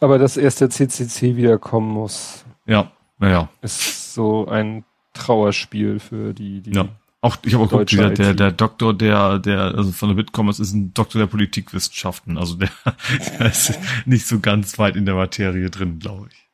Aber 0.00 0.18
dass 0.18 0.36
erst 0.36 0.60
der 0.60 0.70
CCC 0.70 1.36
wiederkommen 1.36 1.92
muss. 1.92 2.44
Ja, 2.66 2.90
naja. 3.20 3.48
Ist 3.60 4.12
so 4.12 4.48
ein 4.48 4.84
Trauerspiel 5.12 6.00
für 6.00 6.34
die, 6.34 6.62
die 6.62 6.72
ja. 6.72 6.88
Auch 7.24 7.36
ich 7.44 7.54
habe 7.54 7.64
auch 7.64 7.70
geguckt, 7.70 7.92
der, 7.92 8.10
der, 8.10 8.34
der 8.34 8.50
Doktor, 8.50 8.92
der, 8.92 9.38
der, 9.38 9.76
also 9.76 9.92
von 9.92 10.08
der 10.08 10.16
Bitcommers 10.16 10.58
ist 10.58 10.72
ein 10.72 10.92
Doktor 10.92 11.20
der 11.20 11.28
Politikwissenschaften. 11.28 12.36
Also 12.36 12.56
der, 12.56 12.68
der 13.38 13.46
ist 13.46 13.78
nicht 14.06 14.26
so 14.26 14.40
ganz 14.40 14.76
weit 14.78 14.96
in 14.96 15.06
der 15.06 15.14
Materie 15.14 15.70
drin, 15.70 16.00
glaube 16.00 16.28
ich. 16.32 16.48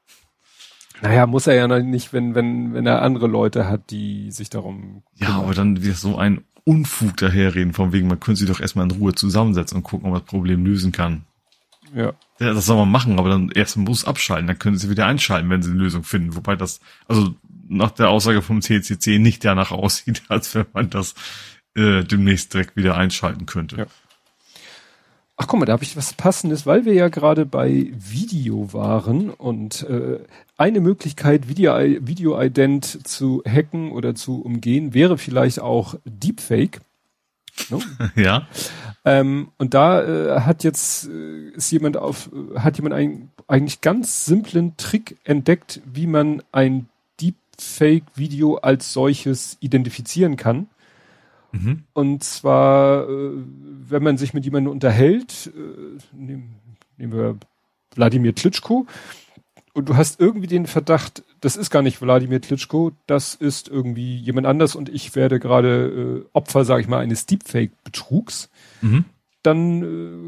Naja, 1.00 1.26
muss 1.26 1.46
er 1.46 1.54
ja 1.54 1.68
noch 1.68 1.80
nicht, 1.80 2.12
wenn, 2.12 2.34
wenn, 2.34 2.74
wenn 2.74 2.84
er 2.84 3.00
andere 3.00 3.28
Leute 3.28 3.66
hat, 3.66 3.90
die 3.90 4.30
sich 4.30 4.50
darum. 4.50 5.02
Ja, 5.14 5.38
aber 5.38 5.54
dann 5.54 5.82
wird 5.82 5.96
so 5.96 6.18
ein 6.18 6.44
Unfug 6.64 7.16
daherreden, 7.16 7.72
von 7.72 7.92
wegen, 7.94 8.08
man 8.08 8.20
könnte 8.20 8.40
sie 8.40 8.46
doch 8.46 8.60
erstmal 8.60 8.84
in 8.84 8.90
Ruhe 8.90 9.14
zusammensetzen 9.14 9.78
und 9.78 9.84
gucken, 9.84 10.06
ob 10.06 10.12
man 10.12 10.20
das 10.20 10.28
Problem 10.28 10.66
lösen 10.66 10.92
kann. 10.92 11.24
Ja. 11.94 12.12
ja. 12.40 12.52
Das 12.52 12.66
soll 12.66 12.76
man 12.76 12.90
machen, 12.90 13.18
aber 13.18 13.30
dann 13.30 13.50
erst 13.54 13.78
muss 13.78 14.04
abschalten, 14.04 14.48
dann 14.48 14.58
können 14.58 14.76
sie 14.76 14.90
wieder 14.90 15.06
einschalten, 15.06 15.48
wenn 15.48 15.62
sie 15.62 15.70
eine 15.70 15.78
Lösung 15.78 16.04
finden. 16.04 16.36
Wobei 16.36 16.56
das, 16.56 16.80
also 17.06 17.34
nach 17.68 17.90
der 17.90 18.10
Aussage 18.10 18.42
vom 18.42 18.62
CCC 18.62 19.18
nicht 19.18 19.44
danach 19.44 19.70
aussieht, 19.70 20.22
als 20.28 20.54
wenn 20.54 20.66
man 20.72 20.90
das 20.90 21.14
äh, 21.74 22.02
demnächst 22.04 22.54
direkt 22.54 22.76
wieder 22.76 22.96
einschalten 22.96 23.46
könnte. 23.46 23.76
Ja. 23.76 23.86
Ach 25.40 25.46
guck 25.46 25.60
mal, 25.60 25.66
da 25.66 25.74
habe 25.74 25.84
ich 25.84 25.96
was 25.96 26.14
Passendes, 26.14 26.66
weil 26.66 26.84
wir 26.84 26.94
ja 26.94 27.08
gerade 27.08 27.46
bei 27.46 27.92
Video 27.92 28.72
waren 28.72 29.30
und 29.30 29.84
äh, 29.84 30.18
eine 30.56 30.80
Möglichkeit, 30.80 31.46
Video-Ident 31.48 32.08
Video 32.08 33.02
zu 33.04 33.42
hacken 33.46 33.92
oder 33.92 34.16
zu 34.16 34.42
umgehen, 34.42 34.94
wäre 34.94 35.16
vielleicht 35.16 35.60
auch 35.60 35.94
Deepfake. 36.04 36.80
No? 37.70 37.80
ja. 38.16 38.48
Ähm, 39.04 39.50
und 39.58 39.74
da 39.74 40.02
äh, 40.02 40.40
hat 40.40 40.64
jetzt 40.64 41.08
äh, 41.08 41.50
ist 41.50 41.70
jemand 41.70 41.96
auf, 41.96 42.30
äh, 42.32 42.58
hat 42.58 42.76
jemand 42.76 42.96
einen 42.96 43.30
eigentlich 43.46 43.80
ganz 43.80 44.24
simplen 44.24 44.76
Trick 44.76 45.18
entdeckt, 45.22 45.80
wie 45.84 46.08
man 46.08 46.42
ein 46.50 46.88
Fake-Video 47.58 48.56
als 48.56 48.92
solches 48.92 49.56
identifizieren 49.60 50.36
kann. 50.36 50.68
Mhm. 51.52 51.84
Und 51.92 52.24
zwar, 52.24 53.08
äh, 53.08 53.30
wenn 53.88 54.02
man 54.02 54.18
sich 54.18 54.34
mit 54.34 54.44
jemandem 54.44 54.72
unterhält, 54.72 55.52
äh, 55.54 56.16
nehmen, 56.16 56.56
nehmen 56.96 57.12
wir 57.12 57.38
Wladimir 57.94 58.32
Klitschko, 58.32 58.86
und 59.78 59.88
du 59.88 59.96
hast 59.96 60.20
irgendwie 60.20 60.48
den 60.48 60.66
Verdacht, 60.66 61.22
das 61.40 61.56
ist 61.56 61.70
gar 61.70 61.82
nicht 61.82 62.02
Wladimir 62.02 62.40
Klitschko, 62.40 62.92
das 63.06 63.34
ist 63.34 63.68
irgendwie 63.68 64.16
jemand 64.16 64.46
anders 64.46 64.74
und 64.74 64.88
ich 64.88 65.14
werde 65.14 65.38
gerade 65.38 66.24
äh, 66.24 66.28
Opfer, 66.32 66.64
sage 66.64 66.82
ich 66.82 66.88
mal, 66.88 66.98
eines 66.98 67.26
Deepfake-Betrugs, 67.26 68.50
mhm. 68.80 69.04
dann 69.42 69.82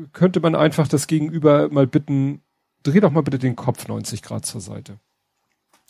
äh, 0.05 0.07
könnte 0.13 0.39
man 0.39 0.55
einfach 0.55 0.87
das 0.87 1.09
Gegenüber 1.09 1.69
mal 1.69 1.89
bitten, 1.89 2.43
dreh 2.85 3.01
doch 3.01 3.11
mal 3.11 3.23
bitte 3.23 3.41
den 3.41 3.57
Kopf 3.57 3.89
90 3.89 4.23
Grad 4.23 4.47
zur 4.47 4.61
Seite. 4.61 5.01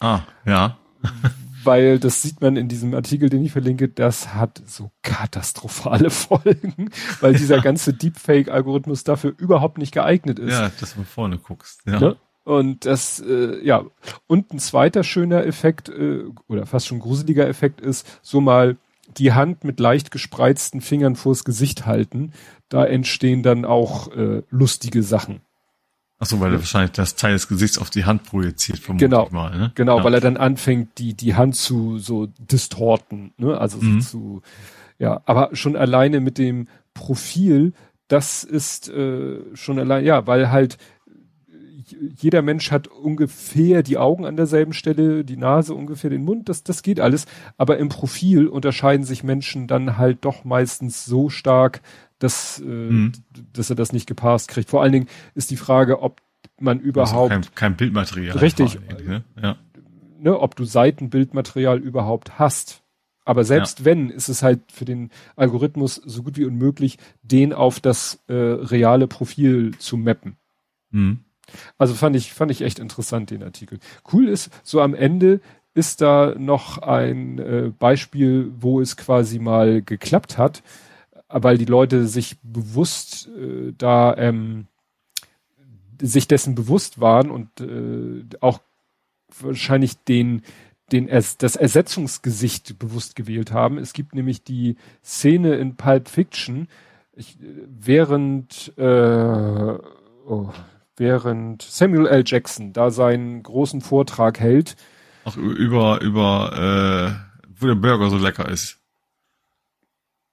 Ah, 0.01 0.23
ja. 0.47 0.78
weil 1.65 1.99
das 1.99 2.23
sieht 2.23 2.41
man 2.41 2.57
in 2.57 2.69
diesem 2.69 2.95
Artikel, 2.95 3.29
den 3.29 3.45
ich 3.45 3.53
verlinke, 3.53 3.89
das 3.89 4.35
hat 4.35 4.62
so 4.67 4.91
katastrophale 5.03 6.11
Folgen, 6.11 6.91
weil 7.20 7.35
dieser 7.35 7.61
ganze 7.61 7.93
Deepfake-Algorithmus 7.93 9.05
dafür 9.05 9.35
überhaupt 9.37 9.79
nicht 9.79 9.93
geeignet 9.93 10.39
ist. 10.39 10.53
Ja, 10.53 10.70
dass 10.81 10.95
du 10.95 11.03
vorne 11.03 11.39
guckst. 11.39 11.83
Ja. 11.87 12.01
Ne? 12.01 12.17
Und 12.45 12.87
das, 12.87 13.20
äh, 13.20 13.65
ja, 13.65 13.85
und 14.27 14.53
ein 14.53 14.59
zweiter 14.59 15.05
schöner 15.05 15.45
Effekt 15.47 15.89
äh, 15.89 16.25
oder 16.49 16.67
fast 16.67 16.87
schon 16.87 16.99
gruseliger 16.99 17.47
Effekt 17.47 17.81
ist, 17.81 18.20
so 18.23 18.41
mal 18.41 18.77
die 19.19 19.33
Hand 19.33 19.65
mit 19.65 19.81
leicht 19.81 20.11
gespreizten 20.11 20.81
Fingern 20.81 21.17
vors 21.17 21.45
Gesicht 21.45 21.87
halten. 21.87 22.33
Da 22.69 22.85
entstehen 22.85 23.43
dann 23.43 23.65
auch 23.65 24.12
äh, 24.12 24.43
lustige 24.51 25.03
Sachen. 25.03 25.41
Ach 26.23 26.26
so, 26.26 26.39
weil 26.39 26.52
er 26.52 26.58
wahrscheinlich 26.58 26.92
das 26.92 27.16
Teil 27.16 27.32
des 27.32 27.49
Gesichts 27.49 27.78
auf 27.78 27.89
die 27.89 28.05
Hand 28.05 28.24
projiziert, 28.24 28.78
vermutlich 28.78 29.08
genau, 29.08 29.28
mal. 29.31 29.57
Ne? 29.57 29.73
Genau, 29.74 29.99
ja. 29.99 30.05
weil 30.05 30.12
er 30.12 30.20
dann 30.20 30.36
anfängt, 30.36 30.99
die, 30.99 31.15
die 31.15 31.34
Hand 31.34 31.57
zu 31.57 31.99
so 31.99 32.28
distorten, 32.39 33.32
ne? 33.39 33.58
Also 33.58 33.78
mhm. 33.78 34.02
so 34.02 34.08
zu, 34.10 34.42
ja, 34.99 35.23
aber 35.24 35.49
schon 35.55 35.76
alleine 35.76 36.20
mit 36.20 36.36
dem 36.36 36.68
Profil, 36.92 37.73
das 38.08 38.44
ist 38.44 38.90
äh, 38.90 39.39
schon 39.55 39.78
allein, 39.78 40.05
ja, 40.05 40.26
weil 40.26 40.50
halt 40.50 40.76
jeder 42.16 42.42
Mensch 42.42 42.70
hat 42.70 42.86
ungefähr 42.86 43.82
die 43.82 43.99
Augen 43.99 44.24
an 44.24 44.36
derselben 44.36 44.73
Stelle, 44.73 45.24
die 45.24 45.36
Nase 45.36 45.74
ungefähr 45.74 46.10
den 46.10 46.24
Mund, 46.24 46.49
das, 46.49 46.62
das 46.62 46.82
geht 46.82 47.00
alles. 47.00 47.26
Aber 47.57 47.78
im 47.78 47.89
Profil 47.89 48.47
unterscheiden 48.47 49.05
sich 49.05 49.24
Menschen 49.24 49.66
dann 49.66 49.97
halt 49.97 50.18
doch 50.24 50.44
meistens 50.44 51.05
so 51.05 51.31
stark, 51.31 51.81
dass, 52.20 52.60
äh, 52.60 52.65
mhm. 52.65 53.12
dass 53.52 53.70
er 53.70 53.76
das 53.76 53.92
nicht 53.92 54.07
gepasst 54.07 54.49
kriegt. 54.49 54.70
Vor 54.70 54.82
allen 54.82 54.92
Dingen 54.92 55.08
ist 55.34 55.50
die 55.50 55.57
Frage, 55.57 56.00
ob 56.00 56.23
man 56.60 56.78
überhaupt 56.78 57.31
kein, 57.31 57.55
kein, 57.55 57.76
Bildmaterial 57.76 58.39
richtig, 58.39 58.78
ne? 59.05 59.24
Ja. 59.42 59.57
ne, 60.18 60.39
ob 60.39 60.55
du 60.55 60.65
Seitenbildmaterial 60.65 61.78
überhaupt 61.78 62.39
hast. 62.39 62.82
Aber 63.24 63.44
selbst 63.44 63.81
ja. 63.81 63.84
wenn, 63.86 64.10
ist 64.10 64.28
es 64.28 64.42
halt 64.42 64.60
für 64.73 64.84
den 64.84 65.10
Algorithmus 65.36 65.97
so 65.97 66.23
gut 66.23 66.36
wie 66.36 66.44
unmöglich, 66.44 66.99
den 67.23 67.52
auf 67.52 67.81
das 67.81 68.23
äh, 68.28 68.34
reale 68.34 69.07
Profil 69.07 69.73
zu 69.78 69.97
mappen. 69.97 70.36
Mhm. 70.90 71.20
Also 71.78 71.94
fand 71.94 72.16
ich, 72.16 72.32
fand 72.32 72.50
ich 72.50 72.62
echt 72.62 72.78
interessant, 72.78 73.31
den 73.31 73.42
Artikel. 73.42 73.78
Cool 74.12 74.28
ist, 74.28 74.50
so 74.62 74.81
am 74.81 74.94
Ende 74.94 75.40
ist 75.74 76.00
da 76.00 76.34
noch 76.36 76.78
ein 76.78 77.39
äh, 77.39 77.73
Beispiel, 77.78 78.52
wo 78.58 78.81
es 78.81 78.97
quasi 78.97 79.39
mal 79.39 79.82
geklappt 79.82 80.36
hat 80.36 80.62
weil 81.31 81.59
die 81.59 81.65
Leute 81.65 82.07
sich 82.07 82.36
bewusst 82.42 83.28
äh, 83.28 83.73
da 83.76 84.17
ähm, 84.17 84.67
sich 86.00 86.28
dessen 86.28 86.55
bewusst 86.55 87.00
waren 87.00 87.31
und 87.31 87.60
äh, 87.60 88.25
auch 88.41 88.60
wahrscheinlich 89.41 90.02
den 90.05 90.42
den 90.92 91.07
das 91.07 91.55
Ersetzungsgesicht 91.55 92.78
bewusst 92.81 93.15
gewählt 93.15 93.52
haben. 93.52 93.78
Es 93.78 93.92
gibt 93.92 94.12
nämlich 94.12 94.42
die 94.42 94.76
Szene 95.05 95.55
in 95.55 95.76
Pulp 95.76 96.09
Fiction, 96.09 96.67
ich, 97.12 97.39
während 97.41 98.76
äh, 98.76 99.78
oh, 100.26 100.52
während 100.97 101.62
Samuel 101.62 102.07
L. 102.07 102.25
Jackson 102.26 102.73
da 102.73 102.91
seinen 102.91 103.44
großen 103.44 103.83
Vortrag 103.83 104.41
hält. 104.41 104.75
Ach, 105.25 105.36
über 105.36 106.00
über 106.00 107.17
äh, 107.17 107.47
wo 107.60 107.67
der 107.67 107.75
Burger 107.76 108.10
so 108.10 108.18
lecker 108.18 108.49
ist. 108.49 108.78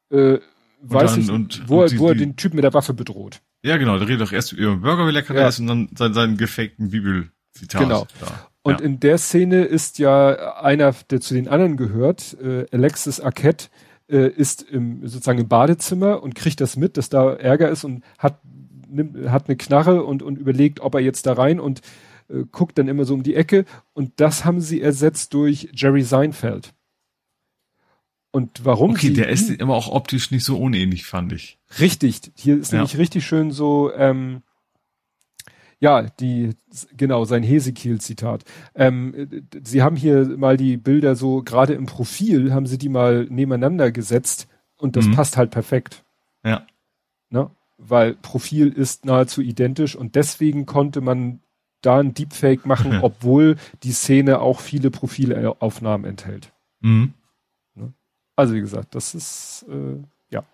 Äh, 0.10 0.40
weiß 0.82 1.12
dann, 1.12 1.22
ich, 1.22 1.32
und, 1.32 1.70
wo, 1.70 1.82
und 1.82 1.92
die, 1.92 2.00
wo 2.00 2.10
er 2.10 2.16
den 2.16 2.36
Typ 2.36 2.54
mit 2.54 2.64
der 2.64 2.74
Waffe 2.74 2.94
bedroht. 2.94 3.42
Ja, 3.64 3.78
genau, 3.78 3.98
der 3.98 4.08
redet 4.08 4.28
doch 4.28 4.32
erst 4.32 4.54
über 4.54 4.78
Burger, 4.78 5.08
wie 5.08 5.12
lecker 5.12 5.34
ja. 5.34 5.42
er 5.42 5.48
ist, 5.50 5.60
und 5.60 5.68
dann 5.68 5.90
seinen, 5.96 6.14
seinen 6.14 6.38
gefakten 6.38 6.90
Bibelzitat. 6.90 7.82
Genau. 7.82 8.08
Da. 8.20 8.50
Und 8.62 8.82
ja. 8.82 8.86
in 8.86 9.00
der 9.00 9.18
Szene 9.18 9.64
ist 9.64 9.98
ja 9.98 10.58
einer, 10.62 10.94
der 11.10 11.22
zu 11.22 11.34
den 11.34 11.48
anderen 11.48 11.78
gehört, 11.78 12.38
äh, 12.42 12.66
Alexis 12.72 13.20
Arquette, 13.20 13.68
äh, 14.10 14.30
ist 14.30 14.62
im, 14.62 15.08
sozusagen 15.08 15.40
im 15.40 15.48
Badezimmer 15.48 16.22
und 16.24 16.36
kriegt 16.36 16.62
das 16.62 16.78
mit, 16.78 16.98
dass 16.98 17.10
da 17.10 17.34
Ärger 17.34 17.70
ist 17.70 17.84
und 17.84 18.04
hat, 18.18 18.40
nimmt, 18.88 19.30
hat 19.30 19.48
eine 19.48 19.58
Knarre 19.58 20.04
und, 20.04 20.24
und 20.24 20.38
überlegt, 20.38 20.80
ob 20.80 20.96
er 20.96 21.02
jetzt 21.02 21.26
da 21.26 21.34
rein 21.34 21.60
und 21.60 21.82
äh, 22.30 22.44
guckt 22.52 22.78
dann 22.78 22.88
immer 22.88 23.06
so 23.06 23.14
um 23.14 23.24
die 23.24 23.36
Ecke 23.36 23.66
und 23.94 24.14
das 24.18 24.46
haben 24.46 24.62
sie 24.62 24.82
ersetzt 24.82 25.34
durch 25.34 25.70
Jerry 25.74 26.04
Seinfeld. 26.04 26.74
Und 28.32 28.66
warum? 28.66 28.92
Okay, 28.92 29.12
der 29.12 29.30
ist 29.30 29.50
immer 29.50 29.74
auch 29.76 29.88
optisch 29.88 30.32
nicht 30.32 30.44
so 30.44 30.58
unähnlich, 30.58 31.06
fand 31.06 31.32
ich. 31.34 31.58
Richtig, 31.80 32.22
hier 32.36 32.58
ist 32.58 32.72
Ja. 32.72 32.80
nämlich 32.80 32.98
richtig 32.98 33.26
schön 33.26 33.52
so, 33.52 33.92
ähm, 33.94 34.42
ja, 35.80 36.04
die, 36.04 36.52
genau, 36.96 37.26
sein 37.26 37.44
Hesekiel-Zitat. 37.44 38.44
Ähm, 38.76 39.14
äh, 39.14 39.42
sie 39.64 39.82
haben 39.84 39.96
hier 39.96 40.26
mal 40.38 40.58
die 40.58 40.76
Bilder 40.78 41.16
so, 41.16 41.44
gerade 41.44 41.74
im 41.74 41.86
Profil, 41.86 42.54
haben 42.54 42.66
sie 42.66 42.78
die 42.80 42.90
mal 42.90 43.28
nebeneinander 43.30 43.92
gesetzt 43.92 44.48
und 44.78 44.96
das 44.96 45.06
Mhm. 45.08 45.12
passt 45.14 45.38
halt 45.38 45.52
perfekt, 45.52 46.04
Ja. 46.44 46.66
ne? 47.30 47.52
Weil 47.78 48.16
Profil 48.16 48.70
ist 48.70 49.06
nahezu 49.06 49.42
identisch 49.42 49.96
und 49.96 50.16
deswegen 50.16 50.66
konnte 50.66 51.00
man 51.00 51.42
da 51.84 52.00
ein 52.00 52.16
Deepfake 52.16 52.66
machen, 52.66 53.00
obwohl 53.04 53.56
die 53.84 53.92
Szene 53.92 54.40
auch 54.40 54.62
viele 54.62 54.90
Profilaufnahmen 54.90 56.10
enthält. 56.10 56.54
Mhm. 56.82 57.14
Also 58.38 58.54
wie 58.54 58.62
gesagt, 58.62 58.96
das 58.96 59.14
ist 59.14 59.66
äh, 59.70 59.98
ja 60.30 60.46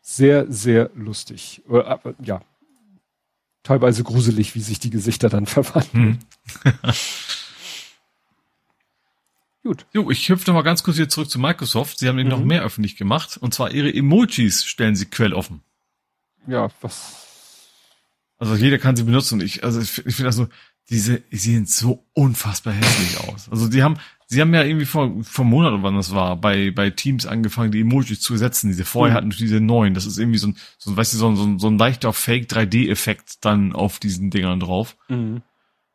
sehr, 0.00 0.50
sehr 0.50 0.90
lustig. 0.94 1.60
Äh, 1.68 1.96
ja, 2.22 2.40
teilweise 3.62 4.02
gruselig, 4.04 4.54
wie 4.54 4.60
sich 4.60 4.78
die 4.78 4.88
Gesichter 4.90 5.28
dann 5.28 5.44
verwandeln. 5.46 6.20
Mhm. 6.64 6.72
Gut. 9.62 9.84
Jo, 9.92 10.10
ich 10.10 10.26
hüpfe 10.28 10.46
noch 10.48 10.54
mal 10.54 10.62
ganz 10.62 10.82
kurz 10.82 10.96
hier 10.96 11.08
zurück 11.10 11.28
zu 11.28 11.38
Microsoft. 11.38 11.98
Sie 11.98 12.08
haben 12.08 12.16
nämlich 12.16 12.32
Mhm. 12.34 12.40
noch 12.40 12.46
mehr 12.46 12.62
öffentlich 12.62 12.96
gemacht. 12.96 13.36
Und 13.36 13.52
zwar 13.52 13.70
ihre 13.72 13.92
Emojis 13.92 14.64
stellen 14.64 14.96
sie 14.96 15.04
quelloffen. 15.06 15.60
Ja, 16.46 16.70
was? 16.80 17.68
Also 18.38 18.54
jeder 18.54 18.78
kann 18.78 18.96
sie 18.96 19.02
benutzen. 19.04 19.40
Ich, 19.42 19.62
also 19.62 19.80
ich, 19.80 19.98
ich 20.06 20.14
finde 20.14 20.28
das 20.28 20.36
so, 20.36 20.48
diese, 20.88 21.20
die 21.20 21.36
sehen 21.36 21.66
so 21.66 22.06
unfassbar 22.14 22.72
hässlich 22.72 23.18
aus. 23.28 23.50
Also 23.50 23.68
die 23.68 23.82
haben, 23.82 23.98
sie 24.30 24.40
haben 24.40 24.54
ja 24.54 24.62
irgendwie 24.62 24.86
vor, 24.86 25.12
vor 25.22 25.44
Monaten, 25.44 25.82
wann 25.82 25.96
das 25.96 26.14
war, 26.14 26.36
bei, 26.36 26.70
bei 26.70 26.90
Teams 26.90 27.26
angefangen, 27.26 27.72
die 27.72 27.80
Emojis 27.80 28.20
zu 28.20 28.36
setzen. 28.36 28.68
Diese 28.68 28.84
vorher 28.84 29.14
Mhm. 29.14 29.16
hatten 29.16 29.30
diese 29.30 29.60
neuen. 29.60 29.92
Das 29.92 30.06
ist 30.06 30.18
irgendwie 30.18 30.38
so 30.38 30.48
ein, 30.48 30.56
so 30.78 30.90
ein, 30.90 30.96
weißt 30.96 31.12
du, 31.14 31.18
so 31.18 31.28
ein, 31.28 31.36
so 31.36 31.44
ein, 31.44 31.58
so 31.58 31.66
ein 31.66 31.78
leichter 31.78 32.12
Fake 32.12 32.48
3D-Effekt 32.48 33.44
dann 33.44 33.72
auf 33.72 33.98
diesen 33.98 34.30
Dingern 34.30 34.60
drauf. 34.60 34.96
Mhm. 35.08 35.42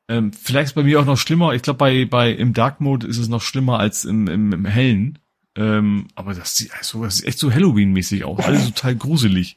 Ähm, 0.09 0.33
vielleicht 0.33 0.67
ist 0.67 0.73
bei 0.73 0.83
mir 0.83 0.99
auch 0.99 1.05
noch 1.05 1.17
schlimmer. 1.17 1.53
Ich 1.53 1.61
glaube, 1.61 1.77
bei, 1.77 2.05
bei 2.05 2.31
im 2.31 2.53
Dark 2.53 2.81
Mode 2.81 3.07
ist 3.07 3.17
es 3.17 3.29
noch 3.29 3.41
schlimmer 3.41 3.79
als 3.79 4.03
im, 4.05 4.27
im, 4.27 4.51
im 4.51 4.65
hellen. 4.65 5.17
Ähm, 5.55 6.07
aber 6.15 6.33
das 6.33 6.57
sieht, 6.57 6.71
also, 6.77 7.03
das 7.05 7.17
sieht 7.17 7.27
echt 7.27 7.39
so 7.39 7.51
Halloween-mäßig 7.51 8.25
aus. 8.25 8.43
Alles 8.43 8.65
total 8.65 8.95
gruselig. 8.97 9.55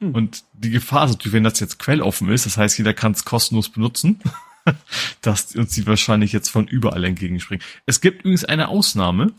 Hm. 0.00 0.14
Und 0.14 0.44
die 0.52 0.70
Gefahr 0.70 1.06
ist 1.06 1.12
natürlich, 1.12 1.32
wenn 1.32 1.44
das 1.44 1.58
jetzt 1.60 1.78
quelloffen 1.78 2.28
ist, 2.28 2.44
das 2.44 2.58
heißt, 2.58 2.76
jeder 2.76 2.92
kann 2.92 3.12
es 3.12 3.24
kostenlos 3.24 3.70
benutzen, 3.70 4.20
dass 5.20 5.54
uns 5.56 5.74
die 5.74 5.86
wahrscheinlich 5.86 6.32
jetzt 6.32 6.48
von 6.48 6.66
überall 6.66 7.04
entgegenspringen. 7.04 7.64
Es 7.86 8.00
gibt 8.00 8.20
übrigens 8.20 8.44
eine 8.44 8.68
Ausnahme. 8.68 9.32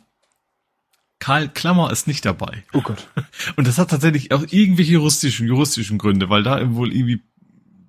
Karl 1.19 1.48
Klammer 1.50 1.92
ist 1.92 2.08
nicht 2.08 2.26
dabei. 2.26 2.64
Oh 2.74 2.82
Gott. 2.82 3.08
Und 3.56 3.68
das 3.68 3.77
hat 3.77 3.90
tatsächlich 3.92 4.32
auch 4.34 4.43
irgendwelche 4.50 4.93
juristischen, 4.93 5.48
juristischen 5.48 5.98
Gründe, 5.98 6.30
weil 6.30 6.43
da 6.43 6.74
wohl 6.76 6.92
irgendwie 6.92 7.22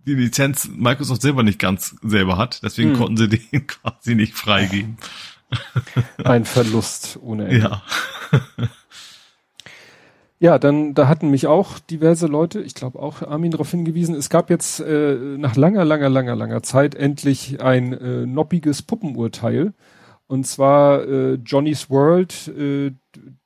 die 0.07 0.15
Lizenz 0.15 0.69
Microsoft 0.73 1.23
selber 1.23 1.43
nicht 1.43 1.59
ganz 1.59 1.97
selber 2.03 2.37
hat. 2.37 2.63
Deswegen 2.63 2.91
Hm. 2.91 2.97
konnten 2.99 3.17
sie 3.17 3.29
den 3.51 3.67
quasi 3.67 4.15
nicht 4.15 4.35
freigeben. 4.35 4.99
Ein 6.23 6.45
Verlust 6.45 7.19
ohne 7.23 7.47
Ende. 7.49 7.59
Ja. 7.61 7.83
Ja, 10.45 10.59
dann, 10.59 10.93
da 10.93 11.09
hatten 11.09 11.31
mich 11.31 11.47
auch 11.47 11.79
diverse 11.79 12.27
Leute, 12.27 12.61
ich 12.61 12.75
glaube 12.75 12.99
auch 12.99 13.23
Armin 13.23 13.51
darauf 13.51 13.71
hingewiesen, 13.71 14.15
es 14.15 14.29
gab 14.29 14.51
jetzt 14.51 14.79
äh, 14.79 15.15
nach 15.39 15.57
langer, 15.57 15.87
langer, 15.87 16.11
langer, 16.11 16.37
langer 16.37 16.63
Zeit 16.63 16.95
endlich 16.95 17.63
ein 17.63 17.95
äh, 17.95 18.27
noppiges 18.27 18.83
Puppenurteil. 18.83 19.73
Und 20.27 20.47
zwar 20.47 21.03
äh, 21.09 21.35
Johnny's 21.37 21.89
World, 21.89 22.49
äh, 22.49 22.93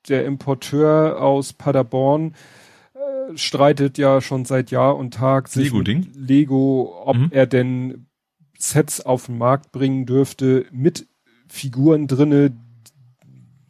der 0.09 0.25
Importeur 0.27 1.23
aus 1.23 1.53
Paderborn, 1.53 2.35
äh, 2.95 3.37
streitet 3.37 3.97
ja 3.97 4.21
schon 4.21 4.45
seit 4.45 4.73
Jahr 4.73 4.97
und 4.97 5.15
Tag 5.15 5.47
sich 5.47 5.67
Lego-Ding? 5.67 5.99
mit 6.01 6.17
Lego, 6.17 7.01
ob 7.05 7.17
Mhm. 7.17 7.29
er 7.31 7.47
denn 7.47 8.07
Sets 8.59 9.07
auf 9.07 9.27
den 9.27 9.39
Markt 9.39 9.71
bringen 9.71 10.05
dürfte 10.05 10.67
mit 10.73 11.07
Figuren 11.47 12.09
drinne, 12.09 12.51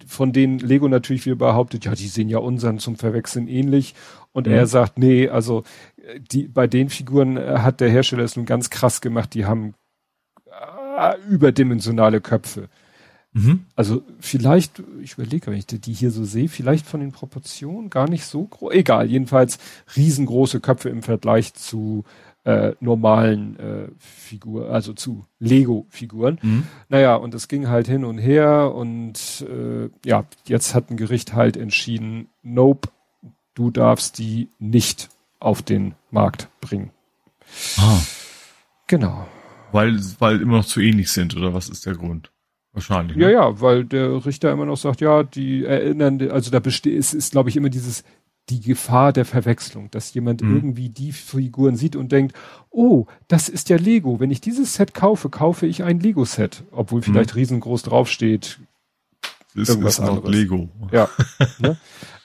von 0.09 0.33
denen 0.33 0.59
Lego 0.59 0.89
natürlich 0.89 1.27
wieder 1.27 1.37
behauptet, 1.37 1.85
ja, 1.85 1.95
die 1.95 2.09
sehen 2.09 2.29
ja 2.29 2.39
unseren 2.39 2.79
zum 2.79 2.97
Verwechseln 2.97 3.47
ähnlich. 3.47 3.95
Und 4.33 4.47
Mhm. 4.47 4.55
er 4.55 4.67
sagt, 4.67 4.99
nee, 4.99 5.29
also 5.29 5.65
äh, 5.97 6.19
die, 6.19 6.49
bei 6.49 6.67
den 6.67 6.89
Figuren 6.89 7.37
äh, 7.37 7.59
hat 7.59 7.81
der 7.81 7.91
Hersteller 7.91 8.25
es 8.25 8.37
nun 8.37 8.47
ganz 8.47 8.71
krass 8.71 9.01
gemacht, 9.01 9.35
die 9.35 9.45
haben 9.45 9.75
äh, 10.99 11.15
überdimensionale 11.29 12.21
Köpfe. 12.21 12.69
Mhm. 13.33 13.67
Also 13.77 14.03
vielleicht, 14.21 14.83
ich 15.03 15.15
überlege, 15.15 15.49
wenn 15.49 15.59
ich 15.59 15.67
die 15.67 15.93
hier 15.93 16.11
so 16.11 16.25
sehe, 16.25 16.49
vielleicht 16.49 16.87
von 16.87 17.01
den 17.01 17.13
Proportionen 17.13 17.91
gar 17.91 18.09
nicht 18.09 18.25
so 18.25 18.45
groß. 18.45 18.73
Egal, 18.73 19.11
jedenfalls 19.11 19.59
riesengroße 19.97 20.61
Köpfe 20.61 20.89
im 20.89 21.03
Vergleich 21.03 21.53
zu 21.55 22.05
äh, 22.49 22.75
normalen 22.81 23.59
äh, 23.59 23.89
Figuren, 23.99 24.71
also 24.71 24.95
zu 24.95 25.27
Lego-Figuren. 25.39 26.39
Mhm. 26.41 26.63
Naja, 26.89 27.15
und 27.17 27.35
es 27.35 27.47
ging 27.49 27.69
halt 27.69 27.87
hin 27.87 28.05
und 28.05 28.17
her 28.19 28.73
und 28.75 29.45
äh, 29.47 29.91
ja, 30.09 30.25
jetzt 30.47 30.75
hat 30.75 30.91
ein 30.91 30.97
Gericht 30.97 31.35
halt 31.35 31.59
entschieden, 31.59 32.29
nope, 32.43 32.89
du 33.55 33.71
darfst 33.71 34.19
die 34.19 34.49
nicht 34.59 35.11
auf 35.41 35.61
den 35.63 35.95
Markt 36.11 36.49
bringen. 36.63 36.91
Ah, 37.77 38.01
Genau. 38.87 39.27
weil, 39.73 39.99
weil 40.19 40.41
immer 40.41 40.57
noch 40.59 40.65
zu 40.65 40.81
ähnlich 40.81 41.11
sind, 41.13 41.37
oder 41.37 41.53
was 41.53 41.69
ist 41.69 41.85
der 41.85 41.95
Grund? 41.95 42.31
Wahrscheinlich. 42.73 43.17
ne? 43.17 43.25
Ja, 43.25 43.31
ja, 43.31 43.61
weil 43.61 43.85
der 43.85 44.25
Richter 44.25 44.53
immer 44.53 44.65
noch 44.65 44.77
sagt, 44.77 45.01
ja, 45.03 45.23
die 45.23 45.65
erinnern, 45.65 46.31
also 46.31 46.51
da 46.51 46.61
besteht, 46.61 46.99
es 46.99 47.13
ist, 47.13 47.33
glaube 47.33 47.51
ich, 47.51 47.57
immer 47.57 47.69
dieses, 47.71 48.05
die 48.51 48.61
Gefahr 48.61 49.13
der 49.13 49.25
Verwechslung, 49.25 49.91
dass 49.91 50.13
jemand 50.15 50.43
Mhm. 50.43 50.57
irgendwie 50.57 50.89
die 50.89 51.13
Figuren 51.13 51.77
sieht 51.77 51.97
und 51.97 52.13
denkt, 52.13 52.35
oh, 52.71 53.07
das 53.29 53.49
ist 53.49 53.69
ja 53.69 53.77
Lego. 53.77 54.21
Wenn 54.21 54.31
ich 54.31 54.41
dieses 54.41 54.75
Set 54.75 54.95
kaufe, 54.95 55.29
kaufe 55.29 55.67
ich 55.67 55.83
ein 55.85 56.01
Lego-Set, 56.01 56.65
obwohl 56.71 57.03
vielleicht 57.03 57.35
riesengroß 57.35 57.83
draufsteht. 57.83 58.59
ist, 59.55 59.69
irgendwas 59.71 59.95
ist 59.95 60.01
noch 60.01 60.09
anderes. 60.09 60.31
Lego. 60.31 60.69
Ja. 60.93 61.09
ne? 61.59 61.77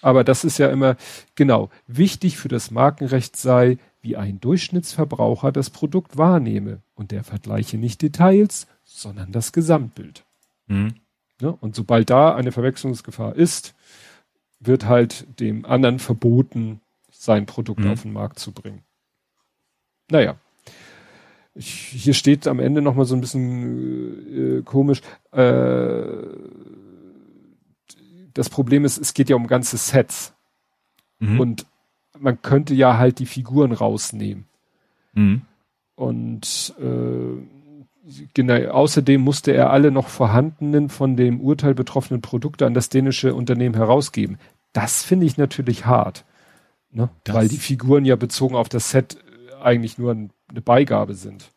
Aber 0.02 0.24
das 0.24 0.44
ist 0.44 0.58
ja 0.60 0.70
immer, 0.70 0.98
genau, 1.36 1.70
wichtig 1.88 2.38
für 2.38 2.50
das 2.50 2.70
Markenrecht 2.72 3.38
sei, 3.38 3.78
wie 4.02 4.18
ein 4.18 4.40
Durchschnittsverbraucher 4.42 5.52
das 5.52 5.70
Produkt 5.70 6.18
wahrnehme. 6.18 6.82
Und 6.94 7.12
der 7.12 7.24
vergleiche 7.24 7.78
nicht 7.78 8.02
Details, 8.02 8.68
sondern 8.84 9.32
das 9.32 9.52
Gesamtbild. 9.54 10.26
Mhm. 10.68 10.96
Ne? 11.42 11.52
Und 11.52 11.76
sobald 11.76 12.10
da 12.10 12.36
eine 12.36 12.52
Verwechslungsgefahr 12.52 13.36
ist, 13.36 13.74
wird 14.66 14.86
halt 14.86 15.40
dem 15.40 15.66
anderen 15.66 16.00
verboten, 16.00 16.82
sein 17.12 17.46
Produkt 17.46 17.82
Mhm. 17.82 17.92
auf 17.92 18.02
den 18.02 18.14
Markt 18.14 18.40
zu 18.40 18.52
bringen. 18.52 18.84
Naja. 20.10 20.36
Ich, 21.56 21.70
hier 21.72 22.14
steht 22.16 22.48
am 22.48 22.60
Ende 22.60 22.82
nochmal 22.82 23.06
so 23.06 23.14
ein 23.16 23.22
bisschen 23.22 24.60
äh, 24.60 24.62
komisch. 24.64 25.02
Äh, 25.32 26.04
das 28.34 28.50
Problem 28.50 28.86
ist, 28.86 28.98
es 28.98 29.14
geht 29.14 29.30
ja 29.30 29.36
um 29.36 29.48
ganze 29.48 29.78
Sets. 29.78 30.34
Mhm. 31.20 31.40
Und 31.40 31.66
man 32.18 32.42
könnte 32.42 32.74
ja 32.74 32.98
halt 32.98 33.20
die 33.20 33.26
Figuren 33.26 33.72
rausnehmen. 33.72 34.46
Mhm. 35.14 35.42
Und 35.96 36.74
äh, 36.80 37.44
genau, 38.34 38.72
außerdem 38.72 39.22
musste 39.22 39.52
er 39.52 39.70
alle 39.70 39.92
noch 39.92 40.08
vorhandenen 40.08 40.90
von 40.90 41.16
dem 41.16 41.40
Urteil 41.40 41.76
betroffenen 41.76 42.22
Produkte 42.22 42.66
an 42.66 42.74
das 42.74 42.90
dänische 42.90 43.36
Unternehmen 43.36 43.76
herausgeben. 43.76 44.40
Das 44.74 45.04
finde 45.04 45.26
ich 45.26 45.38
natürlich 45.38 45.86
hart. 45.86 46.26
Ne? 46.92 47.10
Weil 47.28 47.48
die 47.48 47.58
Figuren 47.58 48.06
ja 48.06 48.16
bezogen 48.16 48.56
auf 48.56 48.70
das 48.70 48.92
Set 48.92 49.18
äh, 49.60 49.64
eigentlich 49.64 49.98
nur 49.98 50.12
ein, 50.12 50.32
eine 50.50 50.62
Beigabe 50.62 51.14
sind. 51.16 51.50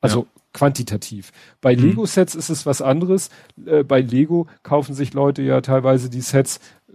Also 0.00 0.26
quantitativ. 0.52 1.32
Bei 1.60 1.74
Mhm. 1.74 1.82
Lego-Sets 1.82 2.34
ist 2.34 2.50
es 2.50 2.66
was 2.66 2.82
anderes. 2.82 3.30
Äh, 3.64 3.84
bei 3.84 4.00
Lego 4.00 4.46
kaufen 4.62 4.94
sich 4.94 5.14
Leute 5.14 5.42
ja 5.42 5.60
teilweise 5.62 6.10
die 6.10 6.20
Sets, 6.20 6.60
äh, 6.88 6.92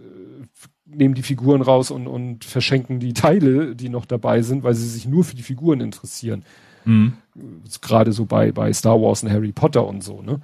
nehmen 0.84 1.14
die 1.14 1.22
Figuren 1.22 1.62
raus 1.62 1.90
und, 1.90 2.06
und 2.06 2.44
verschenken 2.44 3.00
die 3.00 3.14
Teile, 3.14 3.74
die 3.74 3.88
noch 3.88 4.04
dabei 4.06 4.42
sind, 4.42 4.62
weil 4.62 4.74
sie 4.74 4.88
sich 4.88 5.06
nur 5.06 5.24
für 5.24 5.36
die 5.36 5.42
Figuren 5.42 5.80
interessieren 5.80 6.44
Mhm. 6.84 7.14
gerade 7.82 8.12
so 8.12 8.24
bei, 8.24 8.50
bei 8.52 8.72
Star 8.72 8.98
Wars 9.02 9.22
und 9.22 9.30
Harry 9.30 9.52
Potter 9.52 9.86
und 9.86 10.02
so, 10.02 10.22
ne? 10.22 10.40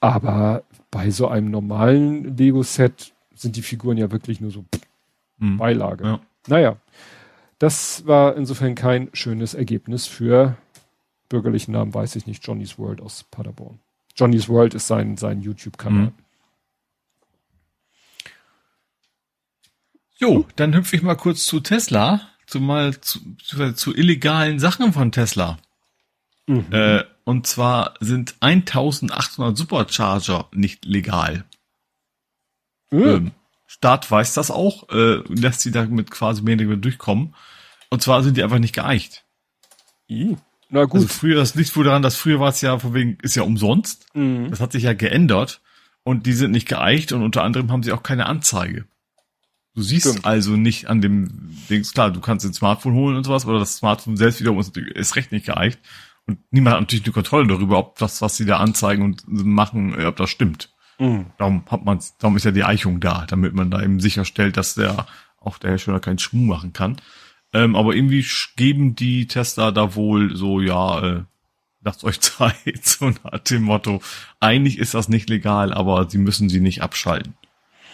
Aber 0.00 0.62
bei 0.90 1.10
so 1.10 1.28
einem 1.28 1.50
normalen 1.50 2.36
Lego-Set 2.36 3.12
sind 3.42 3.56
die 3.56 3.62
Figuren 3.62 3.98
ja 3.98 4.10
wirklich 4.10 4.40
nur 4.40 4.50
so 4.50 4.64
Mhm. 5.42 5.58
Beilage. 5.58 6.04
Ja. 6.04 6.20
Naja, 6.46 6.76
das 7.58 8.06
war 8.06 8.36
insofern 8.36 8.74
kein 8.74 9.10
schönes 9.12 9.54
Ergebnis 9.54 10.06
für 10.06 10.56
bürgerlichen 11.28 11.72
Namen, 11.72 11.94
weiß 11.94 12.16
ich 12.16 12.26
nicht, 12.26 12.46
Johnny's 12.46 12.78
World 12.78 13.00
aus 13.00 13.24
Paderborn. 13.30 13.78
Johnny's 14.16 14.48
World 14.48 14.74
ist 14.74 14.86
sein, 14.86 15.16
sein 15.16 15.40
YouTube-Kanal. 15.40 16.06
Mhm. 16.06 16.12
Jo, 20.18 20.46
dann 20.56 20.74
hüpfe 20.74 20.94
ich 20.94 21.02
mal 21.02 21.16
kurz 21.16 21.46
zu 21.46 21.60
Tesla, 21.60 22.20
zu 22.46 22.60
mal 22.60 23.00
zu, 23.00 23.18
zu, 23.42 23.74
zu 23.74 23.94
illegalen 23.94 24.60
Sachen 24.60 24.92
von 24.92 25.10
Tesla. 25.10 25.58
Mhm. 26.46 26.66
Äh, 26.70 27.02
und 27.24 27.46
zwar 27.46 27.94
sind 28.00 28.36
1800 28.40 29.56
Supercharger 29.56 30.48
nicht 30.52 30.84
legal. 30.84 31.44
Mhm. 32.92 33.02
Ähm, 33.02 33.30
Staat 33.66 34.10
weiß 34.10 34.34
das 34.34 34.50
auch, 34.50 34.88
äh, 34.90 35.22
lässt 35.28 35.62
sie 35.62 35.72
damit 35.72 36.10
quasi 36.10 36.42
mehr 36.42 36.54
oder 36.54 36.64
weniger 36.64 36.76
durchkommen. 36.76 37.34
Und 37.90 38.02
zwar 38.02 38.22
sind 38.22 38.36
die 38.36 38.42
einfach 38.42 38.58
nicht 38.58 38.74
geeicht. 38.74 39.24
I. 40.10 40.36
Na 40.68 40.84
gut. 40.84 41.00
Also 41.00 41.08
früher, 41.08 41.36
das 41.36 41.54
liegt 41.54 41.74
wohl 41.74 41.84
daran, 41.84 42.02
dass 42.02 42.16
früher 42.16 42.38
war 42.38 42.50
es 42.50 42.60
ja 42.60 42.78
von 42.78 42.94
wegen, 42.94 43.18
ist 43.22 43.34
ja 43.34 43.42
umsonst. 43.42 44.06
Mhm. 44.14 44.50
Das 44.50 44.60
hat 44.60 44.72
sich 44.72 44.84
ja 44.84 44.92
geändert. 44.92 45.60
Und 46.04 46.26
die 46.26 46.32
sind 46.32 46.50
nicht 46.50 46.68
geeicht 46.68 47.12
und 47.12 47.22
unter 47.22 47.44
anderem 47.44 47.70
haben 47.70 47.82
sie 47.82 47.92
auch 47.92 48.02
keine 48.02 48.26
Anzeige. 48.26 48.86
Du 49.74 49.82
siehst 49.82 50.08
Stimmt. 50.08 50.26
also 50.26 50.56
nicht 50.56 50.88
an 50.88 51.00
dem 51.00 51.56
Dings, 51.70 51.94
klar, 51.94 52.10
du 52.10 52.20
kannst 52.20 52.44
ein 52.44 52.52
Smartphone 52.52 52.94
holen 52.94 53.16
und 53.16 53.24
sowas, 53.24 53.44
aber 53.44 53.58
das 53.58 53.76
Smartphone 53.76 54.16
selbst 54.16 54.40
wiederum 54.40 54.58
ist, 54.58 54.76
ist 54.76 55.16
recht 55.16 55.32
nicht 55.32 55.46
geeicht. 55.46 55.78
Und 56.26 56.40
niemand 56.50 56.74
hat 56.74 56.80
natürlich 56.82 57.04
eine 57.04 57.12
Kontrolle 57.12 57.46
darüber, 57.46 57.78
ob 57.78 57.98
das, 57.98 58.20
was 58.20 58.36
sie 58.36 58.44
da 58.44 58.58
anzeigen 58.58 59.02
und 59.02 59.24
machen, 59.26 59.98
äh, 59.98 60.04
ob 60.04 60.16
das 60.16 60.30
stimmt. 60.30 60.71
Mhm. 61.02 61.26
Darum 61.38 61.64
hat 61.68 61.84
man, 61.84 61.98
darum 62.18 62.36
ist 62.36 62.44
ja 62.44 62.50
die 62.52 62.64
Eichung 62.64 63.00
da, 63.00 63.26
damit 63.26 63.54
man 63.54 63.70
da 63.70 63.82
eben 63.82 64.00
sicherstellt, 64.00 64.56
dass 64.56 64.74
der 64.74 65.06
auch 65.40 65.58
der 65.58 65.70
Hersteller 65.70 66.00
keinen 66.00 66.18
Schmuh 66.18 66.44
machen 66.44 66.72
kann. 66.72 66.96
Ähm, 67.52 67.74
aber 67.76 67.94
irgendwie 67.94 68.24
geben 68.56 68.94
die 68.94 69.26
Tester 69.26 69.72
da 69.72 69.94
wohl 69.94 70.36
so, 70.36 70.60
ja, 70.60 71.00
äh, 71.02 71.22
lasst 71.82 72.04
euch 72.04 72.20
Zeit, 72.20 72.84
so 72.84 73.10
nach 73.10 73.40
dem 73.40 73.62
Motto. 73.62 74.00
Eigentlich 74.40 74.78
ist 74.78 74.94
das 74.94 75.08
nicht 75.08 75.28
legal, 75.28 75.72
aber 75.74 76.08
sie 76.08 76.18
müssen 76.18 76.48
sie 76.48 76.60
nicht 76.60 76.82
abschalten. 76.82 77.34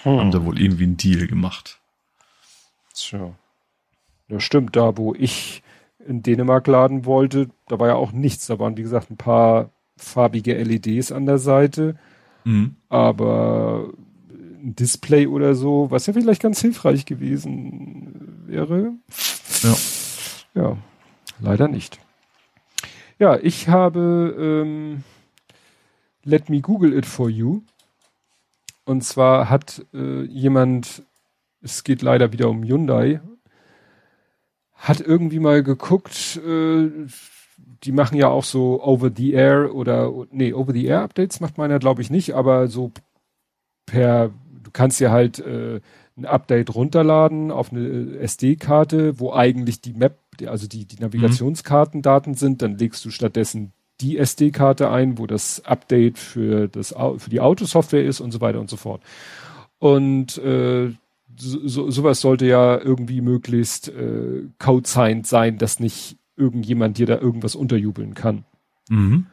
Haben 0.05 0.25
Hm. 0.25 0.31
da 0.31 0.45
wohl 0.45 0.61
irgendwie 0.61 0.85
einen 0.85 0.97
Deal 0.97 1.27
gemacht. 1.27 1.78
Tja. 2.95 3.35
Ja, 4.28 4.41
stimmt, 4.41 4.77
da 4.77 4.97
wo 4.97 5.15
ich 5.15 5.62
in 6.07 6.23
Dänemark 6.23 6.67
laden 6.67 7.05
wollte, 7.05 7.49
da 7.69 7.78
war 7.78 7.89
ja 7.89 7.95
auch 7.95 8.12
nichts. 8.12 8.47
Da 8.47 8.59
waren, 8.59 8.77
wie 8.77 8.83
gesagt, 8.83 9.11
ein 9.11 9.17
paar 9.17 9.70
farbige 9.97 10.55
LEDs 10.62 11.11
an 11.11 11.27
der 11.27 11.39
Seite, 11.39 11.97
Mhm. 12.49 12.77
aber 12.89 13.91
ein 14.33 14.75
Display 14.75 15.27
oder 15.27 15.55
so, 15.55 15.91
was 15.91 16.07
ja 16.07 16.15
vielleicht 16.15 16.41
ganz 16.41 16.62
hilfreich 16.62 17.05
gewesen 17.05 18.43
wäre. 18.47 18.94
Ja. 19.62 19.77
Ja, 20.55 20.77
leider 21.41 21.68
nicht. 21.68 21.99
Ja, 23.18 23.36
ich 23.36 23.68
habe 23.68 24.35
ähm, 24.39 25.05
Let 26.25 26.49
me 26.49 26.62
Google 26.62 26.97
it 26.97 27.05
for 27.05 27.28
you. 27.28 27.60
Und 28.86 29.05
zwar 29.05 29.51
hat 29.51 29.85
äh, 29.93 30.23
jemand, 30.23 31.02
es 31.60 31.85
geht 31.85 32.01
leider 32.01 32.33
wieder 32.33 32.49
um 32.49 32.62
Hyundai, 32.62 33.20
hat 34.75 35.01
irgendwie 35.01 35.39
mal 35.39 35.62
geguckt, 35.62 36.41
äh, 36.47 36.89
die 37.85 37.93
machen 37.93 38.17
ja 38.17 38.28
auch 38.28 38.45
so 38.45 38.83
Over-the-Air 38.83 39.75
oder, 39.75 40.12
nee, 40.31 40.53
Over-the-Air-Updates 40.53 41.41
macht 41.41 41.59
meiner, 41.59 41.78
glaube 41.78 42.03
ich, 42.03 42.11
nicht, 42.11 42.35
aber 42.35 42.69
so 42.69 42.93
per, 43.87 44.31
du 44.62 44.70
kannst 44.73 45.01
ja 45.01 45.11
halt 45.11 45.39
äh, 45.39 45.81
ein 46.17 46.25
Update 46.25 46.75
runterladen 46.75 47.51
auf 47.51 47.73
eine 47.73 47.87
äh, 47.87 48.19
SD-Karte, 48.19 49.20
wo 49.20 49.33
eigentlich 49.33 49.81
die 49.81 49.93
Map, 49.93 50.19
also 50.47 50.67
die, 50.67 50.85
die 50.87 51.01
Navigationskartendaten 51.01 52.35
sind, 52.35 52.62
dann 52.62 52.77
legst 52.78 53.05
du 53.05 53.11
stattdessen 53.11 53.73
die 54.01 54.19
SD-Karte 54.19 54.91
ein, 54.91 55.19
wo 55.19 55.27
das 55.27 55.65
Update 55.65 56.19
für, 56.19 56.69
das, 56.69 56.95
für 57.17 57.31
die 57.31 57.41
Autosoftware 57.41 58.05
ist 58.05 58.20
und 58.20 58.31
so 58.31 58.41
weiter 58.41 58.61
und 58.61 58.70
so 58.70 58.77
fort. 58.77 59.03
Und 59.78 60.39
äh, 60.39 60.93
so, 61.37 61.69
so, 61.69 61.91
sowas 61.91 62.20
sollte 62.20 62.47
ja 62.47 62.78
irgendwie 62.78 63.20
möglichst 63.20 63.89
äh, 63.89 64.45
code-signed 64.59 65.27
sein, 65.27 65.59
dass 65.59 65.81
nicht 65.81 66.17
irgendjemand 66.39 66.97
dir 66.99 67.07
da 67.07 67.18
irgendwas 67.18 67.55
unterjubeln 67.55 68.15
kann. 68.15 68.44
Mhm. 68.89 69.26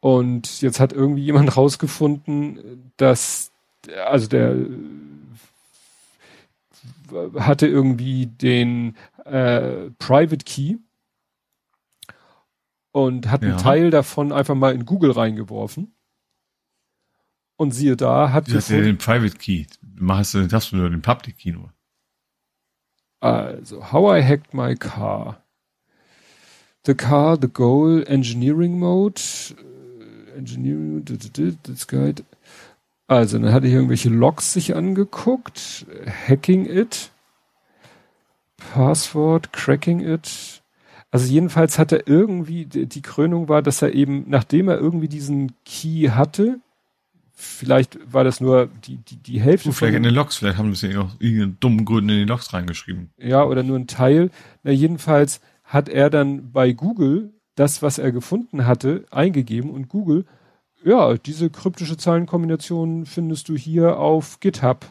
Und 0.00 0.62
jetzt 0.62 0.80
hat 0.80 0.92
irgendwie 0.92 1.22
jemand 1.24 1.56
rausgefunden, 1.56 2.90
dass, 2.96 3.52
also 4.06 4.26
der 4.28 4.56
äh, 7.12 7.40
hatte 7.40 7.66
irgendwie 7.66 8.26
den 8.26 8.96
äh, 9.24 9.90
Private 9.98 10.44
Key 10.44 10.76
und 12.92 13.30
hat 13.30 13.42
Ja. 13.42 13.50
einen 13.50 13.58
Teil 13.58 13.90
davon 13.90 14.32
einfach 14.32 14.54
mal 14.54 14.74
in 14.74 14.86
Google 14.86 15.10
reingeworfen. 15.12 15.94
Und 17.56 17.72
siehe 17.72 17.94
da, 17.96 18.32
hat 18.32 18.48
Du 18.48 18.54
hast 18.54 18.70
ja 18.70 18.76
gefunden, 18.78 18.96
den 18.96 18.98
Private 18.98 19.36
Key. 19.36 19.66
Machst 19.96 20.32
du, 20.34 20.48
hast 20.50 20.72
du 20.72 20.76
nur 20.76 20.88
den 20.88 21.02
Public 21.02 21.36
Key 21.36 21.52
nur. 21.52 21.72
also, 23.20 23.92
how 23.92 24.16
I 24.16 24.22
hacked 24.22 24.54
my 24.54 24.74
car. 24.74 25.39
The 26.86 26.94
car, 26.94 27.38
the 27.40 27.48
goal, 27.48 28.04
engineering 28.06 28.78
mode, 28.78 29.20
äh, 30.34 30.38
engineering, 30.38 31.04
das 31.62 31.86
Guide. 31.86 32.24
Also, 33.06 33.38
dann 33.38 33.52
hatte 33.52 33.66
ich 33.66 33.72
irgendwelche 33.72 34.08
Logs 34.08 34.52
sich 34.52 34.74
angeguckt, 34.76 35.84
hacking 36.28 36.64
it, 36.66 37.10
Passwort, 38.56 39.52
cracking 39.52 40.00
it. 40.00 40.62
Also 41.10 41.26
jedenfalls 41.26 41.78
hat 41.78 41.90
er 41.90 42.06
irgendwie, 42.06 42.66
die 42.66 43.02
Krönung 43.02 43.48
war, 43.48 43.62
dass 43.62 43.82
er 43.82 43.94
eben, 43.94 44.26
nachdem 44.28 44.68
er 44.68 44.78
irgendwie 44.78 45.08
diesen 45.08 45.52
Key 45.64 46.08
hatte, 46.10 46.60
vielleicht 47.32 47.98
war 48.12 48.22
das 48.22 48.40
nur 48.40 48.68
die, 48.86 48.98
die, 48.98 49.16
die 49.16 49.40
Hälfte 49.40 49.70
Du, 49.70 49.72
vielleicht 49.72 49.96
in 49.96 50.04
den 50.04 50.14
Logs, 50.14 50.36
vielleicht 50.36 50.58
haben 50.58 50.74
sie 50.74 50.94
noch 50.94 51.16
irgendeinen 51.18 51.56
dummen 51.58 51.84
Gründen 51.84 52.10
in 52.10 52.18
die 52.18 52.24
Logs 52.24 52.52
reingeschrieben. 52.52 53.10
ja, 53.18 53.42
oder 53.42 53.64
nur 53.64 53.78
ein 53.78 53.88
Teil. 53.88 54.30
Na, 54.62 54.70
jedenfalls 54.70 55.40
hat 55.70 55.88
er 55.88 56.10
dann 56.10 56.50
bei 56.52 56.72
Google 56.72 57.32
das, 57.54 57.80
was 57.82 57.98
er 57.98 58.10
gefunden 58.12 58.66
hatte, 58.66 59.04
eingegeben 59.10 59.70
und 59.70 59.88
Google, 59.88 60.24
ja, 60.82 61.14
diese 61.14 61.50
kryptische 61.50 61.96
Zahlenkombination 61.96 63.06
findest 63.06 63.48
du 63.48 63.56
hier 63.56 63.98
auf 63.98 64.40
GitHub 64.40 64.86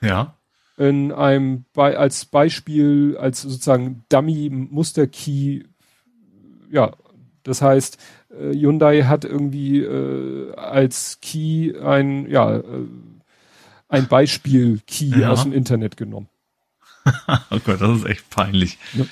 Ja. 0.00 0.34
in 0.76 1.12
einem 1.12 1.64
bei, 1.72 1.96
als 1.96 2.24
Beispiel, 2.26 3.16
als 3.18 3.42
sozusagen 3.42 4.04
Dummy 4.10 4.50
Muster 4.50 5.06
Key. 5.06 5.62
Ja, 6.70 6.92
das 7.44 7.62
heißt, 7.62 7.98
äh, 8.38 8.52
Hyundai 8.52 9.02
hat 9.04 9.24
irgendwie 9.24 9.78
äh, 9.80 10.54
als 10.56 11.18
Key 11.22 11.72
ein, 11.80 12.28
ja, 12.28 12.56
äh, 12.56 12.62
ein 13.88 14.08
Beispiel 14.08 14.80
Key 14.86 15.20
Ja. 15.20 15.30
aus 15.30 15.44
dem 15.44 15.52
Internet 15.52 15.96
genommen. 15.96 16.28
Oh 17.50 17.60
Gott, 17.64 17.80
das 17.80 17.98
ist 17.98 18.04
echt 18.06 18.28
peinlich. 18.30 18.78
Ja, 18.94 19.04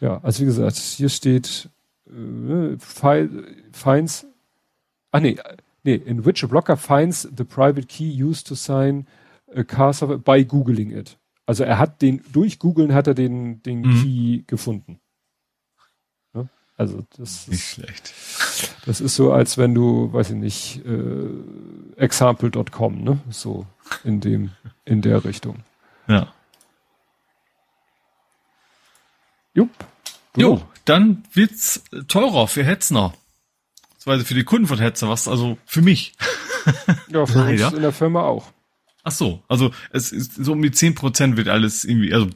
also 0.00 0.40
wie 0.42 0.46
gesagt, 0.46 0.76
hier 0.76 1.08
steht 1.08 1.68
äh, 2.06 2.76
fi 2.78 3.28
finds 3.72 4.26
ah 5.12 5.20
nee, 5.20 5.36
nee, 5.82 5.94
in 5.94 6.24
which 6.24 6.44
a 6.44 6.46
blocker 6.46 6.76
finds 6.76 7.22
the 7.36 7.44
private 7.44 7.86
key 7.88 8.08
used 8.22 8.46
to 8.46 8.54
sign 8.54 9.06
a 9.54 9.64
car 9.64 9.92
software 9.92 10.18
by 10.18 10.44
googling 10.44 10.90
it. 10.96 11.18
Also 11.46 11.64
er 11.64 11.78
hat 11.78 12.02
den 12.02 12.22
durch 12.32 12.58
googeln 12.58 12.92
hat 12.94 13.06
er 13.06 13.14
den 13.14 13.62
den 13.62 13.80
Mhm. 13.80 14.02
Key 14.02 14.42
gefunden. 14.46 15.00
Ne? 16.34 16.48
Also 16.76 17.04
das 17.16 17.48
Nicht 17.48 17.58
ist, 17.60 17.66
schlecht. 17.70 18.12
das 18.86 19.00
ist 19.00 19.16
so, 19.16 19.32
als 19.32 19.56
wenn 19.58 19.74
du, 19.74 20.12
weiß 20.12 20.30
ich 20.30 20.36
nicht, 20.36 20.84
äh, 20.86 21.28
example.com, 21.96 23.02
ne? 23.02 23.18
So 23.30 23.66
in 24.04 24.20
dem 24.20 24.50
in 24.84 25.00
der 25.02 25.24
Richtung. 25.24 25.56
Ja. 26.06 26.32
Jupp. 29.58 29.70
Jo, 30.36 30.62
dann 30.84 31.24
wird's 31.32 31.82
teurer 32.06 32.46
für 32.48 32.64
Hetzner. 32.64 33.12
Beziehungsweise 33.94 34.24
für 34.24 34.34
die 34.34 34.44
Kunden 34.44 34.66
von 34.68 34.78
Hetzner, 34.78 35.08
was 35.08 35.26
also 35.28 35.58
für 35.66 35.82
mich. 35.82 36.14
Ja, 37.10 37.24
für 37.24 37.38
Leider. 37.38 37.68
uns 37.68 37.76
in 37.76 37.82
der 37.82 37.92
Firma 37.92 38.22
auch. 38.22 38.52
Ach 39.02 39.10
so, 39.12 39.42
also 39.48 39.70
es 39.90 40.12
ist 40.12 40.34
so 40.34 40.52
um 40.52 40.60
die 40.60 40.70
10% 40.70 41.36
wird 41.38 41.48
alles 41.48 41.84
irgendwie, 41.84 42.12
also 42.12 42.28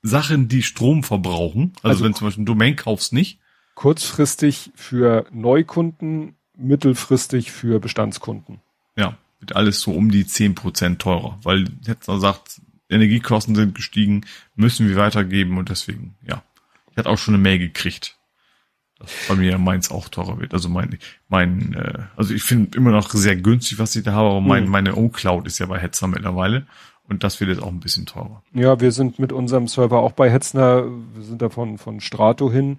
Sachen, 0.00 0.46
die 0.46 0.62
Strom 0.62 1.02
verbrauchen. 1.02 1.72
Also, 1.82 1.88
Also- 1.88 2.04
wenn 2.04 2.12
du 2.12 2.18
zum 2.18 2.26
Beispiel 2.28 2.42
ein 2.42 2.46
Domain 2.46 2.76
kaufst, 2.76 3.12
nicht. 3.12 3.40
kurzfristig 3.74 4.70
für 4.76 5.26
Neukunden, 5.32 6.36
mittelfristig 6.56 7.50
für 7.50 7.80
Bestandskunden. 7.80 8.60
Ja, 8.96 9.18
wird 9.40 9.56
alles 9.56 9.80
so 9.80 9.90
um 9.92 10.10
die 10.12 10.24
10% 10.24 10.98
teurer, 11.00 11.38
weil 11.42 11.64
Hetzner 11.84 12.20
sagt, 12.20 12.60
Energiekosten 12.88 13.56
sind 13.56 13.74
gestiegen, 13.74 14.24
müssen 14.54 14.86
wir 14.88 14.94
weitergeben 14.96 15.58
und 15.58 15.68
deswegen, 15.68 16.14
ja. 16.24 16.44
Ich 16.94 16.98
hatte 16.98 17.10
auch 17.10 17.18
schon 17.18 17.34
eine 17.34 17.42
Mail 17.42 17.58
gekriegt, 17.58 18.16
dass 19.00 19.10
bei 19.28 19.34
mir 19.34 19.58
meins 19.58 19.90
auch 19.90 20.08
teurer 20.08 20.38
wird. 20.40 20.54
Also 20.54 20.68
mein, 20.68 20.98
mein, 21.28 21.74
äh, 21.74 21.98
also 22.16 22.32
ich 22.32 22.44
finde 22.44 22.78
immer 22.78 22.92
noch 22.92 23.10
sehr 23.10 23.34
günstig, 23.34 23.80
was 23.80 23.96
ich 23.96 24.04
da 24.04 24.12
habe, 24.12 24.28
aber 24.28 24.40
mein, 24.40 24.64
Mhm. 24.64 24.70
meine 24.70 24.94
O-Cloud 24.94 25.46
ist 25.48 25.58
ja 25.58 25.66
bei 25.66 25.78
Hetzner 25.80 26.06
mittlerweile 26.06 26.66
und 27.08 27.24
das 27.24 27.40
wird 27.40 27.50
jetzt 27.50 27.60
auch 27.62 27.68
ein 27.72 27.80
bisschen 27.80 28.06
teurer. 28.06 28.42
Ja, 28.52 28.78
wir 28.80 28.92
sind 28.92 29.18
mit 29.18 29.32
unserem 29.32 29.66
Server 29.66 29.98
auch 29.98 30.12
bei 30.12 30.30
Hetzner, 30.30 30.84
wir 31.14 31.22
sind 31.24 31.42
da 31.42 31.48
von, 31.48 31.78
von 31.78 32.00
Strato 32.00 32.52
hin. 32.52 32.78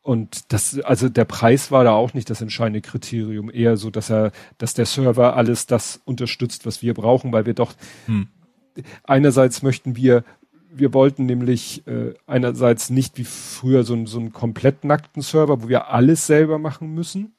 Und 0.00 0.50
das, 0.52 0.80
also 0.80 1.08
der 1.10 1.26
Preis 1.26 1.70
war 1.70 1.84
da 1.84 1.92
auch 1.92 2.12
nicht 2.14 2.28
das 2.30 2.40
entscheidende 2.40 2.80
Kriterium, 2.80 3.50
eher 3.52 3.76
so, 3.76 3.90
dass 3.90 4.10
er, 4.10 4.32
dass 4.58 4.74
der 4.74 4.86
Server 4.86 5.36
alles 5.36 5.66
das 5.66 6.00
unterstützt, 6.06 6.64
was 6.66 6.80
wir 6.82 6.94
brauchen, 6.94 7.30
weil 7.32 7.44
wir 7.46 7.54
doch 7.54 7.74
Hm. 8.06 8.26
einerseits 9.04 9.62
möchten 9.62 9.94
wir 9.96 10.24
wir 10.74 10.94
wollten 10.94 11.26
nämlich 11.26 11.86
äh, 11.86 12.14
einerseits 12.26 12.90
nicht 12.90 13.18
wie 13.18 13.24
früher 13.24 13.84
so, 13.84 14.06
so 14.06 14.18
einen 14.18 14.32
komplett 14.32 14.84
nackten 14.84 15.22
Server, 15.22 15.62
wo 15.62 15.68
wir 15.68 15.88
alles 15.88 16.26
selber 16.26 16.58
machen 16.58 16.94
müssen. 16.94 17.34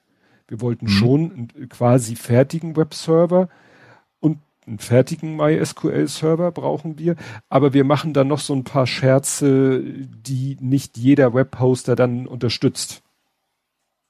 Wir 0.47 0.61
wollten 0.61 0.85
mhm. 0.85 0.89
schon 0.89 1.31
einen 1.31 1.69
quasi 1.69 2.15
fertigen 2.15 2.75
Webserver 2.75 3.49
und 4.19 4.39
einen 4.67 4.79
fertigen 4.79 5.35
MySQL-Server 5.35 6.51
brauchen 6.51 6.99
wir, 6.99 7.15
aber 7.49 7.73
wir 7.73 7.83
machen 7.83 8.13
dann 8.13 8.27
noch 8.27 8.39
so 8.39 8.53
ein 8.53 8.63
paar 8.63 8.87
Scherze, 8.87 9.81
die 9.81 10.57
nicht 10.59 10.97
jeder 10.97 11.33
Webhoster 11.33 11.95
dann 11.95 12.27
unterstützt. 12.27 13.01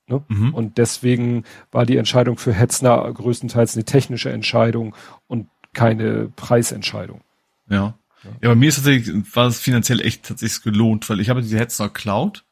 Ne? 0.08 0.24
Mhm. 0.28 0.54
Und 0.54 0.78
deswegen 0.78 1.44
war 1.72 1.86
die 1.86 1.98
Entscheidung 1.98 2.38
für 2.38 2.54
Hetzner 2.54 3.12
größtenteils 3.12 3.76
eine 3.76 3.86
technische 3.86 4.32
Entscheidung 4.32 4.96
und 5.28 5.48
keine 5.74 6.30
Preisentscheidung. 6.36 7.22
Ja. 7.70 7.96
Ja, 8.42 8.50
bei 8.50 8.56
mir 8.56 8.70
ist 8.70 8.76
tatsächlich, 8.76 9.36
war 9.36 9.48
es 9.48 9.60
finanziell 9.60 10.02
echt 10.02 10.24
tatsächlich 10.24 10.64
gelohnt, 10.64 11.10
weil 11.10 11.20
ich 11.20 11.30
habe 11.30 11.42
diese 11.42 11.58
Hetzner 11.58 11.90
Cloud. 11.90 12.44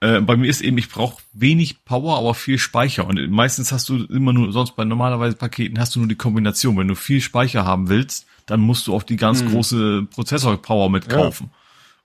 Äh, 0.00 0.20
bei 0.20 0.36
mir 0.36 0.48
ist 0.48 0.60
eben, 0.60 0.78
ich 0.78 0.88
brauche 0.88 1.22
wenig 1.32 1.84
Power, 1.84 2.18
aber 2.18 2.34
viel 2.34 2.58
Speicher. 2.58 3.06
Und 3.06 3.30
meistens 3.30 3.70
hast 3.70 3.88
du 3.88 4.04
immer 4.04 4.32
nur, 4.32 4.52
sonst 4.52 4.74
bei 4.74 4.84
normalerweise 4.84 5.36
Paketen 5.36 5.78
hast 5.78 5.94
du 5.94 6.00
nur 6.00 6.08
die 6.08 6.16
Kombination. 6.16 6.76
Wenn 6.76 6.88
du 6.88 6.96
viel 6.96 7.20
Speicher 7.20 7.64
haben 7.64 7.88
willst, 7.88 8.26
dann 8.46 8.60
musst 8.60 8.86
du 8.86 8.94
auch 8.94 9.04
die 9.04 9.16
ganz 9.16 9.40
hm. 9.40 9.50
große 9.50 10.08
Prozessor-Power 10.10 10.90
mitkaufen. 10.90 11.50
Ja. 11.52 11.58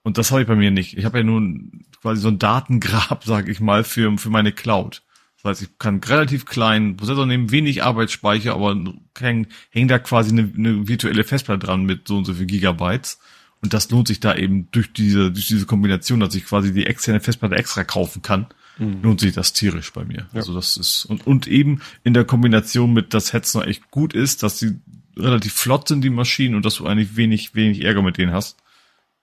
Und 0.03 0.17
das 0.17 0.31
habe 0.31 0.41
ich 0.41 0.47
bei 0.47 0.55
mir 0.55 0.71
nicht. 0.71 0.97
Ich 0.97 1.05
habe 1.05 1.17
ja 1.17 1.23
nun 1.23 1.85
quasi 2.01 2.21
so 2.21 2.27
ein 2.27 2.39
Datengrab, 2.39 3.23
sag 3.25 3.49
ich 3.49 3.59
mal, 3.59 3.83
für, 3.83 4.17
für 4.17 4.29
meine 4.29 4.51
Cloud. 4.51 5.01
Das 5.37 5.51
heißt, 5.51 5.61
ich 5.61 5.77
kann 5.77 5.99
relativ 6.03 6.45
kleinen 6.45 6.97
Prozessor 6.97 7.25
nehmen, 7.25 7.51
wenig 7.51 7.83
Arbeitsspeicher, 7.83 8.53
aber 8.53 8.75
hängt 9.17 9.49
häng 9.69 9.87
da 9.87 9.99
quasi 9.99 10.31
eine, 10.31 10.51
eine 10.55 10.87
virtuelle 10.87 11.23
Festplatte 11.23 11.65
dran 11.65 11.83
mit 11.83 12.07
so 12.07 12.17
und 12.17 12.25
so 12.25 12.33
viel 12.33 12.47
Gigabytes. 12.47 13.19
Und 13.61 13.73
das 13.73 13.89
lohnt 13.89 14.07
sich 14.07 14.19
da 14.19 14.35
eben 14.35 14.69
durch 14.71 14.93
diese, 14.93 15.31
durch 15.31 15.47
diese 15.47 15.65
Kombination, 15.65 16.19
dass 16.19 16.35
ich 16.35 16.45
quasi 16.45 16.73
die 16.73 16.85
externe 16.85 17.19
Festplatte 17.19 17.55
extra 17.55 17.83
kaufen 17.83 18.21
kann, 18.21 18.47
mhm. 18.77 19.01
lohnt 19.01 19.19
sich 19.19 19.33
das 19.33 19.53
tierisch 19.53 19.91
bei 19.93 20.05
mir. 20.05 20.27
Ja. 20.31 20.39
Also 20.39 20.53
das 20.53 20.77
ist, 20.77 21.05
und, 21.05 21.25
und 21.25 21.47
eben 21.47 21.81
in 22.03 22.13
der 22.13 22.25
Kombination 22.25 22.93
mit, 22.93 23.13
dass 23.13 23.33
Hetzner 23.33 23.67
echt 23.67 23.89
gut 23.91 24.13
ist, 24.13 24.43
dass 24.43 24.59
sie 24.59 24.79
relativ 25.17 25.53
flott 25.53 25.87
sind, 25.87 26.03
die 26.03 26.11
Maschinen, 26.11 26.55
und 26.55 26.65
dass 26.65 26.75
du 26.75 26.85
eigentlich 26.85 27.15
wenig, 27.15 27.55
wenig 27.55 27.83
Ärger 27.83 28.03
mit 28.03 28.17
denen 28.17 28.31
hast, 28.31 28.57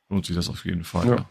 lohnt 0.09 0.27
sich 0.27 0.35
das 0.35 0.49
auf 0.49 0.65
jeden 0.65 0.85
Fall. 0.85 1.07
Ja. 1.07 1.17
ja 1.17 1.29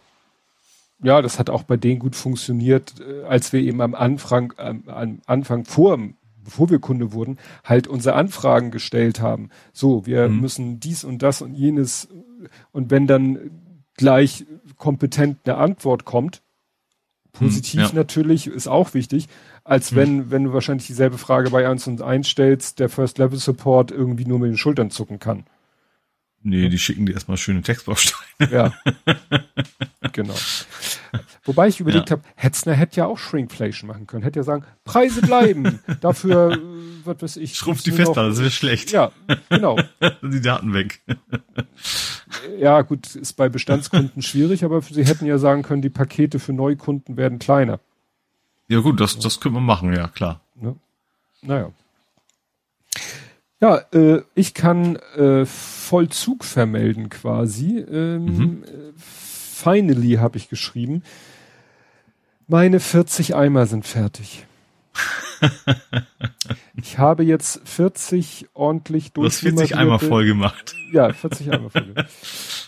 ja, 1.04 1.22
das 1.22 1.40
hat 1.40 1.50
auch 1.50 1.64
bei 1.64 1.78
denen 1.78 2.00
gut 2.00 2.16
funktioniert, 2.16 2.96
äh, 3.00 3.24
als 3.26 3.54
wir 3.54 3.62
eben 3.62 3.82
am 3.82 3.94
Anfang, 3.94 4.54
am 4.58 5.22
Anfang 5.26 5.66
vor, 5.66 6.00
bevor 6.44 6.70
wir 6.70 6.80
Kunde 6.80 7.14
wurden, 7.14 7.38
halt 7.64 7.88
unsere 7.88 8.16
Anfragen 8.16 8.72
gestellt 8.72 9.22
haben. 9.22 9.50
So, 9.72 10.06
wir 10.06 10.30
mhm. 10.30 10.42
müssen 10.42 10.80
dies 10.80 11.04
und 11.04 11.22
das 11.22 11.42
und 11.42 11.54
jenes. 11.54 12.08
Und 12.72 12.92
wenn 12.92 13.08
dann 13.08 13.52
gleich 13.96 14.46
kompetent 14.78 15.40
eine 15.46 15.58
Antwort 15.58 16.06
kommt, 16.06 16.42
positiv 17.32 17.82
mhm, 17.82 17.88
ja. 17.88 17.94
natürlich, 17.94 18.48
ist 18.48 18.68
auch 18.68 18.94
wichtig, 18.94 19.28
als 19.64 19.92
mhm. 19.92 19.96
wenn, 19.96 20.32
wenn 20.32 20.44
du 20.46 20.54
wahrscheinlich 20.54 20.88
dieselbe 20.88 21.18
Frage 21.18 21.50
bei 21.50 21.68
1 21.68 21.88
und 21.88 22.02
1 22.02 22.28
stellst, 22.28 22.80
der 22.80 22.90
First 22.90 23.18
Level 23.18 23.38
Support 23.40 23.92
irgendwie 23.92 24.26
nur 24.26 24.40
mit 24.40 24.50
den 24.50 24.58
Schultern 24.58 24.92
zucken 24.92 25.20
kann. 25.20 25.46
Nee, 26.44 26.68
die 26.68 26.78
schicken 26.78 27.06
dir 27.06 27.14
erstmal 27.14 27.38
schöne 27.38 27.62
Textbausteine. 27.62 28.52
Ja. 28.52 28.74
genau. 30.12 30.36
Wobei 31.46 31.70
ich 31.70 31.80
überlegt 31.80 32.10
ja. 32.10 32.18
habe, 32.18 32.24
Hetzner 32.36 32.74
hätte 32.74 32.98
ja 32.98 33.06
auch 33.06 33.18
Shrinkflation 33.18 33.88
machen 33.88 34.08
können. 34.08 34.24
Hätte 34.24 34.40
ja 34.40 34.44
sagen, 34.44 34.66
Preise 34.84 35.22
bleiben. 35.22 35.80
Dafür, 36.02 36.52
äh, 36.52 36.58
was 37.06 37.22
weiß 37.22 37.38
ich. 37.38 37.56
Schrumpft 37.56 37.86
die 37.86 37.92
Festplatte, 37.92 38.30
das 38.30 38.40
wäre 38.40 38.52
schlecht. 38.52 38.92
Ja, 38.92 39.12
genau. 39.50 39.78
die 40.22 40.42
Daten 40.42 40.74
weg. 40.74 41.02
ja, 42.58 42.82
gut, 42.82 43.16
ist 43.16 43.34
bei 43.34 43.48
Bestandskunden 43.48 44.22
schwierig, 44.22 44.66
aber 44.66 44.82
sie 44.82 45.06
hätten 45.06 45.26
ja 45.26 45.38
sagen 45.38 45.64
können, 45.64 45.82
die 45.82 45.90
Pakete 45.90 46.40
für 46.40 46.52
Neukunden 46.52 47.16
werden 47.16 47.40
kleiner. 47.40 47.80
Ja 48.68 48.80
gut, 48.80 49.00
das, 49.00 49.18
das 49.18 49.40
können 49.40 49.56
wir 49.56 49.62
machen, 49.62 49.94
ja, 49.94 50.10
klar. 50.10 50.42
Ne? 50.56 50.76
Naja. 51.42 51.72
Ja, 53.64 53.78
äh, 53.94 54.24
ich 54.36 54.54
kann 54.54 54.98
äh, 55.16 55.46
Vollzug 55.46 56.44
vermelden 56.44 57.08
quasi. 57.08 57.78
Ähm, 57.80 58.26
mhm. 58.26 58.64
Finally 58.98 60.16
habe 60.16 60.36
ich 60.36 60.50
geschrieben. 60.50 61.02
Meine 62.50 62.82
40 62.82 63.36
Eimer 63.36 63.66
sind 63.66 63.86
fertig. 63.86 64.48
Ich 66.76 66.98
habe 66.98 67.24
jetzt 67.24 67.62
40 67.68 68.48
ordentlich 68.54 69.14
durch. 69.14 69.26
Du 69.26 69.32
hast 69.32 69.40
40 69.40 69.76
Eimer 69.76 70.00
voll 70.00 70.26
gemacht. 70.26 70.76
Ja, 70.92 71.12
40 71.12 71.52
Eimer 71.52 71.70
voll 71.70 71.86
gemacht. 71.86 72.10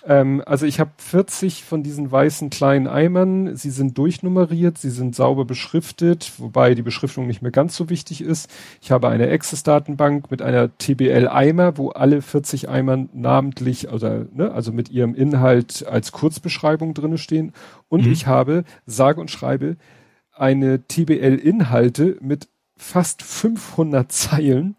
ähm, 0.08 0.44
also 0.45 0.66
ich 0.66 0.80
habe 0.80 0.92
40 0.98 1.64
von 1.64 1.84
diesen 1.84 2.12
weißen 2.12 2.50
kleinen 2.50 2.88
Eimern. 2.88 3.56
Sie 3.56 3.70
sind 3.70 3.98
durchnummeriert, 3.98 4.78
sie 4.78 4.90
sind 4.90 5.16
sauber 5.16 5.45
beschriftet, 5.45 6.32
wobei 6.38 6.76
die 6.76 6.82
Beschriftung 6.82 7.28
nicht 7.28 7.42
mehr 7.42 7.52
ganz 7.52 7.76
so 7.76 7.90
wichtig 7.90 8.22
ist. 8.22 8.50
Ich 8.82 8.92
habe 8.92 9.10
eine 9.10 9.30
Access-Datenbank 9.30 10.32
mit 10.32 10.42
einer 10.42 10.76
TBL-Eimer, 10.78 11.78
wo 11.78 11.90
alle 11.90 12.22
40 12.22 12.70
Eimer 12.70 13.06
namentlich, 13.14 13.90
oder, 13.90 14.26
ne, 14.34 14.52
also 14.52 14.72
mit 14.72 14.90
ihrem 14.90 15.16
Inhalt 15.16 15.86
als 15.88 16.12
Kurzbeschreibung 16.12 16.94
drinne 16.94 17.18
stehen. 17.18 17.54
Und 17.90 18.06
mhm. 18.06 18.12
ich 18.12 18.28
habe, 18.28 18.64
sage 18.86 19.22
und 19.22 19.32
schreibe, 19.32 19.78
eine 20.36 20.86
TBL-Inhalte 20.88 22.18
mit 22.22 22.48
fast 22.78 23.24
500 23.24 24.12
Zeilen, 24.12 24.76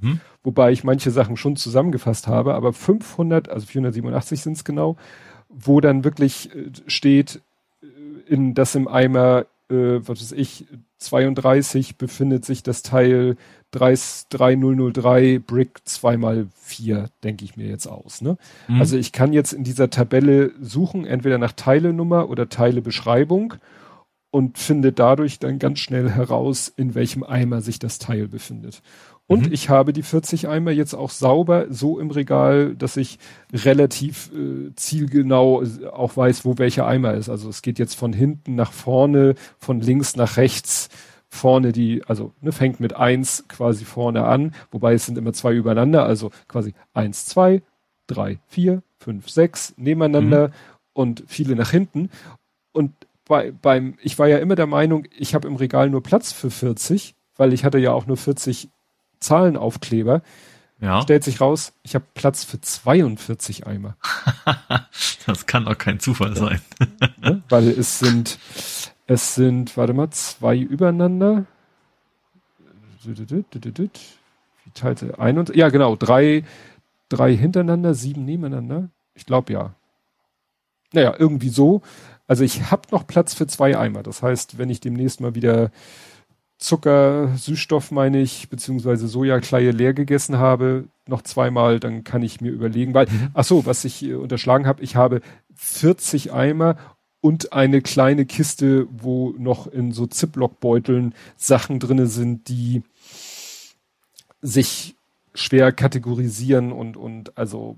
mhm. 0.00 0.20
wobei 0.42 0.72
ich 0.72 0.84
manche 0.84 1.10
Sachen 1.10 1.36
schon 1.36 1.56
zusammengefasst 1.56 2.26
habe, 2.26 2.54
aber 2.54 2.72
500, 2.72 3.48
also 3.48 3.66
487 3.66 4.42
sind 4.42 4.56
es 4.56 4.64
genau, 4.64 4.96
wo 5.48 5.80
dann 5.80 6.04
wirklich 6.04 6.54
äh, 6.54 6.70
steht, 6.86 7.42
äh, 7.82 7.86
in 8.26 8.54
das 8.54 8.74
im 8.74 8.88
Eimer, 8.88 9.46
äh, 9.68 10.00
was 10.00 10.20
weiß 10.20 10.32
ich, 10.32 10.66
32 10.98 11.96
befindet 11.96 12.44
sich 12.44 12.62
das 12.62 12.82
Teil 12.82 13.36
3003 13.70 15.38
Brick 15.38 15.80
2 15.84 16.16
mal 16.16 16.48
4 16.56 17.08
denke 17.22 17.44
ich 17.44 17.56
mir 17.56 17.68
jetzt 17.68 17.86
aus. 17.86 18.20
Ne? 18.20 18.36
Mhm. 18.68 18.80
Also 18.80 18.96
ich 18.96 19.12
kann 19.12 19.32
jetzt 19.32 19.52
in 19.52 19.64
dieser 19.64 19.90
Tabelle 19.90 20.52
suchen, 20.60 21.06
entweder 21.06 21.38
nach 21.38 21.52
Teilenummer 21.52 22.28
oder 22.28 22.48
Teilebeschreibung 22.48 23.54
und 24.30 24.58
finde 24.58 24.92
dadurch 24.92 25.38
dann 25.38 25.58
ganz 25.58 25.80
schnell 25.80 26.10
heraus, 26.10 26.72
in 26.74 26.94
welchem 26.94 27.24
Eimer 27.24 27.60
sich 27.60 27.78
das 27.78 27.98
Teil 27.98 28.28
befindet. 28.28 28.82
Und 29.26 29.46
mhm. 29.46 29.52
ich 29.52 29.68
habe 29.68 29.92
die 29.92 30.02
40 30.02 30.48
Eimer 30.48 30.72
jetzt 30.72 30.94
auch 30.94 31.10
sauber 31.10 31.66
so 31.70 32.00
im 32.00 32.10
Regal, 32.10 32.74
dass 32.74 32.96
ich 32.96 33.18
relativ 33.52 34.30
äh, 34.34 34.74
zielgenau 34.74 35.62
auch 35.92 36.16
weiß, 36.16 36.44
wo 36.44 36.58
welcher 36.58 36.86
Eimer 36.86 37.14
ist. 37.14 37.28
Also 37.28 37.48
es 37.48 37.62
geht 37.62 37.78
jetzt 37.78 37.94
von 37.94 38.12
hinten 38.12 38.56
nach 38.56 38.72
vorne, 38.72 39.34
von 39.58 39.80
links 39.80 40.16
nach 40.16 40.36
rechts. 40.36 40.88
Vorne 41.28 41.70
die, 41.70 42.02
also 42.08 42.32
ne, 42.40 42.50
fängt 42.50 42.80
mit 42.80 42.96
eins 42.96 43.44
quasi 43.46 43.84
vorne 43.84 44.24
an, 44.24 44.52
wobei 44.72 44.94
es 44.94 45.06
sind 45.06 45.16
immer 45.16 45.32
zwei 45.32 45.54
übereinander, 45.54 46.04
also 46.04 46.32
quasi 46.48 46.74
eins, 46.92 47.24
zwei, 47.24 47.62
drei, 48.08 48.40
vier, 48.48 48.82
fünf, 48.98 49.30
sechs 49.30 49.74
nebeneinander 49.76 50.48
mhm. 50.48 50.52
und 50.92 51.24
viele 51.28 51.54
nach 51.54 51.70
hinten. 51.70 52.10
Und 52.72 52.92
bei, 53.30 53.52
beim, 53.52 53.96
ich 54.02 54.18
war 54.18 54.26
ja 54.26 54.38
immer 54.38 54.56
der 54.56 54.66
Meinung, 54.66 55.06
ich 55.16 55.36
habe 55.36 55.46
im 55.46 55.54
Regal 55.54 55.88
nur 55.88 56.02
Platz 56.02 56.32
für 56.32 56.50
40, 56.50 57.14
weil 57.36 57.52
ich 57.52 57.64
hatte 57.64 57.78
ja 57.78 57.92
auch 57.92 58.06
nur 58.06 58.16
40 58.16 58.68
Zahlenaufkleber. 59.20 60.22
Ja. 60.80 61.00
Stellt 61.02 61.22
sich 61.22 61.40
raus, 61.40 61.72
ich 61.84 61.94
habe 61.94 62.04
Platz 62.14 62.42
für 62.42 62.60
42 62.60 63.68
Eimer. 63.68 63.96
das 65.26 65.46
kann 65.46 65.68
auch 65.68 65.78
kein 65.78 66.00
Zufall 66.00 66.34
sein. 66.34 66.60
ne? 67.22 67.40
Weil 67.48 67.68
es 67.68 68.00
sind, 68.00 68.40
es 69.06 69.36
sind, 69.36 69.76
warte 69.76 69.92
mal, 69.92 70.10
zwei 70.10 70.56
übereinander. 70.58 71.44
Wie 74.64 74.70
teilte 74.74 75.20
ein 75.20 75.38
und 75.38 75.54
ja 75.54 75.68
genau, 75.68 75.94
drei, 75.94 76.42
drei 77.08 77.36
hintereinander, 77.36 77.94
sieben 77.94 78.24
nebeneinander. 78.24 78.88
Ich 79.14 79.24
glaube 79.24 79.52
ja. 79.52 79.74
Naja, 80.92 81.14
irgendwie 81.16 81.50
so. 81.50 81.82
Also 82.30 82.44
ich 82.44 82.70
habe 82.70 82.82
noch 82.92 83.08
Platz 83.08 83.34
für 83.34 83.48
zwei 83.48 83.76
Eimer. 83.76 84.04
Das 84.04 84.22
heißt, 84.22 84.56
wenn 84.56 84.70
ich 84.70 84.78
demnächst 84.78 85.20
mal 85.20 85.34
wieder 85.34 85.72
Zucker, 86.58 87.36
Süßstoff 87.36 87.90
meine 87.90 88.20
ich, 88.20 88.48
beziehungsweise 88.48 89.08
Sojakleie 89.08 89.72
leer 89.72 89.94
gegessen 89.94 90.38
habe, 90.38 90.84
noch 91.08 91.22
zweimal, 91.22 91.80
dann 91.80 92.04
kann 92.04 92.22
ich 92.22 92.40
mir 92.40 92.52
überlegen, 92.52 92.94
weil, 92.94 93.06
mhm. 93.06 93.30
ach 93.34 93.42
so, 93.42 93.66
was 93.66 93.84
ich 93.84 94.04
äh, 94.04 94.14
unterschlagen 94.14 94.68
habe, 94.68 94.80
ich 94.80 94.94
habe 94.94 95.22
40 95.56 96.32
Eimer 96.32 96.76
und 97.20 97.52
eine 97.52 97.82
kleine 97.82 98.26
Kiste, 98.26 98.86
wo 98.92 99.34
noch 99.36 99.66
in 99.66 99.90
so 99.90 100.06
Ziploc-Beuteln 100.06 101.16
Sachen 101.36 101.80
drinne 101.80 102.06
sind, 102.06 102.48
die 102.48 102.84
sich 104.40 104.94
schwer 105.34 105.72
kategorisieren 105.72 106.70
und, 106.70 106.96
und 106.96 107.36
also 107.36 107.76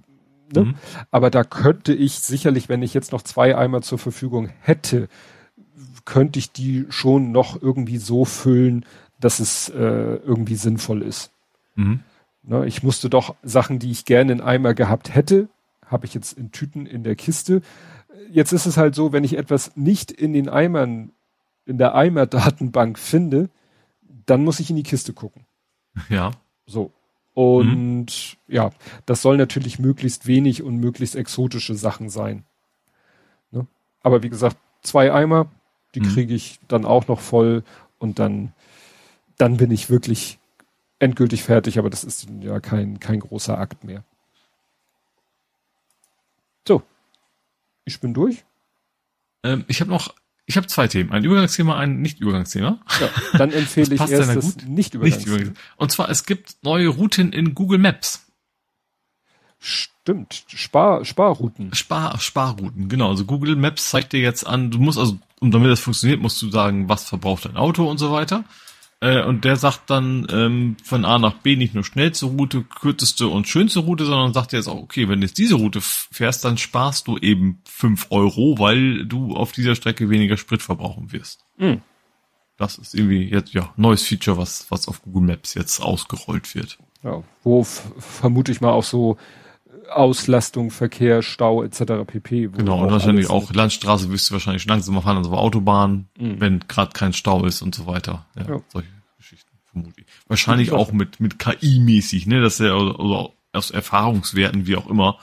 Ne? 0.53 0.65
Mhm. 0.65 0.75
Aber 1.11 1.31
da 1.31 1.45
könnte 1.45 1.93
ich 1.93 2.21
sicherlich, 2.21 2.69
wenn 2.69 2.83
ich 2.83 2.95
jetzt 2.95 3.13
noch 3.13 3.23
zwei 3.23 3.57
Eimer 3.57 3.83
zur 3.83 3.99
Verfügung 3.99 4.51
hätte, 4.61 5.09
könnte 6.05 6.39
ich 6.39 6.53
die 6.53 6.87
schon 6.89 7.33
noch 7.33 7.61
irgendwie 7.61 7.99
so 7.99 8.25
füllen, 8.25 8.85
dass 9.21 9.41
es 9.41 9.69
äh, 9.69 10.17
irgendwie 10.17 10.57
sinnvoll 10.57 11.03
ist. 11.03 11.31
Mhm. 11.77 12.01
Ne? 12.43 12.67
Ich 12.67 12.83
musste 12.83 13.09
doch 13.09 13.37
Sachen, 13.43 13.79
die 13.79 13.91
ich 13.91 14.05
gerne 14.05 14.33
in 14.33 14.41
Eimer 14.41 14.75
gehabt 14.75 15.15
hätte, 15.15 15.49
habe 15.87 16.07
ich 16.07 16.15
jetzt 16.15 16.37
in 16.37 16.51
Tüten 16.51 16.87
in 16.87 17.05
der 17.05 17.15
Kiste. 17.15 17.63
Jetzt 18.31 18.53
ist 18.53 18.67
es 18.67 18.77
halt 18.77 18.95
so, 18.95 19.13
wenn 19.13 19.25
ich 19.25 19.37
etwas 19.37 19.77
nicht 19.77 20.11
in 20.11 20.33
den 20.33 20.49
Eimern, 20.49 21.13
in 21.67 21.79
der 21.79 21.95
Eimer-Datenbank 21.95 22.99
finde, 22.99 23.49
dann 24.27 24.45
muss 24.45 24.61
ich 24.61 24.71
in 24.71 24.77
die 24.77 24.83
Kiste 24.83 25.13
gucken. 25.13 25.45
Ja. 26.09 26.33
So. 26.67 26.91
Und 27.35 28.07
mhm. 28.07 28.55
ja, 28.55 28.71
das 29.07 29.23
soll 29.23 29.37
natürlich 29.37 29.79
möglichst 29.79 30.27
wenig 30.27 30.63
und 30.63 30.77
möglichst 30.77 31.17
exotische 31.17 31.75
Sachen 31.75 32.11
sein. 32.11 32.45
Ne? 33.51 33.67
Aber 34.03 34.23
wie 34.23 34.29
gesagt, 34.29 34.57
zwei 34.83 35.13
Eimer, 35.13 35.51
die 35.95 36.01
mhm. 36.01 36.09
kriege 36.13 36.35
ich 36.35 36.61
dann 36.69 36.85
auch 36.85 37.09
noch 37.09 37.21
voll 37.21 37.65
und 37.99 38.19
dann, 38.19 38.53
dann 39.39 39.57
bin 39.57 39.71
ich 39.71 39.89
wirklich 39.89 40.39
endgültig 40.99 41.43
fertig, 41.43 41.79
aber 41.79 41.91
das 41.91 42.05
ist 42.05 42.29
ja 42.41 42.61
kein, 42.61 43.01
kein 43.01 43.21
großer 43.21 43.59
Akt 43.59 43.85
mehr. 43.85 44.05
So. 46.67 46.83
Ich 47.85 48.01
bin 48.01 48.15
durch. 48.15 48.45
Ähm, 49.43 49.65
ich 49.67 49.81
habe 49.81 49.91
noch, 49.91 50.15
ich 50.47 50.57
habe 50.57 50.67
zwei 50.67 50.89
Themen. 50.89 51.13
Ein 51.13 51.25
Übergangsthema, 51.25 51.77
ein 51.77 52.01
Nicht-Übergangsthema. 52.03 52.81
Ja, 53.01 53.09
dann 53.39 53.53
empfehle 53.53 53.95
ich 53.95 54.01
erst 54.01 54.37
das 54.37 54.57
Nicht-Übergangsthema. 54.67 55.53
Und 55.77 55.93
zwar, 55.93 56.09
es 56.11 56.27
gibt 56.27 56.57
neue 56.63 56.89
Routen 56.89 57.33
in 57.33 57.55
Google 57.55 57.79
Maps. 57.79 58.27
Stimmt, 59.59 60.45
Spar, 60.49 61.05
Sparrouten. 61.05 61.73
Spar, 61.75 62.19
Sparrouten, 62.19 62.89
genau. 62.89 63.11
Also 63.11 63.25
Google 63.25 63.55
Maps 63.55 63.91
zeigt 63.91 64.13
dir 64.13 64.21
jetzt 64.21 64.45
an, 64.45 64.73
du 64.73 64.79
musst 64.79 64.99
also, 64.99 65.19
um 65.39 65.53
damit 65.53 65.71
das 65.71 65.79
funktioniert, 65.79 66.21
musst 66.21 66.43
du 66.43 66.51
sagen, 66.51 66.89
was 66.89 67.05
verbraucht 67.05 67.45
dein 67.45 67.57
Auto 67.57 67.89
und 67.89 67.99
so 67.99 68.11
weiter. 68.11 68.45
Äh, 69.03 69.25
und 69.25 69.45
der 69.45 69.57
sagt 69.57 69.91
dann 69.91 70.29
ähm, 70.31 70.77
von 70.85 71.05
A 71.05 71.19
nach 71.19 71.35
B 71.35 71.57
nicht 71.57 71.75
nur 71.75 71.83
schnellste 71.83 72.27
Route, 72.27 72.63
kürzeste 72.63 73.27
und 73.27 73.49
schönste 73.49 73.81
Route, 73.81 74.05
sondern 74.05 74.33
sagt 74.33 74.53
jetzt 74.53 74.69
auch, 74.69 74.81
okay, 74.81 75.09
wenn 75.09 75.21
du 75.21 75.27
jetzt 75.27 75.39
diese 75.39 75.57
Route 75.57 75.81
fährst, 75.81 76.45
dann 76.45 76.57
sparst 76.57 77.09
du 77.09 77.19
eben 77.19 77.61
fünf 77.65 78.07
Euro, 78.11 78.61
weil 78.61 79.05
du 79.05 79.35
auf 79.35 79.51
dieser 79.51 79.75
Strecke 79.75 80.09
weniger 80.09 80.37
Sprit 80.37 80.63
verbrauchen 80.63 81.11
wirst. 81.11 81.45
Mhm. 81.59 81.81
Das 82.57 82.79
ist 82.79 82.95
irgendwie 82.95 83.25
jetzt 83.25 83.53
ja 83.53 83.73
neues 83.77 84.05
Feature, 84.05 84.39
was 84.39 84.71
was 84.71 84.87
auf 84.87 85.03
Google 85.03 85.23
Maps 85.23 85.55
jetzt 85.55 85.81
ausgerollt 85.81 86.55
wird. 86.55 86.79
Ja, 87.03 87.25
wo 87.43 87.65
vermute 87.65 88.53
ich 88.53 88.61
mal 88.61 88.71
auch 88.71 88.85
so 88.85 89.17
Auslastung, 89.97 90.71
Verkehr, 90.71 91.23
Stau 91.23 91.63
etc. 91.63 92.05
pp. 92.07 92.49
Genau, 92.49 92.83
und 92.83 92.91
wahrscheinlich 92.91 93.31
auch 93.31 93.53
Landstraße 93.53 94.11
wirst 94.11 94.31
du 94.31 94.35
wahrscheinlich 94.35 94.67
langsamer 94.67 95.03
fahren 95.03 95.19
als 95.19 95.29
auf 95.29 95.35
Autobahn, 95.35 96.09
mhm. 96.19 96.41
wenn 96.41 96.61
gerade 96.69 96.93
kein 96.93 97.13
Stau 97.13 97.45
ist 97.45 97.63
und 97.63 97.75
so 97.75 97.87
weiter. 97.87 98.27
Ja, 98.37 98.49
ja. 98.49 98.61
solche 98.69 98.89
Geschichten 99.19 99.51
vermutlich. 99.71 100.07
Wahrscheinlich 100.29 100.73
auch 100.73 100.93
mit 100.93 101.21
mit 101.21 101.39
KI-mäßig, 101.39 102.27
ne, 102.27 102.41
dass 102.41 102.61
er 102.61 102.75
also 102.75 103.35
aus 103.53 103.71
Erfahrungswerten 103.71 104.67
wie 104.67 104.77
auch 104.77 104.89
immer. 104.89 105.19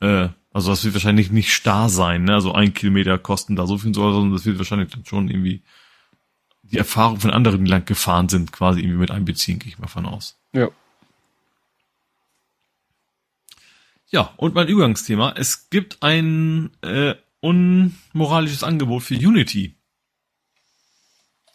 Äh, 0.00 0.28
also 0.52 0.70
das 0.70 0.84
wird 0.84 0.94
wahrscheinlich 0.94 1.30
nicht 1.30 1.52
starr 1.52 1.88
sein, 1.88 2.24
ne? 2.24 2.34
Also 2.34 2.52
ein 2.52 2.74
Kilometer 2.74 3.18
kosten 3.18 3.54
da 3.54 3.66
so 3.66 3.78
viel, 3.78 3.94
sondern 3.94 4.32
das 4.32 4.46
wird 4.46 4.58
wahrscheinlich 4.58 4.90
dann 4.90 5.04
schon 5.04 5.28
irgendwie 5.28 5.62
die 6.62 6.78
Erfahrung 6.78 7.20
von 7.20 7.30
anderen, 7.30 7.64
die 7.64 7.70
lang 7.70 7.84
gefahren 7.84 8.28
sind, 8.28 8.52
quasi 8.52 8.80
irgendwie 8.80 8.98
mit 8.98 9.10
einbeziehen, 9.10 9.58
gehe 9.58 9.68
ich 9.68 9.78
mal 9.78 9.86
von 9.86 10.06
aus. 10.06 10.38
Ja. 10.52 10.68
Ja, 14.10 14.32
und 14.36 14.54
mein 14.54 14.68
Übergangsthema. 14.68 15.34
Es 15.36 15.68
gibt 15.70 16.02
ein 16.02 16.70
äh, 16.82 17.14
unmoralisches 17.40 18.64
Angebot 18.64 19.02
für 19.02 19.14
Unity. 19.14 19.74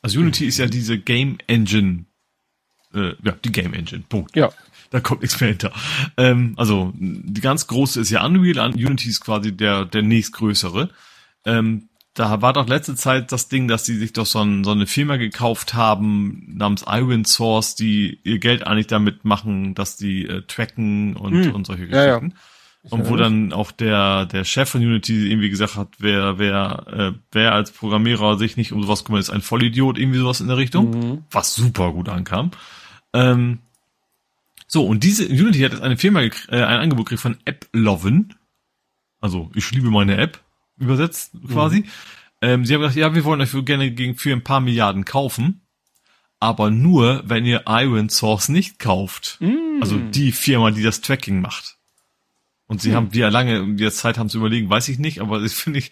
Also 0.02 0.20
Unity 0.20 0.46
ist 0.46 0.58
ja 0.58 0.68
diese 0.68 1.00
Game 1.00 1.38
Engine. 1.48 2.06
Äh, 2.94 3.14
ja, 3.24 3.32
die 3.44 3.52
Game 3.52 3.74
Engine. 3.74 4.04
Punkt. 4.08 4.36
Ja. 4.36 4.52
Da 4.92 5.00
kommt 5.00 5.22
nichts 5.22 5.40
mehr 5.40 5.50
hinter. 5.50 5.74
Ähm, 6.18 6.54
also 6.58 6.94
die 6.96 7.42
ganz 7.42 7.66
große 7.66 8.02
ist 8.02 8.12
ja 8.12 8.24
Unreal. 8.24 8.74
Unity 8.74 9.10
ist 9.10 9.22
quasi 9.22 9.56
der, 9.56 9.86
der 9.86 10.04
nächstgrößere. 10.04 10.90
Ähm, 11.46 11.90
da 12.14 12.42
war 12.42 12.54
doch 12.54 12.68
letzte 12.68 12.96
Zeit 12.96 13.32
das 13.32 13.50
Ding, 13.50 13.68
dass 13.68 13.84
die 13.84 13.96
sich 13.96 14.14
doch 14.14 14.26
so, 14.26 14.40
ein, 14.40 14.64
so 14.64 14.72
eine 14.72 14.86
Firma 14.86 15.18
gekauft 15.18 15.74
haben 15.74 16.46
namens 16.48 16.86
Iron 16.88 17.26
Source, 17.26 17.76
die 17.76 18.20
ihr 18.24 18.40
Geld 18.40 18.68
eigentlich 18.68 18.88
damit 18.88 19.26
machen, 19.26 19.74
dass 19.74 19.98
die 19.98 20.28
äh, 20.28 20.44
tracken 20.44 21.16
und, 21.16 21.34
hm. 21.34 21.56
und 21.56 21.66
solche 21.66 21.88
Geschichten. 21.88 22.30
Ja, 22.30 22.40
ja. 22.86 22.90
Und 22.90 23.10
wo 23.10 23.16
dann 23.16 23.54
auch 23.54 23.72
der, 23.72 24.26
der 24.26 24.44
Chef 24.44 24.70
von 24.70 24.82
Unity 24.82 25.32
irgendwie 25.32 25.50
gesagt 25.50 25.78
hat, 25.78 25.88
wer, 26.00 26.38
wer, 26.38 26.86
äh, 26.88 27.12
wer 27.32 27.54
als 27.54 27.72
Programmierer 27.72 28.38
sich 28.38 28.58
nicht 28.58 28.74
um 28.74 28.84
sowas 28.84 29.06
kümmert, 29.06 29.22
ist 29.22 29.30
ein 29.30 29.42
Vollidiot, 29.42 29.98
irgendwie 29.98 30.20
sowas 30.20 30.42
in 30.42 30.50
der 30.50 30.58
Richtung. 30.58 30.90
Mhm. 30.90 31.24
Was 31.32 31.56
super 31.56 31.94
gut 31.94 32.10
ankam. 32.10 32.52
Ähm, 33.14 33.60
so, 34.68 34.86
und 34.86 35.04
diese 35.06 35.26
Unity 35.28 35.60
hat 35.60 35.72
jetzt 35.72 35.82
eine 35.82 35.96
Firma, 35.96 36.24
äh, 36.24 36.32
ein 36.50 36.80
Angebot 36.82 37.06
gekriegt 37.06 37.22
von 37.22 37.38
AppLoven. 37.48 38.36
Also, 39.22 39.50
ich 39.56 39.72
liebe 39.72 39.90
meine 39.90 40.18
App 40.18 40.42
übersetzt 40.78 41.34
quasi. 41.48 41.82
Mhm. 41.82 41.86
Ähm, 42.42 42.66
sie 42.66 42.74
haben 42.74 42.82
gesagt, 42.82 42.98
ja, 42.98 43.16
wir 43.16 43.24
wollen 43.24 43.42
euch 43.42 43.54
gerne 43.66 43.92
gegen 43.92 44.16
für 44.16 44.34
ein 44.34 44.44
paar 44.44 44.60
Milliarden 44.60 45.06
kaufen, 45.06 45.62
aber 46.40 46.72
nur, 46.72 47.24
wenn 47.26 47.46
ihr 47.46 47.64
Iron 47.68 48.10
Source 48.10 48.50
nicht 48.50 48.80
kauft. 48.80 49.38
Mhm. 49.40 49.80
Also 49.82 49.98
die 49.98 50.32
Firma, 50.32 50.72
die 50.72 50.84
das 50.84 51.02
Tracking 51.02 51.40
macht. 51.40 51.78
Und 52.68 52.82
sie 52.82 52.90
mhm. 52.90 52.96
haben, 52.96 53.14
wie 53.14 53.22
lange 53.22 53.76
jetzt 53.78 54.00
Zeit 54.00 54.18
haben 54.18 54.30
zu 54.30 54.40
überlegen, 54.40 54.70
weiß 54.70 54.90
ich 54.90 55.00
nicht, 55.00 55.22
aber 55.22 55.40
das 55.40 55.54
finde 55.54 55.80
ich, 55.80 55.92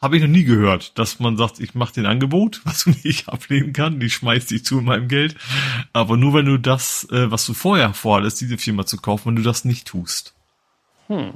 habe 0.00 0.16
ich 0.16 0.22
noch 0.22 0.28
nie 0.28 0.44
gehört, 0.44 0.96
dass 0.98 1.18
man 1.18 1.36
sagt, 1.36 1.60
ich 1.60 1.74
mache 1.74 1.92
den 1.92 2.06
Angebot, 2.06 2.62
was 2.64 2.84
du 2.84 2.90
nicht 3.04 3.28
ablehnen 3.28 3.72
kann, 3.72 4.00
die 4.00 4.10
schmeißt 4.10 4.50
dich 4.50 4.64
zu 4.64 4.78
in 4.78 4.84
meinem 4.84 5.08
Geld. 5.08 5.36
Aber 5.92 6.16
nur 6.16 6.34
wenn 6.34 6.46
du 6.46 6.56
das, 6.56 7.06
äh, 7.10 7.30
was 7.30 7.44
du 7.44 7.52
vorher 7.52 7.92
vorhattest, 7.92 8.40
diese 8.40 8.58
Firma 8.58 8.86
zu 8.86 8.96
kaufen, 8.96 9.28
wenn 9.28 9.36
du 9.36 9.42
das 9.42 9.64
nicht 9.64 9.86
tust. 9.86 10.34
Hm. 11.08 11.34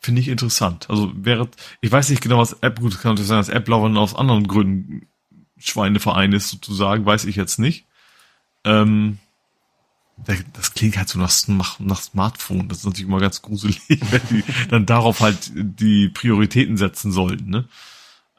Finde 0.00 0.22
ich 0.22 0.28
interessant. 0.28 0.88
Also 0.88 1.12
wäre, 1.14 1.48
ich 1.82 1.92
weiß 1.92 2.08
nicht 2.08 2.22
genau, 2.22 2.38
was 2.38 2.54
App, 2.62 2.80
gut, 2.80 2.98
kann 3.00 3.12
natürlich 3.12 3.28
sein, 3.28 3.38
dass 3.38 3.50
App-Lovern 3.50 3.98
aus 3.98 4.14
anderen 4.14 4.48
Gründen 4.48 5.06
Schweineverein 5.58 6.32
ist, 6.32 6.48
sozusagen, 6.48 7.04
weiß 7.04 7.26
ich 7.26 7.36
jetzt 7.36 7.58
nicht. 7.58 7.84
Ähm, 8.64 9.18
das 10.54 10.74
klingt 10.74 10.96
halt 10.96 11.08
so 11.08 11.18
nach, 11.18 11.78
nach, 11.78 12.00
Smartphone. 12.00 12.68
Das 12.68 12.78
ist 12.78 12.84
natürlich 12.84 13.08
immer 13.08 13.20
ganz 13.20 13.42
gruselig, 13.42 13.80
wenn 13.88 14.22
die 14.30 14.44
dann 14.68 14.86
darauf 14.86 15.20
halt 15.20 15.50
die 15.54 16.08
Prioritäten 16.08 16.78
setzen 16.78 17.12
sollten, 17.12 17.50
ne? 17.50 17.68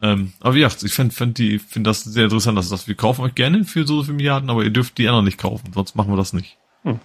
Ähm, 0.03 0.33
aber 0.39 0.55
wie 0.55 0.61
gesagt, 0.61 0.81
ich 0.81 0.93
finde 0.93 1.13
find 1.13 1.37
die, 1.37 1.59
finde 1.59 1.91
das 1.91 2.03
sehr 2.03 2.23
interessant, 2.23 2.57
dass 2.57 2.69
das, 2.69 2.87
wir 2.87 2.95
kaufen 2.95 3.21
euch 3.21 3.35
gerne 3.35 3.65
für 3.65 3.85
so 3.85 4.01
viele 4.01 4.15
Milliarden, 4.15 4.49
aber 4.49 4.63
ihr 4.63 4.71
dürft 4.71 4.97
die 4.97 5.07
anderen 5.07 5.25
nicht 5.25 5.37
kaufen, 5.37 5.73
sonst 5.73 5.95
machen 5.95 6.11
wir 6.11 6.17
das 6.17 6.33
nicht. 6.33 6.57
Hm. 6.81 6.99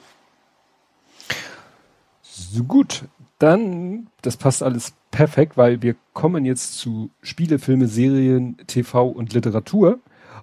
So 2.23 2.65
gut 2.65 3.05
dann, 3.39 4.08
das 4.23 4.36
passt 4.36 4.62
alles 4.62 4.94
perfekt, 5.10 5.56
weil 5.56 5.82
wir 5.82 5.94
kommen 6.12 6.44
jetzt 6.44 6.78
zu 6.78 7.10
Spiele, 7.23 7.58
Filme, 7.58 7.89
Serien, 7.89 8.56
TV 8.66 9.08
und 9.08 9.32
Literatur. 9.32 10.00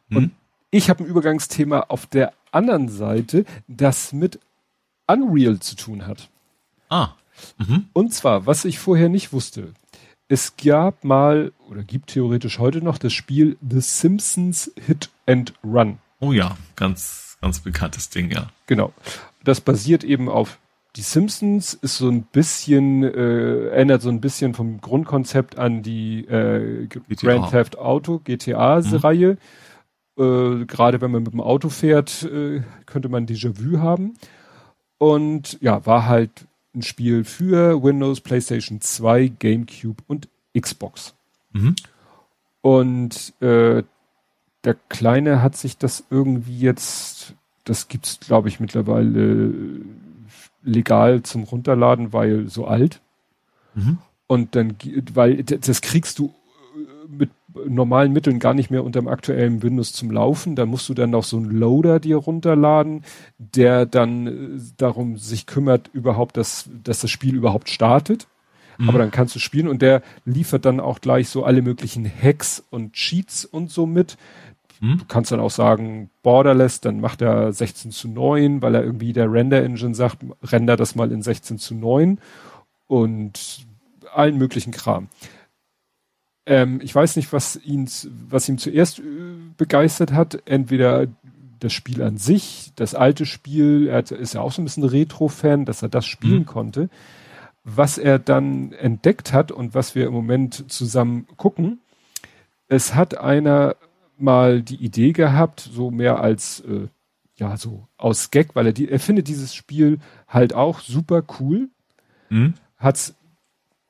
Mhm. 0.10 0.18
Und 0.18 0.32
ich 0.72 0.90
habe 0.90 1.04
ein 1.04 1.08
Übergangsthema 1.08 1.86
auf 1.90 2.06
der 2.06 2.34
anderen 2.52 2.90
Seite, 2.90 3.46
das 3.68 4.14
mit 4.14 4.40
Unreal 5.08 5.60
zu 5.60 5.76
tun 5.76 6.08
hat. 6.08 6.30
Ah. 6.90 7.10
Mhm. 7.58 7.86
Und 7.94 8.14
zwar, 8.14 8.46
was 8.46 8.66
ich 8.66 8.80
vorher 8.80 9.10
nicht 9.10 9.34
wusste. 9.34 9.74
Es 10.28 10.56
gab 10.56 11.04
mal 11.04 11.52
oder 11.70 11.84
gibt 11.84 12.12
theoretisch 12.12 12.58
heute 12.58 12.82
noch 12.82 12.98
das 12.98 13.14
Spiel 13.14 13.58
The 13.68 13.82
Simpsons 13.82 14.72
Hit 14.86 15.10
and 15.26 15.54
Run. 15.64 16.00
Oh 16.20 16.32
ja, 16.32 16.58
ganz, 16.76 17.38
ganz 17.42 17.60
bekanntes 17.60 18.10
Ding, 18.10 18.32
ja. 18.32 18.50
Genau. 18.68 18.94
Das 19.44 19.62
basiert 19.62 20.04
eben 20.04 20.30
auf 20.30 20.60
die 20.96 21.02
Simpsons 21.02 21.74
ist 21.74 21.98
so 21.98 22.08
ein 22.08 22.24
bisschen, 22.24 23.04
äh, 23.04 23.70
erinnert 23.70 24.02
so 24.02 24.10
ein 24.10 24.22
bisschen 24.22 24.54
vom 24.54 24.80
Grundkonzept 24.80 25.58
an 25.58 25.82
die 25.82 26.26
äh, 26.26 26.88
Grand 26.88 27.50
Theft 27.50 27.78
Auto, 27.80 28.20
GTA-Reihe. 28.24 29.38
Mhm. 30.16 30.62
Äh, 30.62 30.66
Gerade 30.66 31.02
wenn 31.02 31.12
man 31.12 31.24
mit 31.24 31.34
dem 31.34 31.42
Auto 31.42 31.70
fährt, 31.70 32.24
äh, 32.24 32.62
könnte 32.86 33.10
man 33.10 33.26
Déjà-vu 33.26 33.80
haben. 33.80 34.14
Und 35.00 35.58
ja, 35.62 35.84
war 35.86 36.06
halt 36.06 36.46
ein 36.76 36.84
Spiel 36.84 37.24
für 37.24 37.82
Windows, 37.84 38.22
PlayStation 38.22 38.80
2, 38.80 39.30
GameCube 39.40 40.04
und 40.08 40.30
Xbox. 40.58 41.16
Mhm. 41.54 41.76
Und 42.62 43.34
äh, 43.42 43.84
der 44.64 44.76
Kleine 44.90 45.42
hat 45.42 45.58
sich 45.58 45.78
das 45.78 46.06
irgendwie 46.12 46.58
jetzt, 46.58 47.34
das 47.64 47.88
gibt's 47.88 48.20
glaube 48.20 48.48
ich 48.48 48.60
mittlerweile 48.60 49.54
legal 50.64 51.24
zum 51.24 51.44
Runterladen, 51.44 52.14
weil 52.14 52.48
so 52.48 52.66
alt. 52.66 53.02
Mhm. 53.76 53.98
Und 54.28 54.56
dann, 54.56 54.76
weil 55.14 55.44
das 55.44 55.82
kriegst 55.82 56.20
du 56.20 56.34
äh, 56.76 57.08
mit 57.08 57.30
normalen 57.68 58.14
Mitteln 58.14 58.40
gar 58.40 58.54
nicht 58.54 58.72
mehr 58.72 58.84
unter 58.84 59.00
dem 59.00 59.08
aktuellen 59.08 59.62
Windows 59.62 59.94
zum 59.94 60.12
Laufen. 60.12 60.56
Da 60.56 60.66
musst 60.66 60.90
du 60.90 60.94
dann 60.94 61.12
noch 61.12 61.24
so 61.24 61.38
einen 61.38 61.52
Loader 61.52 62.00
dir 62.00 62.18
runterladen, 62.18 63.04
der 63.38 63.86
dann 63.86 64.28
äh, 64.28 64.62
darum 64.78 65.18
sich 65.18 65.46
kümmert, 65.46 65.90
überhaupt, 65.94 66.38
dass, 66.38 66.70
dass 66.84 67.02
das 67.02 67.12
Spiel 67.12 67.36
überhaupt 67.36 67.70
startet. 67.70 68.28
Mhm. 68.78 68.90
Aber 68.90 69.00
dann 69.00 69.12
kannst 69.12 69.36
du 69.36 69.40
spielen 69.40 69.68
und 69.68 69.82
der 69.82 70.02
liefert 70.26 70.66
dann 70.66 70.80
auch 70.80 71.02
gleich 71.02 71.30
so 71.30 71.44
alle 71.44 71.62
möglichen 71.62 72.06
Hacks 72.06 72.64
und 72.70 72.94
Cheats 72.94 73.46
und 73.46 73.70
so 73.70 73.86
mit, 73.86 74.18
hm? 74.84 74.98
Du 74.98 75.06
kannst 75.06 75.32
dann 75.32 75.40
auch 75.40 75.50
sagen, 75.50 76.10
Borderless, 76.24 76.82
dann 76.82 77.00
macht 77.00 77.22
er 77.22 77.54
16 77.54 77.92
zu 77.92 78.10
9, 78.10 78.62
weil 78.62 78.76
er 78.76 78.84
irgendwie 78.84 79.14
der 79.14 79.32
Render-Engine 79.32 79.96
sagt, 79.96 80.18
render 80.44 80.76
das 80.76 80.96
mal 80.96 81.10
in 81.14 81.22
16 81.22 81.58
zu 81.58 81.74
9. 81.74 82.20
und 82.88 83.66
allen 84.14 84.38
möglichen 84.38 84.74
Kram. 84.74 85.08
Ähm, 86.46 86.82
ich 86.84 86.94
weiß 86.94 87.16
nicht, 87.16 87.32
was 87.32 87.56
ihn, 87.56 87.90
was 88.30 88.50
ihm 88.50 88.58
zuerst 88.58 89.00
äh, 89.00 89.04
begeistert 89.56 90.12
hat. 90.12 90.44
Entweder 90.44 91.08
das 91.62 91.72
Spiel 91.72 92.04
an 92.04 92.18
sich, 92.18 92.74
das 92.76 92.94
alte 92.94 93.26
Spiel, 93.26 93.88
er 93.88 94.12
ist 94.12 94.34
ja 94.34 94.42
auch 94.42 94.52
so 94.52 94.62
ein 94.62 94.66
bisschen 94.66 94.84
Retro-Fan, 94.84 95.64
dass 95.64 95.82
er 95.82 95.88
das 95.88 96.06
spielen 96.06 96.40
mhm. 96.40 96.46
konnte. 96.46 96.90
Was 97.64 97.98
er 97.98 98.20
dann 98.20 98.74
entdeckt 98.74 99.32
hat 99.32 99.54
und 99.54 99.74
was 99.74 99.96
wir 99.96 100.08
im 100.08 100.14
Moment 100.14 100.70
zusammen 100.70 101.26
gucken, 101.38 101.80
es 102.68 102.94
hat 102.96 103.18
einer 103.18 103.78
mal 104.18 104.62
die 104.62 104.76
Idee 104.76 105.12
gehabt, 105.14 105.60
so 105.60 105.92
mehr 105.92 106.20
als 106.20 106.62
äh, 106.62 106.88
ja 107.36 107.58
so 107.58 107.88
aus 107.98 108.32
Gag, 108.32 108.56
weil 108.56 108.68
er 108.68 108.74
die, 108.74 108.90
er 108.90 109.00
findet 109.00 109.28
dieses 109.28 109.54
Spiel 109.54 110.00
halt 110.28 110.54
auch 110.54 110.80
super 110.80 111.24
cool, 111.40 111.70
mhm. 112.30 112.54
hat's 112.78 113.16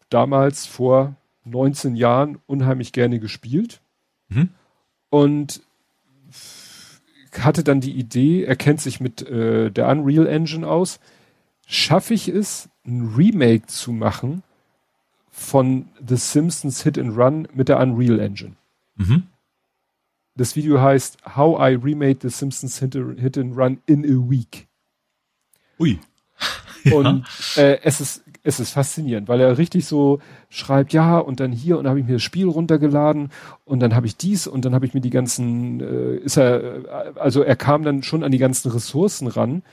damals 0.10 0.66
vor 0.66 1.16
19 1.46 1.96
Jahren 1.96 2.40
unheimlich 2.46 2.94
gerne 2.94 3.20
gespielt 3.20 3.82
mhm. 4.30 4.50
und 5.10 5.62
hatte 7.40 7.64
dann 7.64 7.82
die 7.82 7.94
Idee, 7.94 8.44
er 8.44 8.56
kennt 8.56 8.80
sich 8.80 9.00
mit 9.00 9.22
äh, 9.28 9.72
der 9.72 9.88
Unreal 9.90 10.28
Engine 10.28 10.68
aus, 10.68 11.00
schaffe 11.66 12.14
ich 12.14 12.28
es, 12.28 12.70
ein 12.86 13.14
Remake 13.16 13.68
zu 13.68 13.92
machen 13.92 14.44
von 15.32 15.88
The 16.06 16.18
Simpsons 16.18 16.84
Hit 16.84 17.00
and 17.00 17.18
Run 17.18 17.48
mit 17.54 17.70
der 17.70 17.80
Unreal 17.80 18.20
Engine. 18.20 18.56
Mhm. 18.96 19.24
Das 20.36 20.56
Video 20.56 20.82
heißt 20.82 21.36
How 21.36 21.60
I 21.60 21.76
Remade 21.76 22.18
The 22.22 22.30
Simpsons 22.30 22.80
Hit, 22.80 22.98
Hit 23.18 23.38
and 23.38 23.56
Run 23.56 23.80
in 23.86 24.04
a 24.04 24.30
Week. 24.30 24.68
Ui. 25.80 26.00
ja. 26.84 26.94
Und 26.96 27.26
äh, 27.56 27.80
es 27.84 28.02
ist 28.02 28.24
es 28.44 28.60
ist 28.60 28.72
faszinierend, 28.72 29.30
weil 29.30 29.40
er 29.40 29.58
richtig 29.58 29.86
so 29.86 30.20
schreibt, 30.50 30.92
ja, 30.92 31.18
und 31.18 31.40
dann 31.40 31.54
hier 31.54 31.78
und 31.78 31.86
dann 31.86 31.92
habe 31.92 32.02
ich 32.02 32.06
mir 32.06 32.14
das 32.14 32.24
Spiel 32.24 32.48
runtergeladen 32.48 33.30
und 33.64 33.80
dann 33.80 33.96
habe 33.96 34.06
ich 34.06 34.18
dies 34.18 34.48
und 34.48 34.66
dann 34.66 34.76
habe 34.76 34.86
ich 34.86 34.94
mir 34.94 35.00
die 35.00 35.10
ganzen, 35.10 35.80
äh, 35.80 36.16
ist 36.18 36.38
er, 36.38 37.14
also 37.16 37.42
er 37.42 37.56
kam 37.56 37.84
dann 37.84 38.04
schon 38.04 38.24
an 38.24 38.32
die 38.32 38.38
ganzen 38.38 38.70
Ressourcen 38.70 39.28
ran. 39.28 39.64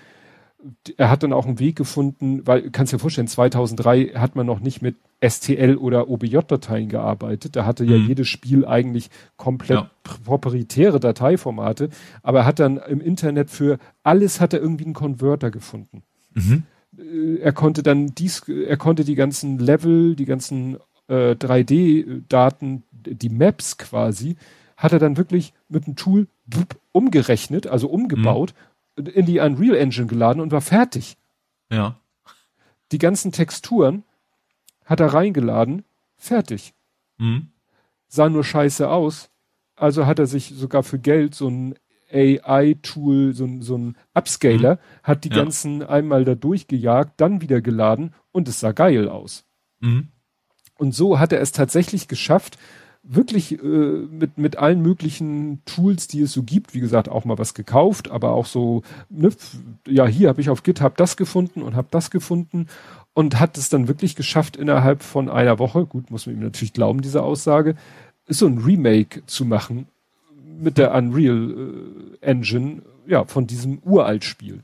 Er 0.96 1.10
hat 1.10 1.22
dann 1.22 1.32
auch 1.32 1.46
einen 1.46 1.58
Weg 1.58 1.76
gefunden, 1.76 2.46
weil, 2.46 2.70
kannst 2.70 2.92
dir 2.92 2.98
vorstellen, 2.98 3.28
2003 3.28 4.12
hat 4.14 4.36
man 4.36 4.46
noch 4.46 4.60
nicht 4.60 4.82
mit 4.82 4.96
STL 5.22 5.76
oder 5.76 6.08
OBJ-Dateien 6.08 6.88
gearbeitet. 6.88 7.56
Da 7.56 7.64
hatte 7.64 7.84
mhm. 7.84 7.90
ja 7.90 7.96
jedes 7.96 8.28
Spiel 8.28 8.66
eigentlich 8.66 9.10
komplett 9.36 9.78
ja. 9.78 9.90
proprietäre 10.02 11.00
Dateiformate, 11.00 11.90
aber 12.22 12.40
er 12.40 12.46
hat 12.46 12.58
dann 12.58 12.78
im 12.78 13.00
Internet 13.00 13.50
für 13.50 13.78
alles 14.02 14.40
hat 14.40 14.52
er 14.52 14.60
irgendwie 14.60 14.84
einen 14.84 14.94
Konverter 14.94 15.50
gefunden. 15.50 16.02
Mhm. 16.34 16.64
Äh, 16.98 17.36
er 17.36 17.52
konnte 17.52 17.82
dann 17.82 18.14
dies, 18.14 18.42
er 18.48 18.76
konnte 18.76 19.04
die 19.04 19.14
ganzen 19.14 19.58
Level, 19.58 20.16
die 20.16 20.26
ganzen 20.26 20.76
äh, 21.08 21.32
3D-Daten, 21.32 22.84
die 22.92 23.30
Maps 23.30 23.78
quasi, 23.78 24.36
hat 24.76 24.92
er 24.92 24.98
dann 24.98 25.16
wirklich 25.16 25.52
mit 25.68 25.86
einem 25.86 25.96
Tool 25.96 26.26
umgerechnet, 26.92 27.66
also 27.66 27.88
umgebaut, 27.88 28.54
mhm. 28.54 28.69
In 28.96 29.26
die 29.26 29.38
Unreal 29.38 29.76
Engine 29.76 30.06
geladen 30.06 30.40
und 30.40 30.52
war 30.52 30.60
fertig. 30.60 31.16
Ja. 31.70 31.98
Die 32.92 32.98
ganzen 32.98 33.32
Texturen 33.32 34.04
hat 34.84 35.00
er 35.00 35.14
reingeladen, 35.14 35.84
fertig. 36.16 36.74
Mhm. 37.18 37.48
Sah 38.08 38.28
nur 38.28 38.44
scheiße 38.44 38.88
aus. 38.88 39.30
Also 39.76 40.06
hat 40.06 40.18
er 40.18 40.26
sich 40.26 40.52
sogar 40.54 40.82
für 40.82 40.98
Geld 40.98 41.34
so 41.34 41.48
ein 41.48 41.74
AI-Tool, 42.12 43.32
so, 43.34 43.48
so 43.60 43.78
ein 43.78 43.96
Upscaler, 44.14 44.74
mhm. 44.74 44.78
hat 45.02 45.24
die 45.24 45.30
ja. 45.30 45.36
ganzen 45.36 45.82
einmal 45.82 46.24
da 46.24 46.34
durchgejagt, 46.34 47.20
dann 47.20 47.40
wieder 47.40 47.60
geladen 47.60 48.14
und 48.32 48.48
es 48.48 48.60
sah 48.60 48.72
geil 48.72 49.08
aus. 49.08 49.44
Mhm. 49.78 50.08
Und 50.76 50.94
so 50.94 51.18
hat 51.18 51.32
er 51.32 51.40
es 51.40 51.52
tatsächlich 51.52 52.08
geschafft, 52.08 52.58
wirklich 53.02 53.62
äh, 53.62 53.66
mit, 53.66 54.38
mit 54.38 54.56
allen 54.56 54.82
möglichen 54.82 55.62
Tools, 55.64 56.06
die 56.06 56.22
es 56.22 56.32
so 56.32 56.42
gibt, 56.42 56.74
wie 56.74 56.80
gesagt, 56.80 57.08
auch 57.08 57.24
mal 57.24 57.38
was 57.38 57.54
gekauft, 57.54 58.10
aber 58.10 58.32
auch 58.32 58.46
so, 58.46 58.82
ne, 59.08 59.30
ja, 59.86 60.06
hier 60.06 60.28
habe 60.28 60.40
ich 60.40 60.50
auf 60.50 60.62
GitHub 60.62 60.96
das 60.96 61.16
gefunden 61.16 61.62
und 61.62 61.74
habe 61.74 61.88
das 61.90 62.10
gefunden 62.10 62.66
und 63.14 63.40
hat 63.40 63.56
es 63.56 63.68
dann 63.68 63.88
wirklich 63.88 64.16
geschafft, 64.16 64.56
innerhalb 64.56 65.02
von 65.02 65.28
einer 65.28 65.58
Woche, 65.58 65.86
gut, 65.86 66.10
muss 66.10 66.26
man 66.26 66.36
ihm 66.36 66.42
natürlich 66.42 66.72
glauben, 66.72 67.00
diese 67.00 67.22
Aussage, 67.22 67.74
so 68.28 68.46
ein 68.46 68.58
Remake 68.58 69.24
zu 69.26 69.44
machen 69.44 69.88
mit 70.60 70.78
der 70.78 70.94
Unreal 70.94 71.54
äh, 72.20 72.26
Engine, 72.26 72.82
ja, 73.06 73.24
von 73.24 73.46
diesem 73.46 73.78
Uralt-Spiel. 73.78 74.62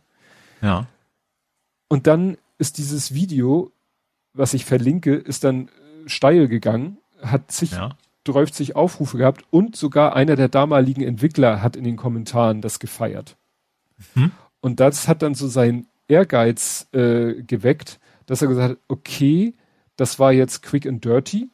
Ja. 0.60 0.86
Und 1.88 2.06
dann 2.06 2.36
ist 2.58 2.78
dieses 2.78 3.14
Video, 3.14 3.72
was 4.34 4.54
ich 4.54 4.64
verlinke, 4.64 5.14
ist 5.14 5.44
dann 5.44 5.68
äh, 5.68 6.08
steil 6.08 6.48
gegangen, 6.48 6.98
hat 7.22 7.50
sich, 7.50 7.72
ja. 7.72 7.96
30 8.26 8.76
Aufrufe 8.76 9.18
gehabt 9.18 9.44
und 9.50 9.76
sogar 9.76 10.14
einer 10.14 10.36
der 10.36 10.48
damaligen 10.48 11.02
Entwickler 11.02 11.62
hat 11.62 11.76
in 11.76 11.84
den 11.84 11.96
Kommentaren 11.96 12.60
das 12.60 12.78
gefeiert. 12.78 13.36
Mhm. 14.14 14.32
Und 14.60 14.80
das 14.80 15.08
hat 15.08 15.22
dann 15.22 15.34
so 15.34 15.48
seinen 15.48 15.86
Ehrgeiz 16.08 16.88
äh, 16.92 17.42
geweckt, 17.42 18.00
dass 18.26 18.42
er 18.42 18.48
gesagt 18.48 18.72
hat, 18.72 18.78
okay, 18.88 19.54
das 19.96 20.18
war 20.18 20.32
jetzt 20.32 20.62
quick 20.62 20.86
and 20.86 21.04
dirty, 21.04 21.50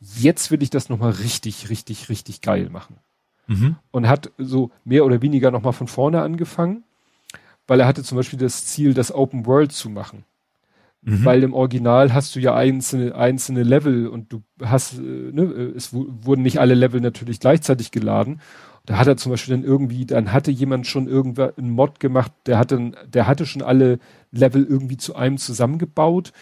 jetzt 0.00 0.50
will 0.50 0.62
ich 0.62 0.70
das 0.70 0.88
nochmal 0.88 1.10
richtig, 1.10 1.70
richtig, 1.70 2.08
richtig 2.08 2.40
geil 2.40 2.70
machen 2.70 2.96
mhm. 3.48 3.76
und 3.90 4.08
hat 4.08 4.30
so 4.38 4.70
mehr 4.84 5.04
oder 5.04 5.20
weniger 5.22 5.50
nochmal 5.50 5.72
von 5.72 5.88
vorne 5.88 6.22
angefangen, 6.22 6.84
weil 7.66 7.80
er 7.80 7.86
hatte 7.86 8.02
zum 8.02 8.16
Beispiel 8.16 8.38
das 8.38 8.66
Ziel, 8.66 8.94
das 8.94 9.12
Open 9.12 9.46
World 9.46 9.72
zu 9.72 9.90
machen. 9.90 10.24
Mhm. 11.08 11.24
Weil 11.24 11.42
im 11.42 11.54
Original 11.54 12.12
hast 12.12 12.36
du 12.36 12.40
ja 12.40 12.54
einzelne, 12.54 13.14
einzelne 13.14 13.62
Level 13.62 14.08
und 14.08 14.30
du 14.30 14.42
hast, 14.62 14.98
äh, 14.98 15.00
ne, 15.00 15.42
es 15.74 15.92
wurden 15.92 16.42
nicht 16.42 16.60
alle 16.60 16.74
Level 16.74 17.00
natürlich 17.00 17.40
gleichzeitig 17.40 17.90
geladen. 17.90 18.40
Da 18.84 18.98
hat 18.98 19.06
er 19.06 19.16
zum 19.16 19.30
Beispiel 19.30 19.56
dann 19.56 19.64
irgendwie, 19.64 20.04
dann 20.04 20.32
hatte 20.32 20.50
jemand 20.50 20.86
schon 20.86 21.08
irgendwann 21.08 21.52
einen 21.56 21.70
Mod 21.70 21.98
gemacht, 21.98 22.32
der 22.46 22.58
hatte, 22.58 22.92
der 23.06 23.26
hatte 23.26 23.46
schon 23.46 23.62
alle 23.62 23.98
Level 24.32 24.64
irgendwie 24.64 24.98
zu 24.98 25.16
einem 25.16 25.38
zusammengebaut 25.38 26.32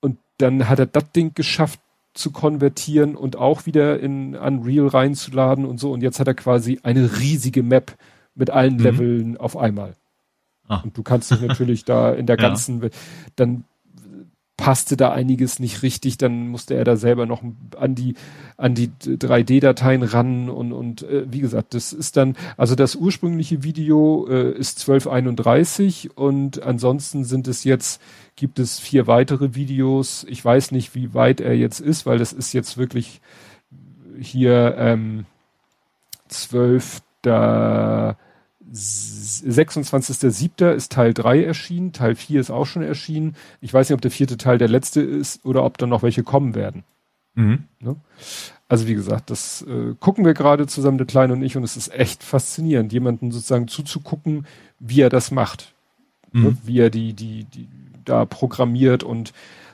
und 0.00 0.18
dann 0.36 0.68
hat 0.68 0.78
er 0.78 0.86
das 0.86 1.10
Ding 1.12 1.32
geschafft, 1.34 1.80
zu 2.12 2.32
konvertieren 2.32 3.14
und 3.14 3.36
auch 3.36 3.66
wieder 3.66 4.00
in 4.00 4.34
Unreal 4.34 4.88
reinzuladen 4.88 5.64
und 5.64 5.78
so. 5.78 5.92
Und 5.92 6.02
jetzt 6.02 6.18
hat 6.18 6.26
er 6.26 6.34
quasi 6.34 6.80
eine 6.82 7.20
riesige 7.20 7.62
Map 7.62 7.96
mit 8.34 8.50
allen 8.50 8.74
mhm. 8.74 8.82
Leveln 8.82 9.36
auf 9.36 9.56
einmal. 9.56 9.94
Ah. 10.70 10.82
Und 10.84 10.96
du 10.96 11.02
kannst 11.02 11.32
dich 11.32 11.40
natürlich 11.40 11.84
da 11.84 12.12
in 12.12 12.26
der 12.26 12.36
ganzen, 12.36 12.80
ja. 12.80 12.88
dann 13.34 13.64
passte 14.56 14.96
da 14.96 15.10
einiges 15.10 15.58
nicht 15.58 15.82
richtig, 15.82 16.16
dann 16.18 16.48
musste 16.48 16.74
er 16.74 16.84
da 16.84 16.96
selber 16.96 17.26
noch 17.26 17.42
an 17.76 17.94
die 17.94 18.14
an 18.56 18.74
die 18.74 18.88
3D-Dateien 18.88 20.02
ran 20.02 20.48
und 20.50 20.72
und 20.72 21.02
äh, 21.02 21.24
wie 21.32 21.40
gesagt, 21.40 21.74
das 21.74 21.92
ist 21.92 22.16
dann 22.16 22.36
also 22.58 22.74
das 22.74 22.94
ursprüngliche 22.94 23.64
Video 23.64 24.28
äh, 24.28 24.52
ist 24.52 24.80
1231 24.80 26.16
und 26.16 26.62
ansonsten 26.62 27.24
sind 27.24 27.48
es 27.48 27.64
jetzt 27.64 28.00
gibt 28.36 28.58
es 28.58 28.78
vier 28.78 29.06
weitere 29.06 29.54
Videos. 29.54 30.24
Ich 30.28 30.44
weiß 30.44 30.70
nicht, 30.70 30.94
wie 30.94 31.14
weit 31.14 31.40
er 31.40 31.56
jetzt 31.56 31.80
ist, 31.80 32.06
weil 32.06 32.18
das 32.18 32.32
ist 32.32 32.52
jetzt 32.52 32.76
wirklich 32.78 33.20
hier 34.20 34.76
ähm, 34.78 35.24
12. 36.28 37.02
26.07. 38.72 40.72
ist 40.72 40.92
Teil 40.92 41.12
3 41.12 41.44
erschienen, 41.44 41.92
Teil 41.92 42.14
4 42.14 42.40
ist 42.40 42.50
auch 42.50 42.66
schon 42.66 42.82
erschienen. 42.82 43.34
Ich 43.60 43.74
weiß 43.74 43.88
nicht, 43.88 43.94
ob 43.94 44.00
der 44.00 44.10
vierte 44.10 44.36
Teil 44.36 44.58
der 44.58 44.68
letzte 44.68 45.00
ist 45.00 45.44
oder 45.44 45.64
ob 45.64 45.78
da 45.78 45.86
noch 45.86 46.02
welche 46.02 46.22
kommen 46.22 46.54
werden. 46.54 46.84
Mhm. 47.34 47.64
Ne? 47.80 47.96
Also 48.68 48.86
wie 48.86 48.94
gesagt, 48.94 49.30
das 49.30 49.62
äh, 49.62 49.94
gucken 49.98 50.24
wir 50.24 50.34
gerade 50.34 50.68
zusammen, 50.68 50.98
der 50.98 51.06
Kleine 51.06 51.32
und 51.32 51.42
ich, 51.42 51.56
und 51.56 51.64
es 51.64 51.76
ist 51.76 51.92
echt 51.92 52.22
faszinierend, 52.22 52.92
jemanden 52.92 53.32
sozusagen 53.32 53.66
zuzugucken, 53.66 54.46
wie 54.78 55.00
er 55.00 55.10
das 55.10 55.32
macht. 55.32 55.74
Mhm. 56.32 56.42
Ne? 56.42 56.56
Wie 56.64 56.78
er 56.78 56.90
die, 56.90 57.12
die, 57.12 57.44
die 57.44 57.66
da 58.04 58.24
programmiert 58.24 59.02
und 59.02 59.32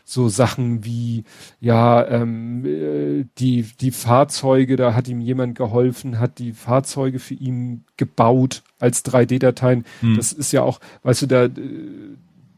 so 0.09 0.29
Sachen 0.29 0.85
wie, 0.85 1.25
ja, 1.61 2.07
ähm, 2.07 2.65
äh, 2.65 3.25
die, 3.39 3.63
die 3.81 3.91
Fahrzeuge, 3.91 4.77
da 4.77 4.95
hat 4.95 5.09
ihm 5.09 5.21
jemand 5.21 5.59
geholfen, 5.59 6.21
hat 6.21 6.39
die 6.39 6.53
Fahrzeuge 6.53 7.19
für 7.19 7.35
ihn 7.35 7.85
gebaut 7.97 8.63
als 8.79 9.05
3D-Dateien. 9.05 9.85
Hm. 10.01 10.17
Das 10.17 10.33
ist 10.33 10.53
ja 10.53 10.63
auch, 10.63 10.79
weißt 11.03 11.23
du, 11.23 11.27
da, 11.27 11.45
äh, 11.47 11.51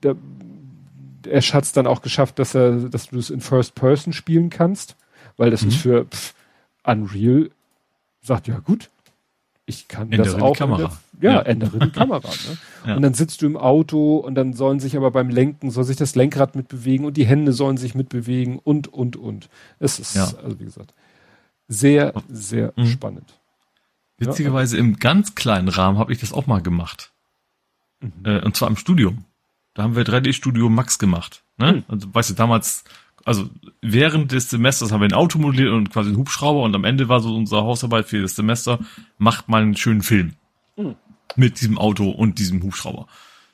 da 0.02 0.15
er 1.27 1.41
hat's 1.41 1.73
dann 1.73 1.86
auch 1.86 2.02
geschafft, 2.02 2.39
dass 2.39 2.55
er, 2.55 2.73
dass 2.89 3.09
du 3.09 3.18
es 3.18 3.31
in 3.31 3.41
First 3.41 3.75
Person 3.75 4.12
spielen 4.12 4.51
kannst, 4.51 4.97
weil 5.36 5.51
das 5.51 5.62
mhm. 5.62 5.68
ist 5.68 5.77
für 5.78 6.05
pff, 6.05 6.35
Unreal, 6.85 7.51
sagt 8.23 8.47
ja 8.47 8.59
gut, 8.59 8.91
ich 9.67 9.89
kann 9.89 10.12
ändere 10.12 10.35
das 10.35 10.43
auch. 10.43 10.57
Kamera. 10.57 10.99
Ja, 11.21 11.33
ja, 11.33 11.41
ändere 11.41 11.79
die 11.79 11.91
Kamera. 11.91 12.29
Ne? 12.29 12.59
Ja. 12.87 12.95
Und 12.95 13.03
dann 13.03 13.13
sitzt 13.13 13.43
du 13.43 13.47
im 13.47 13.57
Auto 13.57 14.17
und 14.17 14.35
dann 14.37 14.55
sollen 14.55 14.81
sich 14.81 14.97
aber 14.97 15.11
beim 15.11 15.29
Lenken, 15.29 15.71
soll 15.71 15.85
sich 15.85 15.97
das 15.97 16.15
Lenkrad 16.15 16.55
mitbewegen 16.55 17.05
und 17.05 17.17
die 17.19 17.27
Hände 17.27 17.53
sollen 17.53 17.77
sich 17.77 17.95
mitbewegen 17.95 18.59
und, 18.61 18.87
und, 18.87 19.17
und. 19.17 19.51
Es 19.79 19.99
ist, 19.99 20.15
ja. 20.15 20.31
also 20.43 20.59
wie 20.59 20.65
gesagt, 20.65 20.95
sehr, 21.67 22.15
sehr 22.29 22.73
mhm. 22.77 22.87
spannend. 22.87 23.35
Witzigerweise 24.17 24.79
im 24.79 24.99
ganz 24.99 25.35
kleinen 25.35 25.69
Rahmen 25.69 25.99
habe 25.99 26.13
ich 26.13 26.21
das 26.21 26.33
auch 26.33 26.47
mal 26.47 26.63
gemacht. 26.63 27.13
Mhm. 28.01 28.13
Äh, 28.25 28.45
und 28.45 28.57
zwar 28.57 28.69
im 28.69 28.77
Studium. 28.77 29.25
Da 29.75 29.85
haben 29.85 29.95
wir 29.95 30.05
3D-Studio 30.05 30.69
Max 30.69 30.99
gemacht. 30.99 31.45
Ne? 31.57 31.69
Hm. 31.69 31.85
Also, 31.87 32.13
weißt 32.13 32.31
du, 32.31 32.35
damals, 32.35 32.83
also 33.25 33.49
während 33.81 34.33
des 34.33 34.51
Semesters 34.51 34.91
haben 34.91 35.01
wir 35.01 35.09
ein 35.09 35.13
Auto 35.13 35.39
modelliert 35.39 35.73
und 35.73 35.91
quasi 35.91 36.09
einen 36.09 36.19
Hubschrauber 36.19 36.63
und 36.63 36.75
am 36.75 36.85
Ende 36.85 37.09
war 37.09 37.21
so 37.21 37.35
unsere 37.35 37.63
Hausarbeit 37.63 38.07
für 38.07 38.21
das 38.21 38.35
Semester, 38.35 38.81
macht 39.19 39.49
mal 39.49 39.63
einen 39.63 39.77
schönen 39.77 40.03
Film. 40.03 40.35
Hm. 41.34 41.40
Mit 41.42 41.60
diesem 41.60 41.78
Auto 41.78 42.10
und 42.10 42.39
diesem 42.39 42.62
Hubschrauber. 42.62 43.07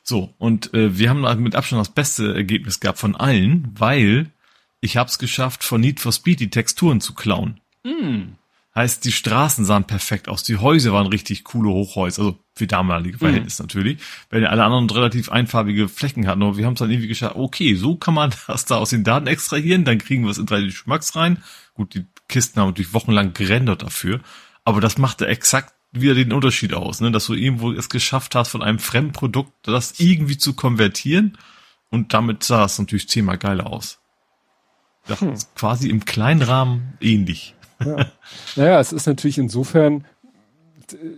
So, 0.02 0.34
und 0.38 0.74
äh, 0.74 0.98
wir 0.98 1.08
haben 1.08 1.42
mit 1.42 1.54
Abstand 1.54 1.80
das 1.80 1.94
beste 1.94 2.34
Ergebnis 2.34 2.78
gehabt 2.78 2.98
von 2.98 3.16
allen, 3.16 3.72
weil 3.76 4.30
ich 4.80 4.98
habe 4.98 5.08
es 5.08 5.18
geschafft, 5.18 5.64
von 5.64 5.80
Need 5.80 5.98
for 5.98 6.12
Speed 6.12 6.40
die 6.40 6.50
Texturen 6.50 7.00
zu 7.00 7.14
klauen. 7.14 7.60
Mm. 7.84 8.34
Heißt, 8.74 9.04
die 9.04 9.12
Straßen 9.12 9.64
sahen 9.64 9.84
perfekt 9.84 10.28
aus, 10.28 10.42
die 10.42 10.58
Häuser 10.58 10.92
waren 10.92 11.06
richtig 11.06 11.44
coole 11.44 11.70
Hochhäuser, 11.70 12.22
also 12.22 12.38
für 12.54 12.66
damalige 12.66 13.16
Verhältnisse 13.16 13.62
mm. 13.62 13.64
natürlich, 13.64 13.98
weil 14.28 14.46
alle 14.46 14.62
anderen 14.62 14.90
relativ 14.90 15.30
einfarbige 15.32 15.88
Flächen 15.88 16.26
hatten. 16.26 16.42
Aber 16.42 16.58
wir 16.58 16.66
haben 16.66 16.74
es 16.74 16.80
dann 16.80 16.90
irgendwie 16.90 17.08
geschafft, 17.08 17.36
okay, 17.36 17.74
so 17.74 17.96
kann 17.96 18.12
man 18.12 18.34
das 18.46 18.66
da 18.66 18.76
aus 18.76 18.90
den 18.90 19.04
Daten 19.04 19.26
extrahieren, 19.26 19.86
dann 19.86 19.96
kriegen 19.96 20.24
wir 20.24 20.30
es 20.30 20.38
in 20.38 20.46
3D 20.46 20.82
Max 20.84 21.16
rein. 21.16 21.42
Gut, 21.72 21.94
die 21.94 22.04
Kisten 22.28 22.60
haben 22.60 22.68
natürlich 22.68 22.92
wochenlang 22.92 23.32
gerendert 23.32 23.82
dafür, 23.82 24.20
aber 24.64 24.82
das 24.82 24.98
machte 24.98 25.26
exakt 25.26 25.73
wieder 25.94 26.14
den 26.14 26.32
Unterschied 26.32 26.74
aus, 26.74 27.00
ne? 27.00 27.10
dass 27.10 27.26
du 27.26 27.34
irgendwo 27.34 27.72
es 27.72 27.88
geschafft 27.88 28.34
hast, 28.34 28.50
von 28.50 28.62
einem 28.62 28.78
Fremdprodukt 28.78 29.52
das 29.62 29.98
irgendwie 30.00 30.38
zu 30.38 30.54
konvertieren 30.54 31.38
und 31.90 32.12
damit 32.12 32.42
sah 32.42 32.64
es 32.64 32.78
natürlich 32.78 33.08
zehnmal 33.08 33.38
geiler 33.38 33.66
aus. 33.66 33.98
Das 35.06 35.20
hm. 35.20 35.32
ist 35.32 35.54
quasi 35.54 35.88
im 35.88 36.04
kleinen 36.04 36.42
Rahmen 36.42 36.94
ähnlich. 37.00 37.54
Ja. 37.84 38.06
Naja, 38.56 38.80
es 38.80 38.92
ist 38.92 39.06
natürlich 39.06 39.36
insofern, 39.36 40.06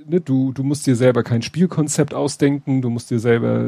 ne, 0.06 0.20
du, 0.20 0.52
du 0.52 0.64
musst 0.64 0.86
dir 0.86 0.96
selber 0.96 1.22
kein 1.22 1.42
Spielkonzept 1.42 2.14
ausdenken, 2.14 2.82
du 2.82 2.90
musst 2.90 3.10
dir 3.10 3.20
selber 3.20 3.64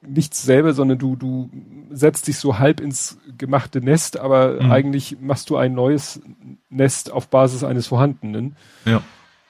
nichts 0.00 0.42
selber, 0.42 0.74
sondern 0.74 0.98
du, 0.98 1.16
du 1.16 1.50
setzt 1.90 2.26
dich 2.26 2.38
so 2.38 2.58
halb 2.58 2.80
ins 2.80 3.18
gemachte 3.38 3.80
Nest, 3.80 4.18
aber 4.18 4.62
mhm. 4.62 4.72
eigentlich 4.72 5.18
machst 5.20 5.50
du 5.50 5.56
ein 5.56 5.74
neues 5.74 6.20
Nest 6.70 7.12
auf 7.12 7.28
Basis 7.28 7.62
eines 7.62 7.86
vorhandenen. 7.86 8.56
Ja. 8.84 9.02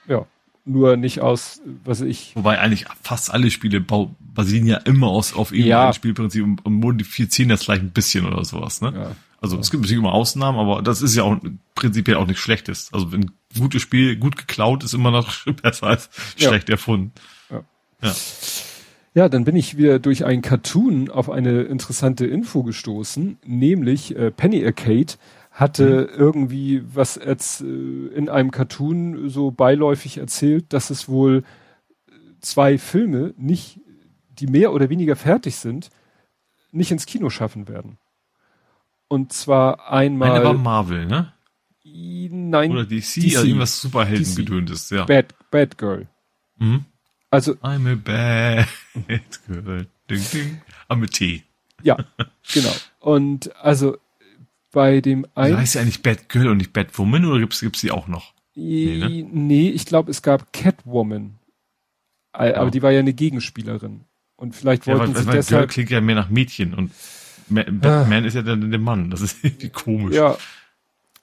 Ja 0.06 0.26
nur 0.64 0.96
nicht 0.96 1.20
aus, 1.20 1.60
was 1.84 2.00
ich. 2.00 2.32
Wobei 2.36 2.58
eigentlich 2.58 2.86
fast 3.02 3.32
alle 3.32 3.50
Spiele 3.50 3.80
basieren 3.80 4.66
ja 4.66 4.76
immer 4.78 5.08
aus, 5.08 5.34
auf 5.34 5.52
irgendeinem 5.52 5.88
ja. 5.88 5.92
Spielprinzip 5.92 6.44
und, 6.44 6.64
und 6.64 6.74
modifizieren 6.74 7.48
das 7.48 7.64
vielleicht 7.64 7.82
ein 7.82 7.90
bisschen 7.90 8.26
oder 8.26 8.44
sowas, 8.44 8.80
ne? 8.80 8.92
Ja. 8.94 9.16
Also 9.40 9.58
es 9.58 9.72
gibt 9.72 9.82
natürlich 9.82 9.98
immer 9.98 10.12
Ausnahmen, 10.12 10.56
aber 10.56 10.82
das 10.82 11.02
ist 11.02 11.16
ja 11.16 11.24
auch 11.24 11.36
prinzipiell 11.74 12.16
auch 12.16 12.28
nichts 12.28 12.42
Schlechtes. 12.42 12.90
Also 12.92 13.10
wenn 13.10 13.32
gutes 13.58 13.82
Spiel 13.82 14.16
gut 14.16 14.36
geklaut 14.36 14.84
ist 14.84 14.94
immer 14.94 15.10
noch 15.10 15.44
besser 15.62 15.88
als 15.88 16.10
schlecht 16.36 16.68
ja. 16.68 16.74
erfunden. 16.74 17.12
Ja. 17.50 17.64
ja. 18.02 18.14
Ja, 19.14 19.28
dann 19.28 19.44
bin 19.44 19.56
ich 19.56 19.76
wieder 19.76 19.98
durch 19.98 20.24
einen 20.24 20.40
Cartoon 20.40 21.10
auf 21.10 21.28
eine 21.28 21.62
interessante 21.62 22.24
Info 22.24 22.62
gestoßen, 22.62 23.38
nämlich 23.44 24.16
äh, 24.16 24.30
Penny 24.30 24.64
Arcade 24.64 25.14
hatte 25.52 26.08
mhm. 26.10 26.18
irgendwie 26.18 26.82
was 26.94 27.18
als, 27.18 27.60
äh, 27.60 27.66
in 27.66 28.28
einem 28.28 28.50
Cartoon 28.50 29.28
so 29.28 29.50
beiläufig 29.50 30.18
erzählt, 30.18 30.72
dass 30.72 30.90
es 30.90 31.08
wohl 31.08 31.44
zwei 32.40 32.78
Filme 32.78 33.34
nicht, 33.36 33.80
die 34.30 34.46
mehr 34.46 34.72
oder 34.72 34.88
weniger 34.88 35.14
fertig 35.14 35.56
sind, 35.56 35.90
nicht 36.72 36.90
ins 36.90 37.06
Kino 37.06 37.30
schaffen 37.30 37.68
werden. 37.68 37.98
Und 39.08 39.32
zwar 39.32 39.92
einmal. 39.92 40.32
Eine 40.32 40.44
war 40.44 40.54
Marvel, 40.54 41.06
ne? 41.06 41.32
Nein. 41.84 42.72
Oder 42.72 42.86
DC, 42.86 43.20
DC 43.20 43.36
also 43.36 43.46
irgendwas 43.46 43.80
Superhelden 43.80 44.68
ist, 44.68 44.90
ja. 44.90 45.04
Bad, 45.04 45.34
Bad 45.50 45.76
Girl. 45.76 46.08
Mhm. 46.56 46.86
Also. 47.30 47.52
I'm 47.62 47.90
a 47.90 47.94
bad 47.94 48.68
girl. 49.46 49.86
Ding, 50.08 50.22
ding. 50.32 50.60
I'm 50.88 51.02
a 51.04 51.06
T. 51.06 51.42
Ja, 51.82 51.96
genau. 52.52 52.72
Und 53.00 53.54
also 53.56 53.98
bei 54.72 55.00
dem 55.00 55.26
einen. 55.34 55.58
heißt 55.58 55.74
ja 55.76 55.82
eigentlich 55.82 56.02
Bad 56.02 56.28
Girl 56.28 56.48
und 56.48 56.56
nicht 56.56 56.72
Bad 56.72 56.98
Woman 56.98 57.26
oder 57.26 57.38
gibt's 57.38 57.60
gibt's 57.60 57.82
die 57.82 57.90
auch 57.90 58.08
noch? 58.08 58.32
Nee, 58.54 58.96
ne? 58.98 59.28
nee 59.30 59.68
ich 59.70 59.86
glaube, 59.86 60.10
es 60.10 60.22
gab 60.22 60.52
Catwoman. 60.52 61.38
Aber 62.32 62.48
ja. 62.48 62.70
die 62.70 62.82
war 62.82 62.90
ja 62.90 63.00
eine 63.00 63.12
Gegenspielerin. 63.12 64.02
Und 64.36 64.56
vielleicht 64.56 64.86
wollten 64.86 65.00
ja, 65.00 65.14
weil, 65.14 65.22
sie 65.22 65.26
weil 65.26 65.34
deshalb. 65.36 65.60
Girl 65.60 65.68
klingt 65.68 65.90
ja 65.90 66.00
mehr 66.00 66.14
nach 66.14 66.30
Mädchen 66.30 66.74
und 66.74 66.90
Batman 67.48 68.24
ah. 68.24 68.26
ist 68.26 68.34
ja 68.34 68.42
dann 68.42 68.70
der 68.70 68.80
Mann. 68.80 69.10
Das 69.10 69.20
ist 69.20 69.38
irgendwie 69.44 69.68
komisch. 69.68 70.14
Ja. 70.14 70.36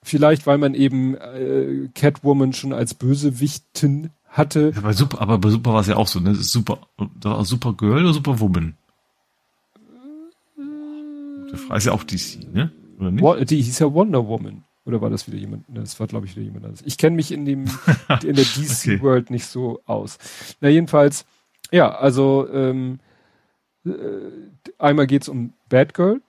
Vielleicht, 0.01 0.47
weil 0.47 0.57
man 0.57 0.75
eben 0.75 1.15
äh, 1.15 1.89
Catwoman 1.93 2.53
schon 2.53 2.71
als 2.71 2.93
Bösewichtin 2.93 4.11
hatte. 4.29 4.71
Ja, 4.73 4.81
bei 4.81 4.93
Super, 4.93 5.21
aber 5.21 5.37
bei 5.39 5.49
Super 5.49 5.73
war 5.73 5.81
es 5.81 5.87
ja 5.87 5.97
auch 5.97 6.07
so, 6.07 6.19
ne? 6.19 6.35
Super, 6.35 6.79
da 7.19 7.31
war 7.31 7.45
Super 7.45 7.73
Girl 7.73 8.03
oder 8.03 8.13
Super 8.13 8.39
Woman? 8.39 8.75
Das 11.51 11.79
ist 11.79 11.85
ja 11.85 11.91
auch 11.91 12.03
DC, 12.03 12.53
ne? 12.53 12.71
Oder 12.99 13.11
nicht? 13.11 13.49
Die 13.49 13.61
hieß 13.61 13.79
ja 13.79 13.93
Wonder 13.93 14.27
Woman. 14.27 14.63
Oder 14.85 15.01
war 15.01 15.09
das 15.09 15.27
wieder 15.27 15.37
jemand? 15.37 15.65
Das 15.67 15.99
war, 15.99 16.07
glaube 16.07 16.25
ich, 16.25 16.35
wieder 16.35 16.45
jemand 16.45 16.65
anderes. 16.65 16.83
Ich 16.85 16.97
kenne 16.97 17.15
mich 17.15 17.31
in 17.31 17.45
dem, 17.45 17.65
in 18.23 18.35
der 18.35 18.45
DC-World 18.45 19.25
okay. 19.25 19.33
nicht 19.33 19.45
so 19.45 19.81
aus. 19.85 20.17
Na, 20.61 20.69
jedenfalls, 20.69 21.25
ja, 21.71 21.91
also 21.91 22.47
ähm, 22.51 22.99
äh, 23.85 23.91
einmal 24.79 25.07
geht's 25.07 25.29
um 25.29 25.53
Bad 25.69 25.93
Girl, 25.93 26.21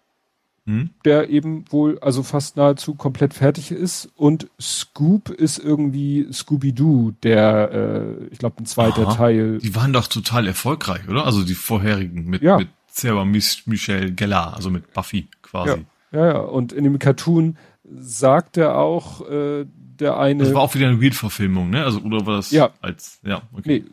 hm? 0.67 0.91
der 1.05 1.31
eben 1.31 1.65
wohl 1.71 1.99
also 2.01 2.23
fast 2.23 2.57
nahezu 2.57 2.95
komplett 2.95 3.33
fertig 3.33 3.71
ist. 3.71 4.11
Und 4.15 4.49
Scoop 4.61 5.31
ist 5.31 5.59
irgendwie 5.59 6.31
Scooby-Doo, 6.31 7.13
der, 7.23 7.71
äh, 7.73 8.25
ich 8.31 8.39
glaube, 8.39 8.59
ein 8.59 8.67
zweiter 8.67 9.09
Aha. 9.09 9.15
Teil. 9.15 9.59
Die 9.59 9.75
waren 9.75 9.93
doch 9.93 10.07
total 10.07 10.47
erfolgreich, 10.47 11.09
oder? 11.09 11.25
Also 11.25 11.45
die 11.45 11.55
vorherigen 11.55 12.27
mit, 12.27 12.43
ja. 12.43 12.59
mit 12.59 12.69
Sarah 12.89 13.25
Michelle 13.25 14.13
Gellar, 14.13 14.55
also 14.55 14.71
mit 14.71 14.93
Buffy 14.93 15.29
quasi. 15.41 15.71
Ja. 15.71 15.85
Ja, 16.13 16.27
ja. 16.27 16.39
Und 16.39 16.73
in 16.73 16.85
dem 16.85 16.99
Cartoon 16.99 17.57
sagt 17.85 18.57
er 18.57 18.79
auch, 18.79 19.29
äh, 19.29 19.67
der 20.01 20.19
eine. 20.19 20.45
Das 20.45 20.55
war 20.55 20.63
auch 20.63 20.75
wieder 20.75 20.89
eine 20.89 21.01
Weird-Verfilmung, 21.01 21.71
ne? 21.71 21.85
Also, 21.85 22.01
oder 22.01 22.27
war 22.27 22.37
das 22.37 22.51
ja. 22.51 22.71
als, 22.81 23.21
ja, 23.25 23.43
okay. 23.53 23.63
Nee, 23.65 23.85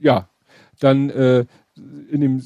ja. 0.00 0.28
Dann, 0.78 1.10
äh, 1.10 1.46
in 2.10 2.20
dem 2.20 2.42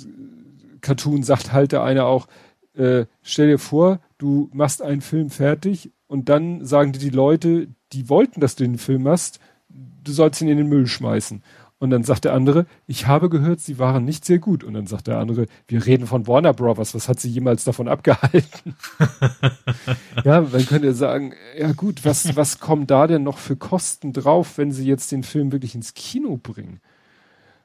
Cartoon 0.80 1.22
sagt 1.22 1.52
halt 1.52 1.72
der 1.72 1.82
eine 1.82 2.04
auch, 2.04 2.26
äh, 2.74 3.06
stell 3.22 3.48
dir 3.48 3.58
vor, 3.58 4.00
du 4.18 4.50
machst 4.52 4.82
einen 4.82 5.00
Film 5.00 5.30
fertig 5.30 5.90
und 6.06 6.28
dann 6.28 6.64
sagen 6.64 6.92
dir 6.92 6.98
die 6.98 7.10
Leute, 7.10 7.68
die 7.92 8.08
wollten, 8.08 8.40
dass 8.40 8.56
du 8.56 8.64
den 8.64 8.78
Film 8.78 9.02
machst, 9.02 9.40
du 9.68 10.12
sollst 10.12 10.40
ihn 10.40 10.48
in 10.48 10.58
den 10.58 10.68
Müll 10.68 10.86
schmeißen. 10.86 11.42
Und 11.80 11.88
dann 11.88 12.04
sagt 12.04 12.26
der 12.26 12.34
andere, 12.34 12.66
ich 12.86 13.06
habe 13.06 13.30
gehört, 13.30 13.58
sie 13.58 13.78
waren 13.78 14.04
nicht 14.04 14.26
sehr 14.26 14.38
gut. 14.38 14.64
Und 14.64 14.74
dann 14.74 14.86
sagt 14.86 15.06
der 15.06 15.16
andere, 15.16 15.46
wir 15.66 15.86
reden 15.86 16.06
von 16.06 16.26
Warner 16.26 16.52
Brothers, 16.52 16.94
was 16.94 17.08
hat 17.08 17.18
sie 17.18 17.30
jemals 17.30 17.64
davon 17.64 17.88
abgehalten? 17.88 18.76
ja, 20.24 20.42
man 20.42 20.66
könnte 20.66 20.92
sagen, 20.92 21.32
ja 21.58 21.72
gut, 21.72 22.04
was, 22.04 22.36
was 22.36 22.60
kommen 22.60 22.86
da 22.86 23.06
denn 23.06 23.22
noch 23.22 23.38
für 23.38 23.56
Kosten 23.56 24.12
drauf, 24.12 24.58
wenn 24.58 24.72
sie 24.72 24.86
jetzt 24.86 25.10
den 25.10 25.22
Film 25.22 25.52
wirklich 25.52 25.74
ins 25.74 25.94
Kino 25.94 26.36
bringen? 26.36 26.80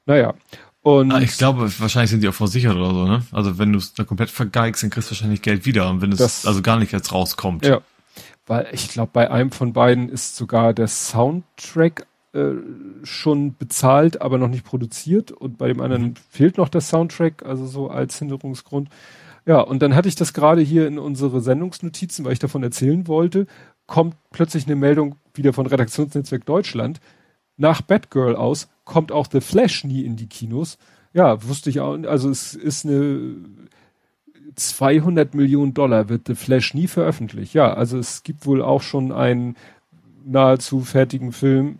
Naja. 0.05 0.33
Und 0.81 1.11
ah, 1.11 1.19
ich 1.19 1.37
glaube, 1.37 1.69
wahrscheinlich 1.79 2.11
sind 2.11 2.21
die 2.21 2.29
auch 2.29 2.33
versichert 2.33 2.77
oder 2.77 2.91
so, 2.91 3.05
ne? 3.05 3.21
Also 3.33 3.57
wenn 3.57 3.73
du 3.73 3.79
es 3.79 3.95
da 3.95 4.05
komplett 4.05 4.29
vergeigst, 4.29 4.81
dann 4.81 4.91
kriegst 4.91 5.09
du 5.09 5.11
wahrscheinlich 5.11 5.41
Geld 5.41 5.65
wieder. 5.65 5.89
Und 5.89 6.01
wenn 6.01 6.13
es 6.13 6.45
also 6.45 6.61
gar 6.61 6.79
nicht 6.79 6.93
jetzt 6.93 7.11
rauskommt. 7.11 7.65
Ja. 7.65 7.81
Weil 8.47 8.69
ich 8.71 8.87
glaube, 8.87 9.09
bei 9.11 9.29
einem 9.29 9.51
von 9.51 9.73
beiden 9.73 10.07
ist 10.07 10.37
sogar 10.37 10.73
der 10.73 10.87
Soundtrack 10.87 12.05
äh, 12.35 12.55
schon 13.03 13.55
bezahlt, 13.55 14.21
aber 14.21 14.37
noch 14.37 14.49
nicht 14.49 14.65
produziert 14.65 15.31
und 15.31 15.57
bei 15.57 15.67
dem 15.67 15.79
anderen 15.79 16.03
mhm. 16.03 16.13
fehlt 16.29 16.57
noch 16.57 16.69
der 16.69 16.81
Soundtrack, 16.81 17.45
also 17.45 17.65
so 17.65 17.89
als 17.89 18.19
Hinderungsgrund. 18.19 18.89
Ja, 19.45 19.61
und 19.61 19.81
dann 19.81 19.95
hatte 19.95 20.07
ich 20.07 20.15
das 20.15 20.33
gerade 20.33 20.61
hier 20.61 20.87
in 20.87 20.99
unsere 20.99 21.39
Sendungsnotizen, 21.39 22.25
weil 22.25 22.33
ich 22.33 22.39
davon 22.39 22.63
erzählen 22.63 23.07
wollte, 23.07 23.47
kommt 23.87 24.15
plötzlich 24.31 24.65
eine 24.65 24.75
Meldung 24.75 25.15
wieder 25.33 25.53
von 25.53 25.65
Redaktionsnetzwerk 25.65 26.45
Deutschland. 26.45 26.99
Nach 27.57 27.81
Batgirl 27.81 28.35
aus 28.35 28.67
kommt 28.83 29.11
auch 29.11 29.27
The 29.31 29.41
Flash 29.41 29.83
nie 29.83 30.03
in 30.03 30.15
die 30.15 30.27
Kinos. 30.27 30.77
Ja, 31.13 31.47
wusste 31.47 31.69
ich 31.69 31.79
auch. 31.79 31.97
Also 32.03 32.29
es 32.29 32.53
ist 32.53 32.85
eine 32.85 33.35
200 34.55 35.33
Millionen 35.35 35.73
Dollar 35.73 36.09
wird 36.09 36.27
The 36.27 36.35
Flash 36.35 36.73
nie 36.73 36.87
veröffentlicht. 36.87 37.53
Ja, 37.53 37.73
also 37.73 37.97
es 37.97 38.23
gibt 38.23 38.45
wohl 38.45 38.61
auch 38.61 38.81
schon 38.81 39.11
einen 39.11 39.55
nahezu 40.25 40.81
fertigen 40.81 41.31
Film 41.31 41.77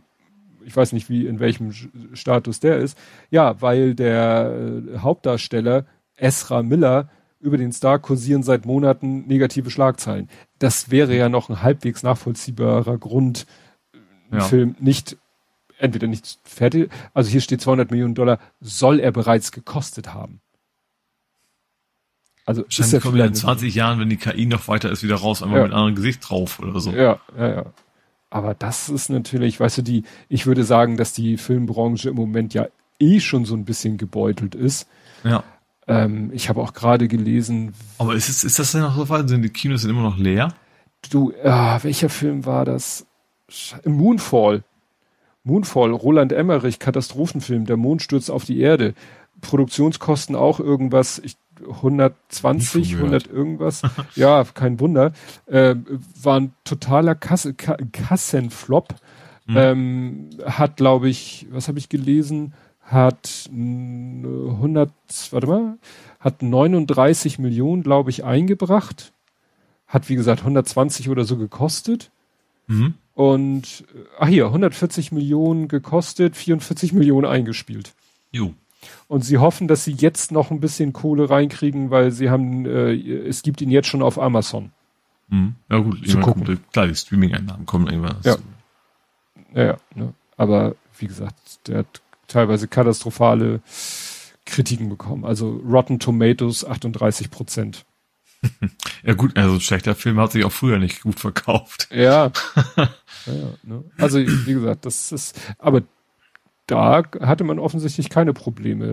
ich 0.66 0.76
weiß 0.76 0.94
nicht, 0.94 1.10
wie 1.10 1.28
in 1.28 1.40
welchem 1.40 1.72
Status 2.14 2.60
der 2.60 2.78
ist. 2.78 2.98
Ja, 3.30 3.62
weil 3.62 3.96
der 3.96 4.82
äh, 4.96 4.98
Hauptdarsteller 5.00 5.86
Esra 6.16 6.64
Miller 6.64 7.10
über 7.40 7.58
den 7.58 7.72
Star 7.72 8.00
kursieren 8.00 8.44
seit 8.44 8.66
Monaten 8.66 9.28
negative 9.28 9.70
Schlagzeilen. 9.70 10.30
Das 10.60 10.90
wäre 10.90 11.16
ja 11.16 11.30
noch 11.30 11.50
ein 11.50 11.62
halbwegs 11.62 12.02
nachvollziehbarer 12.04 12.98
Grund, 12.98 13.46
einen 14.32 14.42
ja. 14.42 14.48
Film 14.48 14.76
nicht 14.80 15.18
entweder 15.78 16.08
nicht 16.08 16.40
fertig, 16.44 16.90
also 17.14 17.30
hier 17.30 17.42
steht 17.42 17.62
200 17.62 17.92
Millionen 17.92 18.16
Dollar, 18.16 18.40
soll 18.62 19.00
er 19.00 19.12
bereits 19.12 19.52
gekostet 19.52 20.14
haben. 20.14 20.42
Also 22.46 22.64
ist 22.64 22.94
ja 22.94 23.00
kommen 23.00 23.20
in 23.20 23.34
20 23.34 23.74
Jahren, 23.74 24.00
wenn 24.00 24.10
die 24.10 24.18
KI 24.18 24.46
noch 24.46 24.68
weiter 24.68 24.92
ist, 24.92 25.04
wieder 25.04 25.16
raus, 25.16 25.42
einmal 25.42 25.60
ja. 25.60 25.64
mit 25.64 25.74
einem 25.74 25.80
anderen 25.80 25.96
Gesicht 25.96 26.30
drauf 26.30 26.60
oder 26.60 26.80
so. 26.80 26.92
Ja, 26.92 27.20
ja, 27.38 27.50
ja. 27.50 27.66
Aber 28.30 28.54
das 28.54 28.90
ist 28.90 29.10
natürlich, 29.10 29.60
weißt 29.60 29.80
du, 29.80 29.82
die, 29.82 30.04
ich 30.30 30.46
würde 30.46 30.64
sagen, 30.64 30.98
dass 30.98 31.14
die 31.14 31.38
Filmbranche 31.38 32.10
im 32.10 32.16
Moment 32.16 32.54
ja 32.54 32.68
eh 33.00 33.20
schon 33.20 33.46
so 33.46 33.56
ein 33.56 33.66
bisschen 33.66 33.98
gebeutelt 33.98 34.56
ist. 34.56 34.88
Ja. 35.24 35.44
Ähm, 35.88 36.32
ich 36.34 36.50
habe 36.50 36.62
auch 36.62 36.74
gerade 36.74 37.08
gelesen. 37.08 37.74
Aber 37.98 38.16
ist, 38.16 38.30
es, 38.30 38.44
ist 38.44 38.60
das 38.60 38.72
denn 38.72 38.82
noch 38.82 38.96
so 38.96 39.08
weit? 39.10 39.30
Sind 39.30 39.44
die 39.44 39.50
Kinos 39.50 39.82
denn 39.82 39.92
immer 39.92 40.02
noch 40.02 40.18
leer? 40.18 40.54
Du, 41.10 41.34
ah, 41.44 41.80
welcher 41.84 42.10
Film 42.10 42.46
war 42.46 42.66
das? 42.66 43.06
Moonfall. 43.86 44.64
Moonfall, 45.44 45.92
Roland 45.92 46.32
Emmerich, 46.32 46.80
Katastrophenfilm, 46.80 47.66
der 47.66 47.78
Mond 47.78 48.02
stürzt 48.02 48.32
auf 48.32 48.46
die 48.46 48.60
Erde. 48.60 48.96
Produktionskosten 49.42 50.36
auch 50.36 50.60
irgendwas, 50.60 51.20
ich, 51.20 51.38
120, 51.62 52.96
100 52.96 53.28
irgendwas. 53.28 53.82
ja, 54.16 54.44
kein 54.54 54.80
Wunder. 54.80 55.14
Äh, 55.46 55.76
war 56.22 56.40
ein 56.40 56.54
totaler 56.64 57.16
Kasse, 57.16 57.54
Ka 57.54 57.78
Kassenflop. 57.92 58.96
Mhm. 59.48 59.58
Ähm, 59.58 60.30
hat, 60.46 60.78
glaube 60.78 61.10
ich, 61.10 61.48
was 61.52 61.68
habe 61.68 61.80
ich 61.80 61.90
gelesen? 61.90 62.54
Hat 62.82 63.50
100, 63.52 64.92
warte 65.32 65.48
mal, 65.48 65.78
hat 66.20 66.42
39 66.42 67.40
Millionen, 67.40 67.84
glaube 67.84 68.10
ich, 68.10 68.24
eingebracht. 68.24 69.12
Hat, 69.88 70.10
wie 70.10 70.16
gesagt, 70.16 70.42
120 70.42 71.10
oder 71.10 71.24
so 71.24 71.38
gekostet. 71.38 72.12
Mhm. 72.68 72.96
Und, 73.14 73.86
ach 74.20 74.28
hier, 74.28 74.48
140 74.48 75.12
Millionen 75.12 75.68
gekostet, 75.68 76.36
44 76.36 76.94
Millionen 76.94 77.26
eingespielt. 77.26 77.94
Jo. 78.32 78.54
Und 79.08 79.24
sie 79.24 79.38
hoffen, 79.38 79.68
dass 79.68 79.84
sie 79.84 79.94
jetzt 79.94 80.32
noch 80.32 80.52
ein 80.52 80.60
bisschen 80.60 80.94
Kohle 80.94 81.30
reinkriegen, 81.30 81.92
weil 81.92 82.12
sie 82.12 82.30
haben, 82.30 82.66
äh, 82.66 82.94
es 82.94 83.44
gibt 83.44 83.62
ihn 83.62 83.72
jetzt 83.72 83.88
schon 83.88 84.02
auf 84.02 84.20
Amazon. 84.20 84.72
Mhm. 85.30 85.56
Ja 85.70 85.80
gut, 85.80 86.08
zu 86.08 86.20
gucken. 86.20 86.46
Kommt, 86.46 86.72
klar, 86.74 86.88
die 86.88 86.96
Streaming-Einnahmen 86.96 87.66
kommen 87.66 87.88
irgendwann. 87.88 88.18
Ja. 88.24 88.38
ja, 89.54 89.64
ja 89.64 89.78
ne? 89.96 90.14
aber 90.38 90.76
wie 90.98 91.08
gesagt, 91.08 91.68
der 91.68 91.80
hat 91.80 92.02
teilweise 92.28 92.68
katastrophale 92.68 93.62
Kritiken 94.46 94.90
bekommen. 94.90 95.26
Also 95.26 95.62
Rotten 95.68 96.00
Tomatoes 96.00 96.66
38 96.66 97.32
Prozent. 97.32 97.86
ja 99.04 99.14
gut, 99.14 99.36
also 99.38 99.60
schlechter 99.60 99.96
Film 99.96 100.20
hat 100.20 100.32
sich 100.32 100.46
auch 100.46 100.52
früher 100.52 100.78
nicht 100.78 101.02
gut 101.02 101.20
verkauft. 101.20 101.88
Ja. 101.92 102.32
ja 103.26 103.34
ne? 103.64 103.84
Also 103.98 104.20
wie 104.20 104.54
gesagt, 104.54 104.86
das 104.86 105.12
ist, 105.12 105.40
aber 105.58 105.82
da 106.68 107.04
hatte 107.22 107.44
man 107.44 107.60
offensichtlich 107.60 108.10
keine 108.10 108.34
Probleme, 108.34 108.86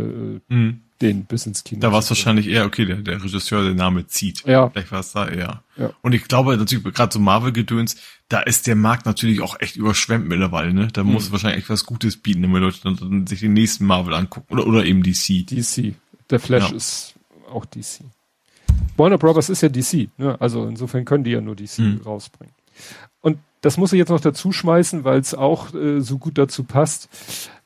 äh, 0.48 0.54
mhm. 0.54 0.80
den 1.00 1.24
bis 1.24 1.46
ins 1.46 1.64
Kino. 1.64 1.80
Da 1.80 1.92
war 1.92 2.00
es 2.00 2.10
wahrscheinlich 2.10 2.48
eher, 2.48 2.66
okay, 2.66 2.84
der, 2.84 2.96
der 2.96 3.22
Regisseur, 3.22 3.64
der 3.64 3.74
Name 3.74 4.06
zieht. 4.06 4.44
Ja. 4.46 4.68
Vielleicht 4.68 4.92
war 4.92 5.00
es 5.00 5.12
da 5.12 5.28
eher. 5.28 5.62
Ja. 5.76 5.90
Und 6.02 6.12
ich 6.12 6.24
glaube 6.24 6.56
natürlich, 6.56 6.84
gerade 6.94 7.12
so 7.12 7.18
Marvel-Gedöns, 7.18 7.96
da 8.28 8.40
ist 8.40 8.66
der 8.66 8.76
Markt 8.76 9.06
natürlich 9.06 9.40
auch 9.40 9.58
echt 9.60 9.76
überschwemmt 9.76 10.28
mittlerweile, 10.28 10.74
ne? 10.74 10.88
Da 10.92 11.02
mhm. 11.02 11.12
muss 11.12 11.24
es 11.24 11.32
wahrscheinlich 11.32 11.60
echt 11.60 11.70
was 11.70 11.86
Gutes 11.86 12.16
bieten, 12.16 12.42
wenn 12.42 12.62
Leute 12.62 12.78
dann, 12.82 12.96
dann 12.96 13.26
sich 13.26 13.40
den 13.40 13.54
nächsten 13.54 13.86
Marvel 13.86 14.14
angucken. 14.14 14.52
Oder, 14.52 14.66
oder 14.66 14.84
eben 14.84 15.02
DC. 15.02 15.46
DC. 15.46 15.94
Der 16.30 16.40
Flash 16.40 16.70
ja. 16.70 16.76
ist 16.76 17.14
auch 17.50 17.64
DC. 17.64 18.04
Warner 18.96 19.18
Brothers 19.18 19.48
ist 19.48 19.62
ja 19.62 19.68
DC, 19.68 20.10
ne? 20.18 20.38
Also 20.40 20.66
insofern 20.66 21.04
können 21.04 21.24
die 21.24 21.30
ja 21.30 21.40
nur 21.40 21.56
DC 21.56 21.78
mhm. 21.78 22.00
rausbringen. 22.04 22.54
Und 23.20 23.38
das 23.62 23.76
muss 23.76 23.92
ich 23.92 23.98
jetzt 23.98 24.08
noch 24.08 24.20
dazu 24.20 24.52
schmeißen, 24.52 25.04
weil 25.04 25.20
es 25.20 25.34
auch 25.34 25.72
äh, 25.72 26.00
so 26.00 26.18
gut 26.18 26.36
dazu 26.36 26.64
passt. 26.64 27.08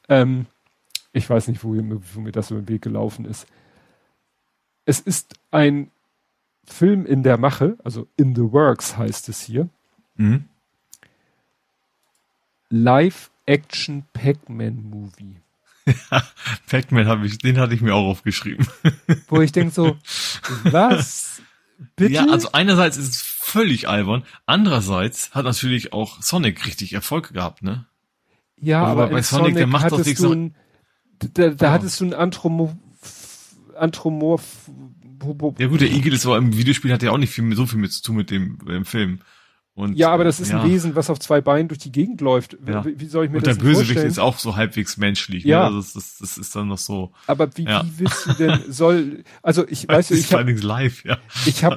Ähm, 0.08 0.46
ich 1.12 1.28
weiß 1.28 1.48
nicht, 1.48 1.64
wo, 1.64 1.74
wo 1.74 2.20
mir 2.20 2.32
das 2.32 2.50
über 2.50 2.60
den 2.60 2.68
Weg 2.68 2.82
gelaufen 2.82 3.24
ist. 3.24 3.46
Es 4.84 5.00
ist 5.00 5.34
ein 5.50 5.90
Film 6.64 7.06
in 7.06 7.22
der 7.22 7.38
Mache, 7.38 7.76
also 7.84 8.06
in 8.16 8.34
the 8.34 8.52
works 8.52 8.96
heißt 8.96 9.28
es 9.28 9.42
hier. 9.42 9.68
Mhm. 10.16 10.44
Live-Action 12.68 14.04
Pac-Man-Movie. 14.12 15.36
Ja, 16.10 16.22
Pac-Man 16.66 17.06
habe 17.06 17.26
ich, 17.26 17.38
den 17.38 17.58
hatte 17.58 17.74
ich 17.74 17.80
mir 17.80 17.94
auch 17.94 18.06
aufgeschrieben. 18.06 18.66
Wo 19.28 19.40
ich 19.40 19.52
denke 19.52 19.72
so, 19.72 19.96
was? 20.64 21.40
Bitte? 21.94 22.14
Ja, 22.14 22.26
also 22.28 22.52
einerseits 22.52 22.96
ist 22.96 23.14
es 23.14 23.22
völlig 23.22 23.88
albern, 23.88 24.24
andererseits 24.46 25.34
hat 25.34 25.44
natürlich 25.44 25.92
auch 25.92 26.20
Sonic 26.22 26.66
richtig 26.66 26.92
Erfolg 26.92 27.32
gehabt, 27.32 27.62
ne? 27.62 27.86
Ja, 28.60 28.82
aber, 28.82 29.04
aber 29.04 29.12
bei 29.12 29.22
Sonic, 29.22 29.44
Sonic, 29.44 29.56
der 29.56 29.66
macht 29.66 29.92
doch 29.92 30.04
nichts. 30.04 30.22
Ein, 30.22 30.54
da, 31.34 31.50
da 31.50 31.68
oh. 31.68 31.72
hattest 31.72 32.00
du 32.00 32.06
ein 32.06 32.14
Antromorph, 32.14 32.74
Antromorph. 33.76 34.44
Ja 35.58 35.66
gut, 35.66 35.80
der 35.80 35.90
Igel 35.90 36.12
ist 36.12 36.26
aber 36.26 36.36
im 36.36 36.56
Videospiel 36.56 36.92
hat 36.92 37.02
ja 37.02 37.10
auch 37.10 37.18
nicht 37.18 37.32
viel, 37.32 37.56
so 37.56 37.66
viel 37.66 37.78
mit 37.78 37.92
zu 37.92 38.02
tun 38.02 38.16
mit 38.16 38.30
dem 38.30 38.58
im 38.68 38.84
Film. 38.84 39.20
Und, 39.76 39.94
ja, 39.98 40.10
aber 40.10 40.24
das 40.24 40.40
ist 40.40 40.52
ja. 40.52 40.62
ein 40.62 40.70
Wesen, 40.70 40.96
was 40.96 41.10
auf 41.10 41.18
zwei 41.18 41.42
Beinen 41.42 41.68
durch 41.68 41.78
die 41.78 41.92
Gegend 41.92 42.22
läuft. 42.22 42.56
Ja. 42.66 42.82
Wie, 42.82 42.98
wie, 42.98 43.06
soll 43.08 43.26
ich 43.26 43.30
mir 43.30 43.38
und 43.38 43.46
das 43.46 43.58
vorstellen? 43.58 43.76
Und 43.76 43.88
der 43.88 43.94
Bösewicht 43.94 44.10
ist 44.10 44.18
auch 44.18 44.38
so 44.38 44.56
halbwegs 44.56 44.96
menschlich. 44.96 45.44
Ne? 45.44 45.50
Ja. 45.50 45.68
Ne? 45.68 45.76
Das, 45.76 45.92
das, 45.92 46.16
das 46.16 46.38
ist 46.38 46.56
dann 46.56 46.68
noch 46.68 46.78
so. 46.78 47.12
Aber 47.26 47.54
wie, 47.58 47.64
ja. 47.64 47.84
wie 47.84 47.98
willst 47.98 48.26
du 48.26 48.32
denn, 48.32 48.72
soll, 48.72 49.22
also 49.42 49.68
ich 49.68 49.86
weiß, 49.88 50.12
ich 50.12 50.32
habe, 50.32 50.50
live, 50.52 51.04
ja. 51.04 51.18
Ich 51.44 51.62
habe 51.62 51.76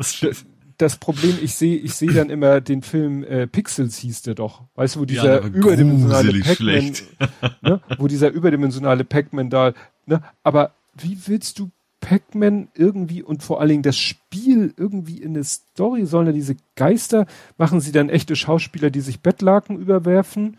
das 0.80 0.96
Problem, 0.96 1.38
ich 1.42 1.56
sehe 1.56 1.78
ich 1.78 1.94
sehe 1.94 2.14
dann 2.14 2.30
immer 2.30 2.62
den 2.62 2.82
Film 2.82 3.24
äh, 3.24 3.48
Pixels 3.48 3.98
hieß 3.98 4.22
der 4.24 4.34
doch. 4.36 4.64
Weißt 4.76 4.96
du, 4.96 5.02
wo 5.02 5.06
dieser 5.06 5.42
ja, 5.42 5.48
überdimensionale 5.48 6.40
Pac-Man, 6.40 6.94
ne, 7.62 7.82
wo 7.98 8.08
dieser 8.08 8.32
überdimensionale 8.32 9.04
Pac-Man 9.04 9.50
da, 9.50 9.74
ne, 10.06 10.22
aber 10.42 10.72
wie 10.96 11.18
willst 11.28 11.60
du 11.60 11.70
Pac-Man 12.00 12.70
irgendwie 12.76 13.22
und 13.22 13.44
vor 13.44 13.60
allen 13.60 13.70
Dingen 13.70 13.84
das 13.84 13.98
Spiel 13.98 14.74
irgendwie 14.78 15.22
in 15.22 15.32
eine 15.36 15.44
Story 15.44 16.06
sollen 16.06 16.28
ja 16.28 16.34
diese 16.34 16.56
Geister, 16.78 17.26
machen 17.58 17.82
sie 17.82 17.92
dann 17.92 18.08
echte 18.08 18.38
Schauspieler, 18.38 18.90
die 18.90 19.02
sich 19.02 19.20
Bettlaken 19.20 19.78
überwerfen? 19.78 20.58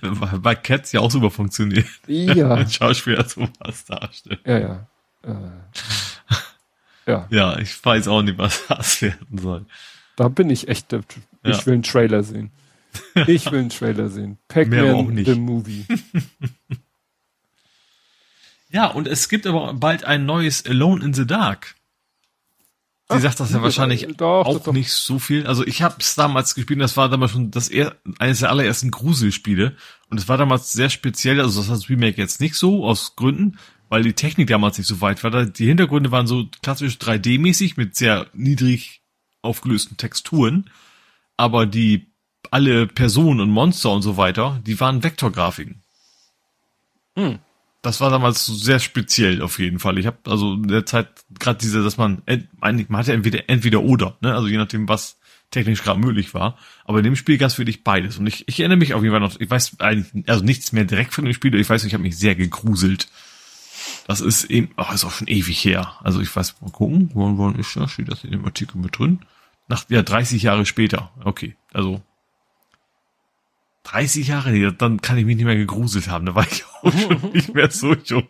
Bei 0.40 0.54
Cats 0.54 0.92
ja 0.92 1.00
auch 1.00 1.10
super 1.10 1.30
funktioniert. 1.30 1.86
Ja. 2.06 2.56
Wenn 2.58 2.70
Schauspieler 2.70 3.28
sowas 3.28 3.84
darstellen. 3.84 4.40
Ja, 4.46 4.58
ja. 4.58 4.86
Äh. 5.22 5.34
Ja. 7.06 7.26
Ja, 7.30 7.58
ich 7.58 7.84
weiß 7.84 8.08
auch 8.08 8.22
nicht, 8.22 8.38
was 8.38 8.66
das 8.68 9.02
werden 9.02 9.38
soll. 9.38 9.66
Da 10.16 10.28
bin 10.28 10.50
ich 10.50 10.68
echt, 10.68 10.92
ich 10.92 11.04
ja. 11.44 11.66
will 11.66 11.74
einen 11.74 11.82
Trailer 11.82 12.22
sehen. 12.22 12.50
Ich 13.26 13.50
will 13.50 13.60
einen 13.60 13.68
Trailer 13.68 14.08
sehen. 14.08 14.38
Pac-Man 14.48 15.24
the 15.24 15.34
Movie. 15.34 15.84
ja, 18.70 18.86
und 18.86 19.06
es 19.06 19.28
gibt 19.28 19.46
aber 19.46 19.74
bald 19.74 20.04
ein 20.04 20.24
neues 20.24 20.64
Alone 20.66 21.04
in 21.04 21.14
the 21.14 21.26
Dark. 21.26 21.74
Sie 23.08 23.14
Ach, 23.14 23.20
sagt 23.20 23.38
das 23.38 23.52
ja 23.52 23.62
wahrscheinlich 23.62 24.08
doch, 24.16 24.46
auch 24.46 24.60
doch, 24.60 24.72
nicht 24.72 24.90
so 24.90 25.20
viel. 25.20 25.46
Also 25.46 25.64
ich 25.64 25.82
habe 25.82 25.94
es 26.00 26.16
damals 26.16 26.56
gespielt, 26.56 26.80
das 26.80 26.96
war 26.96 27.08
damals 27.08 27.30
schon 27.30 27.52
das 27.52 27.68
er, 27.68 27.94
eines 28.18 28.40
der 28.40 28.50
allerersten 28.50 28.90
Gruselspiele. 28.90 29.76
Und 30.10 30.18
es 30.18 30.28
war 30.28 30.38
damals 30.38 30.72
sehr 30.72 30.90
speziell, 30.90 31.40
also 31.40 31.60
das 31.60 31.68
hat 31.68 31.76
das 31.76 31.88
Remake 31.88 32.20
jetzt 32.20 32.40
nicht 32.40 32.56
so, 32.56 32.84
aus 32.84 33.14
Gründen 33.14 33.58
weil 33.88 34.02
die 34.02 34.12
Technik 34.12 34.48
damals 34.48 34.78
nicht 34.78 34.86
so 34.86 35.00
weit 35.00 35.22
war. 35.22 35.46
Die 35.46 35.66
Hintergründe 35.66 36.10
waren 36.10 36.26
so 36.26 36.46
klassisch 36.62 36.96
3D-mäßig 36.96 37.74
mit 37.76 37.96
sehr 37.96 38.26
niedrig 38.34 39.02
aufgelösten 39.42 39.96
Texturen, 39.96 40.70
aber 41.36 41.66
die 41.66 42.06
alle 42.50 42.86
Personen 42.86 43.40
und 43.40 43.50
Monster 43.50 43.90
und 43.90 44.02
so 44.02 44.16
weiter, 44.16 44.60
die 44.66 44.78
waren 44.80 45.02
Vektorgrafiken. 45.02 45.82
Hm. 47.16 47.38
Das 47.82 48.00
war 48.00 48.10
damals 48.10 48.46
sehr 48.46 48.80
speziell 48.80 49.42
auf 49.42 49.58
jeden 49.58 49.78
Fall. 49.78 49.98
Ich 49.98 50.06
habe 50.06 50.18
also 50.26 50.54
in 50.54 50.68
der 50.68 50.86
Zeit 50.86 51.08
gerade 51.38 51.58
diese, 51.60 51.84
dass 51.84 51.96
man 51.96 52.22
eigentlich 52.60 52.88
man 52.88 53.00
hatte 53.00 53.12
entweder 53.12 53.48
entweder 53.48 53.82
oder, 53.82 54.16
ne? 54.20 54.34
Also 54.34 54.48
je 54.48 54.56
nachdem 54.56 54.88
was 54.88 55.18
technisch 55.50 55.82
gerade 55.82 56.00
möglich 56.00 56.34
war. 56.34 56.58
Aber 56.84 56.98
in 56.98 57.04
dem 57.04 57.16
Spiel 57.16 57.38
gab 57.38 57.48
es 57.48 57.58
wirklich 57.58 57.84
beides. 57.84 58.18
Und 58.18 58.26
ich, 58.26 58.48
ich 58.48 58.58
erinnere 58.58 58.78
mich 58.78 58.94
auf 58.94 59.02
jeden 59.02 59.12
Fall 59.12 59.20
noch, 59.20 59.38
ich 59.38 59.48
weiß 59.48 59.78
eigentlich, 59.78 60.28
also 60.28 60.44
nichts 60.44 60.72
mehr 60.72 60.84
direkt 60.84 61.14
von 61.14 61.24
dem 61.24 61.34
Spiel, 61.34 61.54
ich 61.54 61.68
weiß, 61.68 61.84
ich 61.84 61.94
habe 61.94 62.02
mich 62.02 62.18
sehr 62.18 62.34
gegruselt. 62.34 63.08
Das 64.06 64.20
ist 64.20 64.44
eben, 64.44 64.70
ach, 64.76 64.94
ist 64.94 65.04
auch 65.04 65.10
schon 65.10 65.26
ewig 65.26 65.64
her. 65.64 65.96
Also 66.04 66.20
ich 66.20 66.34
weiß, 66.34 66.60
mal 66.60 66.70
gucken, 66.70 67.10
wann, 67.14 67.38
wann 67.38 67.56
ist 67.56 67.74
das? 67.74 67.90
Steht 67.90 68.08
das 68.08 68.22
in 68.22 68.30
dem 68.30 68.44
Artikel 68.44 68.78
mit 68.78 68.96
drin? 68.96 69.18
Nach, 69.66 69.84
ja, 69.88 70.02
30 70.02 70.44
Jahre 70.44 70.64
später. 70.64 71.10
Okay, 71.24 71.56
also 71.72 72.00
30 73.82 74.28
Jahre, 74.28 74.52
nee, 74.52 74.70
dann 74.78 75.00
kann 75.00 75.18
ich 75.18 75.24
mich 75.24 75.34
nicht 75.34 75.44
mehr 75.44 75.56
gegruselt 75.56 76.08
haben. 76.08 76.24
Da 76.24 76.36
war 76.36 76.46
ich 76.48 76.64
auch 76.82 76.92
schon 76.92 77.30
nicht 77.32 77.52
mehr 77.52 77.68
so 77.68 77.94
jung. 77.94 78.28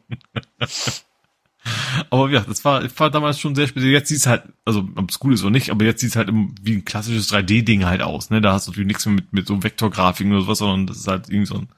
aber 2.09 2.31
ja, 2.31 2.41
das 2.41 2.65
war, 2.65 2.83
war 2.99 3.11
damals 3.11 3.39
schon 3.39 3.55
sehr 3.55 3.67
speziell. 3.67 3.93
Jetzt 3.93 4.09
sieht's 4.09 4.27
halt, 4.27 4.45
also 4.65 4.89
ob 4.97 5.11
es 5.11 5.19
gut 5.19 5.35
ist 5.35 5.43
oder 5.43 5.51
nicht, 5.51 5.69
aber 5.69 5.85
jetzt 5.85 6.01
sieht's 6.01 6.17
halt 6.17 6.31
wie 6.63 6.77
ein 6.77 6.87
klassisches 6.87 7.31
3D-Ding 7.31 7.85
halt 7.85 8.01
aus. 8.01 8.31
Ne? 8.31 8.41
Da 8.41 8.55
hast 8.55 8.67
du 8.67 8.71
natürlich 8.71 8.89
nichts 8.89 9.05
mehr 9.05 9.17
mit, 9.17 9.31
mit 9.31 9.47
so 9.47 9.63
Vektorgrafiken 9.63 10.33
oder 10.33 10.43
sowas, 10.43 10.59
sondern 10.59 10.87
das 10.87 10.97
ist 10.97 11.09
halt 11.09 11.29
irgendwie 11.29 11.47
so 11.47 11.57
ein 11.57 11.69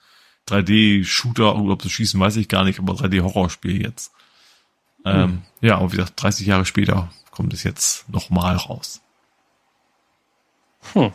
3D-Shooter, 0.49 1.57
ob 1.57 1.83
sie 1.83 1.91
schießen, 1.91 2.19
weiß 2.19 2.37
ich 2.37 2.49
gar 2.49 2.65
nicht, 2.65 2.79
aber 2.79 2.95
3D-Horrorspiel 2.95 3.83
jetzt. 3.83 4.13
Ähm, 5.05 5.23
hm. 5.23 5.43
Ja, 5.61 5.77
und 5.77 5.93
wie 5.93 5.97
gesagt, 5.97 6.21
30 6.23 6.47
Jahre 6.47 6.65
später 6.65 7.11
kommt 7.31 7.53
es 7.53 7.63
jetzt 7.63 8.09
nochmal 8.09 8.57
raus. 8.57 9.01
Hm. 10.93 11.13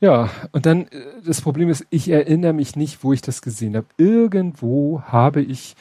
Ja, 0.00 0.28
und 0.52 0.66
dann, 0.66 0.88
äh, 0.88 1.22
das 1.24 1.40
Problem 1.40 1.68
ist, 1.68 1.86
ich 1.90 2.08
erinnere 2.10 2.52
mich 2.52 2.76
nicht, 2.76 3.04
wo 3.04 3.12
ich 3.12 3.22
das 3.22 3.42
gesehen 3.42 3.76
habe. 3.76 3.86
Irgendwo 3.96 5.02
habe 5.02 5.40
ich 5.40 5.76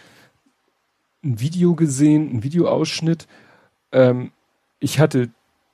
ein 1.24 1.40
Video 1.40 1.76
gesehen, 1.76 2.38
ein 2.38 2.44
Videoausschnitt. 2.44 3.28
Ähm, 3.92 4.32
ich 4.80 5.00
hatte 5.00 5.30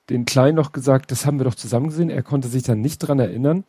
den 0.09 0.25
Kleinen 0.25 0.55
noch 0.55 0.71
gesagt, 0.71 1.11
das 1.11 1.25
haben 1.25 1.39
wir 1.39 1.43
doch 1.43 1.55
zusammen 1.55 1.89
gesehen. 1.89 2.09
Er 2.09 2.23
konnte 2.23 2.47
sich 2.47 2.63
dann 2.63 2.81
nicht 2.81 2.99
dran 2.99 3.19
erinnern. 3.19 3.65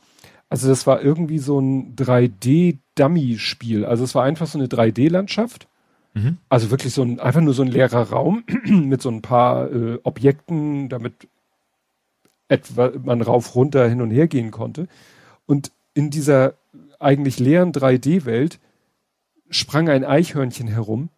Also 0.50 0.68
das 0.68 0.86
war 0.86 1.00
irgendwie 1.00 1.38
so 1.38 1.58
ein 1.58 1.96
3D-Dummy-Spiel. 1.96 3.86
Also 3.86 4.04
es 4.04 4.14
war 4.14 4.24
einfach 4.24 4.46
so 4.46 4.58
eine 4.58 4.68
3D-Landschaft 4.68 5.68
Mhm. 6.14 6.38
Also 6.48 6.70
wirklich 6.70 6.92
so 6.92 7.02
ein, 7.02 7.20
einfach 7.20 7.40
nur 7.40 7.54
so 7.54 7.62
ein 7.62 7.68
leerer 7.68 8.10
Raum 8.10 8.44
mit 8.64 9.00
so 9.02 9.10
ein 9.10 9.22
paar 9.22 9.70
äh, 9.70 9.98
Objekten, 10.02 10.88
damit 10.88 11.28
etwa 12.48 12.92
man 13.04 13.22
rauf, 13.22 13.54
runter, 13.54 13.88
hin 13.88 14.02
und 14.02 14.10
her 14.10 14.26
gehen 14.26 14.50
konnte. 14.50 14.88
Und 15.46 15.70
in 15.94 16.10
dieser 16.10 16.54
eigentlich 16.98 17.38
leeren 17.38 17.72
3D-Welt 17.72 18.58
sprang 19.50 19.88
ein 19.88 20.04
Eichhörnchen 20.04 20.68
herum 20.68 21.10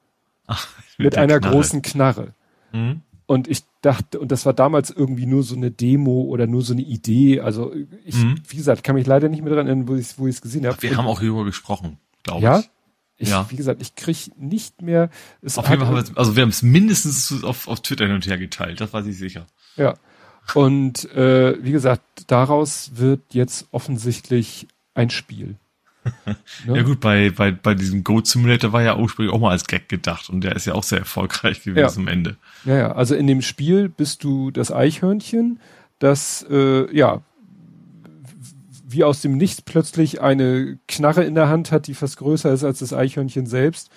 Ach, 0.47 0.69
mit, 0.99 1.07
mit 1.07 1.19
einer 1.19 1.39
Knarre. 1.39 1.55
großen 1.55 1.83
Knarre. 1.83 2.35
Mhm. 2.73 3.01
Und 3.27 3.49
ich 3.49 3.63
dachte, 3.81 4.21
und 4.21 4.33
das 4.33 4.47
war 4.47 4.53
damals 4.53 4.91
irgendwie 4.91 5.27
nur 5.27 5.43
so 5.43 5.55
eine 5.55 5.71
Demo 5.71 6.23
oder 6.23 6.47
nur 6.47 6.63
so 6.63 6.73
eine 6.73 6.83
Idee. 6.83 7.41
Also 7.41 7.73
ich, 8.05 8.17
mhm. 8.17 8.41
wie 8.49 8.57
gesagt, 8.57 8.85
kann 8.85 8.95
mich 8.95 9.07
leider 9.07 9.29
nicht 9.29 9.43
mehr 9.43 9.51
daran 9.51 9.67
erinnern, 9.67 9.89
wo 9.89 9.95
ich 9.95 10.03
es 10.03 10.19
wo 10.19 10.25
gesehen 10.25 10.67
habe. 10.67 10.81
Wir 10.81 10.91
und, 10.91 10.97
haben 10.99 11.07
auch 11.07 11.21
hierüber 11.21 11.45
gesprochen, 11.45 11.99
glaube 12.23 12.43
ja? 12.43 12.59
ich. 12.61 12.71
Ich, 13.19 13.29
ja. 13.29 13.47
Wie 13.51 13.57
gesagt, 13.57 13.81
ich 13.81 13.95
krieg 13.95 14.33
nicht 14.37 14.83
mehr. 14.83 15.09
Es 15.43 15.57
auf 15.57 15.69
jeden 15.69 15.81
Fall 15.81 15.89
haben 15.95 16.09
wir, 16.09 16.19
also 16.19 16.35
wir 16.35 16.43
haben 16.43 16.49
es 16.49 16.63
mindestens 16.63 17.45
auf, 17.45 17.69
auf 17.69 17.81
Twitter 17.81 18.07
hin 18.07 18.15
und 18.15 18.27
her 18.27 18.37
geteilt, 18.37 18.81
das 18.81 18.93
weiß 18.93 19.07
ich 19.07 19.17
sicher. 19.17 19.47
Ja. 19.77 19.95
Und 20.55 21.11
äh, 21.13 21.63
wie 21.63 21.71
gesagt, 21.71 22.25
daraus 22.27 22.93
wird 22.95 23.33
jetzt 23.33 23.69
offensichtlich 23.71 24.67
ein 24.95 25.11
Spiel. 25.11 25.57
ne? 26.67 26.77
Ja 26.77 26.83
gut, 26.83 27.01
bei, 27.01 27.31
bei, 27.31 27.51
bei 27.51 27.75
diesem 27.75 28.05
Goat 28.05 28.27
Simulator 28.27 28.73
war 28.73 28.83
ja 28.83 28.97
ursprünglich 28.97 29.35
auch 29.35 29.41
mal 29.41 29.51
als 29.51 29.67
Gag 29.67 29.89
gedacht 29.89 30.29
und 30.31 30.43
der 30.43 30.57
ist 30.57 30.67
ja 30.67 30.75
auch 30.75 30.83
sehr 30.83 30.99
erfolgreich 30.99 31.63
gewesen 31.63 32.01
ja. 32.01 32.03
am 32.03 32.09
Ende. 32.09 32.37
Ja, 32.65 32.77
ja, 32.77 32.93
also 32.93 33.15
in 33.15 33.27
dem 33.27 33.43
Spiel 33.43 33.89
bist 33.89 34.25
du 34.25 34.51
das 34.51 34.73
Eichhörnchen, 34.73 35.61
das 35.99 36.45
äh, 36.51 36.95
ja 36.97 37.23
wie 38.93 39.05
aus 39.05 39.21
dem 39.23 39.37
Nichts 39.37 39.63
plötzlich 39.63 40.21
eine 40.21 40.79
Knarre 40.87 41.25
in 41.25 41.35
der 41.35 41.49
Hand 41.49 41.73
hat, 41.73 41.87
die 41.87 41.95
fast 41.95 42.19
größer 42.19 42.53
ist 42.53 42.65
als 42.65 42.81
das 42.81 42.93
Eichhörnchen 42.93 43.47
selbst. 43.47 43.91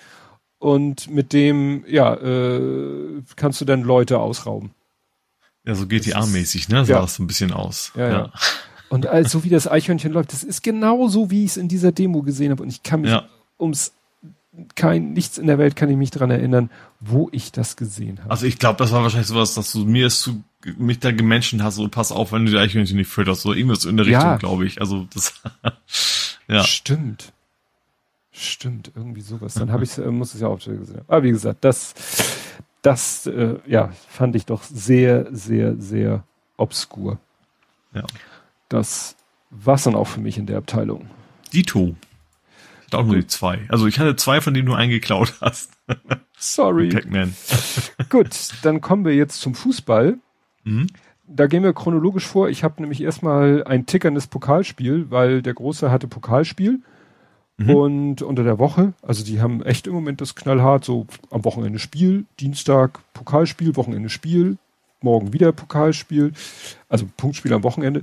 Und 0.58 1.10
mit 1.10 1.32
dem, 1.32 1.84
ja, 1.86 2.14
äh, 2.14 3.22
kannst 3.36 3.60
du 3.60 3.64
dann 3.64 3.82
Leute 3.82 4.18
ausrauben. 4.18 4.70
Ja, 5.64 5.74
so 5.74 5.84
GTA-mäßig, 5.84 6.70
ne? 6.70 6.84
Sah 6.84 6.94
ja. 6.94 7.00
das 7.02 7.16
so 7.16 7.22
ein 7.22 7.26
bisschen 7.26 7.52
aus. 7.52 7.92
Ja, 7.94 8.08
ja. 8.08 8.12
ja. 8.12 8.32
Und 8.88 9.06
also 9.06 9.44
wie 9.44 9.48
das 9.48 9.68
Eichhörnchen 9.68 10.12
läuft, 10.12 10.32
das 10.32 10.44
ist 10.44 10.62
genau 10.62 11.08
so, 11.08 11.30
wie 11.30 11.44
ich 11.44 11.52
es 11.52 11.56
in 11.56 11.68
dieser 11.68 11.92
Demo 11.92 12.22
gesehen 12.22 12.50
habe. 12.50 12.62
Und 12.62 12.68
ich 12.68 12.82
kann 12.82 13.00
mich 13.00 13.10
ja. 13.10 13.28
ums 13.58 13.92
kein 14.74 15.12
nichts 15.12 15.38
in 15.38 15.46
der 15.46 15.58
Welt 15.58 15.76
kann 15.76 15.90
ich 15.90 15.96
mich 15.96 16.10
dran 16.10 16.30
erinnern, 16.30 16.70
wo 17.00 17.28
ich 17.32 17.52
das 17.52 17.76
gesehen 17.76 18.20
habe. 18.20 18.30
Also 18.30 18.46
ich 18.46 18.58
glaube, 18.58 18.78
das 18.78 18.92
war 18.92 19.02
wahrscheinlich 19.02 19.28
sowas, 19.28 19.54
dass 19.54 19.72
du 19.72 19.84
mir 19.84 20.06
es 20.06 20.20
zu 20.20 20.42
mich 20.78 20.98
da 20.98 21.12
gemenschen 21.12 21.62
hast, 21.62 21.76
so 21.76 21.88
pass 21.88 22.10
auf, 22.10 22.32
wenn 22.32 22.46
du 22.46 22.52
die 22.52 22.58
Eichhörnchen 22.58 22.96
nicht 22.96 23.08
fütterst, 23.08 23.42
so 23.42 23.52
irgendwas 23.52 23.84
in 23.84 23.96
der 23.96 24.06
Richtung, 24.06 24.22
ja. 24.22 24.36
glaube 24.36 24.66
ich. 24.66 24.80
Also 24.80 25.06
das 25.12 25.34
ja. 26.48 26.64
Stimmt. 26.64 27.32
Stimmt, 28.32 28.92
irgendwie 28.94 29.22
sowas. 29.22 29.54
Dann 29.54 29.70
habe 29.70 29.84
ich 29.84 29.96
äh, 29.96 30.10
muss 30.10 30.34
es 30.34 30.40
ja 30.40 30.48
auch 30.48 30.60
schon 30.60 30.78
gesehen. 30.78 31.02
Aber 31.06 31.22
wie 31.22 31.30
gesagt, 31.30 31.64
das 31.64 31.94
das 32.82 33.26
äh, 33.26 33.56
ja, 33.66 33.92
fand 34.08 34.36
ich 34.36 34.46
doch 34.46 34.62
sehr 34.62 35.26
sehr 35.32 35.76
sehr 35.78 36.24
obskur. 36.56 37.18
Ja. 37.94 38.04
Das 38.68 39.16
war's 39.50 39.84
dann 39.84 39.94
auch 39.94 40.06
für 40.08 40.20
mich 40.20 40.38
in 40.38 40.46
der 40.46 40.58
Abteilung. 40.58 41.08
Dito. 41.52 41.94
Ich 42.80 42.86
hatte 42.86 42.98
auch 42.98 43.06
nur 43.06 43.16
die 43.16 43.26
zwei. 43.26 43.60
Also 43.68 43.86
ich 43.86 43.98
hatte 43.98 44.14
zwei, 44.16 44.40
von 44.40 44.54
denen 44.54 44.66
du 44.66 44.74
eingeklaut 44.74 45.34
hast. 45.40 45.72
Sorry. 46.38 46.88
Pac-Man. 46.92 47.34
Gut, 48.10 48.50
dann 48.62 48.80
kommen 48.80 49.04
wir 49.04 49.14
jetzt 49.14 49.40
zum 49.40 49.54
Fußball. 49.54 50.18
Mhm. 50.64 50.86
Da 51.26 51.48
gehen 51.48 51.64
wir 51.64 51.72
chronologisch 51.72 52.26
vor. 52.26 52.48
Ich 52.48 52.62
habe 52.62 52.80
nämlich 52.80 53.00
erstmal 53.02 53.64
ein 53.64 53.86
tickerndes 53.86 54.28
Pokalspiel, 54.28 55.10
weil 55.10 55.42
der 55.42 55.54
Große 55.54 55.90
hatte 55.90 56.06
Pokalspiel. 56.06 56.80
Mhm. 57.58 57.70
Und 57.70 58.22
unter 58.22 58.44
der 58.44 58.58
Woche, 58.58 58.92
also 59.02 59.24
die 59.24 59.40
haben 59.40 59.62
echt 59.62 59.86
im 59.86 59.94
Moment 59.94 60.20
das 60.20 60.34
knallhart, 60.34 60.84
so 60.84 61.06
am 61.30 61.44
Wochenende 61.44 61.78
Spiel, 61.78 62.26
Dienstag 62.38 63.00
Pokalspiel, 63.14 63.76
Wochenende 63.76 64.10
Spiel, 64.10 64.58
morgen 65.00 65.32
wieder 65.32 65.52
Pokalspiel, 65.52 66.32
also 66.88 67.06
Punktspiel 67.16 67.54
am 67.54 67.62
Wochenende. 67.62 68.02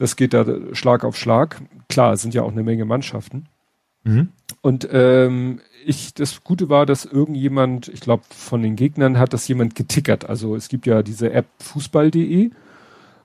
Das 0.00 0.16
geht 0.16 0.32
da 0.32 0.46
Schlag 0.72 1.04
auf 1.04 1.14
Schlag. 1.14 1.60
Klar, 1.90 2.14
es 2.14 2.22
sind 2.22 2.32
ja 2.32 2.42
auch 2.42 2.52
eine 2.52 2.62
Menge 2.62 2.86
Mannschaften. 2.86 3.44
Mhm. 4.02 4.30
Und 4.62 4.88
ähm, 4.90 5.60
ich, 5.84 6.14
das 6.14 6.42
Gute 6.42 6.70
war, 6.70 6.86
dass 6.86 7.04
irgendjemand, 7.04 7.88
ich 7.88 8.00
glaube 8.00 8.22
von 8.30 8.62
den 8.62 8.76
Gegnern 8.76 9.18
hat 9.18 9.34
das 9.34 9.46
jemand 9.46 9.74
getickert. 9.74 10.26
Also 10.26 10.56
es 10.56 10.70
gibt 10.70 10.86
ja 10.86 11.02
diese 11.02 11.34
App 11.34 11.44
fußball.de, 11.58 12.50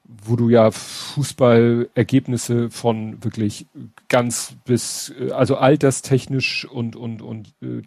wo 0.03 0.35
du 0.35 0.49
ja 0.49 0.69
Fußballergebnisse 0.69 2.69
von 2.69 3.23
wirklich 3.23 3.67
ganz 4.09 4.57
bis, 4.65 5.13
also 5.31 5.55
alterstechnisch 5.55 6.65
und 6.65 6.97
und 6.97 7.21
und 7.21 7.53
äh, 7.61 7.83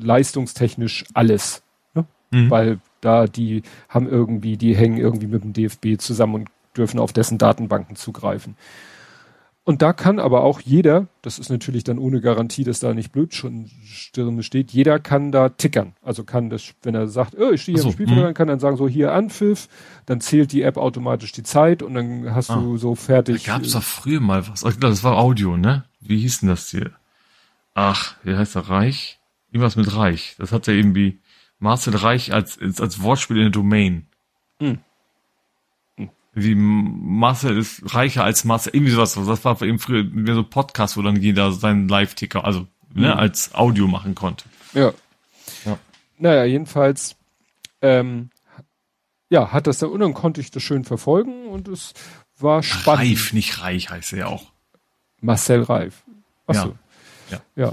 leistungstechnisch 0.00 1.04
alles, 1.14 1.62
ne? 1.94 2.04
Mhm. 2.32 2.50
weil 2.50 2.80
da 3.00 3.28
die 3.28 3.62
haben 3.88 4.08
irgendwie, 4.08 4.56
die 4.56 4.74
hängen 4.74 4.98
irgendwie 4.98 5.28
mit 5.28 5.44
dem 5.44 5.52
DFB 5.52 6.00
zusammen 6.00 6.34
und 6.34 6.48
dürfen 6.76 6.98
auf 7.00 7.12
dessen 7.12 7.38
Datenbanken 7.38 7.96
zugreifen. 7.96 8.56
Und 9.66 9.80
da 9.80 9.94
kann 9.94 10.18
aber 10.18 10.44
auch 10.44 10.60
jeder, 10.60 11.08
das 11.22 11.38
ist 11.38 11.48
natürlich 11.48 11.84
dann 11.84 11.98
ohne 11.98 12.20
Garantie, 12.20 12.64
dass 12.64 12.80
da 12.80 12.92
nicht 12.92 13.12
Blödstirne 13.12 14.42
steht, 14.42 14.72
jeder 14.72 14.98
kann 14.98 15.32
da 15.32 15.48
tickern. 15.48 15.94
Also 16.02 16.22
kann 16.22 16.50
das, 16.50 16.74
wenn 16.82 16.94
er 16.94 17.08
sagt, 17.08 17.34
oh, 17.38 17.50
ich 17.50 17.62
stehe 17.62 17.76
hier 17.76 17.82
so, 17.82 17.88
im 17.88 17.94
Spielfeld, 17.94 18.22
dann 18.22 18.34
kann 18.34 18.48
dann 18.48 18.60
sagen, 18.60 18.76
so 18.76 18.86
hier 18.86 19.14
Anpfiff, 19.14 19.68
dann 20.04 20.20
zählt 20.20 20.52
die 20.52 20.60
App 20.60 20.76
automatisch 20.76 21.32
die 21.32 21.44
Zeit 21.44 21.82
und 21.82 21.94
dann 21.94 22.34
hast 22.34 22.50
ah, 22.50 22.56
du 22.56 22.76
so 22.76 22.94
fertig. 22.94 23.42
Da 23.44 23.54
gab's 23.54 23.72
doch 23.72 23.82
früher 23.82 24.20
mal 24.20 24.46
was. 24.46 24.60
Das 24.78 25.02
war 25.02 25.16
Audio, 25.16 25.56
ne? 25.56 25.84
Wie 25.98 26.18
hieß 26.18 26.40
denn 26.40 26.50
das 26.50 26.68
hier? 26.68 26.90
Ach, 27.72 28.16
wie 28.22 28.36
heißt 28.36 28.56
der 28.56 28.68
Reich? 28.68 29.18
Irgendwas 29.50 29.76
mit 29.76 29.96
Reich. 29.96 30.34
Das 30.38 30.52
hat 30.52 30.66
ja 30.66 30.74
irgendwie 30.74 31.20
Marcel 31.58 31.96
Reich 31.96 32.34
als, 32.34 32.58
als 32.60 33.00
Wortspiel 33.00 33.38
in 33.38 33.44
der 33.44 33.50
Domain. 33.50 34.08
Hm 34.58 34.80
wie 36.34 36.54
Marcel 36.54 37.56
ist 37.56 37.94
reicher 37.94 38.24
als 38.24 38.44
Marcel, 38.44 38.74
irgendwie 38.74 38.92
sowas. 38.92 39.14
Das 39.14 39.44
war 39.44 39.60
eben 39.62 39.78
früher 39.78 40.04
mehr 40.04 40.34
so 40.34 40.42
Podcast, 40.42 40.96
wo 40.96 41.02
dann 41.02 41.16
jeder 41.16 41.52
seinen 41.52 41.88
Live-Ticker, 41.88 42.44
also 42.44 42.66
ne, 42.92 43.12
mhm. 43.12 43.18
als 43.18 43.54
Audio 43.54 43.86
machen 43.86 44.14
konnte. 44.14 44.44
Ja. 44.72 44.92
ja. 45.64 45.78
Naja, 46.18 46.44
jedenfalls, 46.44 47.16
ähm, 47.82 48.30
ja, 49.28 49.52
hat 49.52 49.66
das 49.66 49.78
da 49.78 49.86
und 49.86 50.00
dann 50.00 50.14
konnte 50.14 50.40
ich 50.40 50.50
das 50.50 50.62
schön 50.62 50.84
verfolgen 50.84 51.46
und 51.46 51.68
es 51.68 51.94
war 52.38 52.62
spannend. 52.62 53.10
Reif, 53.10 53.32
nicht 53.32 53.62
reich 53.62 53.90
heißt 53.90 54.12
er 54.12 54.18
ja 54.18 54.26
auch. 54.26 54.52
Marcel 55.20 55.62
Reif. 55.62 56.02
Achso. 56.46 56.74
Ja. 57.30 57.40
ja. 57.56 57.66
ja. 57.66 57.72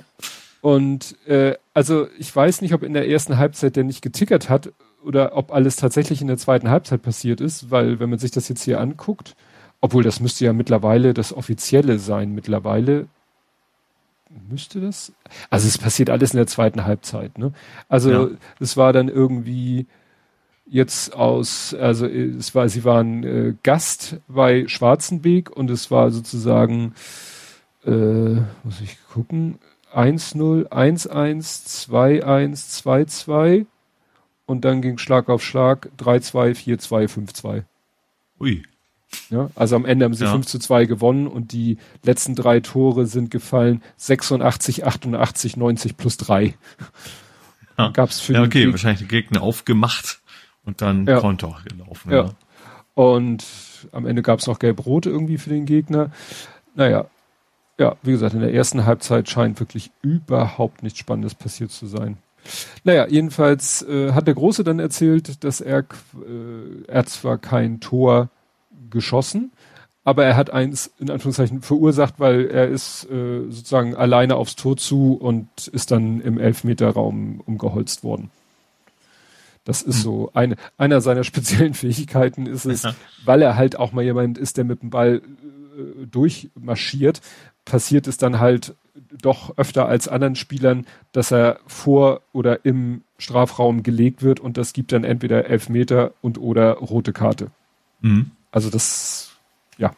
Und 0.62 1.16
äh, 1.28 1.56
also 1.74 2.08
ich 2.20 2.34
weiß 2.34 2.62
nicht, 2.62 2.74
ob 2.74 2.84
in 2.84 2.94
der 2.94 3.10
ersten 3.10 3.38
Halbzeit 3.38 3.76
der 3.76 3.84
nicht 3.84 4.02
getickert 4.02 4.50
hat 4.50 4.72
oder 5.04 5.36
ob 5.36 5.52
alles 5.52 5.76
tatsächlich 5.76 6.22
in 6.22 6.28
der 6.28 6.38
zweiten 6.38 6.70
Halbzeit 6.70 7.02
passiert 7.02 7.42
ist, 7.42 7.72
weil 7.72 8.00
wenn 8.00 8.10
man 8.10 8.20
sich 8.20 8.32
das 8.32 8.48
jetzt 8.50 8.64
hier 8.64 8.80
anguckt, 8.80 9.36
obwohl 9.80 10.04
das 10.04 10.20
müsste 10.20 10.46
ja 10.46 10.54
mittlerweile 10.54 11.14
das 11.14 11.34
offizielle 11.34 12.00
sein, 12.00 12.34
mittlerweile 12.34 13.08
müsste 14.50 14.80
das? 14.80 15.12
Also 15.50 15.68
es 15.68 15.78
passiert 15.78 16.10
alles 16.10 16.34
in 16.34 16.38
der 16.38 16.48
zweiten 16.48 16.86
Halbzeit, 16.86 17.38
ne? 17.38 17.54
Also 17.90 18.12
ja. 18.12 18.28
es 18.60 18.78
war 18.78 18.94
dann 18.94 19.10
irgendwie 19.10 19.88
jetzt 20.66 21.14
aus, 21.16 21.74
also 21.74 22.06
es 22.06 22.56
war, 22.56 22.70
sie 22.70 22.86
waren 22.86 23.24
äh, 23.24 23.54
Gast 23.62 24.18
bei 24.28 24.68
Schwarzenbeek 24.68 25.50
und 25.50 25.70
es 25.70 25.92
war 25.92 26.12
sozusagen, 26.12 26.94
äh, 27.86 27.92
muss 28.64 28.80
ich 28.82 28.98
gucken, 29.12 29.60
1-0, 29.94 30.70
1-1, 30.70 31.90
2-1, 31.90 32.84
2-2 32.84 33.66
und 34.52 34.66
dann 34.66 34.82
ging 34.82 34.98
Schlag 34.98 35.30
auf 35.30 35.44
Schlag 35.44 35.90
3-2, 35.98 36.78
4-2, 36.78 37.08
5-2. 37.08 37.64
Ui. 38.42 38.64
Ja, 39.30 39.50
also 39.56 39.78
am 39.78 39.86
Ende 39.86 40.06
haben 40.06 40.14
sie 40.14 40.26
ja. 40.26 40.32
5 40.32 40.46
zu 40.46 40.60
2 40.60 40.86
gewonnen 40.86 41.28
und 41.28 41.54
die 41.54 41.78
letzten 42.04 42.36
drei 42.36 42.60
Tore 42.60 43.06
sind 43.06 43.32
gefallen 43.32 43.82
86, 43.96 44.86
88, 44.86 45.58
90 45.58 45.98
plus 45.98 46.18
3. 46.18 46.54
Ja, 47.78 47.88
Gab's 47.88 48.20
für 48.20 48.34
ja 48.34 48.44
okay, 48.44 48.70
wahrscheinlich 48.70 49.00
die 49.00 49.08
Gegner 49.08 49.42
aufgemacht 49.42 50.20
und 50.66 50.82
dann 50.82 51.08
ja. 51.08 51.20
Konter 51.20 51.58
gelaufen. 51.64 52.12
Ja. 52.12 52.26
ja. 52.26 52.32
Und 52.94 53.46
am 53.94 54.06
Ende 54.06 54.22
gab 54.22 54.40
es 54.40 54.46
noch 54.46 54.60
gelb-rot 54.60 55.06
irgendwie 55.06 55.38
für 55.38 55.50
den 55.50 55.66
Gegner. 55.66 56.12
Naja, 56.76 57.06
ja, 57.80 57.96
wie 58.04 58.12
gesagt, 58.12 58.36
in 58.36 58.42
der 58.42 58.54
ersten 58.54 58.86
Halbzeit 58.86 59.30
scheint 59.30 59.60
wirklich 59.62 59.90
überhaupt 60.02 60.84
nichts 60.84 61.00
Spannendes 61.00 61.34
passiert 61.34 61.72
zu 61.72 61.88
sein. 61.88 62.18
Naja, 62.84 63.08
jedenfalls 63.08 63.82
äh, 63.84 64.14
hat 64.14 64.28
der 64.28 64.34
Große 64.34 64.64
dann 64.64 64.80
erzählt, 64.80 65.44
dass 65.44 65.62
er, 65.62 65.80
äh, 65.80 66.84
er 66.88 67.06
zwar 67.06 67.38
kein 67.38 67.80
Tor 67.80 68.30
geschossen, 68.90 69.52
aber 70.04 70.26
er 70.26 70.36
hat 70.36 70.50
eins 70.50 70.92
in 71.00 71.12
Anführungszeichen 71.12 71.62
verursacht, 71.62 72.16
weil 72.20 72.48
er 72.48 72.68
ist 72.68 73.08
äh, 73.12 73.44
sozusagen 73.50 73.96
alleine 73.96 74.36
aufs 74.36 74.56
Tor 74.56 74.78
zu 74.78 75.14
und 75.14 75.68
ist 75.68 75.92
dann 75.92 76.22
im 76.22 76.40
Elfmeterraum 76.40 77.42
umgeholzt 77.46 78.04
worden. 78.04 78.32
Das 79.64 79.84
ist 79.84 79.98
hm. 79.98 80.02
so 80.02 80.32
eine, 80.34 80.56
einer 80.78 81.02
seiner 81.02 81.24
speziellen 81.26 81.74
Fähigkeiten 81.74 82.48
ist 82.48 82.66
es, 82.66 82.88
weil 83.26 83.42
er 83.42 83.56
halt 83.56 83.78
auch 83.78 83.92
mal 83.92 84.04
jemand 84.04 84.38
ist, 84.38 84.58
der 84.58 84.64
mit 84.64 84.82
dem 84.82 84.90
Ball 84.90 85.22
äh, 85.78 86.06
durchmarschiert, 86.08 87.22
passiert 87.64 88.08
es 88.08 88.18
dann 88.18 88.40
halt 88.40 88.76
doch 88.94 89.58
öfter 89.58 89.88
als 89.88 90.08
anderen 90.08 90.36
Spielern, 90.36 90.86
dass 91.12 91.32
er 91.32 91.60
vor 91.68 92.22
oder 92.34 92.66
im 92.66 93.04
Strafraum 93.18 93.84
gelegt 93.84 94.22
wird 94.22 94.40
und 94.40 94.58
das 94.58 94.74
gibt 94.74 94.92
dann 94.92 95.04
entweder 95.04 95.46
Elfmeter 95.46 96.14
und 96.22 96.38
oder 96.38 96.74
rote 96.74 97.14
Karte. 97.14 97.52
Mhm. 98.02 98.32
Also 98.52 98.70
das, 98.70 99.32
ja. 99.78 99.94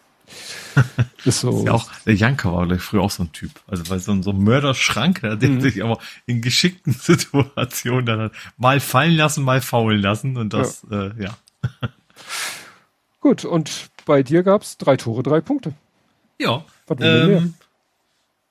ist 1.26 1.42
so. 1.42 1.58
ist 1.58 1.66
ja 1.66 1.74
auch, 1.74 1.90
der 2.06 2.16
Janka 2.16 2.54
war 2.54 2.68
gleich 2.68 2.82
früher 2.82 3.02
auch 3.02 3.12
so 3.12 3.24
ein 3.24 3.32
Typ. 3.32 3.52
Also 3.68 3.90
weil 3.90 4.00
so 4.00 4.12
ein, 4.12 4.24
so 4.24 4.32
ein 4.32 4.44
Mörderschrank, 4.44 5.22
der 5.22 5.38
mhm. 5.38 5.62
sich 5.62 5.84
aber 5.84 6.00
in 6.26 6.42
geschickten 6.42 6.94
Situationen 7.00 8.06
dann 8.06 8.32
mal 8.58 8.80
fallen 8.80 9.16
lassen, 9.16 9.44
mal 9.44 9.62
faulen 9.62 10.02
lassen 10.02 10.38
und 10.38 10.54
das, 10.54 10.86
ja. 10.90 11.06
Äh, 11.06 11.24
ja. 11.24 11.38
Gut, 13.22 13.46
und 13.46 13.90
bei 14.06 14.22
dir 14.22 14.44
gab's 14.44 14.78
drei 14.78 14.98
Tore, 14.98 15.24
drei 15.24 15.40
Punkte. 15.40 15.74
Ja. 16.40 16.66
Was 16.88 16.98
ähm, 17.00 17.54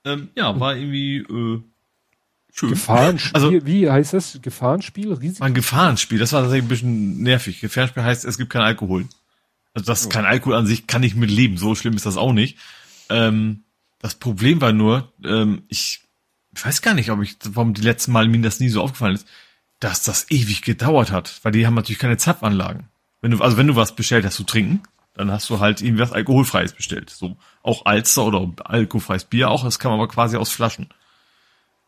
ähm, 0.04 0.30
ja, 0.34 0.58
war 0.58 0.76
irgendwie 0.76 1.18
äh, 1.18 1.62
schön. 2.52 2.70
Gefahrenspiel, 2.70 3.34
also, 3.34 3.66
wie 3.66 3.90
heißt 3.90 4.12
das? 4.12 4.38
Gefahrenspiel? 4.42 5.12
Risiko? 5.12 5.44
Ein 5.44 5.54
Gefahrenspiel, 5.54 6.18
das 6.18 6.32
war 6.32 6.42
tatsächlich 6.42 6.64
ein 6.64 6.68
bisschen 6.68 7.22
nervig. 7.22 7.60
Gefahrenspiel 7.60 8.02
heißt, 8.02 8.24
es 8.24 8.38
gibt 8.38 8.50
kein 8.50 8.62
Alkohol. 8.62 9.06
Also 9.74 9.86
das 9.86 10.06
oh. 10.06 10.08
kein 10.08 10.24
Alkohol 10.24 10.56
an 10.56 10.66
sich 10.66 10.86
kann 10.86 11.02
ich 11.02 11.14
mit 11.14 11.30
leben, 11.30 11.56
so 11.56 11.74
schlimm 11.74 11.94
ist 11.94 12.06
das 12.06 12.16
auch 12.16 12.32
nicht. 12.32 12.58
Ähm, 13.08 13.64
das 14.00 14.16
Problem 14.16 14.60
war 14.60 14.72
nur, 14.72 15.12
ähm, 15.24 15.62
ich, 15.68 16.00
ich 16.54 16.64
weiß 16.64 16.82
gar 16.82 16.94
nicht, 16.94 17.10
ob 17.10 17.22
ich, 17.22 17.36
warum 17.44 17.72
die 17.72 17.82
letzten 17.82 18.12
Mal 18.12 18.28
mir 18.28 18.40
das 18.42 18.60
nie 18.60 18.68
so 18.68 18.82
aufgefallen 18.82 19.14
ist, 19.14 19.26
dass 19.80 20.02
das 20.02 20.30
ewig 20.30 20.62
gedauert 20.62 21.10
hat, 21.10 21.40
weil 21.42 21.52
die 21.52 21.66
haben 21.66 21.74
natürlich 21.74 21.98
keine 21.98 22.16
Zapfanlagen. 22.16 22.88
Wenn 23.20 23.30
du, 23.30 23.38
also 23.40 23.56
wenn 23.56 23.66
du 23.66 23.76
was 23.76 23.96
bestellt 23.96 24.24
hast 24.24 24.36
zu 24.36 24.44
trinken, 24.44 24.82
dann 25.14 25.30
hast 25.30 25.48
du 25.50 25.60
halt 25.60 25.80
irgendwie 25.80 26.02
was 26.02 26.12
alkoholfreies 26.12 26.72
bestellt. 26.72 27.10
So 27.10 27.36
auch 27.62 27.86
Alster 27.86 28.24
oder 28.24 28.50
alkoholfreies 28.64 29.24
Bier 29.24 29.50
auch, 29.50 29.64
das 29.64 29.78
kann 29.78 29.90
man 29.90 30.00
aber 30.00 30.08
quasi 30.08 30.36
aus 30.36 30.50
Flaschen. 30.50 30.88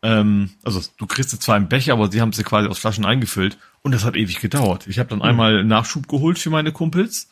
Ähm, 0.03 0.51
also 0.63 0.83
du 0.99 1.07
kriegst 1.07 1.33
jetzt 1.33 1.43
zwar 1.43 1.57
einen 1.57 1.69
Becher, 1.69 1.95
aber 1.95 2.11
sie 2.11 2.21
haben 2.21 2.33
sie 2.33 2.45
quasi 2.45 2.69
aus 2.69 2.79
Flaschen 2.79 3.05
eingefüllt 3.05 3.59
und 3.83 3.93
das 3.93 4.05
hat 4.05 4.17
ewig 4.17 4.41
gedauert. 4.41 4.87
Ich 4.87 4.99
habe 4.99 5.09
dann 5.09 5.21
mhm. 5.21 5.25
einmal 5.25 5.65
Nachschub 5.65 6.09
geholt 6.09 6.39
für 6.39 6.51
meine 6.51 6.73
Kumpels. 6.73 7.29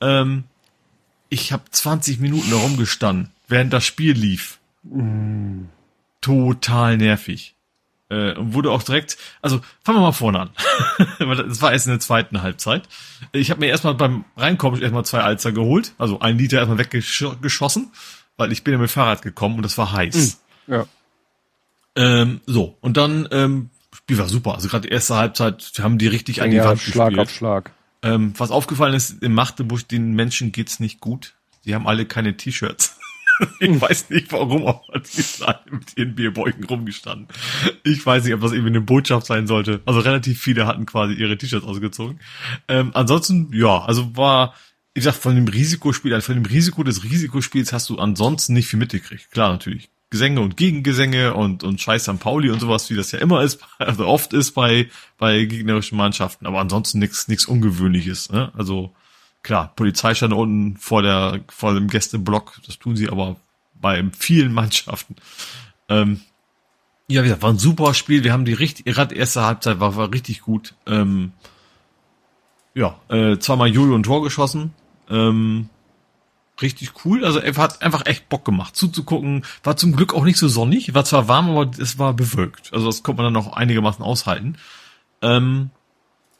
Ähm, 0.00 0.44
ich 1.28 1.52
habe 1.52 1.64
20 1.70 2.20
Minuten 2.20 2.48
herumgestanden, 2.48 3.30
während 3.48 3.72
das 3.72 3.84
Spiel 3.84 4.12
lief. 4.12 4.58
Mhm. 4.82 5.68
Total 6.20 6.96
nervig. 6.98 7.54
Äh, 8.12 8.34
und 8.34 8.52
wurde 8.52 8.70
auch 8.70 8.82
direkt, 8.82 9.16
also 9.40 9.60
fangen 9.82 9.98
wir 9.98 10.02
mal 10.02 10.12
vorne 10.12 10.40
an. 10.40 10.50
das 11.18 11.62
war 11.62 11.72
erst 11.72 11.86
in 11.86 11.92
der 11.92 12.00
zweiten 12.00 12.42
Halbzeit. 12.42 12.86
Ich 13.32 13.50
habe 13.50 13.60
mir 13.60 13.68
erstmal 13.68 13.94
beim 13.94 14.26
Reinkommen 14.36 14.82
erstmal 14.82 15.06
zwei 15.06 15.20
Alzer 15.20 15.52
geholt, 15.52 15.94
also 15.96 16.20
ein 16.20 16.36
Liter 16.36 16.58
erstmal 16.58 16.76
weggeschossen, 16.76 17.90
weil 18.36 18.52
ich 18.52 18.64
bin 18.64 18.72
ja 18.72 18.78
mit 18.78 18.90
Fahrrad 18.90 19.22
gekommen 19.22 19.56
und 19.56 19.62
das 19.62 19.78
war 19.78 19.92
heiß. 19.92 20.40
Mhm. 20.66 20.74
Ja. 20.74 20.86
Ähm, 21.96 22.40
so, 22.44 22.76
und 22.82 22.98
dann, 22.98 23.28
ähm, 23.30 23.70
Spiel 23.94 24.18
war 24.18 24.28
super. 24.28 24.54
Also 24.54 24.68
gerade 24.68 24.88
die 24.88 24.92
erste 24.92 25.16
Halbzeit, 25.16 25.72
wir 25.74 25.84
haben 25.84 25.96
die 25.96 26.08
richtig 26.08 26.36
ja, 26.36 26.44
an 26.44 26.50
die 26.50 26.58
Wand 26.58 26.80
Schlag 26.80 27.08
gespielt. 27.08 27.20
auf 27.20 27.30
Schlag. 27.30 27.70
Ähm, 28.02 28.34
was 28.36 28.50
aufgefallen 28.50 28.94
ist, 28.94 29.22
im 29.22 29.32
Magdeburg, 29.32 29.88
den 29.88 30.12
Menschen 30.12 30.52
geht's 30.52 30.80
nicht 30.80 31.00
gut. 31.00 31.34
Die 31.64 31.74
haben 31.74 31.86
alle 31.86 32.04
keine 32.04 32.36
T-Shirts. 32.36 32.98
Ich 33.60 33.80
weiß 33.80 34.10
nicht 34.10 34.32
warum, 34.32 34.66
aber 34.66 34.82
die 34.98 35.42
alle 35.42 35.60
mit 35.70 35.96
ihren 35.96 36.14
Bierbeugen 36.14 36.64
rumgestanden. 36.64 37.28
Ich 37.84 38.04
weiß 38.04 38.24
nicht, 38.24 38.34
ob 38.34 38.40
das 38.40 38.52
irgendwie 38.52 38.70
eine 38.70 38.80
Botschaft 38.80 39.26
sein 39.26 39.46
sollte. 39.46 39.80
Also 39.86 40.00
relativ 40.00 40.40
viele 40.40 40.66
hatten 40.66 40.86
quasi 40.86 41.14
ihre 41.14 41.36
T-Shirts 41.36 41.66
ausgezogen. 41.66 42.20
Ähm, 42.68 42.90
ansonsten, 42.94 43.50
ja, 43.52 43.82
also 43.84 44.16
war, 44.16 44.54
ich 44.94 45.04
sag, 45.04 45.14
von 45.14 45.34
dem 45.34 45.48
Risikospiel, 45.48 46.14
also 46.14 46.26
von 46.26 46.34
dem 46.34 46.46
Risiko 46.46 46.82
des 46.82 47.04
Risikospiels 47.04 47.72
hast 47.72 47.88
du 47.90 47.98
ansonsten 47.98 48.52
nicht 48.52 48.68
viel 48.68 48.78
mitgekriegt. 48.78 49.30
Klar, 49.30 49.52
natürlich. 49.52 49.88
Gesänge 50.10 50.42
und 50.42 50.58
Gegengesänge 50.58 51.32
und, 51.32 51.64
und 51.64 51.80
Scheiß 51.80 52.04
St. 52.04 52.20
Pauli 52.20 52.50
und 52.50 52.60
sowas, 52.60 52.90
wie 52.90 52.96
das 52.96 53.12
ja 53.12 53.18
immer 53.18 53.42
ist, 53.42 53.60
also 53.78 54.06
oft 54.06 54.34
ist 54.34 54.52
bei, 54.52 54.88
bei 55.16 55.44
gegnerischen 55.44 55.96
Mannschaften, 55.96 56.46
aber 56.46 56.60
ansonsten 56.60 56.98
nichts 56.98 57.28
nichts 57.28 57.46
Ungewöhnliches. 57.46 58.30
Ne? 58.30 58.52
Also 58.54 58.92
klar, 59.42 59.72
Polizei 59.76 60.14
stand 60.14 60.34
unten 60.34 60.76
vor 60.76 61.02
der 61.02 61.40
vor 61.48 61.74
dem 61.74 61.88
Gästeblock, 61.88 62.60
das 62.66 62.78
tun 62.78 62.96
sie 62.96 63.08
aber 63.08 63.36
bei 63.74 64.02
vielen 64.18 64.52
Mannschaften. 64.54 65.16
Ähm, 65.88 66.20
ja, 67.08 67.22
wie 67.22 67.26
gesagt, 67.26 67.42
war 67.42 67.50
ein 67.50 67.58
super 67.58 67.94
Spiel. 67.94 68.24
Wir 68.24 68.32
haben 68.32 68.44
die 68.44 68.54
richtig, 68.54 68.86
gerade 68.86 69.14
erste 69.14 69.42
Halbzeit 69.42 69.80
war, 69.80 69.96
war 69.96 70.12
richtig 70.12 70.40
gut. 70.40 70.74
Ähm, 70.86 71.32
ja, 72.74 72.96
äh, 73.08 73.38
zweimal 73.38 73.68
Jojo 73.68 73.94
ein 73.94 74.02
Tor 74.02 74.22
geschossen. 74.22 74.72
Ähm, 75.10 75.68
richtig 76.62 77.04
cool. 77.04 77.24
Also 77.24 77.38
er 77.38 77.54
hat 77.56 77.82
einfach 77.82 78.06
echt 78.06 78.28
Bock 78.28 78.44
gemacht 78.44 78.76
zuzugucken. 78.76 79.44
War 79.62 79.76
zum 79.76 79.94
Glück 79.94 80.14
auch 80.14 80.24
nicht 80.24 80.38
so 80.38 80.48
sonnig. 80.48 80.94
War 80.94 81.04
zwar 81.04 81.28
warm, 81.28 81.50
aber 81.50 81.70
es 81.78 81.98
war 81.98 82.14
bewölkt. 82.14 82.72
Also 82.72 82.86
das 82.86 83.02
konnte 83.02 83.22
man 83.22 83.32
dann 83.32 83.44
noch 83.44 83.52
einigermaßen 83.52 84.02
aushalten. 84.02 84.56
Ähm, 85.20 85.70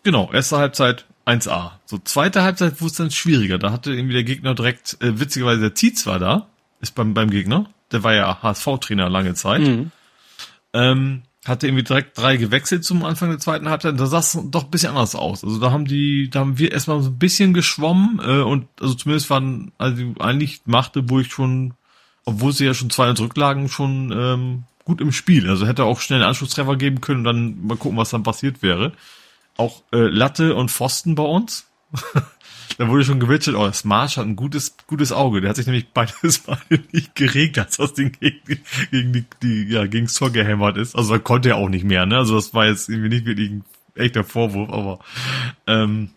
genau, 0.04 0.32
erste 0.32 0.56
Halbzeit 0.56 1.06
1A. 1.26 1.72
So 1.86 1.98
zweite 1.98 2.42
Halbzeit 2.42 2.80
wurde 2.80 2.90
es 2.90 2.96
dann 2.96 3.10
schwieriger. 3.10 3.58
Da 3.58 3.70
hatte 3.70 3.92
irgendwie 3.92 4.14
der 4.14 4.24
Gegner 4.24 4.54
direkt, 4.54 4.96
äh, 5.00 5.20
witzigerweise 5.20 5.60
der 5.60 5.74
Tietz 5.74 6.06
war 6.06 6.18
da, 6.18 6.48
ist 6.80 6.94
beim, 6.94 7.14
beim 7.14 7.30
Gegner. 7.30 7.66
Der 7.92 8.02
war 8.02 8.14
ja 8.14 8.42
HSV-Trainer 8.42 9.08
lange 9.08 9.34
Zeit. 9.34 9.60
Mhm. 9.60 9.90
Ähm, 10.72 11.22
hatte 11.44 11.66
irgendwie 11.66 11.82
direkt 11.82 12.16
drei 12.16 12.36
gewechselt 12.36 12.84
zum 12.84 13.04
Anfang 13.04 13.30
der 13.30 13.38
zweiten 13.38 13.68
Halbzeit. 13.68 13.98
Da 13.98 14.06
sah 14.06 14.20
es 14.20 14.38
doch 14.44 14.64
ein 14.64 14.70
bisschen 14.70 14.90
anders 14.90 15.14
aus. 15.14 15.42
Also 15.42 15.58
da 15.58 15.72
haben 15.72 15.86
die, 15.86 16.30
da 16.30 16.40
haben 16.40 16.58
wir 16.58 16.72
erstmal 16.72 17.02
so 17.02 17.10
ein 17.10 17.18
bisschen 17.18 17.52
geschwommen 17.52 18.20
äh, 18.24 18.42
und 18.42 18.68
also 18.80 18.94
zumindest 18.94 19.28
waren 19.28 19.72
also 19.78 20.02
eigentlich 20.20 20.62
Magdeburg 20.66 21.26
schon, 21.26 21.74
obwohl 22.24 22.52
sie 22.52 22.64
ja 22.64 22.74
schon 22.74 22.90
zwei 22.90 23.12
zurücklagen, 23.14 23.68
schon 23.68 24.12
ähm, 24.16 24.64
gut 24.84 25.00
im 25.00 25.10
Spiel. 25.10 25.48
Also 25.48 25.66
hätte 25.66 25.84
auch 25.84 26.00
schnell 26.00 26.20
einen 26.20 26.28
Anschlusstreffer 26.28 26.76
geben 26.76 27.00
können 27.00 27.18
und 27.18 27.24
dann 27.24 27.66
mal 27.66 27.76
gucken, 27.76 27.98
was 27.98 28.10
dann 28.10 28.22
passiert 28.22 28.62
wäre. 28.62 28.92
Auch 29.56 29.82
äh, 29.92 29.98
Latte 29.98 30.54
und 30.54 30.70
Pfosten 30.70 31.14
bei 31.14 31.22
uns. 31.22 31.66
da 32.78 32.88
wurde 32.88 33.04
schon 33.04 33.20
gewitschert, 33.20 33.54
oh, 33.54 33.70
Smash 33.70 34.16
hat 34.16 34.26
ein 34.26 34.36
gutes, 34.36 34.76
gutes 34.86 35.12
Auge. 35.12 35.40
Der 35.40 35.50
hat 35.50 35.56
sich 35.56 35.66
nämlich 35.66 35.88
beides 35.92 36.46
Mal 36.46 36.58
nicht 36.92 37.14
geregt, 37.14 37.58
als 37.58 37.76
das 37.76 37.94
Ding 37.94 38.12
gegen, 38.18 38.62
gegen 38.90 39.12
die, 39.12 39.24
die, 39.42 39.72
ja, 39.72 39.86
gegen 39.86 40.06
Tor 40.06 40.30
gehämmert 40.30 40.76
ist. 40.76 40.96
Also 40.96 41.14
da 41.14 41.18
konnte 41.18 41.50
er 41.50 41.56
auch 41.56 41.68
nicht 41.68 41.84
mehr, 41.84 42.06
ne? 42.06 42.18
Also 42.18 42.34
das 42.34 42.54
war 42.54 42.66
jetzt 42.66 42.88
irgendwie 42.88 43.10
nicht 43.10 43.26
wirklich 43.26 43.50
ein 43.50 43.64
echter 43.94 44.24
Vorwurf, 44.24 44.70
aber, 44.70 44.98
ähm, 45.66 46.10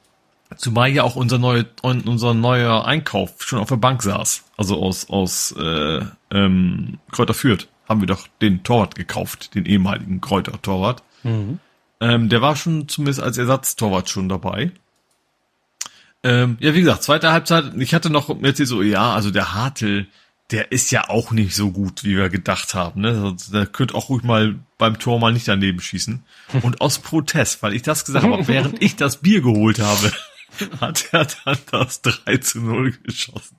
Zumal 0.57 0.89
ja 0.89 1.03
auch 1.03 1.15
unser 1.15 1.39
neuer 1.39 1.65
unser 1.81 2.33
neuer 2.33 2.85
Einkauf 2.85 3.41
schon 3.41 3.59
auf 3.59 3.67
der 3.67 3.77
Bank 3.77 4.03
saß. 4.03 4.45
Also 4.57 4.81
aus, 4.81 5.09
aus 5.09 5.53
äh, 5.57 6.01
ähm, 6.31 6.99
Kräuter 7.11 7.33
Fürth 7.33 7.67
haben 7.89 7.99
wir 7.99 8.07
doch 8.07 8.27
den 8.41 8.64
Torwart 8.64 8.95
gekauft, 8.95 9.55
den 9.55 9.65
ehemaligen 9.65 10.22
Kräuter 10.22 10.61
Torwart. 10.61 11.03
Mhm. 11.23 11.59
Ähm, 12.06 12.30
der 12.30 12.40
war 12.40 12.56
schon 12.56 12.88
zumindest 12.88 13.19
als 13.19 13.40
Ersatztorwart 13.40 14.11
schon 14.11 14.30
dabei. 14.30 14.72
Ähm, 16.24 16.56
ja, 16.59 16.75
wie 16.75 16.82
gesagt, 16.82 17.01
zweite 17.01 17.32
Halbzeit, 17.32 17.74
ich 17.80 17.95
hatte 17.95 18.11
noch 18.11 18.30
jetzt 18.43 18.59
so, 18.67 18.84
ja, 18.84 19.16
also 19.16 19.32
der 19.32 19.56
Hartl, 19.56 20.06
der 20.51 20.72
ist 20.72 20.92
ja 20.92 21.09
auch 21.09 21.32
nicht 21.32 21.56
so 21.56 21.72
gut, 21.72 22.03
wie 22.03 22.16
wir 22.16 22.30
gedacht 22.30 22.75
haben. 22.75 23.01
Ne? 23.01 23.09
Also, 23.09 23.51
der 23.51 23.66
könnte 23.66 23.95
auch 23.95 24.09
ruhig 24.09 24.22
mal 24.22 24.59
beim 24.77 25.00
Tor 25.00 25.19
mal 25.19 25.34
nicht 25.34 25.48
daneben 25.48 25.82
schießen. 25.82 26.24
Und 26.61 26.80
aus 26.80 27.00
Protest, 27.00 27.64
weil 27.64 27.74
ich 27.74 27.82
das 27.82 28.06
gesagt 28.06 28.24
habe, 28.24 28.48
während 28.48 28.84
ich 28.84 28.95
das 28.95 29.17
Bier 29.17 29.42
geholt 29.42 29.80
habe, 29.80 30.11
hat 30.82 31.08
er 31.11 31.25
dann 31.43 31.58
das 31.72 32.03
3 32.03 32.38
zu 32.38 32.59
0 32.59 32.92
geschossen. 33.03 33.58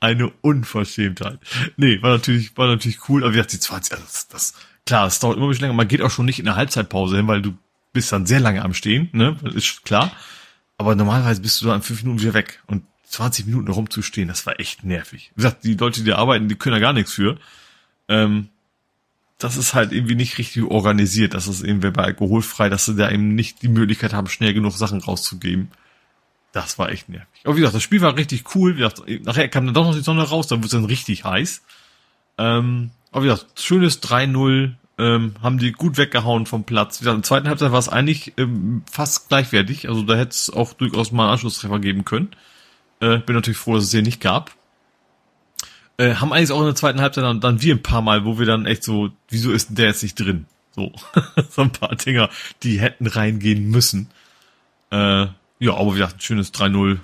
Eine 0.00 0.30
Unverschämtheit. 0.42 1.38
Nee, 1.78 2.02
war 2.02 2.10
natürlich, 2.10 2.54
war 2.58 2.68
natürlich 2.68 3.08
cool, 3.08 3.22
aber 3.22 3.32
wie 3.32 3.36
gesagt, 3.36 3.54
die 3.54 3.60
20, 3.60 3.92
also 3.92 4.04
das, 4.04 4.28
das, 4.28 4.54
klar, 4.84 5.06
es 5.06 5.18
dauert 5.18 5.38
immer 5.38 5.46
ein 5.46 5.48
bisschen 5.48 5.62
länger. 5.62 5.74
Man 5.74 5.88
geht 5.88 6.02
auch 6.02 6.10
schon 6.10 6.26
nicht 6.26 6.38
in 6.38 6.44
der 6.44 6.56
Halbzeitpause 6.56 7.16
hin, 7.16 7.26
weil 7.26 7.40
du 7.40 7.56
bist 7.96 8.12
dann 8.12 8.26
sehr 8.26 8.40
lange 8.40 8.62
am 8.62 8.74
Stehen, 8.74 9.08
ne? 9.12 9.36
Ist 9.54 9.84
klar. 9.84 10.12
Aber 10.78 10.94
normalerweise 10.94 11.40
bist 11.40 11.60
du 11.60 11.66
da 11.66 11.74
in 11.74 11.82
fünf 11.82 12.02
Minuten 12.02 12.20
wieder 12.20 12.34
weg. 12.34 12.62
Und 12.66 12.84
20 13.08 13.46
Minuten 13.46 13.70
rumzustehen, 13.70 14.28
das 14.28 14.44
war 14.46 14.60
echt 14.60 14.84
nervig. 14.84 15.30
Wie 15.34 15.42
gesagt, 15.42 15.64
die 15.64 15.74
Leute, 15.74 16.04
die 16.04 16.12
arbeiten, 16.12 16.48
die 16.48 16.54
können 16.54 16.74
da 16.74 16.80
gar 16.80 16.92
nichts 16.92 17.12
für. 17.12 17.38
Ähm, 18.08 18.48
das 19.38 19.56
ist 19.56 19.74
halt 19.74 19.92
irgendwie 19.92 20.14
nicht 20.14 20.38
richtig 20.38 20.62
organisiert. 20.64 21.34
Das 21.34 21.48
ist 21.48 21.62
irgendwie 21.62 21.90
bei 21.90 22.04
alkoholfrei, 22.04 22.68
dass 22.68 22.84
sie 22.84 22.94
da 22.94 23.10
eben 23.10 23.34
nicht 23.34 23.62
die 23.62 23.68
Möglichkeit 23.68 24.12
haben, 24.12 24.28
schnell 24.28 24.54
genug 24.54 24.72
Sachen 24.72 25.00
rauszugeben. 25.00 25.70
Das 26.52 26.78
war 26.78 26.90
echt 26.90 27.08
nervig. 27.08 27.42
Aber 27.44 27.56
wie 27.56 27.60
gesagt, 27.60 27.76
das 27.76 27.82
Spiel 27.82 28.00
war 28.00 28.16
richtig 28.16 28.54
cool. 28.54 28.76
Wie 28.76 28.80
gesagt, 28.80 29.02
nachher 29.24 29.48
kam 29.48 29.66
dann 29.66 29.74
doch 29.74 29.84
noch 29.84 29.94
die 29.94 30.02
Sonne 30.02 30.22
raus, 30.22 30.46
dann 30.46 30.58
wurde 30.58 30.66
es 30.66 30.72
dann 30.72 30.84
richtig 30.84 31.24
heiß. 31.24 31.62
Ähm, 32.38 32.90
aber 33.12 33.24
wie 33.24 33.28
gesagt, 33.28 33.60
schönes 33.60 34.02
3-0 34.02 34.72
ähm, 34.98 35.34
haben 35.42 35.58
die 35.58 35.72
gut 35.72 35.98
weggehauen 35.98 36.46
vom 36.46 36.64
Platz. 36.64 37.00
In 37.00 37.06
der 37.06 37.22
zweiten 37.22 37.48
Halbzeit 37.48 37.72
war 37.72 37.78
es 37.78 37.88
eigentlich 37.88 38.32
ähm, 38.38 38.82
fast 38.90 39.28
gleichwertig. 39.28 39.88
Also 39.88 40.02
da 40.02 40.16
hätte 40.16 40.30
es 40.30 40.50
auch 40.50 40.72
durchaus 40.72 41.12
mal 41.12 41.24
einen 41.24 41.32
Anschlusstreffer 41.32 41.78
geben 41.78 42.04
können. 42.04 42.30
Äh, 43.00 43.18
bin 43.18 43.34
natürlich 43.34 43.58
froh, 43.58 43.74
dass 43.74 43.84
es 43.84 43.90
hier 43.90 44.02
nicht 44.02 44.20
gab. 44.20 44.52
Äh, 45.98 46.14
haben 46.14 46.32
eigentlich 46.32 46.52
auch 46.52 46.60
in 46.60 46.66
der 46.66 46.74
zweiten 46.74 47.00
Halbzeit 47.00 47.24
dann, 47.24 47.40
dann 47.40 47.62
wir 47.62 47.74
ein 47.74 47.82
paar 47.82 48.02
Mal, 48.02 48.24
wo 48.24 48.38
wir 48.38 48.46
dann 48.46 48.66
echt 48.66 48.84
so, 48.84 49.10
wieso 49.28 49.50
ist 49.50 49.68
denn 49.68 49.76
der 49.76 49.86
jetzt 49.86 50.02
nicht 50.02 50.18
drin? 50.18 50.46
So, 50.72 50.92
so 51.50 51.62
ein 51.62 51.72
paar 51.72 51.94
Dinger, 51.94 52.28
die 52.62 52.80
hätten 52.80 53.06
reingehen 53.06 53.68
müssen. 53.68 54.10
Äh, 54.90 55.26
ja, 55.58 55.74
aber 55.74 55.94
wie 55.94 55.98
gesagt, 55.98 56.16
ein 56.16 56.20
schönes 56.20 56.52
3-0 56.54 56.98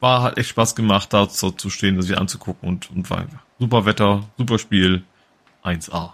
war, 0.00 0.22
hat 0.22 0.38
echt 0.38 0.50
Spaß 0.50 0.74
gemacht, 0.74 1.12
da 1.12 1.28
zu, 1.28 1.50
zu 1.50 1.68
stehen, 1.68 1.96
das 1.96 2.06
sich 2.06 2.16
anzugucken 2.16 2.68
und, 2.68 2.90
und 2.90 3.10
war 3.10 3.26
super 3.58 3.84
Wetter, 3.86 4.28
super 4.38 4.58
Spiel, 4.58 5.02
1A. 5.62 6.12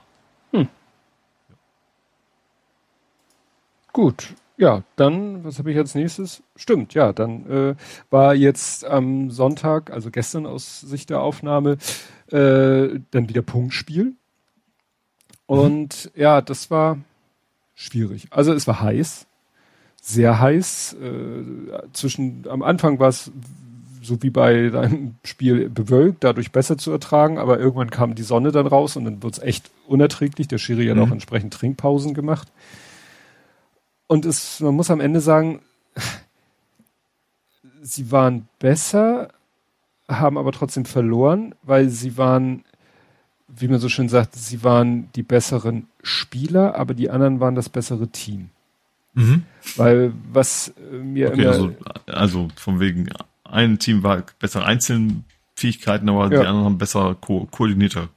Gut, 3.96 4.34
ja, 4.58 4.82
dann, 4.96 5.42
was 5.42 5.58
habe 5.58 5.72
ich 5.72 5.78
als 5.78 5.94
nächstes? 5.94 6.42
Stimmt, 6.54 6.92
ja, 6.92 7.14
dann 7.14 7.50
äh, 7.50 7.74
war 8.10 8.34
jetzt 8.34 8.84
am 8.84 9.30
Sonntag, 9.30 9.90
also 9.90 10.10
gestern 10.10 10.44
aus 10.44 10.82
Sicht 10.82 11.08
der 11.08 11.22
Aufnahme, 11.22 11.78
äh, 12.30 13.00
dann 13.10 13.30
wieder 13.30 13.40
Punktspiel. 13.40 14.04
Mhm. 14.04 14.16
Und 15.46 16.10
mhm. 16.14 16.20
ja, 16.20 16.42
das 16.42 16.70
war 16.70 16.98
schwierig. 17.74 18.26
Also 18.28 18.52
es 18.52 18.66
war 18.66 18.82
heiß, 18.82 19.26
sehr 20.02 20.40
heiß. 20.40 20.98
Äh, 21.00 21.88
zwischen 21.94 22.46
am 22.50 22.60
Anfang 22.60 22.98
war 22.98 23.08
es 23.08 23.32
so 24.02 24.22
wie 24.22 24.28
bei 24.28 24.68
deinem 24.68 25.14
Spiel 25.24 25.70
bewölkt, 25.70 26.22
dadurch 26.22 26.52
besser 26.52 26.76
zu 26.76 26.90
ertragen, 26.90 27.38
aber 27.38 27.58
irgendwann 27.58 27.90
kam 27.90 28.14
die 28.14 28.24
Sonne 28.24 28.52
dann 28.52 28.66
raus 28.66 28.98
und 28.98 29.06
dann 29.06 29.22
wurde 29.22 29.38
es 29.38 29.42
echt 29.42 29.70
unerträglich. 29.86 30.48
Der 30.48 30.58
Schiri 30.58 30.86
hat 30.86 30.96
mhm. 30.96 31.02
auch 31.02 31.12
entsprechend 31.12 31.54
Trinkpausen 31.54 32.12
gemacht. 32.12 32.52
Und 34.06 34.24
es, 34.24 34.60
man 34.60 34.74
muss 34.74 34.90
am 34.90 35.00
Ende 35.00 35.20
sagen, 35.20 35.60
sie 37.82 38.10
waren 38.10 38.48
besser, 38.58 39.28
haben 40.08 40.38
aber 40.38 40.52
trotzdem 40.52 40.84
verloren, 40.84 41.54
weil 41.62 41.88
sie 41.88 42.16
waren, 42.16 42.64
wie 43.48 43.68
man 43.68 43.80
so 43.80 43.88
schön 43.88 44.08
sagt, 44.08 44.34
sie 44.34 44.62
waren 44.62 45.10
die 45.14 45.22
besseren 45.22 45.88
Spieler, 46.02 46.76
aber 46.76 46.94
die 46.94 47.10
anderen 47.10 47.40
waren 47.40 47.54
das 47.54 47.68
bessere 47.68 48.08
Team. 48.08 48.50
Mhm. 49.14 49.44
Weil 49.76 50.12
was 50.30 50.72
mir 50.90 51.28
okay, 51.28 51.42
immer, 51.42 51.50
also, 51.50 51.74
also 52.06 52.48
von 52.56 52.80
wegen 52.80 53.08
ein 53.44 53.78
Team 53.78 54.02
war 54.02 54.22
bessere 54.38 54.66
Einzelfähigkeiten, 54.66 56.08
aber 56.08 56.24
ja. 56.24 56.28
die 56.28 56.46
anderen 56.46 56.64
haben 56.64 56.78
besser 56.78 57.16
ko 57.20 57.48
koordinierte. 57.50 58.08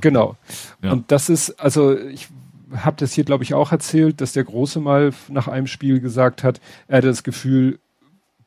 Genau. 0.00 0.36
Ja. 0.82 0.92
Und 0.92 1.10
das 1.10 1.28
ist, 1.28 1.58
also 1.60 1.96
ich 1.96 2.28
habe 2.76 2.96
das 2.98 3.12
hier, 3.12 3.24
glaube 3.24 3.44
ich, 3.44 3.54
auch 3.54 3.72
erzählt, 3.72 4.20
dass 4.20 4.32
der 4.32 4.44
Große 4.44 4.80
mal 4.80 5.12
nach 5.28 5.48
einem 5.48 5.66
Spiel 5.66 6.00
gesagt 6.00 6.42
hat, 6.42 6.60
er 6.86 6.98
hatte 6.98 7.08
das 7.08 7.22
Gefühl, 7.22 7.78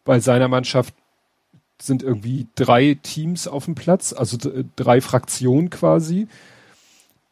bei 0.04 0.20
seiner 0.20 0.48
Mannschaft 0.48 0.94
sind 1.82 2.04
irgendwie 2.04 2.48
drei 2.56 2.98
Teams 3.02 3.48
auf 3.48 3.66
dem 3.66 3.76
Platz, 3.76 4.14
also 4.14 4.38
drei 4.76 5.02
Fraktionen 5.02 5.70
quasi. 5.70 6.28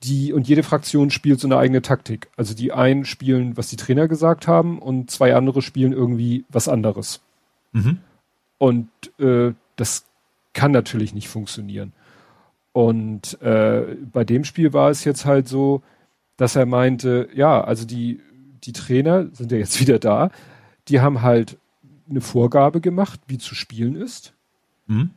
Die, 0.03 0.31
und 0.31 0.47
jede 0.47 0.63
Fraktion 0.63 1.11
spielt 1.11 1.39
so 1.39 1.47
eine 1.47 1.57
eigene 1.57 1.81
Taktik. 1.81 2.29
Also 2.37 2.53
die 2.53 2.71
einen 2.71 3.05
spielen, 3.05 3.57
was 3.57 3.69
die 3.69 3.75
Trainer 3.75 4.07
gesagt 4.07 4.47
haben, 4.47 4.79
und 4.79 5.11
zwei 5.11 5.35
andere 5.35 5.61
spielen 5.61 5.91
irgendwie 5.91 6.45
was 6.49 6.67
anderes. 6.67 7.21
Mhm. 7.73 7.99
Und 8.57 8.89
äh, 9.19 9.53
das 9.75 10.05
kann 10.53 10.71
natürlich 10.71 11.13
nicht 11.13 11.27
funktionieren. 11.27 11.93
Und 12.71 13.41
äh, 13.41 13.97
bei 14.11 14.23
dem 14.23 14.45
Spiel 14.45 14.73
war 14.73 14.89
es 14.89 15.03
jetzt 15.03 15.25
halt 15.25 15.47
so, 15.47 15.81
dass 16.39 16.55
er 16.55 16.65
meinte, 16.65 17.27
ja, 17.35 17.61
also 17.61 17.85
die, 17.85 18.21
die 18.63 18.71
Trainer 18.71 19.27
sind 19.33 19.51
ja 19.51 19.57
jetzt 19.57 19.81
wieder 19.81 19.99
da, 19.99 20.31
die 20.87 21.01
haben 21.01 21.21
halt 21.21 21.57
eine 22.09 22.21
Vorgabe 22.21 22.79
gemacht, 22.79 23.19
wie 23.27 23.37
zu 23.37 23.55
spielen 23.55 23.95
ist. 23.95 24.33
Mhm. 24.87 25.11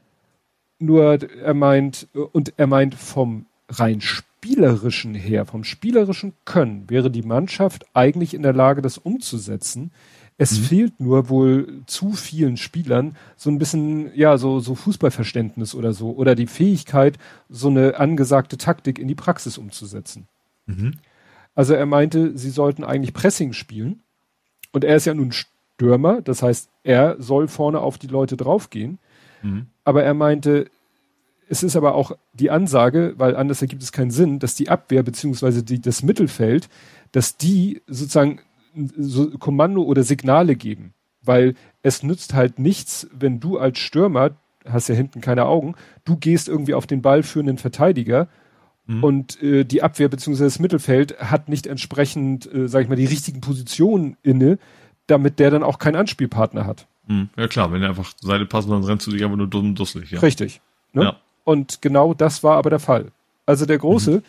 Nur 0.81 1.23
er 1.23 1.55
meint, 1.55 2.09
und 2.33 2.55
er 2.57 2.67
meint 2.67 2.97
vom 2.97 3.47
rein 3.69 4.01
spielerischen 4.01 5.15
her, 5.15 5.47
vom 5.47 5.63
spielerischen 5.63 6.33
Können, 6.45 6.91
wäre 6.91 7.09
die 7.09 7.23
Mannschaft 7.23 7.87
eigentlich 7.95 8.35
in 8.35 8.43
der 8.43 8.53
Lage, 8.53 8.83
das 8.83 8.99
umzusetzen. 8.99 9.93
Es 10.39 10.59
mhm. 10.59 10.65
fehlt 10.65 11.01
nur 11.01 11.29
wohl 11.29 11.83
zu 11.87 12.15
vielen 12.15 12.57
Spielern 12.57 13.17
so 13.37 13.49
ein 13.49 13.61
bisschen, 13.61 14.11
ja, 14.17 14.39
so, 14.39 14.59
so 14.59 14.75
Fußballverständnis 14.75 15.77
oder 15.77 15.93
so, 15.93 16.11
oder 16.11 16.35
die 16.35 16.49
Fähigkeit, 16.49 17.17
so 17.49 17.69
eine 17.69 18.01
angesagte 18.01 18.59
Taktik 18.59 18.99
in 18.99 19.07
die 19.07 19.15
Praxis 19.15 19.57
umzusetzen. 19.57 20.27
Mhm. 20.67 20.95
Also 21.55 21.75
er 21.75 21.87
meinte, 21.87 22.37
sie 22.37 22.51
sollten 22.51 22.85
eigentlich 22.85 23.15
Pressing 23.15 23.53
spielen. 23.53 24.03
Und 24.73 24.85
er 24.85 24.97
ist 24.97 25.05
ja 25.05 25.15
nun 25.15 25.33
Stürmer, 25.33 26.23
das 26.23 26.43
heißt, 26.43 26.71
er 26.83 27.17
soll 27.19 27.49
vorne 27.49 27.81
auf 27.81 27.99
die 27.99 28.07
Leute 28.07 28.37
draufgehen. 28.37 28.99
Mhm. 29.43 29.67
Aber 29.85 30.03
er 30.03 30.15
meinte, 30.15 30.71
es 31.49 31.63
ist 31.63 31.77
aber 31.77 31.95
auch 31.95 32.13
die 32.33 32.51
Ansage, 32.51 33.15
weil 33.19 33.37
anders 33.37 33.61
ergibt 33.61 33.83
es 33.83 33.93
keinen 33.93 34.11
Sinn, 34.11 34.39
dass 34.39 34.55
die 34.55 34.71
Abwehr 34.71 35.03
beziehungsweise 35.03 35.63
die, 35.63 35.81
das 35.81 36.03
Mittelfeld, 36.03 36.69
dass 37.13 37.37
die 37.37 37.83
sozusagen 37.87 38.41
so 38.97 39.31
Kommando 39.39 39.83
oder 39.83 40.03
Signale 40.03 40.57
geben. 40.57 40.95
Weil 41.23 41.55
es 41.83 42.03
nützt 42.03 42.33
halt 42.33 42.59
nichts, 42.59 43.07
wenn 43.13 43.39
du 43.39 43.59
als 43.59 43.79
Stürmer, 43.79 44.31
hast 44.67 44.89
ja 44.89 44.95
hinten 44.95 45.21
keine 45.21 45.45
Augen, 45.45 45.75
du 46.05 46.17
gehst 46.17 46.49
irgendwie 46.49 46.75
auf 46.75 46.87
den 46.87 47.03
Ball 47.03 47.23
für 47.23 47.41
einen 47.41 47.59
Verteidiger 47.59 48.29
Mhm. 48.87 49.05
Und 49.05 49.43
äh, 49.43 49.65
die 49.65 49.83
Abwehr 49.83 50.09
bzw. 50.09 50.45
das 50.45 50.59
Mittelfeld 50.59 51.19
hat 51.21 51.49
nicht 51.49 51.67
entsprechend, 51.67 52.53
äh, 52.53 52.69
sag 52.69 52.83
ich 52.83 52.89
mal, 52.89 52.97
die 52.97 53.07
richtigen 53.07 53.41
Positionen 53.41 54.17
inne, 54.23 54.59
damit 55.07 55.39
der 55.39 55.51
dann 55.51 55.63
auch 55.63 55.79
keinen 55.79 55.97
Anspielpartner 55.97 56.67
hat. 56.67 56.87
Mhm. 57.07 57.31
Ja 57.37 57.49
klar, 57.49 57.73
wenn 57.73 57.83
er 57.83 57.91
einfach 57.91 58.13
Seite 58.21 58.47
passen, 58.47 58.71
dann 58.71 58.85
rennst 58.85 59.07
du 59.07 59.11
dich 59.11 59.25
einfach 59.25 59.37
nur 59.37 59.47
dumm 59.47 59.71
und 59.71 59.79
dusselig. 59.79 60.11
Ja. 60.11 60.21
Richtig. 60.21 60.61
Ne? 60.93 61.05
Ja. 61.05 61.17
Und 61.45 61.83
genau 61.83 62.15
das 62.15 62.43
war 62.43 62.57
aber 62.57 62.71
der 62.71 62.81
Fall. 62.81 63.13
Also 63.47 63.67
der 63.67 63.79
Große 63.79 64.23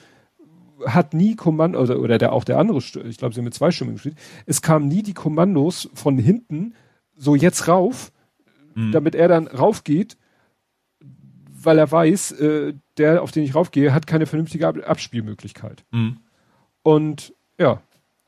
mhm. 0.80 0.86
hat 0.86 1.14
nie 1.14 1.36
Kommando, 1.36 1.80
oder, 1.80 2.00
oder 2.00 2.18
der 2.18 2.34
auch 2.34 2.44
der 2.44 2.58
andere, 2.58 2.78
ich 2.78 3.18
glaube, 3.18 3.34
sie 3.34 3.40
haben 3.40 3.46
mit 3.46 3.54
zwei 3.54 3.72
Stimmen 3.72 3.94
gespielt, 3.94 4.18
es 4.46 4.62
kamen 4.62 4.88
nie 4.88 5.04
die 5.04 5.14
Kommandos 5.14 5.90
von 5.94 6.18
hinten, 6.18 6.74
so 7.16 7.36
jetzt 7.36 7.68
rauf, 7.68 8.12
mhm. 8.76 8.92
damit 8.92 9.16
er 9.16 9.28
dann 9.28 9.48
raufgeht 9.48 10.18
weil 11.66 11.78
er 11.78 11.92
weiß, 11.92 12.32
äh, 12.34 12.74
der, 12.98 13.22
auf 13.24 13.32
den 13.32 13.44
ich 13.44 13.56
raufgehe, 13.56 13.94
hat 13.94 14.08
keine 14.08 14.26
vernünftige 14.26 14.68
Ab 14.68 14.78
Abspielmöglichkeit. 14.86 15.84
Mhm. 15.92 16.18
Und 16.84 17.34
ja, 17.58 17.82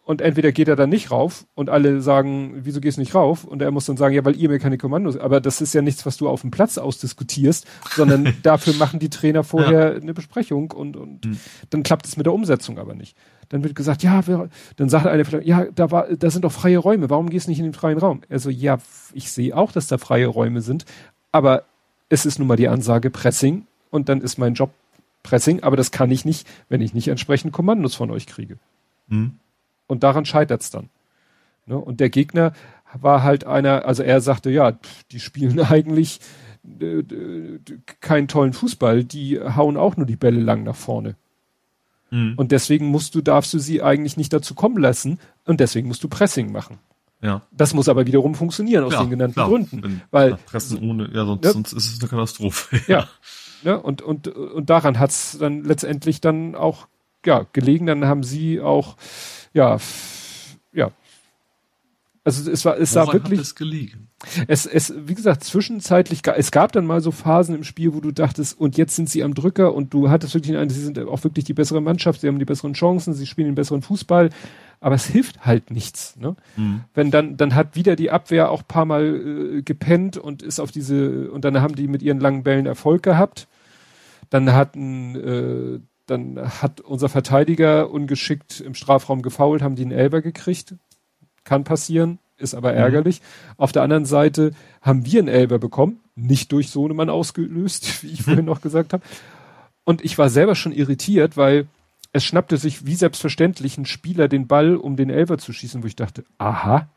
und 0.06 0.22
entweder 0.22 0.52
geht 0.52 0.68
er 0.68 0.76
dann 0.76 0.92
nicht 0.92 1.10
rauf 1.10 1.48
und 1.56 1.68
alle 1.68 2.00
sagen, 2.00 2.54
wieso 2.58 2.80
gehst 2.80 2.98
du 2.98 3.02
nicht 3.02 3.16
rauf? 3.16 3.44
Und 3.44 3.64
er 3.64 3.72
muss 3.72 3.88
dann 3.88 3.98
sagen, 3.98 4.14
ja, 4.14 4.24
weil 4.24 4.36
ihr 4.36 4.50
mir 4.50 4.60
keine 4.60 4.78
Kommandos, 4.78 5.18
aber 5.18 5.42
das 5.42 5.62
ist 5.62 5.74
ja 5.74 5.82
nichts, 5.82 6.06
was 6.06 6.18
du 6.18 6.30
auf 6.30 6.42
dem 6.42 6.52
Platz 6.52 6.78
ausdiskutierst, 6.78 7.66
sondern 7.96 8.36
dafür 8.44 8.76
machen 8.76 9.00
die 9.00 9.10
Trainer 9.10 9.44
vorher 9.44 9.94
ja. 9.94 10.00
eine 10.00 10.14
Besprechung 10.14 10.72
und, 10.72 10.96
und 10.96 11.26
mhm. 11.26 11.40
dann 11.72 11.82
klappt 11.82 12.06
es 12.06 12.18
mit 12.18 12.28
der 12.28 12.34
Umsetzung 12.34 12.78
aber 12.78 12.94
nicht. 12.94 13.18
Dann 13.50 13.64
wird 13.64 13.74
gesagt, 13.74 14.04
ja, 14.04 14.28
wir, 14.28 14.50
dann 14.76 14.90
sagt 14.90 15.08
einer 15.08 15.26
vielleicht, 15.26 15.48
ja, 15.48 15.66
da 15.74 15.90
war, 15.90 16.08
da 16.16 16.30
sind 16.30 16.46
doch 16.46 16.52
freie 16.52 16.78
Räume, 16.78 17.10
warum 17.10 17.32
gehst 17.32 17.48
du 17.48 17.52
nicht 17.52 17.60
in 17.60 17.66
den 17.66 17.74
freien 17.74 17.98
Raum? 17.98 18.22
Also, 18.30 18.52
ja, 18.52 18.78
ich 19.12 19.32
sehe 19.32 19.58
auch, 19.58 19.72
dass 19.72 19.88
da 19.88 19.98
freie 19.98 20.28
Räume 20.28 20.62
sind, 20.62 20.86
aber 21.32 21.64
es 22.16 22.26
ist 22.26 22.40
nun 22.40 22.48
mal 22.48 22.56
die 22.56 22.70
Ansage 22.70 23.10
Pressing 23.10 23.68
und 23.92 24.08
dann 24.08 24.22
ist 24.22 24.38
mein 24.38 24.54
Job 24.54 24.72
Pressing, 25.22 25.64
aber 25.64 25.76
das 25.76 25.92
kann 25.92 26.12
ich 26.12 26.24
nicht, 26.24 26.48
wenn 26.70 26.82
ich 26.82 26.94
nicht 26.94 27.10
entsprechend 27.10 27.52
Kommandos 27.52 27.94
von 27.94 28.10
euch 28.10 28.26
kriege. 28.26 28.58
Mhm. 29.08 29.34
Und 29.88 30.04
daran 30.04 30.26
scheitert 30.26 30.62
es 30.62 30.70
dann. 30.70 30.90
Ne? 31.66 31.78
Und 31.78 32.00
der 32.00 32.10
Gegner 32.10 32.54
war 32.94 33.24
halt 33.24 33.44
einer, 33.44 33.86
also 33.86 34.02
er 34.02 34.22
sagte, 34.22 34.50
ja, 34.50 34.78
die 35.12 35.20
spielen 35.20 35.60
eigentlich 35.72 36.22
äh, 36.80 37.04
keinen 38.00 38.30
tollen 38.30 38.54
Fußball, 38.54 39.04
die 39.04 39.40
hauen 39.42 39.76
auch 39.76 39.98
nur 39.98 40.06
die 40.06 40.16
Bälle 40.16 40.40
lang 40.40 40.64
nach 40.64 40.76
vorne. 40.76 41.16
Mhm. 42.12 42.36
Und 42.38 42.54
deswegen 42.54 42.86
musst 42.86 43.14
du, 43.16 43.22
darfst 43.22 43.54
du 43.54 43.60
sie 43.60 43.82
eigentlich 43.82 44.16
nicht 44.16 44.32
dazu 44.32 44.56
kommen 44.56 44.78
lassen 44.78 45.20
und 45.44 45.60
deswegen 45.60 45.90
musst 45.90 46.04
du 46.04 46.08
Pressing 46.08 46.52
machen. 46.52 46.80
Ja. 47.22 47.42
Das 47.52 47.74
muss 47.74 47.90
aber 47.90 48.06
wiederum 48.06 48.36
funktionieren 48.36 48.84
aus 48.84 48.94
ja, 48.94 49.02
den 49.02 49.10
genannten 49.10 49.34
klar. 49.36 49.50
Gründen. 49.50 49.84
Wenn, 49.84 50.02
weil 50.12 50.36
Pressen 50.46 50.80
ohne, 50.88 51.10
ja, 51.14 51.26
sonst, 51.26 51.46
ja, 51.46 51.52
sonst 51.52 51.74
ist 51.74 51.94
es 51.94 52.00
eine 52.00 52.10
Katastrophe. 52.10 52.82
Ja. 52.88 53.08
ja. 53.64 53.76
und, 53.76 54.02
und, 54.02 54.28
und 54.28 54.70
daran 54.70 55.00
hat 55.00 55.10
es 55.10 55.38
dann 55.40 55.64
letztendlich 55.64 56.22
dann 56.22 56.56
auch 56.56 56.88
ja, 57.26 57.46
gelegen. 57.54 57.88
Dann 57.88 58.06
haben 58.06 58.24
sie 58.24 58.62
auch, 58.62 58.98
ja, 59.54 59.78
ja. 60.74 60.92
Also 62.24 62.50
es 62.50 62.66
war, 62.66 62.78
es 62.78 62.94
Woran 62.94 63.08
sah 63.08 63.14
wirklich. 63.14 63.40
Hat 63.40 63.46
es 63.46 63.56
gelegen? 63.56 64.05
Es, 64.48 64.66
es, 64.66 64.94
wie 64.96 65.16
gesagt, 65.16 65.44
zwischenzeitlich, 65.44 66.22
es 66.36 66.52
gab 66.52 66.72
dann 66.72 66.86
mal 66.86 67.02
so 67.02 67.12
Phasen 67.12 67.56
im 67.56 67.64
Spiel, 67.64 67.94
wo 67.94 68.00
du 68.00 68.12
dachtest, 68.12 68.60
und 68.60 68.78
jetzt 68.78 68.96
sind 68.96 69.10
sie 69.10 69.24
am 69.24 69.34
Drücker 69.34 69.74
und 69.74 69.94
du 69.94 70.10
hattest 70.10 70.34
wirklich 70.34 70.58
einen, 70.58 70.70
sie 70.70 70.82
sind 70.82 71.00
auch 71.00 71.24
wirklich 71.24 71.46
die 71.46 71.54
bessere 71.54 71.82
Mannschaft, 71.82 72.22
sie 72.22 72.28
haben 72.28 72.40
die 72.40 72.46
besseren 72.46 72.74
Chancen, 72.74 73.14
sie 73.14 73.26
spielen 73.26 73.48
den 73.48 73.56
besseren 73.56 73.82
Fußball 73.82 74.30
aber 74.80 74.96
es 74.96 75.08
hilft 75.08 75.46
halt 75.46 75.72
nichts. 75.72 76.16
Ne? 76.18 76.36
Mhm. 76.58 76.84
Wenn 76.94 77.10
dann, 77.10 77.38
dann 77.38 77.56
hat 77.56 77.76
wieder 77.76 77.96
die 77.96 78.12
Abwehr 78.12 78.52
auch 78.52 78.68
paar 78.68 78.86
Mal 78.86 79.58
äh, 79.58 79.62
gepennt 79.64 80.18
und 80.18 80.44
ist 80.44 80.60
auf 80.60 80.72
diese, 80.72 81.32
und 81.32 81.46
dann 81.46 81.62
haben 81.62 81.76
die 81.76 81.88
mit 81.88 82.04
ihren 82.04 82.20
langen 82.20 82.44
Bällen 82.44 82.66
Erfolg 82.66 83.04
gehabt. 83.04 83.48
Dann 84.30 84.54
hatten, 84.54 85.16
äh, 85.16 85.80
dann 86.06 86.40
hat 86.62 86.82
unser 86.82 87.10
Verteidiger 87.10 87.90
ungeschickt 87.90 88.60
im 88.60 88.76
Strafraum 88.76 89.22
gefault, 89.22 89.62
haben 89.62 89.76
die 89.76 89.84
einen 89.84 89.92
Elber 89.92 90.22
gekriegt. 90.22 90.76
Kann 91.44 91.64
passieren, 91.64 92.20
ist 92.38 92.56
aber 92.56 92.72
mhm. 92.72 92.78
ärgerlich. 92.78 93.22
Auf 93.58 93.72
der 93.72 93.84
anderen 93.84 94.06
Seite 94.06 94.52
haben 94.82 95.06
wir 95.06 95.20
einen 95.20 95.28
Elber 95.28 95.60
bekommen, 95.60 96.00
nicht 96.16 96.52
durch 96.52 96.70
Sohnemann 96.70 97.10
ausgelöst, 97.10 98.04
wie 98.04 98.08
ich 98.08 98.24
vorhin 98.24 98.46
noch 98.46 98.62
gesagt 98.62 98.94
habe. 98.94 99.04
Und 99.84 100.04
ich 100.04 100.18
war 100.18 100.30
selber 100.30 100.56
schon 100.56 100.72
irritiert, 100.72 101.38
weil 101.38 101.68
es 102.12 102.24
schnappte 102.24 102.58
sich 102.58 102.86
wie 102.86 102.96
selbstverständlich 102.96 103.78
ein 103.78 103.86
Spieler 103.86 104.28
den 104.28 104.48
Ball, 104.48 104.78
um 104.78 104.96
den 104.96 105.10
Elfer 105.10 105.38
zu 105.38 105.54
schießen, 105.54 105.84
wo 105.84 105.88
ich 105.88 105.96
dachte, 105.96 106.24
aha. 106.38 106.88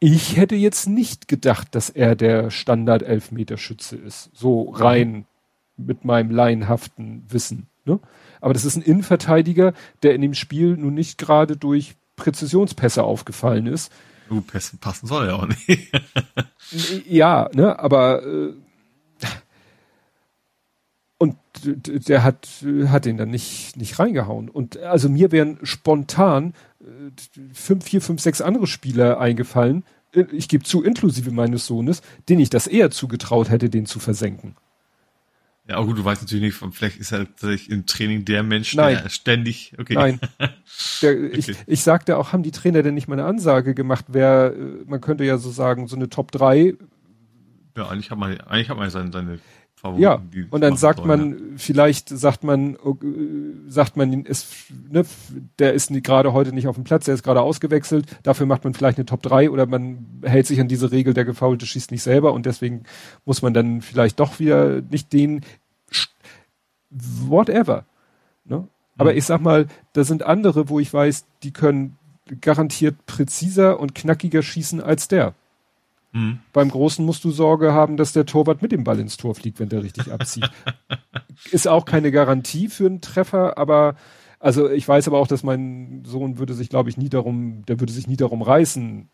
ich 0.00 0.36
hätte 0.36 0.56
jetzt 0.56 0.88
nicht 0.88 1.28
gedacht, 1.28 1.74
dass 1.74 1.88
er 1.88 2.16
der 2.16 2.50
Standard-Elfmeterschütze 2.50 3.96
ist. 3.96 4.30
So 4.34 4.70
rein 4.70 5.24
mit 5.76 6.04
meinem 6.04 6.30
laienhaften 6.30 7.24
Wissen. 7.28 7.68
Ne? 7.84 8.00
Aber 8.40 8.52
das 8.52 8.64
ist 8.64 8.76
ein 8.76 8.82
Innenverteidiger, 8.82 9.72
der 10.02 10.14
in 10.14 10.20
dem 10.20 10.34
Spiel 10.34 10.76
nun 10.76 10.94
nicht 10.94 11.16
gerade 11.16 11.56
durch 11.56 11.94
Präzisionspässe 12.16 13.02
aufgefallen 13.04 13.66
ist. 13.66 13.92
Du, 14.28 14.42
passen 14.42 15.06
soll 15.06 15.28
ja 15.28 15.34
auch 15.34 15.46
nicht. 15.46 15.92
ja, 17.08 17.48
ne, 17.54 17.78
aber 17.78 18.22
äh, 18.24 18.52
und 21.18 21.36
der 21.64 22.22
hat 22.22 22.48
hat 22.86 23.06
ihn 23.06 23.16
dann 23.16 23.30
nicht 23.30 23.76
nicht 23.76 23.98
reingehauen 23.98 24.48
und 24.48 24.78
also 24.78 25.08
mir 25.08 25.32
wären 25.32 25.58
spontan 25.64 26.54
äh, 26.80 26.84
fünf 27.52 27.84
vier 27.84 28.00
fünf 28.00 28.20
sechs 28.20 28.40
andere 28.40 28.68
Spieler 28.68 29.18
eingefallen 29.18 29.84
äh, 30.12 30.24
ich 30.30 30.48
gebe 30.48 30.62
zu 30.64 30.82
inklusive 30.84 31.32
meines 31.32 31.66
Sohnes 31.66 32.02
denen 32.28 32.40
ich 32.40 32.50
das 32.50 32.68
eher 32.68 32.90
zugetraut 32.92 33.50
hätte 33.50 33.68
den 33.68 33.86
zu 33.86 33.98
versenken 33.98 34.54
ja, 35.68 35.76
aber 35.76 35.86
gut, 35.86 35.98
du 35.98 36.04
weißt 36.04 36.22
natürlich 36.22 36.42
nicht, 36.42 36.74
vielleicht 36.74 36.98
ist 36.98 37.12
er 37.12 37.26
tatsächlich 37.26 37.70
im 37.70 37.84
Training 37.84 38.24
der 38.24 38.42
Mensch, 38.42 38.74
Nein. 38.74 39.00
der 39.02 39.10
ständig, 39.10 39.74
okay. 39.78 39.94
Nein. 39.94 40.20
Der, 41.02 41.32
ich, 41.32 41.48
okay. 41.48 41.58
ich 41.66 41.82
sagte 41.82 42.16
auch, 42.16 42.32
haben 42.32 42.44
die 42.44 42.52
Trainer 42.52 42.82
denn 42.82 42.94
nicht 42.94 43.08
mal 43.08 43.18
eine 43.18 43.24
Ansage 43.24 43.74
gemacht, 43.74 44.04
wer, 44.08 44.54
äh, 44.54 44.84
man 44.86 45.00
könnte 45.00 45.24
ja 45.24 45.36
so 45.38 45.50
sagen, 45.50 45.88
so 45.88 45.96
eine 45.96 46.08
Top 46.08 46.30
3. 46.30 46.74
Ja, 47.76 47.88
eigentlich 47.88 48.10
hat 48.10 48.18
man, 48.18 48.40
eigentlich 48.42 48.68
hat 48.68 48.76
man 48.76 48.88
seine, 48.90 49.10
seine 49.10 49.40
Favoriten. 49.78 50.02
Ja, 50.02 50.20
und 50.50 50.60
dann 50.60 50.76
sagt 50.76 50.98
sollen, 50.98 51.08
man, 51.08 51.30
ja. 51.30 51.36
vielleicht 51.56 52.08
sagt 52.08 52.42
man, 52.44 52.74
äh, 52.74 52.78
sagt 53.68 53.96
man, 53.96 54.24
ist, 54.24 54.48
ne, 54.90 55.04
der 55.58 55.72
ist 55.72 55.92
gerade 56.02 56.32
heute 56.32 56.52
nicht 56.52 56.66
auf 56.66 56.74
dem 56.74 56.84
Platz, 56.84 57.04
der 57.04 57.14
ist 57.14 57.22
gerade 57.22 57.42
ausgewechselt, 57.42 58.06
dafür 58.22 58.46
macht 58.46 58.64
man 58.64 58.74
vielleicht 58.74 58.98
eine 58.98 59.06
Top 59.06 59.22
3 59.22 59.50
oder 59.50 59.66
man 59.66 60.20
hält 60.22 60.46
sich 60.46 60.60
an 60.60 60.68
diese 60.68 60.90
Regel, 60.90 61.14
der 61.14 61.24
Gefaulte 61.24 61.64
schießt 61.64 61.90
nicht 61.90 62.02
selber 62.02 62.32
und 62.32 62.46
deswegen 62.46 62.82
muss 63.24 63.40
man 63.40 63.54
dann 63.54 63.80
vielleicht 63.80 64.18
doch 64.20 64.40
wieder 64.40 64.82
nicht 64.82 65.12
den, 65.12 65.42
whatever. 66.90 67.84
Ne? 68.44 68.66
Aber 68.96 69.12
mhm. 69.12 69.18
ich 69.18 69.24
sag 69.24 69.40
mal, 69.40 69.66
da 69.92 70.04
sind 70.04 70.22
andere, 70.24 70.68
wo 70.68 70.80
ich 70.80 70.92
weiß, 70.92 71.24
die 71.42 71.52
können 71.52 71.96
garantiert 72.40 73.06
präziser 73.06 73.80
und 73.80 73.94
knackiger 73.94 74.42
schießen 74.42 74.80
als 74.80 75.08
der. 75.08 75.34
Mhm. 76.12 76.40
Beim 76.52 76.70
Großen 76.70 77.04
musst 77.04 77.24
du 77.24 77.30
Sorge 77.30 77.72
haben, 77.72 77.96
dass 77.96 78.12
der 78.12 78.26
Torwart 78.26 78.62
mit 78.62 78.72
dem 78.72 78.84
Ball 78.84 78.98
ins 78.98 79.16
Tor 79.16 79.34
fliegt, 79.34 79.60
wenn 79.60 79.68
der 79.68 79.82
richtig 79.82 80.12
abzieht. 80.12 80.50
Ist 81.50 81.68
auch 81.68 81.84
keine 81.84 82.10
Garantie 82.10 82.68
für 82.68 82.86
einen 82.86 83.00
Treffer, 83.00 83.58
aber 83.58 83.96
also 84.40 84.70
ich 84.70 84.86
weiß 84.86 85.08
aber 85.08 85.18
auch, 85.18 85.26
dass 85.26 85.42
mein 85.42 86.04
Sohn 86.04 86.38
würde 86.38 86.54
sich, 86.54 86.68
glaube 86.68 86.90
ich, 86.90 86.96
nie 86.96 87.08
darum, 87.08 87.64
der 87.66 87.80
würde 87.80 87.92
sich 87.92 88.06
nie 88.06 88.16
darum 88.16 88.42
reißen, 88.42 89.10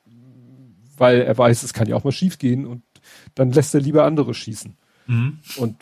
weil 0.97 1.23
er 1.23 1.37
weiß, 1.37 1.63
es 1.63 1.73
kann 1.73 1.89
ja 1.89 1.97
auch 1.97 2.05
mal 2.05 2.13
schief 2.13 2.39
gehen 2.39 2.67
und 2.67 2.83
dann 3.35 3.51
lässt 3.51 3.75
er 3.75 3.81
lieber 3.81 4.05
andere 4.05 4.35
schießen. 4.35 4.77
Mhm. 5.07 5.39
Und 5.57 5.77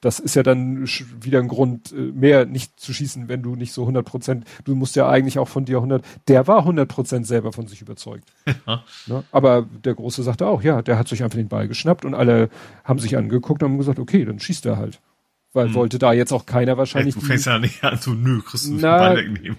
das 0.00 0.20
ist 0.20 0.36
ja 0.36 0.42
dann 0.42 0.86
wieder 1.20 1.40
ein 1.40 1.48
Grund, 1.48 1.92
äh, 1.92 1.96
mehr 1.96 2.46
nicht 2.46 2.78
zu 2.78 2.92
schießen, 2.92 3.28
wenn 3.28 3.42
du 3.42 3.56
nicht 3.56 3.72
so 3.72 3.82
100 3.82 4.06
Prozent, 4.06 4.44
du 4.64 4.74
musst 4.74 4.96
ja 4.96 5.08
eigentlich 5.08 5.38
auch 5.38 5.48
von 5.48 5.64
dir 5.64 5.78
100, 5.78 6.04
der 6.28 6.46
war 6.46 6.60
100 6.60 6.88
Prozent 6.88 7.26
selber 7.26 7.52
von 7.52 7.66
sich 7.66 7.82
überzeugt. 7.82 8.32
Ja. 8.66 8.84
Ne? 9.06 9.24
Aber 9.32 9.66
der 9.84 9.94
Große 9.94 10.22
sagte 10.22 10.46
auch, 10.46 10.62
ja, 10.62 10.82
der 10.82 10.98
hat 10.98 11.08
sich 11.08 11.22
einfach 11.22 11.38
den 11.38 11.48
Ball 11.48 11.68
geschnappt 11.68 12.04
und 12.04 12.14
alle 12.14 12.50
haben 12.84 12.98
sich 12.98 13.16
angeguckt 13.16 13.62
und 13.62 13.70
haben 13.70 13.78
gesagt, 13.78 13.98
okay, 13.98 14.24
dann 14.24 14.40
schießt 14.40 14.66
er 14.66 14.76
halt. 14.76 15.00
Weil 15.52 15.68
hm. 15.68 15.74
wollte 15.74 15.98
da 15.98 16.12
jetzt 16.12 16.32
auch 16.32 16.44
keiner 16.44 16.76
wahrscheinlich. 16.76 17.14
Ja, 17.14 17.20
du 17.20 17.26
fängst 17.26 17.46
ja 17.46 17.58
nicht 17.58 17.82
an, 17.82 17.98
so 17.98 18.12
nö, 18.12 18.42
kriegst 18.42 18.66
du 18.66 18.72
den 18.72 18.82
Ball 18.82 19.16
wegnehmen. 19.16 19.58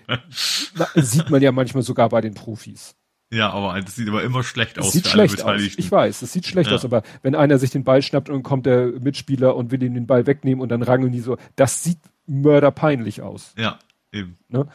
Na, 0.75 0.87
sieht 0.95 1.29
man 1.29 1.41
ja 1.41 1.51
manchmal 1.51 1.83
sogar 1.83 2.09
bei 2.09 2.21
den 2.21 2.35
Profis. 2.35 2.95
Ja, 3.31 3.51
aber 3.51 3.79
das 3.79 3.95
sieht 3.95 4.09
aber 4.09 4.23
immer 4.23 4.43
schlecht 4.43 4.79
aus. 4.79 4.91
Sieht 4.91 5.07
schlecht 5.07 5.43
aus. 5.43 5.61
Ich 5.61 5.91
weiß, 5.91 6.21
es 6.23 6.33
sieht 6.33 6.47
schlecht 6.47 6.71
ja. 6.71 6.75
aus, 6.75 6.85
aber 6.85 7.03
wenn 7.21 7.35
einer 7.35 7.59
sich 7.59 7.69
den 7.69 7.83
Ball 7.83 8.01
schnappt 8.01 8.29
und 8.29 8.41
kommt 8.41 8.65
der 8.65 8.87
Mitspieler 8.87 9.55
und 9.55 9.71
will 9.71 9.83
ihm 9.83 9.93
den 9.93 10.07
Ball 10.07 10.25
wegnehmen 10.25 10.61
und 10.61 10.69
dann 10.69 10.81
rangeln 10.81 11.11
die 11.11 11.19
so, 11.19 11.37
das 11.55 11.83
sieht 11.83 11.99
mörderpeinlich 12.25 13.21
aus. 13.21 13.53
Ja, 13.57 13.77
eben. 14.11 14.37
Ne? 14.47 14.67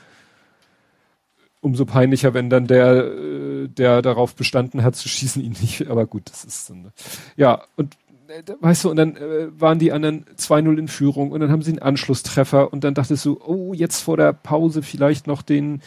Umso 1.60 1.84
peinlicher, 1.84 2.34
wenn 2.34 2.50
dann 2.50 2.66
der, 2.66 3.05
äh, 3.07 3.68
der 3.68 4.02
darauf 4.02 4.36
bestanden 4.36 4.84
hat 4.84 4.94
zu 4.94 5.08
schießen, 5.08 5.42
ihn 5.42 5.57
nicht. 5.60 5.89
Aber 5.89 6.07
gut, 6.07 6.31
das 6.31 6.44
ist 6.44 6.66
so. 6.66 6.74
Ne? 6.74 6.92
Ja, 7.36 7.62
und 7.76 7.97
äh, 8.28 8.42
weißt 8.60 8.84
du, 8.84 8.91
und 8.91 8.97
dann 8.97 9.16
äh, 9.16 9.49
waren 9.58 9.81
die 9.81 9.91
anderen 9.91 10.26
2-0 10.36 10.78
in 10.78 10.89
Führung 10.89 11.33
und 11.33 11.41
dann 11.41 11.50
haben 11.50 11.62
sie 11.62 11.73
einen 11.73 11.81
Anschlusstreffer 11.81 12.73
und 12.73 12.84
dann 12.84 12.94
dachtest 12.94 13.24
du, 13.24 13.41
oh, 13.44 13.73
jetzt 13.73 14.00
vor 14.00 14.16
der 14.16 14.33
Pause 14.33 14.83
vielleicht 14.83 15.26
noch 15.26 15.42
den 15.42 15.83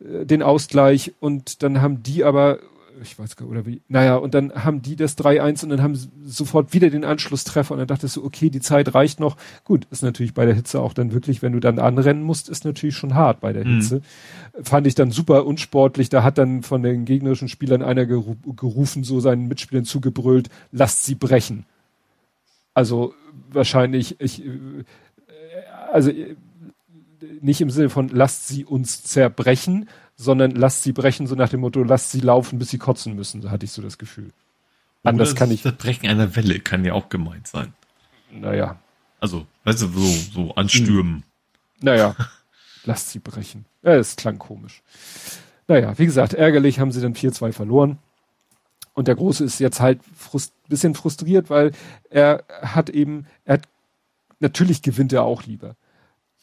äh, 0.00 0.26
den 0.26 0.42
Ausgleich 0.42 1.12
und 1.20 1.62
dann 1.62 1.80
haben 1.80 2.02
die 2.02 2.24
aber, 2.24 2.58
ich 3.02 3.18
weiß 3.18 3.36
gar 3.36 3.46
nicht, 3.46 3.52
oder 3.52 3.66
wie, 3.66 3.80
naja, 3.88 4.16
und 4.16 4.34
dann 4.34 4.52
haben 4.64 4.82
die 4.82 4.96
das 4.96 5.16
3-1 5.18 5.64
und 5.64 5.70
dann 5.70 5.82
haben 5.82 5.94
sie 5.94 6.08
sofort 6.24 6.72
wieder 6.72 6.90
den 6.90 7.04
Anschlusstreffer 7.04 7.72
und 7.72 7.78
dann 7.78 7.88
dachtest 7.88 8.16
du, 8.16 8.24
okay, 8.24 8.50
die 8.50 8.60
Zeit 8.60 8.94
reicht 8.94 9.20
noch. 9.20 9.36
Gut, 9.64 9.86
ist 9.90 10.02
natürlich 10.02 10.34
bei 10.34 10.46
der 10.46 10.54
Hitze 10.54 10.80
auch 10.80 10.92
dann 10.92 11.12
wirklich, 11.12 11.42
wenn 11.42 11.52
du 11.52 11.60
dann 11.60 11.78
anrennen 11.78 12.22
musst, 12.22 12.48
ist 12.48 12.64
natürlich 12.64 12.96
schon 12.96 13.14
hart 13.14 13.40
bei 13.40 13.52
der 13.52 13.64
mhm. 13.64 13.76
Hitze. 13.76 13.96
Mhm. 13.96 14.64
Fand 14.64 14.86
ich 14.86 14.94
dann 14.94 15.10
super 15.10 15.46
unsportlich. 15.46 16.08
Da 16.08 16.22
hat 16.22 16.38
dann 16.38 16.62
von 16.62 16.82
den 16.82 17.04
gegnerischen 17.04 17.48
Spielern 17.48 17.82
einer 17.82 18.06
geru 18.06 18.36
gerufen, 18.56 19.04
so 19.04 19.20
seinen 19.20 19.48
Mitspielern 19.48 19.84
zugebrüllt, 19.84 20.48
lasst 20.72 21.04
sie 21.04 21.14
brechen. 21.14 21.66
Also 22.74 23.14
wahrscheinlich, 23.52 24.20
ich, 24.20 24.44
äh, 24.44 24.50
also 25.92 26.10
nicht 27.40 27.60
im 27.60 27.70
Sinne 27.70 27.90
von 27.90 28.08
lasst 28.08 28.48
sie 28.48 28.64
uns 28.64 29.02
zerbrechen, 29.02 29.88
sondern 30.16 30.52
lasst 30.52 30.82
sie 30.82 30.92
brechen, 30.92 31.26
so 31.26 31.34
nach 31.34 31.48
dem 31.48 31.60
Motto, 31.60 31.82
lasst 31.82 32.10
sie 32.10 32.20
laufen, 32.20 32.58
bis 32.58 32.70
sie 32.70 32.78
kotzen 32.78 33.14
müssen, 33.14 33.42
so 33.42 33.50
hatte 33.50 33.64
ich 33.64 33.72
so 33.72 33.82
das 33.82 33.98
Gefühl. 33.98 34.30
Anders 35.02 35.30
Oder 35.30 35.38
kann 35.38 35.50
ich. 35.50 35.62
Das 35.62 35.74
Brechen 35.74 36.08
einer 36.08 36.34
Welle 36.36 36.60
kann 36.60 36.84
ja 36.84 36.94
auch 36.94 37.08
gemeint 37.08 37.46
sein. 37.46 37.74
Naja. 38.30 38.78
Also, 39.20 39.46
weißt 39.64 39.82
du, 39.82 39.88
so, 39.88 40.06
so 40.32 40.54
anstürmen. 40.54 41.16
Hm. 41.16 41.22
Naja, 41.80 42.16
lasst 42.84 43.10
sie 43.10 43.18
brechen. 43.18 43.66
Ja, 43.82 43.94
es 43.94 44.16
klang 44.16 44.38
komisch. 44.38 44.82
Naja, 45.68 45.98
wie 45.98 46.06
gesagt, 46.06 46.34
ärgerlich 46.34 46.78
haben 46.78 46.92
sie 46.92 47.00
dann 47.00 47.14
4-2 47.14 47.52
verloren. 47.52 47.98
Und 48.94 49.08
der 49.08 49.16
Große 49.16 49.44
ist 49.44 49.58
jetzt 49.58 49.80
halt 49.80 50.00
frust 50.16 50.52
bisschen 50.68 50.94
frustriert, 50.94 51.50
weil 51.50 51.72
er 52.10 52.44
hat 52.62 52.88
eben, 52.88 53.26
er 53.44 53.54
hat, 53.54 53.68
natürlich 54.40 54.82
gewinnt 54.82 55.12
er 55.12 55.24
auch 55.24 55.44
lieber. 55.44 55.76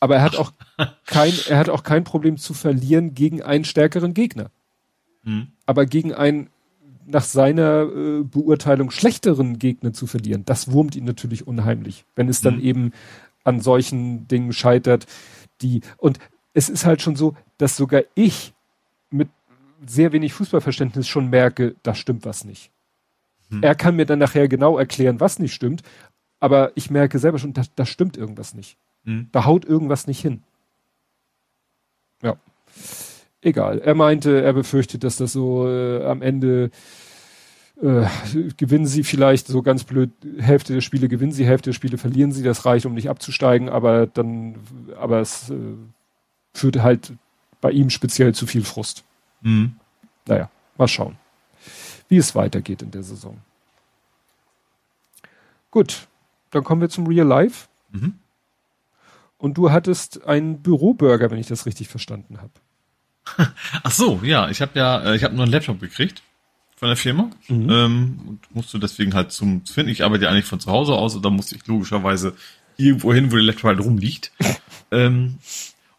Aber 0.02 0.16
er 0.16 0.24
hat 0.24 0.36
auch 0.36 0.52
kein, 1.06 1.32
er 1.48 1.58
hat 1.58 1.70
auch 1.70 1.84
kein 1.84 2.04
Problem 2.04 2.36
zu 2.38 2.54
verlieren 2.54 3.14
gegen 3.14 3.42
einen 3.42 3.64
stärkeren 3.64 4.14
Gegner. 4.14 4.50
Mhm. 5.24 5.48
Aber 5.66 5.86
gegen 5.86 6.14
einen 6.14 6.50
nach 7.06 7.24
seiner 7.24 7.84
äh, 7.84 8.24
Beurteilung 8.24 8.92
schlechteren 8.92 9.60
Gegner 9.60 9.94
zu 9.94 10.08
verlieren, 10.08 10.44
das 10.46 10.72
wurmt 10.72 10.96
ihn 10.96 11.06
natürlich 11.06 11.46
unheimlich, 11.48 12.06
wenn 12.16 12.30
es 12.30 12.42
dann 12.42 12.56
mhm. 12.56 12.64
eben 12.64 12.92
an 13.44 13.60
solchen 13.60 14.28
Dingen 14.28 14.54
scheitert, 14.54 15.06
die 15.62 15.82
und 15.98 16.20
es 16.54 16.68
ist 16.68 16.86
halt 16.86 17.02
schon 17.02 17.16
so, 17.16 17.36
dass 17.58 17.78
sogar 17.78 18.02
ich 18.16 18.54
mit 19.10 19.30
sehr 19.86 20.12
wenig 20.12 20.34
Fußballverständnis 20.34 21.08
schon 21.08 21.30
merke, 21.30 21.76
da 21.84 21.94
stimmt 21.96 22.26
was 22.26 22.44
nicht. 22.44 22.72
Mhm. 23.50 23.64
Er 23.64 23.76
kann 23.76 23.96
mir 23.96 24.06
dann 24.06 24.20
nachher 24.20 24.48
genau 24.48 24.78
erklären, 24.78 25.20
was 25.20 25.38
nicht 25.38 25.54
stimmt, 25.54 25.84
aber 26.40 26.72
ich 26.76 26.90
merke 26.90 27.20
selber 27.20 27.38
schon, 27.38 27.54
da, 27.54 27.64
da 27.76 27.86
stimmt 27.86 28.18
irgendwas 28.18 28.56
nicht. 28.56 28.78
Mhm. 29.04 29.30
Da 29.32 29.46
haut 29.46 29.66
irgendwas 29.66 30.08
nicht 30.08 30.22
hin. 30.22 30.44
Ja. 32.22 32.38
Egal. 33.42 33.80
Er 33.80 33.96
meinte, 33.96 34.42
er 34.42 34.54
befürchtet, 34.54 35.04
dass 35.04 35.18
das 35.18 35.34
so 35.34 35.68
äh, 35.68 36.06
am 36.06 36.22
Ende 36.22 36.70
äh, 37.82 38.06
gewinnen 38.58 38.86
sie 38.86 39.04
vielleicht 39.04 39.48
so 39.48 39.64
ganz 39.64 39.84
blöd, 39.84 40.12
Hälfte 40.38 40.74
der 40.74 40.82
Spiele 40.82 41.08
gewinnen 41.08 41.32
sie, 41.32 41.46
Hälfte 41.46 41.72
der 41.72 41.74
Spiele 41.74 41.98
verlieren 41.98 42.32
sie, 42.32 42.44
das 42.44 42.66
reicht, 42.66 42.86
um 42.86 42.94
nicht 42.94 43.10
abzusteigen, 43.10 43.70
aber 43.70 44.06
dann, 44.06 44.56
aber 45.00 45.20
es 45.20 45.50
äh, 45.50 45.56
führte 46.54 46.84
halt 46.84 47.14
bei 47.60 47.72
ihm 47.72 47.90
speziell 47.90 48.36
zu 48.36 48.46
viel 48.46 48.64
Frust. 48.64 49.04
Mhm. 49.42 49.76
Naja, 50.28 50.52
mal 50.78 50.88
schauen, 50.88 51.18
wie 52.08 52.18
es 52.18 52.36
weitergeht 52.36 52.84
in 52.84 52.92
der 52.92 53.04
Saison. 53.04 53.40
Gut, 55.72 56.08
dann 56.52 56.64
kommen 56.64 56.82
wir 56.82 56.90
zum 56.90 57.08
Real 57.08 57.26
Life. 57.26 57.68
Mhm. 57.92 58.16
Und 59.42 59.58
du 59.58 59.72
hattest 59.72 60.28
einen 60.28 60.62
Büroburger, 60.62 61.32
wenn 61.32 61.40
ich 61.40 61.48
das 61.48 61.66
richtig 61.66 61.88
verstanden 61.88 62.38
habe. 62.38 62.52
Ach 63.84 63.92
so, 63.92 64.20
ja, 64.22 64.52
ich 64.52 64.62
habe 64.62 64.78
ja, 64.78 65.02
äh, 65.02 65.16
ich 65.16 65.24
habe 65.24 65.34
nur 65.34 65.46
einen 65.46 65.52
Laptop 65.52 65.80
gekriegt 65.80 66.22
von 66.76 66.90
der 66.90 66.96
Firma 66.96 67.32
mhm. 67.48 67.70
ähm, 67.72 68.20
und 68.28 68.56
musste 68.56 68.78
deswegen 68.78 69.16
halt 69.16 69.32
zum 69.32 69.66
finden. 69.66 69.90
Ich 69.90 70.04
arbeite 70.04 70.26
ja 70.26 70.30
eigentlich 70.30 70.46
von 70.46 70.60
zu 70.60 70.72
Hause 70.72 70.94
aus 70.94 71.16
und 71.16 71.26
da 71.26 71.32
musste 71.32 71.56
ich 71.56 71.66
logischerweise 71.66 72.36
irgendwo 72.78 73.12
hin, 73.16 73.32
wo 73.32 73.36
der 73.36 73.46
Laptop 73.46 73.64
halt 73.64 73.80
rumliegt. 73.80 74.32
ähm, 74.92 75.40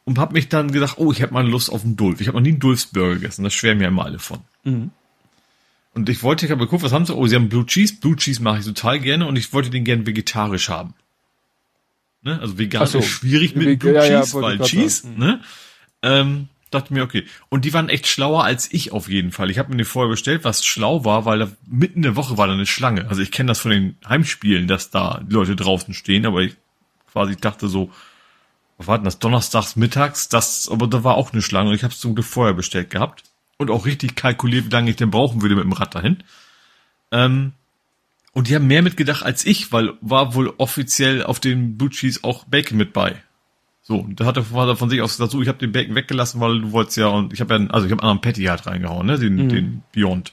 und 0.05 0.21
habe 0.21 0.35
mich 0.35 0.49
dann 0.49 0.71
gedacht, 0.71 0.99
oh, 0.99 1.11
ich 1.11 1.21
habe 1.21 1.35
mal 1.35 1.45
Lust 1.45 1.69
auf 1.73 1.83
einen 1.83 1.97
Dulf. 1.97 2.21
Ich 2.21 2.29
habe 2.29 2.39
noch 2.39 2.43
nie 2.43 2.51
einen 2.51 2.61
Dulfsburger 2.61 3.15
gegessen, 3.15 3.43
das 3.43 3.55
schwärmen 3.55 3.83
ja 3.83 3.89
immer 3.89 4.05
alle 4.05 4.21
von. 4.21 4.39
Mhm. 4.63 4.93
Und 5.95 6.09
ich 6.09 6.23
wollte, 6.23 6.47
ich 6.47 6.53
habe 6.53 6.65
geguckt, 6.65 6.85
was 6.85 6.93
haben 6.93 7.07
sie? 7.07 7.15
Oh, 7.17 7.27
sie 7.27 7.35
haben 7.35 7.49
Blue 7.49 7.67
Cheese. 7.67 7.97
Blue 8.01 8.15
Cheese 8.15 8.41
mache 8.41 8.61
ich 8.61 8.67
total 8.67 9.01
gerne 9.01 9.27
und 9.27 9.35
ich 9.35 9.53
wollte 9.53 9.69
den 9.69 9.83
gerne 9.83 10.07
vegetarisch 10.07 10.69
haben. 10.69 10.95
Ne? 12.23 12.39
Also 12.41 12.59
vegan 12.59 12.87
so. 12.87 12.99
ist 12.99 13.09
schwierig 13.09 13.57
mit 13.57 13.81
Blue 13.81 13.95
ja, 13.95 14.03
Cheese, 14.03 14.37
ja, 14.37 14.43
weil 14.43 14.59
Cheese, 14.61 15.09
ne? 15.09 15.41
Ähm, 16.03 16.49
dachte 16.71 16.93
mir, 16.95 17.03
okay. 17.03 17.27
Und 17.49 17.65
die 17.65 17.73
waren 17.73 17.89
echt 17.89 18.07
schlauer 18.07 18.45
als 18.45 18.73
ich 18.73 18.93
auf 18.93 19.09
jeden 19.09 19.33
Fall. 19.33 19.51
Ich 19.51 19.59
habe 19.59 19.71
mir 19.71 19.77
die 19.77 19.85
vorher 19.85 20.11
bestellt, 20.11 20.45
was 20.45 20.65
schlau 20.65 21.05
war, 21.05 21.25
weil 21.25 21.41
da 21.41 21.49
mitten 21.67 21.99
in 21.99 22.03
der 22.03 22.17
Woche 22.17 22.39
war 22.39 22.47
da 22.47 22.53
eine 22.55 22.67
Schlange. 22.67 23.09
Also 23.09 23.23
ich 23.23 23.31
kenne 23.31 23.49
das 23.49 23.61
von 23.61 23.71
den 23.71 23.97
Heimspielen, 24.09 24.67
dass 24.67 24.91
da 24.91 25.21
die 25.23 25.33
Leute 25.33 25.57
draußen 25.57 25.95
stehen, 25.95 26.27
aber 26.27 26.41
ich 26.41 26.57
quasi 27.13 27.37
dachte 27.37 27.69
so, 27.69 27.91
was 28.79 28.87
war 28.87 28.99
denn 28.99 29.05
das, 29.05 29.19
donnerstags 29.19 29.77
mittags, 29.77 30.29
das, 30.29 30.69
aber 30.71 30.87
da 30.87 31.05
war 31.05 31.17
auch 31.17 31.33
eine 31.33 31.43
Schlange 31.43 31.71
und 31.71 31.75
ich 31.75 31.85
habe 31.85 31.93
es 31.93 32.01
zum 32.01 32.15
Glück 32.15 32.27
vorher 32.27 32.55
bestellt 32.55 32.91
gehabt 32.91 33.25
und 33.59 33.71
auch 33.71 33.87
richtig 33.87 34.17
kalkuliert, 34.17 34.67
wie 34.67 34.71
lange 34.71 34.91
ich 34.91 34.97
denn 34.97 35.11
brauchen 35.11 35.43
würde 35.43 35.55
mit 35.55 35.65
dem 35.65 35.73
Rad 35.73 35.95
dahin. 35.95 36.23
Ähm, 37.11 37.53
und 38.33 38.49
die 38.49 38.55
haben 38.55 38.67
mehr 38.67 38.83
mitgedacht 38.83 39.23
als 39.23 39.45
ich, 39.45 39.73
weil 39.73 39.93
war 40.01 40.35
wohl 40.35 40.53
offiziell 40.59 41.23
auf 41.23 41.41
den 41.41 41.77
Blue 41.77 41.91
Cheese 41.91 42.21
auch 42.23 42.45
Bacon 42.45 42.79
mit 42.79 42.93
bei. 42.93 43.23
So, 43.83 44.07
da 44.11 44.27
hat 44.27 44.37
er, 44.37 44.49
hat 44.51 44.69
er 44.69 44.77
von 44.77 44.89
sich 44.89 45.03
aus 45.03 45.17
gesagt, 45.17 45.33
so, 45.33 45.43
ich 45.43 45.49
habe 45.49 45.59
den 45.59 45.73
Bacon 45.73 45.95
weggelassen, 45.95 46.41
weil 46.41 46.61
du 46.61 46.73
wolltest 46.73 46.97
ja, 46.97 47.09
und 47.09 47.33
ich 47.33 47.41
habe 47.41 47.55
ja, 47.55 47.67
also 47.71 47.87
ich 47.87 47.93
habe 47.93 48.03
einen 48.03 48.11
anderen 48.11 48.21
Patty 48.21 48.45
halt 48.45 48.67
reingehauen, 48.67 49.07
ne, 49.07 49.19
den, 49.19 49.37
mhm. 49.37 49.49
den 49.49 49.83
Beyond. 49.93 50.33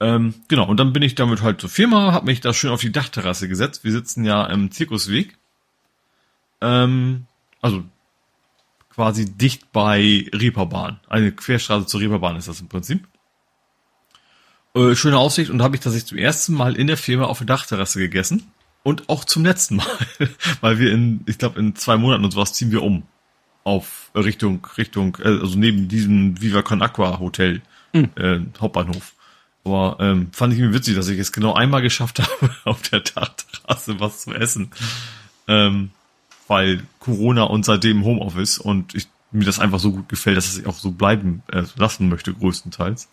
Ähm, 0.00 0.34
genau, 0.48 0.66
und 0.66 0.78
dann 0.78 0.92
bin 0.92 1.02
ich 1.02 1.14
damit 1.14 1.40
halt 1.40 1.60
zur 1.60 1.70
Firma, 1.70 2.12
habe 2.12 2.26
mich 2.26 2.40
da 2.40 2.52
schön 2.52 2.70
auf 2.70 2.80
die 2.80 2.92
Dachterrasse 2.92 3.48
gesetzt. 3.48 3.84
Wir 3.84 3.92
sitzen 3.92 4.24
ja 4.24 4.44
im 4.46 4.70
Zirkusweg. 4.70 5.38
Ähm, 6.60 7.26
also 7.60 7.84
quasi 8.90 9.24
dicht 9.24 9.72
bei 9.72 10.28
Reeperbahn. 10.32 11.00
Eine 11.08 11.32
Querstraße 11.32 11.86
zur 11.86 12.00
Reeperbahn 12.00 12.36
ist 12.36 12.48
das 12.48 12.60
im 12.60 12.68
Prinzip. 12.68 13.06
Äh, 14.74 14.96
schöne 14.96 15.18
Aussicht 15.18 15.50
und 15.50 15.62
habe 15.62 15.76
ich 15.76 15.82
tatsächlich 15.82 16.08
zum 16.08 16.18
ersten 16.18 16.54
Mal 16.54 16.74
in 16.74 16.88
der 16.88 16.96
Firma 16.96 17.26
auf 17.26 17.38
der 17.38 17.46
Dachterrasse 17.46 17.98
gegessen. 18.00 18.50
Und 18.82 19.08
auch 19.08 19.24
zum 19.24 19.44
letzten 19.44 19.76
Mal, 19.76 19.86
weil 20.60 20.78
wir 20.78 20.92
in, 20.92 21.22
ich 21.26 21.38
glaube, 21.38 21.58
in 21.58 21.74
zwei 21.76 21.96
Monaten 21.96 22.24
und 22.24 22.32
sowas 22.32 22.52
ziehen 22.52 22.70
wir 22.70 22.82
um. 22.82 23.04
Auf 23.62 24.10
Richtung, 24.14 24.66
Richtung, 24.76 25.16
äh, 25.20 25.28
also 25.28 25.56
neben 25.56 25.88
diesem 25.88 26.40
Viva 26.40 26.62
Con 26.62 26.82
Aqua 26.82 27.18
Hotel, 27.18 27.62
mhm. 27.92 28.10
äh, 28.16 28.40
Hauptbahnhof. 28.60 29.14
Aber 29.64 29.96
ähm, 30.00 30.28
fand 30.32 30.52
ich 30.52 30.58
mir 30.58 30.74
witzig, 30.74 30.96
dass 30.96 31.08
ich 31.08 31.18
es 31.18 31.32
genau 31.32 31.54
einmal 31.54 31.80
geschafft 31.80 32.18
habe, 32.42 32.54
auf 32.64 32.82
der 32.82 33.00
Dachterrasse 33.00 34.00
was 34.00 34.22
zu 34.22 34.34
essen. 34.34 34.70
Ähm, 35.48 35.90
weil 36.46 36.82
Corona 36.98 37.44
und 37.44 37.64
seitdem 37.64 38.04
Homeoffice 38.04 38.58
und 38.58 38.94
ich, 38.94 39.08
mir 39.30 39.44
das 39.44 39.58
einfach 39.58 39.80
so 39.80 39.92
gut 39.92 40.08
gefällt, 40.08 40.36
dass 40.36 40.56
ich 40.56 40.66
auch 40.66 40.74
so 40.74 40.90
bleiben 40.90 41.42
äh, 41.50 41.62
lassen 41.76 42.08
möchte, 42.08 42.32
größtenteils. 42.32 43.08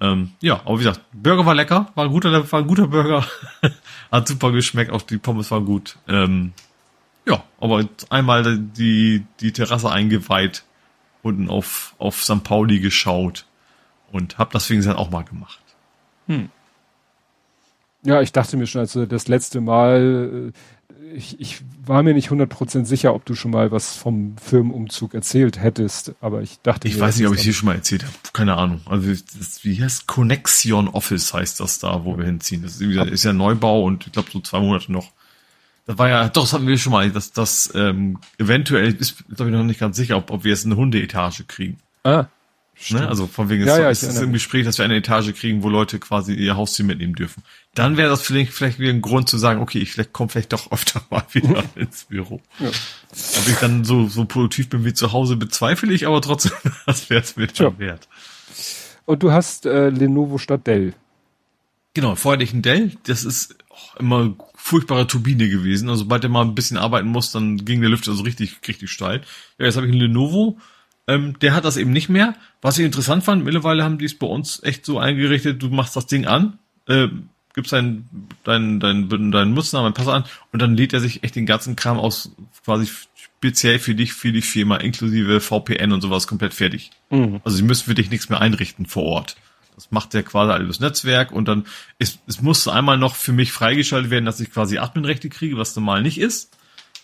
Ähm, 0.00 0.32
ja, 0.40 0.60
aber 0.64 0.74
wie 0.78 0.84
gesagt, 0.84 1.00
Burger 1.12 1.44
war 1.44 1.54
lecker, 1.54 1.90
war 1.94 2.04
ein 2.04 2.10
guter, 2.10 2.52
war 2.52 2.60
ein 2.60 2.66
guter 2.66 2.86
Burger. 2.86 3.26
Hat 4.12 4.28
super 4.28 4.52
geschmeckt, 4.52 4.92
auch 4.92 5.02
die 5.02 5.18
Pommes 5.18 5.50
waren 5.50 5.64
gut. 5.64 5.96
Ähm, 6.06 6.52
ja, 7.26 7.42
aber 7.60 7.84
einmal 8.08 8.58
die, 8.58 9.24
die 9.40 9.52
Terrasse 9.52 9.90
eingeweiht, 9.90 10.64
unten 11.22 11.50
auf, 11.50 11.94
auf 11.98 12.22
St. 12.22 12.44
Pauli 12.44 12.80
geschaut 12.80 13.44
und 14.12 14.38
hab 14.38 14.52
deswegen 14.52 14.82
dann 14.82 14.96
auch 14.96 15.10
mal 15.10 15.24
gemacht. 15.24 15.60
Hm. 16.26 16.48
Ja, 18.04 18.22
ich 18.22 18.32
dachte 18.32 18.56
mir 18.56 18.66
schon, 18.66 18.80
also 18.80 19.04
das 19.04 19.28
letzte 19.28 19.60
Mal, 19.60 20.52
äh, 20.54 20.58
ich, 21.14 21.40
ich 21.40 21.60
war 21.84 22.02
mir 22.02 22.14
nicht 22.14 22.30
100% 22.30 22.84
sicher, 22.84 23.14
ob 23.14 23.24
du 23.24 23.34
schon 23.34 23.50
mal 23.50 23.70
was 23.70 23.96
vom 23.96 24.36
Firmenumzug 24.38 25.14
erzählt 25.14 25.60
hättest, 25.60 26.12
aber 26.20 26.42
ich 26.42 26.60
dachte 26.62 26.88
Ich 26.88 26.96
mir, 26.96 27.00
weiß 27.02 27.18
nicht, 27.18 27.26
ob 27.26 27.34
ich 27.34 27.42
hier 27.42 27.52
schon 27.52 27.66
mal 27.66 27.74
erzählt 27.74 28.04
habe. 28.04 28.12
Keine 28.32 28.56
Ahnung. 28.56 28.80
Also 28.86 29.10
das, 29.10 29.64
wie 29.64 29.82
heißt 29.82 30.06
Connexion 30.06 30.88
Office 30.88 31.32
heißt 31.32 31.60
das 31.60 31.78
da, 31.78 32.04
wo 32.04 32.16
wir 32.18 32.24
hinziehen. 32.24 32.62
Das 32.62 32.80
ist, 32.80 32.82
ist 32.82 33.24
ja 33.24 33.32
Neubau 33.32 33.84
und 33.84 34.06
ich 34.06 34.12
glaube 34.12 34.30
so 34.30 34.40
zwei 34.40 34.60
Monate 34.60 34.92
noch. 34.92 35.12
Das 35.86 35.96
war 35.98 36.08
ja, 36.08 36.28
doch, 36.28 36.42
das 36.42 36.52
hatten 36.52 36.66
wir 36.66 36.76
schon 36.76 36.92
mal, 36.92 37.10
dass 37.10 37.32
das 37.32 37.72
ähm, 37.74 38.18
eventuell 38.38 38.94
ist, 38.94 39.24
glaube 39.34 39.50
ich 39.50 39.56
noch 39.56 39.64
nicht 39.64 39.80
ganz 39.80 39.96
sicher, 39.96 40.16
ob, 40.18 40.30
ob 40.30 40.44
wir 40.44 40.50
jetzt 40.50 40.66
eine 40.66 40.76
Hundeetage 40.76 41.44
kriegen. 41.44 41.78
Ah. 42.04 42.26
Ne? 42.90 43.08
Also 43.08 43.26
von 43.26 43.48
wegen, 43.48 43.66
ja, 43.66 43.90
es, 43.90 44.02
ja, 44.02 44.08
ist 44.08 44.22
im 44.22 44.32
Gespräch, 44.32 44.64
dass 44.64 44.78
wir 44.78 44.84
eine 44.84 44.96
Etage 44.96 45.32
kriegen, 45.34 45.62
wo 45.62 45.68
Leute 45.68 45.98
quasi 45.98 46.34
ihr 46.34 46.56
Haustier 46.56 46.84
mitnehmen 46.84 47.14
dürfen. 47.14 47.42
Dann 47.78 47.96
wäre 47.96 48.08
das 48.08 48.22
vielleicht, 48.22 48.52
vielleicht 48.52 48.80
wieder 48.80 48.90
ein 48.90 49.02
Grund 49.02 49.28
zu 49.28 49.38
sagen, 49.38 49.60
okay, 49.60 49.78
ich 49.78 49.92
vielleicht 49.92 50.12
komme 50.12 50.28
vielleicht 50.28 50.52
doch 50.52 50.72
öfter 50.72 51.00
mal 51.10 51.22
wieder 51.32 51.62
ins 51.76 52.06
Büro. 52.06 52.40
Ja. 52.58 52.68
Ob 52.68 53.48
ich 53.48 53.56
dann 53.60 53.84
so, 53.84 54.08
so 54.08 54.24
produktiv 54.24 54.68
bin 54.68 54.84
wie 54.84 54.94
zu 54.94 55.12
Hause, 55.12 55.36
bezweifle 55.36 55.92
ich, 55.92 56.06
aber 56.06 56.20
trotzdem, 56.20 56.52
das 56.86 57.08
wäre 57.08 57.22
es 57.22 57.36
mir 57.36 57.48
schon 57.54 57.74
ja. 57.74 57.78
wert. 57.78 58.08
Und 59.06 59.22
du 59.22 59.30
hast 59.30 59.64
äh, 59.64 59.90
Lenovo 59.90 60.38
statt 60.38 60.66
Dell. 60.66 60.94
Genau, 61.94 62.16
vorher 62.16 62.38
nicht 62.38 62.52
ein 62.52 62.62
Dell. 62.62 62.96
Das 63.04 63.24
ist 63.24 63.56
oh, 63.70 64.00
immer 64.00 64.34
furchtbare 64.56 65.06
Turbine 65.06 65.48
gewesen. 65.48 65.88
Also 65.88 66.02
sobald 66.02 66.24
der 66.24 66.30
mal 66.30 66.44
ein 66.44 66.56
bisschen 66.56 66.78
arbeiten 66.78 67.08
muss, 67.08 67.30
dann 67.30 67.64
ging 67.64 67.80
der 67.80 67.90
Lüfter 67.90 68.12
so 68.12 68.24
richtig, 68.24 68.58
richtig 68.66 68.90
steil. 68.90 69.22
Ja, 69.56 69.66
jetzt 69.66 69.76
habe 69.76 69.86
ich 69.86 69.92
ein 69.92 70.00
Lenovo 70.00 70.58
ähm, 71.08 71.38
der 71.40 71.54
hat 71.54 71.64
das 71.64 71.78
eben 71.78 71.90
nicht 71.90 72.10
mehr. 72.10 72.34
Was 72.60 72.78
ich 72.78 72.84
interessant 72.84 73.24
fand, 73.24 73.42
mittlerweile 73.42 73.82
haben 73.82 73.96
die 73.96 74.04
es 74.04 74.18
bei 74.18 74.26
uns 74.26 74.62
echt 74.62 74.84
so 74.84 74.98
eingerichtet, 74.98 75.62
du 75.62 75.70
machst 75.70 75.96
das 75.96 76.06
Ding 76.06 76.26
an, 76.26 76.58
äh, 76.86 77.08
gibst 77.54 77.72
deinen 77.72 78.08
deinen 78.44 78.80
deinen 78.80 79.08
deinen 79.08 79.30
deinen 79.30 79.54
Pass 79.94 80.08
an 80.08 80.24
und 80.52 80.62
dann 80.62 80.76
lädt 80.76 80.92
er 80.92 81.00
sich 81.00 81.24
echt 81.24 81.36
den 81.36 81.46
ganzen 81.46 81.76
Kram 81.76 81.98
aus 81.98 82.32
quasi 82.64 82.88
speziell 83.38 83.78
für 83.78 83.94
dich, 83.94 84.12
für 84.12 84.32
die 84.32 84.42
Firma, 84.42 84.76
inklusive 84.76 85.40
VPN 85.40 85.92
und 85.92 86.00
sowas 86.00 86.26
komplett 86.26 86.54
fertig. 86.54 86.90
Mhm. 87.10 87.40
Also 87.44 87.56
sie 87.56 87.62
müssen 87.62 87.84
für 87.84 87.94
dich 87.94 88.10
nichts 88.10 88.28
mehr 88.28 88.40
einrichten 88.40 88.86
vor 88.86 89.04
Ort. 89.04 89.36
Das 89.76 89.92
macht 89.92 90.12
der 90.12 90.24
quasi 90.24 90.50
alles 90.50 90.66
das 90.68 90.80
Netzwerk 90.80 91.30
und 91.30 91.46
dann 91.46 91.64
ist, 92.00 92.18
es 92.26 92.42
musste 92.42 92.72
einmal 92.72 92.98
noch 92.98 93.14
für 93.14 93.32
mich 93.32 93.52
freigeschaltet 93.52 94.10
werden, 94.10 94.24
dass 94.24 94.40
ich 94.40 94.50
quasi 94.50 94.78
Adminrechte 94.78 95.28
kriege, 95.28 95.56
was 95.56 95.76
normal 95.76 96.02
nicht 96.02 96.18
ist. 96.18 96.50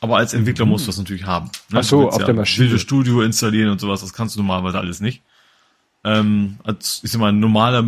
Aber 0.00 0.16
als 0.16 0.34
Entwickler 0.34 0.66
musst 0.66 0.86
du 0.86 0.88
das 0.88 0.98
natürlich 0.98 1.24
haben. 1.24 1.50
Ne? 1.70 1.78
Ach 1.78 1.84
so, 1.84 2.08
auf 2.08 2.18
ja 2.18 2.26
der 2.26 2.34
Maschine. 2.34 2.66
Visual 2.66 2.80
Studio 2.80 3.22
installieren 3.22 3.70
und 3.70 3.80
sowas, 3.80 4.00
das 4.00 4.12
kannst 4.12 4.34
du 4.34 4.40
normalerweise 4.40 4.78
alles 4.80 5.00
nicht. 5.00 5.22
Ähm, 6.02 6.58
als, 6.64 7.00
ich 7.04 7.12
sag 7.12 7.20
mal, 7.20 7.32
normaler 7.32 7.84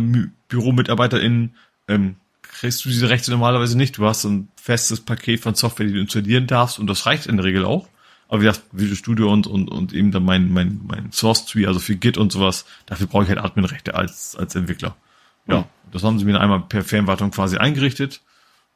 Büromitarbeiterin 0.47 1.51
ähm, 1.89 2.15
kriegst 2.59 2.83
du 2.83 2.89
diese 2.89 3.09
Rechte 3.09 3.31
normalerweise 3.31 3.77
nicht. 3.77 3.97
Du 3.97 4.05
hast 4.05 4.23
ein 4.25 4.49
festes 4.55 5.01
Paket 5.01 5.41
von 5.41 5.55
Software, 5.55 5.85
die 5.85 5.93
du 5.93 5.99
installieren 5.99 6.47
darfst 6.47 6.79
und 6.79 6.87
das 6.87 7.05
reicht 7.05 7.27
in 7.27 7.37
der 7.37 7.45
Regel 7.45 7.65
auch. 7.65 7.87
Aber 8.27 8.41
wie 8.41 8.45
gesagt, 8.45 8.65
Visual 8.71 8.97
Studio 8.97 9.31
und, 9.31 9.47
und, 9.47 9.69
und 9.69 9.93
eben 9.93 10.11
dann 10.11 10.25
mein, 10.25 10.51
mein, 10.51 10.81
mein 10.85 11.11
Source 11.11 11.45
Tree, 11.45 11.65
also 11.65 11.79
für 11.79 11.95
Git 11.95 12.17
und 12.17 12.31
sowas, 12.31 12.65
dafür 12.85 13.07
brauche 13.07 13.23
ich 13.23 13.29
halt 13.29 13.39
Adminrechte 13.39 13.95
als, 13.95 14.35
als 14.35 14.55
Entwickler. 14.55 14.97
Ja, 15.47 15.59
mhm. 15.59 15.65
das 15.91 16.03
haben 16.03 16.19
sie 16.19 16.25
mir 16.25 16.39
einmal 16.39 16.61
per 16.61 16.83
Fernwartung 16.83 17.31
quasi 17.31 17.57
eingerichtet. 17.57 18.21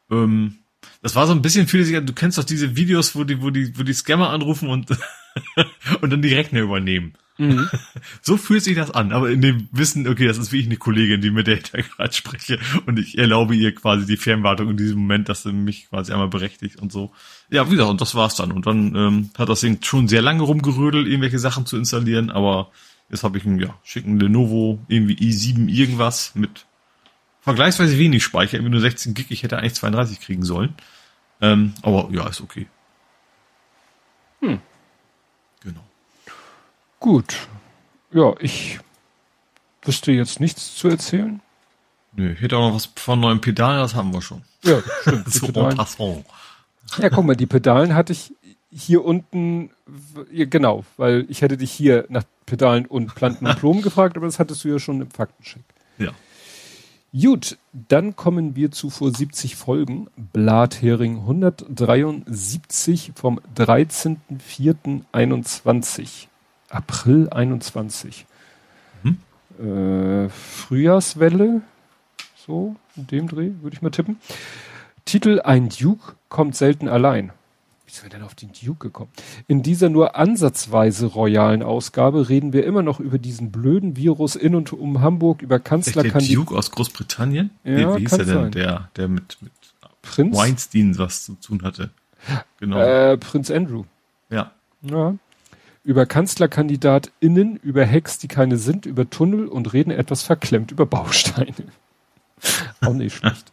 Ähm, 0.10 0.60
das 1.01 1.16
war 1.16 1.27
so 1.27 1.34
ein 1.34 1.42
bisschen 1.42 1.68
für 1.68 1.84
sich, 1.84 2.00
du 2.06 2.14
kennst 2.14 2.38
doch 2.38 2.43
diese 2.43 2.76
Videos, 2.76 3.16
wo 3.16 3.24
die, 3.24 3.42
wo 3.42 3.50
die, 3.50 3.77
wo 3.77 3.84
die 3.84 3.93
Scammer 3.93 4.30
anrufen 4.30 4.69
und, 4.69 4.90
und 6.01 6.10
dann 6.11 6.22
die 6.22 6.34
Rechner 6.34 6.61
übernehmen. 6.61 7.14
Mhm. 7.42 7.70
So 8.22 8.38
fühlt 8.38 8.64
sich 8.64 8.76
das 8.76 8.92
an, 8.92 9.11
aber 9.11 9.32
in 9.32 9.42
dem 9.42 9.68
Wissen, 9.72 10.08
okay, 10.08 10.28
das 10.28 10.38
ist 10.38 10.52
wie 10.52 10.60
ich 10.60 10.68
eine 10.68 10.78
Kollegin, 10.78 11.22
die 11.22 11.32
mit 11.32 11.48
der 11.48 11.58
ich 11.58 11.72
da 11.72 11.82
gerade 11.82 12.14
spreche 12.14 12.60
und 12.86 13.00
ich 13.00 13.18
erlaube 13.18 13.56
ihr 13.56 13.74
quasi 13.74 14.06
die 14.06 14.18
Fernwartung 14.18 14.70
in 14.70 14.78
diesem 14.78 15.00
Moment, 15.00 15.28
dass 15.28 15.44
sie 15.44 15.52
mich 15.52 15.90
quasi 15.90 16.11
einmal 16.11 16.28
berechtigt 16.28 16.80
und 16.80 16.92
so. 16.92 17.11
Ja, 17.50 17.66
wie 17.68 17.72
gesagt, 17.72 17.90
und 17.90 18.00
das 18.00 18.14
war's 18.14 18.36
dann. 18.36 18.52
Und 18.52 18.68
dann 18.68 18.95
ähm, 18.95 19.30
hat 19.38 19.50
das 19.50 19.61
Ding 19.61 19.80
schon 19.82 20.08
sehr 20.08 20.22
lange 20.22 20.44
rumgerödelt, 20.44 21.08
irgendwelche 21.08 21.40
Sachen 21.40 21.66
zu 21.66 21.78
installieren, 21.78 22.30
aber 22.30 22.70
jetzt 23.10 23.24
habe 23.24 23.40
ich 23.40 23.45
einen 23.45 23.60
ja, 23.60 23.74
schicken 23.84 24.20
Lenovo, 24.20 24.80
irgendwie 24.88 25.16
i7 25.16 25.68
irgendwas 25.68 26.36
mit 26.36 26.68
vergleichsweise 27.42 27.98
wenig 27.98 28.24
Speicher, 28.24 28.58
irgendwie 28.58 28.74
nur 28.74 28.82
16 28.82 29.16
Gig. 29.16 29.28
Ich 29.30 29.42
hätte 29.42 29.58
eigentlich 29.58 29.74
32 29.74 30.22
kriegen 30.22 30.44
sollen. 30.44 30.76
Ähm, 31.42 31.74
aber 31.82 32.08
ja, 32.11 32.28
ist 32.28 32.42
okay. 32.42 32.68
Hm. 34.42 34.60
Gut. 37.02 37.50
Ja, 38.14 38.34
ich 38.40 38.80
wüsste 39.82 40.12
jetzt 40.12 40.40
nichts 40.40 40.76
zu 40.76 40.88
erzählen. 40.88 41.42
Nö, 42.14 42.34
ich 42.34 42.42
hätte 42.42 42.58
auch 42.58 42.70
noch 42.70 42.76
was 42.76 42.92
von 42.96 43.20
neuen 43.20 43.42
Pedalen, 43.42 43.80
das 43.80 43.96
haben 43.96 44.14
wir 44.14 44.22
schon. 44.22 44.44
Ja, 44.64 44.84
stimmt. 45.02 45.34
so. 45.34 45.48
Ja, 47.00 47.10
guck 47.10 47.26
mal, 47.26 47.36
die 47.36 47.48
Pedalen 47.48 47.96
hatte 47.96 48.14
ich 48.14 48.36
hier 48.72 49.04
unten, 49.04 49.72
genau, 50.30 50.86
weil 50.98 51.26
ich 51.28 51.42
hätte 51.42 51.58
dich 51.58 51.72
hier 51.72 52.06
nach 52.10 52.26
Pedalen 52.46 52.86
und 52.86 53.16
Planten 53.16 53.48
und 53.48 53.60
Blumen 53.60 53.82
gefragt, 53.88 54.16
aber 54.16 54.28
das 54.28 54.38
hattest 54.38 54.64
du 54.64 54.68
ja 54.70 54.78
schon 54.78 55.02
im 55.02 55.10
Faktencheck. 55.10 55.64
Ja. 55.98 56.12
Gut, 57.20 57.58
dann 57.74 58.16
kommen 58.16 58.56
wir 58.56 58.70
zu 58.70 58.92
vor 58.92 59.12
70 59.12 59.56
Folgen. 59.56 60.08
Blathering 60.16 61.18
173 61.18 63.14
vom 63.16 63.40
13.04.21. 63.56 66.28
April 66.72 67.30
21. 67.30 68.25
Mhm. 69.03 69.17
Äh, 69.59 70.30
Frühjahrswelle, 70.30 71.61
so 72.35 72.75
in 72.95 73.08
dem 73.08 73.27
Dreh, 73.27 73.51
würde 73.61 73.75
ich 73.75 73.82
mal 73.82 73.91
tippen. 73.91 74.17
Titel 75.06 75.41
Ein 75.43 75.69
Duke 75.69 76.14
kommt 76.30 76.56
selten 76.56 76.88
allein. 76.88 77.32
Wie 77.85 77.91
sind 77.91 78.03
wir 78.06 78.09
denn 78.11 78.24
auf 78.24 78.35
den 78.35 78.51
Duke 78.53 78.88
gekommen? 78.88 79.11
In 79.48 79.64
dieser 79.64 79.90
nur 79.90 80.16
ansatzweise 80.16 81.08
royalen 81.08 81.61
Ausgabe 81.61 82.30
reden 82.30 82.53
wir 82.53 82.66
immer 82.66 82.83
noch 82.83 83.01
über 83.01 83.17
diesen 83.17 83.51
blöden 83.51 83.98
Virus 83.98 84.38
in 84.38 84.56
und 84.56 84.72
um 84.72 85.01
Hamburg, 85.01 85.41
über 85.41 85.59
Kanzler 85.59 86.03
Der 86.03 86.14
Duke 86.22 86.56
aus 86.56 86.72
Großbritannien? 86.72 87.50
Ja, 87.66 87.95
wie, 87.95 87.98
wie 87.98 88.00
hieß 88.03 88.14
er 88.14 88.25
denn, 88.25 88.51
der, 88.51 88.90
der 88.95 89.09
mit, 89.09 89.38
mit 89.41 89.51
Prinz? 90.01 90.38
Weinstein 90.38 90.98
was 90.98 91.25
zu 91.25 91.33
tun 91.33 91.64
hatte? 91.64 91.90
Genau. 92.59 92.80
Äh, 92.80 93.17
Prinz 93.17 93.51
Andrew. 93.51 93.83
Ja. 94.30 94.51
Ja. 94.83 95.16
Über 95.84 96.06
KanzlerkandidatInnen, 96.06 97.58
über 97.58 97.85
Hacks, 97.85 98.18
die 98.18 98.27
keine 98.27 98.58
sind, 98.58 98.85
über 98.85 99.10
Tunnel 99.10 99.48
und 99.48 99.74
reden 99.74 99.92
etwas 99.92 100.24
verklemmt 100.24 100.72
über 100.72 100.85
Bausteine. 100.85 101.53
Auch 102.82 102.93
nicht 102.93 103.16
schlecht. 103.16 103.51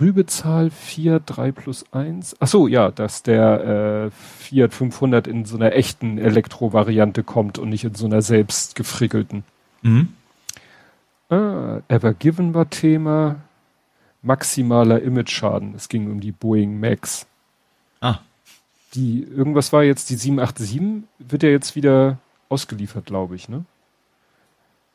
Rübezahl 0.00 0.70
4, 0.70 1.20
3 1.20 1.52
plus 1.52 1.84
1. 1.92 2.36
Ach 2.38 2.46
so, 2.46 2.68
ja, 2.68 2.90
dass 2.90 3.22
der 3.22 4.06
äh, 4.06 4.10
Fiat 4.10 4.72
500 4.72 5.26
in 5.26 5.44
so 5.44 5.56
einer 5.56 5.72
echten 5.72 6.18
Elektro-Variante 6.18 7.24
kommt 7.24 7.58
und 7.58 7.68
nicht 7.68 7.84
in 7.84 7.94
so 7.94 8.06
einer 8.06 8.22
selbst 8.22 8.76
gefrickelten. 8.76 9.42
Mhm. 9.82 10.08
Ah, 11.30 11.80
Ever 11.88 12.14
Given 12.14 12.54
war 12.54 12.70
Thema. 12.70 13.36
Maximaler 14.22 15.02
Image-Schaden. 15.02 15.74
Es 15.74 15.88
ging 15.88 16.10
um 16.10 16.20
die 16.20 16.32
Boeing 16.32 16.78
Max. 16.78 17.26
Ah. 18.00 18.20
Die, 18.94 19.22
irgendwas 19.22 19.72
war 19.72 19.82
jetzt, 19.82 20.10
die 20.10 20.16
787 20.16 21.04
wird 21.18 21.42
ja 21.42 21.50
jetzt 21.50 21.76
wieder 21.76 22.18
ausgeliefert, 22.48 23.06
glaube 23.06 23.36
ich, 23.36 23.48
ne? 23.48 23.64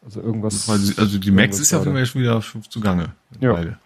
Also 0.04 0.22
irgendwas. 0.22 0.70
Also 0.70 1.18
die 1.18 1.32
Max 1.32 1.60
ist 1.60 1.72
ja 1.72 1.80
jeden 1.80 1.94
Fall 1.94 2.06
schon 2.06 2.22
wieder 2.22 2.42
zugange. 2.70 3.14
Ja. 3.40 3.78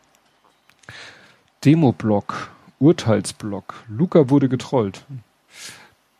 Demoblock, 1.63 2.49
Urteilsblock. 2.79 3.75
Luca 3.87 4.29
wurde 4.29 4.49
getrollt. 4.49 5.03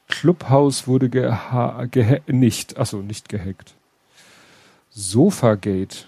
Clubhouse 0.07 0.87
wurde 0.87 1.09
geha 1.09 1.85
geha 1.85 2.19
nicht, 2.27 2.77
achso, 2.77 2.97
nicht 3.01 3.29
gehackt. 3.29 3.75
Sofagate. 4.89 6.05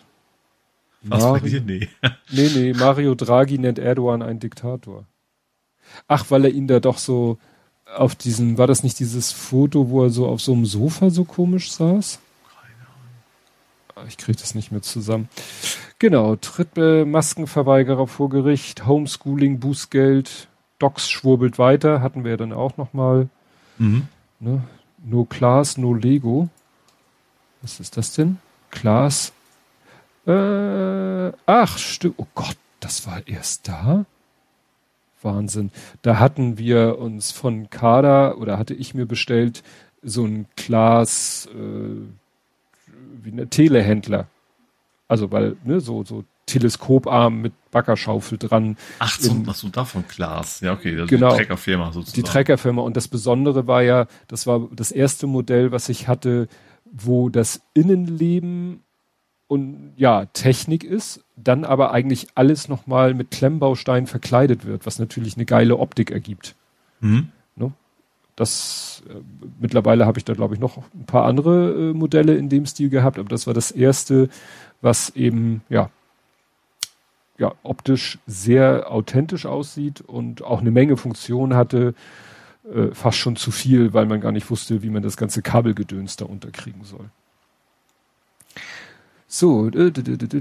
Was 1.01 1.23
Mario, 1.23 1.41
bei 1.41 1.49
dir? 1.49 1.61
Nee. 1.61 1.89
nee, 2.31 2.49
nee, 2.53 2.73
Mario 2.73 3.15
Draghi 3.15 3.57
nennt 3.57 3.79
Erdogan 3.79 4.21
einen 4.21 4.39
Diktator. 4.39 5.05
Ach, 6.07 6.25
weil 6.29 6.45
er 6.45 6.51
ihn 6.51 6.67
da 6.67 6.79
doch 6.79 6.97
so 6.97 7.37
auf 7.95 8.15
diesen, 8.15 8.57
war 8.57 8.67
das 8.67 8.83
nicht 8.83 8.99
dieses 8.99 9.31
Foto, 9.31 9.89
wo 9.89 10.03
er 10.03 10.09
so 10.09 10.27
auf 10.27 10.41
so 10.41 10.53
einem 10.53 10.65
Sofa 10.65 11.09
so 11.09 11.23
komisch 11.23 11.71
saß? 11.71 12.19
ich 14.07 14.17
kriege 14.17 14.37
das 14.37 14.55
nicht 14.55 14.71
mehr 14.71 14.81
zusammen. 14.81 15.29
Genau, 15.97 16.35
Tritt 16.37 16.77
äh, 16.77 17.05
Maskenverweigerer 17.05 18.07
vor 18.07 18.29
Gericht, 18.29 18.85
Homeschooling, 18.85 19.59
Bußgeld, 19.59 20.47
Docs 20.79 21.09
schwurbelt 21.09 21.59
weiter, 21.59 22.01
hatten 22.01 22.23
wir 22.23 22.31
ja 22.31 22.37
dann 22.37 22.53
auch 22.53 22.77
nochmal. 22.77 23.27
Mhm. 23.77 24.07
Ne? 24.39 24.63
No 25.03 25.25
Class, 25.25 25.77
no 25.77 25.93
Lego. 25.93 26.49
Was 27.61 27.79
ist 27.79 27.97
das 27.97 28.13
denn? 28.13 28.37
Class. 28.71 29.33
Äh, 30.25 31.31
ach, 31.45 31.77
stimmt. 31.77 32.15
Oh 32.17 32.27
Gott, 32.35 32.57
das 32.79 33.05
war 33.05 33.27
erst 33.27 33.67
da? 33.67 34.05
Wahnsinn. 35.21 35.71
Da 36.01 36.19
hatten 36.19 36.57
wir 36.57 36.99
uns 36.99 37.31
von 37.31 37.69
Kader 37.69 38.37
oder 38.37 38.57
hatte 38.57 38.73
ich 38.73 38.93
mir 38.93 39.05
bestellt 39.05 39.63
so 40.01 40.25
ein 40.25 40.47
Class 40.55 41.47
äh, 41.53 42.89
wie 43.23 43.31
eine 43.31 43.47
Telehändler. 43.47 44.27
Also 45.07 45.31
weil, 45.31 45.57
ne, 45.63 45.81
so, 45.81 46.03
so 46.03 46.23
Teleskoparm 46.45 47.41
mit 47.41 47.53
Baggerschaufel 47.71 48.37
dran. 48.37 48.77
Ach 48.97 49.19
so, 49.19 49.35
ach 49.47 49.55
so 49.55 49.69
davon 49.69 50.03
Glas. 50.07 50.61
Ja, 50.61 50.73
okay, 50.73 50.95
das 50.95 51.09
genau, 51.09 51.29
die 51.31 51.37
Treckerfirma 51.37 51.91
sozusagen. 51.91 52.15
Die 52.15 52.23
Treckerfirma. 52.23 52.81
Und 52.81 52.97
das 52.97 53.07
Besondere 53.07 53.67
war 53.67 53.83
ja, 53.83 54.07
das 54.27 54.47
war 54.47 54.67
das 54.71 54.91
erste 54.91 55.27
Modell, 55.27 55.71
was 55.71 55.89
ich 55.89 56.07
hatte, 56.07 56.47
wo 56.91 57.29
das 57.29 57.61
Innenleben 57.73 58.83
und 59.49 59.93
ja, 59.97 60.27
Technik 60.27 60.85
ist, 60.85 61.25
dann 61.35 61.65
aber 61.65 61.91
eigentlich 61.91 62.27
alles 62.35 62.69
nochmal 62.69 63.13
mit 63.13 63.31
Klemmbausteinen 63.31 64.07
verkleidet 64.07 64.65
wird, 64.65 64.85
was 64.85 64.99
natürlich 64.99 65.35
eine 65.35 65.45
geile 65.45 65.77
Optik 65.77 66.11
ergibt. 66.11 66.55
Mhm. 67.01 67.29
Das 68.39 69.03
äh, 69.09 69.15
mittlerweile 69.59 70.05
habe 70.05 70.17
ich 70.17 70.23
da 70.23 70.33
glaube 70.33 70.53
ich 70.53 70.61
noch 70.61 70.77
ein 70.77 71.05
paar 71.05 71.25
andere 71.25 71.89
äh, 71.89 71.93
Modelle 71.93 72.35
in 72.35 72.47
dem 72.47 72.65
Stil 72.65 72.89
gehabt, 72.89 73.19
aber 73.19 73.27
das 73.27 73.47
war 73.47 73.53
das 73.53 73.69
erste, 73.69 74.29
was 74.79 75.09
eben 75.09 75.61
ja 75.67 75.89
ja 77.37 77.53
optisch 77.63 78.17
sehr 78.27 78.89
authentisch 78.89 79.45
aussieht 79.45 79.99
und 79.99 80.41
auch 80.41 80.61
eine 80.61 80.71
Menge 80.71 80.95
Funktion 80.95 81.53
hatte, 81.53 81.95
äh, 82.73 82.93
fast 82.93 83.17
schon 83.17 83.35
zu 83.35 83.51
viel, 83.51 83.93
weil 83.93 84.05
man 84.05 84.21
gar 84.21 84.31
nicht 84.31 84.49
wusste, 84.49 84.83
wie 84.83 84.89
man 84.89 85.03
das 85.03 85.17
ganze 85.17 85.41
Kabelgedöns 85.41 86.15
da 86.15 86.23
unterkriegen 86.23 86.85
soll. 86.85 87.09
So, 89.31 89.67
äh, 89.67 89.93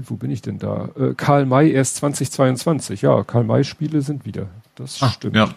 wo 0.07 0.15
bin 0.15 0.31
ich 0.31 0.41
denn 0.41 0.57
da? 0.57 0.89
Äh, 0.99 1.13
Karl 1.13 1.45
May 1.45 1.71
erst 1.71 1.97
2022. 1.97 3.03
Ja, 3.03 3.23
Karl 3.23 3.43
May 3.43 3.63
Spiele 3.63 4.01
sind 4.01 4.25
wieder. 4.25 4.47
Das 4.73 5.01
ah, 5.03 5.11
stimmt. 5.11 5.35
Ja. 5.35 5.53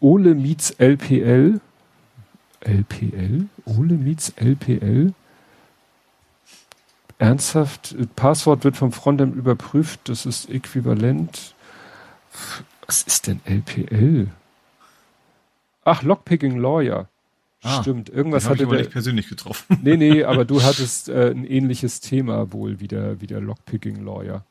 Ole 0.00 0.34
meets 0.34 0.72
LPL. 0.72 1.58
LPL? 2.60 3.46
Ole 3.64 3.94
meets 3.94 4.34
LPL? 4.36 5.14
Ernsthaft? 7.18 7.96
Passwort 8.14 8.64
wird 8.64 8.76
vom 8.76 8.92
Frontend 8.92 9.34
überprüft. 9.34 10.10
Das 10.10 10.26
ist 10.26 10.50
äquivalent. 10.50 11.54
Was 12.86 13.04
ist 13.04 13.26
denn 13.26 13.40
LPL? 13.46 14.28
Ach, 15.84 16.02
Lockpicking 16.02 16.58
Lawyer. 16.58 17.08
Ah, 17.62 17.80
Stimmt, 17.80 18.08
irgendwas 18.08 18.48
hatte 18.48 18.56
ich 18.56 18.62
aber 18.64 18.74
der, 18.74 18.84
nicht 18.84 18.92
persönlich 18.92 19.28
getroffen. 19.28 19.78
Nee, 19.82 19.96
nee, 19.96 20.24
aber 20.24 20.44
du 20.44 20.62
hattest 20.64 21.08
äh, 21.08 21.30
ein 21.30 21.44
ähnliches 21.44 22.00
Thema 22.00 22.52
wohl 22.52 22.80
wie 22.80 22.88
der, 22.88 23.20
wie 23.20 23.26
der 23.26 23.40
Lockpicking 23.40 24.04
Lawyer. 24.04 24.44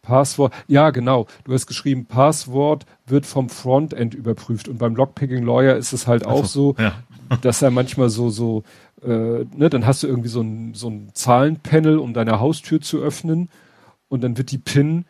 Passwort, 0.00 0.54
ja 0.66 0.90
genau, 0.90 1.26
du 1.44 1.52
hast 1.52 1.66
geschrieben, 1.66 2.06
Passwort 2.06 2.86
wird 3.06 3.26
vom 3.26 3.50
Frontend 3.50 4.14
überprüft 4.14 4.68
und 4.68 4.78
beim 4.78 4.94
Lockpicking 4.96 5.44
Lawyer 5.44 5.76
ist 5.76 5.92
es 5.92 6.06
halt 6.06 6.24
auch 6.24 6.46
so, 6.46 6.74
ja. 6.78 6.94
dass 7.42 7.60
er 7.60 7.70
manchmal 7.70 8.08
so, 8.08 8.30
so, 8.30 8.62
äh, 9.02 9.08
ne, 9.54 9.68
dann 9.68 9.84
hast 9.84 10.02
du 10.02 10.06
irgendwie 10.06 10.30
so 10.30 10.40
ein, 10.40 10.72
so 10.72 10.88
ein 10.88 11.10
Zahlenpanel, 11.12 11.98
um 11.98 12.14
deine 12.14 12.40
Haustür 12.40 12.80
zu 12.80 12.98
öffnen 12.98 13.50
und 14.08 14.22
dann 14.22 14.38
wird 14.38 14.50
die 14.50 14.58
PIN 14.58 15.04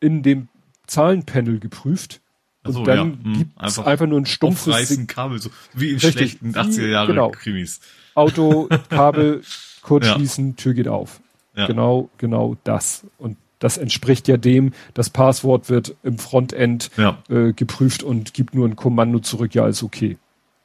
in 0.00 0.24
dem 0.24 0.48
Zahlenpanel 0.88 1.60
geprüft 1.60 2.20
und 2.66 2.72
so, 2.72 2.84
dann 2.84 2.96
ja. 2.96 3.04
hm, 3.04 3.38
gibt 3.38 3.50
es 3.56 3.78
einfach, 3.78 3.90
einfach, 3.90 4.06
nur 4.06 4.20
ein 4.20 4.26
stumpfes 4.26 4.68
Aufreißen, 4.68 5.06
Kabel, 5.06 5.38
so 5.40 5.50
wie 5.74 5.90
im 5.90 5.98
richtig, 5.98 6.12
schlechten 6.12 6.52
80er 6.52 6.86
Jahre 6.86 7.06
genau. 7.08 7.30
Krimis. 7.30 7.80
Auto, 8.14 8.68
Kabel, 8.88 9.42
kurz 9.82 10.06
schließen, 10.06 10.56
Tür 10.56 10.74
geht 10.74 10.88
auf. 10.88 11.20
Genau, 11.54 12.10
genau 12.18 12.56
das. 12.64 13.06
Und 13.16 13.38
das 13.58 13.78
entspricht 13.78 14.28
ja 14.28 14.36
dem, 14.36 14.72
das 14.94 15.10
Passwort 15.10 15.70
wird 15.70 15.96
im 16.02 16.18
Frontend 16.18 16.90
ja. 16.96 17.18
äh, 17.28 17.52
geprüft 17.52 18.02
und 18.02 18.34
gibt 18.34 18.54
nur 18.54 18.68
ein 18.68 18.76
Kommando 18.76 19.20
zurück, 19.20 19.54
ja, 19.54 19.66
ist 19.66 19.82
okay. 19.82 20.18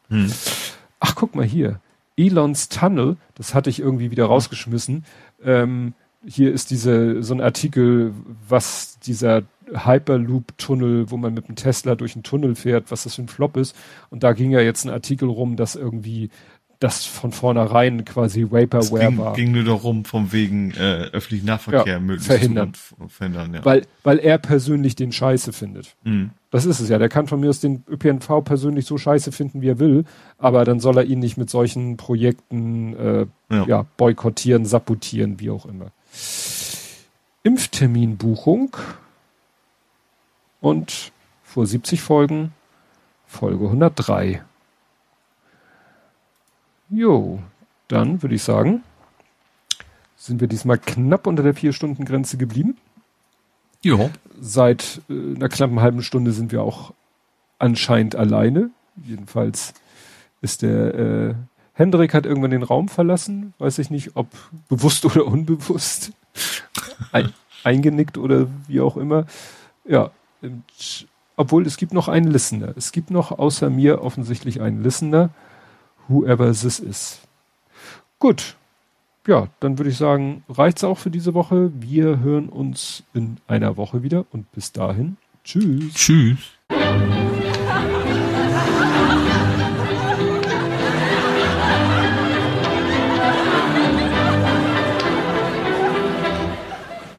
Hm. 0.09 0.31
Ach, 0.99 1.15
guck 1.15 1.35
mal 1.35 1.45
hier. 1.45 1.80
Elons 2.17 2.67
Tunnel, 2.67 3.15
das 3.35 3.53
hatte 3.53 3.69
ich 3.69 3.80
irgendwie 3.80 4.11
wieder 4.11 4.25
rausgeschmissen. 4.25 5.05
Ähm, 5.43 5.93
hier 6.25 6.51
ist 6.51 6.72
diese, 6.72 7.24
so 7.24 7.33
ein 7.33 7.41
Artikel, 7.41 8.14
was 8.48 9.00
dieser 9.00 9.43
Hyperloop-Tunnel, 9.74 11.09
wo 11.09 11.17
man 11.17 11.33
mit 11.33 11.48
dem 11.48 11.56
Tesla 11.56 11.95
durch 11.95 12.16
einen 12.16 12.24
Tunnel 12.24 12.56
fährt, 12.56 12.91
was 12.91 13.03
das 13.03 13.16
für 13.16 13.24
ein 13.24 13.27
Flop 13.27 13.58
ist. 13.58 13.75
Und 14.09 14.24
da 14.24 14.33
ging 14.33 14.51
ja 14.51 14.59
jetzt 14.59 14.85
ein 14.85 14.91
Artikel 14.91 15.30
rum, 15.30 15.56
dass 15.56 15.75
irgendwie 15.75 16.30
das 16.82 17.06
von 17.06 17.32
vornherein 17.32 18.06
quasi 18.06 18.51
Vaporware 18.51 19.08
ging, 19.08 19.17
war. 19.19 19.33
ging 19.33 19.51
nur 19.51 19.64
darum, 19.64 20.03
vom 20.03 20.32
wegen 20.32 20.72
äh, 20.72 21.09
öffentlichen 21.11 21.45
Nahverkehr 21.45 21.93
ja, 21.93 22.00
möglichst 22.00 22.25
verhindern. 22.25 22.74
Zu 22.74 23.08
verhindern 23.08 23.53
ja. 23.53 23.64
weil, 23.64 23.83
weil 24.03 24.17
er 24.17 24.40
persönlich 24.40 24.95
den 24.95 25.11
Scheiße 25.11 25.53
findet. 25.53 25.95
Mhm. 26.03 26.32
Das 26.50 26.66
ist 26.66 26.80
es 26.80 26.90
ja. 26.90 26.98
Der 26.98 27.08
kann 27.08 27.27
von 27.27 27.40
mir 27.40 27.50
aus 27.50 27.59
den 27.59 27.83
ÖPNV 27.88 28.43
persönlich 28.43 28.85
so 28.85 28.98
scheiße 28.98 29.32
finden, 29.32 29.61
wie 29.61 29.69
er 29.69 29.80
will, 29.80 30.06
aber 30.40 30.66
dann 30.66 30.80
soll 30.80 30.98
er 30.98 31.03
ihn 31.03 31.19
nicht 31.19 31.38
mit 31.38 31.51
solchen 31.51 31.98
Projekten 31.98 32.95
äh, 32.95 33.25
ja. 33.51 33.66
ja 33.67 33.85
boykottieren, 33.98 34.66
sabotieren, 34.66 35.40
wie 35.40 35.51
auch 35.51 35.67
immer. 35.67 35.91
Impfterminbuchung 37.43 38.77
und 40.59 41.11
vor 41.43 41.65
70 41.65 42.01
Folgen 42.01 42.53
Folge 43.25 43.65
103. 43.65 44.43
Jo, 46.90 47.40
dann 47.88 48.22
würde 48.22 48.35
ich 48.35 48.43
sagen, 48.43 48.83
sind 50.17 50.40
wir 50.40 50.48
diesmal 50.48 50.77
knapp 50.77 51.25
unter 51.25 51.41
der 51.41 51.53
Vier-Stunden-Grenze 51.56 52.38
geblieben. 52.38 52.77
Jo. 53.81 54.09
Seit 54.40 55.01
äh, 55.09 55.35
einer 55.35 55.49
knappen 55.49 55.81
halben 55.81 56.03
Stunde 56.03 56.31
sind 56.31 56.51
wir 56.51 56.61
auch 56.61 56.93
anscheinend 57.57 58.15
alleine. 58.15 58.69
Jedenfalls 59.03 59.73
ist 60.41 60.61
der 60.61 60.93
äh, 60.95 61.35
Hendrik 61.81 62.13
hat 62.13 62.27
irgendwann 62.27 62.51
den 62.51 62.61
Raum 62.61 62.89
verlassen. 62.89 63.55
Weiß 63.57 63.79
ich 63.79 63.89
nicht, 63.89 64.11
ob 64.15 64.27
bewusst 64.69 65.03
oder 65.05 65.25
unbewusst. 65.25 66.11
Ein, 67.11 67.33
eingenickt 67.63 68.19
oder 68.19 68.47
wie 68.67 68.81
auch 68.81 68.97
immer. 68.97 69.25
Ja, 69.83 70.11
obwohl 71.35 71.65
es 71.65 71.77
gibt 71.77 71.91
noch 71.91 72.07
einen 72.07 72.29
Listener. 72.29 72.73
Es 72.77 72.91
gibt 72.91 73.09
noch 73.09 73.31
außer 73.31 73.71
mir 73.71 74.03
offensichtlich 74.03 74.61
einen 74.61 74.83
Listener 74.83 75.31
whoever 76.07 76.51
this 76.51 76.79
is. 76.79 77.19
Gut. 78.19 78.55
Ja, 79.27 79.47
dann 79.59 79.79
würde 79.79 79.89
ich 79.89 79.97
sagen, 79.97 80.43
reicht's 80.49 80.83
auch 80.83 80.99
für 80.99 81.11
diese 81.11 81.33
Woche. 81.33 81.71
Wir 81.73 82.19
hören 82.19 82.49
uns 82.49 83.03
in 83.13 83.37
einer 83.47 83.77
Woche 83.77 84.03
wieder 84.03 84.25
und 84.31 84.51
bis 84.51 84.71
dahin. 84.71 85.17
Tschüss. 85.43 85.93
Tschüss. 85.95 86.39